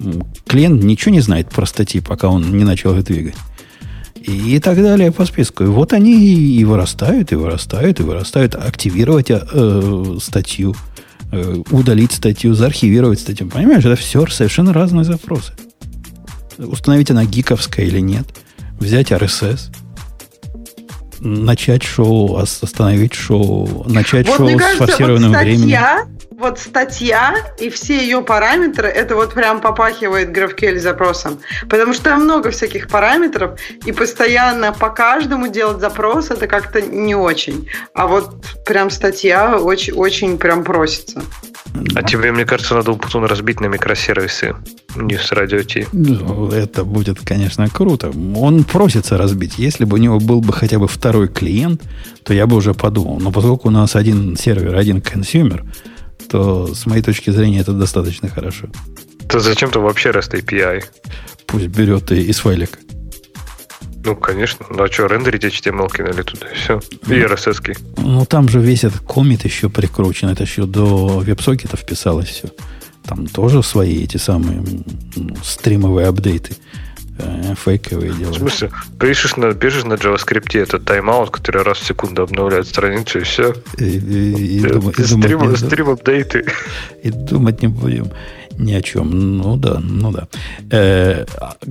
М, 0.00 0.24
Клиент 0.46 0.82
ничего 0.82 1.12
не 1.12 1.20
знает 1.20 1.50
про 1.50 1.66
статьи, 1.66 2.00
пока 2.00 2.28
он 2.28 2.56
не 2.56 2.64
начал 2.64 2.96
их 2.96 3.04
двигать. 3.04 3.34
И, 4.14 4.56
и 4.56 4.60
так 4.60 4.76
далее 4.80 5.12
по 5.12 5.24
списку. 5.24 5.64
И 5.64 5.66
вот 5.66 5.92
они 5.92 6.14
и, 6.14 6.60
и 6.60 6.64
вырастают, 6.64 7.32
и 7.32 7.34
вырастают, 7.34 8.00
и 8.00 8.02
вырастают. 8.02 8.54
Активировать 8.54 9.30
э, 9.30 9.44
э, 9.52 10.18
статью, 10.22 10.76
э, 11.32 11.62
удалить 11.70 12.12
статью, 12.12 12.54
заархивировать 12.54 13.20
статью. 13.20 13.48
Понимаешь, 13.48 13.84
это 13.84 13.96
все 13.96 14.24
совершенно 14.26 14.72
разные 14.72 15.04
запросы. 15.04 15.52
Установить 16.58 17.10
она 17.10 17.24
гиковская 17.24 17.86
или 17.86 18.00
нет. 18.00 18.26
Взять 18.78 19.12
RSS. 19.12 19.70
Начать 21.20 21.82
шоу, 21.82 22.34
ос- 22.34 22.62
остановить 22.62 23.14
шоу, 23.14 23.84
начать 23.88 24.28
Вот 24.28 24.36
шоу 24.36 24.46
мне 24.46 24.56
с 24.56 24.60
кажется, 24.60 24.78
вот 24.80 24.90
форсированным 24.90 25.32
временем. 25.32 25.58
статья, 25.58 26.06
вот 26.30 26.58
статья 26.60 27.34
и 27.58 27.70
все 27.70 27.98
ее 28.00 28.22
параметры, 28.22 28.86
это 28.86 29.16
вот 29.16 29.34
прям 29.34 29.60
попахивает 29.60 30.28
GraphQL 30.30 30.78
запросом. 30.78 31.40
Потому 31.68 31.92
что 31.92 32.04
там 32.04 32.22
много 32.22 32.52
всяких 32.52 32.86
параметров, 32.88 33.58
и 33.84 33.90
постоянно 33.90 34.72
по 34.72 34.90
каждому 34.90 35.48
делать 35.48 35.80
запрос, 35.80 36.30
это 36.30 36.46
как-то 36.46 36.80
не 36.80 37.16
очень. 37.16 37.68
А 37.94 38.06
вот 38.06 38.36
прям 38.64 38.88
статья 38.90 39.58
очень, 39.58 39.94
очень 39.94 40.38
прям 40.38 40.62
просится. 40.62 41.22
А 41.94 42.02
тебе, 42.02 42.32
мне 42.32 42.44
кажется, 42.44 42.74
надо 42.74 42.92
Умпутун 42.92 43.24
разбить 43.24 43.60
на 43.60 43.66
микросервисы 43.66 44.54
News 44.96 45.32
Radio 45.32 45.62
T. 45.62 45.86
Ну, 45.92 46.50
Это 46.50 46.84
будет, 46.84 47.20
конечно, 47.20 47.68
круто. 47.68 48.12
Он 48.36 48.64
просится 48.64 49.18
разбить. 49.18 49.58
Если 49.58 49.84
бы 49.84 49.96
у 49.96 50.00
него 50.00 50.18
был 50.18 50.40
бы 50.40 50.52
хотя 50.52 50.78
бы 50.78 50.88
второй 50.88 51.28
клиент, 51.28 51.82
то 52.24 52.34
я 52.34 52.46
бы 52.46 52.56
уже 52.56 52.74
подумал. 52.74 53.20
Но 53.20 53.30
поскольку 53.32 53.68
у 53.68 53.70
нас 53.70 53.96
один 53.96 54.36
сервер, 54.36 54.76
один 54.76 55.00
consumer, 55.00 55.64
то 56.28 56.74
с 56.74 56.86
моей 56.86 57.02
точки 57.02 57.30
зрения 57.30 57.60
это 57.60 57.72
достаточно 57.72 58.28
хорошо. 58.28 58.68
То 59.28 59.40
зачем 59.40 59.70
то 59.70 59.80
вообще 59.80 60.10
REST 60.10 60.42
API? 60.42 60.84
Пусть 61.46 61.66
берет 61.66 62.12
и 62.12 62.22
из 62.22 62.38
файлика. 62.38 62.78
Ну, 64.04 64.16
конечно. 64.16 64.66
Ну, 64.70 64.82
а 64.82 64.88
что, 64.88 65.06
рендерить 65.06 65.44
HTML 65.44 65.88
кинули 65.94 66.22
туда, 66.22 66.46
и 66.48 66.54
все. 66.54 66.80
И 67.06 67.20
RSS. 67.20 67.60
-ки. 67.60 67.76
Ну, 67.96 68.24
там 68.24 68.48
же 68.48 68.60
весь 68.60 68.84
этот 68.84 69.00
Comet 69.00 69.44
еще 69.44 69.68
прикручен. 69.68 70.28
Это 70.28 70.44
еще 70.44 70.66
до 70.66 71.18
WebSocket 71.18 71.76
а 71.76 71.82
писалось 71.82 72.28
все. 72.28 72.48
Там 73.04 73.26
тоже 73.26 73.62
свои 73.62 74.04
эти 74.04 74.18
самые 74.18 74.62
ну, 75.16 75.36
стримовые 75.42 76.08
апдейты 76.08 76.56
э, 77.18 77.54
фейковые 77.64 78.12
дела. 78.12 78.32
В 78.32 78.36
смысле, 78.36 78.70
пишешь 79.00 79.36
на, 79.36 79.54
пишешь 79.54 79.84
на 79.84 79.94
JavaScript 79.94 80.58
этот 80.58 80.84
тайм-аут, 80.84 81.30
который 81.30 81.62
раз 81.62 81.78
в 81.78 81.86
секунду 81.86 82.22
обновляет 82.22 82.66
страницу, 82.66 83.18
и 83.18 83.22
все. 83.22 83.54
И, 83.78 83.84
и, 83.84 84.58
и, 84.58 84.60
думать, 84.60 84.98
и 84.98 85.04
стрим, 85.04 85.38
думать, 85.38 85.58
стрим 85.58 85.88
апдейты. 85.88 86.44
И 87.02 87.10
думать 87.10 87.62
не 87.62 87.68
будем 87.68 88.10
ни 88.58 88.72
о 88.72 88.82
чем. 88.82 89.38
Ну 89.38 89.56
да, 89.56 89.80
ну 89.80 90.12
да. 90.12 90.28
Э, 90.70 91.24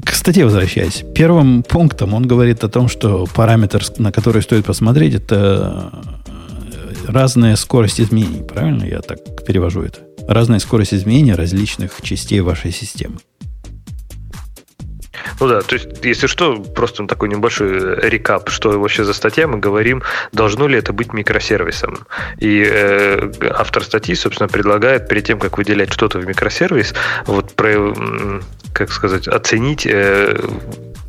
к 0.03 0.14
статье 0.14 0.45
возвращаясь. 0.45 1.03
Первым 1.14 1.64
пунктом 1.64 2.14
он 2.14 2.27
говорит 2.27 2.64
о 2.64 2.69
том, 2.69 2.88
что 2.88 3.27
параметр, 3.35 3.84
на 3.97 4.11
который 4.11 4.41
стоит 4.41 4.65
посмотреть, 4.65 5.15
это 5.15 5.91
э, 6.27 7.11
разная 7.11 7.55
скорость 7.55 8.01
изменений. 8.01 8.43
Правильно 8.43 8.84
я 8.84 9.01
так 9.01 9.45
перевожу 9.45 9.84
это? 9.84 9.99
Разная 10.27 10.59
скорость 10.59 10.93
изменения 10.93 11.35
различных 11.35 12.01
частей 12.01 12.41
вашей 12.41 12.72
системы. 12.72 13.18
Ну 15.40 15.48
да, 15.48 15.62
то 15.62 15.76
есть, 15.76 15.88
если 16.04 16.28
что, 16.28 16.56
просто 16.62 17.06
такой 17.06 17.30
небольшой 17.30 17.99
рекап, 18.10 18.49
что 18.49 18.80
вообще 18.80 19.04
за 19.04 19.14
статья, 19.14 19.48
мы 19.48 19.60
говорим, 19.60 20.04
должно 20.32 20.68
ли 20.68 20.78
это 20.78 20.94
быть 20.94 21.14
микросервисом. 21.14 21.99
И 22.38 22.64
э, 22.70 23.32
автор 23.52 23.84
статьи, 23.84 24.16
собственно, 24.16 24.48
предлагает 24.48 25.08
перед 25.08 25.26
тем, 25.26 25.40
как 25.40 25.58
выделять 25.58 25.94
что-то 25.94 26.20
в 26.20 26.28
микросервис, 26.28 26.94
вот 27.26 27.54
про, 27.54 27.94
как 28.74 28.91
сказать, 28.91 29.28
оценить 29.28 29.86
э, 29.86 30.40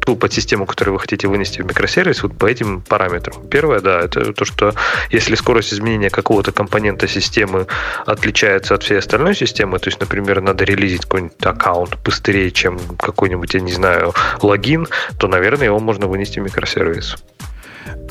ту 0.09 0.17
подсистему, 0.17 0.65
которую 0.65 0.95
вы 0.95 1.01
хотите 1.01 1.29
вынести 1.29 1.61
в 1.61 1.67
микросервис, 1.67 2.23
вот 2.23 2.35
по 2.35 2.47
этим 2.47 2.81
параметрам. 2.81 3.47
Первое, 3.51 3.81
да, 3.81 4.01
это 4.01 4.33
то, 4.33 4.47
что 4.47 4.73
если 5.11 5.35
скорость 5.35 5.75
изменения 5.75 6.09
какого-то 6.09 6.51
компонента 6.51 7.07
системы 7.07 7.67
отличается 8.07 8.75
от 8.75 8.83
всей 8.83 9.01
остальной 9.01 9.35
системы, 9.35 9.79
то 9.79 9.89
есть, 9.89 10.01
например, 10.01 10.41
надо 10.41 10.65
релизить 10.65 11.03
какой-нибудь 11.03 11.45
аккаунт 11.45 11.99
быстрее, 12.03 12.51
чем 12.53 12.79
какой-нибудь, 12.97 13.53
я 13.53 13.61
не 13.61 13.73
знаю, 13.73 14.15
логин, 14.41 14.87
то, 15.19 15.29
наверное, 15.29 15.67
его 15.67 15.79
можно 15.79 16.07
вынести 16.07 16.41
в 16.41 16.43
микросервис. 16.45 17.17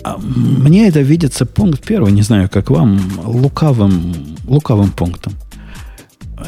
А 0.03 0.18
мне 0.19 0.88
это 0.90 0.99
видится 0.99 1.48
пункт 1.48 1.84
первый, 1.84 2.11
не 2.11 2.22
знаю, 2.22 2.48
как 2.48 2.69
вам, 2.69 3.02
лукавым, 3.26 4.38
лукавым 4.45 4.91
пунктом. 4.91 5.34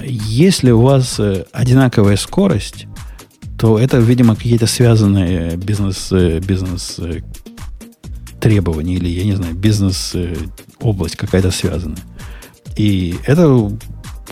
Если 0.04 0.70
у 0.70 0.82
вас 0.82 1.20
э, 1.20 1.46
одинаковая 1.52 2.18
скорость, 2.18 2.86
то 3.60 3.78
это, 3.78 3.98
видимо, 3.98 4.38
какие-то 4.38 4.68
связанные 4.68 5.58
бизнес, 5.58 6.14
э, 6.14 6.40
бизнес 6.40 6.96
э, 6.98 7.20
требования 8.40 8.96
или, 8.96 9.10
я 9.10 9.26
не 9.26 9.36
знаю, 9.36 9.54
бизнес 9.54 10.12
э, 10.14 10.34
какая-то 11.18 11.52
связанная. 11.52 12.00
И 12.78 13.16
это 13.26 13.70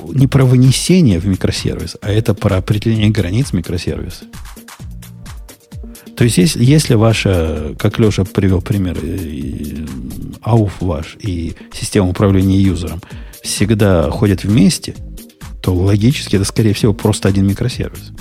не 0.08 0.28
про 0.28 0.46
вынесение 0.46 1.20
в 1.20 1.28
микросервис, 1.28 1.98
а 2.02 2.10
это 2.10 2.34
про 2.34 2.56
определение 2.58 3.10
границ 3.10 3.52
микросервиса. 3.52 4.24
То 6.16 6.24
есть, 6.24 6.38
если, 6.38 6.64
если 6.64 6.94
ваша, 6.94 7.76
как 7.78 8.00
Леша 8.00 8.24
привел 8.24 8.62
пример, 8.62 8.98
ауф 10.42 10.72
ваш 10.80 11.18
и 11.20 11.54
система 11.74 12.08
управления 12.08 12.62
юзером 12.62 13.02
всегда 13.44 14.10
ходят 14.10 14.46
вместе, 14.46 14.96
то 15.62 15.74
логически 15.74 16.38
это, 16.38 16.46
скорее 16.46 16.74
всего, 16.74 16.94
просто 16.94 17.28
один 17.28 17.46
микросервис. 17.46 18.14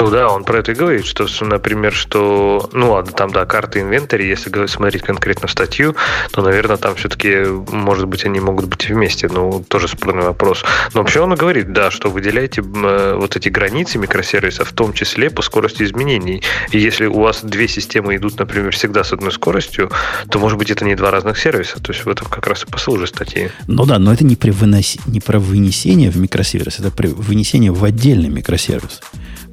Ну 0.00 0.08
да, 0.08 0.28
он 0.28 0.44
про 0.44 0.60
это 0.60 0.72
и 0.72 0.74
говорит, 0.74 1.04
что, 1.04 1.26
например, 1.44 1.92
что, 1.92 2.70
ну 2.72 2.92
ладно, 2.92 3.12
там, 3.12 3.30
да, 3.30 3.44
карты 3.44 3.80
инвентаря, 3.80 4.24
если 4.24 4.66
смотреть 4.66 5.02
конкретно 5.02 5.46
статью, 5.46 5.94
то, 6.32 6.40
наверное, 6.40 6.78
там 6.78 6.94
все-таки, 6.94 7.44
может 7.70 8.06
быть, 8.06 8.24
они 8.24 8.40
могут 8.40 8.64
быть 8.66 8.88
вместе, 8.88 9.28
ну, 9.28 9.62
тоже 9.68 9.88
спорный 9.88 10.22
вопрос. 10.22 10.64
Но 10.94 11.02
вообще 11.02 11.20
он 11.20 11.34
и 11.34 11.36
говорит, 11.36 11.74
да, 11.74 11.90
что 11.90 12.08
выделяйте 12.08 12.62
э, 12.62 13.14
вот 13.14 13.36
эти 13.36 13.50
границы 13.50 13.98
микросервисов, 13.98 14.70
в 14.70 14.72
том 14.72 14.94
числе 14.94 15.28
по 15.28 15.42
скорости 15.42 15.82
изменений. 15.82 16.42
И 16.70 16.78
если 16.78 17.04
у 17.04 17.20
вас 17.20 17.42
две 17.42 17.68
системы 17.68 18.16
идут, 18.16 18.38
например, 18.38 18.72
всегда 18.72 19.04
с 19.04 19.12
одной 19.12 19.32
скоростью, 19.32 19.90
то, 20.30 20.38
может 20.38 20.58
быть, 20.58 20.70
это 20.70 20.86
не 20.86 20.94
два 20.94 21.10
разных 21.10 21.38
сервиса. 21.38 21.78
То 21.78 21.92
есть 21.92 22.06
в 22.06 22.08
этом 22.08 22.26
как 22.28 22.46
раз 22.46 22.62
и 22.62 22.66
посыл 22.66 22.96
же 22.98 23.06
статьи. 23.06 23.50
Ну 23.66 23.84
да, 23.84 23.98
но 23.98 24.14
это 24.14 24.24
не, 24.24 24.36
при 24.36 24.50
выноси, 24.50 24.98
не 25.06 25.20
про 25.20 25.38
вынесение 25.38 26.10
в 26.10 26.16
микросервис, 26.16 26.78
это 26.78 26.90
при 26.90 27.08
вынесение 27.08 27.70
в 27.70 27.84
отдельный 27.84 28.30
микросервис. 28.30 29.00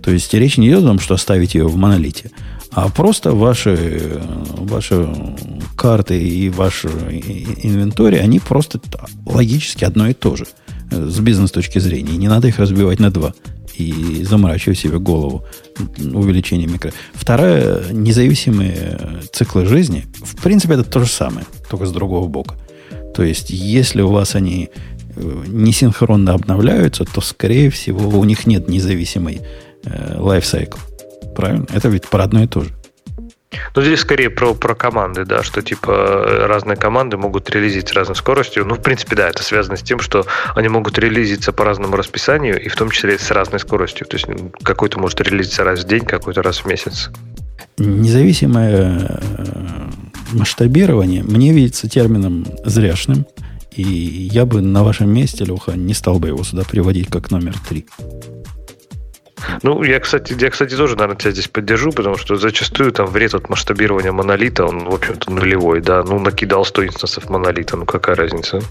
То 0.07 0.13
есть 0.13 0.33
речь 0.33 0.55
не 0.55 0.69
идет 0.69 0.85
о 0.85 0.87
том, 0.87 0.99
что 0.99 1.15
оставить 1.15 1.53
ее 1.53 1.67
в 1.67 1.75
монолите, 1.75 2.31
а 2.71 2.87
просто 2.87 3.33
ваши, 3.33 4.21
ваши 4.55 5.05
карты 5.75 6.17
и 6.17 6.47
ваш 6.47 6.85
инвентарь, 6.85 8.17
они 8.17 8.39
просто 8.39 8.79
логически 9.25 9.83
одно 9.83 10.07
и 10.07 10.13
то 10.13 10.37
же 10.37 10.45
с 10.89 11.19
бизнес 11.19 11.51
точки 11.51 11.79
зрения. 11.79 12.15
Не 12.15 12.29
надо 12.29 12.47
их 12.47 12.57
разбивать 12.57 13.01
на 13.01 13.11
два 13.11 13.33
и 13.75 14.23
заморачивать 14.23 14.79
себе 14.79 14.97
голову 14.97 15.43
увеличение 15.99 16.67
микро. 16.67 16.93
Вторая, 17.13 17.91
независимые 17.91 19.19
циклы 19.33 19.65
жизни, 19.65 20.05
в 20.23 20.41
принципе, 20.41 20.75
это 20.75 20.85
то 20.85 21.01
же 21.01 21.07
самое, 21.07 21.45
только 21.69 21.85
с 21.85 21.91
другого 21.91 22.29
бока. 22.29 22.55
То 23.13 23.23
есть, 23.23 23.49
если 23.49 24.01
у 24.01 24.07
вас 24.07 24.35
они 24.35 24.69
э, 25.17 25.43
несинхронно 25.47 26.31
обновляются, 26.31 27.03
то, 27.03 27.19
скорее 27.19 27.69
всего, 27.69 28.07
у 28.17 28.23
них 28.23 28.47
нет 28.47 28.69
независимой 28.69 29.41
lifecycle. 30.15 30.79
Правильно? 31.35 31.65
Это 31.73 31.87
ведь 31.89 32.07
про 32.07 32.23
одно 32.23 32.43
и 32.43 32.47
то 32.47 32.61
же. 32.61 32.71
Ну, 33.75 33.81
здесь 33.81 34.01
скорее 34.01 34.29
про, 34.29 34.53
про 34.53 34.75
команды, 34.75 35.23
да, 35.23 35.41
что 35.41 35.61
типа 35.61 36.45
разные 36.47 36.75
команды 36.75 37.17
могут 37.17 37.49
релизить 37.49 37.87
с 37.87 37.93
разной 37.93 38.15
скоростью. 38.15 38.65
Ну, 38.65 38.75
в 38.75 38.81
принципе, 38.81 39.15
да, 39.15 39.29
это 39.29 39.41
связано 39.41 39.77
с 39.77 39.83
тем, 39.83 39.99
что 39.99 40.25
они 40.55 40.67
могут 40.67 40.99
релизиться 40.99 41.53
по 41.53 41.63
разному 41.63 41.95
расписанию, 41.95 42.61
и 42.61 42.67
в 42.67 42.75
том 42.75 42.89
числе 42.89 43.17
с 43.17 43.31
разной 43.31 43.59
скоростью. 43.59 44.05
То 44.07 44.17
есть 44.17 44.27
какой-то 44.63 44.99
может 44.99 45.21
релизиться 45.21 45.63
раз 45.63 45.83
в 45.83 45.87
день, 45.87 46.05
какой-то 46.05 46.41
раз 46.41 46.59
в 46.59 46.65
месяц. 46.65 47.09
Независимое 47.77 49.21
э, 49.37 49.89
масштабирование 50.33 51.23
мне 51.23 51.53
видится 51.53 51.87
термином 51.87 52.45
зряшным, 52.65 53.25
и 53.75 53.83
я 53.83 54.45
бы 54.45 54.61
на 54.61 54.83
вашем 54.83 55.13
месте, 55.13 55.45
Леха, 55.45 55.73
не 55.73 55.93
стал 55.93 56.19
бы 56.19 56.29
его 56.29 56.43
сюда 56.43 56.63
приводить 56.63 57.07
как 57.09 57.29
номер 57.29 57.55
три. 57.69 57.85
Ну, 59.63 59.83
я, 59.83 59.99
кстати, 59.99 60.35
я, 60.39 60.49
кстати, 60.49 60.75
тоже, 60.75 60.95
наверное, 60.95 61.17
тебя 61.17 61.31
здесь 61.31 61.47
поддержу, 61.47 61.91
потому 61.91 62.17
что 62.17 62.35
зачастую 62.35 62.91
там 62.91 63.07
вред 63.07 63.33
от 63.33 63.49
масштабирования 63.49 64.11
монолита, 64.11 64.65
он, 64.65 64.85
в 64.85 64.93
общем-то, 64.93 65.31
нулевой, 65.31 65.81
да. 65.81 66.03
Ну, 66.03 66.19
накидал 66.19 66.65
100 66.65 66.87
инстансов 66.87 67.29
монолита, 67.29 67.77
ну, 67.77 67.85
какая 67.85 68.15
разница? 68.15 68.61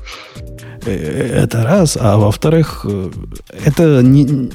Э, 0.84 1.42
это 1.44 1.62
раз, 1.62 1.96
а 2.00 2.16
во-вторых, 2.16 2.84
э, 2.88 3.10
это 3.64 4.02
не... 4.02 4.50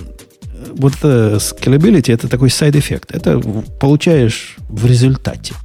Вот 0.73 0.93
это 0.95 1.37
scalability, 1.37 2.13
это 2.13 2.27
такой 2.27 2.49
side 2.49 2.72
effect. 2.72 3.11
Это 3.11 3.39
получаешь 3.79 4.57
в 4.69 4.85
результате. 4.85 5.55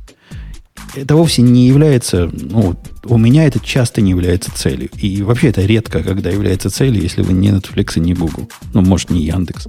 Это 0.94 1.14
вовсе 1.16 1.43
не 1.43 1.66
является, 1.66 2.31
ну, 2.32 2.77
у 3.05 3.18
меня 3.18 3.47
это 3.47 3.60
часто 3.60 4.01
не 4.01 4.10
является 4.10 4.51
целью. 4.55 4.89
И 4.97 5.23
вообще 5.23 5.48
это 5.48 5.60
редко, 5.62 6.02
когда 6.02 6.31
является 6.31 6.70
целью, 6.70 7.02
если 7.02 7.23
вы 7.23 7.35
не 7.35 7.51
Netflix 7.51 7.93
и 7.97 8.01
не 8.01 8.14
Google. 8.14 8.48
Ну, 8.73 8.81
может, 8.81 9.10
не 9.10 9.23
Яндекс. 9.23 9.66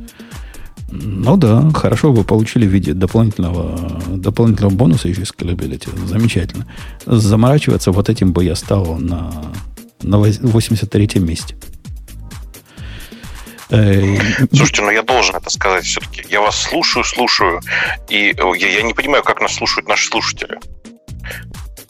Ну 0.89 1.35
да, 1.35 1.69
хорошо 1.73 2.14
вы 2.14 2.23
получили 2.23 2.65
в 2.65 2.69
виде 2.69 2.93
дополнительного, 2.93 4.01
дополнительного 4.07 4.73
бонуса 4.73 5.09
еще 5.09 5.22
scalability. 5.22 5.89
Замечательно. 6.07 6.65
Заморачиваться 7.05 7.91
вот 7.91 8.09
этим 8.09 8.31
бы 8.31 8.43
я 8.45 8.55
стал 8.55 8.97
на, 8.97 9.31
на 10.01 10.15
83-м 10.15 11.26
месте. 11.26 11.55
Слушайте, 13.69 14.81
ну 14.81 14.91
я 14.91 15.03
должен 15.03 15.35
это 15.35 15.49
сказать 15.49 15.84
все-таки. 15.84 16.23
Я 16.30 16.39
вас 16.39 16.61
слушаю, 16.61 17.03
слушаю, 17.03 17.61
и 18.07 18.34
я, 18.57 18.68
я 18.69 18.81
не 18.81 18.93
понимаю, 18.93 19.23
как 19.23 19.41
нас 19.41 19.55
слушают 19.55 19.89
наши 19.89 20.07
слушатели. 20.07 20.57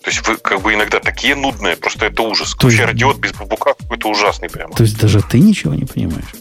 То 0.01 0.11
есть 0.11 0.27
вы 0.27 0.37
как 0.37 0.61
бы 0.61 0.73
иногда 0.73 0.99
такие 0.99 1.35
нудные, 1.35 1.75
просто 1.75 2.05
это 2.05 2.23
ужас. 2.23 2.55
Вообще 2.59 2.85
радиот 2.85 3.19
без 3.19 3.33
бабука 3.33 3.73
какой-то 3.77 4.09
ужасный 4.09 4.49
прямо. 4.49 4.73
То 4.73 4.83
есть 4.83 4.97
даже 4.99 5.21
ты 5.21 5.39
ничего 5.39 5.73
не 5.73 5.85
понимаешь? 5.85 6.33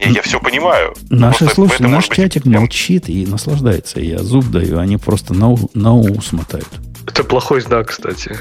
Я, 0.00 0.10
я 0.10 0.22
все 0.22 0.40
понимаю. 0.40 0.94
Наши 1.10 1.46
слушатели, 1.46 1.86
наш 1.86 2.08
чатик 2.08 2.44
быть... 2.44 2.54
молчит 2.54 3.08
и 3.08 3.26
наслаждается. 3.26 4.00
Я 4.00 4.18
зуб 4.18 4.46
даю, 4.46 4.78
они 4.78 4.96
просто 4.96 5.34
на, 5.34 5.56
на 5.74 5.94
ус 5.94 6.32
мотают. 6.32 6.68
Это 7.06 7.24
плохой 7.24 7.60
знак, 7.60 7.88
кстати. 7.88 8.36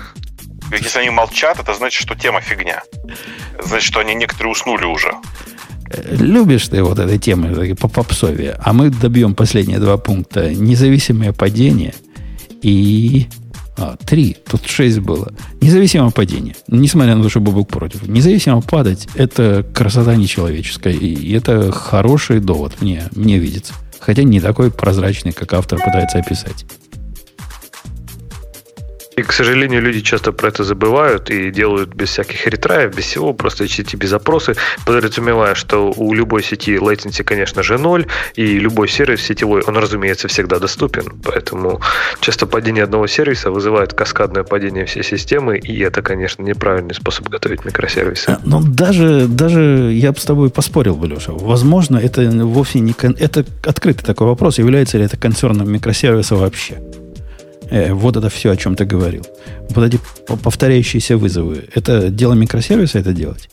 Если 0.71 0.99
они 0.99 1.09
молчат, 1.09 1.59
это 1.59 1.73
значит, 1.73 2.01
что 2.01 2.15
тема 2.15 2.41
фигня. 2.41 2.81
Значит, 3.63 3.87
что 3.87 3.99
они 3.99 4.15
некоторые 4.15 4.51
уснули 4.51 4.85
уже. 4.85 5.13
Любишь 6.09 6.67
ты 6.67 6.81
вот 6.81 6.97
этой 6.97 7.19
темы 7.19 7.75
по 7.75 7.87
попсове. 7.87 8.57
А 8.59 8.73
мы 8.73 8.89
добьем 8.89 9.35
последние 9.35 9.79
два 9.79 9.97
пункта. 9.97 10.49
Независимое 10.49 11.33
падение 11.33 11.93
и 12.61 13.27
а, 13.77 13.95
три. 14.05 14.37
Тут 14.47 14.65
шесть 14.65 14.99
было. 14.99 15.31
Независимо 15.61 16.11
падение. 16.11 16.55
Несмотря 16.67 17.15
на 17.15 17.23
то, 17.23 17.29
что 17.29 17.39
Бобук 17.39 17.69
против. 17.69 18.07
Независимо 18.07 18.61
падать– 18.61 19.07
это 19.15 19.65
красота 19.73 20.15
нечеловеческая. 20.15 20.93
И 20.93 21.31
это 21.33 21.71
хороший 21.71 22.39
довод, 22.39 22.81
мне, 22.81 23.03
мне 23.15 23.39
видится. 23.39 23.73
Хотя 23.99 24.23
не 24.23 24.39
такой 24.39 24.69
прозрачный, 24.69 25.31
как 25.31 25.53
автор 25.53 25.79
пытается 25.79 26.19
описать. 26.19 26.65
И, 29.15 29.21
к 29.21 29.31
сожалению, 29.31 29.81
люди 29.81 30.01
часто 30.01 30.31
про 30.31 30.47
это 30.47 30.63
забывают 30.63 31.29
и 31.29 31.51
делают 31.51 31.93
без 31.93 32.09
всяких 32.09 32.47
ретраев, 32.47 32.95
без 32.95 33.05
всего, 33.05 33.33
просто 33.33 33.65
HTTP-запросы, 33.65 34.55
подразумевая, 34.85 35.55
что 35.55 35.93
у 35.95 36.13
любой 36.13 36.43
сети 36.43 36.75
latency, 36.75 37.23
конечно 37.23 37.63
же, 37.63 37.77
ноль, 37.77 38.07
и 38.35 38.59
любой 38.59 38.87
сервис 38.87 39.21
сетевой, 39.21 39.61
он, 39.61 39.77
разумеется, 39.77 40.27
всегда 40.27 40.59
доступен. 40.59 41.13
Поэтому 41.23 41.81
часто 42.21 42.47
падение 42.47 42.83
одного 42.83 43.07
сервиса 43.07 43.51
вызывает 43.51 43.93
каскадное 43.93 44.43
падение 44.43 44.85
всей 44.85 45.03
системы, 45.03 45.57
и 45.57 45.79
это, 45.79 46.01
конечно, 46.01 46.43
неправильный 46.43 46.95
способ 46.95 47.29
готовить 47.29 47.65
микросервисы. 47.65 48.29
А, 48.29 48.39
Но 48.43 48.59
ну, 48.59 48.67
даже, 48.67 49.27
даже 49.27 49.91
я 49.93 50.11
бы 50.11 50.19
с 50.19 50.25
тобой 50.25 50.49
поспорил 50.49 50.95
бы, 50.95 51.07
Леша. 51.07 51.33
Возможно, 51.33 51.97
это 51.97 52.21
вовсе 52.29 52.79
не... 52.79 52.93
Это 53.19 53.45
открытый 53.63 54.05
такой 54.05 54.27
вопрос, 54.27 54.57
является 54.57 54.97
ли 54.97 55.05
это 55.05 55.17
концерном 55.17 55.71
микросервиса 55.71 56.35
вообще. 56.35 56.79
Э, 57.73 57.91
вот 57.91 58.15
это 58.15 58.29
все, 58.29 58.51
о 58.51 58.55
чем 58.55 58.75
ты 58.75 58.85
говорил. 58.85 59.25
Вот 59.69 59.83
эти 59.83 59.99
повторяющиеся 60.27 61.17
вызовы. 61.17 61.65
Это 61.73 62.09
дело 62.09 62.33
микросервиса 62.33 62.99
это 62.99 63.13
делать? 63.13 63.49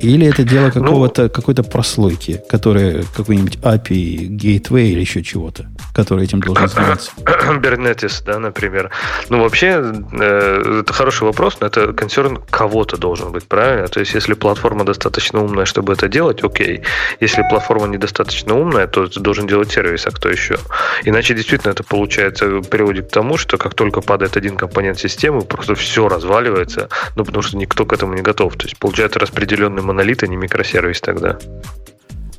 Или 0.00 0.26
это 0.26 0.44
дело 0.44 0.66
ну, 0.66 0.72
какого-то, 0.72 1.22
ну, 1.24 1.28
какой-то 1.28 1.62
прослойки, 1.62 2.40
которая 2.48 3.04
какой-нибудь 3.14 3.56
API, 3.56 4.28
Gateway 4.28 4.88
или 4.88 5.00
еще 5.00 5.22
чего-то, 5.22 5.66
который 5.94 6.24
этим 6.24 6.40
должен 6.40 6.68
заниматься? 6.68 7.12
Бернетис, 7.58 8.22
да, 8.22 8.38
например. 8.38 8.90
Ну, 9.28 9.40
вообще, 9.42 9.94
э, 10.12 10.80
это 10.80 10.92
хороший 10.92 11.22
вопрос, 11.22 11.58
но 11.60 11.68
это 11.68 11.92
концерн 11.92 12.38
кого-то 12.50 12.96
должен 12.96 13.30
быть, 13.32 13.46
правильно? 13.46 13.86
То 13.86 14.00
есть, 14.00 14.12
если 14.12 14.34
платформа 14.34 14.84
достаточно 14.84 15.42
умная, 15.42 15.64
чтобы 15.64 15.92
это 15.92 16.08
делать, 16.08 16.42
окей. 16.42 16.82
Если 17.20 17.42
платформа 17.48 17.86
недостаточно 17.86 18.54
умная, 18.54 18.86
то 18.86 19.06
ты 19.06 19.20
должен 19.20 19.46
делать 19.46 19.70
сервис, 19.70 20.06
а 20.06 20.10
кто 20.10 20.28
еще? 20.28 20.58
Иначе, 21.04 21.34
действительно, 21.34 21.70
это 21.70 21.84
получается, 21.84 22.60
приводит 22.60 23.08
к 23.08 23.12
тому, 23.12 23.36
что 23.36 23.56
как 23.56 23.74
только 23.74 24.00
падает 24.00 24.36
один 24.36 24.56
компонент 24.56 24.98
системы, 24.98 25.42
просто 25.42 25.76
все 25.76 26.08
разваливается, 26.08 26.88
ну, 27.14 27.24
потому 27.24 27.42
что 27.42 27.56
никто 27.56 27.86
к 27.86 27.92
этому 27.92 28.14
не 28.14 28.22
готов. 28.22 28.56
То 28.56 28.64
есть, 28.64 28.78
получается 28.78 29.20
распределенный 29.20 29.82
монолит, 29.82 30.24
а 30.24 30.26
не 30.26 30.36
микросервис 30.36 31.00
тогда. 31.00 31.38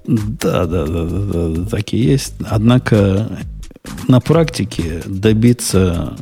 Да, 0.07 0.65
да, 0.65 0.85
да, 0.85 1.03
да, 1.03 1.47
да, 1.49 1.65
так 1.65 1.93
и 1.93 1.97
есть. 1.97 2.33
Однако 2.47 3.39
на 4.07 4.19
практике 4.19 5.01
добиться 5.05 6.15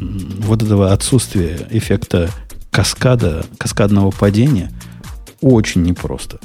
вот 0.00 0.62
этого 0.62 0.92
отсутствия 0.92 1.66
эффекта 1.70 2.30
каскада, 2.70 3.44
каскадного 3.58 4.10
падения 4.10 4.72
очень 5.40 5.82
непросто. 5.82 6.38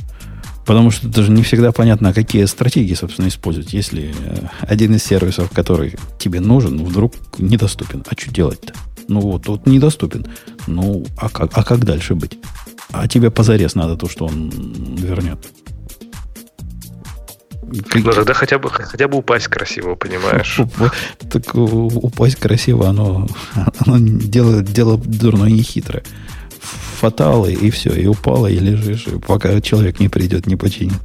Потому 0.65 0.91
что 0.91 1.07
даже 1.07 1.31
не 1.31 1.43
всегда 1.43 1.71
понятно, 1.71 2.13
какие 2.13 2.43
стратегии, 2.43 2.93
собственно, 2.93 3.29
использовать. 3.29 3.71
Если 3.71 4.13
э, 4.19 4.47
один 4.61 4.93
из 4.95 5.03
сервисов, 5.03 5.49
который 5.51 5.95
тебе 6.19 6.41
нужен, 6.41 6.83
вдруг 6.83 7.13
недоступен. 7.37 8.03
А 8.05 8.19
что 8.19 8.33
делать-то? 8.33 8.73
Ну 9.07 9.21
вот, 9.21 9.47
вот 9.47 9.65
недоступен. 9.65 10.25
Ну, 10.67 11.05
а 11.17 11.29
как, 11.29 11.57
а 11.57 11.63
как 11.63 11.85
дальше 11.85 12.15
быть? 12.15 12.37
А 12.91 13.07
тебе 13.07 13.31
позарез 13.31 13.75
надо 13.75 13.95
то, 13.95 14.09
что 14.09 14.25
он 14.25 14.49
вернет. 14.97 15.39
Ну, 17.69 18.11
тогда 18.13 18.33
хотя 18.33 18.59
бы, 18.59 18.69
хотя 18.69 19.07
бы 19.07 19.17
упасть 19.17 19.47
красиво, 19.47 19.95
понимаешь? 19.95 20.59
Так 21.29 21.53
упасть 21.53 22.37
красиво, 22.37 22.87
оно, 22.87 23.27
оно 23.85 23.97
делает 23.99 24.65
дело 24.65 24.97
дурное 24.97 25.49
не 25.49 25.63
хитрое. 25.63 26.03
Fatal, 26.99 27.53
и 27.53 27.69
все, 27.69 27.93
и 27.93 28.07
упало, 28.07 28.47
и 28.47 28.57
лежишь, 28.57 29.07
пока 29.25 29.59
человек 29.61 29.99
не 29.99 30.09
придет, 30.09 30.47
не 30.47 30.55
починит. 30.55 30.97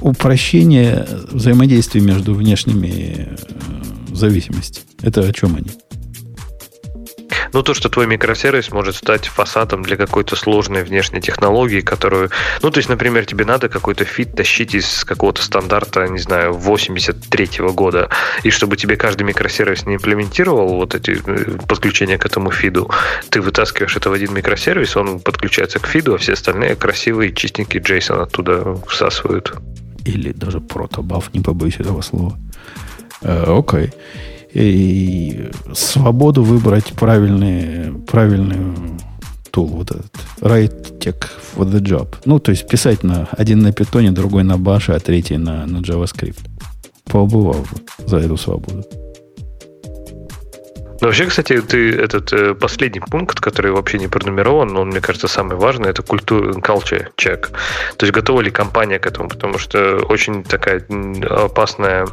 Упрощение 0.00 1.08
взаимодействия 1.32 2.00
между 2.00 2.34
внешними 2.34 3.28
э, 3.28 4.14
зависимостями. 4.14 4.86
Это 5.02 5.22
о 5.22 5.32
чем 5.32 5.56
они? 5.56 5.70
Ну, 7.52 7.62
то, 7.62 7.74
что 7.74 7.88
твой 7.88 8.06
микросервис 8.06 8.70
может 8.70 8.96
стать 8.96 9.26
фасадом 9.26 9.82
для 9.82 9.96
какой-то 9.96 10.36
сложной 10.36 10.84
внешней 10.84 11.20
технологии, 11.20 11.80
которую... 11.80 12.30
Ну, 12.62 12.70
то 12.70 12.78
есть, 12.78 12.88
например, 12.88 13.26
тебе 13.26 13.44
надо 13.44 13.68
какой-то 13.68 14.04
feed 14.04 14.34
тащить 14.34 14.74
из 14.74 15.04
какого-то 15.04 15.42
стандарта, 15.42 16.06
не 16.08 16.18
знаю, 16.18 16.52
83-го 16.54 17.72
года, 17.72 18.08
и 18.42 18.50
чтобы 18.50 18.76
тебе 18.76 18.96
каждый 18.96 19.22
микросервис 19.24 19.86
не 19.86 19.96
имплементировал 19.96 20.76
вот 20.76 20.94
эти 20.94 21.20
э, 21.24 21.58
подключения 21.68 22.18
к 22.18 22.26
этому 22.26 22.50
фиду, 22.50 22.90
ты 23.30 23.40
вытаскиваешь 23.40 23.96
это 23.96 24.10
в 24.10 24.12
один 24.12 24.34
микросервис, 24.34 24.96
он 24.96 25.20
подключается 25.20 25.78
к 25.78 25.86
фиду, 25.86 26.14
а 26.14 26.18
все 26.18 26.32
остальные 26.32 26.76
красивые, 26.76 27.32
чистенькие 27.32 27.82
JSON 27.82 28.22
оттуда 28.22 28.76
всасывают. 28.88 29.52
Или 30.04 30.32
даже 30.32 30.60
протобаф, 30.60 31.32
не 31.32 31.40
побоюсь 31.40 31.80
этого 31.80 32.02
слова. 32.02 32.36
Э, 33.22 33.44
окей. 33.46 33.86
Okay 33.86 33.94
и 34.54 35.50
свободу 35.74 36.44
выбрать 36.44 36.92
правильный, 36.92 37.92
правильный 38.06 38.74
тул, 39.50 39.66
вот 39.66 39.90
этот, 39.90 40.12
write 40.40 40.98
tech 40.98 41.26
for 41.56 41.70
the 41.70 41.80
job. 41.80 42.14
Ну, 42.24 42.38
то 42.38 42.52
есть 42.52 42.68
писать 42.68 43.02
на 43.02 43.28
один 43.32 43.60
на 43.60 43.72
питоне, 43.72 44.12
другой 44.12 44.44
на 44.44 44.56
баше, 44.56 44.92
а 44.92 45.00
третий 45.00 45.36
на, 45.36 45.66
на 45.66 45.78
JavaScript. 45.78 46.40
Поубывал 47.04 47.60
бы 47.60 48.06
за 48.06 48.18
эту 48.18 48.36
свободу. 48.36 48.84
Но 51.04 51.08
вообще, 51.08 51.26
кстати, 51.26 51.60
ты 51.60 51.94
этот 51.94 52.32
э, 52.32 52.54
последний 52.54 53.00
пункт, 53.00 53.38
который 53.38 53.72
вообще 53.72 53.98
не 53.98 54.08
пронумерован, 54.08 54.74
он, 54.74 54.88
мне 54.88 55.02
кажется, 55.02 55.28
самый 55.28 55.54
важный, 55.54 55.90
это 55.90 56.00
культура, 56.00 56.54
culture 56.54 57.08
check. 57.18 57.50
То 57.98 58.06
есть 58.06 58.12
готова 58.14 58.40
ли 58.40 58.50
компания 58.50 58.98
к 58.98 59.04
этому, 59.04 59.28
потому 59.28 59.58
что 59.58 59.96
очень 60.08 60.42
такая 60.42 60.82
опасная 61.28 62.06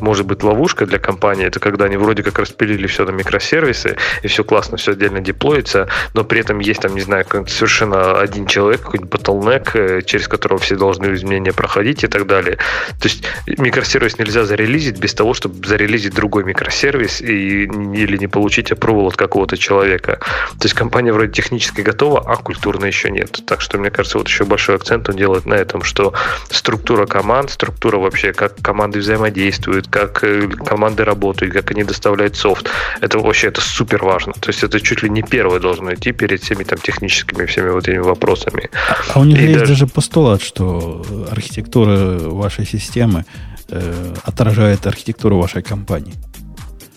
может 0.00 0.26
быть 0.26 0.42
ловушка 0.42 0.86
для 0.86 0.98
компании, 0.98 1.46
это 1.46 1.60
когда 1.60 1.84
они 1.84 1.96
вроде 1.96 2.22
как 2.22 2.38
распилили 2.38 2.86
все 2.86 3.04
на 3.04 3.10
микросервисы, 3.10 3.96
и 4.22 4.28
все 4.28 4.44
классно, 4.44 4.76
все 4.76 4.92
отдельно 4.92 5.20
деплоится, 5.20 5.88
но 6.14 6.24
при 6.24 6.40
этом 6.40 6.58
есть 6.58 6.80
там, 6.80 6.94
не 6.94 7.00
знаю, 7.00 7.26
совершенно 7.46 8.18
один 8.18 8.46
человек, 8.46 8.82
какой-нибудь 8.82 9.10
bottleneck, 9.10 9.70
э, 9.74 10.02
через 10.02 10.28
которого 10.28 10.58
все 10.60 10.76
должны 10.76 11.12
изменения 11.14 11.52
проходить 11.52 12.04
и 12.04 12.06
так 12.06 12.26
далее. 12.26 12.56
То 13.00 13.08
есть 13.08 13.24
микросервис 13.46 14.18
нельзя 14.18 14.44
зарелизить 14.44 14.98
без 14.98 15.14
того, 15.14 15.34
чтобы 15.34 15.66
зарелизить 15.66 16.14
другой 16.14 16.44
микросервис 16.44 17.20
и, 17.20 17.64
или 17.64 18.13
не 18.18 18.26
получить 18.26 18.72
approval 18.72 19.08
от 19.08 19.16
какого-то 19.16 19.56
человека. 19.56 20.18
То 20.58 20.64
есть 20.64 20.74
компания 20.74 21.12
вроде 21.12 21.32
технически 21.32 21.80
готова, 21.80 22.20
а 22.26 22.36
культурно 22.36 22.86
еще 22.86 23.10
нет. 23.10 23.40
Так 23.46 23.60
что, 23.60 23.78
мне 23.78 23.90
кажется, 23.90 24.18
вот 24.18 24.28
еще 24.28 24.44
большой 24.44 24.76
акцент 24.76 25.08
он 25.08 25.16
делает 25.16 25.46
на 25.46 25.54
этом, 25.54 25.82
что 25.82 26.12
структура 26.50 27.06
команд, 27.06 27.50
структура 27.50 27.98
вообще, 27.98 28.32
как 28.32 28.56
команды 28.62 28.98
взаимодействуют, 28.98 29.88
как 29.88 30.24
э, 30.24 30.48
команды 30.48 31.04
работают, 31.04 31.52
как 31.54 31.70
они 31.70 31.84
доставляют 31.84 32.36
софт. 32.36 32.68
Это 33.00 33.18
вообще 33.18 33.48
это 33.48 33.60
супер 33.60 34.04
важно. 34.04 34.32
То 34.32 34.50
есть 34.50 34.62
это 34.62 34.80
чуть 34.80 35.02
ли 35.02 35.10
не 35.10 35.22
первое 35.22 35.60
должно 35.60 35.94
идти 35.94 36.12
перед 36.12 36.42
всеми 36.42 36.64
там 36.64 36.78
техническими 36.78 37.46
всеми 37.46 37.70
вот 37.70 37.88
этими 37.88 38.02
вопросами. 38.02 38.70
А, 38.88 38.96
а 39.14 39.20
у 39.20 39.24
них 39.24 39.40
есть 39.40 39.58
даже... 39.58 39.72
даже 39.72 39.86
постулат, 39.86 40.42
что 40.42 41.04
архитектура 41.30 42.18
вашей 42.18 42.66
системы 42.66 43.24
э, 43.68 44.14
отражает 44.24 44.86
архитектуру 44.86 45.38
вашей 45.38 45.62
компании. 45.62 46.14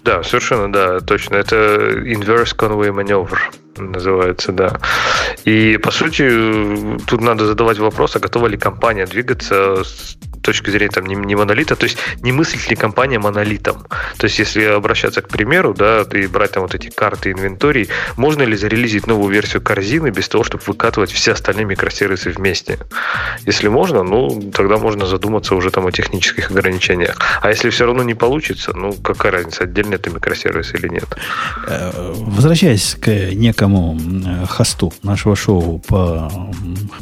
Да, 0.07 0.23
совершенно, 0.23 0.71
да, 0.71 1.01
точно. 1.01 1.35
Это 1.35 1.55
inverse 1.55 2.55
conway 2.55 2.93
maneuver 2.93 3.37
называется, 3.75 4.53
да. 4.53 4.79
И, 5.43 5.75
по 5.75 5.91
сути, 5.91 6.97
тут 7.07 7.19
надо 7.19 7.45
задавать 7.45 7.77
вопрос, 7.77 8.15
а 8.15 8.19
готова 8.19 8.47
ли 8.47 8.57
компания 8.57 9.05
двигаться 9.05 9.83
точки 10.41 10.69
зрения 10.69 10.91
там, 10.91 11.05
не, 11.05 11.15
не 11.15 11.35
монолита, 11.35 11.75
то 11.75 11.85
есть 11.85 11.97
не 12.21 12.31
мыслит 12.31 12.69
ли 12.69 12.75
компания 12.75 13.19
монолитом. 13.19 13.85
То 14.17 14.25
есть 14.25 14.39
если 14.39 14.63
обращаться 14.63 15.21
к 15.21 15.29
примеру, 15.29 15.73
да, 15.73 16.05
и 16.13 16.27
брать 16.27 16.51
там 16.51 16.63
вот 16.63 16.75
эти 16.75 16.89
карты 16.89 17.31
инвенторий, 17.31 17.89
можно 18.15 18.43
ли 18.43 18.55
зарелизить 18.55 19.07
новую 19.07 19.31
версию 19.31 19.61
корзины 19.61 20.09
без 20.09 20.27
того, 20.27 20.43
чтобы 20.43 20.63
выкатывать 20.67 21.11
все 21.11 21.33
остальные 21.33 21.65
микросервисы 21.65 22.31
вместе? 22.31 22.79
Если 23.45 23.67
можно, 23.67 24.03
ну, 24.03 24.51
тогда 24.53 24.77
можно 24.77 25.05
задуматься 25.05 25.55
уже 25.55 25.71
там 25.71 25.87
о 25.87 25.91
технических 25.91 26.51
ограничениях. 26.51 27.17
А 27.41 27.49
если 27.49 27.69
все 27.69 27.85
равно 27.85 28.03
не 28.03 28.13
получится, 28.13 28.73
ну, 28.73 28.93
какая 28.93 29.31
разница, 29.31 29.63
отдельно 29.63 29.95
это 29.95 30.09
микросервис 30.09 30.73
или 30.73 30.87
нет? 30.87 31.15
Э, 31.67 32.13
возвращаясь 32.15 32.95
к 32.99 33.07
некому 33.33 33.99
хосту 34.47 34.93
нашего 35.03 35.35
шоу 35.35 35.79
по, 35.87 36.31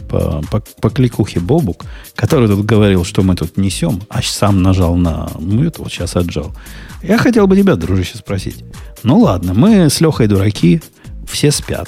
по, 0.09 0.41
по, 0.51 0.61
по 0.81 0.89
кликухе 0.89 1.39
Бобук, 1.39 1.83
который 2.15 2.47
тут 2.47 2.65
говорил, 2.65 3.03
что 3.05 3.21
мы 3.23 3.34
тут 3.35 3.57
несем, 3.57 4.01
а 4.09 4.21
сам 4.21 4.61
нажал 4.61 4.95
на 4.95 5.29
мьют, 5.39 5.79
вот 5.79 5.91
сейчас 5.91 6.15
отжал. 6.15 6.53
Я 7.01 7.17
хотел 7.17 7.47
бы 7.47 7.55
тебя, 7.55 7.75
дружище, 7.75 8.17
спросить. 8.17 8.63
Ну 9.03 9.19
ладно, 9.19 9.53
мы 9.53 9.89
с 9.89 10.01
Лехой 10.01 10.27
дураки, 10.27 10.81
все 11.27 11.51
спят. 11.51 11.87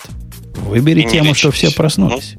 Выбери 0.56 1.02
И 1.02 1.10
тему, 1.10 1.34
что 1.34 1.52
все 1.52 1.72
проснулись. 1.72 2.36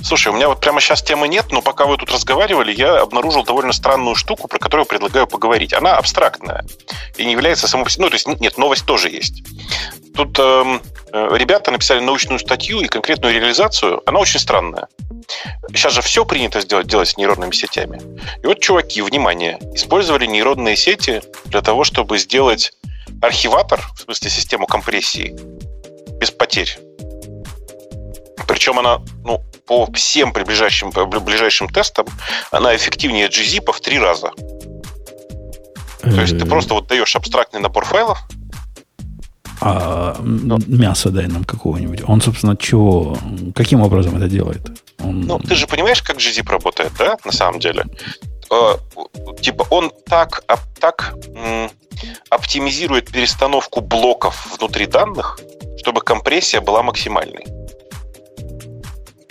Слушай, 0.00 0.28
у 0.28 0.36
меня 0.36 0.48
вот 0.48 0.60
прямо 0.60 0.80
сейчас 0.80 1.02
темы 1.02 1.26
нет, 1.26 1.46
но 1.50 1.60
пока 1.60 1.86
вы 1.86 1.96
тут 1.96 2.10
разговаривали, 2.12 2.72
я 2.72 3.00
обнаружил 3.00 3.44
довольно 3.44 3.72
странную 3.72 4.14
штуку, 4.14 4.46
про 4.46 4.58
которую 4.58 4.86
предлагаю 4.86 5.26
поговорить. 5.26 5.74
Она 5.74 5.96
абстрактная 5.96 6.64
и 7.16 7.24
не 7.24 7.32
является 7.32 7.66
самой... 7.66 7.86
Ну, 7.98 8.08
то 8.08 8.14
есть, 8.14 8.26
нет, 8.40 8.58
новость 8.58 8.86
тоже 8.86 9.10
есть. 9.10 9.42
Тут 10.14 10.38
эм, 10.38 10.80
э, 11.12 11.36
ребята 11.36 11.72
написали 11.72 12.00
научную 12.00 12.38
статью 12.38 12.80
и 12.80 12.86
конкретную 12.86 13.34
реализацию. 13.34 14.00
Она 14.06 14.20
очень 14.20 14.38
странная. 14.38 14.86
Сейчас 15.68 15.92
же 15.92 16.02
все 16.02 16.24
принято 16.24 16.60
сделать, 16.60 16.86
делать 16.86 17.08
с 17.08 17.16
нейронными 17.16 17.52
сетями. 17.52 18.00
И 18.42 18.46
вот 18.46 18.60
чуваки, 18.60 19.02
внимание, 19.02 19.58
использовали 19.74 20.26
нейронные 20.26 20.76
сети 20.76 21.22
для 21.46 21.60
того, 21.60 21.84
чтобы 21.84 22.18
сделать 22.18 22.72
архиватор, 23.22 23.80
в 23.96 24.00
смысле 24.02 24.30
систему 24.30 24.66
компрессии, 24.66 25.36
без 26.18 26.30
потерь. 26.30 26.78
Причем 28.46 28.78
она, 28.78 29.02
ну, 29.24 29.42
по 29.66 29.90
всем 29.92 30.32
приближающим, 30.32 30.90
ближайшим 30.90 31.68
тестам, 31.68 32.06
она 32.50 32.74
эффективнее 32.74 33.28
gzip 33.28 33.70
в 33.70 33.80
три 33.80 33.98
раза. 33.98 34.32
То 36.00 36.20
есть 36.20 36.38
ты 36.38 36.46
просто 36.46 36.74
вот 36.74 36.86
даешь 36.86 37.14
абстрактный 37.16 37.60
набор 37.60 37.84
файлов, 37.84 38.18
а 39.60 40.16
ну, 40.22 40.58
мясо 40.66 41.10
дай 41.10 41.26
нам 41.26 41.44
какого-нибудь. 41.44 42.02
Он, 42.06 42.20
собственно, 42.20 42.56
чего, 42.56 43.16
каким 43.54 43.82
образом 43.82 44.16
это 44.16 44.28
делает? 44.28 44.60
Он... 44.98 45.20
Ну, 45.20 45.38
ты 45.38 45.54
же 45.54 45.66
понимаешь, 45.66 46.02
как 46.02 46.16
gzip 46.16 46.50
работает, 46.50 46.92
да, 46.98 47.16
на 47.24 47.32
самом 47.32 47.60
деле? 47.60 47.84
Э, 48.50 48.76
типа 49.40 49.66
он 49.70 49.92
так, 50.06 50.42
так 50.80 51.14
оптимизирует 52.30 53.10
перестановку 53.10 53.80
блоков 53.80 54.56
внутри 54.58 54.86
данных, 54.86 55.38
чтобы 55.78 56.00
компрессия 56.00 56.60
была 56.60 56.82
максимальной. 56.82 57.57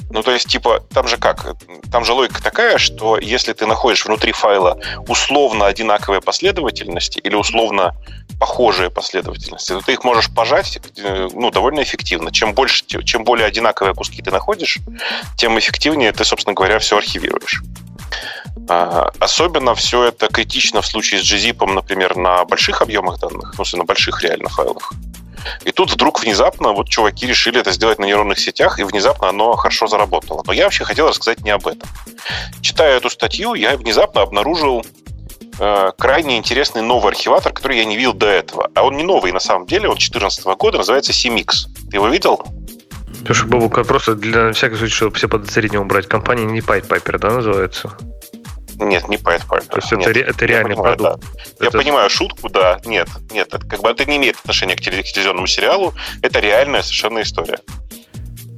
Ну, 0.10 0.24
то 0.24 0.32
есть, 0.32 0.48
типа, 0.48 0.80
там 0.94 1.08
же 1.08 1.18
как? 1.18 1.56
Там 1.92 2.06
же 2.06 2.14
логика 2.14 2.42
такая, 2.42 2.78
что 2.78 3.18
если 3.18 3.54
ты 3.54 3.66
находишь 3.66 4.06
внутри 4.06 4.32
файла 4.32 4.80
условно 5.08 5.66
одинаковые 5.66 6.22
последовательности 6.22 7.20
или 7.20 7.36
условно 7.36 7.94
похожие 8.40 8.90
последовательности, 8.90 9.74
то 9.74 9.82
ты 9.82 9.94
их 9.94 10.04
можешь 10.04 10.34
пожать 10.34 10.80
э, 10.98 11.28
ну, 11.34 11.52
довольно 11.52 11.82
эффективно. 11.82 12.32
Чем, 12.32 12.54
больше, 12.54 12.86
чем 12.86 13.24
более 13.24 13.48
одинаковые 13.48 13.94
куски 13.94 14.22
ты 14.22 14.32
находишь, 14.32 14.80
тем 15.36 15.58
эффективнее 15.60 16.14
ты, 16.14 16.24
собственно 16.24 16.54
говоря, 16.54 16.80
все 16.80 16.98
архивируешь. 16.98 17.62
А, 18.70 19.12
особенно 19.20 19.76
все 19.76 20.06
это 20.06 20.28
критично 20.28 20.82
в 20.82 20.88
случае 20.88 21.22
с 21.22 21.24
gzip, 21.24 21.66
например, 21.66 22.16
на 22.16 22.46
больших 22.46 22.82
объемах 22.82 23.20
данных, 23.20 23.56
ну, 23.58 23.64
на 23.78 23.84
больших 23.84 24.24
реально 24.24 24.50
файлах. 24.50 24.92
И 25.66 25.72
тут 25.72 25.92
вдруг 25.92 26.22
внезапно 26.22 26.74
вот 26.74 26.90
чуваки 26.90 27.28
решили 27.28 27.60
это 27.60 27.72
сделать 27.72 28.00
на 28.00 28.06
нейронных 28.06 28.40
сетях, 28.40 28.80
и 28.80 28.84
внезапно 28.84 29.30
оно 29.30 29.56
хорошо 29.56 29.88
заработало. 29.88 30.44
Но 30.46 30.54
я 30.54 30.66
вообще 30.66 30.84
хотел 30.84 31.08
рассказать 31.08 31.42
не 31.42 31.52
об 31.52 31.68
этом. 31.68 31.90
Читая 32.62 32.98
эту 32.98 33.10
статью, 33.10 33.54
я 33.54 33.78
внезапно 33.78 34.22
обнаружил 34.22 34.86
э, 35.60 35.92
крайне 35.98 36.38
интересный 36.38 36.82
новый 36.82 37.12
архиватор, 37.12 37.54
который 37.54 37.78
я 37.78 37.86
не 37.86 37.98
видел 37.98 38.14
до 38.14 38.28
этого. 38.28 38.70
А 38.76 38.84
он 38.84 38.98
не 38.98 39.04
новый 39.04 39.32
на 39.32 39.40
самом 39.40 39.66
деле, 39.66 39.88
он 39.88 39.96
2014 39.96 40.46
года, 40.46 40.78
называется 40.78 41.12
CMix. 41.12 41.68
Ты 41.90 41.98
его 41.98 42.08
видел? 42.08 42.42
Слушай, 43.26 43.48
Бобука, 43.48 43.84
просто 43.84 44.16
для 44.16 44.54
всякого 44.54 44.78
случая, 44.78 44.96
чтобы 44.96 45.16
все 45.16 45.28
подозрения 45.28 45.80
убрать, 45.80 46.08
компания 46.08 46.46
не 46.46 46.60
Pied 46.60 46.88
Piper, 46.88 47.18
да, 47.18 47.32
называется? 47.32 47.98
Нет, 48.80 49.08
не 49.08 49.18
Pied 49.18 49.46
Piper. 49.48 49.66
То 49.68 49.78
есть 49.78 49.92
нет, 49.92 50.08
это, 50.08 50.20
это 50.20 50.46
реальный 50.46 50.76
понимаю, 50.76 50.98
продукт. 50.98 51.24
Да. 51.24 51.42
Это... 51.56 51.64
Я 51.66 51.72
понимаю 51.72 52.10
шутку, 52.10 52.50
да. 52.50 52.80
Нет, 52.86 53.08
нет, 53.32 53.48
это, 53.54 53.66
как 53.66 53.82
бы 53.82 53.90
это 53.90 54.06
не 54.06 54.18
имеет 54.18 54.38
отношения 54.38 54.76
к 54.76 54.82
телевизионному 54.82 55.48
сериалу. 55.48 55.94
Это 56.22 56.40
реальная 56.40 56.82
совершенно 56.84 57.22
история. 57.22 57.60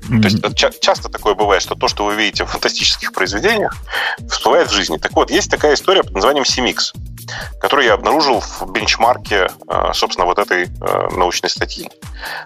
Mm-hmm. 0.09 0.21
То 0.21 0.27
есть 0.27 0.55
ча- 0.55 0.71
часто 0.81 1.09
такое 1.09 1.35
бывает, 1.35 1.61
что 1.61 1.75
то, 1.75 1.87
что 1.87 2.03
вы 2.03 2.15
видите 2.15 2.43
в 2.43 2.47
фантастических 2.47 3.13
произведениях, 3.13 3.75
всплывает 4.29 4.69
в 4.69 4.73
жизни. 4.73 4.97
Так 4.97 5.13
вот, 5.13 5.29
есть 5.29 5.51
такая 5.51 5.75
история 5.75 6.03
под 6.03 6.13
названием 6.13 6.43
CMix 6.43 6.93
который 7.59 7.85
я 7.85 7.93
обнаружил 7.93 8.39
в 8.39 8.71
бенчмарке, 8.71 9.49
э, 9.67 9.91
собственно, 9.93 10.25
вот 10.25 10.39
этой 10.39 10.65
э, 10.65 11.07
научной 11.15 11.49
статьи. 11.49 11.89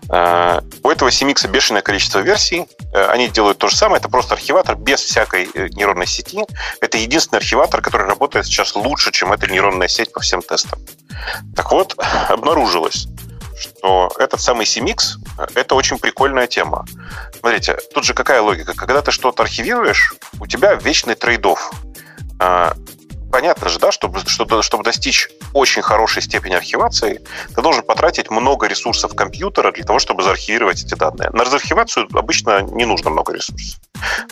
Э, 0.09 0.61
у 0.83 0.89
этого 0.89 1.09
CMX 1.09 1.47
бешеное 1.47 1.81
количество 1.81 2.19
версий. 2.19 2.67
Они 2.93 3.27
делают 3.27 3.57
то 3.57 3.67
же 3.67 3.75
самое. 3.75 3.99
Это 3.99 4.09
просто 4.09 4.35
архиватор 4.35 4.75
без 4.75 5.01
всякой 5.01 5.49
нейронной 5.53 6.07
сети. 6.07 6.45
Это 6.81 6.97
единственный 6.97 7.39
архиватор, 7.39 7.81
который 7.81 8.07
работает 8.07 8.45
сейчас 8.45 8.75
лучше, 8.75 9.11
чем 9.11 9.31
эта 9.33 9.47
нейронная 9.47 9.87
сеть 9.87 10.11
по 10.11 10.19
всем 10.19 10.41
тестам. 10.41 10.79
Так 11.55 11.71
вот, 11.71 11.95
обнаружилось, 12.29 13.07
что 13.57 14.11
этот 14.19 14.41
самый 14.41 14.65
CMX— 14.65 15.17
это 15.55 15.75
очень 15.75 15.99
прикольная 15.99 16.47
тема. 16.47 16.85
Смотрите, 17.39 17.77
тут 17.93 18.03
же 18.03 18.13
какая 18.13 18.41
логика? 18.41 18.73
Когда 18.75 19.01
ты 19.01 19.11
что-то 19.11 19.43
архивируешь, 19.43 20.15
у 20.39 20.47
тебя 20.47 20.75
вечный 20.75 21.15
трейдов 21.15 21.71
понятно 23.33 23.67
же, 23.67 23.79
да, 23.79 23.91
чтобы, 23.91 24.19
чтобы, 24.27 24.61
чтобы 24.61 24.83
достичь 24.83 25.27
очень 25.53 25.81
хорошей 25.81 26.21
степени 26.21 26.53
архивации, 26.53 27.19
ты 27.55 27.61
должен 27.63 27.81
потратить 27.81 28.29
много 28.29 28.67
ресурсов 28.67 29.15
компьютера 29.15 29.71
для 29.71 29.83
того, 29.83 29.97
чтобы 29.97 30.21
заархивировать 30.21 30.83
эти 30.83 30.93
данные. 30.93 31.31
На 31.31 31.43
разархивацию 31.43 32.07
обычно 32.13 32.61
не 32.61 32.85
нужно 32.85 33.09
много 33.09 33.33
ресурсов. 33.33 33.79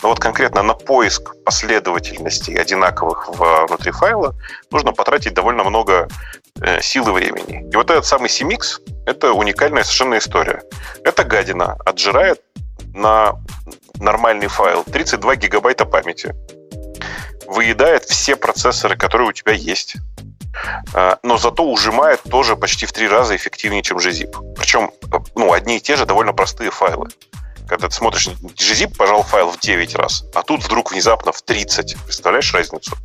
Но 0.02 0.08
вот 0.10 0.20
конкретно 0.20 0.62
на 0.62 0.74
поиск 0.74 1.34
последовательностей 1.44 2.54
одинаковых 2.54 3.28
внутри 3.68 3.90
файла 3.90 4.36
нужно 4.70 4.92
потратить 4.92 5.34
довольно 5.34 5.64
много 5.64 6.08
э, 6.60 6.80
сил 6.80 7.08
и 7.08 7.10
времени. 7.10 7.68
И 7.72 7.76
вот 7.76 7.90
этот 7.90 8.06
самый 8.06 8.28
CMix— 8.28 8.78
это 9.06 9.32
уникальная 9.32 9.82
совершенно 9.82 10.18
история. 10.18 10.62
Эта 11.02 11.24
гадина 11.24 11.76
отжирает 11.84 12.40
на 12.94 13.32
нормальный 13.98 14.46
файл 14.46 14.84
32 14.84 15.36
гигабайта 15.36 15.86
памяти 15.86 16.34
выедает 17.52 18.04
все 18.04 18.36
процессоры, 18.36 18.96
которые 18.96 19.28
у 19.28 19.32
тебя 19.32 19.52
есть. 19.52 19.96
А, 20.94 21.18
но 21.22 21.38
зато 21.38 21.64
ужимает 21.64 22.22
тоже 22.28 22.56
почти 22.56 22.86
в 22.86 22.92
три 22.92 23.08
раза 23.08 23.36
эффективнее, 23.36 23.82
чем 23.82 23.98
gzip. 23.98 24.54
Причем 24.56 24.90
ну, 25.34 25.52
одни 25.52 25.78
и 25.78 25.80
те 25.80 25.96
же 25.96 26.06
довольно 26.06 26.32
простые 26.32 26.70
файлы. 26.70 27.08
Когда 27.68 27.88
ты 27.88 27.94
смотришь, 27.94 28.28
gzip 28.28 28.96
пожал 28.96 29.22
файл 29.22 29.50
в 29.50 29.58
9 29.58 29.94
раз, 29.94 30.24
а 30.34 30.42
тут 30.42 30.62
вдруг 30.64 30.92
внезапно 30.92 31.32
в 31.32 31.42
30. 31.42 31.96
Представляешь 32.04 32.52
разницу? 32.52 32.96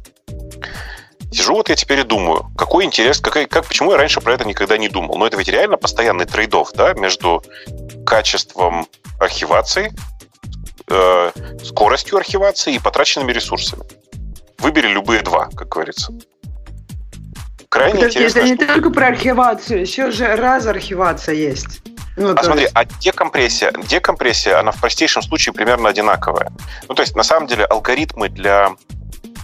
Сижу 1.32 1.56
вот 1.56 1.70
я 1.70 1.76
теперь 1.76 2.00
и 2.00 2.04
думаю, 2.04 2.50
какой 2.58 2.86
интерес, 2.86 3.20
какой, 3.20 3.48
как, 3.48 3.66
почему 3.66 3.92
я 3.92 3.98
раньше 3.98 4.22
про 4.22 4.34
это 4.34 4.46
никогда 4.46 4.78
не 4.78 4.88
думал. 4.88 5.18
Но 5.18 5.28
это 5.28 5.38
ведь 5.38 5.50
реально 5.50 5.78
постоянный 5.78 6.26
трейдов 6.26 6.72
да, 6.74 6.94
между 6.94 7.44
качеством 8.06 8.88
архивации, 9.20 9.94
э, 10.90 11.32
скоростью 11.64 12.18
архивации 12.18 12.76
и 12.76 12.80
потраченными 12.80 13.34
ресурсами. 13.34 13.84
Выбери 14.60 14.88
любые 14.88 15.22
два, 15.22 15.50
как 15.56 15.70
говорится. 15.70 16.14
Крайне 17.70 17.96
Подожди, 17.96 18.20
интересно, 18.20 18.40
это 18.40 18.48
не 18.48 18.56
что... 18.56 18.68
только 18.68 18.90
про 18.90 19.08
архивацию, 19.08 19.82
еще 19.82 20.12
же 20.12 20.36
раз 20.36 20.66
архивация 20.66 21.36
есть. 21.36 21.82
Ну, 22.16 22.34
а 22.36 22.44
смотри, 22.44 22.64
есть... 22.64 22.74
а 22.76 22.86
декомпрессия, 22.86 23.72
декомпрессия, 23.88 24.60
она 24.60 24.72
в 24.72 24.80
простейшем 24.80 25.22
случае 25.22 25.54
примерно 25.54 25.90
одинаковая. 25.90 26.52
Ну, 26.88 26.96
то 26.96 27.02
есть, 27.04 27.16
на 27.16 27.24
самом 27.24 27.48
деле, 27.48 27.66
алгоритмы 27.66 28.30
для 28.30 28.72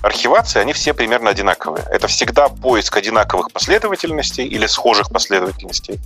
архивации, 0.03 0.59
они 0.59 0.73
все 0.73 0.93
примерно 0.93 1.29
одинаковые. 1.29 1.85
Это 1.89 2.07
всегда 2.07 2.49
поиск 2.49 2.95
одинаковых 2.95 3.51
последовательностей 3.51 4.45
или 4.45 4.67
схожих 4.67 5.09
последовательностей. 5.09 5.99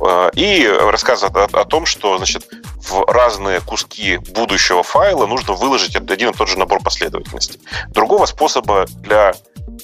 Э, 0.00 0.30
и 0.34 0.66
рассказ 0.66 1.22
о, 1.22 1.28
о 1.28 1.64
том, 1.64 1.86
что 1.86 2.16
значит, 2.16 2.48
в 2.76 3.04
разные 3.06 3.60
куски 3.60 4.16
будущего 4.16 4.82
файла 4.82 5.26
нужно 5.26 5.52
выложить 5.52 5.94
один 5.94 6.30
и 6.30 6.32
тот 6.32 6.48
же 6.48 6.58
набор 6.58 6.82
последовательностей. 6.82 7.60
Другого 7.88 8.24
способа 8.26 8.86
для 9.02 9.34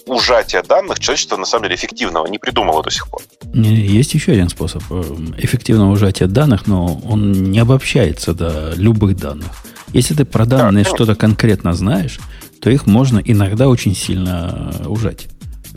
ужатия 0.06 0.62
данных 0.62 0.98
человечество 0.98 1.36
на 1.36 1.44
самом 1.44 1.64
деле 1.64 1.76
эффективного 1.76 2.26
не 2.26 2.38
придумало 2.38 2.82
до 2.82 2.90
сих 2.90 3.08
пор. 3.08 3.20
Есть 3.52 4.14
еще 4.14 4.32
один 4.32 4.48
способ 4.48 4.82
э, 4.90 5.02
эффективного 5.36 5.92
ужатия 5.92 6.26
данных, 6.26 6.66
но 6.66 7.00
он 7.06 7.32
не 7.32 7.58
обобщается 7.58 8.32
до 8.32 8.72
любых 8.76 9.16
данных. 9.16 9.48
Если 9.92 10.14
ты 10.14 10.24
про 10.24 10.44
данные 10.44 10.84
да, 10.84 10.90
что-то 10.90 11.14
конкретно 11.14 11.72
знаешь, 11.72 12.18
то 12.68 12.72
их 12.72 12.84
можно 12.86 13.18
иногда 13.24 13.66
очень 13.66 13.94
сильно 13.94 14.74
э, 14.80 14.88
ужать. 14.88 15.26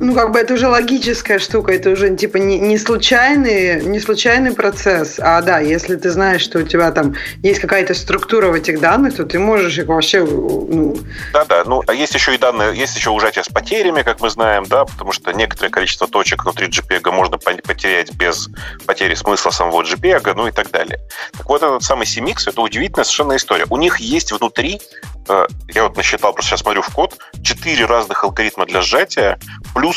Ну, 0.01 0.15
как 0.15 0.31
бы 0.31 0.39
это 0.39 0.55
уже 0.55 0.67
логическая 0.67 1.37
штука, 1.37 1.73
это 1.73 1.91
уже 1.91 2.15
типа 2.15 2.37
не, 2.37 2.57
не, 2.57 2.79
случайный, 2.79 3.83
не 3.85 3.99
случайный 3.99 4.51
процесс. 4.51 5.19
А 5.19 5.39
да, 5.43 5.59
если 5.59 5.95
ты 5.95 6.09
знаешь, 6.09 6.41
что 6.41 6.57
у 6.57 6.63
тебя 6.63 6.91
там 6.91 7.13
есть 7.43 7.59
какая-то 7.59 7.93
структура 7.93 8.47
в 8.47 8.53
этих 8.53 8.79
данных, 8.79 9.15
то 9.15 9.25
ты 9.25 9.37
можешь 9.37 9.77
их 9.77 9.85
вообще. 9.85 10.23
Ну... 10.23 10.97
Да, 11.33 11.45
да. 11.45 11.63
Ну, 11.67 11.83
а 11.85 11.93
есть 11.93 12.15
еще 12.15 12.33
и 12.33 12.39
данные, 12.39 12.75
есть 12.75 12.95
еще 12.95 13.11
ужатие 13.11 13.43
с 13.43 13.47
потерями, 13.47 14.01
как 14.01 14.21
мы 14.21 14.31
знаем, 14.31 14.65
да, 14.65 14.85
потому 14.85 15.11
что 15.11 15.33
некоторое 15.33 15.69
количество 15.69 16.07
точек 16.07 16.45
внутри 16.45 16.67
JPEG 16.67 17.11
можно 17.11 17.37
потерять 17.37 18.11
без 18.15 18.49
потери 18.87 19.13
смысла 19.13 19.51
самого 19.51 19.83
JPEG, 19.83 20.33
ну 20.35 20.47
и 20.47 20.51
так 20.51 20.71
далее. 20.71 20.99
Так 21.37 21.47
вот, 21.47 21.61
этот 21.61 21.83
самый 21.83 22.07
CMix 22.07 22.49
это 22.49 22.59
удивительная 22.61 23.03
совершенно 23.03 23.35
история. 23.35 23.67
У 23.69 23.77
них 23.77 23.99
есть 23.99 24.31
внутри 24.31 24.81
Э, 25.27 25.47
я 25.73 25.83
вот 25.83 25.97
насчитал, 25.97 26.33
просто 26.33 26.51
сейчас 26.51 26.61
смотрю 26.61 26.81
в 26.81 26.89
код, 26.89 27.17
четыре 27.43 27.85
разных 27.85 28.23
алгоритма 28.23 28.65
для 28.65 28.81
сжатия, 28.81 29.39
плюс 29.73 29.90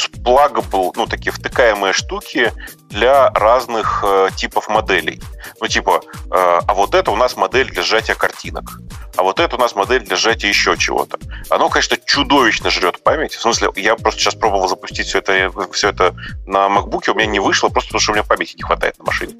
был, 0.71 0.93
ну, 0.97 1.07
такие 1.07 1.33
втыкаемые 1.33 1.93
штуки 1.93 2.53
для 2.91 3.31
разных 3.31 4.05
э, 4.07 4.29
типов 4.37 4.69
моделей. 4.69 5.21
Ну, 5.61 5.67
типа, 5.67 6.01
э, 6.15 6.29
а 6.31 6.75
вот 6.75 6.95
это 6.95 7.11
у 7.11 7.17
нас 7.17 7.37
модель 7.37 7.71
для 7.71 7.83
сжатия 7.83 8.15
картинок, 8.15 8.81
а 9.17 9.23
вот 9.23 9.41
это 9.41 9.57
у 9.57 9.59
нас 9.59 9.75
модель 9.75 10.05
для 10.05 10.17
сжатия 10.17 10.49
еще 10.49 10.77
чего-то. 10.77 11.19
Оно, 11.51 11.69
конечно, 11.69 11.97
чудовищно 12.05 12.71
жрет 12.71 13.03
память. 13.03 13.35
В 13.35 13.41
смысле, 13.41 13.69
я 13.77 13.97
просто 13.97 14.21
сейчас 14.21 14.35
пробовал 14.35 14.69
запустить 14.69 15.07
все 15.07 15.19
это, 15.19 15.51
все 15.73 15.91
это 15.91 16.15
на 16.47 16.67
MacBook, 16.67 17.11
у 17.11 17.15
меня 17.15 17.27
не 17.27 17.41
вышло, 17.41 17.69
просто 17.69 17.89
потому 17.89 18.01
что 18.01 18.13
у 18.13 18.15
меня 18.15 18.25
памяти 18.25 18.57
не 18.57 18.63
хватает 18.63 18.99
на 18.99 19.05
машине. 19.05 19.35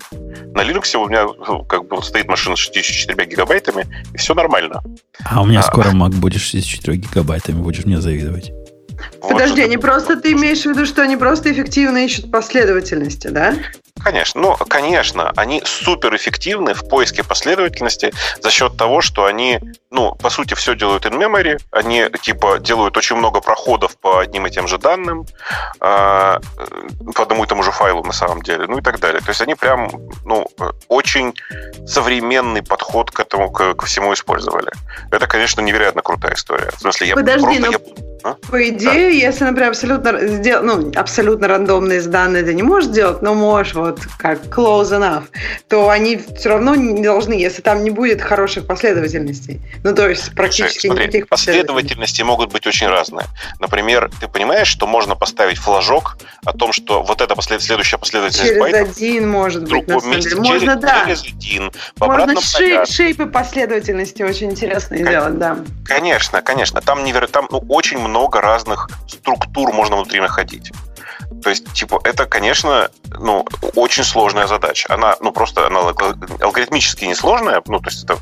На 0.55 0.63
Linux 0.63 0.97
у 0.97 1.09
меня 1.09 1.27
ну, 1.47 1.65
как 1.65 1.87
бы 1.87 1.97
вот 1.97 2.05
стоит 2.05 2.27
машина 2.27 2.57
с 2.57 2.61
64 2.61 3.25
гигабайтами, 3.27 3.87
и 4.13 4.17
все 4.17 4.35
нормально. 4.35 4.83
А 5.25 5.43
у 5.43 5.47
меня 5.47 5.61
а, 5.61 5.63
скоро 5.63 5.91
Mac 5.91 6.15
будет 6.15 6.41
64 6.41 6.97
гигабайтами, 6.97 7.61
будешь 7.61 7.85
мне 7.85 8.01
завидовать. 8.01 8.53
Подожди, 9.21 9.63
они 9.63 9.77
просто, 9.77 10.17
ты 10.17 10.33
имеешь 10.33 10.63
в 10.63 10.67
виду, 10.67 10.87
что 10.87 11.03
они 11.03 11.17
просто 11.17 11.53
эффективно 11.53 12.05
ищут 12.05 12.31
последовательности, 12.31 13.29
да? 13.29 13.55
Конечно. 14.03 14.41
Ну, 14.41 14.57
конечно, 14.57 15.33
они 15.37 15.63
суперэффективны 15.65 16.75
в 16.75 16.89
поиске 16.89 17.23
последовательности 17.23 18.13
за 18.41 18.51
счет 18.51 18.77
того, 18.77 19.01
что 19.01 19.25
они, 19.25 19.61
ну, 19.91 20.15
по 20.17 20.31
сути, 20.31 20.55
все 20.55 20.75
делают 20.75 21.07
in 21.07 21.17
memory. 21.17 21.59
Они, 21.71 22.07
типа, 22.21 22.59
делают 22.59 22.97
очень 22.97 23.17
много 23.17 23.41
проходов 23.41 23.97
по 23.97 24.19
одним 24.19 24.47
и 24.47 24.51
тем 24.51 24.67
же 24.67 24.79
данным, 24.79 25.27
э, 25.81 26.39
по 27.15 27.23
одному 27.23 27.45
и 27.45 27.47
тому 27.47 27.63
же 27.63 27.71
файлу, 27.71 28.03
на 28.03 28.13
самом 28.13 28.43
деле, 28.43 28.67
ну 28.67 28.79
и 28.79 28.83
так 28.83 28.99
далее. 28.99 29.21
То 29.21 29.31
есть 29.31 29.41
они 29.41 29.55
прям, 29.55 29.91
ну, 30.25 30.47
очень 30.89 31.35
современный 31.87 32.63
подход 32.63 33.11
к 33.11 33.21
этому, 33.21 33.51
к, 33.51 33.75
к 33.75 33.85
всему 33.85 34.13
использовали. 34.13 34.73
Это, 35.13 35.27
конечно, 35.27 35.61
невероятно 35.61 36.03
крутая 36.03 36.35
история. 36.35 36.71
В 36.77 36.81
смысле, 36.81 37.09
я 37.09 37.15
Подожди, 37.15 37.61
просто... 37.61 37.61
но... 37.61 37.73
Я 37.73 38.14
а? 38.25 38.37
По 38.51 38.69
идее, 38.71 39.11
да. 39.11 39.27
если, 39.27 39.45
например, 39.45 39.69
абсолютно, 39.69 40.27
сдел... 40.27 40.63
ну, 40.63 40.91
абсолютно 40.97 41.47
рандомные 41.47 42.01
данные 42.01 42.43
ты 42.43 42.55
не 42.55 42.63
можешь 42.63 42.91
делать, 42.91 43.21
но 43.21 43.35
можешь 43.35 43.75
вот 43.75 44.01
как 44.19 44.47
close 44.47 44.99
enough, 44.99 45.25
то 45.69 45.91
они 45.91 46.17
все 46.17 46.49
равно 46.49 46.75
не 46.75 47.03
должны, 47.03 47.35
если 47.35 47.61
там 47.61 47.85
не 47.85 47.91
будет 47.91 48.23
хороших 48.23 48.67
последовательностей. 48.67 49.61
Ну, 49.83 49.95
то 49.95 50.09
есть 50.09 50.35
практически 50.35 50.87
Смотри, 50.87 51.05
никаких 51.05 51.29
последовательности 51.29 52.23
могут 52.23 52.51
быть 52.51 52.67
очень 52.67 52.87
разные. 52.87 53.27
Например, 53.61 54.11
ты 54.19 54.27
понимаешь, 54.27 54.69
что 54.69 54.87
можно 54.87 55.17
поставить 55.17 55.59
флажок 55.59 56.17
о 56.47 56.55
том, 56.55 56.73
что 56.73 57.03
вот 57.03 57.21
эта 57.21 57.35
послед... 57.35 57.61
следующая 57.61 57.99
последовательность 57.99 58.49
через 58.49 58.59
байтов 58.59 58.97
один, 58.97 59.29
может 59.29 59.65
быть, 59.65 59.87
другом 59.87 60.11
месте 60.11 60.35
Можно, 60.37 60.73
через, 60.73 60.81
да. 60.81 61.03
через 61.05 61.25
один, 61.25 61.73
Можно 62.01 62.41
шей... 62.41 62.87
шейпы 62.87 63.27
последовательности 63.27 64.23
очень 64.23 64.51
интересные 64.51 65.03
Кон- 65.03 65.13
делать, 65.13 65.39
да. 65.39 65.59
Конечно, 65.85 66.41
конечно. 66.41 66.81
Там, 66.81 67.05
неверо... 67.05 67.27
там 67.27 67.49
ну, 67.51 67.63
очень 67.69 67.99
много 67.99 68.14
разных 68.41 68.89
структур 69.07 69.73
можно 69.73 69.97
внутри 69.97 70.21
находить. 70.21 70.73
То 71.43 71.51
есть, 71.51 71.73
типа, 71.73 72.01
это, 72.05 72.27
конечно, 72.27 72.91
ну, 73.19 73.47
очень 73.75 74.05
сложная 74.05 74.47
задача. 74.47 74.93
Она, 74.93 75.17
ну, 75.21 75.33
просто 75.33 75.67
она 75.67 75.81
алгоритмически 76.41 77.05
несложная, 77.05 77.63
ну, 77.67 77.81
то 77.81 77.91
есть 77.91 78.05
это 78.05 78.19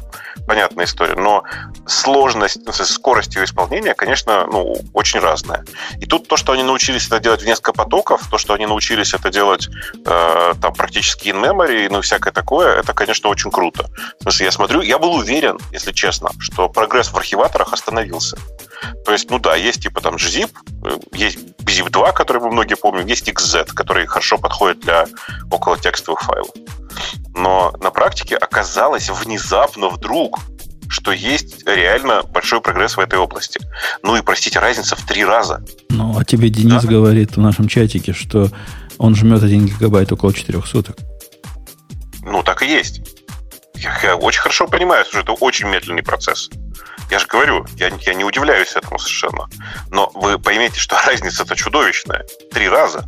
понятная 0.46 0.86
история, 0.86 1.14
но 1.14 1.44
сложность, 1.86 2.58
ну, 2.66 2.72
скорость 2.72 3.36
ее 3.36 3.44
исполнения, 3.44 3.94
конечно, 3.94 4.46
ну, 4.46 4.76
очень 4.92 5.20
разная. 5.20 5.64
И 6.00 6.06
тут 6.06 6.28
то, 6.28 6.36
что 6.36 6.52
они 6.52 6.62
научились 6.62 7.06
это 7.06 7.20
делать 7.20 7.42
в 7.42 7.46
несколько 7.46 7.72
потоков, 7.72 8.28
то, 8.30 8.38
что 8.38 8.54
они 8.54 8.66
научились 8.66 9.14
это 9.14 9.30
делать 9.30 9.68
э, 10.04 10.54
там 10.60 10.74
практически 10.74 11.28
in 11.28 11.40
memory, 11.40 11.88
ну, 11.90 12.00
всякое 12.00 12.32
такое, 12.32 12.80
это, 12.80 12.92
конечно, 12.92 13.30
очень 13.30 13.50
круто. 13.50 13.88
В 14.18 14.22
смысле, 14.22 14.46
я 14.46 14.52
смотрю, 14.52 14.80
я 14.80 14.98
был 14.98 15.14
уверен, 15.14 15.58
если 15.70 15.92
честно, 15.92 16.30
что 16.38 16.68
прогресс 16.68 17.08
в 17.08 17.16
архиваторах 17.16 17.72
остановился. 17.72 18.36
То 19.04 19.12
есть, 19.12 19.30
ну 19.30 19.38
да, 19.38 19.54
есть 19.56 19.82
типа 19.82 20.00
там 20.00 20.16
gzip, 20.16 20.50
есть 21.12 21.38
bzip 21.64 21.90
2, 21.90 22.12
который 22.12 22.42
мы 22.42 22.50
многие 22.50 22.74
помним, 22.76 23.06
есть 23.06 23.28
xz, 23.28 23.72
который 23.74 24.06
хорошо 24.06 24.38
подходит 24.38 24.80
для 24.80 25.06
около 25.50 25.78
текстовых 25.78 26.20
файлов. 26.22 26.50
Но 27.34 27.72
на 27.82 27.90
практике 27.90 28.36
оказалось 28.36 29.08
внезапно 29.10 29.88
вдруг, 29.88 30.40
что 30.88 31.12
есть 31.12 31.66
реально 31.66 32.22
большой 32.22 32.60
прогресс 32.60 32.96
в 32.96 33.00
этой 33.00 33.18
области. 33.18 33.60
Ну 34.02 34.16
и, 34.16 34.22
простите, 34.22 34.58
разница 34.58 34.94
в 34.96 35.02
три 35.06 35.24
раза. 35.24 35.64
Ну, 35.88 36.18
а 36.18 36.24
тебе 36.24 36.50
Денис 36.50 36.82
Да. 36.82 36.88
говорит 36.88 37.36
в 37.36 37.40
нашем 37.40 37.66
чатике, 37.68 38.12
что 38.12 38.50
он 38.98 39.14
жмет 39.14 39.42
1 39.42 39.66
гигабайт 39.66 40.12
около 40.12 40.34
4 40.34 40.60
суток. 40.62 40.96
Ну, 42.24 42.42
так 42.42 42.62
и 42.62 42.66
есть. 42.66 43.00
Я, 43.76 43.98
я 44.02 44.16
очень 44.16 44.40
хорошо 44.40 44.68
понимаю, 44.68 45.04
что 45.04 45.20
это 45.20 45.32
очень 45.32 45.66
медленный 45.68 46.02
процесс. 46.02 46.50
Я 47.12 47.18
же 47.18 47.26
говорю, 47.26 47.66
я, 47.76 47.90
я 48.06 48.14
не 48.14 48.24
удивляюсь 48.24 48.74
этому 48.74 48.98
совершенно. 48.98 49.46
Но 49.90 50.10
вы 50.14 50.38
поймите, 50.38 50.80
что 50.80 50.96
разница-то 51.06 51.54
чудовищная. 51.54 52.24
Три 52.50 52.70
раза. 52.70 53.04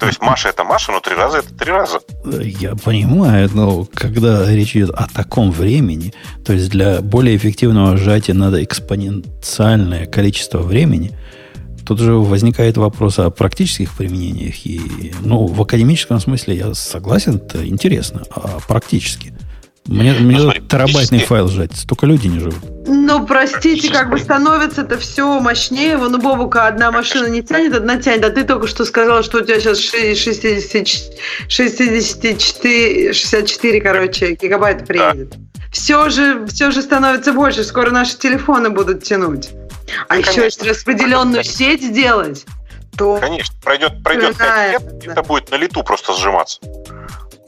То 0.00 0.06
есть 0.06 0.20
Маша 0.20 0.48
это 0.48 0.64
Маша, 0.64 0.90
но 0.90 0.98
три 0.98 1.14
раза 1.14 1.38
это 1.38 1.54
три 1.54 1.70
раза. 1.70 2.00
Я 2.24 2.74
понимаю, 2.74 3.48
но 3.54 3.84
когда 3.84 4.52
речь 4.52 4.74
идет 4.74 4.90
о 4.90 5.06
таком 5.06 5.52
времени, 5.52 6.12
то 6.44 6.54
есть 6.54 6.70
для 6.70 7.00
более 7.00 7.36
эффективного 7.36 7.96
сжатия 7.96 8.34
надо 8.34 8.64
экспоненциальное 8.64 10.06
количество 10.06 10.58
времени, 10.58 11.16
тут 11.86 12.00
же 12.00 12.14
возникает 12.14 12.76
вопрос 12.76 13.20
о 13.20 13.30
практических 13.30 13.96
применениях. 13.96 14.66
И, 14.66 15.12
ну, 15.20 15.46
в 15.46 15.62
академическом 15.62 16.18
смысле 16.18 16.56
я 16.56 16.74
согласен, 16.74 17.36
это 17.36 17.64
интересно, 17.64 18.24
а 18.28 18.58
практически. 18.66 19.32
Мне, 19.88 20.12
мне 20.14 20.40
смотри, 20.40 20.62
терабайтный 20.62 21.20
файл 21.20 21.48
сжать, 21.48 21.76
столько 21.76 22.06
людей 22.06 22.30
не 22.30 22.40
живут. 22.40 22.56
Ну, 22.88 23.26
простите, 23.26 23.90
как 23.90 24.10
бы 24.10 24.18
становится 24.18 24.82
это 24.82 24.96
все 24.98 25.40
мощнее. 25.40 25.96
Вон 25.96 26.14
у 26.14 26.18
Бобука 26.18 26.66
одна 26.66 26.90
машина 26.92 27.26
не 27.26 27.42
тянет, 27.42 27.74
одна 27.74 27.96
тянет. 28.00 28.24
А 28.24 28.30
ты 28.30 28.44
только 28.44 28.66
что 28.68 28.84
сказал, 28.84 29.22
что 29.22 29.38
у 29.38 29.40
тебя 29.42 29.58
сейчас 29.60 29.78
60, 29.80 30.86
64, 31.48 33.12
64 33.12 33.80
короче, 33.80 34.34
гигабайта 34.40 34.84
приедет. 34.84 35.34
Все 35.72 36.08
же, 36.10 36.46
все 36.46 36.70
же 36.70 36.80
становится 36.82 37.32
больше. 37.32 37.64
Скоро 37.64 37.90
наши 37.90 38.16
телефоны 38.16 38.70
будут 38.70 39.02
тянуть. 39.02 39.50
А 40.08 40.14
Ну, 40.14 40.20
еще 40.20 40.32
конечно. 40.32 40.44
если 40.44 40.68
распределенную 40.70 41.44
сеть 41.44 41.82
сделать, 41.82 42.44
то 42.96 43.18
Конечно, 43.18 43.54
пройдет, 43.62 44.02
пройдет 44.02 44.36
Да, 44.38 44.72
5 44.72 44.72
лет, 44.72 44.98
да. 45.04 45.12
это 45.12 45.22
будет 45.22 45.50
на 45.50 45.56
лету 45.56 45.82
просто 45.82 46.14
сжиматься. 46.14 46.60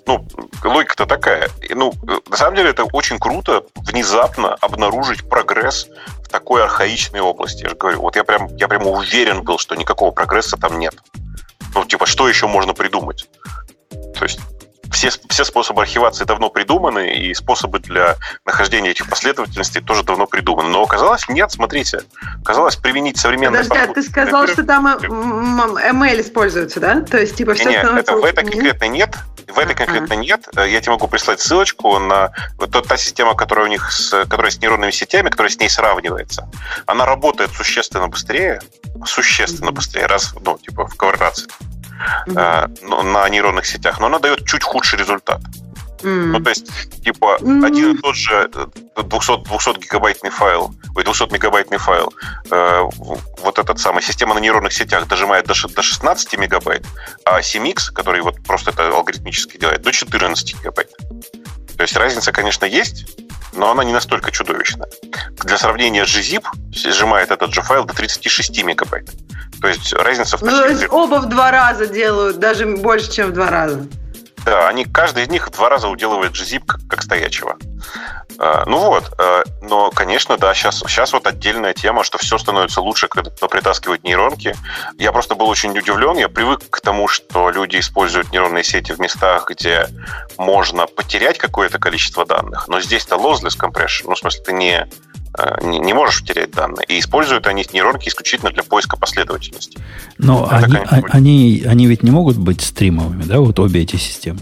Ну, 0.08 0.26
логика-то 0.64 1.04
такая. 1.04 1.50
Ну, 1.68 1.92
на 2.30 2.36
самом 2.38 2.56
деле 2.56 2.70
это 2.70 2.84
очень 2.84 3.18
круто 3.18 3.64
внезапно 3.74 4.54
обнаружить 4.54 5.28
прогресс 5.28 5.86
в 6.24 6.28
такой 6.28 6.62
архаичной 6.62 7.20
области. 7.20 7.64
Я 7.64 7.68
же 7.68 7.74
говорю, 7.74 8.00
вот 8.00 8.16
я 8.16 8.24
прям, 8.24 8.56
я 8.56 8.68
прям 8.68 8.86
уверен 8.86 9.42
был, 9.42 9.58
что 9.58 9.74
никакого 9.74 10.10
прогресса 10.10 10.56
там 10.56 10.78
нет. 10.78 10.94
Ну, 11.74 11.84
типа, 11.84 12.06
что 12.06 12.26
еще 12.26 12.46
можно 12.46 12.72
придумать? 12.72 13.28
То 13.90 14.24
есть 14.24 14.40
все, 14.92 15.10
все 15.28 15.44
способы 15.44 15.82
архивации 15.82 16.24
давно 16.24 16.50
придуманы, 16.50 17.14
и 17.14 17.34
способы 17.34 17.78
для 17.78 18.16
нахождения 18.44 18.90
этих 18.90 19.08
последовательностей 19.08 19.80
тоже 19.80 20.02
давно 20.02 20.26
придуманы. 20.26 20.68
Но 20.68 20.82
оказалось, 20.82 21.28
нет, 21.28 21.50
смотрите. 21.52 22.00
Оказалось, 22.42 22.76
применить 22.76 23.18
современные 23.18 23.62
Подожди, 23.64 23.90
а 23.90 23.94
ты 23.94 24.02
сказал, 24.02 24.46
что 24.46 24.64
там 24.64 24.86
э, 24.86 24.96
ML 24.98 26.20
используется, 26.20 26.80
да? 26.80 27.00
То 27.00 27.18
есть, 27.18 27.36
типа, 27.36 27.54
все 27.54 27.70
Нет, 27.70 27.84
это, 27.84 28.16
в 28.16 28.24
этой 28.24 28.44
конкретно 28.44 28.84
нет. 28.86 29.16
В 29.46 29.58
этой 29.58 29.74
Ага. 29.74 29.84
конкретно 29.84 30.14
нет. 30.14 30.48
Э, 30.56 30.68
Я 30.68 30.80
тебе 30.80 30.92
могу 30.92 31.08
прислать 31.08 31.40
ссылочку 31.40 31.98
на 31.98 32.32
вот 32.58 32.70
та, 32.70 32.96
система, 32.96 33.34
которая 33.34 33.66
у 33.66 33.68
них 33.68 33.90
с, 33.90 34.24
которая 34.26 34.50
с 34.50 34.58
нейронными 34.58 34.90
сетями, 34.90 35.28
которая 35.30 35.50
с 35.50 35.58
ней 35.58 35.68
сравнивается. 35.68 36.48
Она 36.86 37.06
работает 37.06 37.50
существенно 37.52 38.08
быстрее, 38.08 38.60
существенно 39.04 39.72
быстрее, 39.72 40.06
раз, 40.06 40.34
ну, 40.40 40.58
типа 40.58 40.86
в 40.86 40.96
конвертации 40.96 41.48
Но- 42.26 43.02
на 43.02 43.28
нейронных 43.28 43.66
сетях, 43.66 44.00
но 44.00 44.06
она 44.06 44.18
дает 44.18 44.46
чуть 44.46 44.62
худший 44.62 44.98
результат. 44.98 45.40
М. 46.04 46.30
Ну, 46.32 46.40
то 46.40 46.50
есть, 46.50 46.70
типа, 47.02 47.38
Мгм. 47.40 47.64
один 47.64 47.96
и 47.96 47.98
тот 47.98 48.14
же 48.14 48.48
э, 48.54 49.02
200, 49.02 49.44
200 49.48 49.78
гигабайтный 49.80 50.30
файл, 50.30 50.72
ой, 50.94 51.02
200 51.04 51.32
мегабайтный 51.32 51.78
файл, 51.78 52.12
э, 52.50 52.82
вот 53.42 53.58
этот 53.58 53.80
самый, 53.80 54.02
система 54.02 54.34
на 54.34 54.38
нейронных 54.38 54.72
сетях 54.72 55.08
дожимает 55.08 55.46
до, 55.46 55.54
до 55.68 55.82
16 55.82 56.36
мегабайт, 56.36 56.86
а 57.24 57.40
CMX, 57.40 57.92
который 57.92 58.20
вот 58.22 58.40
просто 58.44 58.70
это 58.70 58.88
алгоритмически 58.88 59.58
делает, 59.58 59.82
до 59.82 59.90
14 59.90 60.54
гигабайт. 60.60 60.90
То 61.76 61.82
есть 61.82 61.96
разница, 61.96 62.30
конечно, 62.32 62.64
есть, 62.64 63.06
но 63.58 63.70
она 63.70 63.84
не 63.84 63.92
настолько 63.92 64.30
чудовищная. 64.30 64.88
Для 65.44 65.58
сравнения, 65.58 66.04
gzip 66.04 66.44
сжимает 66.72 67.30
этот 67.30 67.52
же 67.52 67.60
файл 67.60 67.84
до 67.84 67.92
36 67.92 68.62
мегабайт. 68.62 69.10
То 69.60 69.68
есть 69.68 69.92
разница 69.92 70.38
в 70.38 70.42
Ну, 70.42 70.50
то 70.50 70.68
есть 70.68 70.86
оба 70.90 71.16
в 71.16 71.28
два 71.28 71.50
раза 71.50 71.86
делают, 71.86 72.38
даже 72.38 72.66
больше, 72.66 73.10
чем 73.10 73.30
в 73.30 73.32
два 73.32 73.50
раза. 73.50 73.86
Да, 74.48 74.66
они, 74.66 74.86
каждый 74.86 75.24
из 75.24 75.28
них 75.28 75.50
два 75.50 75.68
раза 75.68 75.88
уделывает 75.88 76.32
gzip 76.32 76.64
как, 76.66 76.80
как 76.88 77.02
стоячего. 77.02 77.58
А, 78.38 78.64
Ну 78.64 78.78
вот, 78.78 79.12
а, 79.18 79.42
но, 79.60 79.90
конечно, 79.90 80.38
да, 80.38 80.54
сейчас, 80.54 80.78
сейчас 80.78 81.12
вот 81.12 81.26
отдельная 81.26 81.74
тема, 81.74 82.02
что 82.02 82.16
все 82.16 82.38
становится 82.38 82.80
лучше, 82.80 83.08
когда 83.08 83.30
притаскивают 83.30 84.04
нейронки. 84.04 84.56
Я 84.96 85.12
просто 85.12 85.34
был 85.34 85.48
очень 85.48 85.76
удивлен, 85.76 86.16
я 86.16 86.30
привык 86.30 86.70
к 86.70 86.80
тому, 86.80 87.08
что 87.08 87.50
люди 87.50 87.78
используют 87.78 88.32
нейронные 88.32 88.64
сети 88.64 88.92
в 88.92 89.00
местах, 89.00 89.50
где 89.50 89.86
можно 90.38 90.86
потерять 90.86 91.36
какое-то 91.36 91.78
количество 91.78 92.24
данных, 92.24 92.68
но 92.68 92.80
здесь-то 92.80 93.16
lossless 93.16 93.58
compression, 93.58 94.04
ну, 94.04 94.14
в 94.14 94.18
смысле, 94.18 94.42
ты 94.44 94.52
не, 94.54 94.88
не, 95.62 95.78
не 95.78 95.92
можешь 95.92 96.20
потерять 96.22 96.50
данные, 96.50 96.84
и 96.88 96.98
используют 96.98 97.46
они 97.46 97.64
нейронки 97.72 98.08
исключительно 98.08 98.50
для 98.50 98.62
поиска 98.62 98.96
последовательности. 98.96 99.78
Но 100.18 100.46
Это, 100.46 100.56
они, 100.56 100.74
конечно, 100.74 100.98
а- 100.98 101.16
они, 101.16 101.64
они 101.66 101.86
ведь 101.86 102.02
не 102.02 102.10
могут 102.10 102.36
быть 102.36 102.60
стримовыми, 102.60 103.22
да, 103.22 103.38
вот 103.40 103.58
обе 103.58 103.82
эти 103.82 103.96
системы. 103.96 104.40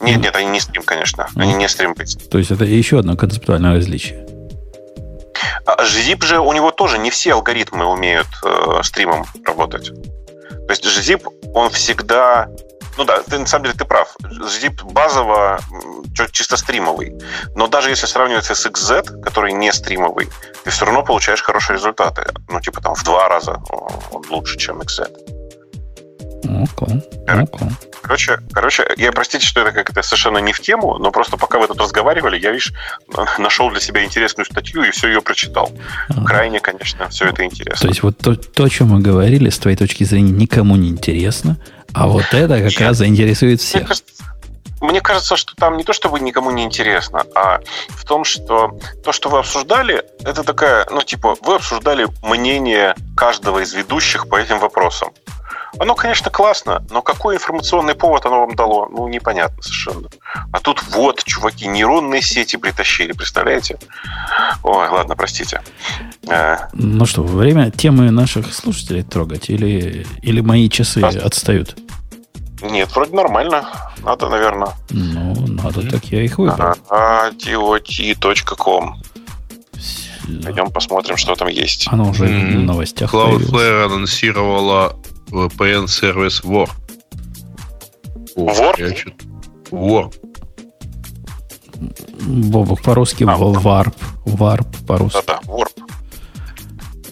Нет, 0.00 0.16
Мгм. 0.16 0.22
нет, 0.22 0.36
они 0.36 0.48
не 0.48 0.60
стрим, 0.60 0.82
конечно, 0.82 1.28
они 1.34 1.54
не 1.54 1.68
стрим 1.68 1.94
То 1.94 2.38
есть 2.38 2.50
это 2.50 2.64
еще 2.64 2.98
одно 2.98 3.16
концептуальное 3.16 3.74
различие. 3.74 4.26
А 5.66 5.84
же 6.24 6.38
у 6.38 6.52
него 6.52 6.70
тоже 6.70 6.98
не 6.98 7.10
все 7.10 7.34
алгоритмы 7.34 7.84
умеют 7.84 8.26
э, 8.44 8.80
стримом 8.82 9.24
работать. 9.44 9.88
То 9.90 10.70
есть 10.70 10.84
Zip, 10.84 11.22
он 11.54 11.70
всегда... 11.70 12.48
Ну 13.00 13.06
да, 13.06 13.22
ты, 13.22 13.38
на 13.38 13.46
самом 13.46 13.64
деле 13.64 13.76
ты 13.78 13.86
прав. 13.86 14.14
Zip 14.22 14.84
базово 14.92 15.58
чисто 16.32 16.58
стримовый. 16.58 17.14
Но 17.54 17.66
даже 17.66 17.88
если 17.88 18.04
сравнивать 18.04 18.44
с 18.44 18.66
XZ, 18.66 19.22
который 19.22 19.54
не 19.54 19.72
стримовый, 19.72 20.28
ты 20.64 20.70
все 20.70 20.84
равно 20.84 21.02
получаешь 21.02 21.40
хорошие 21.40 21.78
результаты. 21.78 22.26
Ну, 22.50 22.60
типа 22.60 22.82
там 22.82 22.94
в 22.94 23.02
два 23.02 23.26
раза 23.30 23.62
он 24.10 24.22
лучше, 24.28 24.58
чем 24.58 24.82
XZ. 24.82 25.08
Кор- 26.76 26.88
окей. 27.26 27.68
Короче, 28.02 28.38
короче, 28.52 28.86
я 28.96 29.12
простите, 29.12 29.46
что 29.46 29.60
это 29.60 29.72
как-то 29.72 30.02
совершенно 30.02 30.38
не 30.38 30.52
в 30.52 30.60
тему, 30.60 30.98
но 30.98 31.10
просто 31.10 31.36
пока 31.36 31.58
вы 31.58 31.68
тут 31.68 31.80
разговаривали, 31.80 32.38
я, 32.38 32.50
видишь, 32.50 32.72
нашел 33.38 33.70
для 33.70 33.80
себя 33.80 34.04
интересную 34.04 34.46
статью 34.46 34.82
и 34.82 34.90
все 34.90 35.08
ее 35.08 35.22
прочитал. 35.22 35.70
Ага. 36.08 36.24
Крайне, 36.24 36.60
конечно, 36.60 37.08
все 37.08 37.26
это 37.26 37.44
интересно. 37.44 37.80
То 37.80 37.88
есть 37.88 38.02
вот 38.02 38.18
то, 38.18 38.34
то, 38.34 38.64
о 38.64 38.68
чем 38.68 38.88
мы 38.88 39.00
говорили, 39.00 39.48
с 39.48 39.58
твоей 39.58 39.76
точки 39.76 40.04
зрения, 40.04 40.32
никому 40.32 40.76
не 40.76 40.88
интересно, 40.88 41.58
а 41.94 42.06
вот 42.06 42.26
это 42.32 42.56
как 42.56 42.70
Нет. 42.70 42.80
раз 42.80 42.96
заинтересует 42.98 43.60
всех. 43.60 43.82
Мне 43.82 43.88
кажется, 43.88 44.24
мне 44.80 45.00
кажется, 45.00 45.36
что 45.36 45.54
там 45.56 45.76
не 45.76 45.84
то, 45.84 45.92
чтобы 45.92 46.20
никому 46.20 46.50
не 46.50 46.64
интересно, 46.64 47.24
а 47.34 47.60
в 47.88 48.04
том, 48.04 48.24
что 48.24 48.78
то, 49.04 49.12
что 49.12 49.28
вы 49.28 49.38
обсуждали, 49.38 50.04
это 50.24 50.42
такая, 50.42 50.86
ну, 50.90 51.02
типа, 51.02 51.36
вы 51.42 51.56
обсуждали 51.56 52.08
мнение 52.22 52.94
каждого 53.16 53.58
из 53.58 53.74
ведущих 53.74 54.28
по 54.28 54.36
этим 54.36 54.58
вопросам. 54.58 55.10
Оно, 55.78 55.94
конечно, 55.94 56.30
классно, 56.30 56.82
но 56.90 57.02
какой 57.02 57.36
информационный 57.36 57.94
повод 57.94 58.26
оно 58.26 58.40
вам 58.40 58.54
дало, 58.54 58.88
ну, 58.90 59.08
непонятно 59.08 59.62
совершенно. 59.62 60.08
А 60.52 60.60
тут 60.60 60.82
вот, 60.90 61.24
чуваки, 61.24 61.66
нейронные 61.66 62.22
сети 62.22 62.56
притащили, 62.56 63.12
представляете? 63.12 63.78
Ой, 64.62 64.88
ладно, 64.88 65.16
простите. 65.16 65.62
Э. 66.28 66.56
Ну 66.72 67.06
что, 67.06 67.22
время 67.22 67.70
темы 67.70 68.10
наших 68.10 68.52
слушателей 68.52 69.02
трогать 69.02 69.48
или, 69.48 70.06
или 70.22 70.40
мои 70.40 70.68
часы 70.68 71.00
Просто... 71.00 71.24
отстают? 71.24 71.76
Нет, 72.62 72.94
вроде 72.94 73.14
нормально. 73.14 73.64
Надо, 74.02 74.28
наверное. 74.28 74.72
Ну, 74.90 75.34
надо, 75.46 75.88
так 75.88 76.04
я 76.06 76.22
их 76.22 76.38
выбрал. 76.38 76.74
iot.com 76.90 78.96
Пойдем 80.44 80.70
посмотрим, 80.70 81.16
что 81.16 81.34
там 81.34 81.48
есть. 81.48 81.88
Оно 81.90 82.10
уже 82.10 82.26
mm-hmm. 82.26 82.58
в 82.58 82.64
новостях 82.64 83.12
Cloudflare 83.12 83.86
анонсировала 83.86 84.96
VPN-сервис 85.30 86.42
War. 86.42 86.68
War? 88.36 88.74
War. 89.70 90.12
Бобок 92.20 92.82
по-русски 92.82 93.24
а, 93.24 93.36
Warp. 93.36 93.94
Warp 94.26 94.86
по-русски. 94.86 95.22
Да-да, 95.26 95.40
Warp. 95.46 95.72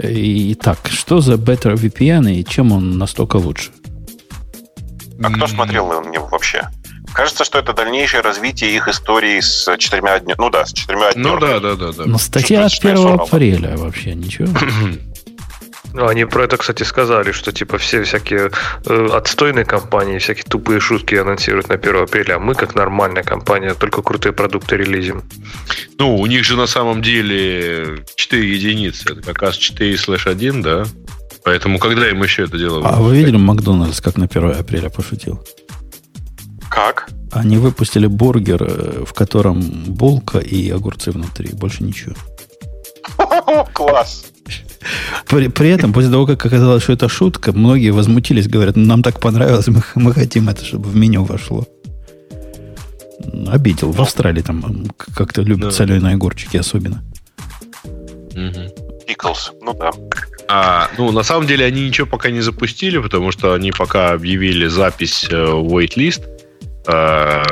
Итак, 0.01 0.78
что 0.90 1.20
за 1.20 1.35
Better 1.35 1.74
VPN 1.74 2.32
и 2.32 2.45
чем 2.45 2.73
он 2.73 2.99
настолько 2.99 3.36
лучше? 3.36 3.70
А 5.23 5.31
кто 5.31 5.47
смотрел 5.47 5.89
на 5.89 6.09
него 6.09 6.27
вообще? 6.27 6.69
Кажется, 7.12 7.45
что 7.45 7.59
это 7.59 7.73
дальнейшее 7.73 8.20
развитие 8.20 8.77
их 8.77 8.86
истории 8.86 9.40
с 9.40 9.77
четырьмя 9.78 10.20
днями. 10.20 10.36
Ну 10.39 10.51
да, 10.51 10.66
с 10.66 10.73
четырьмя 10.73 11.12
днями. 11.12 11.27
Ну 11.27 11.40
да, 11.40 11.59
да, 11.59 11.74
да, 11.74 11.93
да. 11.93 12.05
Но 12.05 12.19
статья 12.19 12.66
от 12.66 12.73
1 12.73 13.07
апреля 13.20 13.77
вообще 13.77 14.15
ничего. 14.15 14.49
Ну, 15.94 16.06
они 16.06 16.24
про 16.27 16.44
это, 16.44 16.56
кстати, 16.56 16.82
сказали, 16.82 17.32
что 17.32 17.52
типа 17.52 17.78
все 17.78 18.02
всякие 18.02 18.51
э, 18.86 19.09
отстойные 19.12 19.65
компании, 19.65 20.19
всякие 20.19 20.44
тупые 20.44 20.81
шутки 20.81 21.15
анонсируют 21.15 21.69
на 21.69 21.77
1 21.77 21.97
апреля, 21.97 22.36
а 22.36 22.39
мы, 22.39 22.55
как 22.55 22.74
нормальная 22.74 23.23
компания, 23.23 23.74
только 23.74 24.02
крутые 24.02 24.32
продукты 24.32 24.77
релизим. 24.77 25.23
Ну, 25.98 26.16
у 26.16 26.27
них 26.27 26.44
же 26.44 26.56
на 26.56 26.66
самом 26.66 27.02
деле 27.02 28.05
4 28.16 28.55
единицы. 28.55 29.12
Это 29.12 29.23
как 29.23 29.43
раз 29.43 29.56
4 29.56 29.97
слэш 29.97 30.27
1, 30.27 30.62
да? 30.62 30.85
Поэтому 31.44 31.78
когда 31.78 32.09
им 32.10 32.23
еще 32.23 32.44
это 32.44 32.59
дело? 32.59 32.86
А 32.86 33.01
вы 33.01 33.16
видели 33.16 33.36
Макдональдс, 33.36 34.01
как 34.01 34.16
на 34.16 34.27
1 34.27 34.60
апреля 34.60 34.90
пошутил? 34.90 35.43
Как? 36.70 37.09
Они 37.32 37.56
выпустили 37.56 38.06
бургер, 38.06 38.62
э, 38.62 39.05
в 39.06 39.12
котором 39.15 39.60
булка 39.60 40.39
и 40.39 40.70
огурцы 40.70 41.10
внутри. 41.10 41.51
Больше 41.55 41.82
ничего. 41.82 42.15
Класс. 43.73 44.27
При, 45.29 45.49
при 45.49 45.70
этом, 45.70 45.93
после 45.93 46.11
того, 46.11 46.27
как 46.27 46.45
оказалось, 46.45 46.83
что 46.83 46.93
это 46.93 47.09
шутка, 47.09 47.53
многие 47.53 47.91
возмутились, 47.91 48.49
говорят, 48.49 48.77
нам 48.77 49.03
так 49.03 49.20
понравилось, 49.20 49.69
мы, 49.69 49.83
мы 49.95 50.15
хотим 50.15 50.49
это, 50.49 50.65
чтобы 50.65 50.89
в 50.89 50.97
меню 50.97 51.25
вошло. 51.25 51.66
Обидел. 53.49 53.91
В 53.91 54.01
Австралии 54.01 54.43
там 54.43 54.87
как-то 54.97 55.43
любят 55.43 55.69
да. 55.69 55.70
соленые 55.70 56.15
огурчики 56.15 56.57
особенно. 56.57 57.03
Пиклс, 59.07 59.53
ну 59.62 59.75
да. 59.75 59.91
А, 60.49 60.89
ну, 60.97 61.12
на 61.12 61.23
самом 61.23 61.47
деле 61.47 61.66
они 61.66 61.87
ничего 61.87 62.07
пока 62.07 62.31
не 62.31 62.41
запустили, 62.41 62.99
потому 62.99 63.33
что 63.33 63.53
они 63.53 63.73
пока 63.73 64.12
объявили 64.12 64.66
запись 64.66 65.27
э, 65.31 65.35
waitlist. 65.35 66.23
А, 66.87 67.45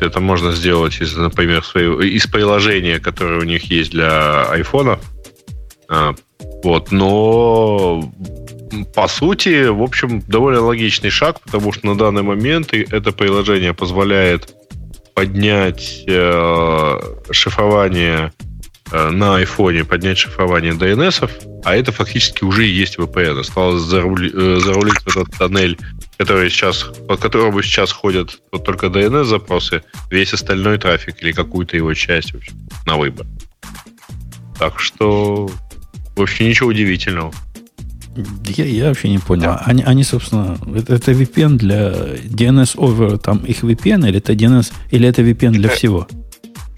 это 0.00 0.20
можно 0.20 0.52
сделать, 0.52 1.00
из, 1.00 1.16
например, 1.16 1.64
своего, 1.64 2.00
из 2.00 2.26
приложения, 2.26 2.98
которое 2.98 3.40
у 3.40 3.44
них 3.44 3.64
есть 3.64 3.92
для 3.92 4.44
айфона. 4.44 4.98
А, 5.92 6.14
вот, 6.64 6.90
но 6.90 8.10
по 8.94 9.06
сути, 9.08 9.66
в 9.66 9.82
общем, 9.82 10.20
довольно 10.26 10.62
логичный 10.62 11.10
шаг, 11.10 11.40
потому 11.40 11.72
что 11.72 11.86
на 11.86 11.96
данный 11.96 12.22
момент 12.22 12.72
это 12.72 13.12
приложение 13.12 13.74
позволяет 13.74 14.54
поднять 15.14 16.04
э, 16.06 17.00
шифрование 17.30 18.32
Э, 18.92 19.08
на 19.08 19.36
айфоне 19.36 19.84
поднять 19.84 20.18
шифрование 20.18 20.74
DNS, 20.74 21.62
а 21.64 21.74
это 21.74 21.92
фактически 21.92 22.44
уже 22.44 22.66
и 22.66 22.70
есть 22.70 22.98
VPN. 22.98 23.40
Осталось 23.40 23.82
зарулить, 23.82 24.34
э, 24.34 24.60
зарулить 24.62 25.00
этот 25.06 25.32
тоннель, 25.38 25.78
который 26.18 26.50
сейчас, 26.50 26.90
по 27.08 27.16
которому 27.16 27.62
сейчас 27.62 27.90
ходят 27.90 28.38
вот 28.52 28.64
только 28.64 28.86
DNS-запросы, 28.88 29.82
весь 30.10 30.34
остальной 30.34 30.76
трафик 30.76 31.22
или 31.22 31.32
какую-то 31.32 31.74
его 31.74 31.94
часть 31.94 32.34
в 32.34 32.36
общем, 32.36 32.52
на 32.84 32.98
выбор. 32.98 33.26
Так 34.58 34.78
что, 34.78 35.50
вообще 36.16 36.48
ничего 36.48 36.70
удивительного. 36.70 37.32
Я, 38.46 38.64
я 38.66 38.88
вообще 38.88 39.08
не 39.08 39.18
понял. 39.18 39.44
Да. 39.44 39.62
Они, 39.64 39.82
они, 39.82 40.04
собственно, 40.04 40.58
это, 40.76 40.94
это 40.94 41.12
VPN 41.12 41.56
для 41.56 41.90
DNS 42.24 42.76
over 42.76 43.18
там 43.18 43.38
их 43.38 43.64
VPN 43.64 44.06
или 44.08 44.18
это 44.18 44.34
DNS, 44.34 44.70
или 44.90 45.08
это 45.08 45.22
VPN 45.22 45.52
для 45.52 45.70
всего? 45.70 46.06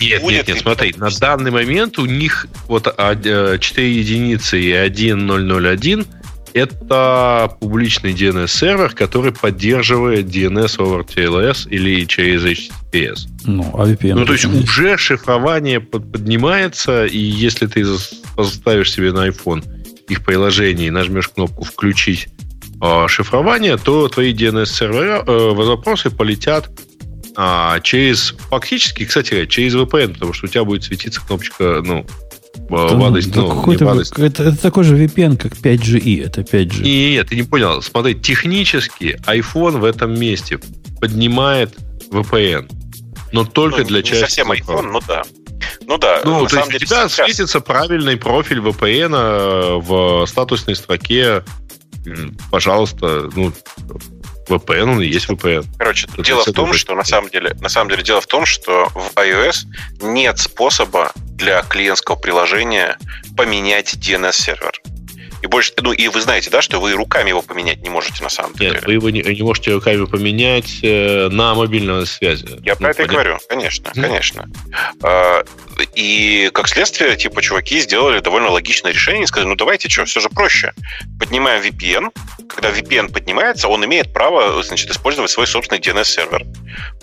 Нет, 0.01 0.23
нет, 0.23 0.49
нет, 0.49 0.59
смотри, 0.59 0.95
на 0.97 1.09
данный 1.11 1.51
момент 1.51 1.99
у 1.99 2.07
них 2.07 2.47
вот 2.69 2.85
4 2.85 2.97
а, 2.99 3.81
единицы 3.81 4.61
и 4.61 4.71
1.001 4.73 6.07
это 6.55 7.57
публичный 7.61 8.13
DNS-сервер, 8.13 8.91
который 8.91 9.33
поддерживает 9.33 10.27
DNS 10.27 10.79
over 10.79 11.05
TLS 11.05 11.69
или 11.69 12.05
через 12.07 12.45
HTTPS. 12.45 13.29
Ну, 13.45 13.71
а 13.75 13.87
VPN? 13.87 14.15
Ну, 14.15 14.25
то 14.25 14.33
есть 14.33 14.45
уже 14.45 14.97
шифрование 14.97 15.81
поднимается, 15.81 17.07
и 17.07 17.19
если 17.19 17.67
ты 17.67 17.85
поставишь 18.37 18.93
себе 18.93 19.13
на 19.13 19.29
iPhone 19.29 19.65
их 20.09 20.25
приложение 20.25 20.89
и 20.89 20.91
нажмешь 20.91 21.29
кнопку 21.29 21.65
«Включить 21.65 22.29
э, 22.81 23.09
шифрование», 23.09 23.77
то 23.77 24.09
твои 24.09 24.33
DNS-сервера, 24.33 25.25
э, 25.27 25.65
запросы 25.65 26.11
полетят 26.11 26.71
а, 27.37 27.81
через, 27.81 28.35
фактически, 28.49 29.05
кстати, 29.05 29.47
через 29.47 29.75
VPN, 29.75 30.15
потому 30.15 30.33
что 30.33 30.47
у 30.47 30.49
тебя 30.49 30.65
будет 30.65 30.85
светиться 30.85 31.21
кнопочка, 31.21 31.83
ну, 31.85 32.07
да, 32.55 32.77
в 32.97 33.05
адрес, 33.05 33.27
ну, 33.35 33.49
какой-то, 33.49 33.91
адрес. 33.91 34.13
Это, 34.13 34.45
это 34.45 34.57
такой 34.57 34.85
же 34.85 34.97
VPN, 34.97 35.37
как 35.37 35.53
5GE, 35.53 36.25
это 36.25 36.41
5G. 36.43 36.83
И, 36.83 37.13
нет, 37.13 37.29
ты 37.29 37.37
не 37.37 37.43
понял. 37.43 37.83
Смотри, 37.83 38.15
технически 38.15 39.21
iPhone 39.27 39.79
в 39.79 39.85
этом 39.85 40.19
месте 40.19 40.59
поднимает 41.01 41.77
VPN, 42.11 42.71
но 43.33 43.45
только 43.45 43.81
ну, 43.81 43.85
для 43.85 44.03
части. 44.03 44.15
Не 44.15 44.21
совсем 44.21 44.53
iPhone, 44.53 44.91
ну 44.93 45.01
да. 45.07 45.23
Ну 45.87 45.99
да. 45.99 46.21
Ну, 46.25 46.47
то 46.47 46.57
есть 46.57 46.69
деле, 46.69 46.77
у 46.77 46.87
тебя 46.87 47.09
сейчас... 47.09 47.15
светится 47.15 47.61
правильный 47.61 48.17
профиль 48.17 48.59
VPN 48.59 49.81
в 49.81 50.27
статусной 50.27 50.77
строке. 50.77 51.43
Пожалуйста, 52.51 53.31
ну, 53.35 53.53
VPN, 54.49 54.83
он 54.83 55.01
и 55.01 55.07
есть 55.07 55.29
VPN. 55.29 55.67
Короче, 55.79 56.07
Тут 56.07 56.25
дело 56.25 56.43
в 56.45 56.53
том, 56.53 56.73
что 56.73 56.95
на 56.95 57.05
самом 57.05 57.31
деле, 57.31 57.55
на 57.61 57.69
самом 57.69 57.91
деле 57.91 58.03
дело 58.03 58.21
в 58.21 58.27
том, 58.27 58.47
что 58.47 58.89
в 58.95 59.13
iOS 59.17 59.67
нет 60.03 60.39
способа 60.39 61.13
для 61.17 61.63
клиентского 61.63 62.17
приложения 62.17 62.97
поменять 63.37 63.95
DNS-сервер. 63.95 64.81
И 65.45 65.47
больше, 65.47 65.75
ну 65.77 65.93
и 65.93 66.09
вы 66.09 66.23
знаете, 66.23 66.49
да, 66.49 66.63
что 66.63 66.81
вы 66.81 66.93
руками 66.93 67.29
его 67.29 67.43
поменять 67.43 67.83
не 67.83 67.91
можете 67.91 68.23
на 68.23 68.31
самом 68.31 68.55
деле. 68.55 68.77
Нет, 68.77 68.87
вы 68.87 68.95
его 68.95 69.11
не, 69.11 69.21
не 69.21 69.43
можете 69.43 69.73
руками 69.73 70.07
поменять 70.07 70.79
э, 70.83 71.29
на 71.29 71.55
мобильной 71.55 72.07
связи. 72.07 72.47
Я 72.63 72.73
ну, 72.73 72.79
про 72.79 72.91
это 72.93 73.03
и 73.03 73.07
говорю, 73.07 73.39
конечно, 73.47 73.89
mm. 73.91 74.01
конечно. 74.01 74.49
А, 75.03 75.45
и 75.95 76.51
как 76.55 76.67
следствие, 76.67 77.15
типа, 77.17 77.43
чуваки 77.43 77.79
сделали 77.81 78.21
довольно 78.21 78.49
логичное 78.49 78.91
решение 78.91 79.25
и 79.25 79.27
сказали, 79.27 79.51
ну 79.51 79.55
давайте, 79.55 79.91
что, 79.91 80.07
все 80.07 80.21
же 80.21 80.31
проще. 80.31 80.73
Поднимаем 81.21 81.63
VPN. 81.63 82.09
Когда 82.49 82.71
VPN 82.71 83.13
поднимается, 83.13 83.69
он 83.69 83.85
имеет 83.85 84.15
право, 84.15 84.63
значит, 84.63 84.91
использовать 84.91 85.31
свой 85.31 85.47
собственный 85.47 85.79
DNS-сервер. 85.79 86.43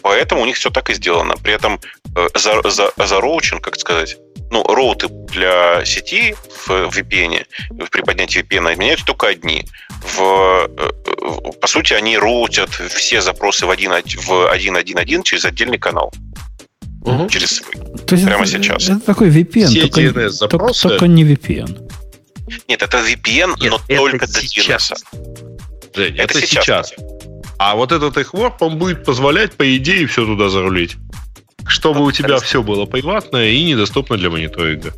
Поэтому 0.01 0.41
у 0.41 0.45
них 0.47 0.55
все 0.55 0.71
так 0.71 0.89
и 0.89 0.95
сделано. 0.95 1.35
При 1.43 1.53
этом 1.53 1.79
э, 2.15 2.27
за, 2.33 2.67
за, 2.67 2.91
за 2.97 3.21
роучинг, 3.21 3.63
как 3.63 3.79
сказать, 3.79 4.17
ну, 4.51 4.63
роуты 4.63 5.07
для 5.07 5.83
сети 5.85 6.35
в 6.65 6.69
VPN, 6.69 7.45
при 7.89 8.01
поднятии 8.01 8.41
VPN 8.41 8.75
меняются 8.77 9.05
только 9.05 9.27
одни. 9.27 9.65
В, 10.01 10.69
э, 10.77 11.51
по 11.59 11.67
сути, 11.67 11.93
они 11.93 12.17
роутят 12.17 12.69
все 12.69 13.21
запросы 13.21 13.65
в 13.65 13.71
1.1.1 13.71 15.23
через 15.23 15.45
отдельный 15.45 15.79
канал. 15.79 16.13
Угу. 17.03 17.29
Через 17.29 17.55
свой. 17.55 17.73
То 18.05 18.15
есть 18.15 18.25
Прямо 18.25 18.43
это, 18.43 18.51
сейчас. 18.51 18.89
Это 18.89 18.99
такой 18.99 19.29
VPN, 19.29 19.67
все 19.67 19.87
только, 19.87 20.47
только, 20.47 20.73
только 20.73 21.07
не 21.07 21.23
VPN. 21.23 21.89
Нет, 22.67 22.81
это 22.81 22.97
VPN, 22.97 23.55
Нет, 23.59 23.71
но 23.71 23.81
это 23.87 23.95
только 23.95 24.27
для 24.27 24.41
сейчас. 24.41 24.91
DNS. 24.91 25.51
Жень, 25.95 26.13
это, 26.15 26.23
это 26.23 26.41
сейчас. 26.41 26.65
сейчас. 26.65 26.93
А 27.57 27.75
вот 27.75 27.91
этот 27.91 28.17
их 28.17 28.33
он 28.33 28.77
будет 28.77 29.05
позволять, 29.05 29.53
по 29.53 29.77
идее, 29.77 30.07
все 30.07 30.25
туда 30.25 30.49
зарулить. 30.49 30.97
Чтобы 31.67 32.03
у 32.03 32.11
тебя 32.11 32.39
все 32.39 32.61
было 32.61 32.85
приватное 32.85 33.49
и 33.49 33.63
недоступно 33.63 34.17
для 34.17 34.29
мониторинга 34.29 34.93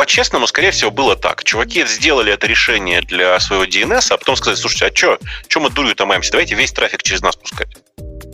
по-честному, 0.00 0.46
скорее 0.46 0.70
всего, 0.70 0.90
было 0.90 1.14
так. 1.14 1.44
Чуваки 1.44 1.84
сделали 1.86 2.32
это 2.32 2.46
решение 2.46 3.02
для 3.02 3.38
своего 3.38 3.66
DNS, 3.66 4.06
а 4.10 4.16
потом 4.16 4.34
сказали, 4.34 4.56
слушайте, 4.56 4.86
а 4.86 4.96
что, 4.96 5.18
что 5.46 5.60
мы 5.60 5.68
дурью-то 5.68 6.06
маемся? 6.06 6.32
Давайте 6.32 6.54
весь 6.54 6.72
трафик 6.72 7.02
через 7.02 7.20
нас 7.20 7.36
пускать. 7.36 7.68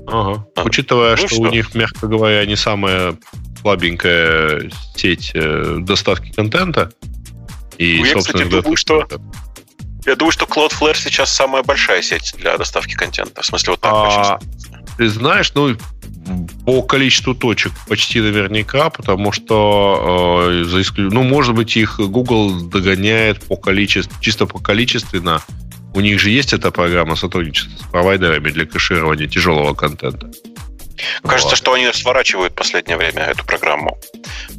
Ага. 0.07 0.47
А. 0.55 0.63
Учитывая, 0.63 1.11
ну, 1.11 1.17
что, 1.17 1.27
что 1.27 1.41
у 1.41 1.47
них, 1.49 1.75
мягко 1.75 2.07
говоря, 2.07 2.47
не 2.47 2.55
самая 2.55 3.19
слабенькая 3.61 4.71
сеть 4.95 5.33
э, 5.35 5.79
доставки 5.81 6.31
контента. 6.31 6.93
И, 7.79 7.99
ну, 7.99 8.05
я, 8.05 8.15
кстати, 8.15 8.45
думаю, 8.45 8.77
что 8.77 9.05
я 10.07 10.15
думаю, 10.15 10.31
что 10.31 10.45
Cloudflare 10.45 10.97
сейчас 10.97 11.35
самая 11.35 11.65
большая 11.65 12.01
сеть 12.01 12.33
для 12.39 12.57
доставки 12.57 12.95
контента. 12.95 13.43
В 13.43 13.47
смысле, 13.47 13.73
вот 13.73 13.81
так 13.81 13.93
а, 13.93 14.39
Ты 14.97 15.09
знаешь, 15.09 15.53
ну, 15.55 15.77
по 16.65 16.83
количеству 16.83 17.35
точек 17.35 17.73
почти 17.89 18.21
наверняка, 18.21 18.91
потому 18.91 19.33
что, 19.33 20.49
э, 20.51 20.65
за 20.65 20.81
исклю... 20.81 21.11
ну, 21.11 21.23
может 21.23 21.55
быть, 21.55 21.77
их 21.77 21.99
Google 21.99 22.69
догоняет 22.69 23.45
по 23.45 23.57
количеству, 23.57 24.15
чисто 24.21 24.47
по 24.47 24.59
количественно. 24.59 25.43
У 25.95 26.01
них 26.01 26.19
же 26.21 26.31
есть 26.31 26.53
эта 26.53 26.71
программа 26.71 27.17
сотрудничества 27.17 27.85
с 27.85 27.91
провайдерами 27.91 28.51
для 28.51 28.67
кэширования 28.67 29.27
тяжелого 29.27 29.75
контента. 29.75 30.31
Кажется, 31.23 31.51
вот. 31.51 31.59
что 31.59 31.73
они 31.75 31.91
сворачивают 31.93 32.53
в 32.53 32.57
последнее 32.57 32.97
время 32.97 33.23
эту 33.25 33.45
программу. 33.45 33.99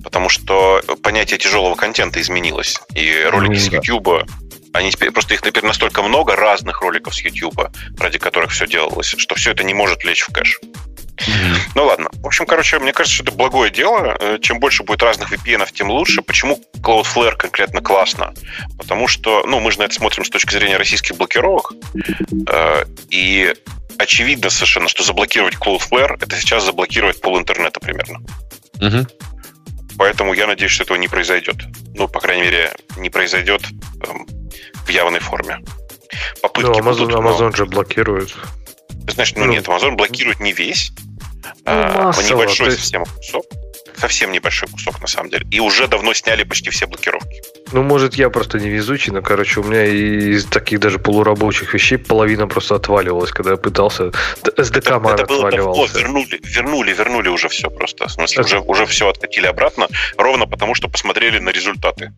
Потому 0.03 0.29
что 0.29 0.81
понятие 1.03 1.39
тяжелого 1.39 1.75
контента 1.75 2.21
изменилось. 2.21 2.79
И 2.95 3.27
ролики 3.29 3.53
ну, 3.53 3.59
с 3.59 3.67
YouTube, 3.71 4.29
они 4.73 4.91
теперь, 4.91 5.11
просто 5.11 5.33
их 5.33 5.41
теперь 5.41 5.65
настолько 5.65 6.01
много 6.01 6.35
разных 6.35 6.81
роликов 6.81 7.15
с 7.15 7.21
YouTube, 7.21 7.69
ради 7.99 8.19
которых 8.19 8.51
все 8.51 8.67
делалось, 8.67 9.15
что 9.17 9.35
все 9.35 9.51
это 9.51 9.63
не 9.63 9.73
может 9.73 10.03
лечь 10.03 10.21
в 10.21 10.31
кэш. 10.31 10.59
Mm-hmm. 11.17 11.57
Ну 11.75 11.85
ладно. 11.85 12.09
В 12.13 12.27
общем, 12.27 12.45
короче, 12.45 12.77
мне 12.79 12.93
кажется, 12.93 13.15
что 13.15 13.23
это 13.23 13.31
благое 13.35 13.71
дело. 13.71 14.15
Э, 14.19 14.37
чем 14.39 14.59
больше 14.59 14.83
будет 14.83 15.01
разных 15.01 15.31
VPN, 15.31 15.67
тем 15.73 15.89
лучше. 15.89 16.21
Почему 16.21 16.61
Cloudflare 16.75 17.35
конкретно 17.35 17.81
классно? 17.81 18.33
Потому 18.77 19.07
что, 19.07 19.43
ну, 19.47 19.59
мы 19.59 19.71
же 19.71 19.79
на 19.79 19.83
это 19.83 19.95
смотрим 19.95 20.23
с 20.23 20.29
точки 20.29 20.53
зрения 20.53 20.77
российских 20.77 21.17
блокировок. 21.17 21.73
Э, 22.49 22.83
и 23.09 23.53
очевидно 23.97 24.49
совершенно, 24.49 24.87
что 24.87 25.03
заблокировать 25.03 25.55
Cloudflare 25.55 26.17
это 26.21 26.35
сейчас 26.35 26.63
заблокировать 26.63 27.19
пол 27.19 27.39
интернета 27.39 27.79
примерно. 27.79 28.19
Угу. 28.79 29.07
Поэтому 29.97 30.33
я 30.33 30.45
надеюсь, 30.45 30.71
что 30.71 30.83
этого 30.83 30.97
не 30.97 31.07
произойдет. 31.07 31.55
Ну, 31.95 32.07
по 32.07 32.19
крайней 32.19 32.43
мере, 32.43 32.71
не 32.97 33.09
произойдет 33.09 33.63
эм, 34.07 34.27
в 34.85 34.89
явной 34.89 35.19
форме. 35.19 35.59
Попытки 36.41 36.79
ну, 36.79 36.79
Amazon, 36.79 36.99
будут, 36.99 37.15
Amazon 37.15 37.49
но... 37.49 37.51
же 37.51 37.65
блокирует. 37.65 38.35
Знаешь, 39.07 39.33
ну, 39.35 39.45
ну 39.45 39.51
нет, 39.51 39.65
Amazon 39.65 39.95
блокирует 39.95 40.39
не 40.39 40.53
весь, 40.53 40.91
ну, 41.65 41.71
а 41.71 42.13
небольшой 42.29 42.67
есть... 42.67 42.79
совсем 42.79 43.05
кусок. 43.05 43.45
Совсем 43.97 44.31
небольшой 44.31 44.69
кусок, 44.69 45.01
на 45.01 45.07
самом 45.07 45.31
деле. 45.31 45.47
И 45.49 45.59
уже 45.59 45.87
давно 45.87 46.13
сняли 46.13 46.43
почти 46.43 46.69
все 46.69 46.85
блокировки. 46.85 47.41
Ну, 47.71 47.81
может, 47.81 48.13
я 48.13 48.29
просто 48.29 48.59
невезучий, 48.59 49.11
но, 49.11 49.23
короче, 49.23 49.59
у 49.59 49.63
меня 49.63 49.85
из 49.85 50.45
таких 50.45 50.79
даже 50.79 50.99
полурабочих 50.99 51.73
вещей 51.73 51.97
половина 51.97 52.47
просто 52.47 52.75
отваливалась, 52.75 53.31
когда 53.31 53.51
я 53.51 53.57
пытался. 53.57 54.11
SDK 54.43 54.99
это, 54.99 55.23
это 55.23 55.25
было 55.25 55.49
давно, 55.49 55.85
вернули, 55.85 56.39
вернули, 56.43 56.93
вернули 56.93 57.29
уже 57.29 57.49
все 57.49 57.71
просто. 57.71 58.07
В 58.07 58.11
смысле, 58.11 58.41
это... 58.41 58.59
уже, 58.59 58.59
уже 58.59 58.85
все 58.85 59.09
откатили 59.09 59.47
обратно, 59.47 59.87
ровно 60.15 60.45
потому, 60.45 60.75
что 60.75 60.87
посмотрели 60.87 61.39
на 61.39 61.49
результаты. 61.49 62.13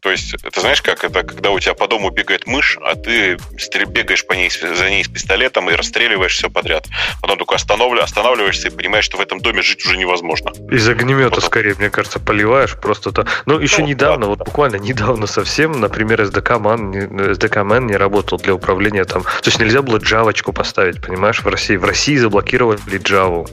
То 0.00 0.10
есть, 0.10 0.34
это 0.42 0.60
знаешь 0.60 0.82
как? 0.82 1.04
Это 1.04 1.22
когда 1.22 1.50
у 1.50 1.58
тебя 1.58 1.74
по 1.74 1.86
дому 1.86 2.10
бегает 2.10 2.46
мышь, 2.46 2.78
а 2.82 2.94
ты 2.94 3.38
бегаешь 3.86 4.26
по 4.26 4.32
ней, 4.32 4.50
за 4.50 4.88
ней 4.88 5.04
с 5.04 5.08
пистолетом 5.08 5.68
и 5.70 5.74
расстреливаешь 5.74 6.34
все 6.34 6.48
подряд. 6.48 6.86
Потом 7.20 7.38
только 7.38 7.56
останавливаешь, 7.56 8.04
останавливаешься 8.04 8.68
и 8.68 8.70
понимаешь, 8.70 9.04
что 9.04 9.18
в 9.18 9.20
этом 9.20 9.40
доме 9.40 9.62
жить 9.62 9.84
уже 9.84 9.96
невозможно. 9.96 10.52
Из 10.70 10.88
огнемета 10.88 11.30
Потом... 11.30 11.44
скорее, 11.44 11.74
мне 11.74 11.90
кажется, 11.90 12.18
поливаешь 12.18 12.76
просто-то. 12.80 13.26
Но 13.46 13.54
ну, 13.54 13.60
еще 13.60 13.82
ну, 13.82 13.88
недавно, 13.88 14.22
да, 14.22 14.28
вот 14.28 14.38
да. 14.38 14.44
буквально 14.44 14.76
недавно 14.76 15.26
совсем, 15.26 15.80
например, 15.80 16.22
SDK 16.22 16.60
Man, 16.60 17.32
SDK 17.32 17.66
Man 17.66 17.84
не 17.86 17.96
работал 17.96 18.38
для 18.38 18.54
управления 18.54 19.04
там. 19.04 19.22
То 19.22 19.46
есть 19.46 19.60
нельзя 19.60 19.82
было 19.82 19.98
джавочку 19.98 20.52
поставить, 20.52 21.02
понимаешь, 21.02 21.42
в 21.42 21.46
России. 21.46 21.76
В 21.76 21.84
России 21.84 22.16
заблокировали 22.16 22.80
Java. 22.80 23.48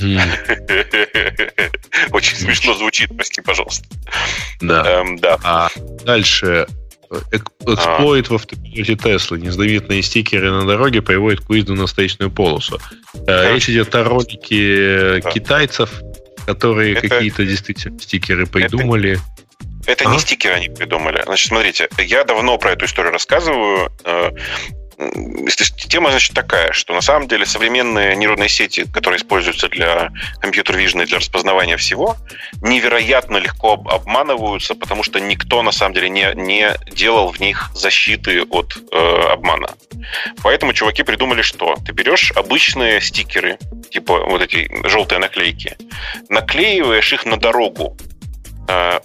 Очень 2.10 2.36
смешно 2.36 2.74
звучит, 2.74 3.16
прости, 3.16 3.40
пожалуйста. 3.40 3.86
Да. 4.60 5.00
Эм, 5.00 5.18
да. 5.18 5.38
А 5.42 5.68
дальше 6.04 6.66
эксплойт 7.30 8.28
в 8.28 8.34
автопилоте 8.34 8.96
Теслы. 8.96 9.38
Незаметные 9.38 10.02
стикеры 10.02 10.50
на 10.50 10.66
дороге 10.66 11.02
приводят 11.02 11.40
к 11.40 11.48
выезду 11.48 11.74
на 11.74 11.86
встречную 11.86 12.30
полосу. 12.30 12.80
Э, 13.26 13.54
речь 13.54 13.68
идет 13.68 13.94
о 13.94 14.04
ролике 14.04 15.20
китайцев, 15.32 15.90
которые 16.46 16.96
какие-то 16.96 17.44
действительно 17.44 17.98
стикеры 17.98 18.46
придумали. 18.46 19.18
Это, 19.86 20.06
не 20.06 20.18
стикеры 20.18 20.54
они 20.54 20.68
придумали. 20.70 21.22
Значит, 21.24 21.48
смотрите, 21.48 21.88
я 21.98 22.24
давно 22.24 22.58
про 22.58 22.72
эту 22.72 22.86
историю 22.86 23.12
рассказываю. 23.12 23.92
Тема, 25.88 26.10
значит, 26.10 26.34
такая, 26.34 26.72
что 26.72 26.94
на 26.94 27.00
самом 27.00 27.28
деле 27.28 27.46
современные 27.46 28.16
нейронные 28.16 28.48
сети, 28.48 28.84
которые 28.92 29.18
используются 29.18 29.68
для 29.68 30.10
компьютер 30.40 30.78
и 30.78 30.86
для 30.86 31.18
распознавания 31.18 31.76
всего, 31.76 32.16
невероятно 32.62 33.38
легко 33.38 33.72
обманываются, 33.72 34.74
потому 34.74 35.02
что 35.02 35.20
никто 35.20 35.62
на 35.62 35.72
самом 35.72 35.94
деле 35.94 36.08
не, 36.08 36.32
не 36.34 36.74
делал 36.90 37.30
в 37.30 37.40
них 37.40 37.70
защиты 37.74 38.42
от 38.42 38.76
э, 38.92 39.32
обмана. 39.32 39.74
Поэтому 40.42 40.72
чуваки 40.72 41.02
придумали, 41.02 41.42
что 41.42 41.76
ты 41.84 41.92
берешь 41.92 42.32
обычные 42.32 43.00
стикеры, 43.00 43.58
типа 43.90 44.24
вот 44.26 44.42
эти 44.42 44.70
желтые 44.86 45.18
наклейки, 45.18 45.76
наклеиваешь 46.28 47.12
их 47.12 47.26
на 47.26 47.36
дорогу, 47.36 47.96
э, 48.68 49.00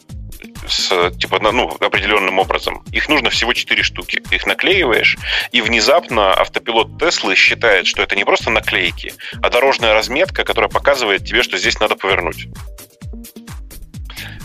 с, 0.67 1.11
типа, 1.11 1.39
ну, 1.39 1.69
определенным 1.79 2.39
образом. 2.39 2.83
Их 2.91 3.09
нужно 3.09 3.29
всего 3.29 3.53
4 3.53 3.83
штуки. 3.83 4.21
Их 4.31 4.45
наклеиваешь, 4.45 5.17
и 5.51 5.61
внезапно 5.61 6.33
автопилот 6.33 6.99
Теслы 6.99 7.35
считает, 7.35 7.87
что 7.87 8.01
это 8.01 8.15
не 8.15 8.25
просто 8.25 8.49
наклейки, 8.49 9.13
а 9.41 9.49
дорожная 9.49 9.93
разметка, 9.93 10.43
которая 10.43 10.69
показывает 10.69 11.25
тебе, 11.25 11.43
что 11.43 11.57
здесь 11.57 11.79
надо 11.79 11.95
повернуть. 11.95 12.47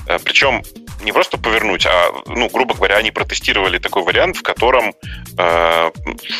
Э, 0.06 0.18
Причем 0.22 0.62
не 1.02 1.12
просто 1.12 1.38
повернуть, 1.38 1.86
а, 1.86 2.10
ну, 2.26 2.48
грубо 2.48 2.74
говоря, 2.74 2.96
они 2.96 3.10
протестировали 3.10 3.78
такой 3.78 4.02
вариант, 4.02 4.36
в 4.36 4.42
котором 4.42 4.94
э, 5.38 5.90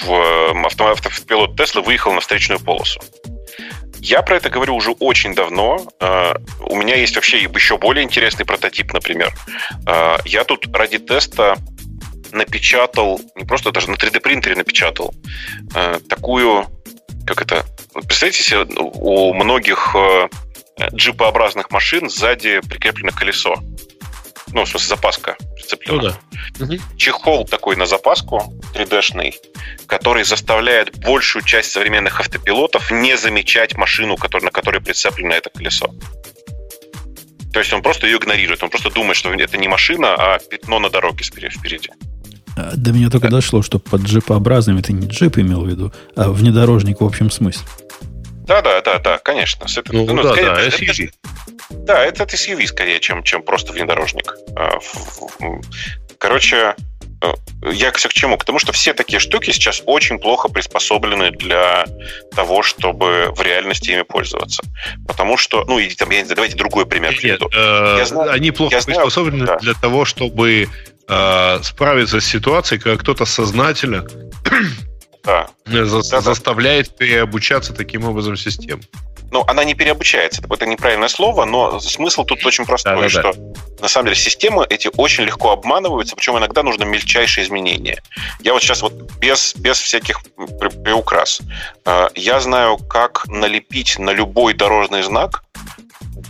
автопилот 0.09 1.56
Теслы 1.56 1.82
выехал 1.82 2.12
на 2.12 2.20
встречную 2.20 2.60
полосу. 2.60 3.01
Я 4.05 4.20
про 4.20 4.36
это 4.36 4.51
говорю 4.51 4.76
уже 4.76 4.90
очень 4.90 5.35
давно. 5.35 5.81
А, 5.98 6.36
у 6.60 6.76
меня 6.76 6.94
есть 6.94 7.14
вообще 7.14 7.43
еще 7.43 7.78
более 7.78 8.05
интересный 8.05 8.44
прототип, 8.44 8.93
например. 8.93 9.32
А, 9.86 10.18
я 10.26 10.44
тут 10.44 10.66
ради 10.76 10.98
теста 10.98 11.56
напечатал, 12.31 13.18
не 13.35 13.47
просто 13.47 13.72
даже 13.72 13.89
на 13.89 13.94
3D 13.94 14.20
принтере 14.20 14.56
напечатал 14.56 15.14
а, 15.74 16.01
такую, 16.06 16.66
как 17.26 17.40
это, 17.40 17.64
представьте 17.94 18.43
себе, 18.43 18.66
у 18.76 19.32
многих 19.32 19.97
джипообразных 20.93 21.70
машин 21.70 22.10
сзади 22.10 22.60
прикреплено 22.68 23.10
колесо. 23.10 23.55
Ну, 24.55 24.64
в 24.64 24.68
смысле, 24.68 24.89
запаска 24.89 25.36
прицеплена. 25.56 26.16
Ну, 26.59 26.66
да. 26.66 26.76
Чехол 26.97 27.44
такой 27.44 27.74
на 27.74 27.86
запаску 27.86 28.55
3D-шный, 28.72 29.35
который 29.86 30.22
заставляет 30.22 30.97
большую 31.01 31.43
часть 31.43 31.72
современных 31.72 32.20
автопилотов 32.20 32.93
не 32.93 33.16
замечать 33.16 33.76
машину, 33.76 34.16
на 34.16 34.51
которой 34.52 34.81
прицеплено 34.81 35.32
это 35.32 35.51
колесо. 35.51 35.93
То 37.52 37.59
есть 37.59 37.72
он 37.72 37.82
просто 37.82 38.06
ее 38.06 38.18
игнорирует. 38.18 38.62
Он 38.62 38.70
просто 38.70 38.90
думает, 38.90 39.16
что 39.16 39.32
это 39.35 39.59
не 39.59 39.66
машина, 39.66 40.14
а 40.14 40.39
пятно 40.39 40.78
на 40.78 40.89
дороге 40.89 41.24
впереди. 41.24 41.90
А, 42.56 42.76
до 42.76 42.93
меня 42.93 43.10
только 43.10 43.31
дошло, 43.31 43.60
что 43.60 43.81
под 43.81 44.02
джипообразным 44.02 44.78
это 44.78 44.93
не 44.93 45.09
джип 45.09 45.36
имел 45.39 45.64
в 45.64 45.68
виду, 45.68 45.93
а 46.14 46.31
внедорожник 46.31 47.01
в 47.01 47.05
общем 47.05 47.28
смысле. 47.31 47.66
Да, 48.47 48.62
да, 48.62 48.81
да, 48.82 48.98
да, 48.98 49.18
конечно. 49.18 49.66
Это, 49.74 49.93
ну, 49.93 50.06
ну, 50.06 50.22
да, 50.22 50.32
скорее, 50.32 50.47
да, 50.47 50.60
это, 50.60 50.76
SUV. 50.76 51.10
Да, 51.84 52.05
это 52.05 52.24
SUV 52.24 52.66
скорее, 52.66 53.01
чем, 53.01 53.22
чем 53.22 53.42
просто 53.42 53.72
внедорожник. 53.72 54.34
А, 54.56 54.78
короче, 56.18 56.74
э, 57.22 57.32
я 57.72 57.90
к 57.90 57.98
чему? 57.98 58.38
К 58.38 58.44
тому, 58.44 58.59
что 58.59 58.72
все 58.72 58.94
такие 58.94 59.18
штуки 59.18 59.51
сейчас 59.51 59.82
очень 59.86 60.18
плохо 60.18 60.48
приспособлены 60.48 61.30
для 61.30 61.86
того, 62.34 62.62
чтобы 62.62 63.32
в 63.36 63.42
реальности 63.42 63.90
ими 63.90 64.02
пользоваться. 64.02 64.62
Потому 65.06 65.36
что, 65.36 65.64
ну, 65.66 65.78
и 65.78 65.90
там, 65.90 66.10
я, 66.10 66.24
давайте 66.24 66.56
другой 66.56 66.86
пример 66.86 67.14
приведу. 67.16 67.48
Э, 67.55 67.96
я 67.98 68.06
знаю, 68.06 68.32
они 68.32 68.51
плохо 68.51 68.80
приспособлены 68.84 69.44
знаю, 69.44 69.59
да. 69.59 69.64
для 69.64 69.74
того, 69.74 70.05
чтобы 70.05 70.68
э, 71.09 71.59
справиться 71.62 72.20
с 72.20 72.24
ситуацией, 72.24 72.80
когда 72.80 72.96
кто-то 72.98 73.24
сознательно 73.24 74.06
да. 75.24 75.48
За, 75.66 76.02
да, 76.10 76.20
заставляет 76.20 76.96
переобучаться 76.96 77.72
таким 77.72 78.05
образом 78.05 78.36
систем. 78.36 78.80
Ну, 79.35 79.43
она 79.48 79.65
не 79.65 79.74
переобучается, 79.74 80.40
это 80.48 80.65
неправильное 80.65 81.09
слово, 81.09 81.44
но 81.44 81.81
смысл 81.81 82.23
тут 82.24 82.47
очень 82.47 82.65
простой, 82.65 82.94
да, 82.94 83.01
да, 83.01 83.09
что 83.09 83.32
да. 83.32 83.40
на 83.81 83.89
самом 83.89 84.06
деле 84.06 84.15
системы 84.16 84.65
эти 84.70 84.89
очень 84.97 85.24
легко 85.24 85.51
обманываются, 85.51 86.15
причем 86.15 86.39
иногда 86.39 86.62
нужно 86.62 86.85
мельчайшие 86.85 87.44
изменения. 87.44 88.01
Я 88.43 88.52
вот 88.52 88.62
сейчас 88.62 88.81
вот 88.81 88.93
без, 89.19 89.56
без 89.56 89.81
всяких 89.81 90.23
приукрас. 90.85 91.40
Э, 91.85 92.11
я 92.15 92.39
знаю, 92.39 92.77
как 92.77 93.27
налепить 93.27 93.98
на 93.98 94.11
любой 94.11 94.55
дорожный 94.55 95.02
знак 95.02 95.43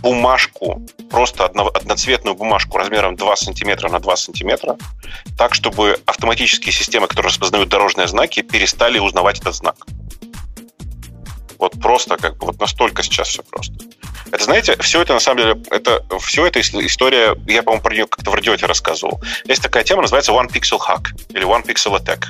бумажку, 0.01 0.81
просто 1.11 1.45
одно, 1.45 1.67
одноцветную 1.67 2.35
бумажку 2.35 2.79
размером 2.79 3.15
2 3.15 3.35
сантиметра 3.35 3.87
на 3.87 3.99
2 3.99 4.15
сантиметра, 4.15 4.77
так, 5.37 5.53
чтобы 5.53 5.99
автоматические 6.07 6.73
системы, 6.73 7.07
которые 7.07 7.29
распознают 7.29 7.69
дорожные 7.69 8.07
знаки, 8.07 8.41
перестали 8.41 8.97
узнавать 8.97 9.39
этот 9.41 9.53
знак. 9.53 9.75
Вот 11.59 11.79
просто 11.79 12.17
как 12.17 12.37
бы 12.37 12.47
вот 12.47 12.59
настолько 12.59 13.03
сейчас 13.03 13.29
все 13.29 13.43
просто. 13.43 13.73
Это, 14.31 14.43
знаете, 14.43 14.75
все 14.81 15.01
это 15.01 15.13
на 15.13 15.19
самом 15.19 15.37
деле, 15.37 15.63
это 15.71 16.03
все 16.19 16.45
это 16.45 16.59
история, 16.59 17.35
я, 17.47 17.63
по-моему, 17.63 17.83
про 17.83 17.93
нее 17.93 18.07
как-то 18.07 18.31
в 18.31 18.33
радиоте 18.33 18.65
рассказывал. 18.65 19.21
Есть 19.45 19.61
такая 19.61 19.83
тема, 19.83 20.01
называется 20.01 20.31
One 20.31 20.51
Pixel 20.51 20.79
Hack 20.79 21.07
или 21.29 21.45
One 21.45 21.65
Pixel 21.65 21.97
Attack. 21.97 22.25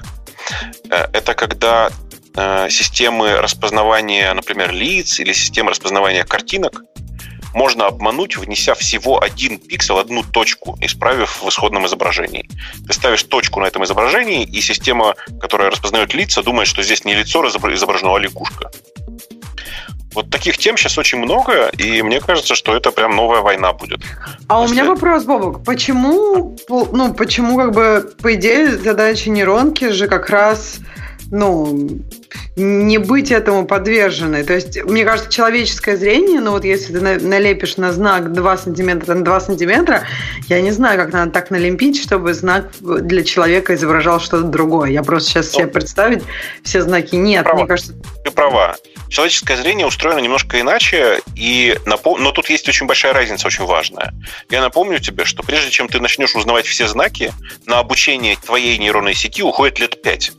Э, 0.89 1.07
это 1.13 1.33
когда 1.33 1.89
э, 2.35 2.67
системы 2.69 3.37
распознавания, 3.37 4.33
например, 4.33 4.71
лиц 4.71 5.19
или 5.19 5.33
системы 5.33 5.71
распознавания 5.71 6.23
картинок 6.23 6.83
можно 7.55 7.87
обмануть, 7.87 8.35
внеся 8.35 8.75
всего 8.75 9.23
один 9.23 9.57
пиксель, 9.57 9.95
одну 9.95 10.23
точку, 10.23 10.77
исправив 10.81 11.41
в 11.41 11.47
исходном 11.47 11.85
изображении. 11.87 12.49
Ты 12.85 12.93
ставишь 12.93 13.23
точку 13.23 13.61
на 13.61 13.67
этом 13.67 13.83
изображении, 13.85 14.43
и 14.43 14.59
система, 14.59 15.15
которая 15.39 15.71
распознает 15.71 16.13
лица, 16.13 16.43
думает, 16.43 16.67
что 16.67 16.83
здесь 16.83 17.05
не 17.05 17.15
лицо 17.15 17.47
изображено, 17.47 18.13
а 18.13 18.19
лягушка. 18.19 18.71
Вот 20.15 20.29
таких 20.29 20.57
тем 20.57 20.77
сейчас 20.77 20.97
очень 20.97 21.19
много, 21.19 21.67
и 21.77 22.01
мне 22.01 22.21
кажется, 22.21 22.55
что 22.55 22.75
это 22.75 22.91
прям 22.91 23.15
новая 23.15 23.41
война 23.41 23.73
будет. 23.73 23.99
А 24.47 24.61
Если... 24.61 24.71
у 24.71 24.75
меня 24.75 24.85
вопрос, 24.89 25.25
Бобок, 25.25 25.63
почему, 25.63 26.57
ну, 26.69 27.13
почему 27.13 27.57
как 27.57 27.73
бы, 27.73 28.09
по 28.21 28.33
идее, 28.33 28.77
задача 28.77 29.29
нейронки 29.29 29.89
же 29.89 30.07
как 30.07 30.29
раз 30.29 30.79
ну, 31.31 31.89
не 32.55 32.97
быть 32.97 33.31
этому 33.31 33.65
подверженной. 33.65 34.43
То 34.43 34.53
есть, 34.53 34.81
мне 34.83 35.03
кажется, 35.03 35.31
человеческое 35.31 35.97
зрение, 35.97 36.39
ну 36.39 36.51
вот 36.51 36.63
если 36.63 36.93
ты 36.93 36.99
налепишь 37.19 37.77
на 37.77 37.91
знак 37.91 38.31
2 38.31 38.57
сантиметра 38.57 39.13
на 39.13 39.23
2 39.23 39.39
сантиметра, 39.41 40.03
я 40.47 40.61
не 40.61 40.71
знаю, 40.71 40.97
как 40.97 41.11
надо 41.11 41.31
так 41.31 41.51
налепить, 41.51 42.01
чтобы 42.01 42.33
знак 42.33 42.69
для 42.79 43.23
человека 43.23 43.75
изображал 43.75 44.19
что-то 44.19 44.43
другое. 44.43 44.91
Я 44.91 45.03
просто 45.03 45.29
сейчас 45.29 45.51
себе 45.51 45.67
представить 45.67 46.23
все 46.63 46.81
знаки 46.81 47.15
нет. 47.15 47.43
Права. 47.43 47.59
Мне 47.59 47.67
кажется... 47.67 47.93
Ты 48.23 48.31
права. 48.31 48.75
Человеческое 49.09 49.57
зрение 49.57 49.85
устроено 49.85 50.19
немножко 50.19 50.59
иначе, 50.59 51.21
и 51.35 51.77
напом... 51.85 52.21
но 52.21 52.31
тут 52.31 52.49
есть 52.49 52.67
очень 52.67 52.87
большая 52.87 53.13
разница, 53.13 53.47
очень 53.47 53.65
важная. 53.65 54.13
Я 54.49 54.61
напомню 54.61 54.99
тебе, 54.99 55.25
что 55.25 55.43
прежде 55.43 55.69
чем 55.69 55.87
ты 55.87 55.99
начнешь 55.99 56.35
узнавать 56.35 56.65
все 56.65 56.87
знаки, 56.87 57.33
на 57.65 57.79
обучение 57.79 58.37
твоей 58.37 58.77
нейронной 58.77 59.13
сети 59.13 59.43
уходит 59.43 59.79
лет 59.79 60.01
5 60.01 60.31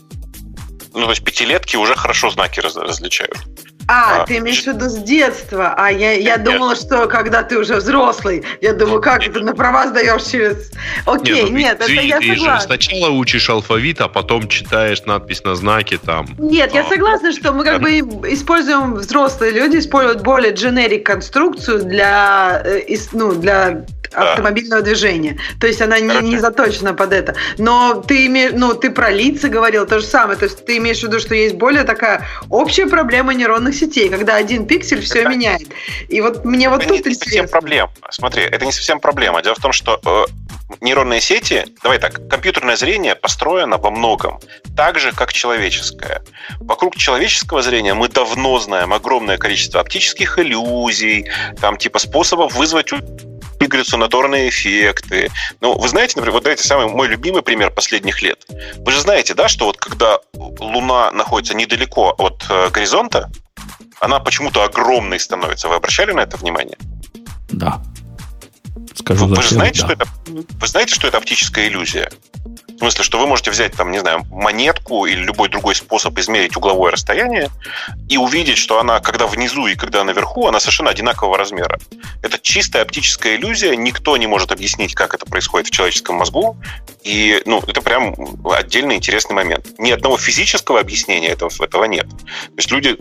ну, 0.96 1.04
то 1.04 1.10
есть 1.10 1.22
пятилетки 1.22 1.76
уже 1.76 1.94
хорошо 1.94 2.30
знаки 2.30 2.58
раз, 2.60 2.74
различают. 2.76 3.36
А, 3.88 4.22
а, 4.22 4.26
ты 4.26 4.38
имеешь 4.38 4.64
в 4.64 4.66
виду 4.66 4.88
с 4.88 4.96
детства. 4.96 5.74
А 5.76 5.92
я, 5.92 6.12
я 6.12 6.38
думала, 6.38 6.74
что 6.74 7.06
когда 7.06 7.44
ты 7.44 7.56
уже 7.58 7.76
взрослый, 7.76 8.44
я 8.60 8.72
думаю, 8.72 9.00
как 9.00 9.22
ты 9.22 9.40
на 9.40 9.54
права 9.54 9.86
сдаешь 9.86 10.24
через... 10.24 10.72
Окей, 11.04 11.42
нет, 11.42 11.50
ну, 11.50 11.56
нет 11.58 11.78
ты, 11.78 11.92
это 11.92 12.02
я 12.02 12.18
ты 12.18 12.34
согласна. 12.34 12.60
Же 12.60 12.64
сначала 12.64 13.10
учишь 13.10 13.48
алфавит, 13.48 14.00
а 14.00 14.08
потом 14.08 14.48
читаешь 14.48 15.02
надпись 15.04 15.44
на 15.44 15.54
знаке 15.54 15.98
там. 15.98 16.26
Нет, 16.38 16.70
а, 16.72 16.76
я 16.78 16.84
согласна, 16.84 17.32
что 17.32 17.52
мы 17.52 17.62
как 17.62 17.80
бы 17.80 17.90
используем, 18.32 18.94
взрослые 18.94 19.52
люди 19.52 19.76
используют 19.76 20.22
более 20.22 20.52
дженерик 20.52 21.06
конструкцию 21.06 21.84
для, 21.84 22.62
э, 22.64 22.96
ну, 23.12 23.34
для 23.34 23.84
автомобильного 24.12 24.82
движения. 24.82 25.38
То 25.60 25.66
есть 25.66 25.80
она 25.82 25.98
не, 25.98 26.28
не 26.28 26.38
заточена 26.38 26.94
под 26.94 27.12
это. 27.12 27.34
Но 27.58 28.02
ты 28.06 28.26
имеешь, 28.26 28.52
ну, 28.54 28.74
ты 28.74 28.90
про 28.90 29.10
лица 29.10 29.48
говорил 29.48 29.86
то 29.86 30.00
же 30.00 30.06
самое. 30.06 30.38
То 30.38 30.44
есть 30.44 30.64
ты 30.64 30.76
имеешь 30.78 31.00
в 31.00 31.02
виду, 31.04 31.20
что 31.20 31.34
есть 31.34 31.56
более 31.56 31.84
такая 31.84 32.26
общая 32.50 32.86
проблема 32.86 33.34
нейронных 33.34 33.74
сетей, 33.74 34.08
когда 34.08 34.36
один 34.36 34.66
пиксель 34.66 35.00
все 35.00 35.20
это... 35.20 35.30
меняет. 35.30 35.68
И 36.08 36.20
вот 36.20 36.44
мне 36.44 36.68
вот 36.68 36.82
это 36.82 36.94
тут 36.94 37.06
не, 37.06 37.10
не 37.10 37.14
совсем 37.14 37.48
проблема. 37.48 37.90
Смотри, 38.10 38.42
это 38.42 38.64
не 38.64 38.72
совсем 38.72 39.00
проблема. 39.00 39.42
Дело 39.42 39.54
в 39.54 39.60
том, 39.60 39.72
что 39.72 40.00
э, 40.04 40.76
нейронные 40.80 41.20
сети, 41.20 41.64
давай 41.82 41.98
так, 41.98 42.28
компьютерное 42.28 42.76
зрение 42.76 43.14
построено 43.14 43.78
во 43.78 43.90
многом 43.90 44.40
так 44.76 44.98
же, 44.98 45.12
как 45.12 45.32
человеческое. 45.32 46.22
Вокруг 46.60 46.96
человеческого 46.96 47.62
зрения 47.62 47.94
мы 47.94 48.08
давно 48.08 48.58
знаем 48.58 48.92
огромное 48.92 49.38
количество 49.38 49.80
оптических 49.80 50.38
иллюзий, 50.38 51.30
там 51.60 51.76
типа 51.76 51.98
способов 51.98 52.54
вызвать 52.54 52.92
галлюцинаторные 53.68 54.48
эффекты. 54.48 55.30
Ну, 55.60 55.76
вы 55.78 55.88
знаете, 55.88 56.14
например, 56.16 56.34
вот 56.34 56.44
давайте 56.44 56.64
самый 56.64 56.86
мой 56.88 57.08
любимый 57.08 57.42
пример 57.42 57.70
последних 57.70 58.22
лет. 58.22 58.46
Вы 58.76 58.92
же 58.92 59.00
знаете, 59.00 59.34
да, 59.34 59.48
что 59.48 59.66
вот 59.66 59.76
когда 59.78 60.18
Луна 60.34 61.10
находится 61.12 61.54
недалеко 61.54 62.14
от 62.18 62.44
э, 62.48 62.70
горизонта, 62.70 63.30
она 64.00 64.20
почему-то 64.20 64.64
огромной 64.64 65.18
становится. 65.18 65.68
Вы 65.68 65.76
обращали 65.76 66.12
на 66.12 66.20
это 66.20 66.36
внимание? 66.36 66.76
Да. 67.48 67.82
Скажу 68.94 69.26
вы, 69.26 69.36
вы 69.36 69.42
же 69.42 69.50
знаете, 69.50 69.80
да. 69.82 69.86
что 69.86 69.92
это, 69.94 70.06
вы 70.26 70.66
знаете, 70.66 70.94
что 70.94 71.06
это 71.06 71.18
оптическая 71.18 71.68
иллюзия? 71.68 72.10
В 72.76 72.78
смысле, 72.80 73.04
что 73.04 73.18
вы 73.18 73.26
можете 73.26 73.50
взять, 73.50 73.72
там, 73.72 73.90
не 73.90 73.98
знаю, 74.00 74.24
монетку 74.30 75.06
или 75.06 75.20
любой 75.20 75.48
другой 75.48 75.74
способ 75.74 76.18
измерить 76.18 76.56
угловое 76.56 76.92
расстояние 76.92 77.48
и 78.08 78.18
увидеть, 78.18 78.58
что 78.58 78.78
она, 78.78 79.00
когда 79.00 79.26
внизу 79.26 79.66
и 79.66 79.74
когда 79.74 80.04
наверху, 80.04 80.46
она 80.46 80.60
совершенно 80.60 80.90
одинакового 80.90 81.38
размера. 81.38 81.78
Это 82.22 82.38
чистая 82.38 82.82
оптическая 82.82 83.36
иллюзия, 83.36 83.74
никто 83.76 84.16
не 84.18 84.26
может 84.26 84.52
объяснить, 84.52 84.94
как 84.94 85.14
это 85.14 85.24
происходит 85.24 85.68
в 85.68 85.70
человеческом 85.70 86.16
мозгу, 86.16 86.58
и, 87.02 87.40
ну, 87.46 87.62
это 87.66 87.80
прям 87.80 88.14
отдельный 88.44 88.96
интересный 88.96 89.34
момент. 89.34 89.66
Ни 89.78 89.90
одного 89.90 90.18
физического 90.18 90.78
объяснения 90.78 91.28
этого, 91.28 91.50
этого 91.60 91.84
нет. 91.84 92.06
То 92.08 92.56
есть 92.58 92.70
люди 92.70 92.98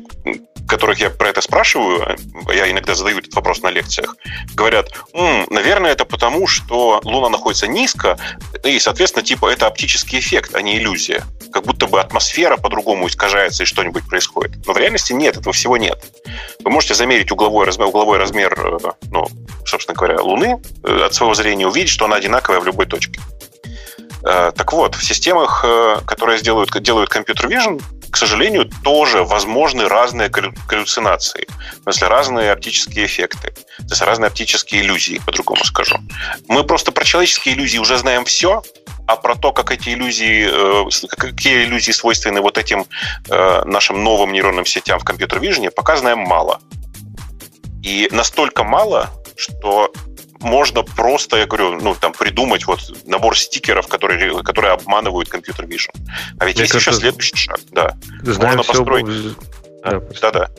которых 0.67 0.99
я 0.99 1.09
про 1.09 1.29
это 1.29 1.41
спрашиваю, 1.41 2.17
я 2.53 2.69
иногда 2.71 2.95
задаю 2.95 3.19
этот 3.19 3.33
вопрос 3.35 3.61
на 3.61 3.69
лекциях, 3.69 4.15
говорят, 4.53 4.89
М, 5.13 5.45
наверное, 5.49 5.91
это 5.91 6.05
потому, 6.05 6.47
что 6.47 6.99
Луна 7.03 7.29
находится 7.29 7.67
низко, 7.67 8.17
и, 8.63 8.79
соответственно, 8.79 9.23
типа 9.23 9.47
это 9.47 9.64
оптический 9.67 10.19
эффект, 10.19 10.55
а 10.55 10.61
не 10.61 10.77
иллюзия. 10.77 11.23
Как 11.51 11.63
будто 11.63 11.87
бы 11.87 11.99
атмосфера 11.99 12.57
по-другому 12.57 13.07
искажается 13.07 13.63
и 13.63 13.65
что-нибудь 13.65 14.07
происходит. 14.07 14.65
Но 14.65 14.73
в 14.73 14.77
реальности 14.77 15.13
нет, 15.13 15.37
этого 15.37 15.53
всего 15.53 15.77
нет. 15.77 16.03
Вы 16.63 16.71
можете 16.71 16.93
замерить 16.95 17.31
угловой 17.31 17.65
размер, 17.65 17.87
угловой 17.87 18.17
размер 18.17 18.53
э, 18.57 18.91
ну, 19.11 19.27
собственно 19.65 19.95
говоря, 19.95 20.21
Луны 20.21 20.61
э, 20.83 21.03
от 21.05 21.13
своего 21.13 21.33
зрения, 21.33 21.67
увидеть, 21.67 21.89
что 21.89 22.05
она 22.05 22.17
одинаковая 22.17 22.59
в 22.59 22.65
любой 22.65 22.85
точке. 22.85 23.19
Э, 24.23 24.51
так 24.55 24.73
вот, 24.73 24.95
в 24.95 25.03
системах, 25.03 25.65
которые 26.05 26.41
делают, 26.41 26.71
делают 26.81 27.09
компьютер 27.09 27.47
vision, 27.47 27.81
к 28.15 28.17
сожалению, 28.17 28.69
тоже 28.81 29.25
возможны 29.25 29.89
разные 29.89 30.29
галлюцинации. 30.29 31.47
В 31.79 31.83
смысле, 31.83 32.07
разные 32.07 32.51
оптические 32.53 33.07
эффекты. 33.07 33.51
То 33.51 33.89
есть 33.89 34.01
разные 34.01 34.27
оптические 34.27 34.83
иллюзии, 34.83 35.21
по-другому 35.25 35.65
скажу. 35.65 35.97
Мы 36.47 36.63
просто 36.63 36.93
про 36.93 37.03
человеческие 37.03 37.55
иллюзии 37.55 37.77
уже 37.77 37.97
знаем 37.97 38.23
все, 38.23 38.63
а 39.07 39.15
про 39.15 39.35
то, 39.35 39.51
как 39.51 39.71
эти 39.71 39.89
иллюзии, 39.89 40.47
э, 40.49 41.07
какие 41.09 41.65
иллюзии 41.65 41.91
свойственны 41.91 42.41
вот 42.41 42.57
этим 42.57 42.85
э, 43.29 43.63
нашим 43.65 44.03
новым 44.03 44.31
нейронным 44.31 44.65
сетям 44.65 44.99
в 44.99 45.03
компьютер-вижне, 45.03 45.71
пока 45.71 45.97
знаем 45.97 46.19
мало. 46.19 46.59
И 47.83 48.09
настолько 48.11 48.63
мало, 48.63 49.11
что 49.35 49.91
можно 50.39 50.83
просто, 50.83 51.37
я 51.37 51.45
говорю, 51.45 51.79
ну, 51.81 51.95
там, 51.95 52.13
придумать 52.13 52.65
вот 52.65 52.79
набор 53.05 53.37
стикеров, 53.37 53.87
которые, 53.87 54.43
которые 54.43 54.73
обманывают 54.73 55.29
компьютер 55.29 55.65
Vision. 55.65 55.91
А 56.39 56.45
ведь 56.45 56.55
Мне 56.55 56.63
есть 56.63 56.73
кажется, 56.73 56.91
еще 56.91 56.99
следующий 56.99 57.35
шаг, 57.35 57.59
да. 57.71 57.95
Можно 58.23 58.63
построить... 58.63 59.35
Да-да. 60.21 60.49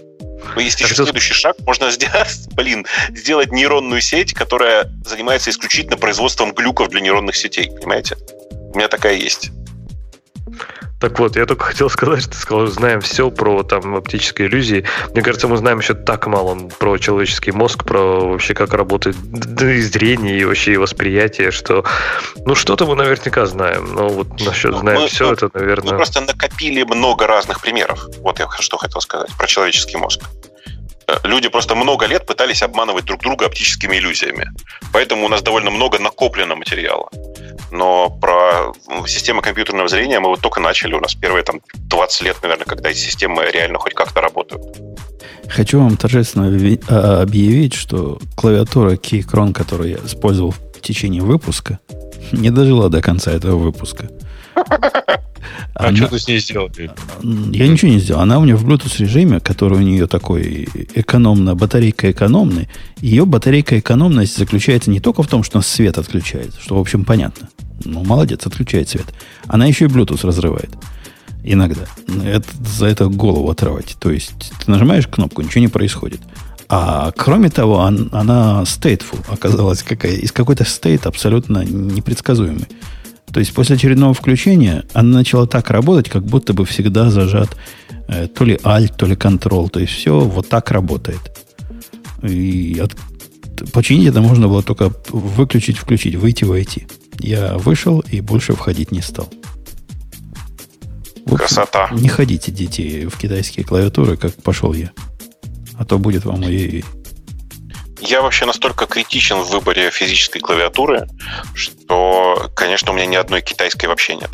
Но 0.54 0.60
есть 0.60 0.80
еще 0.80 0.94
следующий 0.94 1.34
шаг. 1.34 1.56
Можно 1.66 1.90
сделать, 1.90 2.48
блин, 2.54 2.86
сделать 3.10 3.50
нейронную 3.52 4.00
сеть, 4.00 4.34
которая 4.34 4.90
занимается 5.04 5.50
исключительно 5.50 5.96
производством 5.96 6.52
глюков 6.52 6.88
для 6.88 7.00
нейронных 7.00 7.36
сетей. 7.36 7.70
Понимаете? 7.70 8.16
У 8.76 8.78
меня 8.78 8.88
такая 8.88 9.14
есть. 9.14 9.52
Так 11.00 11.18
вот, 11.18 11.34
я 11.36 11.46
только 11.46 11.64
хотел 11.72 11.88
сказать, 11.88 12.20
что 12.20 12.30
ты 12.32 12.36
сказал, 12.36 12.66
знаем 12.66 13.00
все 13.00 13.30
про 13.30 13.62
там 13.62 13.94
оптические 13.94 14.48
иллюзии. 14.48 14.84
Мне 15.14 15.22
кажется, 15.22 15.48
мы 15.48 15.56
знаем 15.56 15.78
еще 15.78 15.94
так 15.94 16.26
мало 16.26 16.68
про 16.78 16.98
человеческий 16.98 17.52
мозг, 17.52 17.84
про 17.84 18.20
вообще 18.20 18.52
как 18.52 18.74
работает 18.74 19.16
да, 19.30 19.72
и 19.72 19.80
зрение, 19.80 20.38
и 20.38 20.44
вообще 20.44 20.74
и 20.74 20.76
восприятие, 20.76 21.52
что 21.52 21.86
ну 22.44 22.54
что-то 22.54 22.84
мы 22.84 22.96
наверняка 22.96 23.46
знаем. 23.46 23.94
Но 23.94 24.10
вот 24.10 24.38
насчет 24.42 24.72
ну, 24.72 24.78
знаем 24.80 25.00
мы, 25.00 25.08
все, 25.08 25.28
мы, 25.28 25.32
это, 25.32 25.48
наверное... 25.54 25.92
Мы 25.92 25.96
просто 25.96 26.20
накопили 26.20 26.82
много 26.82 27.26
разных 27.26 27.62
примеров. 27.62 28.10
Вот 28.18 28.40
я 28.40 28.46
что 28.60 28.76
хотел 28.76 29.00
сказать 29.00 29.30
про 29.38 29.46
человеческий 29.46 29.96
мозг 29.96 30.20
люди 31.24 31.48
просто 31.48 31.74
много 31.74 32.06
лет 32.06 32.26
пытались 32.26 32.62
обманывать 32.62 33.04
друг 33.04 33.22
друга 33.22 33.46
оптическими 33.46 33.96
иллюзиями. 33.96 34.50
Поэтому 34.92 35.26
у 35.26 35.28
нас 35.28 35.42
довольно 35.42 35.70
много 35.70 35.98
накоплено 35.98 36.56
материала 36.56 37.08
но 37.70 38.10
про 38.10 38.72
системы 39.06 39.42
компьютерного 39.42 39.88
зрения 39.88 40.20
мы 40.20 40.28
вот 40.28 40.40
только 40.40 40.60
начали. 40.60 40.94
У 40.94 41.00
нас 41.00 41.14
первые 41.14 41.44
там 41.44 41.60
20 41.74 42.22
лет, 42.22 42.36
наверное, 42.42 42.64
когда 42.64 42.90
эти 42.90 42.98
системы 42.98 43.44
реально 43.52 43.78
хоть 43.78 43.94
как-то 43.94 44.20
работают. 44.20 44.62
Хочу 45.48 45.80
вам 45.80 45.96
торжественно 45.96 46.78
а, 46.88 47.22
объявить, 47.22 47.74
что 47.74 48.18
клавиатура 48.34 48.94
Keychron, 48.94 49.52
которую 49.52 49.90
я 49.90 49.96
использовал 50.04 50.52
в 50.52 50.80
течение 50.80 51.22
выпуска, 51.22 51.78
не 52.32 52.50
дожила 52.50 52.88
до 52.88 53.00
конца 53.00 53.32
этого 53.32 53.56
выпуска. 53.56 54.08
А 55.74 55.88
она... 55.88 55.96
что 55.96 56.08
ты 56.08 56.18
с 56.18 56.28
ней 56.28 56.38
сделал? 56.38 56.70
Я 57.52 57.68
ничего 57.68 57.90
не 57.90 57.98
сделал. 57.98 58.22
Она 58.22 58.38
у 58.38 58.44
меня 58.44 58.56
в 58.56 58.66
Bluetooth 58.66 58.98
режиме, 58.98 59.40
который 59.40 59.78
у 59.78 59.82
нее 59.82 60.06
такой 60.06 60.68
экономно, 60.94 61.54
батарейка 61.54 62.10
экономная. 62.10 62.68
Ее 63.00 63.26
батарейка 63.26 63.78
экономность 63.78 64.36
заключается 64.38 64.90
не 64.90 65.00
только 65.00 65.22
в 65.22 65.28
том, 65.28 65.42
что 65.42 65.60
свет 65.60 65.98
отключается, 65.98 66.60
что, 66.60 66.76
в 66.76 66.80
общем, 66.80 67.04
понятно. 67.04 67.48
Ну, 67.84 68.04
молодец, 68.04 68.46
отключает 68.46 68.88
свет. 68.88 69.06
Она 69.46 69.66
еще 69.66 69.84
и 69.84 69.88
Bluetooth 69.88 70.26
разрывает. 70.26 70.70
Иногда. 71.44 71.82
Это, 72.24 72.48
за 72.64 72.86
это 72.86 73.06
голову 73.06 73.50
отрывать. 73.50 73.96
То 74.00 74.10
есть 74.10 74.52
ты 74.64 74.70
нажимаешь 74.70 75.06
кнопку, 75.06 75.42
ничего 75.42 75.60
не 75.60 75.68
происходит. 75.68 76.20
А 76.68 77.12
кроме 77.12 77.50
того, 77.50 77.76
он, 77.76 78.08
она 78.12 78.62
stateful 78.62 79.24
оказалась 79.28 79.82
какая, 79.82 80.12
из 80.12 80.32
какой-то 80.32 80.64
стейт 80.64 81.06
абсолютно 81.06 81.64
непредсказуемый. 81.64 82.66
То 83.32 83.40
есть 83.40 83.52
после 83.52 83.76
очередного 83.76 84.14
включения 84.14 84.84
она 84.94 85.18
начала 85.18 85.46
так 85.46 85.70
работать, 85.70 86.08
как 86.08 86.24
будто 86.24 86.52
бы 86.54 86.64
всегда 86.64 87.10
зажат 87.10 87.56
э, 88.08 88.28
то 88.28 88.44
ли 88.44 88.54
Alt, 88.56 88.96
то 88.96 89.06
ли 89.06 89.14
Control. 89.14 89.68
То 89.68 89.80
есть 89.80 89.92
все 89.92 90.20
вот 90.20 90.48
так 90.48 90.70
работает. 90.70 91.20
И 92.22 92.80
от, 92.82 92.96
починить 93.72 94.08
это 94.08 94.20
можно 94.20 94.48
было 94.48 94.62
только 94.62 94.92
выключить, 95.10 95.78
включить, 95.78 96.14
выйти, 96.14 96.44
войти. 96.44 96.86
Я 97.18 97.58
вышел 97.58 98.00
и 98.00 98.20
больше 98.20 98.54
входить 98.54 98.92
не 98.92 99.02
стал. 99.02 99.28
общем, 101.26 101.36
Красота. 101.36 101.90
Не 101.92 102.08
ходите, 102.08 102.52
дети, 102.52 103.06
в 103.06 103.18
китайские 103.18 103.64
клавиатуры, 103.64 104.16
как 104.16 104.34
пошел 104.42 104.72
я. 104.72 104.92
А 105.78 105.84
то 105.84 105.98
будет 105.98 106.24
вам 106.24 106.42
ой 106.42 106.84
я 108.00 108.22
вообще 108.22 108.46
настолько 108.46 108.86
критичен 108.86 109.36
в 109.36 109.50
выборе 109.50 109.90
физической 109.90 110.40
клавиатуры, 110.40 111.08
что, 111.54 112.50
конечно, 112.54 112.92
у 112.92 112.94
меня 112.94 113.06
ни 113.06 113.16
одной 113.16 113.42
китайской 113.42 113.86
вообще 113.86 114.16
нет. 114.16 114.30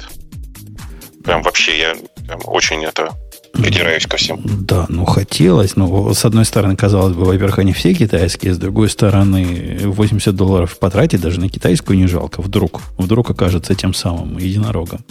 Прям 1.25 1.43
вообще 1.43 1.79
я 1.79 1.97
прям 2.27 2.41
очень 2.45 2.85
это 2.85 3.13
придираюсь 3.53 4.07
ко 4.07 4.17
всем. 4.17 4.41
Да, 4.45 4.87
ну 4.89 5.05
хотелось. 5.05 5.77
Но 5.77 6.13
с 6.15 6.25
одной 6.25 6.45
стороны, 6.45 6.77
казалось 6.77 7.15
бы, 7.15 7.25
во-первых, 7.25 7.59
они 7.59 7.73
все 7.73 7.95
китайские, 7.95 8.55
с 8.55 8.59
другой 8.59 8.89
стороны, 8.89 9.79
80 9.85 10.35
долларов 10.35 10.79
потратить 10.79 11.21
даже 11.21 11.39
на 11.39 11.49
китайскую 11.49 11.99
не 11.99 12.07
жалко. 12.07 12.41
Вдруг, 12.41 12.81
вдруг 12.99 13.31
окажется 13.31 13.75
тем 13.75 13.95
самым 13.95 14.39
единорогом. 14.39 15.05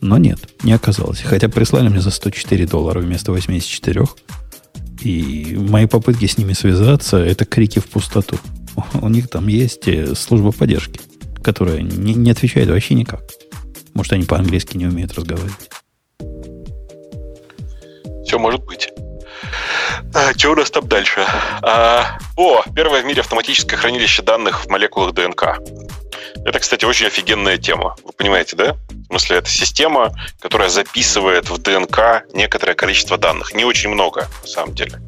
Но 0.00 0.18
нет, 0.18 0.38
не 0.62 0.72
оказалось. 0.72 1.22
Хотя 1.22 1.48
прислали 1.48 1.88
мне 1.88 2.00
за 2.00 2.10
104 2.10 2.66
доллара 2.66 3.00
вместо 3.00 3.32
84. 3.32 4.04
И 5.04 5.54
мои 5.56 5.86
попытки 5.86 6.26
с 6.26 6.38
ними 6.38 6.54
связаться– 6.54 7.18
это 7.18 7.44
крики 7.44 7.78
в 7.78 7.86
пустоту. 7.86 8.38
У 8.94 9.08
них 9.08 9.28
там 9.28 9.48
есть 9.48 9.86
э, 9.86 10.14
служба 10.14 10.50
поддержки, 10.50 10.98
которая 11.42 11.82
не, 11.82 12.14
не 12.14 12.30
отвечает 12.30 12.70
вообще 12.70 12.94
никак. 12.94 13.20
Может, 13.92 14.14
они 14.14 14.24
по-английски 14.24 14.78
не 14.78 14.86
умеют 14.86 15.12
разговаривать. 15.12 15.70
Все 18.24 18.38
может 18.38 18.64
быть. 18.64 18.88
А, 20.14 20.32
что 20.36 20.52
у 20.52 20.54
нас 20.56 20.70
там 20.70 20.88
дальше? 20.88 21.26
А, 21.60 22.18
о, 22.36 22.62
первое 22.74 23.02
в 23.02 23.04
мире 23.04 23.20
автоматическое 23.20 23.78
хранилище 23.78 24.22
данных 24.22 24.64
в 24.64 24.70
молекулах 24.70 25.12
ДНК. 25.12 25.58
Это, 26.44 26.58
кстати, 26.58 26.84
очень 26.84 27.06
офигенная 27.06 27.58
тема. 27.58 27.96
Вы 28.04 28.12
понимаете, 28.12 28.56
да? 28.56 28.76
В 28.88 29.06
смысле, 29.06 29.38
это 29.38 29.48
система, 29.48 30.14
которая 30.40 30.68
записывает 30.68 31.50
в 31.50 31.58
ДНК 31.58 32.24
некоторое 32.32 32.74
количество 32.74 33.16
данных. 33.16 33.54
Не 33.54 33.64
очень 33.64 33.90
много, 33.90 34.28
на 34.42 34.48
самом 34.48 34.74
деле. 34.74 35.00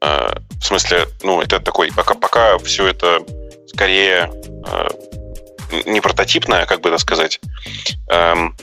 А, 0.00 0.36
в 0.60 0.64
смысле, 0.64 1.06
ну, 1.22 1.40
это 1.40 1.60
такой, 1.60 1.92
пока, 1.92 2.14
пока 2.14 2.58
все 2.58 2.86
это 2.86 3.20
скорее 3.66 4.30
а, 4.66 4.88
не 5.86 6.00
прототипное, 6.00 6.66
как 6.66 6.80
бы 6.80 6.88
это 6.88 6.98
сказать, 6.98 7.40
эм, 8.08 8.56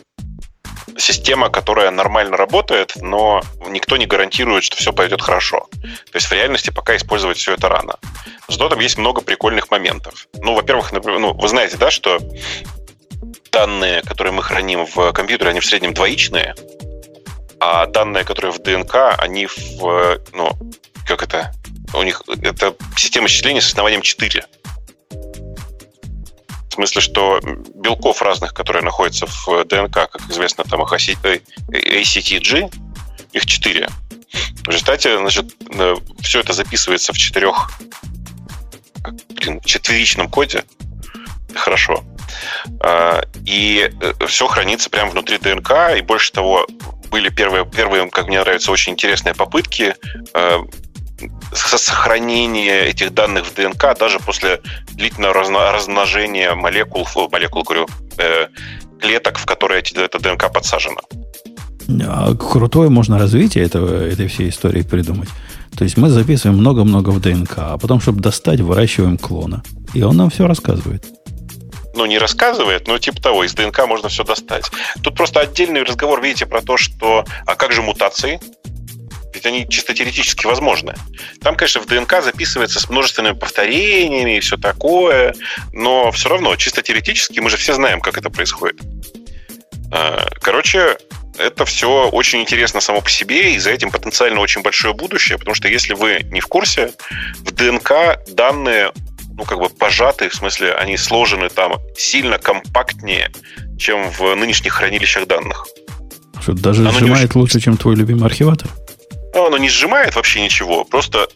система, 1.01 1.49
которая 1.49 1.91
нормально 1.91 2.37
работает, 2.37 2.93
но 3.01 3.41
никто 3.67 3.97
не 3.97 4.05
гарантирует, 4.05 4.63
что 4.63 4.77
все 4.77 4.93
пойдет 4.93 5.21
хорошо. 5.21 5.67
То 5.71 6.15
есть 6.15 6.27
в 6.27 6.31
реальности 6.31 6.69
пока 6.69 6.95
использовать 6.95 7.37
все 7.37 7.53
это 7.53 7.69
рано. 7.69 7.95
Зато 8.47 8.69
там 8.69 8.79
есть 8.79 8.97
много 8.97 9.21
прикольных 9.21 9.71
моментов. 9.71 10.27
Ну, 10.35 10.53
во-первых, 10.53 10.91
ну, 10.91 11.33
вы 11.33 11.47
знаете, 11.47 11.77
да, 11.77 11.91
что 11.91 12.19
данные, 13.51 14.01
которые 14.01 14.33
мы 14.33 14.43
храним 14.43 14.85
в 14.85 15.11
компьютере, 15.11 15.51
они 15.51 15.59
в 15.59 15.65
среднем 15.65 15.93
двоичные, 15.93 16.55
а 17.59 17.85
данные, 17.85 18.23
которые 18.23 18.51
в 18.51 18.59
ДНК, 18.59 19.15
они 19.17 19.45
в, 19.47 20.19
ну, 20.33 20.51
как 21.05 21.23
это, 21.23 21.51
у 21.93 22.03
них, 22.03 22.23
это 22.27 22.75
система 22.97 23.27
счисления 23.27 23.61
с 23.61 23.67
основанием 23.67 24.01
4. 24.01 24.45
В 26.71 26.75
смысле, 26.75 27.01
что 27.01 27.39
белков 27.75 28.21
разных, 28.21 28.53
которые 28.53 28.81
находятся 28.81 29.25
в 29.27 29.65
ДНК, 29.65 30.09
как 30.09 30.21
известно, 30.29 30.63
там 30.63 30.81
их 30.81 30.93
ACTG, 30.93 32.73
их 33.33 33.45
четыре. 33.45 33.89
В 34.63 34.69
результате, 34.69 35.17
значит, 35.17 35.53
э, 35.69 35.95
все 36.21 36.39
это 36.39 36.53
записывается 36.53 37.11
в 37.11 37.17
четырех, 37.17 37.69
блин, 39.31 39.59
четверичном 39.65 40.29
коде. 40.29 40.63
Хорошо. 41.53 42.05
А, 42.79 43.21
и 43.45 43.91
э, 44.01 44.25
все 44.27 44.47
хранится 44.47 44.89
прямо 44.89 45.11
внутри 45.11 45.39
ДНК, 45.39 45.71
и 45.97 46.01
больше 46.01 46.31
того, 46.31 46.65
были 47.09 47.27
первые, 47.27 47.65
первые, 47.65 48.09
как 48.09 48.27
мне 48.27 48.39
нравятся, 48.39 48.71
очень 48.71 48.93
интересные 48.93 49.35
попытки 49.35 49.93
э, 50.33 50.59
сохранение 51.53 52.87
этих 52.87 53.13
данных 53.13 53.45
в 53.45 53.53
ДНК 53.53 53.97
даже 53.99 54.19
после 54.19 54.61
длительного 54.93 55.33
размножения 55.73 56.53
молекул, 56.53 57.07
молекул, 57.31 57.63
говорю, 57.63 57.87
э, 58.17 58.47
клеток, 58.99 59.37
в 59.37 59.45
которые 59.45 59.79
эти, 59.79 59.93
эта 59.97 60.19
ДНК 60.19 60.51
подсажена. 60.51 61.01
А 62.07 62.33
крутое 62.35 62.89
можно 62.89 63.19
развитие 63.19 63.65
этого, 63.65 64.07
этой 64.07 64.27
всей 64.27 64.49
истории 64.49 64.81
придумать. 64.81 65.29
То 65.77 65.83
есть 65.83 65.97
мы 65.97 66.09
записываем 66.09 66.57
много-много 66.57 67.09
в 67.09 67.19
ДНК, 67.19 67.53
а 67.57 67.77
потом, 67.77 67.99
чтобы 68.01 68.21
достать, 68.21 68.59
выращиваем 68.59 69.17
клона. 69.17 69.63
И 69.93 70.03
он 70.03 70.17
нам 70.17 70.29
все 70.29 70.47
рассказывает. 70.47 71.05
Ну, 71.93 72.05
не 72.05 72.17
рассказывает, 72.17 72.87
но 72.87 72.97
типа 72.99 73.21
того, 73.21 73.43
из 73.43 73.53
ДНК 73.53 73.85
можно 73.85 74.07
все 74.07 74.23
достать. 74.23 74.71
Тут 75.03 75.15
просто 75.15 75.41
отдельный 75.41 75.83
разговор, 75.83 76.21
видите, 76.21 76.45
про 76.45 76.61
то, 76.61 76.77
что 76.77 77.25
а 77.45 77.55
как 77.55 77.73
же 77.73 77.81
мутации? 77.81 78.39
Ведь 79.33 79.45
они 79.45 79.67
чисто 79.67 79.93
теоретически 79.93 80.45
возможны. 80.45 80.95
Там, 81.41 81.55
конечно, 81.55 81.81
в 81.81 81.85
ДНК 81.85 82.21
записывается 82.23 82.79
с 82.79 82.89
множественными 82.89 83.37
повторениями 83.37 84.37
и 84.37 84.39
все 84.39 84.57
такое, 84.57 85.35
но 85.71 86.11
все 86.11 86.29
равно, 86.29 86.55
чисто 86.55 86.81
теоретически 86.81 87.39
мы 87.39 87.49
же 87.49 87.57
все 87.57 87.73
знаем, 87.73 88.01
как 88.01 88.17
это 88.17 88.29
происходит. 88.29 88.79
А, 89.91 90.27
короче, 90.41 90.97
это 91.37 91.65
все 91.65 92.09
очень 92.09 92.41
интересно 92.41 92.81
само 92.81 93.01
по 93.01 93.09
себе, 93.09 93.53
и 93.53 93.59
за 93.59 93.71
этим 93.71 93.91
потенциально 93.91 94.39
очень 94.39 94.61
большое 94.61 94.93
будущее, 94.93 95.37
потому 95.37 95.55
что 95.55 95.67
если 95.67 95.93
вы 95.93 96.21
не 96.31 96.41
в 96.41 96.47
курсе, 96.47 96.91
в 97.39 97.51
ДНК 97.51 98.19
данные 98.29 98.91
ну, 99.37 99.45
как 99.45 99.59
бы 99.59 99.69
пожаты, 99.69 100.29
в 100.29 100.35
смысле, 100.35 100.73
они 100.73 100.97
сложены 100.97 101.49
там 101.49 101.79
сильно 101.97 102.37
компактнее, 102.37 103.31
чем 103.79 104.09
в 104.11 104.35
нынешних 104.35 104.73
хранилищах 104.73 105.27
данных. 105.27 105.65
Что, 106.41 106.53
даже 106.53 106.81
Оно 106.81 106.91
сжимает 106.91 107.29
очень... 107.29 107.39
лучше, 107.39 107.59
чем 107.59 107.77
твой 107.77 107.95
любимый 107.95 108.25
архиватор? 108.25 108.69
Ну, 109.33 109.45
оно 109.45 109.57
не 109.57 109.69
сжимает 109.69 110.15
вообще 110.15 110.41
ничего. 110.41 110.83
Просто 110.83 111.27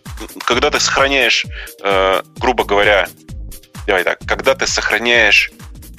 когда 0.46 0.70
ты 0.70 0.80
сохраняешь, 0.80 1.46
э, 1.84 2.22
грубо 2.38 2.64
говоря, 2.66 3.08
давай 3.88 4.04
так, 4.04 4.20
когда 4.28 4.56
ты 4.56 4.68
сохраняешь 4.68 5.52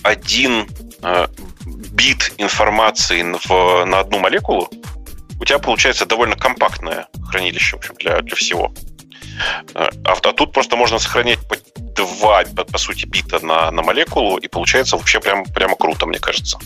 один 0.02 0.68
э, 1.02 1.26
бит 1.64 2.32
информации 2.38 3.22
в, 3.22 3.84
на 3.86 4.00
одну 4.00 4.18
молекулу, 4.18 4.68
у 5.40 5.44
тебя 5.44 5.58
получается 5.58 6.06
довольно 6.06 6.36
компактное 6.36 7.08
хранилище, 7.28 7.76
в 7.76 7.78
общем, 7.78 7.94
для, 7.96 8.20
для 8.20 8.36
всего. 8.36 8.72
А, 9.74 9.90
а 10.04 10.32
тут 10.32 10.52
просто 10.52 10.76
можно 10.76 10.98
сохранять 10.98 11.38
два, 11.76 12.44
по 12.44 12.78
сути, 12.78 13.06
бита 13.06 13.44
на, 13.44 13.70
на 13.70 13.82
молекулу, 13.82 14.38
и 14.38 14.48
получается 14.48 14.96
вообще 14.96 15.20
прям, 15.20 15.44
прямо 15.44 15.76
круто, 15.76 16.06
мне 16.06 16.18
кажется, 16.18 16.58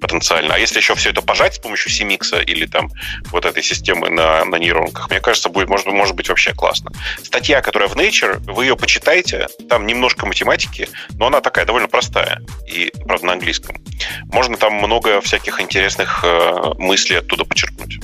потенциально. 0.00 0.54
А 0.54 0.58
если 0.58 0.78
еще 0.78 0.94
все 0.94 1.10
это 1.10 1.22
пожать 1.22 1.54
с 1.54 1.58
помощью 1.58 1.90
CMix 1.90 2.44
или 2.44 2.66
там 2.66 2.90
вот 3.30 3.44
этой 3.44 3.62
системы 3.62 4.08
на, 4.08 4.44
на 4.44 4.56
нейронках, 4.56 5.10
мне 5.10 5.20
кажется, 5.20 5.48
будет, 5.48 5.68
может, 5.68 5.86
может 5.86 6.14
быть 6.14 6.28
вообще 6.28 6.52
классно. 6.52 6.92
Статья, 7.22 7.60
которая 7.60 7.88
в 7.88 7.96
Nature, 7.96 8.38
вы 8.52 8.64
ее 8.64 8.76
почитайте, 8.76 9.48
там 9.68 9.86
немножко 9.86 10.26
математики, 10.26 10.88
но 11.18 11.26
она 11.26 11.40
такая 11.40 11.64
довольно 11.64 11.88
простая, 11.88 12.42
и, 12.66 12.92
правда, 13.06 13.26
на 13.26 13.32
английском. 13.32 13.76
Можно 14.26 14.56
там 14.56 14.74
много 14.74 15.20
всяких 15.20 15.60
интересных 15.60 16.20
э, 16.24 16.74
мыслей 16.78 17.16
оттуда 17.16 17.44
почерпнуть. 17.44 17.98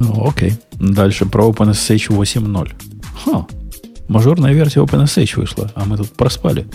Ну, 0.00 0.28
окей. 0.28 0.54
Дальше 0.72 1.26
про 1.26 1.48
OpenSSH 1.48 2.08
8.0. 2.08 2.72
Ха, 3.24 3.46
Мажорная 4.10 4.52
версия 4.52 4.80
OpenSH 4.80 5.36
вышла, 5.36 5.70
а 5.76 5.84
мы 5.84 5.96
тут 5.96 6.10
проспали. 6.16 6.66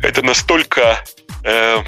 Это 0.00 0.22
настолько 0.22 1.04
э, 1.42 1.78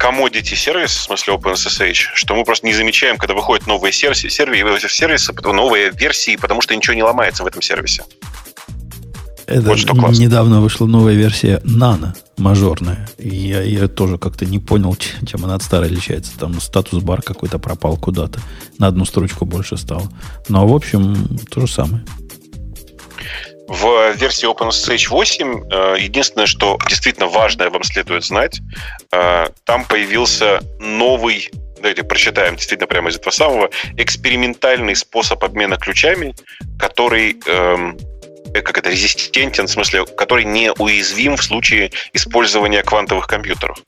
commodity 0.00 0.56
сервис, 0.56 0.92
в 0.92 1.02
смысле 1.02 1.34
OpenSSH, 1.34 2.14
что 2.14 2.34
мы 2.34 2.44
просто 2.44 2.66
не 2.66 2.72
замечаем, 2.72 3.18
когда 3.18 3.34
выходят 3.34 3.66
новые 3.66 3.92
сервисы, 3.92 4.30
сервисы, 4.30 4.88
сервисы 4.88 5.32
новые 5.44 5.90
версии, 5.90 6.36
потому 6.36 6.62
что 6.62 6.74
ничего 6.74 6.94
не 6.94 7.02
ломается 7.02 7.44
в 7.44 7.46
этом 7.46 7.60
сервисе. 7.60 8.04
Это 9.46 9.62
вот 9.62 9.78
что 9.80 9.94
классно. 9.94 10.22
недавно 10.22 10.60
вышла 10.60 10.86
новая 10.86 11.14
версия 11.14 11.60
Nano, 11.64 12.14
мажорная. 12.38 13.08
Я, 13.18 13.62
я 13.62 13.88
тоже 13.88 14.16
как-то 14.16 14.46
не 14.46 14.60
понял, 14.60 14.96
чем 15.26 15.44
она 15.44 15.56
от 15.56 15.62
старой 15.64 15.88
отличается. 15.88 16.38
Там 16.38 16.60
статус-бар 16.60 17.20
какой-то 17.22 17.58
пропал 17.58 17.96
куда-то. 17.96 18.40
На 18.78 18.86
одну 18.86 19.04
строчку 19.04 19.46
больше 19.46 19.76
стало. 19.76 20.08
Но, 20.48 20.68
в 20.68 20.74
общем, 20.74 21.36
то 21.50 21.66
же 21.66 21.72
самое. 21.72 22.04
В 23.70 24.10
версии 24.14 24.48
OpenSSH 24.48 25.10
8 25.10 25.62
э, 25.70 25.96
единственное, 26.00 26.46
что 26.46 26.76
действительно 26.88 27.28
важное 27.28 27.70
вам 27.70 27.84
следует 27.84 28.24
знать, 28.24 28.60
э, 29.12 29.46
там 29.64 29.84
появился 29.84 30.60
новый 30.80 31.48
давайте 31.76 32.02
прочитаем 32.02 32.56
действительно 32.56 32.88
прямо 32.88 33.10
из 33.10 33.16
этого 33.16 33.30
самого, 33.30 33.70
экспериментальный 33.96 34.96
способ 34.96 35.44
обмена 35.44 35.76
ключами, 35.76 36.34
который 36.80 37.36
эм, 37.46 37.96
э, 38.52 38.60
как 38.60 38.76
это, 38.76 38.90
резистентен, 38.90 39.68
в 39.68 39.70
смысле, 39.70 40.04
который 40.04 40.44
не 40.44 40.72
уязвим 40.72 41.36
в 41.36 41.44
случае 41.44 41.92
использования 42.12 42.82
квантовых 42.82 43.28
компьютеров. 43.28 43.78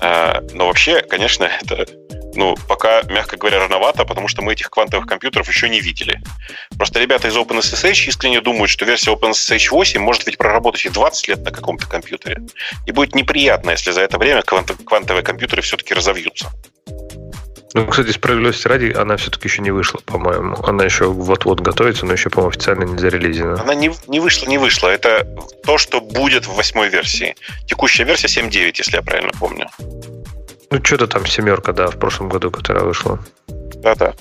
Но 0.00 0.66
вообще, 0.66 1.02
конечно, 1.02 1.48
это 1.62 1.86
ну, 2.36 2.56
пока, 2.68 3.02
мягко 3.02 3.36
говоря, 3.36 3.60
рановато, 3.60 4.04
потому 4.04 4.28
что 4.28 4.42
мы 4.42 4.52
этих 4.52 4.70
квантовых 4.70 5.06
компьютеров 5.06 5.48
еще 5.48 5.68
не 5.68 5.80
видели. 5.80 6.20
Просто 6.76 7.00
ребята 7.00 7.28
из 7.28 7.36
OpenSSH 7.36 8.08
искренне 8.08 8.40
думают, 8.40 8.70
что 8.70 8.84
версия 8.84 9.12
OpenSSH 9.12 9.70
8 9.70 10.00
может 10.00 10.26
ведь 10.26 10.38
проработать 10.38 10.86
и 10.86 10.90
20 10.90 11.28
лет 11.28 11.44
на 11.44 11.50
каком-то 11.50 11.88
компьютере. 11.88 12.42
И 12.86 12.92
будет 12.92 13.14
неприятно, 13.14 13.70
если 13.70 13.90
за 13.90 14.02
это 14.02 14.18
время 14.18 14.42
квантовые 14.42 15.22
компьютеры 15.22 15.62
все-таки 15.62 15.94
разовьются. 15.94 16.50
Ну, 17.74 17.88
кстати, 17.88 18.10
справедливости 18.12 18.68
ради, 18.68 18.92
она 18.96 19.16
все-таки 19.16 19.48
еще 19.48 19.60
не 19.60 19.72
вышла, 19.72 19.98
по-моему. 20.06 20.54
Она 20.62 20.84
еще 20.84 21.06
вот-вот 21.06 21.60
готовится, 21.60 22.06
но 22.06 22.12
еще, 22.12 22.30
по-моему, 22.30 22.50
официально 22.50 22.84
не 22.84 22.96
зарелизена. 22.96 23.60
Она 23.60 23.74
не, 23.74 23.90
не 24.06 24.20
вышла, 24.20 24.46
не 24.46 24.58
вышла. 24.58 24.88
Это 24.88 25.26
то, 25.64 25.76
что 25.76 26.00
будет 26.00 26.46
в 26.46 26.54
восьмой 26.54 26.88
версии. 26.88 27.34
Текущая 27.66 28.04
версия 28.04 28.28
7.9, 28.28 28.74
если 28.76 28.94
я 28.94 29.02
правильно 29.02 29.32
помню. 29.40 29.66
Ну, 30.74 30.80
что-то 30.84 31.06
там 31.06 31.24
семерка, 31.24 31.72
да, 31.72 31.86
в 31.86 31.98
прошлом 32.00 32.28
году, 32.28 32.50
которая 32.50 32.82
вышла. 32.82 33.20
Да-да. 33.76 34.12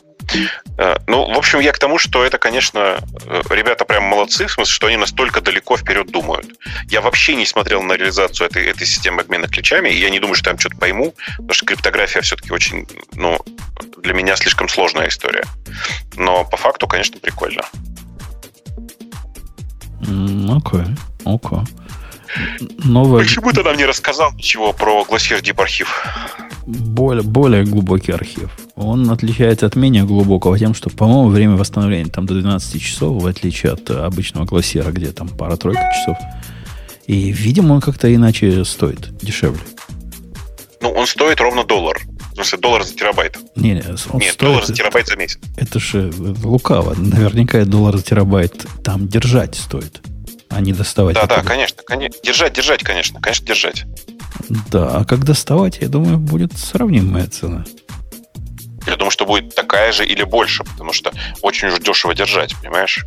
Э, 0.77 0.97
ну, 1.07 1.25
в 1.33 1.35
общем, 1.35 1.59
я 1.61 1.71
к 1.71 1.79
тому, 1.79 1.97
что 1.97 2.23
это, 2.23 2.37
конечно, 2.37 2.99
э, 3.25 3.41
ребята 3.49 3.85
прям 3.85 4.03
молодцы, 4.03 4.45
в 4.45 4.51
смысле, 4.51 4.71
что 4.71 4.87
они 4.87 4.97
настолько 4.97 5.41
далеко 5.41 5.77
вперед 5.77 6.11
думают. 6.11 6.45
Я 6.91 7.01
вообще 7.01 7.35
не 7.35 7.47
смотрел 7.47 7.81
на 7.81 7.93
реализацию 7.93 8.47
этой, 8.47 8.65
этой 8.65 8.85
системы 8.85 9.21
обмена 9.21 9.47
ключами, 9.47 9.89
и 9.89 9.97
я 9.97 10.11
не 10.11 10.19
думаю, 10.19 10.35
что 10.35 10.49
я 10.49 10.53
там 10.53 10.59
что-то 10.59 10.77
пойму, 10.77 11.15
потому 11.37 11.53
что 11.53 11.65
криптография 11.65 12.21
все-таки 12.21 12.53
очень, 12.53 12.87
ну, 13.13 13.39
для 14.03 14.13
меня 14.13 14.35
слишком 14.35 14.69
сложная 14.69 15.07
история. 15.07 15.45
Но 16.17 16.45
по 16.45 16.57
факту, 16.57 16.87
конечно, 16.87 17.19
прикольно. 17.19 17.63
Окей, 20.01 20.81
okay, 20.81 20.97
окей. 21.25 21.57
Okay. 21.57 21.82
Новая... 22.83 23.23
Почему 23.23 23.51
ты 23.51 23.63
нам 23.63 23.77
не 23.77 23.85
рассказал 23.85 24.33
ничего 24.33 24.73
про 24.73 25.03
Glacier 25.03 25.41
Deep 25.41 25.61
архив? 25.61 26.05
Более, 26.65 27.23
более 27.23 27.65
глубокий 27.65 28.11
архив. 28.11 28.49
Он 28.75 29.09
отличается 29.11 29.65
от 29.65 29.75
менее 29.75 30.03
глубокого 30.03 30.57
тем, 30.57 30.73
что, 30.73 30.89
по-моему, 30.89 31.29
время 31.29 31.55
восстановления 31.55 32.09
там 32.09 32.25
до 32.25 32.35
12 32.35 32.81
часов, 32.81 33.21
в 33.21 33.27
отличие 33.27 33.73
от 33.73 33.89
обычного 33.89 34.45
Glacier, 34.45 34.89
где 34.91 35.11
там 35.11 35.27
пара-тройка 35.27 35.81
часов. 35.93 36.17
И, 37.05 37.31
видимо, 37.31 37.73
он 37.73 37.81
как-то 37.81 38.13
иначе 38.13 38.63
стоит, 38.63 39.15
дешевле. 39.17 39.59
Ну, 40.81 40.91
он 40.91 41.05
стоит 41.05 41.39
ровно 41.41 41.63
доллар. 41.63 42.01
В 42.31 42.35
смысле, 42.35 42.59
доллар 42.59 42.83
за 42.83 42.95
терабайт. 42.95 43.37
Не, 43.55 43.73
не, 43.73 43.81
он 43.81 44.19
Нет, 44.19 44.33
стоит, 44.33 44.39
доллар 44.39 44.65
за 44.65 44.73
терабайт 44.73 45.07
за 45.07 45.15
месяц. 45.17 45.39
Это 45.57 45.79
же 45.79 46.11
лукаво. 46.43 46.95
Наверняка 46.97 47.63
доллар 47.65 47.97
за 47.97 48.03
терабайт 48.03 48.65
там 48.83 49.07
держать 49.07 49.55
стоит 49.55 50.01
а 50.55 50.61
не 50.61 50.73
доставать. 50.73 51.15
Да, 51.15 51.25
да, 51.25 51.41
конечно, 51.41 51.81
конечно. 51.83 52.19
Держать, 52.23 52.53
держать, 52.53 52.83
конечно. 52.83 53.19
Конечно, 53.21 53.45
держать. 53.45 53.85
Да, 54.71 54.97
а 54.97 55.05
как 55.05 55.23
доставать, 55.23 55.79
я 55.81 55.87
думаю, 55.87 56.17
будет 56.17 56.57
сравнимая 56.57 57.27
цена. 57.27 57.65
Я 58.85 58.97
думаю, 58.97 59.11
что 59.11 59.25
будет 59.25 59.55
такая 59.55 59.91
же 59.91 60.05
или 60.05 60.23
больше, 60.23 60.63
потому 60.63 60.91
что 60.91 61.11
очень 61.41 61.69
уж 61.69 61.79
дешево 61.79 62.13
держать, 62.13 62.53
понимаешь? 62.61 63.05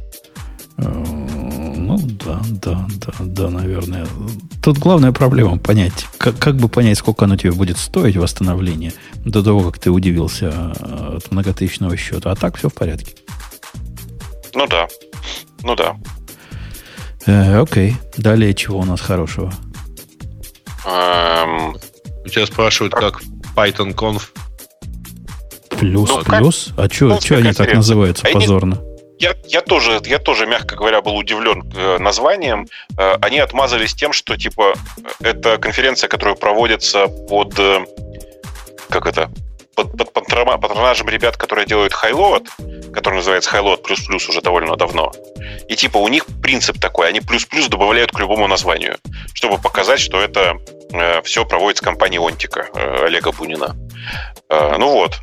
Э, 0.79 0.89
ну 0.89 1.99
да, 1.99 2.41
да, 2.63 2.87
да, 2.89 3.13
да, 3.21 3.51
наверное. 3.51 4.07
Тут 4.63 4.79
главная 4.79 5.13
проблема 5.13 5.59
понять, 5.59 6.07
как, 6.19 6.39
как 6.39 6.57
бы 6.57 6.69
понять, 6.69 6.99
сколько 6.99 7.27
оно 7.27 7.37
тебе 7.37 7.53
будет 7.53 7.79
стоить 7.79 8.17
восстановление 8.17 8.93
до 9.25 9.43
того, 9.43 9.71
как 9.71 9.79
ты 9.79 9.91
удивился 9.91 10.75
э, 10.81 11.17
от 11.17 11.31
многотысячного 11.31 11.97
счета. 11.97 12.31
А 12.31 12.37
так 12.37 12.57
все 12.57 12.69
в 12.69 12.75
порядке. 12.75 13.15
Ну 14.55 14.67
да. 14.67 14.89
Ну 15.63 15.77
да. 15.77 15.97
Э, 17.27 17.61
окей. 17.61 17.97
Далее 18.17 18.55
чего 18.55 18.79
у 18.79 18.85
нас 18.85 19.01
хорошего? 19.01 19.53
У 20.85 22.29
тебя 22.29 22.47
спрашивают, 22.47 22.93
как 22.93 23.23
PythonConf. 23.55 24.23
Плюс, 25.79 26.11
ну, 26.11 26.23
плюс? 26.25 26.73
Как? 26.77 26.87
А 26.87 26.93
что 26.93 27.07
ну, 27.07 27.37
они 27.37 27.53
так 27.53 27.73
называются 27.73 28.27
а 28.27 28.33
позорно? 28.33 28.83
Я, 29.19 29.35
я, 29.47 29.63
тоже, 29.63 30.01
я 30.05 30.19
тоже, 30.19 30.47
мягко 30.47 30.77
говоря, 30.77 31.01
был 31.01 31.17
удивлен 31.17 31.71
э, 31.75 31.99
названием. 31.99 32.67
Э, 32.99 33.15
они 33.21 33.39
отмазались 33.39 33.95
тем, 33.95 34.13
что 34.13 34.37
типа 34.37 34.75
это 35.21 35.57
конференция, 35.59 36.09
которая 36.09 36.35
проводится 36.35 37.07
под 37.07 37.59
э, 37.59 37.87
как 38.91 39.07
это 39.07 39.31
под, 39.77 40.13
под 40.13 40.27
патронажем 40.27 41.09
ребят, 41.09 41.37
которые 41.37 41.67
делают 41.67 41.93
Highload, 41.93 42.93
который 42.93 43.17
называется 43.17 43.51
Highload 43.51 43.83
плюс-плюс 43.83 44.29
уже 44.29 44.41
довольно 44.41 44.75
давно. 44.77 45.13
И 45.69 45.77
типа 45.77 45.99
у 45.99 46.09
них 46.09 46.27
принцип 46.43 46.81
такой, 46.81 47.09
они 47.09 47.21
плюс-плюс 47.21 47.69
добавляют 47.69 48.11
к 48.11 48.19
любому 48.19 48.49
названию, 48.49 48.97
чтобы 49.35 49.59
показать, 49.59 50.01
что 50.01 50.21
это 50.21 50.57
э, 50.93 51.23
все 51.23 51.45
проводится 51.45 51.85
компания 51.85 52.19
Онтика 52.19 52.69
э, 52.75 53.05
Олега 53.05 53.33
Бунина. 53.33 53.77
Э, 54.49 54.77
ну 54.79 54.89
вот. 54.89 55.21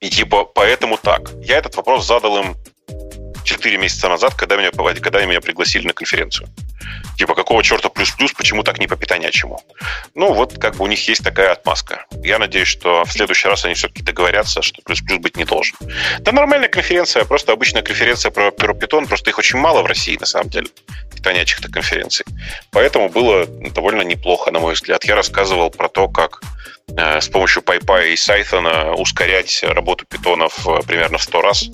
И 0.00 0.08
типа 0.08 0.44
поэтому 0.44 0.96
так. 0.96 1.30
Я 1.42 1.58
этот 1.58 1.76
вопрос 1.76 2.06
задал 2.06 2.38
им 2.38 2.56
4 3.44 3.76
месяца 3.76 4.08
назад, 4.08 4.34
когда 4.34 4.56
меня, 4.56 4.70
когда 4.70 5.24
меня 5.24 5.40
пригласили 5.40 5.86
на 5.86 5.92
конференцию. 5.92 6.48
Типа, 7.16 7.34
какого 7.34 7.62
черта 7.62 7.88
плюс-плюс, 7.88 8.32
почему 8.32 8.62
так 8.62 8.78
не 8.78 8.86
по 8.86 8.96
питонячему? 8.96 9.60
Ну, 10.14 10.32
вот 10.32 10.58
как 10.58 10.76
бы 10.76 10.84
у 10.84 10.86
них 10.86 11.06
есть 11.08 11.22
такая 11.22 11.52
отмазка. 11.52 12.06
Я 12.22 12.38
надеюсь, 12.38 12.68
что 12.68 13.04
в 13.04 13.12
следующий 13.12 13.48
раз 13.48 13.64
они 13.64 13.74
все-таки 13.74 14.02
договорятся, 14.02 14.62
что 14.62 14.82
плюс-плюс 14.82 15.18
быть 15.18 15.36
не 15.36 15.44
должен. 15.44 15.76
Да 16.20 16.32
нормальная 16.32 16.68
конференция, 16.68 17.24
просто 17.24 17.52
обычная 17.52 17.82
конференция 17.82 18.30
про, 18.30 18.50
про 18.50 18.74
питон, 18.74 19.06
просто 19.06 19.30
их 19.30 19.38
очень 19.38 19.58
мало 19.58 19.82
в 19.82 19.86
России, 19.86 20.16
на 20.18 20.26
самом 20.26 20.50
деле, 20.50 20.68
питонячих-то 21.14 21.70
конференций. 21.70 22.26
Поэтому 22.70 23.08
было 23.08 23.46
довольно 23.46 24.02
неплохо, 24.02 24.50
на 24.50 24.60
мой 24.60 24.74
взгляд. 24.74 25.04
Я 25.04 25.14
рассказывал 25.14 25.70
про 25.70 25.88
то, 25.88 26.08
как 26.08 26.42
э, 26.96 27.20
с 27.20 27.28
помощью 27.28 27.62
PyPy 27.62 28.12
и 28.12 28.14
Python 28.14 28.94
ускорять 28.94 29.62
работу 29.62 30.04
питонов 30.06 30.66
э, 30.66 30.80
примерно 30.86 31.18
в 31.18 31.22
100 31.22 31.42
раз 31.42 31.70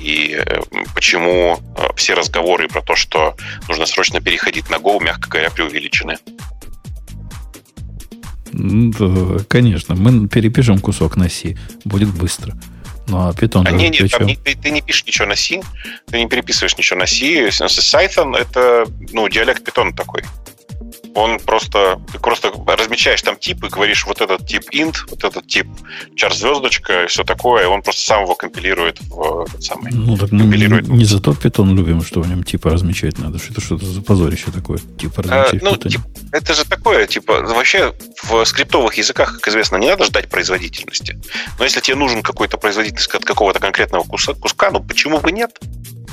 и 0.00 0.34
э, 0.34 0.60
почему 0.94 1.60
э, 1.76 1.88
все 1.96 2.14
разговоры 2.14 2.68
про 2.68 2.82
то, 2.82 2.96
что 2.96 3.36
нужно 3.68 3.86
срочно 3.86 4.20
переходить 4.20 4.70
на 4.70 4.76
Go, 4.76 5.02
мягко 5.02 5.28
говоря, 5.28 5.50
преувеличены. 5.50 6.18
Да, 8.52 9.38
конечно, 9.48 9.94
мы 9.94 10.28
перепишем 10.28 10.78
кусок 10.78 11.16
на 11.16 11.28
C, 11.28 11.56
будет 11.84 12.08
быстро. 12.08 12.54
Ну, 13.08 13.26
а 13.26 13.32
Python... 13.32 13.64
А 13.66 13.70
не, 13.70 13.88
не, 13.88 13.98
ты, 13.98 14.54
ты 14.54 14.70
не 14.70 14.82
пишешь 14.82 15.06
ничего 15.06 15.26
на 15.26 15.36
C, 15.36 15.62
ты 16.10 16.18
не 16.18 16.28
переписываешь 16.28 16.76
ничего 16.76 17.00
на 17.00 17.06
C. 17.06 17.48
Python— 17.48 18.36
это 18.38 18.86
ну, 19.12 19.28
диалект 19.28 19.66
Python 19.66 19.94
такой 19.94 20.22
он 21.18 21.40
просто, 21.40 22.00
ты 22.12 22.18
просто 22.18 22.52
размечаешь 22.66 23.22
там 23.22 23.36
тип 23.36 23.64
и 23.64 23.68
говоришь 23.68 24.06
вот 24.06 24.20
этот 24.20 24.46
тип 24.46 24.62
int, 24.72 24.94
вот 25.10 25.24
этот 25.24 25.46
тип 25.46 25.66
чар 26.14 26.32
звездочка 26.32 27.04
и 27.04 27.06
все 27.08 27.24
такое, 27.24 27.64
и 27.64 27.66
он 27.66 27.82
просто 27.82 28.02
сам 28.02 28.22
его 28.22 28.36
компилирует 28.36 29.00
в 29.00 29.46
этот 29.48 29.62
самый. 29.62 29.92
Ну, 29.92 30.16
так 30.16 30.30
компилирует. 30.30 30.86
Не, 30.86 30.98
не 30.98 31.04
за 31.04 31.20
тот 31.20 31.38
питон 31.38 31.76
любим, 31.76 32.02
что 32.02 32.20
в 32.20 32.28
нем 32.28 32.44
типа 32.44 32.70
размечать 32.70 33.18
надо. 33.18 33.38
Что 33.38 33.52
это 33.52 33.60
что-то 33.60 33.86
за 33.86 34.00
позорище 34.00 34.52
такое, 34.52 34.78
типа 34.98 35.22
размечать 35.22 35.62
а, 35.62 35.64
ну, 35.64 35.76
тип, 35.76 36.00
это 36.30 36.54
же 36.54 36.64
такое, 36.64 37.06
типа, 37.06 37.42
вообще 37.42 37.92
в 38.22 38.44
скриптовых 38.44 38.94
языках, 38.94 39.34
как 39.34 39.48
известно, 39.48 39.76
не 39.76 39.88
надо 39.88 40.04
ждать 40.04 40.28
производительности. 40.28 41.18
Но 41.58 41.64
если 41.64 41.80
тебе 41.80 41.96
нужен 41.96 42.22
какой-то 42.22 42.58
производительность 42.58 43.12
от 43.12 43.24
какого-то 43.24 43.58
конкретного 43.58 44.04
куска, 44.04 44.34
куска, 44.34 44.70
ну 44.70 44.80
почему 44.80 45.18
бы 45.18 45.32
нет? 45.32 45.58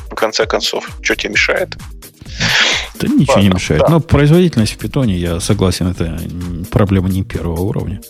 В 0.10 0.15
конце 0.15 0.45
концов, 0.45 0.90
что 1.02 1.15
тебе 1.15 1.34
мешает? 1.34 1.76
Да 3.07 3.14
ничего 3.15 3.40
не 3.40 3.49
мешает. 3.49 3.82
Да. 3.82 3.90
Но 3.90 3.99
производительность 3.99 4.73
в 4.73 4.77
питоне, 4.77 5.15
я 5.15 5.40
согласен, 5.40 5.88
это 5.88 6.19
проблема 6.72 7.10
не 7.10 7.23
первого 7.23 7.61
уровня. 7.61 8.02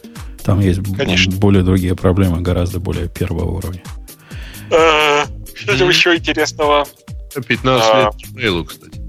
Там 0.43 0.59
есть 0.59 0.79
Конечно. 0.95 1.35
более 1.37 1.63
другие 1.63 1.95
проблемы, 1.95 2.41
гораздо 2.41 2.79
более 2.79 3.07
первого 3.07 3.57
уровня. 3.57 3.81
А, 4.71 5.25
что 5.55 5.77
там 5.77 5.89
еще 5.89 6.15
интересного? 6.15 6.85
15 7.35 7.89
а, 7.93 8.03
лет 8.03 8.13
Gmail, 8.33 8.65
кстати. 8.65 9.01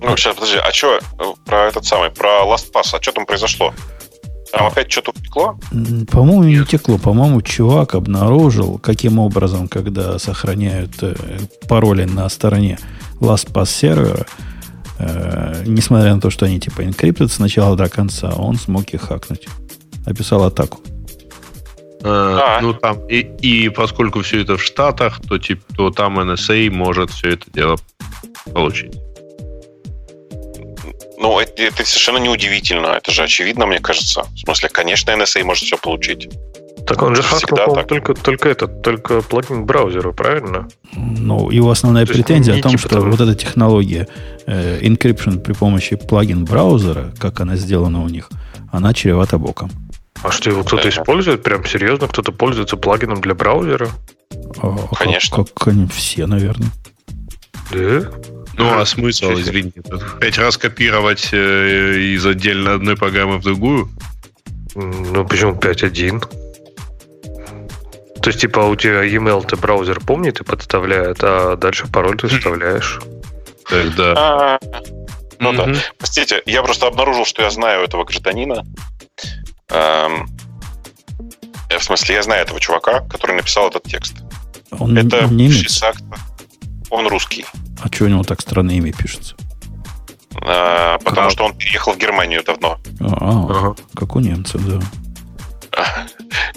Ну, 0.00 0.16
сейчас, 0.16 0.34
подожди, 0.34 0.58
а 0.58 0.72
что 0.72 0.96
э, 0.96 1.00
про 1.44 1.66
этот 1.66 1.84
самый, 1.84 2.10
про 2.10 2.44
LastPass, 2.44 2.94
а 2.94 3.02
что 3.02 3.12
там 3.12 3.26
произошло? 3.26 3.72
Там 4.52 4.66
опять 4.66 4.90
что-то 4.90 5.12
утекло? 5.12 5.58
По-моему, 6.10 6.44
не 6.44 6.64
текло. 6.64 6.98
По-моему, 6.98 7.40
чувак 7.40 7.94
обнаружил, 7.94 8.78
каким 8.78 9.18
образом, 9.18 9.68
когда 9.68 10.18
сохраняют 10.18 11.02
э, 11.02 11.14
пароли 11.68 12.04
на 12.04 12.28
стороне 12.28 12.78
LastPass 13.20 13.66
сервера, 13.66 14.26
э, 15.02 15.62
несмотря 15.66 16.14
на 16.14 16.20
то, 16.20 16.30
что 16.30 16.46
они 16.46 16.60
типа 16.60 16.84
инкриптят 16.84 17.30
с 17.30 17.38
начала 17.38 17.76
до 17.76 17.88
конца, 17.88 18.30
он 18.30 18.56
смог 18.56 18.88
их 18.90 19.02
хакнуть. 19.02 19.46
Описал 20.06 20.44
атаку. 20.44 20.80
А, 22.04 22.60
ну 22.60 22.74
там 22.74 23.06
и, 23.08 23.20
и 23.20 23.68
поскольку 23.68 24.22
все 24.22 24.42
это 24.42 24.56
в 24.56 24.62
Штатах, 24.62 25.20
то 25.28 25.38
типа 25.38 25.62
то 25.76 25.90
там 25.90 26.18
NSA 26.18 26.70
может 26.70 27.10
все 27.10 27.30
это 27.30 27.50
дело 27.52 27.76
получить. 28.52 28.94
Ну, 31.18 31.38
это, 31.38 31.62
это 31.62 31.84
совершенно 31.84 32.18
неудивительно. 32.18 32.88
Это 32.88 33.12
же 33.12 33.22
очевидно, 33.22 33.64
мне 33.64 33.78
кажется. 33.78 34.22
В 34.22 34.38
смысле, 34.40 34.68
конечно, 34.70 35.12
NSA 35.12 35.44
может 35.44 35.62
все 35.62 35.78
получить. 35.78 36.28
Так 36.86 37.02
он 37.02 37.14
же 37.14 37.22
Всегда 37.22 37.66
так. 37.66 37.86
только, 37.86 38.14
только 38.14 38.48
этот, 38.48 38.82
только 38.82 39.22
плагин 39.22 39.62
к 39.62 39.66
браузеру, 39.66 40.12
правильно? 40.12 40.68
Ну, 40.94 41.50
его 41.50 41.70
основная 41.70 42.06
То 42.06 42.12
претензия 42.12 42.58
о 42.58 42.60
том, 42.62 42.72
типа 42.72 42.80
что 42.80 42.88
того. 42.96 43.10
вот 43.10 43.20
эта 43.20 43.34
технология 43.34 44.08
э, 44.46 44.80
encryption 44.82 45.38
при 45.38 45.52
помощи 45.52 45.96
плагин 45.96 46.44
браузера, 46.44 47.12
как 47.18 47.40
она 47.40 47.56
сделана 47.56 48.02
у 48.02 48.08
них, 48.08 48.28
она 48.72 48.92
чревата 48.94 49.38
боком. 49.38 49.70
А 50.22 50.30
что 50.32 50.50
его 50.50 50.62
кто-то 50.64 50.84
Да. 50.84 50.88
использует? 50.88 51.42
Прям 51.42 51.64
серьезно? 51.64 52.08
Кто-то 52.08 52.32
пользуется 52.32 52.76
плагином 52.76 53.20
для 53.20 53.34
браузера? 53.34 53.88
А, 54.62 54.76
как- 54.90 54.98
Конечно. 54.98 55.44
Как, 55.44 55.68
они 55.68 55.86
все, 55.86 56.26
наверное. 56.26 56.70
Да? 57.70 58.10
Ну, 58.58 58.78
а 58.78 58.84
смысл, 58.84 59.32
извините, 59.32 59.82
пять 60.20 60.36
раз 60.38 60.58
копировать 60.58 61.28
э, 61.32 61.98
из 62.14 62.24
отдельно 62.26 62.74
одной 62.74 62.96
программы 62.96 63.38
в 63.38 63.42
другую? 63.42 63.88
Ну, 64.74 65.24
почему 65.26 65.52
5.1? 65.52 66.22
То 68.22 68.28
есть, 68.30 68.40
типа, 68.40 68.60
у 68.60 68.76
тебя 68.76 69.02
e-mail 69.02 69.44
ты 69.46 69.56
браузер 69.56 70.00
помнит 70.00 70.40
и 70.40 70.44
подставляет, 70.44 71.18
а 71.22 71.56
дальше 71.56 71.86
пароль 71.88 72.16
ты 72.16 72.28
вставляешь. 72.28 73.00
Тогда. 73.68 74.14
А, 74.16 74.58
ну 75.40 75.52
да. 75.52 75.68
Простите, 75.98 76.42
я 76.46 76.62
просто 76.62 76.86
обнаружил, 76.86 77.24
что 77.24 77.42
я 77.42 77.50
знаю 77.50 77.82
этого 77.84 78.04
гражданина. 78.04 78.64
Эм, 79.70 80.28
э, 81.68 81.78
в 81.78 81.82
смысле, 81.82 82.14
я 82.14 82.22
знаю 82.22 82.42
этого 82.42 82.60
чувака, 82.60 83.00
который 83.00 83.34
написал 83.36 83.68
этот 83.68 83.84
текст. 83.84 84.14
Он, 84.78 84.96
Это 84.96 85.24
немец. 85.26 85.82
Он 86.90 87.06
русский. 87.08 87.44
А 87.82 87.88
что 87.92 88.04
у 88.04 88.08
него 88.08 88.22
так 88.22 88.40
странное 88.40 88.76
имя 88.76 88.92
пишется? 88.92 89.34
Э, 90.42 90.98
потому 91.04 91.22
Как? 91.28 91.30
что 91.32 91.44
он 91.44 91.54
переехал 91.56 91.92
в 91.94 91.98
Германию 91.98 92.44
давно. 92.44 92.78
А, 93.00 93.46
Ага. 93.48 93.74
как 93.94 94.14
у 94.14 94.20
немцев, 94.20 94.60
да. 94.66 94.80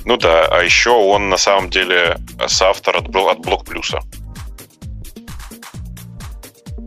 Ну 0.03 0.17
да, 0.17 0.45
а 0.51 0.61
еще 0.63 0.91
он 0.91 1.29
на 1.29 1.37
самом 1.37 1.69
деле 1.69 2.17
соавтор 2.47 2.97
от, 2.97 3.15
от 3.15 3.39
Блок 3.39 3.65
Плюса. 3.65 3.99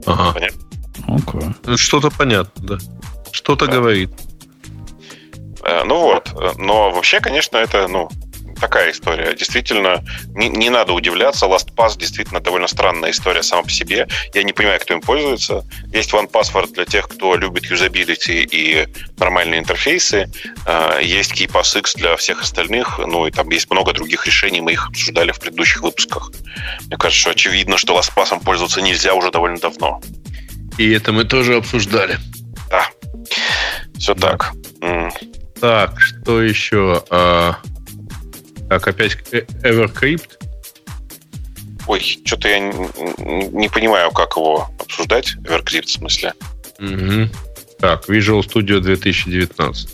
Ага. 0.06 0.30
Окей. 1.08 1.54
Ну, 1.64 1.76
Что-то 1.76 2.10
понятно, 2.10 2.52
да. 2.66 2.78
Что-то 3.32 3.66
Да. 3.66 3.72
говорит. 3.72 4.10
Э, 5.64 5.84
Ну 5.84 6.00
вот, 6.00 6.32
э, 6.32 6.52
но 6.58 6.90
вообще, 6.90 7.20
конечно, 7.20 7.56
это, 7.56 7.88
ну, 7.88 8.08
такая 8.58 8.90
история. 8.92 9.34
Действительно, 9.34 10.04
не, 10.34 10.48
не 10.48 10.70
надо 10.70 10.92
удивляться. 10.92 11.46
LastPass 11.46 11.98
действительно 11.98 12.40
довольно 12.40 12.66
странная 12.68 13.10
история 13.10 13.42
сама 13.42 13.62
по 13.62 13.70
себе. 13.70 14.06
Я 14.34 14.42
не 14.42 14.52
понимаю, 14.52 14.80
кто 14.80 14.94
им 14.94 15.00
пользуется. 15.00 15.64
Есть 15.92 16.12
OnePassword 16.12 16.72
для 16.74 16.84
тех, 16.84 17.08
кто 17.08 17.36
любит 17.36 17.64
юзабилити 17.66 18.42
и 18.50 18.88
нормальные 19.18 19.60
интерфейсы. 19.60 20.30
Э, 20.66 21.00
Есть 21.02 21.32
KeePassX 21.32 21.96
для 21.96 22.16
всех 22.16 22.42
остальных. 22.42 22.98
Ну 22.98 23.26
и 23.26 23.30
там 23.30 23.48
есть 23.50 23.70
много 23.70 23.92
других 23.92 24.26
решений. 24.26 24.60
Мы 24.60 24.72
их 24.72 24.88
обсуждали 24.88 25.32
в 25.32 25.40
предыдущих 25.40 25.82
выпусках. 25.82 26.30
Мне 26.86 26.96
кажется, 26.96 27.20
что 27.20 27.30
очевидно, 27.30 27.78
что 27.78 27.98
LastPass 27.98 28.42
пользоваться 28.44 28.80
нельзя 28.80 29.14
уже 29.14 29.30
довольно 29.30 29.58
давно. 29.58 30.00
И 30.78 30.90
это 30.92 31.12
мы 31.12 31.24
тоже 31.24 31.56
обсуждали. 31.56 32.18
Все 33.98 34.14
Да. 34.14 34.30
так. 34.30 34.52
Так, 35.60 36.00
что 36.00 36.40
еще? 36.40 37.02
А, 37.10 37.56
так, 38.68 38.86
опять 38.88 39.16
э- 39.32 39.44
EverCrypt. 39.62 40.28
Ой, 41.86 42.00
что-то 42.24 42.48
я 42.48 42.58
н- 42.58 42.72
н- 43.18 43.56
не 43.56 43.68
понимаю, 43.68 44.10
как 44.10 44.36
его 44.36 44.68
обсуждать. 44.78 45.36
Evercrypt 45.44 45.86
в 45.86 45.90
смысле. 45.90 46.34
Мгм. 46.78 47.30
Так, 47.80 48.08
Visual 48.08 48.40
Studio 48.40 48.80
2019. 48.80 49.88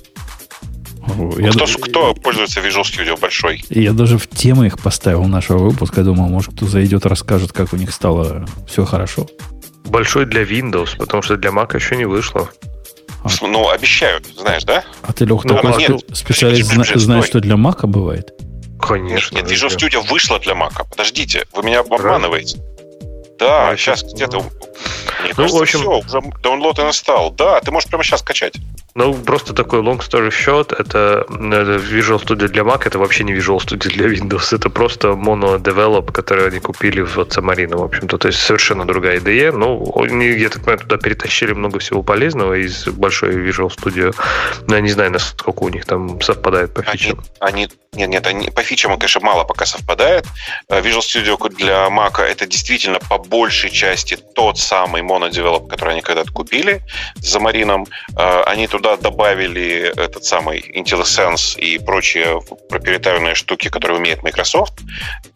О, 1.06 1.38
Я, 1.38 1.50
кто, 1.50 1.66
д- 1.66 1.72
кто 1.82 2.14
пользуется 2.14 2.60
Visual 2.60 2.82
Studio 2.82 3.20
большой? 3.20 3.62
я 3.68 3.92
даже 3.92 4.18
в 4.18 4.26
темы 4.26 4.66
их 4.66 4.78
поставил 4.78 5.24
нашего 5.24 5.58
выпуска. 5.58 6.02
Думал, 6.02 6.28
может, 6.28 6.54
кто 6.54 6.66
зайдет, 6.66 7.06
расскажет, 7.06 7.52
как 7.52 7.72
у 7.72 7.76
них 7.76 7.92
стало 7.92 8.46
все 8.66 8.84
хорошо. 8.84 9.28
Большой 9.84 10.24
для 10.26 10.42
Windows, 10.42 10.96
потому 10.96 11.22
что 11.22 11.36
для 11.36 11.50
Mac 11.50 11.76
еще 11.76 11.94
не 11.96 12.06
вышло. 12.06 12.48
А. 13.22 13.28
Ну, 13.42 13.68
обещают, 13.68 14.26
знаешь, 14.36 14.64
да? 14.64 14.82
А 15.02 15.12
ты, 15.12 15.24
Лех, 15.26 15.44
Ну, 15.44 15.54
такой 15.54 15.72
а 15.72 15.76
нет, 15.76 16.00
специалист, 16.12 16.62
подожди, 16.62 16.62
зна- 16.62 16.84
подожди, 16.84 16.98
знаешь, 17.04 17.24
что 17.26 17.40
для 17.40 17.56
Мака 17.56 17.86
бывает? 17.86 18.32
Конечно. 18.80 19.36
Нет, 19.36 19.46
Visual 19.50 19.70
да. 19.70 19.76
Studio 19.76 20.00
вышла 20.08 20.38
для 20.38 20.54
Mac. 20.54 20.84
Подождите, 20.90 21.46
вы 21.52 21.62
меня 21.62 21.80
обманываете. 21.80 22.58
Да, 23.38 23.76
сейчас 23.76 24.02
где-то... 24.04 24.38
Мне 24.40 24.48
Ну, 25.30 25.34
кажется, 25.34 25.58
в 25.58 25.62
общем- 25.62 25.78
все, 25.80 25.98
уже 25.98 26.18
download 26.42 26.80
и 26.80 26.84
настал. 26.84 27.30
Да, 27.32 27.60
ты 27.60 27.70
можешь 27.70 27.88
прямо 27.88 28.04
сейчас 28.04 28.20
скачать. 28.20 28.54
Ну, 28.96 29.12
просто 29.12 29.54
такой 29.54 29.80
long 29.80 29.98
story 29.98 30.28
short, 30.30 30.72
это, 30.78 31.26
это 31.28 31.76
Visual 31.78 32.22
Studio 32.22 32.46
для 32.46 32.62
Mac, 32.62 32.82
это 32.86 33.00
вообще 33.00 33.24
не 33.24 33.32
Visual 33.32 33.58
Studio 33.58 33.88
для 33.88 34.06
Windows, 34.06 34.54
это 34.54 34.70
просто 34.70 35.08
mono 35.08 35.58
develop, 35.58 36.12
который 36.12 36.46
они 36.46 36.60
купили 36.60 37.00
в 37.00 37.18
Xamarin, 37.18 37.76
в 37.76 37.82
общем-то, 37.82 38.18
то 38.18 38.28
есть 38.28 38.38
совершенно 38.40 38.84
другая 38.86 39.18
IDE, 39.18 39.50
ну, 39.50 39.92
они, 40.00 40.26
я 40.28 40.48
так 40.48 40.60
понимаю, 40.62 40.78
туда 40.78 40.96
перетащили 40.98 41.52
много 41.54 41.80
всего 41.80 42.04
полезного 42.04 42.54
из 42.54 42.86
большой 42.86 43.34
Visual 43.34 43.68
Studio, 43.68 44.14
но 44.68 44.76
я 44.76 44.80
не 44.80 44.90
знаю, 44.90 45.10
насколько 45.10 45.64
у 45.64 45.68
них 45.70 45.86
там 45.86 46.20
совпадает 46.20 46.72
по 46.72 46.82
Они, 46.82 46.92
фичам. 46.96 47.24
они, 47.40 47.68
нет, 47.94 48.08
нет, 48.08 48.26
они, 48.28 48.50
по 48.50 48.62
фичам, 48.62 48.96
конечно, 48.96 49.20
мало 49.22 49.42
пока 49.42 49.66
совпадает. 49.66 50.24
Э, 50.68 50.80
Visual 50.80 51.00
Studio 51.00 51.54
для 51.56 51.88
Mac 51.88 52.22
это 52.22 52.46
действительно 52.46 53.00
по 53.00 53.18
большей 53.18 53.70
части 53.70 54.16
тот 54.34 54.58
самый 54.58 55.02
монодевелоп, 55.02 55.68
который 55.68 55.94
они 55.94 56.00
когда-то 56.02 56.30
купили 56.32 56.80
с 57.16 57.36
Xamarin. 57.36 57.88
Э, 58.16 58.42
Они 58.46 58.66
туда 58.84 58.96
добавили 58.98 59.92
этот 59.96 60.24
самый 60.24 60.60
IntelliSense 60.60 61.58
и 61.58 61.78
прочие 61.78 62.42
проприетарные 62.68 63.34
штуки, 63.34 63.70
которые 63.70 63.98
умеет 63.98 64.22
Microsoft. 64.22 64.74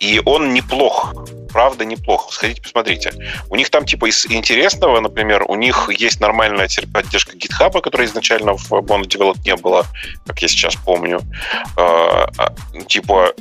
И 0.00 0.20
он 0.26 0.52
неплох. 0.52 1.14
Правда, 1.52 1.84
неплох. 1.84 2.32
Сходите, 2.32 2.62
посмотрите. 2.62 3.12
У 3.48 3.56
них 3.56 3.70
там 3.70 3.84
типа 3.84 4.08
из 4.08 4.26
интересного, 4.26 5.00
например, 5.00 5.44
у 5.48 5.54
них 5.54 5.88
есть 5.90 6.20
нормальная 6.20 6.68
поддержка 6.92 7.36
GitHub, 7.36 7.80
которая 7.80 8.06
изначально 8.06 8.56
в 8.56 8.72
Monodevelop 8.72 9.38
не 9.44 9.56
было, 9.56 9.86
как 10.26 10.40
я 10.42 10.48
сейчас 10.48 10.76
помню. 10.76 11.20
Э, 11.76 12.26
Типа 12.88 13.32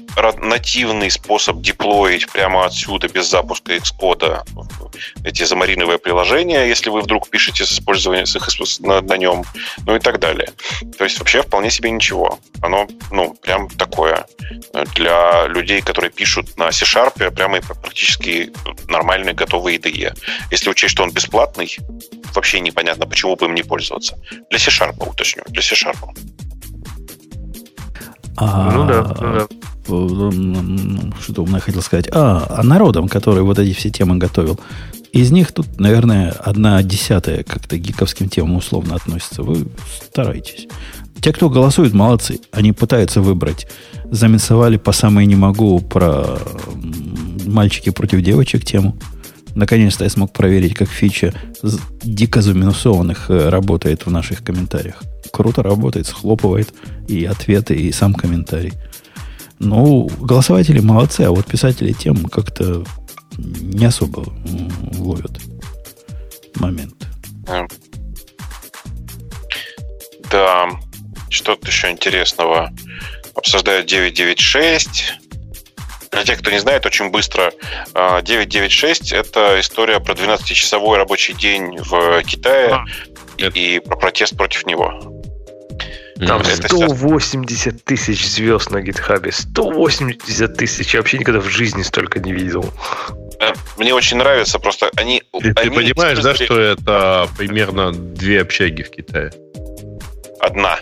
нативный 0.41 1.11
способ 1.11 1.61
деплоить 1.61 2.27
прямо 2.31 2.65
отсюда 2.65 3.07
без 3.07 3.29
запуска 3.29 3.75
Xcode 3.75 4.41
эти 5.23 5.43
замариновые 5.43 5.99
приложения, 5.99 6.67
если 6.67 6.89
вы 6.89 7.01
вдруг 7.01 7.29
пишете 7.29 7.65
с 7.65 7.73
использованием 7.73 8.25
с 8.25 8.35
их 8.35 8.47
на, 8.79 9.01
на 9.01 9.17
нем, 9.17 9.43
ну 9.85 9.95
и 9.95 9.99
так 9.99 10.19
далее. 10.19 10.51
То 10.97 11.03
есть 11.03 11.19
вообще 11.19 11.41
вполне 11.41 11.69
себе 11.69 11.91
ничего. 11.91 12.39
Оно, 12.61 12.87
ну, 13.11 13.33
прям 13.35 13.69
такое 13.69 14.25
для 14.95 15.47
людей, 15.47 15.81
которые 15.81 16.11
пишут 16.11 16.57
на 16.57 16.71
C-Sharp, 16.71 17.31
прямо 17.31 17.57
и 17.57 17.61
практически 17.97 18.51
нормальный 18.89 19.33
готовый 19.33 19.77
IDE. 19.77 20.15
Если 20.51 20.69
учесть, 20.69 20.91
что 20.93 21.03
он 21.03 21.11
бесплатный, 21.11 21.75
вообще 22.35 22.59
непонятно, 22.59 23.07
почему 23.07 23.35
бы 23.35 23.45
им 23.47 23.55
не 23.55 23.63
пользоваться. 23.63 24.17
Для 24.49 24.59
C-Sharp, 24.59 25.09
уточню, 25.09 25.43
для 25.47 25.61
C-Sharp. 25.61 25.97
А, 28.37 28.71
Ну 28.71 28.87
да, 28.87 29.01
ну 29.19 29.33
да. 29.33 30.35
м, 30.35 31.13
Что 31.19 31.41
умное 31.41 31.59
хотел 31.59 31.81
сказать. 31.81 32.07
А, 32.11 32.45
а 32.49 32.63
народом, 32.63 33.07
который 33.07 33.41
вот 33.41 33.57
эти 33.57 33.73
все 33.73 33.89
темы 33.89 34.17
готовил. 34.17 34.59
Из 35.11 35.31
них 35.31 35.51
тут, 35.51 35.79
наверное, 35.79 36.29
одна 36.31 36.83
десятая 36.83 37.43
как-то 37.43 37.77
гиковским 37.77 38.29
темам 38.29 38.57
условно 38.57 38.95
относится. 38.95 39.41
Вы 39.41 39.67
старайтесь. 40.11 40.67
Те, 41.21 41.33
кто 41.33 41.49
голосует, 41.49 41.93
молодцы. 41.93 42.39
Они 42.51 42.71
пытаются 42.71 43.21
выбрать. 43.21 43.67
Заминсовали 44.11 44.77
по 44.77 44.91
самой 44.91 45.25
не 45.25 45.35
могу 45.35 45.79
про 45.79 46.37
мальчики 47.45 47.89
против 47.89 48.21
девочек 48.21 48.63
тему. 48.63 48.97
Наконец-то 49.55 50.03
я 50.03 50.09
смог 50.09 50.31
проверить, 50.33 50.75
как 50.75 50.89
фича 50.89 51.33
дико 52.03 52.41
заминусованных 52.41 53.31
э, 53.31 53.49
работает 53.49 54.05
в 54.05 54.11
наших 54.11 54.43
комментариях. 54.43 55.01
Круто 55.31 55.63
работает, 55.63 56.05
схлопывает 56.05 56.73
и 57.07 57.25
ответы, 57.25 57.73
и 57.73 57.91
сам 57.91 58.13
комментарий. 58.13 58.73
Ну, 59.57 60.09
голосователи 60.19 60.79
молодцы, 60.79 61.21
а 61.21 61.31
вот 61.31 61.47
писатели 61.47 61.91
тем 61.91 62.25
как-то 62.25 62.83
не 63.37 63.85
особо 63.85 64.31
ловят 64.97 65.39
момент. 66.59 67.07
Да, 70.29 70.67
что-то 71.29 71.67
еще 71.67 71.89
интересного. 71.89 72.71
Обсуждают 73.35 73.85
996. 73.85 75.13
Для 76.11 76.23
тех, 76.23 76.39
кто 76.39 76.51
не 76.51 76.59
знает, 76.59 76.85
очень 76.85 77.09
быстро 77.09 77.51
996 77.93 79.13
а,– 79.13 79.17
это 79.17 79.59
история 79.59 79.99
про 79.99 80.13
12-часовой 80.13 80.97
рабочий 80.97 81.33
день 81.33 81.77
в 81.77 82.23
Китае 82.23 82.73
а, 82.73 82.85
и, 83.37 83.75
и 83.75 83.79
про 83.79 83.97
протест 83.97 84.35
против 84.35 84.65
него. 84.65 85.17
Там 86.25 86.41
это 86.41 86.67
180 86.67 87.83
тысяч 87.83 88.25
звезд 88.27 88.71
на 88.71 88.81
гитхабе. 88.81 89.31
180 89.31 90.57
тысяч. 90.57 90.93
Я 90.93 91.01
вообще 91.01 91.19
никогда 91.19 91.39
в 91.39 91.47
жизни 91.47 91.83
столько 91.83 92.19
не 92.19 92.33
видел. 92.33 92.65
Мне 93.77 93.93
очень 93.93 94.17
нравится, 94.17 94.57
просто 94.57 94.89
они... 94.95 95.21
Ты, 95.31 95.53
они 95.55 95.69
ты 95.69 95.71
понимаешь, 95.71 96.19
да, 96.19 96.33
что 96.33 96.59
это 96.59 97.29
примерно 97.37 97.91
две 97.91 98.41
общаги 98.41 98.81
в 98.81 98.89
Китае? 98.89 99.31
Одна. 100.39 100.79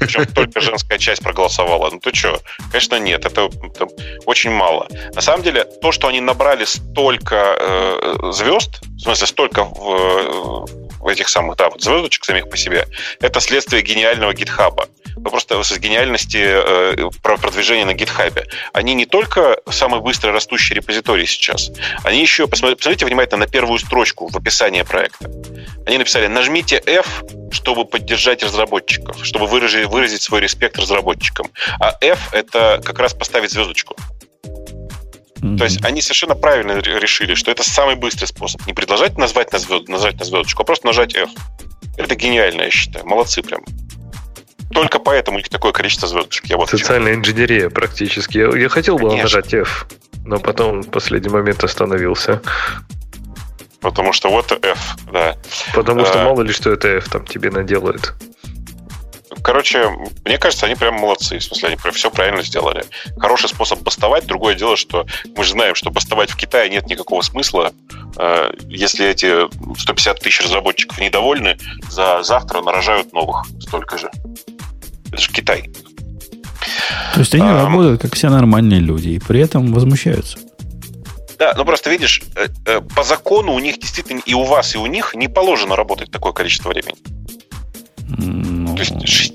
Причем 0.00 0.26
только 0.26 0.60
женская 0.60 0.98
часть 0.98 1.22
проголосовала. 1.22 1.90
Ну 1.90 2.00
ты 2.00 2.14
что? 2.14 2.40
Конечно, 2.70 2.98
нет. 2.98 3.24
Это, 3.24 3.50
это 3.62 3.86
очень 4.26 4.50
мало. 4.50 4.88
На 5.14 5.20
самом 5.20 5.42
деле, 5.42 5.64
то, 5.64 5.92
что 5.92 6.08
они 6.08 6.20
набрали 6.20 6.64
столько 6.64 7.56
э, 7.58 8.32
звезд, 8.32 8.80
в 8.82 9.00
смысле, 9.00 9.26
столько 9.26 9.64
в, 9.64 11.08
этих 11.08 11.28
самых, 11.28 11.56
да, 11.56 11.68
вот 11.68 11.82
звездочек 11.82 12.24
самих 12.24 12.48
по 12.48 12.56
себе, 12.56 12.86
это 13.20 13.40
следствие 13.40 13.82
гениального 13.82 14.32
гитхаба. 14.32 14.88
Ну, 15.16 15.30
просто 15.30 15.62
с 15.62 15.78
гениальности 15.78 16.42
э, 16.42 17.10
продвижения 17.22 17.84
на 17.84 17.94
гитхабе. 17.94 18.46
Они 18.72 18.94
не 18.94 19.06
только 19.06 19.58
самый 19.70 20.00
быстро 20.00 20.32
растущий 20.32 20.74
репозиторий 20.74 21.26
сейчас, 21.26 21.70
они 22.02 22.20
еще, 22.20 22.46
посмотрите, 22.46 22.78
посмотрите 22.78 23.06
внимательно 23.06 23.38
на 23.38 23.46
первую 23.46 23.78
строчку 23.78 24.28
в 24.28 24.36
описании 24.36 24.82
проекта. 24.82 25.30
Они 25.86 25.98
написали, 25.98 26.26
нажмите 26.26 26.82
F, 26.86 27.24
чтобы 27.50 27.84
поддержать 27.84 28.42
разработчиков, 28.42 29.24
чтобы 29.24 29.46
выразить, 29.46 29.86
выразить 29.86 30.22
свой 30.22 30.40
респект 30.40 30.78
разработчикам. 30.78 31.50
А 31.80 31.96
F— 32.00 32.30
это 32.32 32.80
как 32.84 32.98
раз 32.98 33.14
поставить 33.14 33.50
звездочку. 33.50 33.96
Mm-hmm. 35.44 35.58
То 35.58 35.64
есть 35.64 35.84
они 35.84 36.00
совершенно 36.00 36.34
правильно 36.34 36.78
решили, 36.78 37.34
что 37.34 37.50
это 37.50 37.62
самый 37.62 37.96
быстрый 37.96 38.26
способ. 38.26 38.66
Не 38.66 38.72
предложить 38.72 39.18
назвать 39.18 39.52
на, 39.52 39.58
звезд, 39.58 39.88
назвать 39.88 40.18
на 40.18 40.24
звездочку, 40.24 40.62
а 40.62 40.64
просто 40.64 40.86
нажать 40.86 41.14
F. 41.14 41.28
Это 41.98 42.14
гениально, 42.14 42.62
я 42.62 42.70
считаю. 42.70 43.06
Молодцы 43.06 43.42
прям. 43.42 43.62
Только 44.74 44.98
поэтому 44.98 45.36
у 45.36 45.40
них 45.40 45.48
такое 45.48 45.72
количество 45.72 46.08
звездочек. 46.08 46.46
Я 46.46 46.56
вот 46.56 46.68
Социальная 46.68 47.14
инженерия 47.14 47.70
практически. 47.70 48.38
Я, 48.38 48.48
я 48.58 48.68
хотел 48.68 48.98
бы 48.98 49.16
нажать 49.16 49.54
F, 49.54 49.86
но 50.24 50.38
потом 50.38 50.82
в 50.82 50.90
последний 50.90 51.30
момент 51.30 51.62
остановился. 51.62 52.42
Потому 53.80 54.12
что 54.12 54.30
вот 54.30 54.50
F, 54.50 54.96
да. 55.12 55.36
Потому 55.74 56.04
что 56.04 56.22
а, 56.22 56.24
мало 56.24 56.42
ли 56.42 56.52
что 56.52 56.70
это 56.70 56.88
F 56.88 57.08
там 57.08 57.24
тебе 57.24 57.50
наделает. 57.50 58.14
Короче, 59.42 59.90
мне 60.24 60.38
кажется, 60.38 60.64
они 60.64 60.74
прям 60.74 60.94
молодцы. 60.94 61.38
В 61.38 61.44
смысле, 61.44 61.68
они 61.68 61.76
прям 61.76 61.92
все 61.92 62.10
правильно 62.10 62.42
сделали. 62.42 62.84
Хороший 63.18 63.50
способ 63.50 63.80
бастовать. 63.80 64.26
Другое 64.26 64.54
дело, 64.54 64.76
что 64.76 65.06
мы 65.36 65.44
же 65.44 65.50
знаем, 65.50 65.74
что 65.74 65.90
бастовать 65.90 66.30
в 66.30 66.36
Китае 66.36 66.70
нет 66.70 66.86
никакого 66.86 67.20
смысла. 67.20 67.72
Э, 68.16 68.52
если 68.68 69.06
эти 69.06 69.46
150 69.78 70.20
тысяч 70.20 70.40
разработчиков 70.40 70.98
недовольны, 70.98 71.58
за 71.90 72.22
завтра 72.22 72.62
нарожают 72.62 73.12
новых 73.12 73.44
столько 73.60 73.98
же. 73.98 74.10
Это 75.14 75.22
же 75.22 75.30
Китай. 75.30 75.70
То 77.14 77.20
есть 77.20 77.34
они 77.34 77.46
а, 77.46 77.66
работают 77.66 78.02
как 78.02 78.14
все 78.14 78.30
нормальные 78.30 78.80
люди 78.80 79.10
и 79.10 79.18
при 79.20 79.40
этом 79.40 79.72
возмущаются. 79.72 80.38
Да, 81.38 81.54
ну 81.56 81.64
просто 81.64 81.90
видишь, 81.90 82.22
э, 82.34 82.48
э, 82.66 82.80
по 82.80 83.04
закону 83.04 83.52
у 83.52 83.60
них 83.60 83.78
действительно 83.78 84.20
и 84.26 84.34
у 84.34 84.42
вас, 84.42 84.74
и 84.74 84.78
у 84.78 84.86
них 84.86 85.14
не 85.14 85.28
положено 85.28 85.76
работать 85.76 86.10
такое 86.10 86.32
количество 86.32 86.70
времени. 86.70 86.96
Ну, 88.08 88.74
То 88.74 88.82
есть 88.82 89.34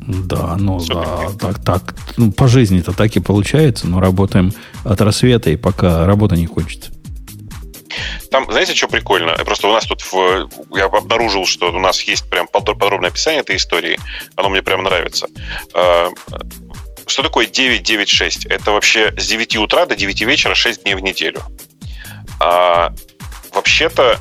да, 0.00 0.56
ну 0.56 0.80
да, 0.84 1.28
так, 1.38 1.62
так. 1.62 1.94
Ну, 2.16 2.32
по 2.32 2.48
жизни-то 2.48 2.92
так 2.92 3.14
и 3.14 3.20
получается, 3.20 3.86
но 3.86 4.00
работаем 4.00 4.52
от 4.84 5.00
рассвета 5.00 5.50
и 5.50 5.56
пока 5.56 6.06
работа 6.06 6.34
не 6.34 6.46
кончится. 6.46 6.90
Там, 8.30 8.50
знаете, 8.50 8.74
что 8.74 8.88
прикольно? 8.88 9.32
Просто 9.44 9.68
у 9.68 9.72
нас 9.72 9.86
тут 9.86 10.02
в, 10.02 10.48
я 10.76 10.84
обнаружил, 10.84 11.46
что 11.46 11.70
у 11.70 11.78
нас 11.78 12.02
есть 12.02 12.28
прям 12.28 12.46
подробное 12.46 13.10
описание 13.10 13.40
этой 13.40 13.56
истории. 13.56 13.98
Оно 14.36 14.50
мне 14.50 14.62
прям 14.62 14.82
нравится. 14.82 15.28
А, 15.74 16.10
что 17.06 17.22
такое 17.22 17.46
996? 17.46 18.46
Это 18.46 18.72
вообще 18.72 19.12
с 19.16 19.26
9 19.26 19.56
утра 19.56 19.86
до 19.86 19.96
9 19.96 20.20
вечера 20.22 20.54
6 20.54 20.82
дней 20.84 20.94
в 20.94 21.00
неделю. 21.00 21.42
А, 22.40 22.92
вообще-то, 23.52 24.18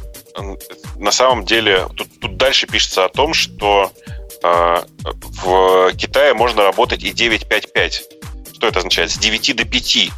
на 0.96 1.12
самом 1.12 1.46
деле, 1.46 1.88
тут, 1.96 2.08
тут 2.20 2.38
дальше 2.38 2.66
пишется 2.66 3.06
о 3.06 3.10
том, 3.10 3.34
что 3.34 3.92
а, 4.44 4.86
в 5.04 5.92
Китае 5.96 6.34
можно 6.34 6.64
работать 6.64 7.04
и 7.04 7.12
955. 7.12 8.04
Что 8.56 8.68
это 8.68 8.80
означает? 8.80 9.12
С 9.12 9.18
9 9.18 9.56
до 9.56 9.66
5 9.66 10.12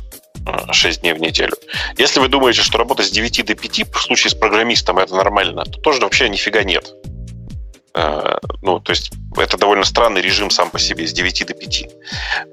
6 0.71 0.97
а, 0.97 1.01
дней 1.01 1.13
в 1.13 1.19
неделю. 1.19 1.53
Если 1.97 2.19
вы 2.19 2.27
думаете, 2.27 2.61
что 2.61 2.77
работа 2.77 3.03
с 3.03 3.09
9 3.09 3.45
до 3.45 3.55
5 3.55 3.93
в 3.93 4.01
случае 4.01 4.31
с 4.31 4.33
программистом 4.33 4.99
это 4.99 5.15
нормально, 5.15 5.65
то 5.65 5.79
тоже 5.79 6.01
вообще 6.01 6.29
нифига 6.29 6.63
нет. 6.63 6.93
Э, 7.93 8.37
ну, 8.61 8.79
то 8.79 8.91
есть 8.91 9.11
это 9.37 9.57
довольно 9.57 9.83
странный 9.83 10.21
режим 10.21 10.49
сам 10.49 10.69
по 10.69 10.79
себе, 10.79 11.07
с 11.07 11.13
9 11.13 11.47
до 11.47 11.53
5. 11.53 11.87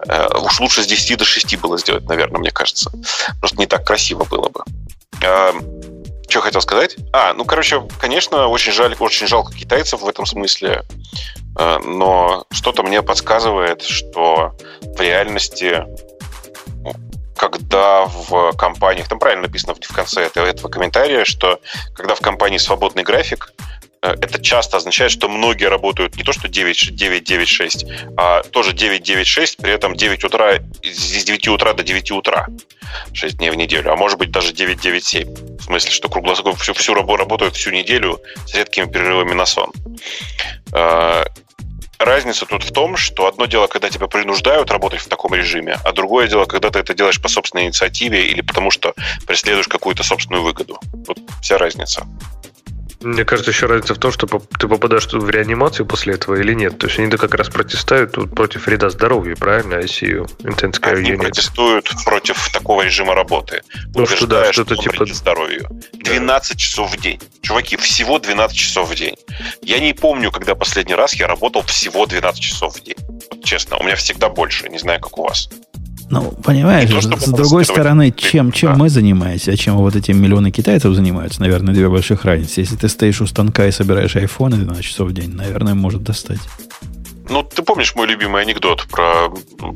Э, 0.09 0.39
уж 0.39 0.61
лучше 0.61 0.83
с 0.83 0.87
10 0.87 1.19
до 1.19 1.25
6 1.25 1.57
было 1.59 1.79
сделать, 1.79 2.05
наверное, 2.07 2.41
мне 2.41 2.51
кажется. 2.51 2.91
Просто 3.41 3.59
не 3.59 3.67
так 3.67 3.87
красиво 3.87 4.25
было 4.25 4.49
бы. 4.49 4.65
Э, 5.23 5.53
что 6.29 6.41
хотел 6.41 6.61
сказать? 6.61 6.97
А, 7.13 7.33
ну, 7.35 7.45
короче, 7.45 7.83
конечно, 8.01 8.49
очень 8.49 8.73
жаль, 8.73 8.97
очень 8.99 9.29
жалко 9.29 9.55
китайцев 9.55 10.03
в 10.03 10.09
этом 10.09 10.27
смысле, 10.27 10.83
но 11.55 12.45
что-то 12.51 12.83
мне 12.83 13.01
подсказывает, 13.01 13.83
что 13.83 14.53
в 14.83 15.01
реальности 15.01 15.85
когда 17.37 18.07
в 18.07 18.53
компаниях, 18.57 19.09
там 19.09 19.19
правильно 19.19 19.43
написано 19.43 19.75
в 19.75 19.95
конце 19.95 20.23
этого, 20.23 20.47
этого 20.47 20.69
комментария, 20.69 21.25
что 21.25 21.61
когда 21.95 22.15
в 22.15 22.21
компании 22.21 22.59
свободный 22.59 23.03
график, 23.03 23.53
Э, 24.07 24.15
это 24.21 24.41
часто 24.41 24.77
означает, 24.77 25.11
что 25.11 25.29
многие 25.29 25.67
работают 25.67 26.17
не 26.17 26.23
то, 26.23 26.33
что 26.33 26.49
9, 26.49 26.95
9, 26.95 27.25
9, 27.25 27.49
6, 27.49 27.87
а 28.17 28.43
тоже 28.43 28.73
9, 28.73 29.03
9, 29.03 29.27
6, 29.27 29.57
при 29.57 29.73
этом 29.73 29.95
9 29.97 30.25
утра, 30.25 30.59
с 30.83 31.25
9 31.25 31.49
утра 31.49 31.73
до 31.73 31.83
9 31.83 32.11
утра, 32.13 32.47
6 33.13 33.39
дней 33.39 33.51
в 33.51 33.57
неделю, 33.57 33.93
а 33.93 33.97
может 33.97 34.19
быть 34.19 34.31
даже 34.31 34.53
9, 34.53 34.81
9, 34.81 35.05
7. 35.05 35.59
В 35.59 35.63
смысле, 35.63 35.91
что 35.91 36.09
круглосуточно 36.09 36.63
всю, 36.63 36.75
всю 36.75 36.95
работу 36.95 37.17
работают 37.17 37.57
всю 37.57 37.71
неделю 37.71 38.21
с 38.47 38.55
редкими 38.55 38.87
перерывами 38.87 39.33
на 39.33 39.47
сон. 39.47 39.73
Разница 41.99 42.47
тут 42.47 42.62
в 42.62 42.73
том, 42.73 42.97
что 42.97 43.26
одно 43.26 43.47
дело, 43.47 43.66
когда 43.66 43.89
тебя 43.89 44.07
принуждают 44.07 44.70
работать 44.70 45.00
в 45.00 45.08
таком 45.08 45.34
режиме, 45.34 45.78
а 45.84 45.92
другое 45.92 46.28
дело, 46.28 46.44
когда 46.44 46.70
ты 46.70 46.78
это 46.78 46.94
делаешь 46.94 47.20
по 47.20 47.28
собственной 47.28 47.65
инициативе 47.65 48.26
или 48.26 48.42
потому 48.42 48.70
что 48.70 48.94
преследуешь 49.26 49.68
какую-то 49.68 50.02
собственную 50.02 50.42
выгоду. 50.42 50.78
Вот 51.07 51.18
вся 51.41 51.58
разница. 51.58 52.07
Мне 53.00 53.25
кажется, 53.25 53.50
еще 53.50 53.66
разница 53.66 53.94
в 53.94 53.99
том, 53.99 54.10
что 54.10 54.26
ты 54.26 54.68
попадаешь 54.68 55.07
в 55.07 55.31
реанимацию 55.31 55.86
после 55.86 56.15
этого 56.15 56.36
или 56.36 56.55
нет. 56.55 56.78
То 56.78 56.86
есть 56.86 56.99
они-то 56.99 57.18
как 57.18 57.34
раз 57.34 57.49
протестуют 57.49 58.12
против 58.34 58.66
вреда 58.66 58.91
здоровью, 58.91 59.36
правильно, 59.36 59.75
ICU, 59.75 60.26
Intense 60.39 60.81
Care 60.81 60.99
Они 60.99 61.12
Unit. 61.12 61.18
протестуют 61.18 61.91
против 62.05 62.50
такого 62.52 62.83
режима 62.83 63.15
работы. 63.15 63.62
Ну, 63.94 64.07
что 64.07 64.26
да, 64.26 64.52
что-то 64.52 64.76
типа... 64.76 65.05
здоровью. 65.07 65.68
12 65.92 66.50
да. 66.52 66.58
часов 66.58 66.92
в 66.92 67.00
день. 67.00 67.20
Чуваки, 67.42 67.76
всего 67.76 68.18
12 68.18 68.57
часов 68.57 68.91
в 68.91 68.94
день. 68.94 69.16
Я 69.62 69.78
не 69.78 69.92
помню, 69.92 70.31
когда 70.31 70.55
последний 70.55 70.94
раз 70.94 71.15
я 71.15 71.26
работал 71.26 71.62
всего 71.62 72.07
12 72.07 72.41
часов 72.41 72.76
в 72.76 72.83
день. 72.83 72.97
Вот, 73.31 73.44
честно, 73.44 73.76
у 73.76 73.84
меня 73.84 73.97
всегда 73.97 74.28
больше. 74.28 74.68
Не 74.68 74.78
знаю, 74.78 75.00
как 75.00 75.18
у 75.18 75.25
вас. 75.25 75.49
Ну, 76.09 76.33
понимаешь, 76.44 76.91
то, 76.91 77.01
с 77.01 77.31
другой 77.31 77.65
стороны, 77.65 78.12
чем, 78.12 78.52
чем 78.52 78.73
да. 78.73 78.78
мы 78.78 78.89
занимаемся, 78.89 79.52
а 79.52 79.57
чем 79.57 79.76
вот 79.76 79.97
эти 79.97 80.12
миллионы 80.12 80.52
китайцев 80.52 80.94
занимаются, 80.94 81.41
наверное, 81.41 81.75
две 81.75 81.89
больших 81.89 82.25
разницы. 82.25 82.60
Если 82.60 82.76
ты 82.76 82.89
стоишь 82.89 83.20
у 83.20 83.26
станка 83.26 83.67
и 83.67 83.73
собираешь 83.73 84.15
айфоны 84.15 84.57
12 84.57 84.85
часов 84.85 85.09
в 85.09 85.12
день, 85.12 85.35
наверное, 85.35 85.75
может 85.75 86.05
достать. 86.05 86.41
Ну, 87.28 87.43
ты 87.43 87.62
помнишь 87.62 87.94
мой 87.97 88.07
любимый 88.07 88.43
анекдот 88.43 88.86
про 88.89 89.28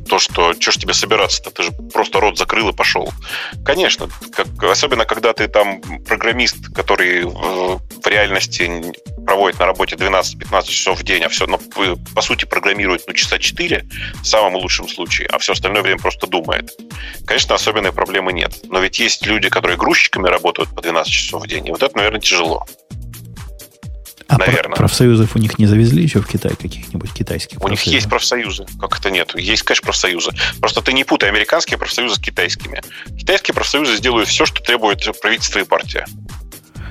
то, 0.09 0.19
что 0.21 0.55
что 0.59 0.71
ж 0.71 0.77
тебе 0.77 0.95
собираться-то, 0.95 1.51
ты 1.51 1.65
же 1.65 1.73
просто 1.93 2.21
рот 2.21 2.39
закрыл 2.39 2.69
и 2.69 2.73
пошел. 2.73 3.09
Конечно, 3.65 4.09
как, 4.31 4.47
особенно 4.63 5.05
когда 5.05 5.33
ты 5.33 5.49
там 5.49 5.81
программист, 6.07 6.73
который 6.73 7.25
в, 7.25 7.81
в 8.03 8.07
реальности 8.07 8.93
проводит 9.31 9.61
на 9.61 9.67
работе 9.67 9.95
12-15 9.95 10.67
часов 10.67 10.99
в 10.99 11.05
день, 11.05 11.23
а 11.23 11.29
все, 11.29 11.47
ну, 11.47 11.61
по 12.17 12.21
сути, 12.21 12.47
программирует 12.47 13.05
ну, 13.07 13.13
часа 13.13 13.39
4 13.39 13.87
в 14.23 14.27
самом 14.27 14.57
лучшем 14.57 14.89
случае, 14.89 15.29
а 15.29 15.39
все 15.39 15.53
остальное 15.53 15.83
время 15.83 16.01
просто 16.01 16.27
думает. 16.27 16.73
Конечно, 17.27 17.55
особенной 17.55 17.93
проблемы 17.93 18.33
нет. 18.33 18.59
Но 18.65 18.81
ведь 18.81 18.99
есть 18.99 19.25
люди, 19.25 19.49
которые 19.49 19.77
грузчиками 19.77 20.27
работают 20.27 20.75
по 20.75 20.83
12 20.83 21.13
часов 21.13 21.45
в 21.45 21.47
день, 21.47 21.69
и 21.69 21.71
вот 21.71 21.81
это, 21.85 21.97
наверное, 21.97 22.21
тяжело. 22.21 22.67
А 24.27 24.39
наверное. 24.39 24.77
профсоюзов 24.77 25.37
у 25.37 25.39
них 25.39 25.61
не 25.61 25.67
завезли 25.67 26.03
еще 26.03 26.21
в 26.21 26.27
Китай 26.27 26.57
каких-нибудь 26.57 27.13
китайских? 27.13 27.63
У 27.63 27.69
них 27.69 27.83
есть 27.85 28.09
профсоюзы. 28.09 28.67
Как 28.81 28.99
это 28.99 29.13
нет? 29.13 29.33
Есть, 29.37 29.63
конечно, 29.63 29.85
профсоюзы. 29.85 30.33
Просто 30.61 30.83
ты 30.83 30.93
не 30.93 31.05
путай 31.05 31.31
американские 31.31 31.79
профсоюзы 31.79 32.17
с 32.17 32.19
китайскими. 32.19 32.83
Китайские 33.17 33.55
профсоюзы 33.55 33.97
сделают 33.97 34.29
все, 34.29 34.45
что 34.45 34.61
требует 34.61 35.05
правительство 35.21 35.61
и 35.61 35.65
партия. 35.65 36.07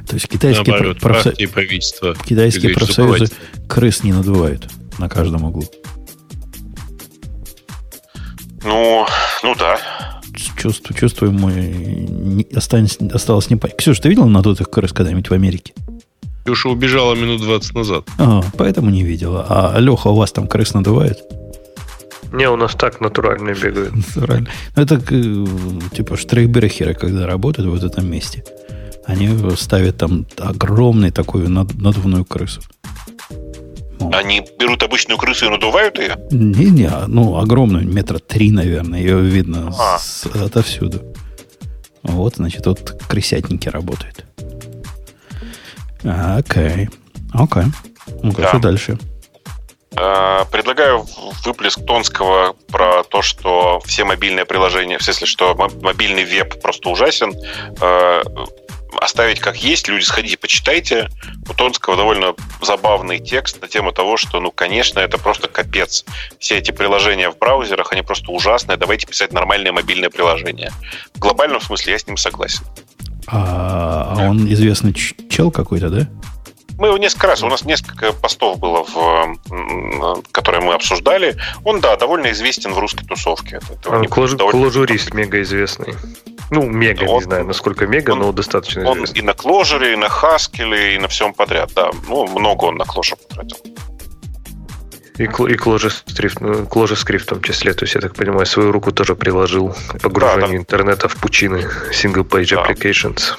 То 0.09 0.15
есть 0.15 0.27
китайские, 0.27 0.73
Наоборот, 0.73 0.99
профсо... 0.99 1.29
и 1.29 1.45
правительство. 1.45 2.15
китайские 2.15 2.73
профсоюзы 2.73 3.31
крыс 3.67 4.03
не 4.03 4.11
надувают 4.11 4.67
на 4.97 5.07
каждом 5.07 5.43
углу. 5.43 5.65
Ну, 8.63 9.05
ну 9.43 9.55
да. 9.55 9.79
чувствую, 10.57 10.97
чувствую 10.97 11.31
мы 11.31 11.51
не, 11.53 12.47
осталось, 12.55 12.97
осталось 13.13 13.51
не 13.51 13.55
понять. 13.55 13.77
Ксюша, 13.77 14.01
ты 14.01 14.09
видел 14.09 14.25
надутых 14.25 14.71
крыс 14.71 14.91
когда-нибудь 14.93 15.29
в 15.29 15.33
Америке? 15.33 15.73
Ксюша 16.43 16.69
убежала 16.69 17.13
минут 17.13 17.41
20 17.43 17.75
назад. 17.75 18.07
А, 18.17 18.41
поэтому 18.57 18.89
не 18.89 19.03
видела. 19.03 19.45
А 19.47 19.77
Леха, 19.77 20.07
у 20.07 20.15
вас 20.15 20.31
там 20.31 20.47
крыс 20.47 20.73
надувает? 20.73 21.19
Не, 22.33 22.49
у 22.49 22.55
нас 22.55 22.73
так 22.73 22.99
натуральные 22.99 23.53
бегают. 23.53 23.93
Натурально. 23.95 24.49
Ну, 24.75 24.81
это 24.81 24.95
э, 24.95 25.45
типа 25.95 26.17
штрейхберехеры, 26.17 26.95
когда 26.95 27.27
работают 27.27 27.69
в 27.69 27.85
этом 27.85 28.09
месте. 28.09 28.43
Они 29.09 29.27
ставят 29.55 29.97
там 29.97 30.27
огромный 30.37 31.09
такую 31.09 31.49
надувную 31.49 32.25
крысу. 32.25 32.61
Они 34.13 34.45
берут 34.59 34.83
обычную 34.83 35.17
крысу 35.17 35.47
и 35.47 35.49
надувают 35.49 35.97
ее? 35.97 36.15
Не-не, 36.29 36.91
ну, 37.07 37.37
огромную, 37.37 37.87
метра 37.87 38.19
три, 38.19 38.51
наверное. 38.51 38.99
Ее 38.99 39.19
видно 39.19 39.73
а. 39.79 39.97
с, 39.97 40.27
отовсюду. 40.27 41.01
Вот, 42.03 42.35
значит, 42.35 42.67
вот 42.67 43.01
крысятники 43.07 43.67
работают. 43.67 44.25
Окей. 46.03 46.89
Окей. 47.33 47.63
Ну-ка, 48.21 48.43
да. 48.43 48.49
что 48.49 48.59
дальше? 48.59 48.99
А, 49.95 50.45
предлагаю 50.45 51.05
выплеск 51.43 51.83
Тонского 51.83 52.53
про 52.71 53.03
то, 53.03 53.23
что 53.23 53.81
все 53.85 54.03
мобильные 54.03 54.45
приложения, 54.45 54.99
в 54.99 55.03
смысле, 55.03 55.25
что 55.25 55.55
мобильный 55.81 56.25
веб 56.25 56.61
просто 56.61 56.89
ужасен, 56.89 57.33
а, 57.81 58.21
оставить 58.99 59.39
как 59.39 59.57
есть. 59.57 59.87
Люди, 59.87 60.03
сходите, 60.03 60.37
почитайте. 60.37 61.09
У 61.49 61.53
Тонского 61.53 61.95
довольно 61.95 62.33
забавный 62.61 63.19
текст 63.19 63.61
на 63.61 63.67
тему 63.67 63.91
того, 63.91 64.17
что, 64.17 64.39
ну, 64.39 64.51
конечно, 64.51 64.99
это 64.99 65.17
просто 65.17 65.47
капец. 65.47 66.05
Все 66.39 66.57
эти 66.57 66.71
приложения 66.71 67.29
в 67.29 67.37
браузерах, 67.37 67.91
они 67.91 68.01
просто 68.01 68.31
ужасные. 68.31 68.77
Давайте 68.77 69.07
писать 69.07 69.33
нормальные 69.33 69.71
мобильные 69.71 70.09
приложения. 70.09 70.71
В 71.15 71.19
глобальном 71.19 71.61
смысле 71.61 71.93
я 71.93 71.99
с 71.99 72.07
ним 72.07 72.17
согласен. 72.17 72.63
А, 73.27 74.15
а 74.17 74.29
он 74.29 74.51
известный 74.51 74.93
чел 74.93 75.51
какой-то, 75.51 75.89
да? 75.89 76.07
Мы 76.79 76.87
его 76.87 76.97
несколько 76.97 77.27
раз, 77.27 77.43
у 77.43 77.47
нас 77.47 77.65
несколько 77.65 78.13
постов 78.13 78.57
было, 78.57 78.85
в, 78.85 79.37
которые 80.31 80.63
мы 80.63 80.73
обсуждали. 80.73 81.35
Он, 81.65 81.81
да, 81.81 81.97
довольно 81.97 82.31
известен 82.31 82.71
в 82.71 82.79
русской 82.79 83.05
тусовке. 83.05 83.59
Это, 83.69 84.07
клож, 84.07 84.31
довольно... 84.31 84.61
Кложурист 84.61 85.13
мега 85.13 85.41
известный. 85.41 85.95
Ну, 86.51 86.65
мега, 86.67 87.03
он, 87.03 87.19
не 87.19 87.23
знаю, 87.23 87.45
насколько 87.45 87.85
мега, 87.85 88.11
он, 88.11 88.19
но 88.19 88.31
достаточно 88.31 88.87
он 88.89 88.97
известный. 88.97 89.19
и 89.19 89.21
на 89.21 89.33
Кложере, 89.33 89.93
и 89.93 89.95
на 89.95 90.09
Хаскеле, 90.09 90.95
и 90.95 90.97
на 90.97 91.07
всем 91.07 91.33
подряд, 91.33 91.71
да. 91.75 91.91
Ну, 92.07 92.27
много 92.27 92.65
он 92.65 92.75
на 92.75 92.85
Кложер 92.85 93.17
потратил. 93.17 93.57
И, 95.17 95.23
и 95.23 95.55
Кложескрипт, 95.57 96.39
ну, 96.39 96.65
Кложескрипт 96.65 97.25
в 97.25 97.27
том 97.27 97.41
числе. 97.41 97.73
То 97.73 97.83
есть, 97.83 97.93
я 97.95 98.01
так 98.01 98.15
понимаю, 98.15 98.45
свою 98.45 98.71
руку 98.71 98.91
тоже 98.91 99.15
приложил 99.15 99.75
к 99.89 99.99
погружению 99.99 100.41
да, 100.41 100.47
да. 100.47 100.57
интернета 100.57 101.07
в 101.09 101.15
пучины 101.17 101.67
single-page 101.91 102.55
да. 102.55 102.63
applications. 102.63 103.35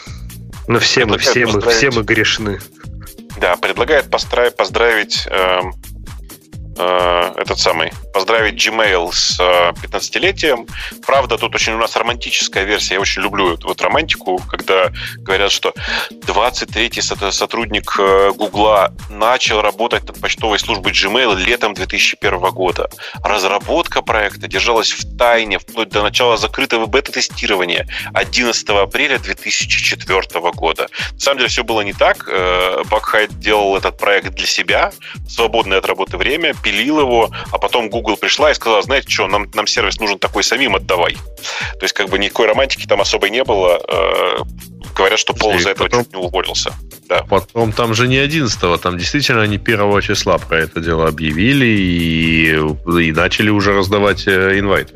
Но 0.68 0.78
все 0.78 1.06
мы, 1.06 1.18
все 1.18 1.47
мы, 1.47 1.60
все 1.62 1.90
мы 1.90 2.02
грешны. 2.02 2.60
Да, 3.40 3.56
предлагает 3.56 4.10
поздравить, 4.10 4.56
поздравить 4.56 5.26
э, 5.26 5.60
э, 6.76 7.32
этот 7.36 7.58
самый, 7.58 7.92
поздравить 8.12 8.55
Gmail 8.55 9.12
с 9.12 9.39
э, 9.40 9.72
15-летием. 9.82 10.68
Правда, 11.06 11.39
тут 11.39 11.55
очень 11.55 11.74
у 11.74 11.78
нас 11.78 11.97
романтическая 11.97 12.64
версия. 12.64 12.94
Я 12.94 13.00
очень 13.00 13.22
люблю 13.22 13.55
эту 13.55 13.68
вот 13.68 13.80
романтику, 13.80 14.40
когда 14.48 14.90
говорят, 15.18 15.52
что 15.52 15.72
23-й 16.10 17.32
сотрудник 17.32 17.94
э, 17.98 18.32
Гугла 18.36 18.92
начал 19.08 19.62
работать 19.62 20.05
над 20.06 20.20
почтовой 20.20 20.58
службой 20.58 20.92
Gmail 20.92 21.36
летом 21.36 21.74
2001 21.74 22.40
года. 22.50 22.90
Разработка 23.22 24.02
проекта 24.02 24.48
держалась 24.48 24.92
в 24.92 25.16
тайне 25.16 25.58
вплоть 25.58 25.89
до 25.89 26.02
начала 26.02 26.36
закрытого 26.36 26.86
бета-тестирования 26.86 27.89
11 28.14 28.68
апреля 28.70 29.18
2004 29.18 30.22
года. 30.52 30.89
На 31.12 31.18
самом 31.18 31.39
деле 31.39 31.48
все 31.48 31.64
было 31.64 31.82
не 31.82 31.92
так. 31.92 32.28
Бакхайт 32.90 33.39
делал 33.39 33.76
этот 33.76 33.98
проект 33.98 34.30
для 34.30 34.47
себя, 34.47 34.92
свободное 35.28 35.78
от 35.78 35.86
работы 35.86 36.16
время, 36.16 36.55
пилил 36.55 37.00
его, 37.00 37.30
а 37.52 37.58
потом 37.58 37.89
Google 37.89 37.99
пришла 38.02 38.50
и 38.50 38.54
сказала, 38.54 38.82
знаете 38.82 39.10
что, 39.10 39.26
нам, 39.26 39.50
нам 39.54 39.66
сервис 39.66 39.98
нужен 40.00 40.18
такой 40.18 40.42
самим, 40.42 40.76
отдавай. 40.76 41.14
То 41.14 41.82
есть 41.82 41.94
как 41.94 42.08
бы 42.08 42.18
никакой 42.18 42.46
романтики 42.46 42.86
там 42.86 43.00
особой 43.00 43.30
не 43.30 43.44
было. 43.44 43.80
Э, 43.88 44.38
говорят, 44.96 45.18
что 45.18 45.32
Пол 45.32 45.54
из-за 45.54 45.70
этого 45.70 45.88
потом, 45.88 46.04
чуть 46.04 46.12
не 46.12 46.18
уволился. 46.18 46.72
Да. 47.08 47.22
Потом 47.28 47.72
там 47.72 47.94
же 47.94 48.08
не 48.08 48.18
11 48.18 48.80
там 48.80 48.98
действительно 48.98 49.42
они 49.42 49.56
1 49.56 50.00
числа 50.02 50.38
про 50.38 50.60
это 50.60 50.80
дело 50.80 51.08
объявили 51.08 51.66
и, 51.66 52.50
и 53.00 53.12
начали 53.12 53.50
уже 53.50 53.72
раздавать 53.72 54.26
э, 54.26 54.58
инвайты. 54.58 54.94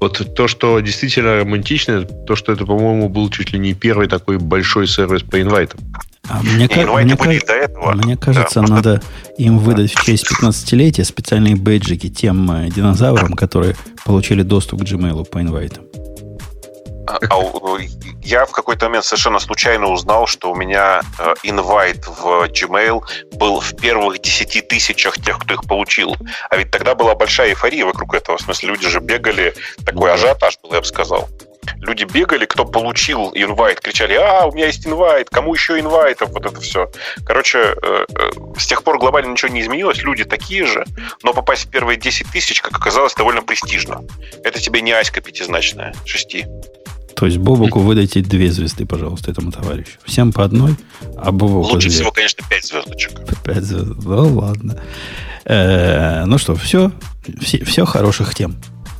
Вот 0.00 0.34
то, 0.34 0.46
что 0.46 0.78
действительно 0.80 1.38
романтично, 1.38 2.02
то, 2.02 2.36
что 2.36 2.52
это, 2.52 2.66
по-моему, 2.66 3.08
был 3.08 3.30
чуть 3.30 3.52
ли 3.52 3.58
не 3.58 3.72
первый 3.72 4.08
такой 4.08 4.38
большой 4.38 4.86
сервис 4.86 5.22
по 5.22 5.40
инвайтам. 5.40 5.80
А 6.28 6.42
мне, 6.42 6.68
ка- 6.68 6.86
мне, 6.86 7.16
ка- 7.16 7.52
этого. 7.52 7.92
мне 7.92 8.16
кажется, 8.16 8.60
да, 8.60 8.74
надо 8.74 9.02
им 9.38 9.58
выдать 9.58 9.94
в 9.94 10.04
честь 10.04 10.26
15-летия 10.30 11.04
специальные 11.04 11.56
бейджики 11.56 12.10
тем 12.10 12.50
э, 12.50 12.68
динозаврам, 12.68 13.32
которые 13.34 13.76
получили 14.04 14.42
доступ 14.42 14.80
к 14.80 14.84
Gmail 14.84 15.24
по 15.24 15.40
инвайтам. 15.40 15.84
А, 17.06 17.18
а, 17.30 17.78
я 18.24 18.44
в 18.44 18.50
какой-то 18.50 18.86
момент 18.86 19.04
совершенно 19.04 19.38
случайно 19.38 19.86
узнал, 19.86 20.26
что 20.26 20.50
у 20.50 20.56
меня 20.56 21.02
э, 21.18 21.34
инвайт 21.44 22.04
в 22.06 22.48
Gmail 22.48 23.00
был 23.34 23.60
в 23.60 23.76
первых 23.76 24.20
10 24.20 24.66
тысячах 24.66 25.14
тех, 25.22 25.38
кто 25.38 25.54
их 25.54 25.64
получил. 25.64 26.16
А 26.50 26.56
ведь 26.56 26.72
тогда 26.72 26.96
была 26.96 27.14
большая 27.14 27.50
эйфория 27.50 27.86
вокруг 27.86 28.14
этого. 28.14 28.36
В 28.38 28.40
смысле, 28.40 28.70
люди 28.70 28.88
же 28.88 28.98
бегали, 28.98 29.54
такой 29.84 30.12
ажиотаж 30.12 30.58
был, 30.62 30.72
я 30.72 30.80
бы 30.80 30.86
сказал 30.86 31.28
люди 31.80 32.04
бегали, 32.04 32.46
кто 32.46 32.64
получил 32.64 33.30
инвайт, 33.34 33.80
кричали, 33.80 34.14
а, 34.14 34.46
у 34.46 34.52
меня 34.52 34.66
есть 34.66 34.86
инвайт, 34.86 35.28
кому 35.30 35.54
еще 35.54 35.78
инвайтов, 35.78 36.30
вот 36.30 36.46
это 36.46 36.60
все. 36.60 36.90
Короче, 37.24 37.58
э, 37.58 38.06
э, 38.08 38.30
с 38.58 38.66
тех 38.66 38.82
пор 38.82 38.98
глобально 38.98 39.32
ничего 39.32 39.52
не 39.52 39.60
изменилось, 39.60 40.02
люди 40.02 40.24
такие 40.24 40.66
же, 40.66 40.84
но 41.22 41.32
попасть 41.32 41.66
в 41.66 41.70
первые 41.70 41.98
10 41.98 42.30
тысяч, 42.30 42.60
как 42.60 42.74
оказалось, 42.76 43.14
довольно 43.14 43.42
престижно. 43.42 44.02
Это 44.44 44.60
тебе 44.60 44.80
не 44.80 44.92
аська 44.92 45.20
пятизначная, 45.20 45.94
шести. 46.04 46.46
То 47.16 47.24
есть 47.24 47.38
Бобуку 47.38 47.80
выдайте 47.80 48.20
две 48.20 48.50
звезды, 48.52 48.84
пожалуйста, 48.84 49.30
этому 49.30 49.50
товарищу. 49.50 49.92
Всем 50.04 50.32
по 50.32 50.44
одной, 50.44 50.76
а 51.16 51.32
Бобуку 51.32 51.72
Лучше 51.72 51.88
две. 51.88 51.96
всего, 51.96 52.12
конечно, 52.12 52.44
пять 52.48 52.66
звездочек. 52.66 53.12
Пять 53.42 53.62
звезд. 53.62 53.94
Ну, 54.04 54.38
ладно. 54.38 54.82
Э, 55.46 56.24
ну 56.26 56.36
что, 56.36 56.54
все, 56.56 56.92
все, 57.40 57.64
все 57.64 57.86
хороших 57.86 58.34
тем. 58.34 58.56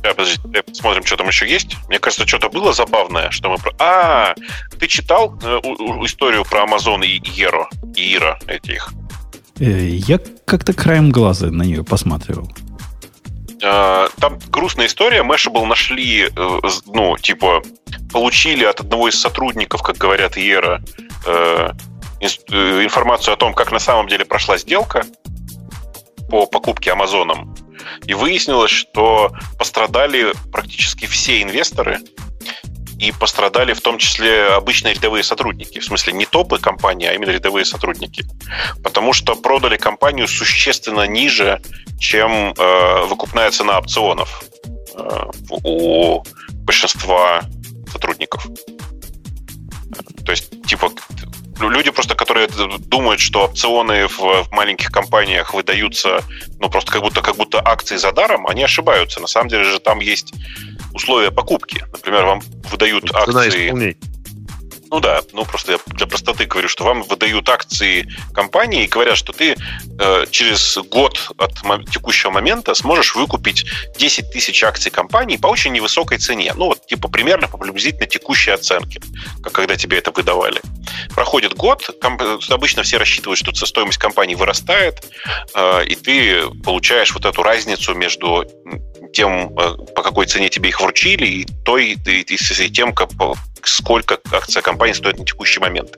А, 0.07 0.13
подожди, 0.13 0.39
посмотрим, 0.65 1.05
что 1.05 1.17
там 1.17 1.27
еще 1.27 1.47
есть. 1.47 1.75
Мне 1.87 1.99
кажется, 1.99 2.27
что-то 2.27 2.49
было 2.49 2.73
забавное, 2.73 3.29
что 3.31 3.49
мы... 3.49 3.57
А, 3.79 4.33
ты 4.79 4.87
читал 4.87 5.37
э, 5.41 5.59
историю 6.05 6.45
про 6.45 6.63
Amazon 6.63 7.05
и 7.05 7.21
Еро, 7.29 7.69
и 7.95 8.15
Ира 8.15 8.39
этих? 8.47 8.91
Э, 9.59 9.65
я 9.65 10.19
как-то 10.45 10.73
краем 10.73 11.11
глаза 11.11 11.47
на 11.47 11.63
нее 11.63 11.83
посматривал. 11.83 12.49
А, 13.63 14.07
там 14.19 14.39
грустная 14.49 14.87
история. 14.87 15.23
Mashable 15.23 15.65
нашли, 15.65 16.29
э, 16.33 16.59
ну, 16.85 17.17
типа, 17.17 17.61
получили 18.11 18.63
от 18.63 18.79
одного 18.79 19.09
из 19.09 19.19
сотрудников, 19.19 19.81
как 19.81 19.97
говорят 19.97 20.37
Ера, 20.37 20.81
информацию 22.19 23.33
о 23.33 23.37
том, 23.37 23.53
как 23.53 23.71
на 23.71 23.79
самом 23.79 24.07
деле 24.07 24.25
прошла 24.25 24.57
сделка 24.57 25.03
по 26.29 26.45
покупке 26.45 26.91
Амазоном. 26.91 27.55
И 28.05 28.13
выяснилось, 28.13 28.71
что 28.71 29.31
пострадали 29.57 30.33
практически 30.51 31.05
все 31.05 31.41
инвесторы, 31.41 31.99
и 32.99 33.11
пострадали 33.11 33.73
в 33.73 33.81
том 33.81 33.97
числе 33.99 34.47
обычные 34.47 34.95
рядовые 34.95 35.23
сотрудники. 35.23 35.79
В 35.79 35.85
смысле, 35.85 36.13
не 36.13 36.25
топы 36.25 36.57
компании, 36.57 37.07
а 37.07 37.13
именно 37.13 37.29
рядовые 37.29 37.63
сотрудники. 37.63 38.25
Потому 38.83 39.13
что 39.13 39.35
продали 39.35 39.77
компанию 39.77 40.27
существенно 40.27 41.05
ниже, 41.05 41.61
чем 41.99 42.53
э, 42.57 43.05
выкупная 43.05 43.51
цена 43.51 43.77
опционов 43.77 44.43
э, 44.95 45.25
у 45.49 46.23
большинства 46.63 47.43
сотрудников. 47.91 48.47
То 50.25 50.31
есть, 50.31 50.65
типа, 50.65 50.91
люди 51.59 51.91
просто, 51.91 52.15
которые 52.15 52.47
думают, 52.79 53.19
что 53.19 53.43
опционы 53.43 54.07
в, 54.07 54.19
в 54.19 54.51
маленьких 54.51 54.91
компаниях 54.91 55.53
выдаются, 55.53 56.23
ну, 56.59 56.69
просто 56.69 56.91
как 56.91 57.01
будто, 57.01 57.21
как 57.21 57.35
будто 57.35 57.59
акции 57.59 57.97
за 57.97 58.11
даром, 58.11 58.47
они 58.47 58.63
ошибаются. 58.63 59.19
На 59.19 59.27
самом 59.27 59.49
деле 59.49 59.63
же 59.63 59.79
там 59.79 59.99
есть 59.99 60.33
условия 60.93 61.31
покупки. 61.31 61.83
Например, 61.91 62.25
вам 62.25 62.41
выдают 62.69 63.05
акции... 63.13 63.97
Ну 64.89 64.99
да, 64.99 65.21
ну 65.33 65.45
просто 65.45 65.73
я 65.73 65.79
для 65.87 66.07
простоты 66.07 66.45
говорю, 66.45 66.69
что 66.69 66.83
вам 66.83 67.03
выдают 67.03 67.49
акции 67.49 68.07
компании 68.33 68.85
и 68.85 68.87
говорят, 68.87 69.17
что 69.17 69.33
ты 69.33 69.55
э, 69.99 70.25
через 70.31 70.77
год 70.77 71.31
от 71.37 71.53
текущего 71.91 72.31
момента 72.31 72.73
сможешь 72.73 73.15
выкупить 73.15 73.65
10 73.97 74.31
тысяч 74.31 74.63
акций 74.63 74.91
компании 74.91 75.37
по 75.37 75.47
очень 75.47 75.73
невысокой 75.73 76.17
цене. 76.17 76.53
Ну 76.55 76.67
вот 76.67 76.85
типа 76.87 77.09
примерно 77.09 77.47
по 77.47 77.57
приблизительно 77.57 78.05
текущей 78.05 78.51
оценке, 78.51 79.01
как 79.43 79.53
когда 79.53 79.75
тебе 79.75 79.97
это 79.97 80.11
выдавали. 80.11 80.61
Проходит 81.13 81.53
год, 81.53 81.89
обычно 82.49 82.83
все 82.83 82.97
рассчитывают, 82.97 83.39
что 83.39 83.51
стоимость 83.65 83.97
компании 83.97 84.35
вырастает, 84.35 85.03
э, 85.53 85.85
и 85.85 85.95
ты 85.95 86.49
получаешь 86.63 87.13
вот 87.13 87.25
эту 87.25 87.43
разницу 87.43 87.93
между 87.93 88.45
тем, 89.13 89.55
по 89.95 90.03
какой 90.03 90.25
цене 90.25 90.49
тебе 90.49 90.69
их 90.69 90.81
вручили, 90.81 91.25
и 91.25 91.47
той, 91.65 91.97
и, 92.05 92.21
и, 92.21 92.35
и 92.35 92.69
тем, 92.69 92.93
как, 92.93 93.09
сколько 93.63 94.19
акция 94.31 94.61
компании 94.61 94.93
стоит 94.93 95.17
на 95.17 95.25
текущий 95.25 95.59
момент. 95.59 95.97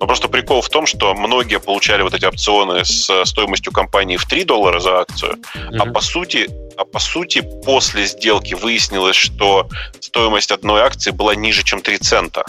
Но 0.00 0.06
просто 0.06 0.28
прикол 0.28 0.62
в 0.62 0.68
том, 0.68 0.86
что 0.86 1.14
многие 1.14 1.60
получали 1.60 2.02
вот 2.02 2.14
эти 2.14 2.24
опционы 2.24 2.84
с 2.84 3.24
стоимостью 3.24 3.72
компании 3.72 4.16
в 4.16 4.26
3 4.26 4.44
доллара 4.44 4.80
за 4.80 5.00
акцию, 5.00 5.36
mm-hmm. 5.36 5.76
а 5.78 5.86
по 5.92 6.00
сути 6.00 6.48
а 6.76 6.84
по 6.84 6.98
сути 6.98 7.42
после 7.64 8.06
сделки 8.06 8.54
выяснилось, 8.54 9.16
что 9.16 9.68
стоимость 10.00 10.50
одной 10.50 10.80
акции 10.80 11.10
была 11.10 11.34
ниже, 11.34 11.62
чем 11.62 11.82
3 11.82 11.98
цента. 11.98 12.44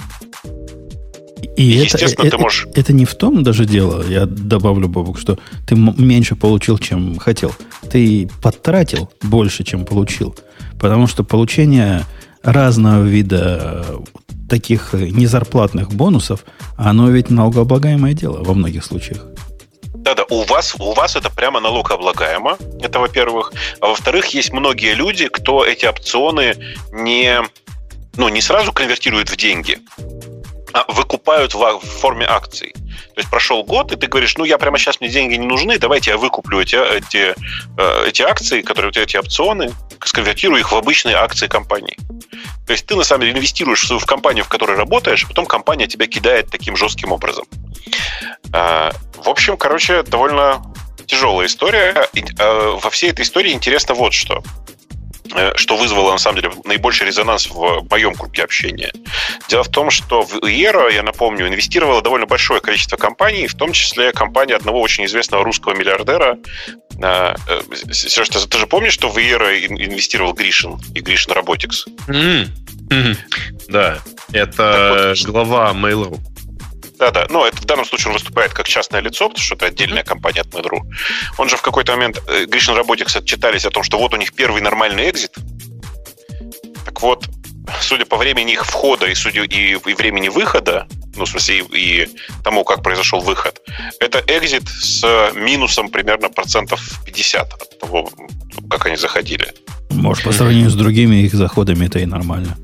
И 1.55 1.63
Естественно, 1.63 2.27
это, 2.27 2.37
ты 2.37 2.41
можешь... 2.41 2.65
Это, 2.71 2.81
это 2.81 2.93
не 2.93 3.05
в 3.05 3.15
том 3.15 3.43
даже 3.43 3.65
дело, 3.65 4.03
я 4.07 4.25
добавлю, 4.25 4.87
Бобок, 4.87 5.19
что 5.19 5.37
ты 5.67 5.75
меньше 5.75 6.35
получил, 6.35 6.77
чем 6.79 7.17
хотел. 7.17 7.53
Ты 7.91 8.29
потратил 8.41 9.11
больше, 9.21 9.63
чем 9.63 9.85
получил. 9.85 10.35
Потому 10.79 11.07
что 11.07 11.23
получение 11.23 12.05
разного 12.41 13.03
вида 13.03 13.85
э, 13.87 13.99
таких 14.49 14.93
незарплатных 14.93 15.93
бонусов, 15.93 16.43
оно 16.75 17.09
ведь 17.09 17.29
налогооблагаемое 17.29 18.13
дело 18.13 18.43
во 18.43 18.53
многих 18.53 18.83
случаях. 18.83 19.25
Да-да, 20.03 20.25
у 20.29 20.43
вас, 20.43 20.75
у 20.79 20.93
вас 20.93 21.15
это 21.15 21.29
прямо 21.29 21.61
налогооблагаемо, 21.61 22.57
это 22.81 22.99
во-первых. 22.99 23.53
А 23.79 23.87
во-вторых, 23.87 24.25
есть 24.27 24.51
многие 24.51 24.95
люди, 24.95 25.29
кто 25.29 25.63
эти 25.65 25.85
опционы 25.85 26.55
не, 26.91 27.39
ну, 28.17 28.27
не 28.27 28.41
сразу 28.41 28.73
конвертирует 28.73 29.29
в 29.29 29.37
деньги, 29.37 29.79
выкупают 30.87 31.53
в 31.53 31.79
форме 31.81 32.25
акций. 32.25 32.73
То 32.73 33.19
есть 33.19 33.29
прошел 33.29 33.63
год, 33.63 33.91
и 33.91 33.95
ты 33.95 34.07
говоришь, 34.07 34.37
ну 34.37 34.43
я 34.43 34.57
прямо 34.57 34.77
сейчас 34.77 34.99
мне 34.99 35.09
деньги 35.09 35.35
не 35.35 35.45
нужны, 35.45 35.77
давайте 35.77 36.11
я 36.11 36.17
выкуплю 36.17 36.59
эти, 36.59 36.75
эти, 36.75 37.35
э, 37.77 38.07
эти 38.07 38.21
акции, 38.21 38.61
которые 38.61 38.91
эти 38.95 39.17
опционы, 39.17 39.71
сконвертирую 40.03 40.59
их 40.59 40.71
в 40.71 40.75
обычные 40.75 41.15
акции 41.15 41.47
компании. 41.47 41.97
То 42.65 42.73
есть 42.73 42.85
ты 42.85 42.95
на 42.95 43.03
самом 43.03 43.21
деле 43.21 43.33
инвестируешь 43.33 43.89
в 43.89 44.05
компанию, 44.05 44.43
в 44.45 44.49
которой 44.49 44.77
работаешь, 44.77 45.23
а 45.23 45.27
потом 45.27 45.45
компания 45.45 45.87
тебя 45.87 46.07
кидает 46.07 46.49
таким 46.49 46.75
жестким 46.75 47.11
образом. 47.11 47.45
А, 48.51 48.91
в 49.17 49.29
общем, 49.29 49.57
короче, 49.57 50.03
довольно 50.03 50.63
тяжелая 51.05 51.47
история. 51.47 52.07
А, 52.39 52.77
во 52.77 52.89
всей 52.89 53.11
этой 53.11 53.23
истории 53.23 53.51
интересно 53.51 53.95
вот 53.95 54.13
что. 54.13 54.43
Э, 55.31 55.53
что 55.55 55.77
вызвало, 55.77 56.11
на 56.11 56.17
самом 56.17 56.41
деле, 56.41 56.53
наибольший 56.65 57.07
резонанс 57.07 57.49
в 57.49 57.87
моем 57.89 58.13
круге 58.13 58.43
общения. 58.43 58.91
Дело 59.49 59.63
в 59.63 59.69
том, 59.69 59.89
что 59.89 60.23
в 60.23 60.45
Иера, 60.45 60.91
я 60.91 61.01
напомню, 61.01 61.47
инвестировало 61.47 62.01
довольно 62.01 62.25
большое 62.25 62.59
количество 62.59 62.97
компаний, 62.97 63.47
в 63.47 63.55
том 63.55 63.71
числе 63.71 64.11
компания 64.11 64.55
одного 64.55 64.81
очень 64.81 65.05
известного 65.05 65.43
русского 65.43 65.73
миллиардера. 65.75 66.37
Э, 67.01 67.35
э, 67.47 67.61
Сереж, 67.93 68.29
ты, 68.29 68.39
ты 68.47 68.57
же 68.57 68.67
помнишь, 68.67 68.93
что 68.93 69.09
в 69.09 69.17
Иера 69.17 69.57
инвестировал 69.65 70.33
Гришин 70.33 70.79
и 70.93 70.99
Гришин 70.99 71.33
Robotics? 71.33 71.87
Mm-hmm. 72.07 72.47
Mm-hmm. 72.89 73.17
Да, 73.69 73.99
это 74.33 75.13
вот, 75.15 75.31
глава 75.31 75.71
Mail.ru. 75.73 76.19
Да-да, 76.99 77.25
но 77.29 77.45
это 77.45 77.57
в 77.57 77.65
данном 77.65 77.85
случае 77.85 78.09
он 78.09 78.13
выступает 78.13 78.53
как 78.53 78.67
частное 78.67 79.01
лицо, 79.01 79.27
потому 79.27 79.43
что 79.43 79.55
это 79.55 79.65
отдельная 79.67 80.03
компания 80.03 80.41
от 80.41 80.47
Mail.ru. 80.47 80.81
Он 81.37 81.49
же 81.49 81.57
в 81.57 81.61
какой-то 81.61 81.93
момент, 81.93 82.21
э, 82.27 82.45
Гришин 82.45 82.75
Роботикс 82.75 83.15
отчитались 83.15 83.65
о 83.65 83.71
том, 83.71 83.83
что 83.83 83.97
вот 83.97 84.13
у 84.13 84.17
них 84.17 84.33
первый 84.33 84.61
нормальный 84.61 85.09
экзит. 85.09 85.31
Так 86.85 87.01
вот, 87.01 87.27
судя 87.81 88.05
по 88.05 88.17
времени 88.17 88.53
их 88.53 88.65
входа 88.65 89.07
и, 89.07 89.15
судя, 89.15 89.43
и, 89.43 89.73
и 89.73 89.93
времени 89.93 90.29
выхода, 90.29 90.87
ну, 91.15 91.25
в 91.25 91.29
смысле, 91.29 91.59
и, 91.59 92.03
и 92.03 92.09
тому, 92.43 92.63
как 92.63 92.83
произошел 92.83 93.21
выход, 93.21 93.61
это 93.99 94.23
экзит 94.27 94.67
с 94.67 95.31
минусом 95.35 95.89
примерно 95.89 96.29
процентов 96.29 96.81
50 97.05 97.53
от 97.53 97.79
того, 97.79 98.09
как 98.69 98.85
они 98.85 98.97
заходили. 98.97 99.53
Может, 99.89 100.23
по 100.23 100.31
сравнению 100.31 100.69
с 100.69 100.75
другими 100.75 101.17
их 101.17 101.33
заходами 101.33 101.85
это 101.85 101.99
и 101.99 102.05
нормально. 102.05 102.57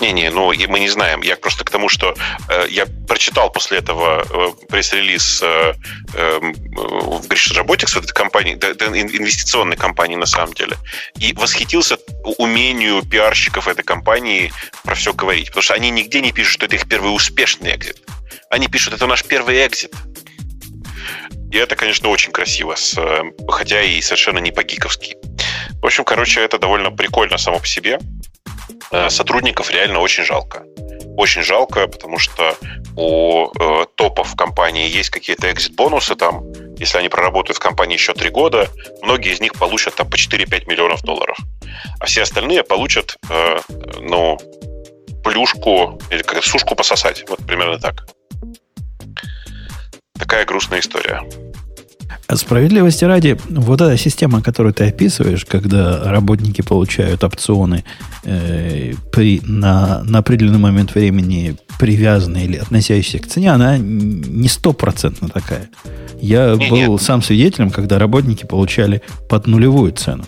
Не-не, 0.00 0.30
ну 0.30 0.52
мы 0.68 0.80
не 0.80 0.88
знаем. 0.88 1.22
Я 1.22 1.36
просто 1.36 1.64
к 1.64 1.70
тому, 1.70 1.88
что 1.88 2.14
э, 2.48 2.66
я 2.70 2.86
прочитал 3.06 3.50
после 3.50 3.78
этого 3.78 4.24
э, 4.28 4.66
пресс-релиз 4.68 5.40
э, 5.42 5.74
э, 6.14 6.38
в 6.40 7.26
Grisha 7.26 7.62
Robotics, 7.62 7.94
вот 7.94 8.04
этой 8.04 8.14
компании, 8.14 8.54
да, 8.54 8.68
инвестиционной 8.70 9.76
компании 9.76 10.16
на 10.16 10.26
самом 10.26 10.54
деле, 10.54 10.76
и 11.18 11.32
восхитился 11.32 11.98
умению 12.38 13.02
пиарщиков 13.02 13.68
этой 13.68 13.82
компании 13.82 14.52
про 14.84 14.94
все 14.94 15.12
говорить. 15.12 15.48
Потому 15.48 15.62
что 15.62 15.74
они 15.74 15.90
нигде 15.90 16.20
не 16.20 16.32
пишут, 16.32 16.54
что 16.54 16.66
это 16.66 16.76
их 16.76 16.88
первый 16.88 17.14
успешный 17.14 17.74
экзит. 17.74 17.98
Они 18.50 18.68
пишут, 18.68 18.94
это 18.94 19.06
наш 19.06 19.24
первый 19.24 19.66
экзит. 19.66 19.92
И 21.50 21.56
это, 21.56 21.76
конечно, 21.76 22.08
очень 22.10 22.30
красиво, 22.30 22.74
с, 22.74 22.94
э, 22.98 23.22
хотя 23.48 23.82
и 23.82 24.02
совершенно 24.02 24.38
не 24.38 24.52
по-гиковски. 24.52 25.16
В 25.80 25.86
общем, 25.86 26.04
короче, 26.04 26.40
это 26.40 26.58
довольно 26.58 26.90
прикольно 26.90 27.38
само 27.38 27.58
по 27.58 27.66
себе. 27.66 27.98
Э, 28.90 29.10
сотрудников 29.10 29.70
реально 29.70 30.00
очень 30.00 30.24
жалко. 30.24 30.64
Очень 31.16 31.42
жалко, 31.42 31.88
потому 31.88 32.18
что 32.18 32.56
у 32.96 33.48
э, 33.58 33.86
топов 33.96 34.34
компании 34.36 34.88
есть 34.88 35.10
какие-то 35.10 35.50
экзит-бонусы 35.50 36.14
там. 36.14 36.44
Если 36.78 36.98
они 36.98 37.08
проработают 37.08 37.56
в 37.56 37.60
компании 37.60 37.94
еще 37.94 38.14
три 38.14 38.30
года, 38.30 38.68
многие 39.02 39.32
из 39.32 39.40
них 39.40 39.52
получат 39.52 39.94
там 39.96 40.08
по 40.08 40.14
4-5 40.14 40.66
миллионов 40.68 41.02
долларов. 41.02 41.36
А 42.00 42.06
все 42.06 42.22
остальные 42.22 42.62
получат, 42.62 43.16
э, 43.28 43.58
ну, 44.00 44.38
плюшку 45.24 46.00
или 46.10 46.22
как 46.22 46.42
сушку 46.44 46.74
пососать. 46.74 47.24
Вот 47.28 47.44
примерно 47.46 47.78
так. 47.78 48.06
Такая 50.18 50.44
грустная 50.44 50.80
история. 50.80 51.22
Справедливости 52.34 53.06
ради, 53.06 53.38
вот 53.48 53.80
эта 53.80 53.96
система, 53.96 54.42
которую 54.42 54.74
ты 54.74 54.84
описываешь, 54.84 55.46
когда 55.46 56.02
работники 56.04 56.60
получают 56.60 57.24
опционы 57.24 57.84
э, 58.24 58.92
при, 59.10 59.40
на, 59.44 60.02
на 60.04 60.18
определенный 60.18 60.58
момент 60.58 60.94
времени 60.94 61.56
привязанные 61.78 62.44
или 62.44 62.56
относящиеся 62.58 63.20
к 63.20 63.28
цене, 63.28 63.50
она 63.50 63.78
не 63.78 64.46
стопроцентно 64.48 65.30
такая. 65.30 65.70
Я 66.20 66.54
не, 66.54 66.68
был 66.68 66.76
нет. 66.76 67.02
сам 67.02 67.22
свидетелем, 67.22 67.70
когда 67.70 67.98
работники 67.98 68.44
получали 68.44 69.00
под 69.30 69.46
нулевую 69.46 69.92
цену. 69.92 70.24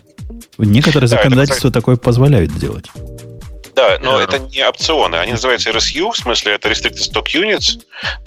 Некоторые 0.56 1.10
да, 1.10 1.16
законодательства 1.18 1.68
это, 1.68 1.80
такое 1.80 1.96
позволяют 1.96 2.56
делать. 2.56 2.86
Да, 3.76 3.98
но 4.02 4.20
yeah. 4.20 4.24
это 4.24 4.38
не 4.38 4.66
опционы. 4.66 5.16
Они 5.16 5.32
называются 5.32 5.70
RSU, 5.70 6.12
в 6.12 6.16
смысле 6.16 6.52
это 6.52 6.70
Restricted 6.70 7.12
Stock 7.12 7.26
Units. 7.34 7.80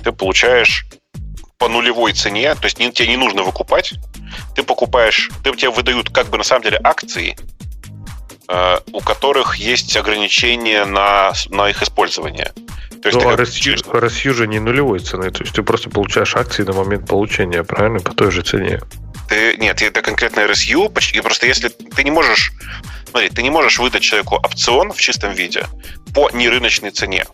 Ты 0.04 0.12
получаешь 0.12 0.86
по 1.64 1.70
нулевой 1.70 2.12
цене, 2.12 2.56
то 2.56 2.66
есть 2.66 2.78
не, 2.78 2.92
тебе 2.92 3.08
не 3.08 3.16
нужно 3.16 3.44
выкупать, 3.44 3.94
ты 4.54 4.64
покупаешь, 4.64 5.32
ты, 5.46 5.56
тебе 5.56 5.70
выдают 5.70 6.10
как 6.10 6.28
бы 6.28 6.38
на 6.38 6.44
самом 6.44 6.64
деле 6.64 6.78
акции, 6.84 7.38
э, 8.50 8.80
у 8.92 9.00
которых 9.00 9.56
есть 9.56 9.96
ограничения 9.96 10.84
на, 10.84 11.32
на 11.48 11.70
их 11.70 11.82
использование. 11.82 12.52
То 13.02 13.08
есть, 13.08 13.18
ну, 13.18 13.30
а 13.30 13.36
RSU, 13.36 14.34
же 14.34 14.46
не 14.46 14.60
нулевой 14.60 15.00
цены, 15.00 15.32
то 15.32 15.44
есть 15.44 15.56
ты 15.56 15.64
просто 15.64 15.90
получаешь 15.90 16.36
акции 16.36 16.64
на 16.64 16.74
момент 16.74 17.08
получения, 17.08 17.64
правильно, 17.64 18.02
по 18.02 18.14
той 18.14 18.30
же 18.30 18.42
цене. 18.42 18.82
Ты, 19.30 19.56
нет, 19.56 19.82
это 19.82 20.02
конкретно 20.02 20.42
RSU, 20.42 20.90
почти, 20.90 21.22
просто 21.22 21.48
если 21.48 21.70
ты 21.70 22.04
не 22.04 22.12
можешь, 22.12 22.52
смотри, 23.10 23.30
ты 23.30 23.42
не 23.42 23.52
можешь 23.52 23.80
выдать 23.80 24.02
человеку 24.02 24.36
опцион 24.36 24.92
в 24.92 25.00
чистом 25.00 25.32
виде 25.32 25.66
по 26.14 26.30
нерыночной 26.34 26.92
цене. 26.92 27.26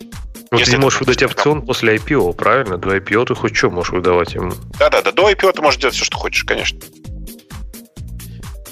Ну, 0.52 0.58
ты 0.58 0.78
можешь 0.78 1.00
выдать 1.00 1.22
опцион 1.22 1.62
после 1.62 1.96
IPO, 1.96 2.34
правильно? 2.34 2.76
До 2.76 2.96
IPO 2.96 3.26
ты 3.26 3.34
хоть 3.36 3.56
что 3.56 3.70
можешь 3.70 3.92
выдавать 3.92 4.34
ему? 4.34 4.52
Да-да-да, 4.78 5.12
до 5.12 5.30
IPO 5.30 5.52
ты 5.52 5.62
можешь 5.62 5.80
делать 5.80 5.94
все, 5.94 6.04
что 6.04 6.18
хочешь, 6.18 6.42
конечно. 6.42 6.80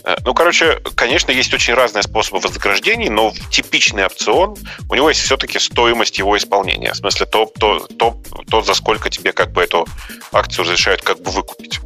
Э, 0.03 0.17
ну, 0.25 0.35
короче, 0.35 0.81
конечно, 0.97 1.31
есть 1.31 1.55
очень 1.55 1.75
разные 1.75 2.03
способы 2.03 2.41
вознаграждений, 2.41 3.11
но 3.11 3.33
типичный 3.51 4.07
опцион, 4.07 4.57
у 4.89 4.95
него 4.97 5.09
есть 5.09 5.21
все-таки 5.21 5.61
стоимость 5.61 6.19
его 6.19 6.37
исполнения. 6.37 6.95
В 6.95 6.97
смысле, 6.97 7.27
то, 7.27 7.53
то, 7.59 7.87
то, 7.99 8.21
то 8.51 8.63
за 8.63 8.75
сколько 8.75 9.09
тебе 9.09 9.33
как 9.33 9.53
бы 9.53 9.63
эту 9.63 9.87
акцию 10.33 10.65
разрешают 10.65 11.03
как 11.03 11.23
бы 11.23 11.31
выкупить. 11.31 11.79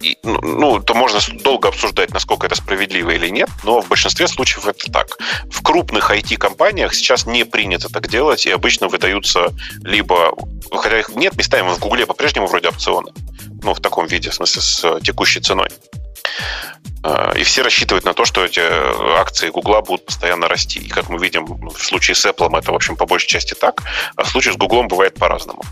И, 0.00 0.16
ну, 0.22 0.40
ну, 0.40 0.80
то 0.80 0.94
можно 0.94 1.20
долго 1.42 1.68
обсуждать, 1.68 2.10
насколько 2.12 2.46
это 2.46 2.54
справедливо 2.54 3.10
или 3.10 3.28
нет, 3.28 3.50
но 3.64 3.82
в 3.82 3.88
большинстве 3.88 4.28
случаев 4.28 4.66
это 4.66 4.90
так. 4.90 5.18
В 5.50 5.62
крупных 5.62 6.10
IT-компаниях 6.10 6.94
сейчас 6.94 7.26
не 7.26 7.44
принято 7.44 7.90
так 7.90 8.08
делать, 8.08 8.46
и 8.46 8.50
обычно 8.50 8.88
выдаются 8.88 9.52
либо, 9.82 10.34
хотя 10.72 10.98
их 10.98 11.10
нет 11.10 11.36
местами, 11.36 11.68
в 11.68 11.78
Гугле 11.78 12.06
по-прежнему 12.06 12.46
вроде 12.46 12.68
опционы, 12.68 13.12
ну, 13.62 13.74
в 13.74 13.80
таком 13.80 14.06
виде, 14.06 14.30
в 14.30 14.34
смысле, 14.34 14.62
с 14.62 15.00
текущей 15.00 15.40
ценой. 15.40 15.68
А, 17.02 17.32
и 17.36 17.42
все 17.44 17.62
рассчитывают 17.62 18.04
на 18.04 18.14
то, 18.14 18.24
что 18.24 18.44
эти 18.44 18.60
акции 19.18 19.48
Гугла 19.48 19.80
будут 19.80 20.06
постоянно 20.06 20.48
расти. 20.48 20.80
И 20.80 20.88
как 20.88 21.08
мы 21.08 21.18
видим, 21.18 21.46
в 21.46 21.82
случае 21.82 22.14
с 22.14 22.26
Apple 22.26 22.56
это, 22.58 22.72
в 22.72 22.74
общем, 22.74 22.96
по 22.96 23.06
большей 23.06 23.28
части 23.28 23.54
так, 23.54 23.82
а 24.16 24.24
в 24.24 24.28
случае 24.28 24.54
с 24.54 24.56
Гуглом 24.56 24.88
бывает 24.88 25.14
по-разному. 25.14 25.62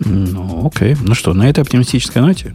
Ну, 0.00 0.66
окей. 0.66 0.96
Ну 1.00 1.14
что, 1.14 1.34
на 1.34 1.48
этой 1.48 1.60
оптимистической 1.60 2.22
ноте? 2.22 2.54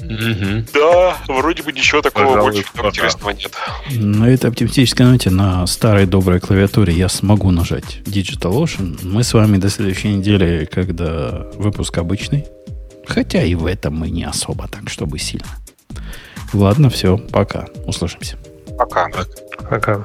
Угу. 0.00 0.64
Да, 0.74 1.16
вроде 1.26 1.62
бы 1.62 1.72
ничего 1.72 2.00
такого 2.00 2.26
Пожалуй, 2.26 2.52
больше 2.52 2.72
пока. 2.72 2.88
интересного 2.88 3.30
нет. 3.30 3.52
На 3.90 4.26
этой 4.26 4.48
оптимистической 4.48 5.04
ноте 5.04 5.30
на 5.30 5.66
старой 5.66 6.06
доброй 6.06 6.40
клавиатуре 6.40 6.92
я 6.94 7.08
смогу 7.08 7.50
нажать 7.50 8.00
DigitalOcean. 8.04 9.00
Мы 9.02 9.24
с 9.24 9.34
вами 9.34 9.56
до 9.58 9.68
следующей 9.68 10.14
недели, 10.14 10.68
когда 10.70 11.46
выпуск 11.54 11.98
обычный. 11.98 12.46
Хотя 13.06 13.42
и 13.42 13.54
в 13.54 13.66
этом 13.66 13.96
мы 13.96 14.10
не 14.10 14.24
особо 14.24 14.68
так, 14.68 14.88
чтобы 14.88 15.18
сильно. 15.18 15.48
Ладно, 16.52 16.90
все, 16.90 17.18
пока. 17.18 17.66
Услышимся. 17.86 18.36
Пока. 18.78 19.08
Пока. 19.68 20.04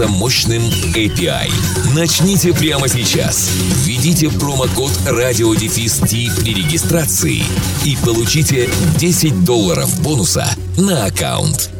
мощным 0.00 0.62
API. 0.94 1.50
Начните 1.94 2.52
прямо 2.52 2.88
сейчас. 2.88 3.50
Введите 3.84 4.28
промокод 4.28 4.90
RadioDefist 5.06 6.40
при 6.40 6.54
регистрации 6.54 7.44
и 7.84 7.96
получите 8.04 8.68
10 8.98 9.44
долларов 9.44 10.02
бонуса 10.02 10.46
на 10.76 11.06
аккаунт. 11.06 11.70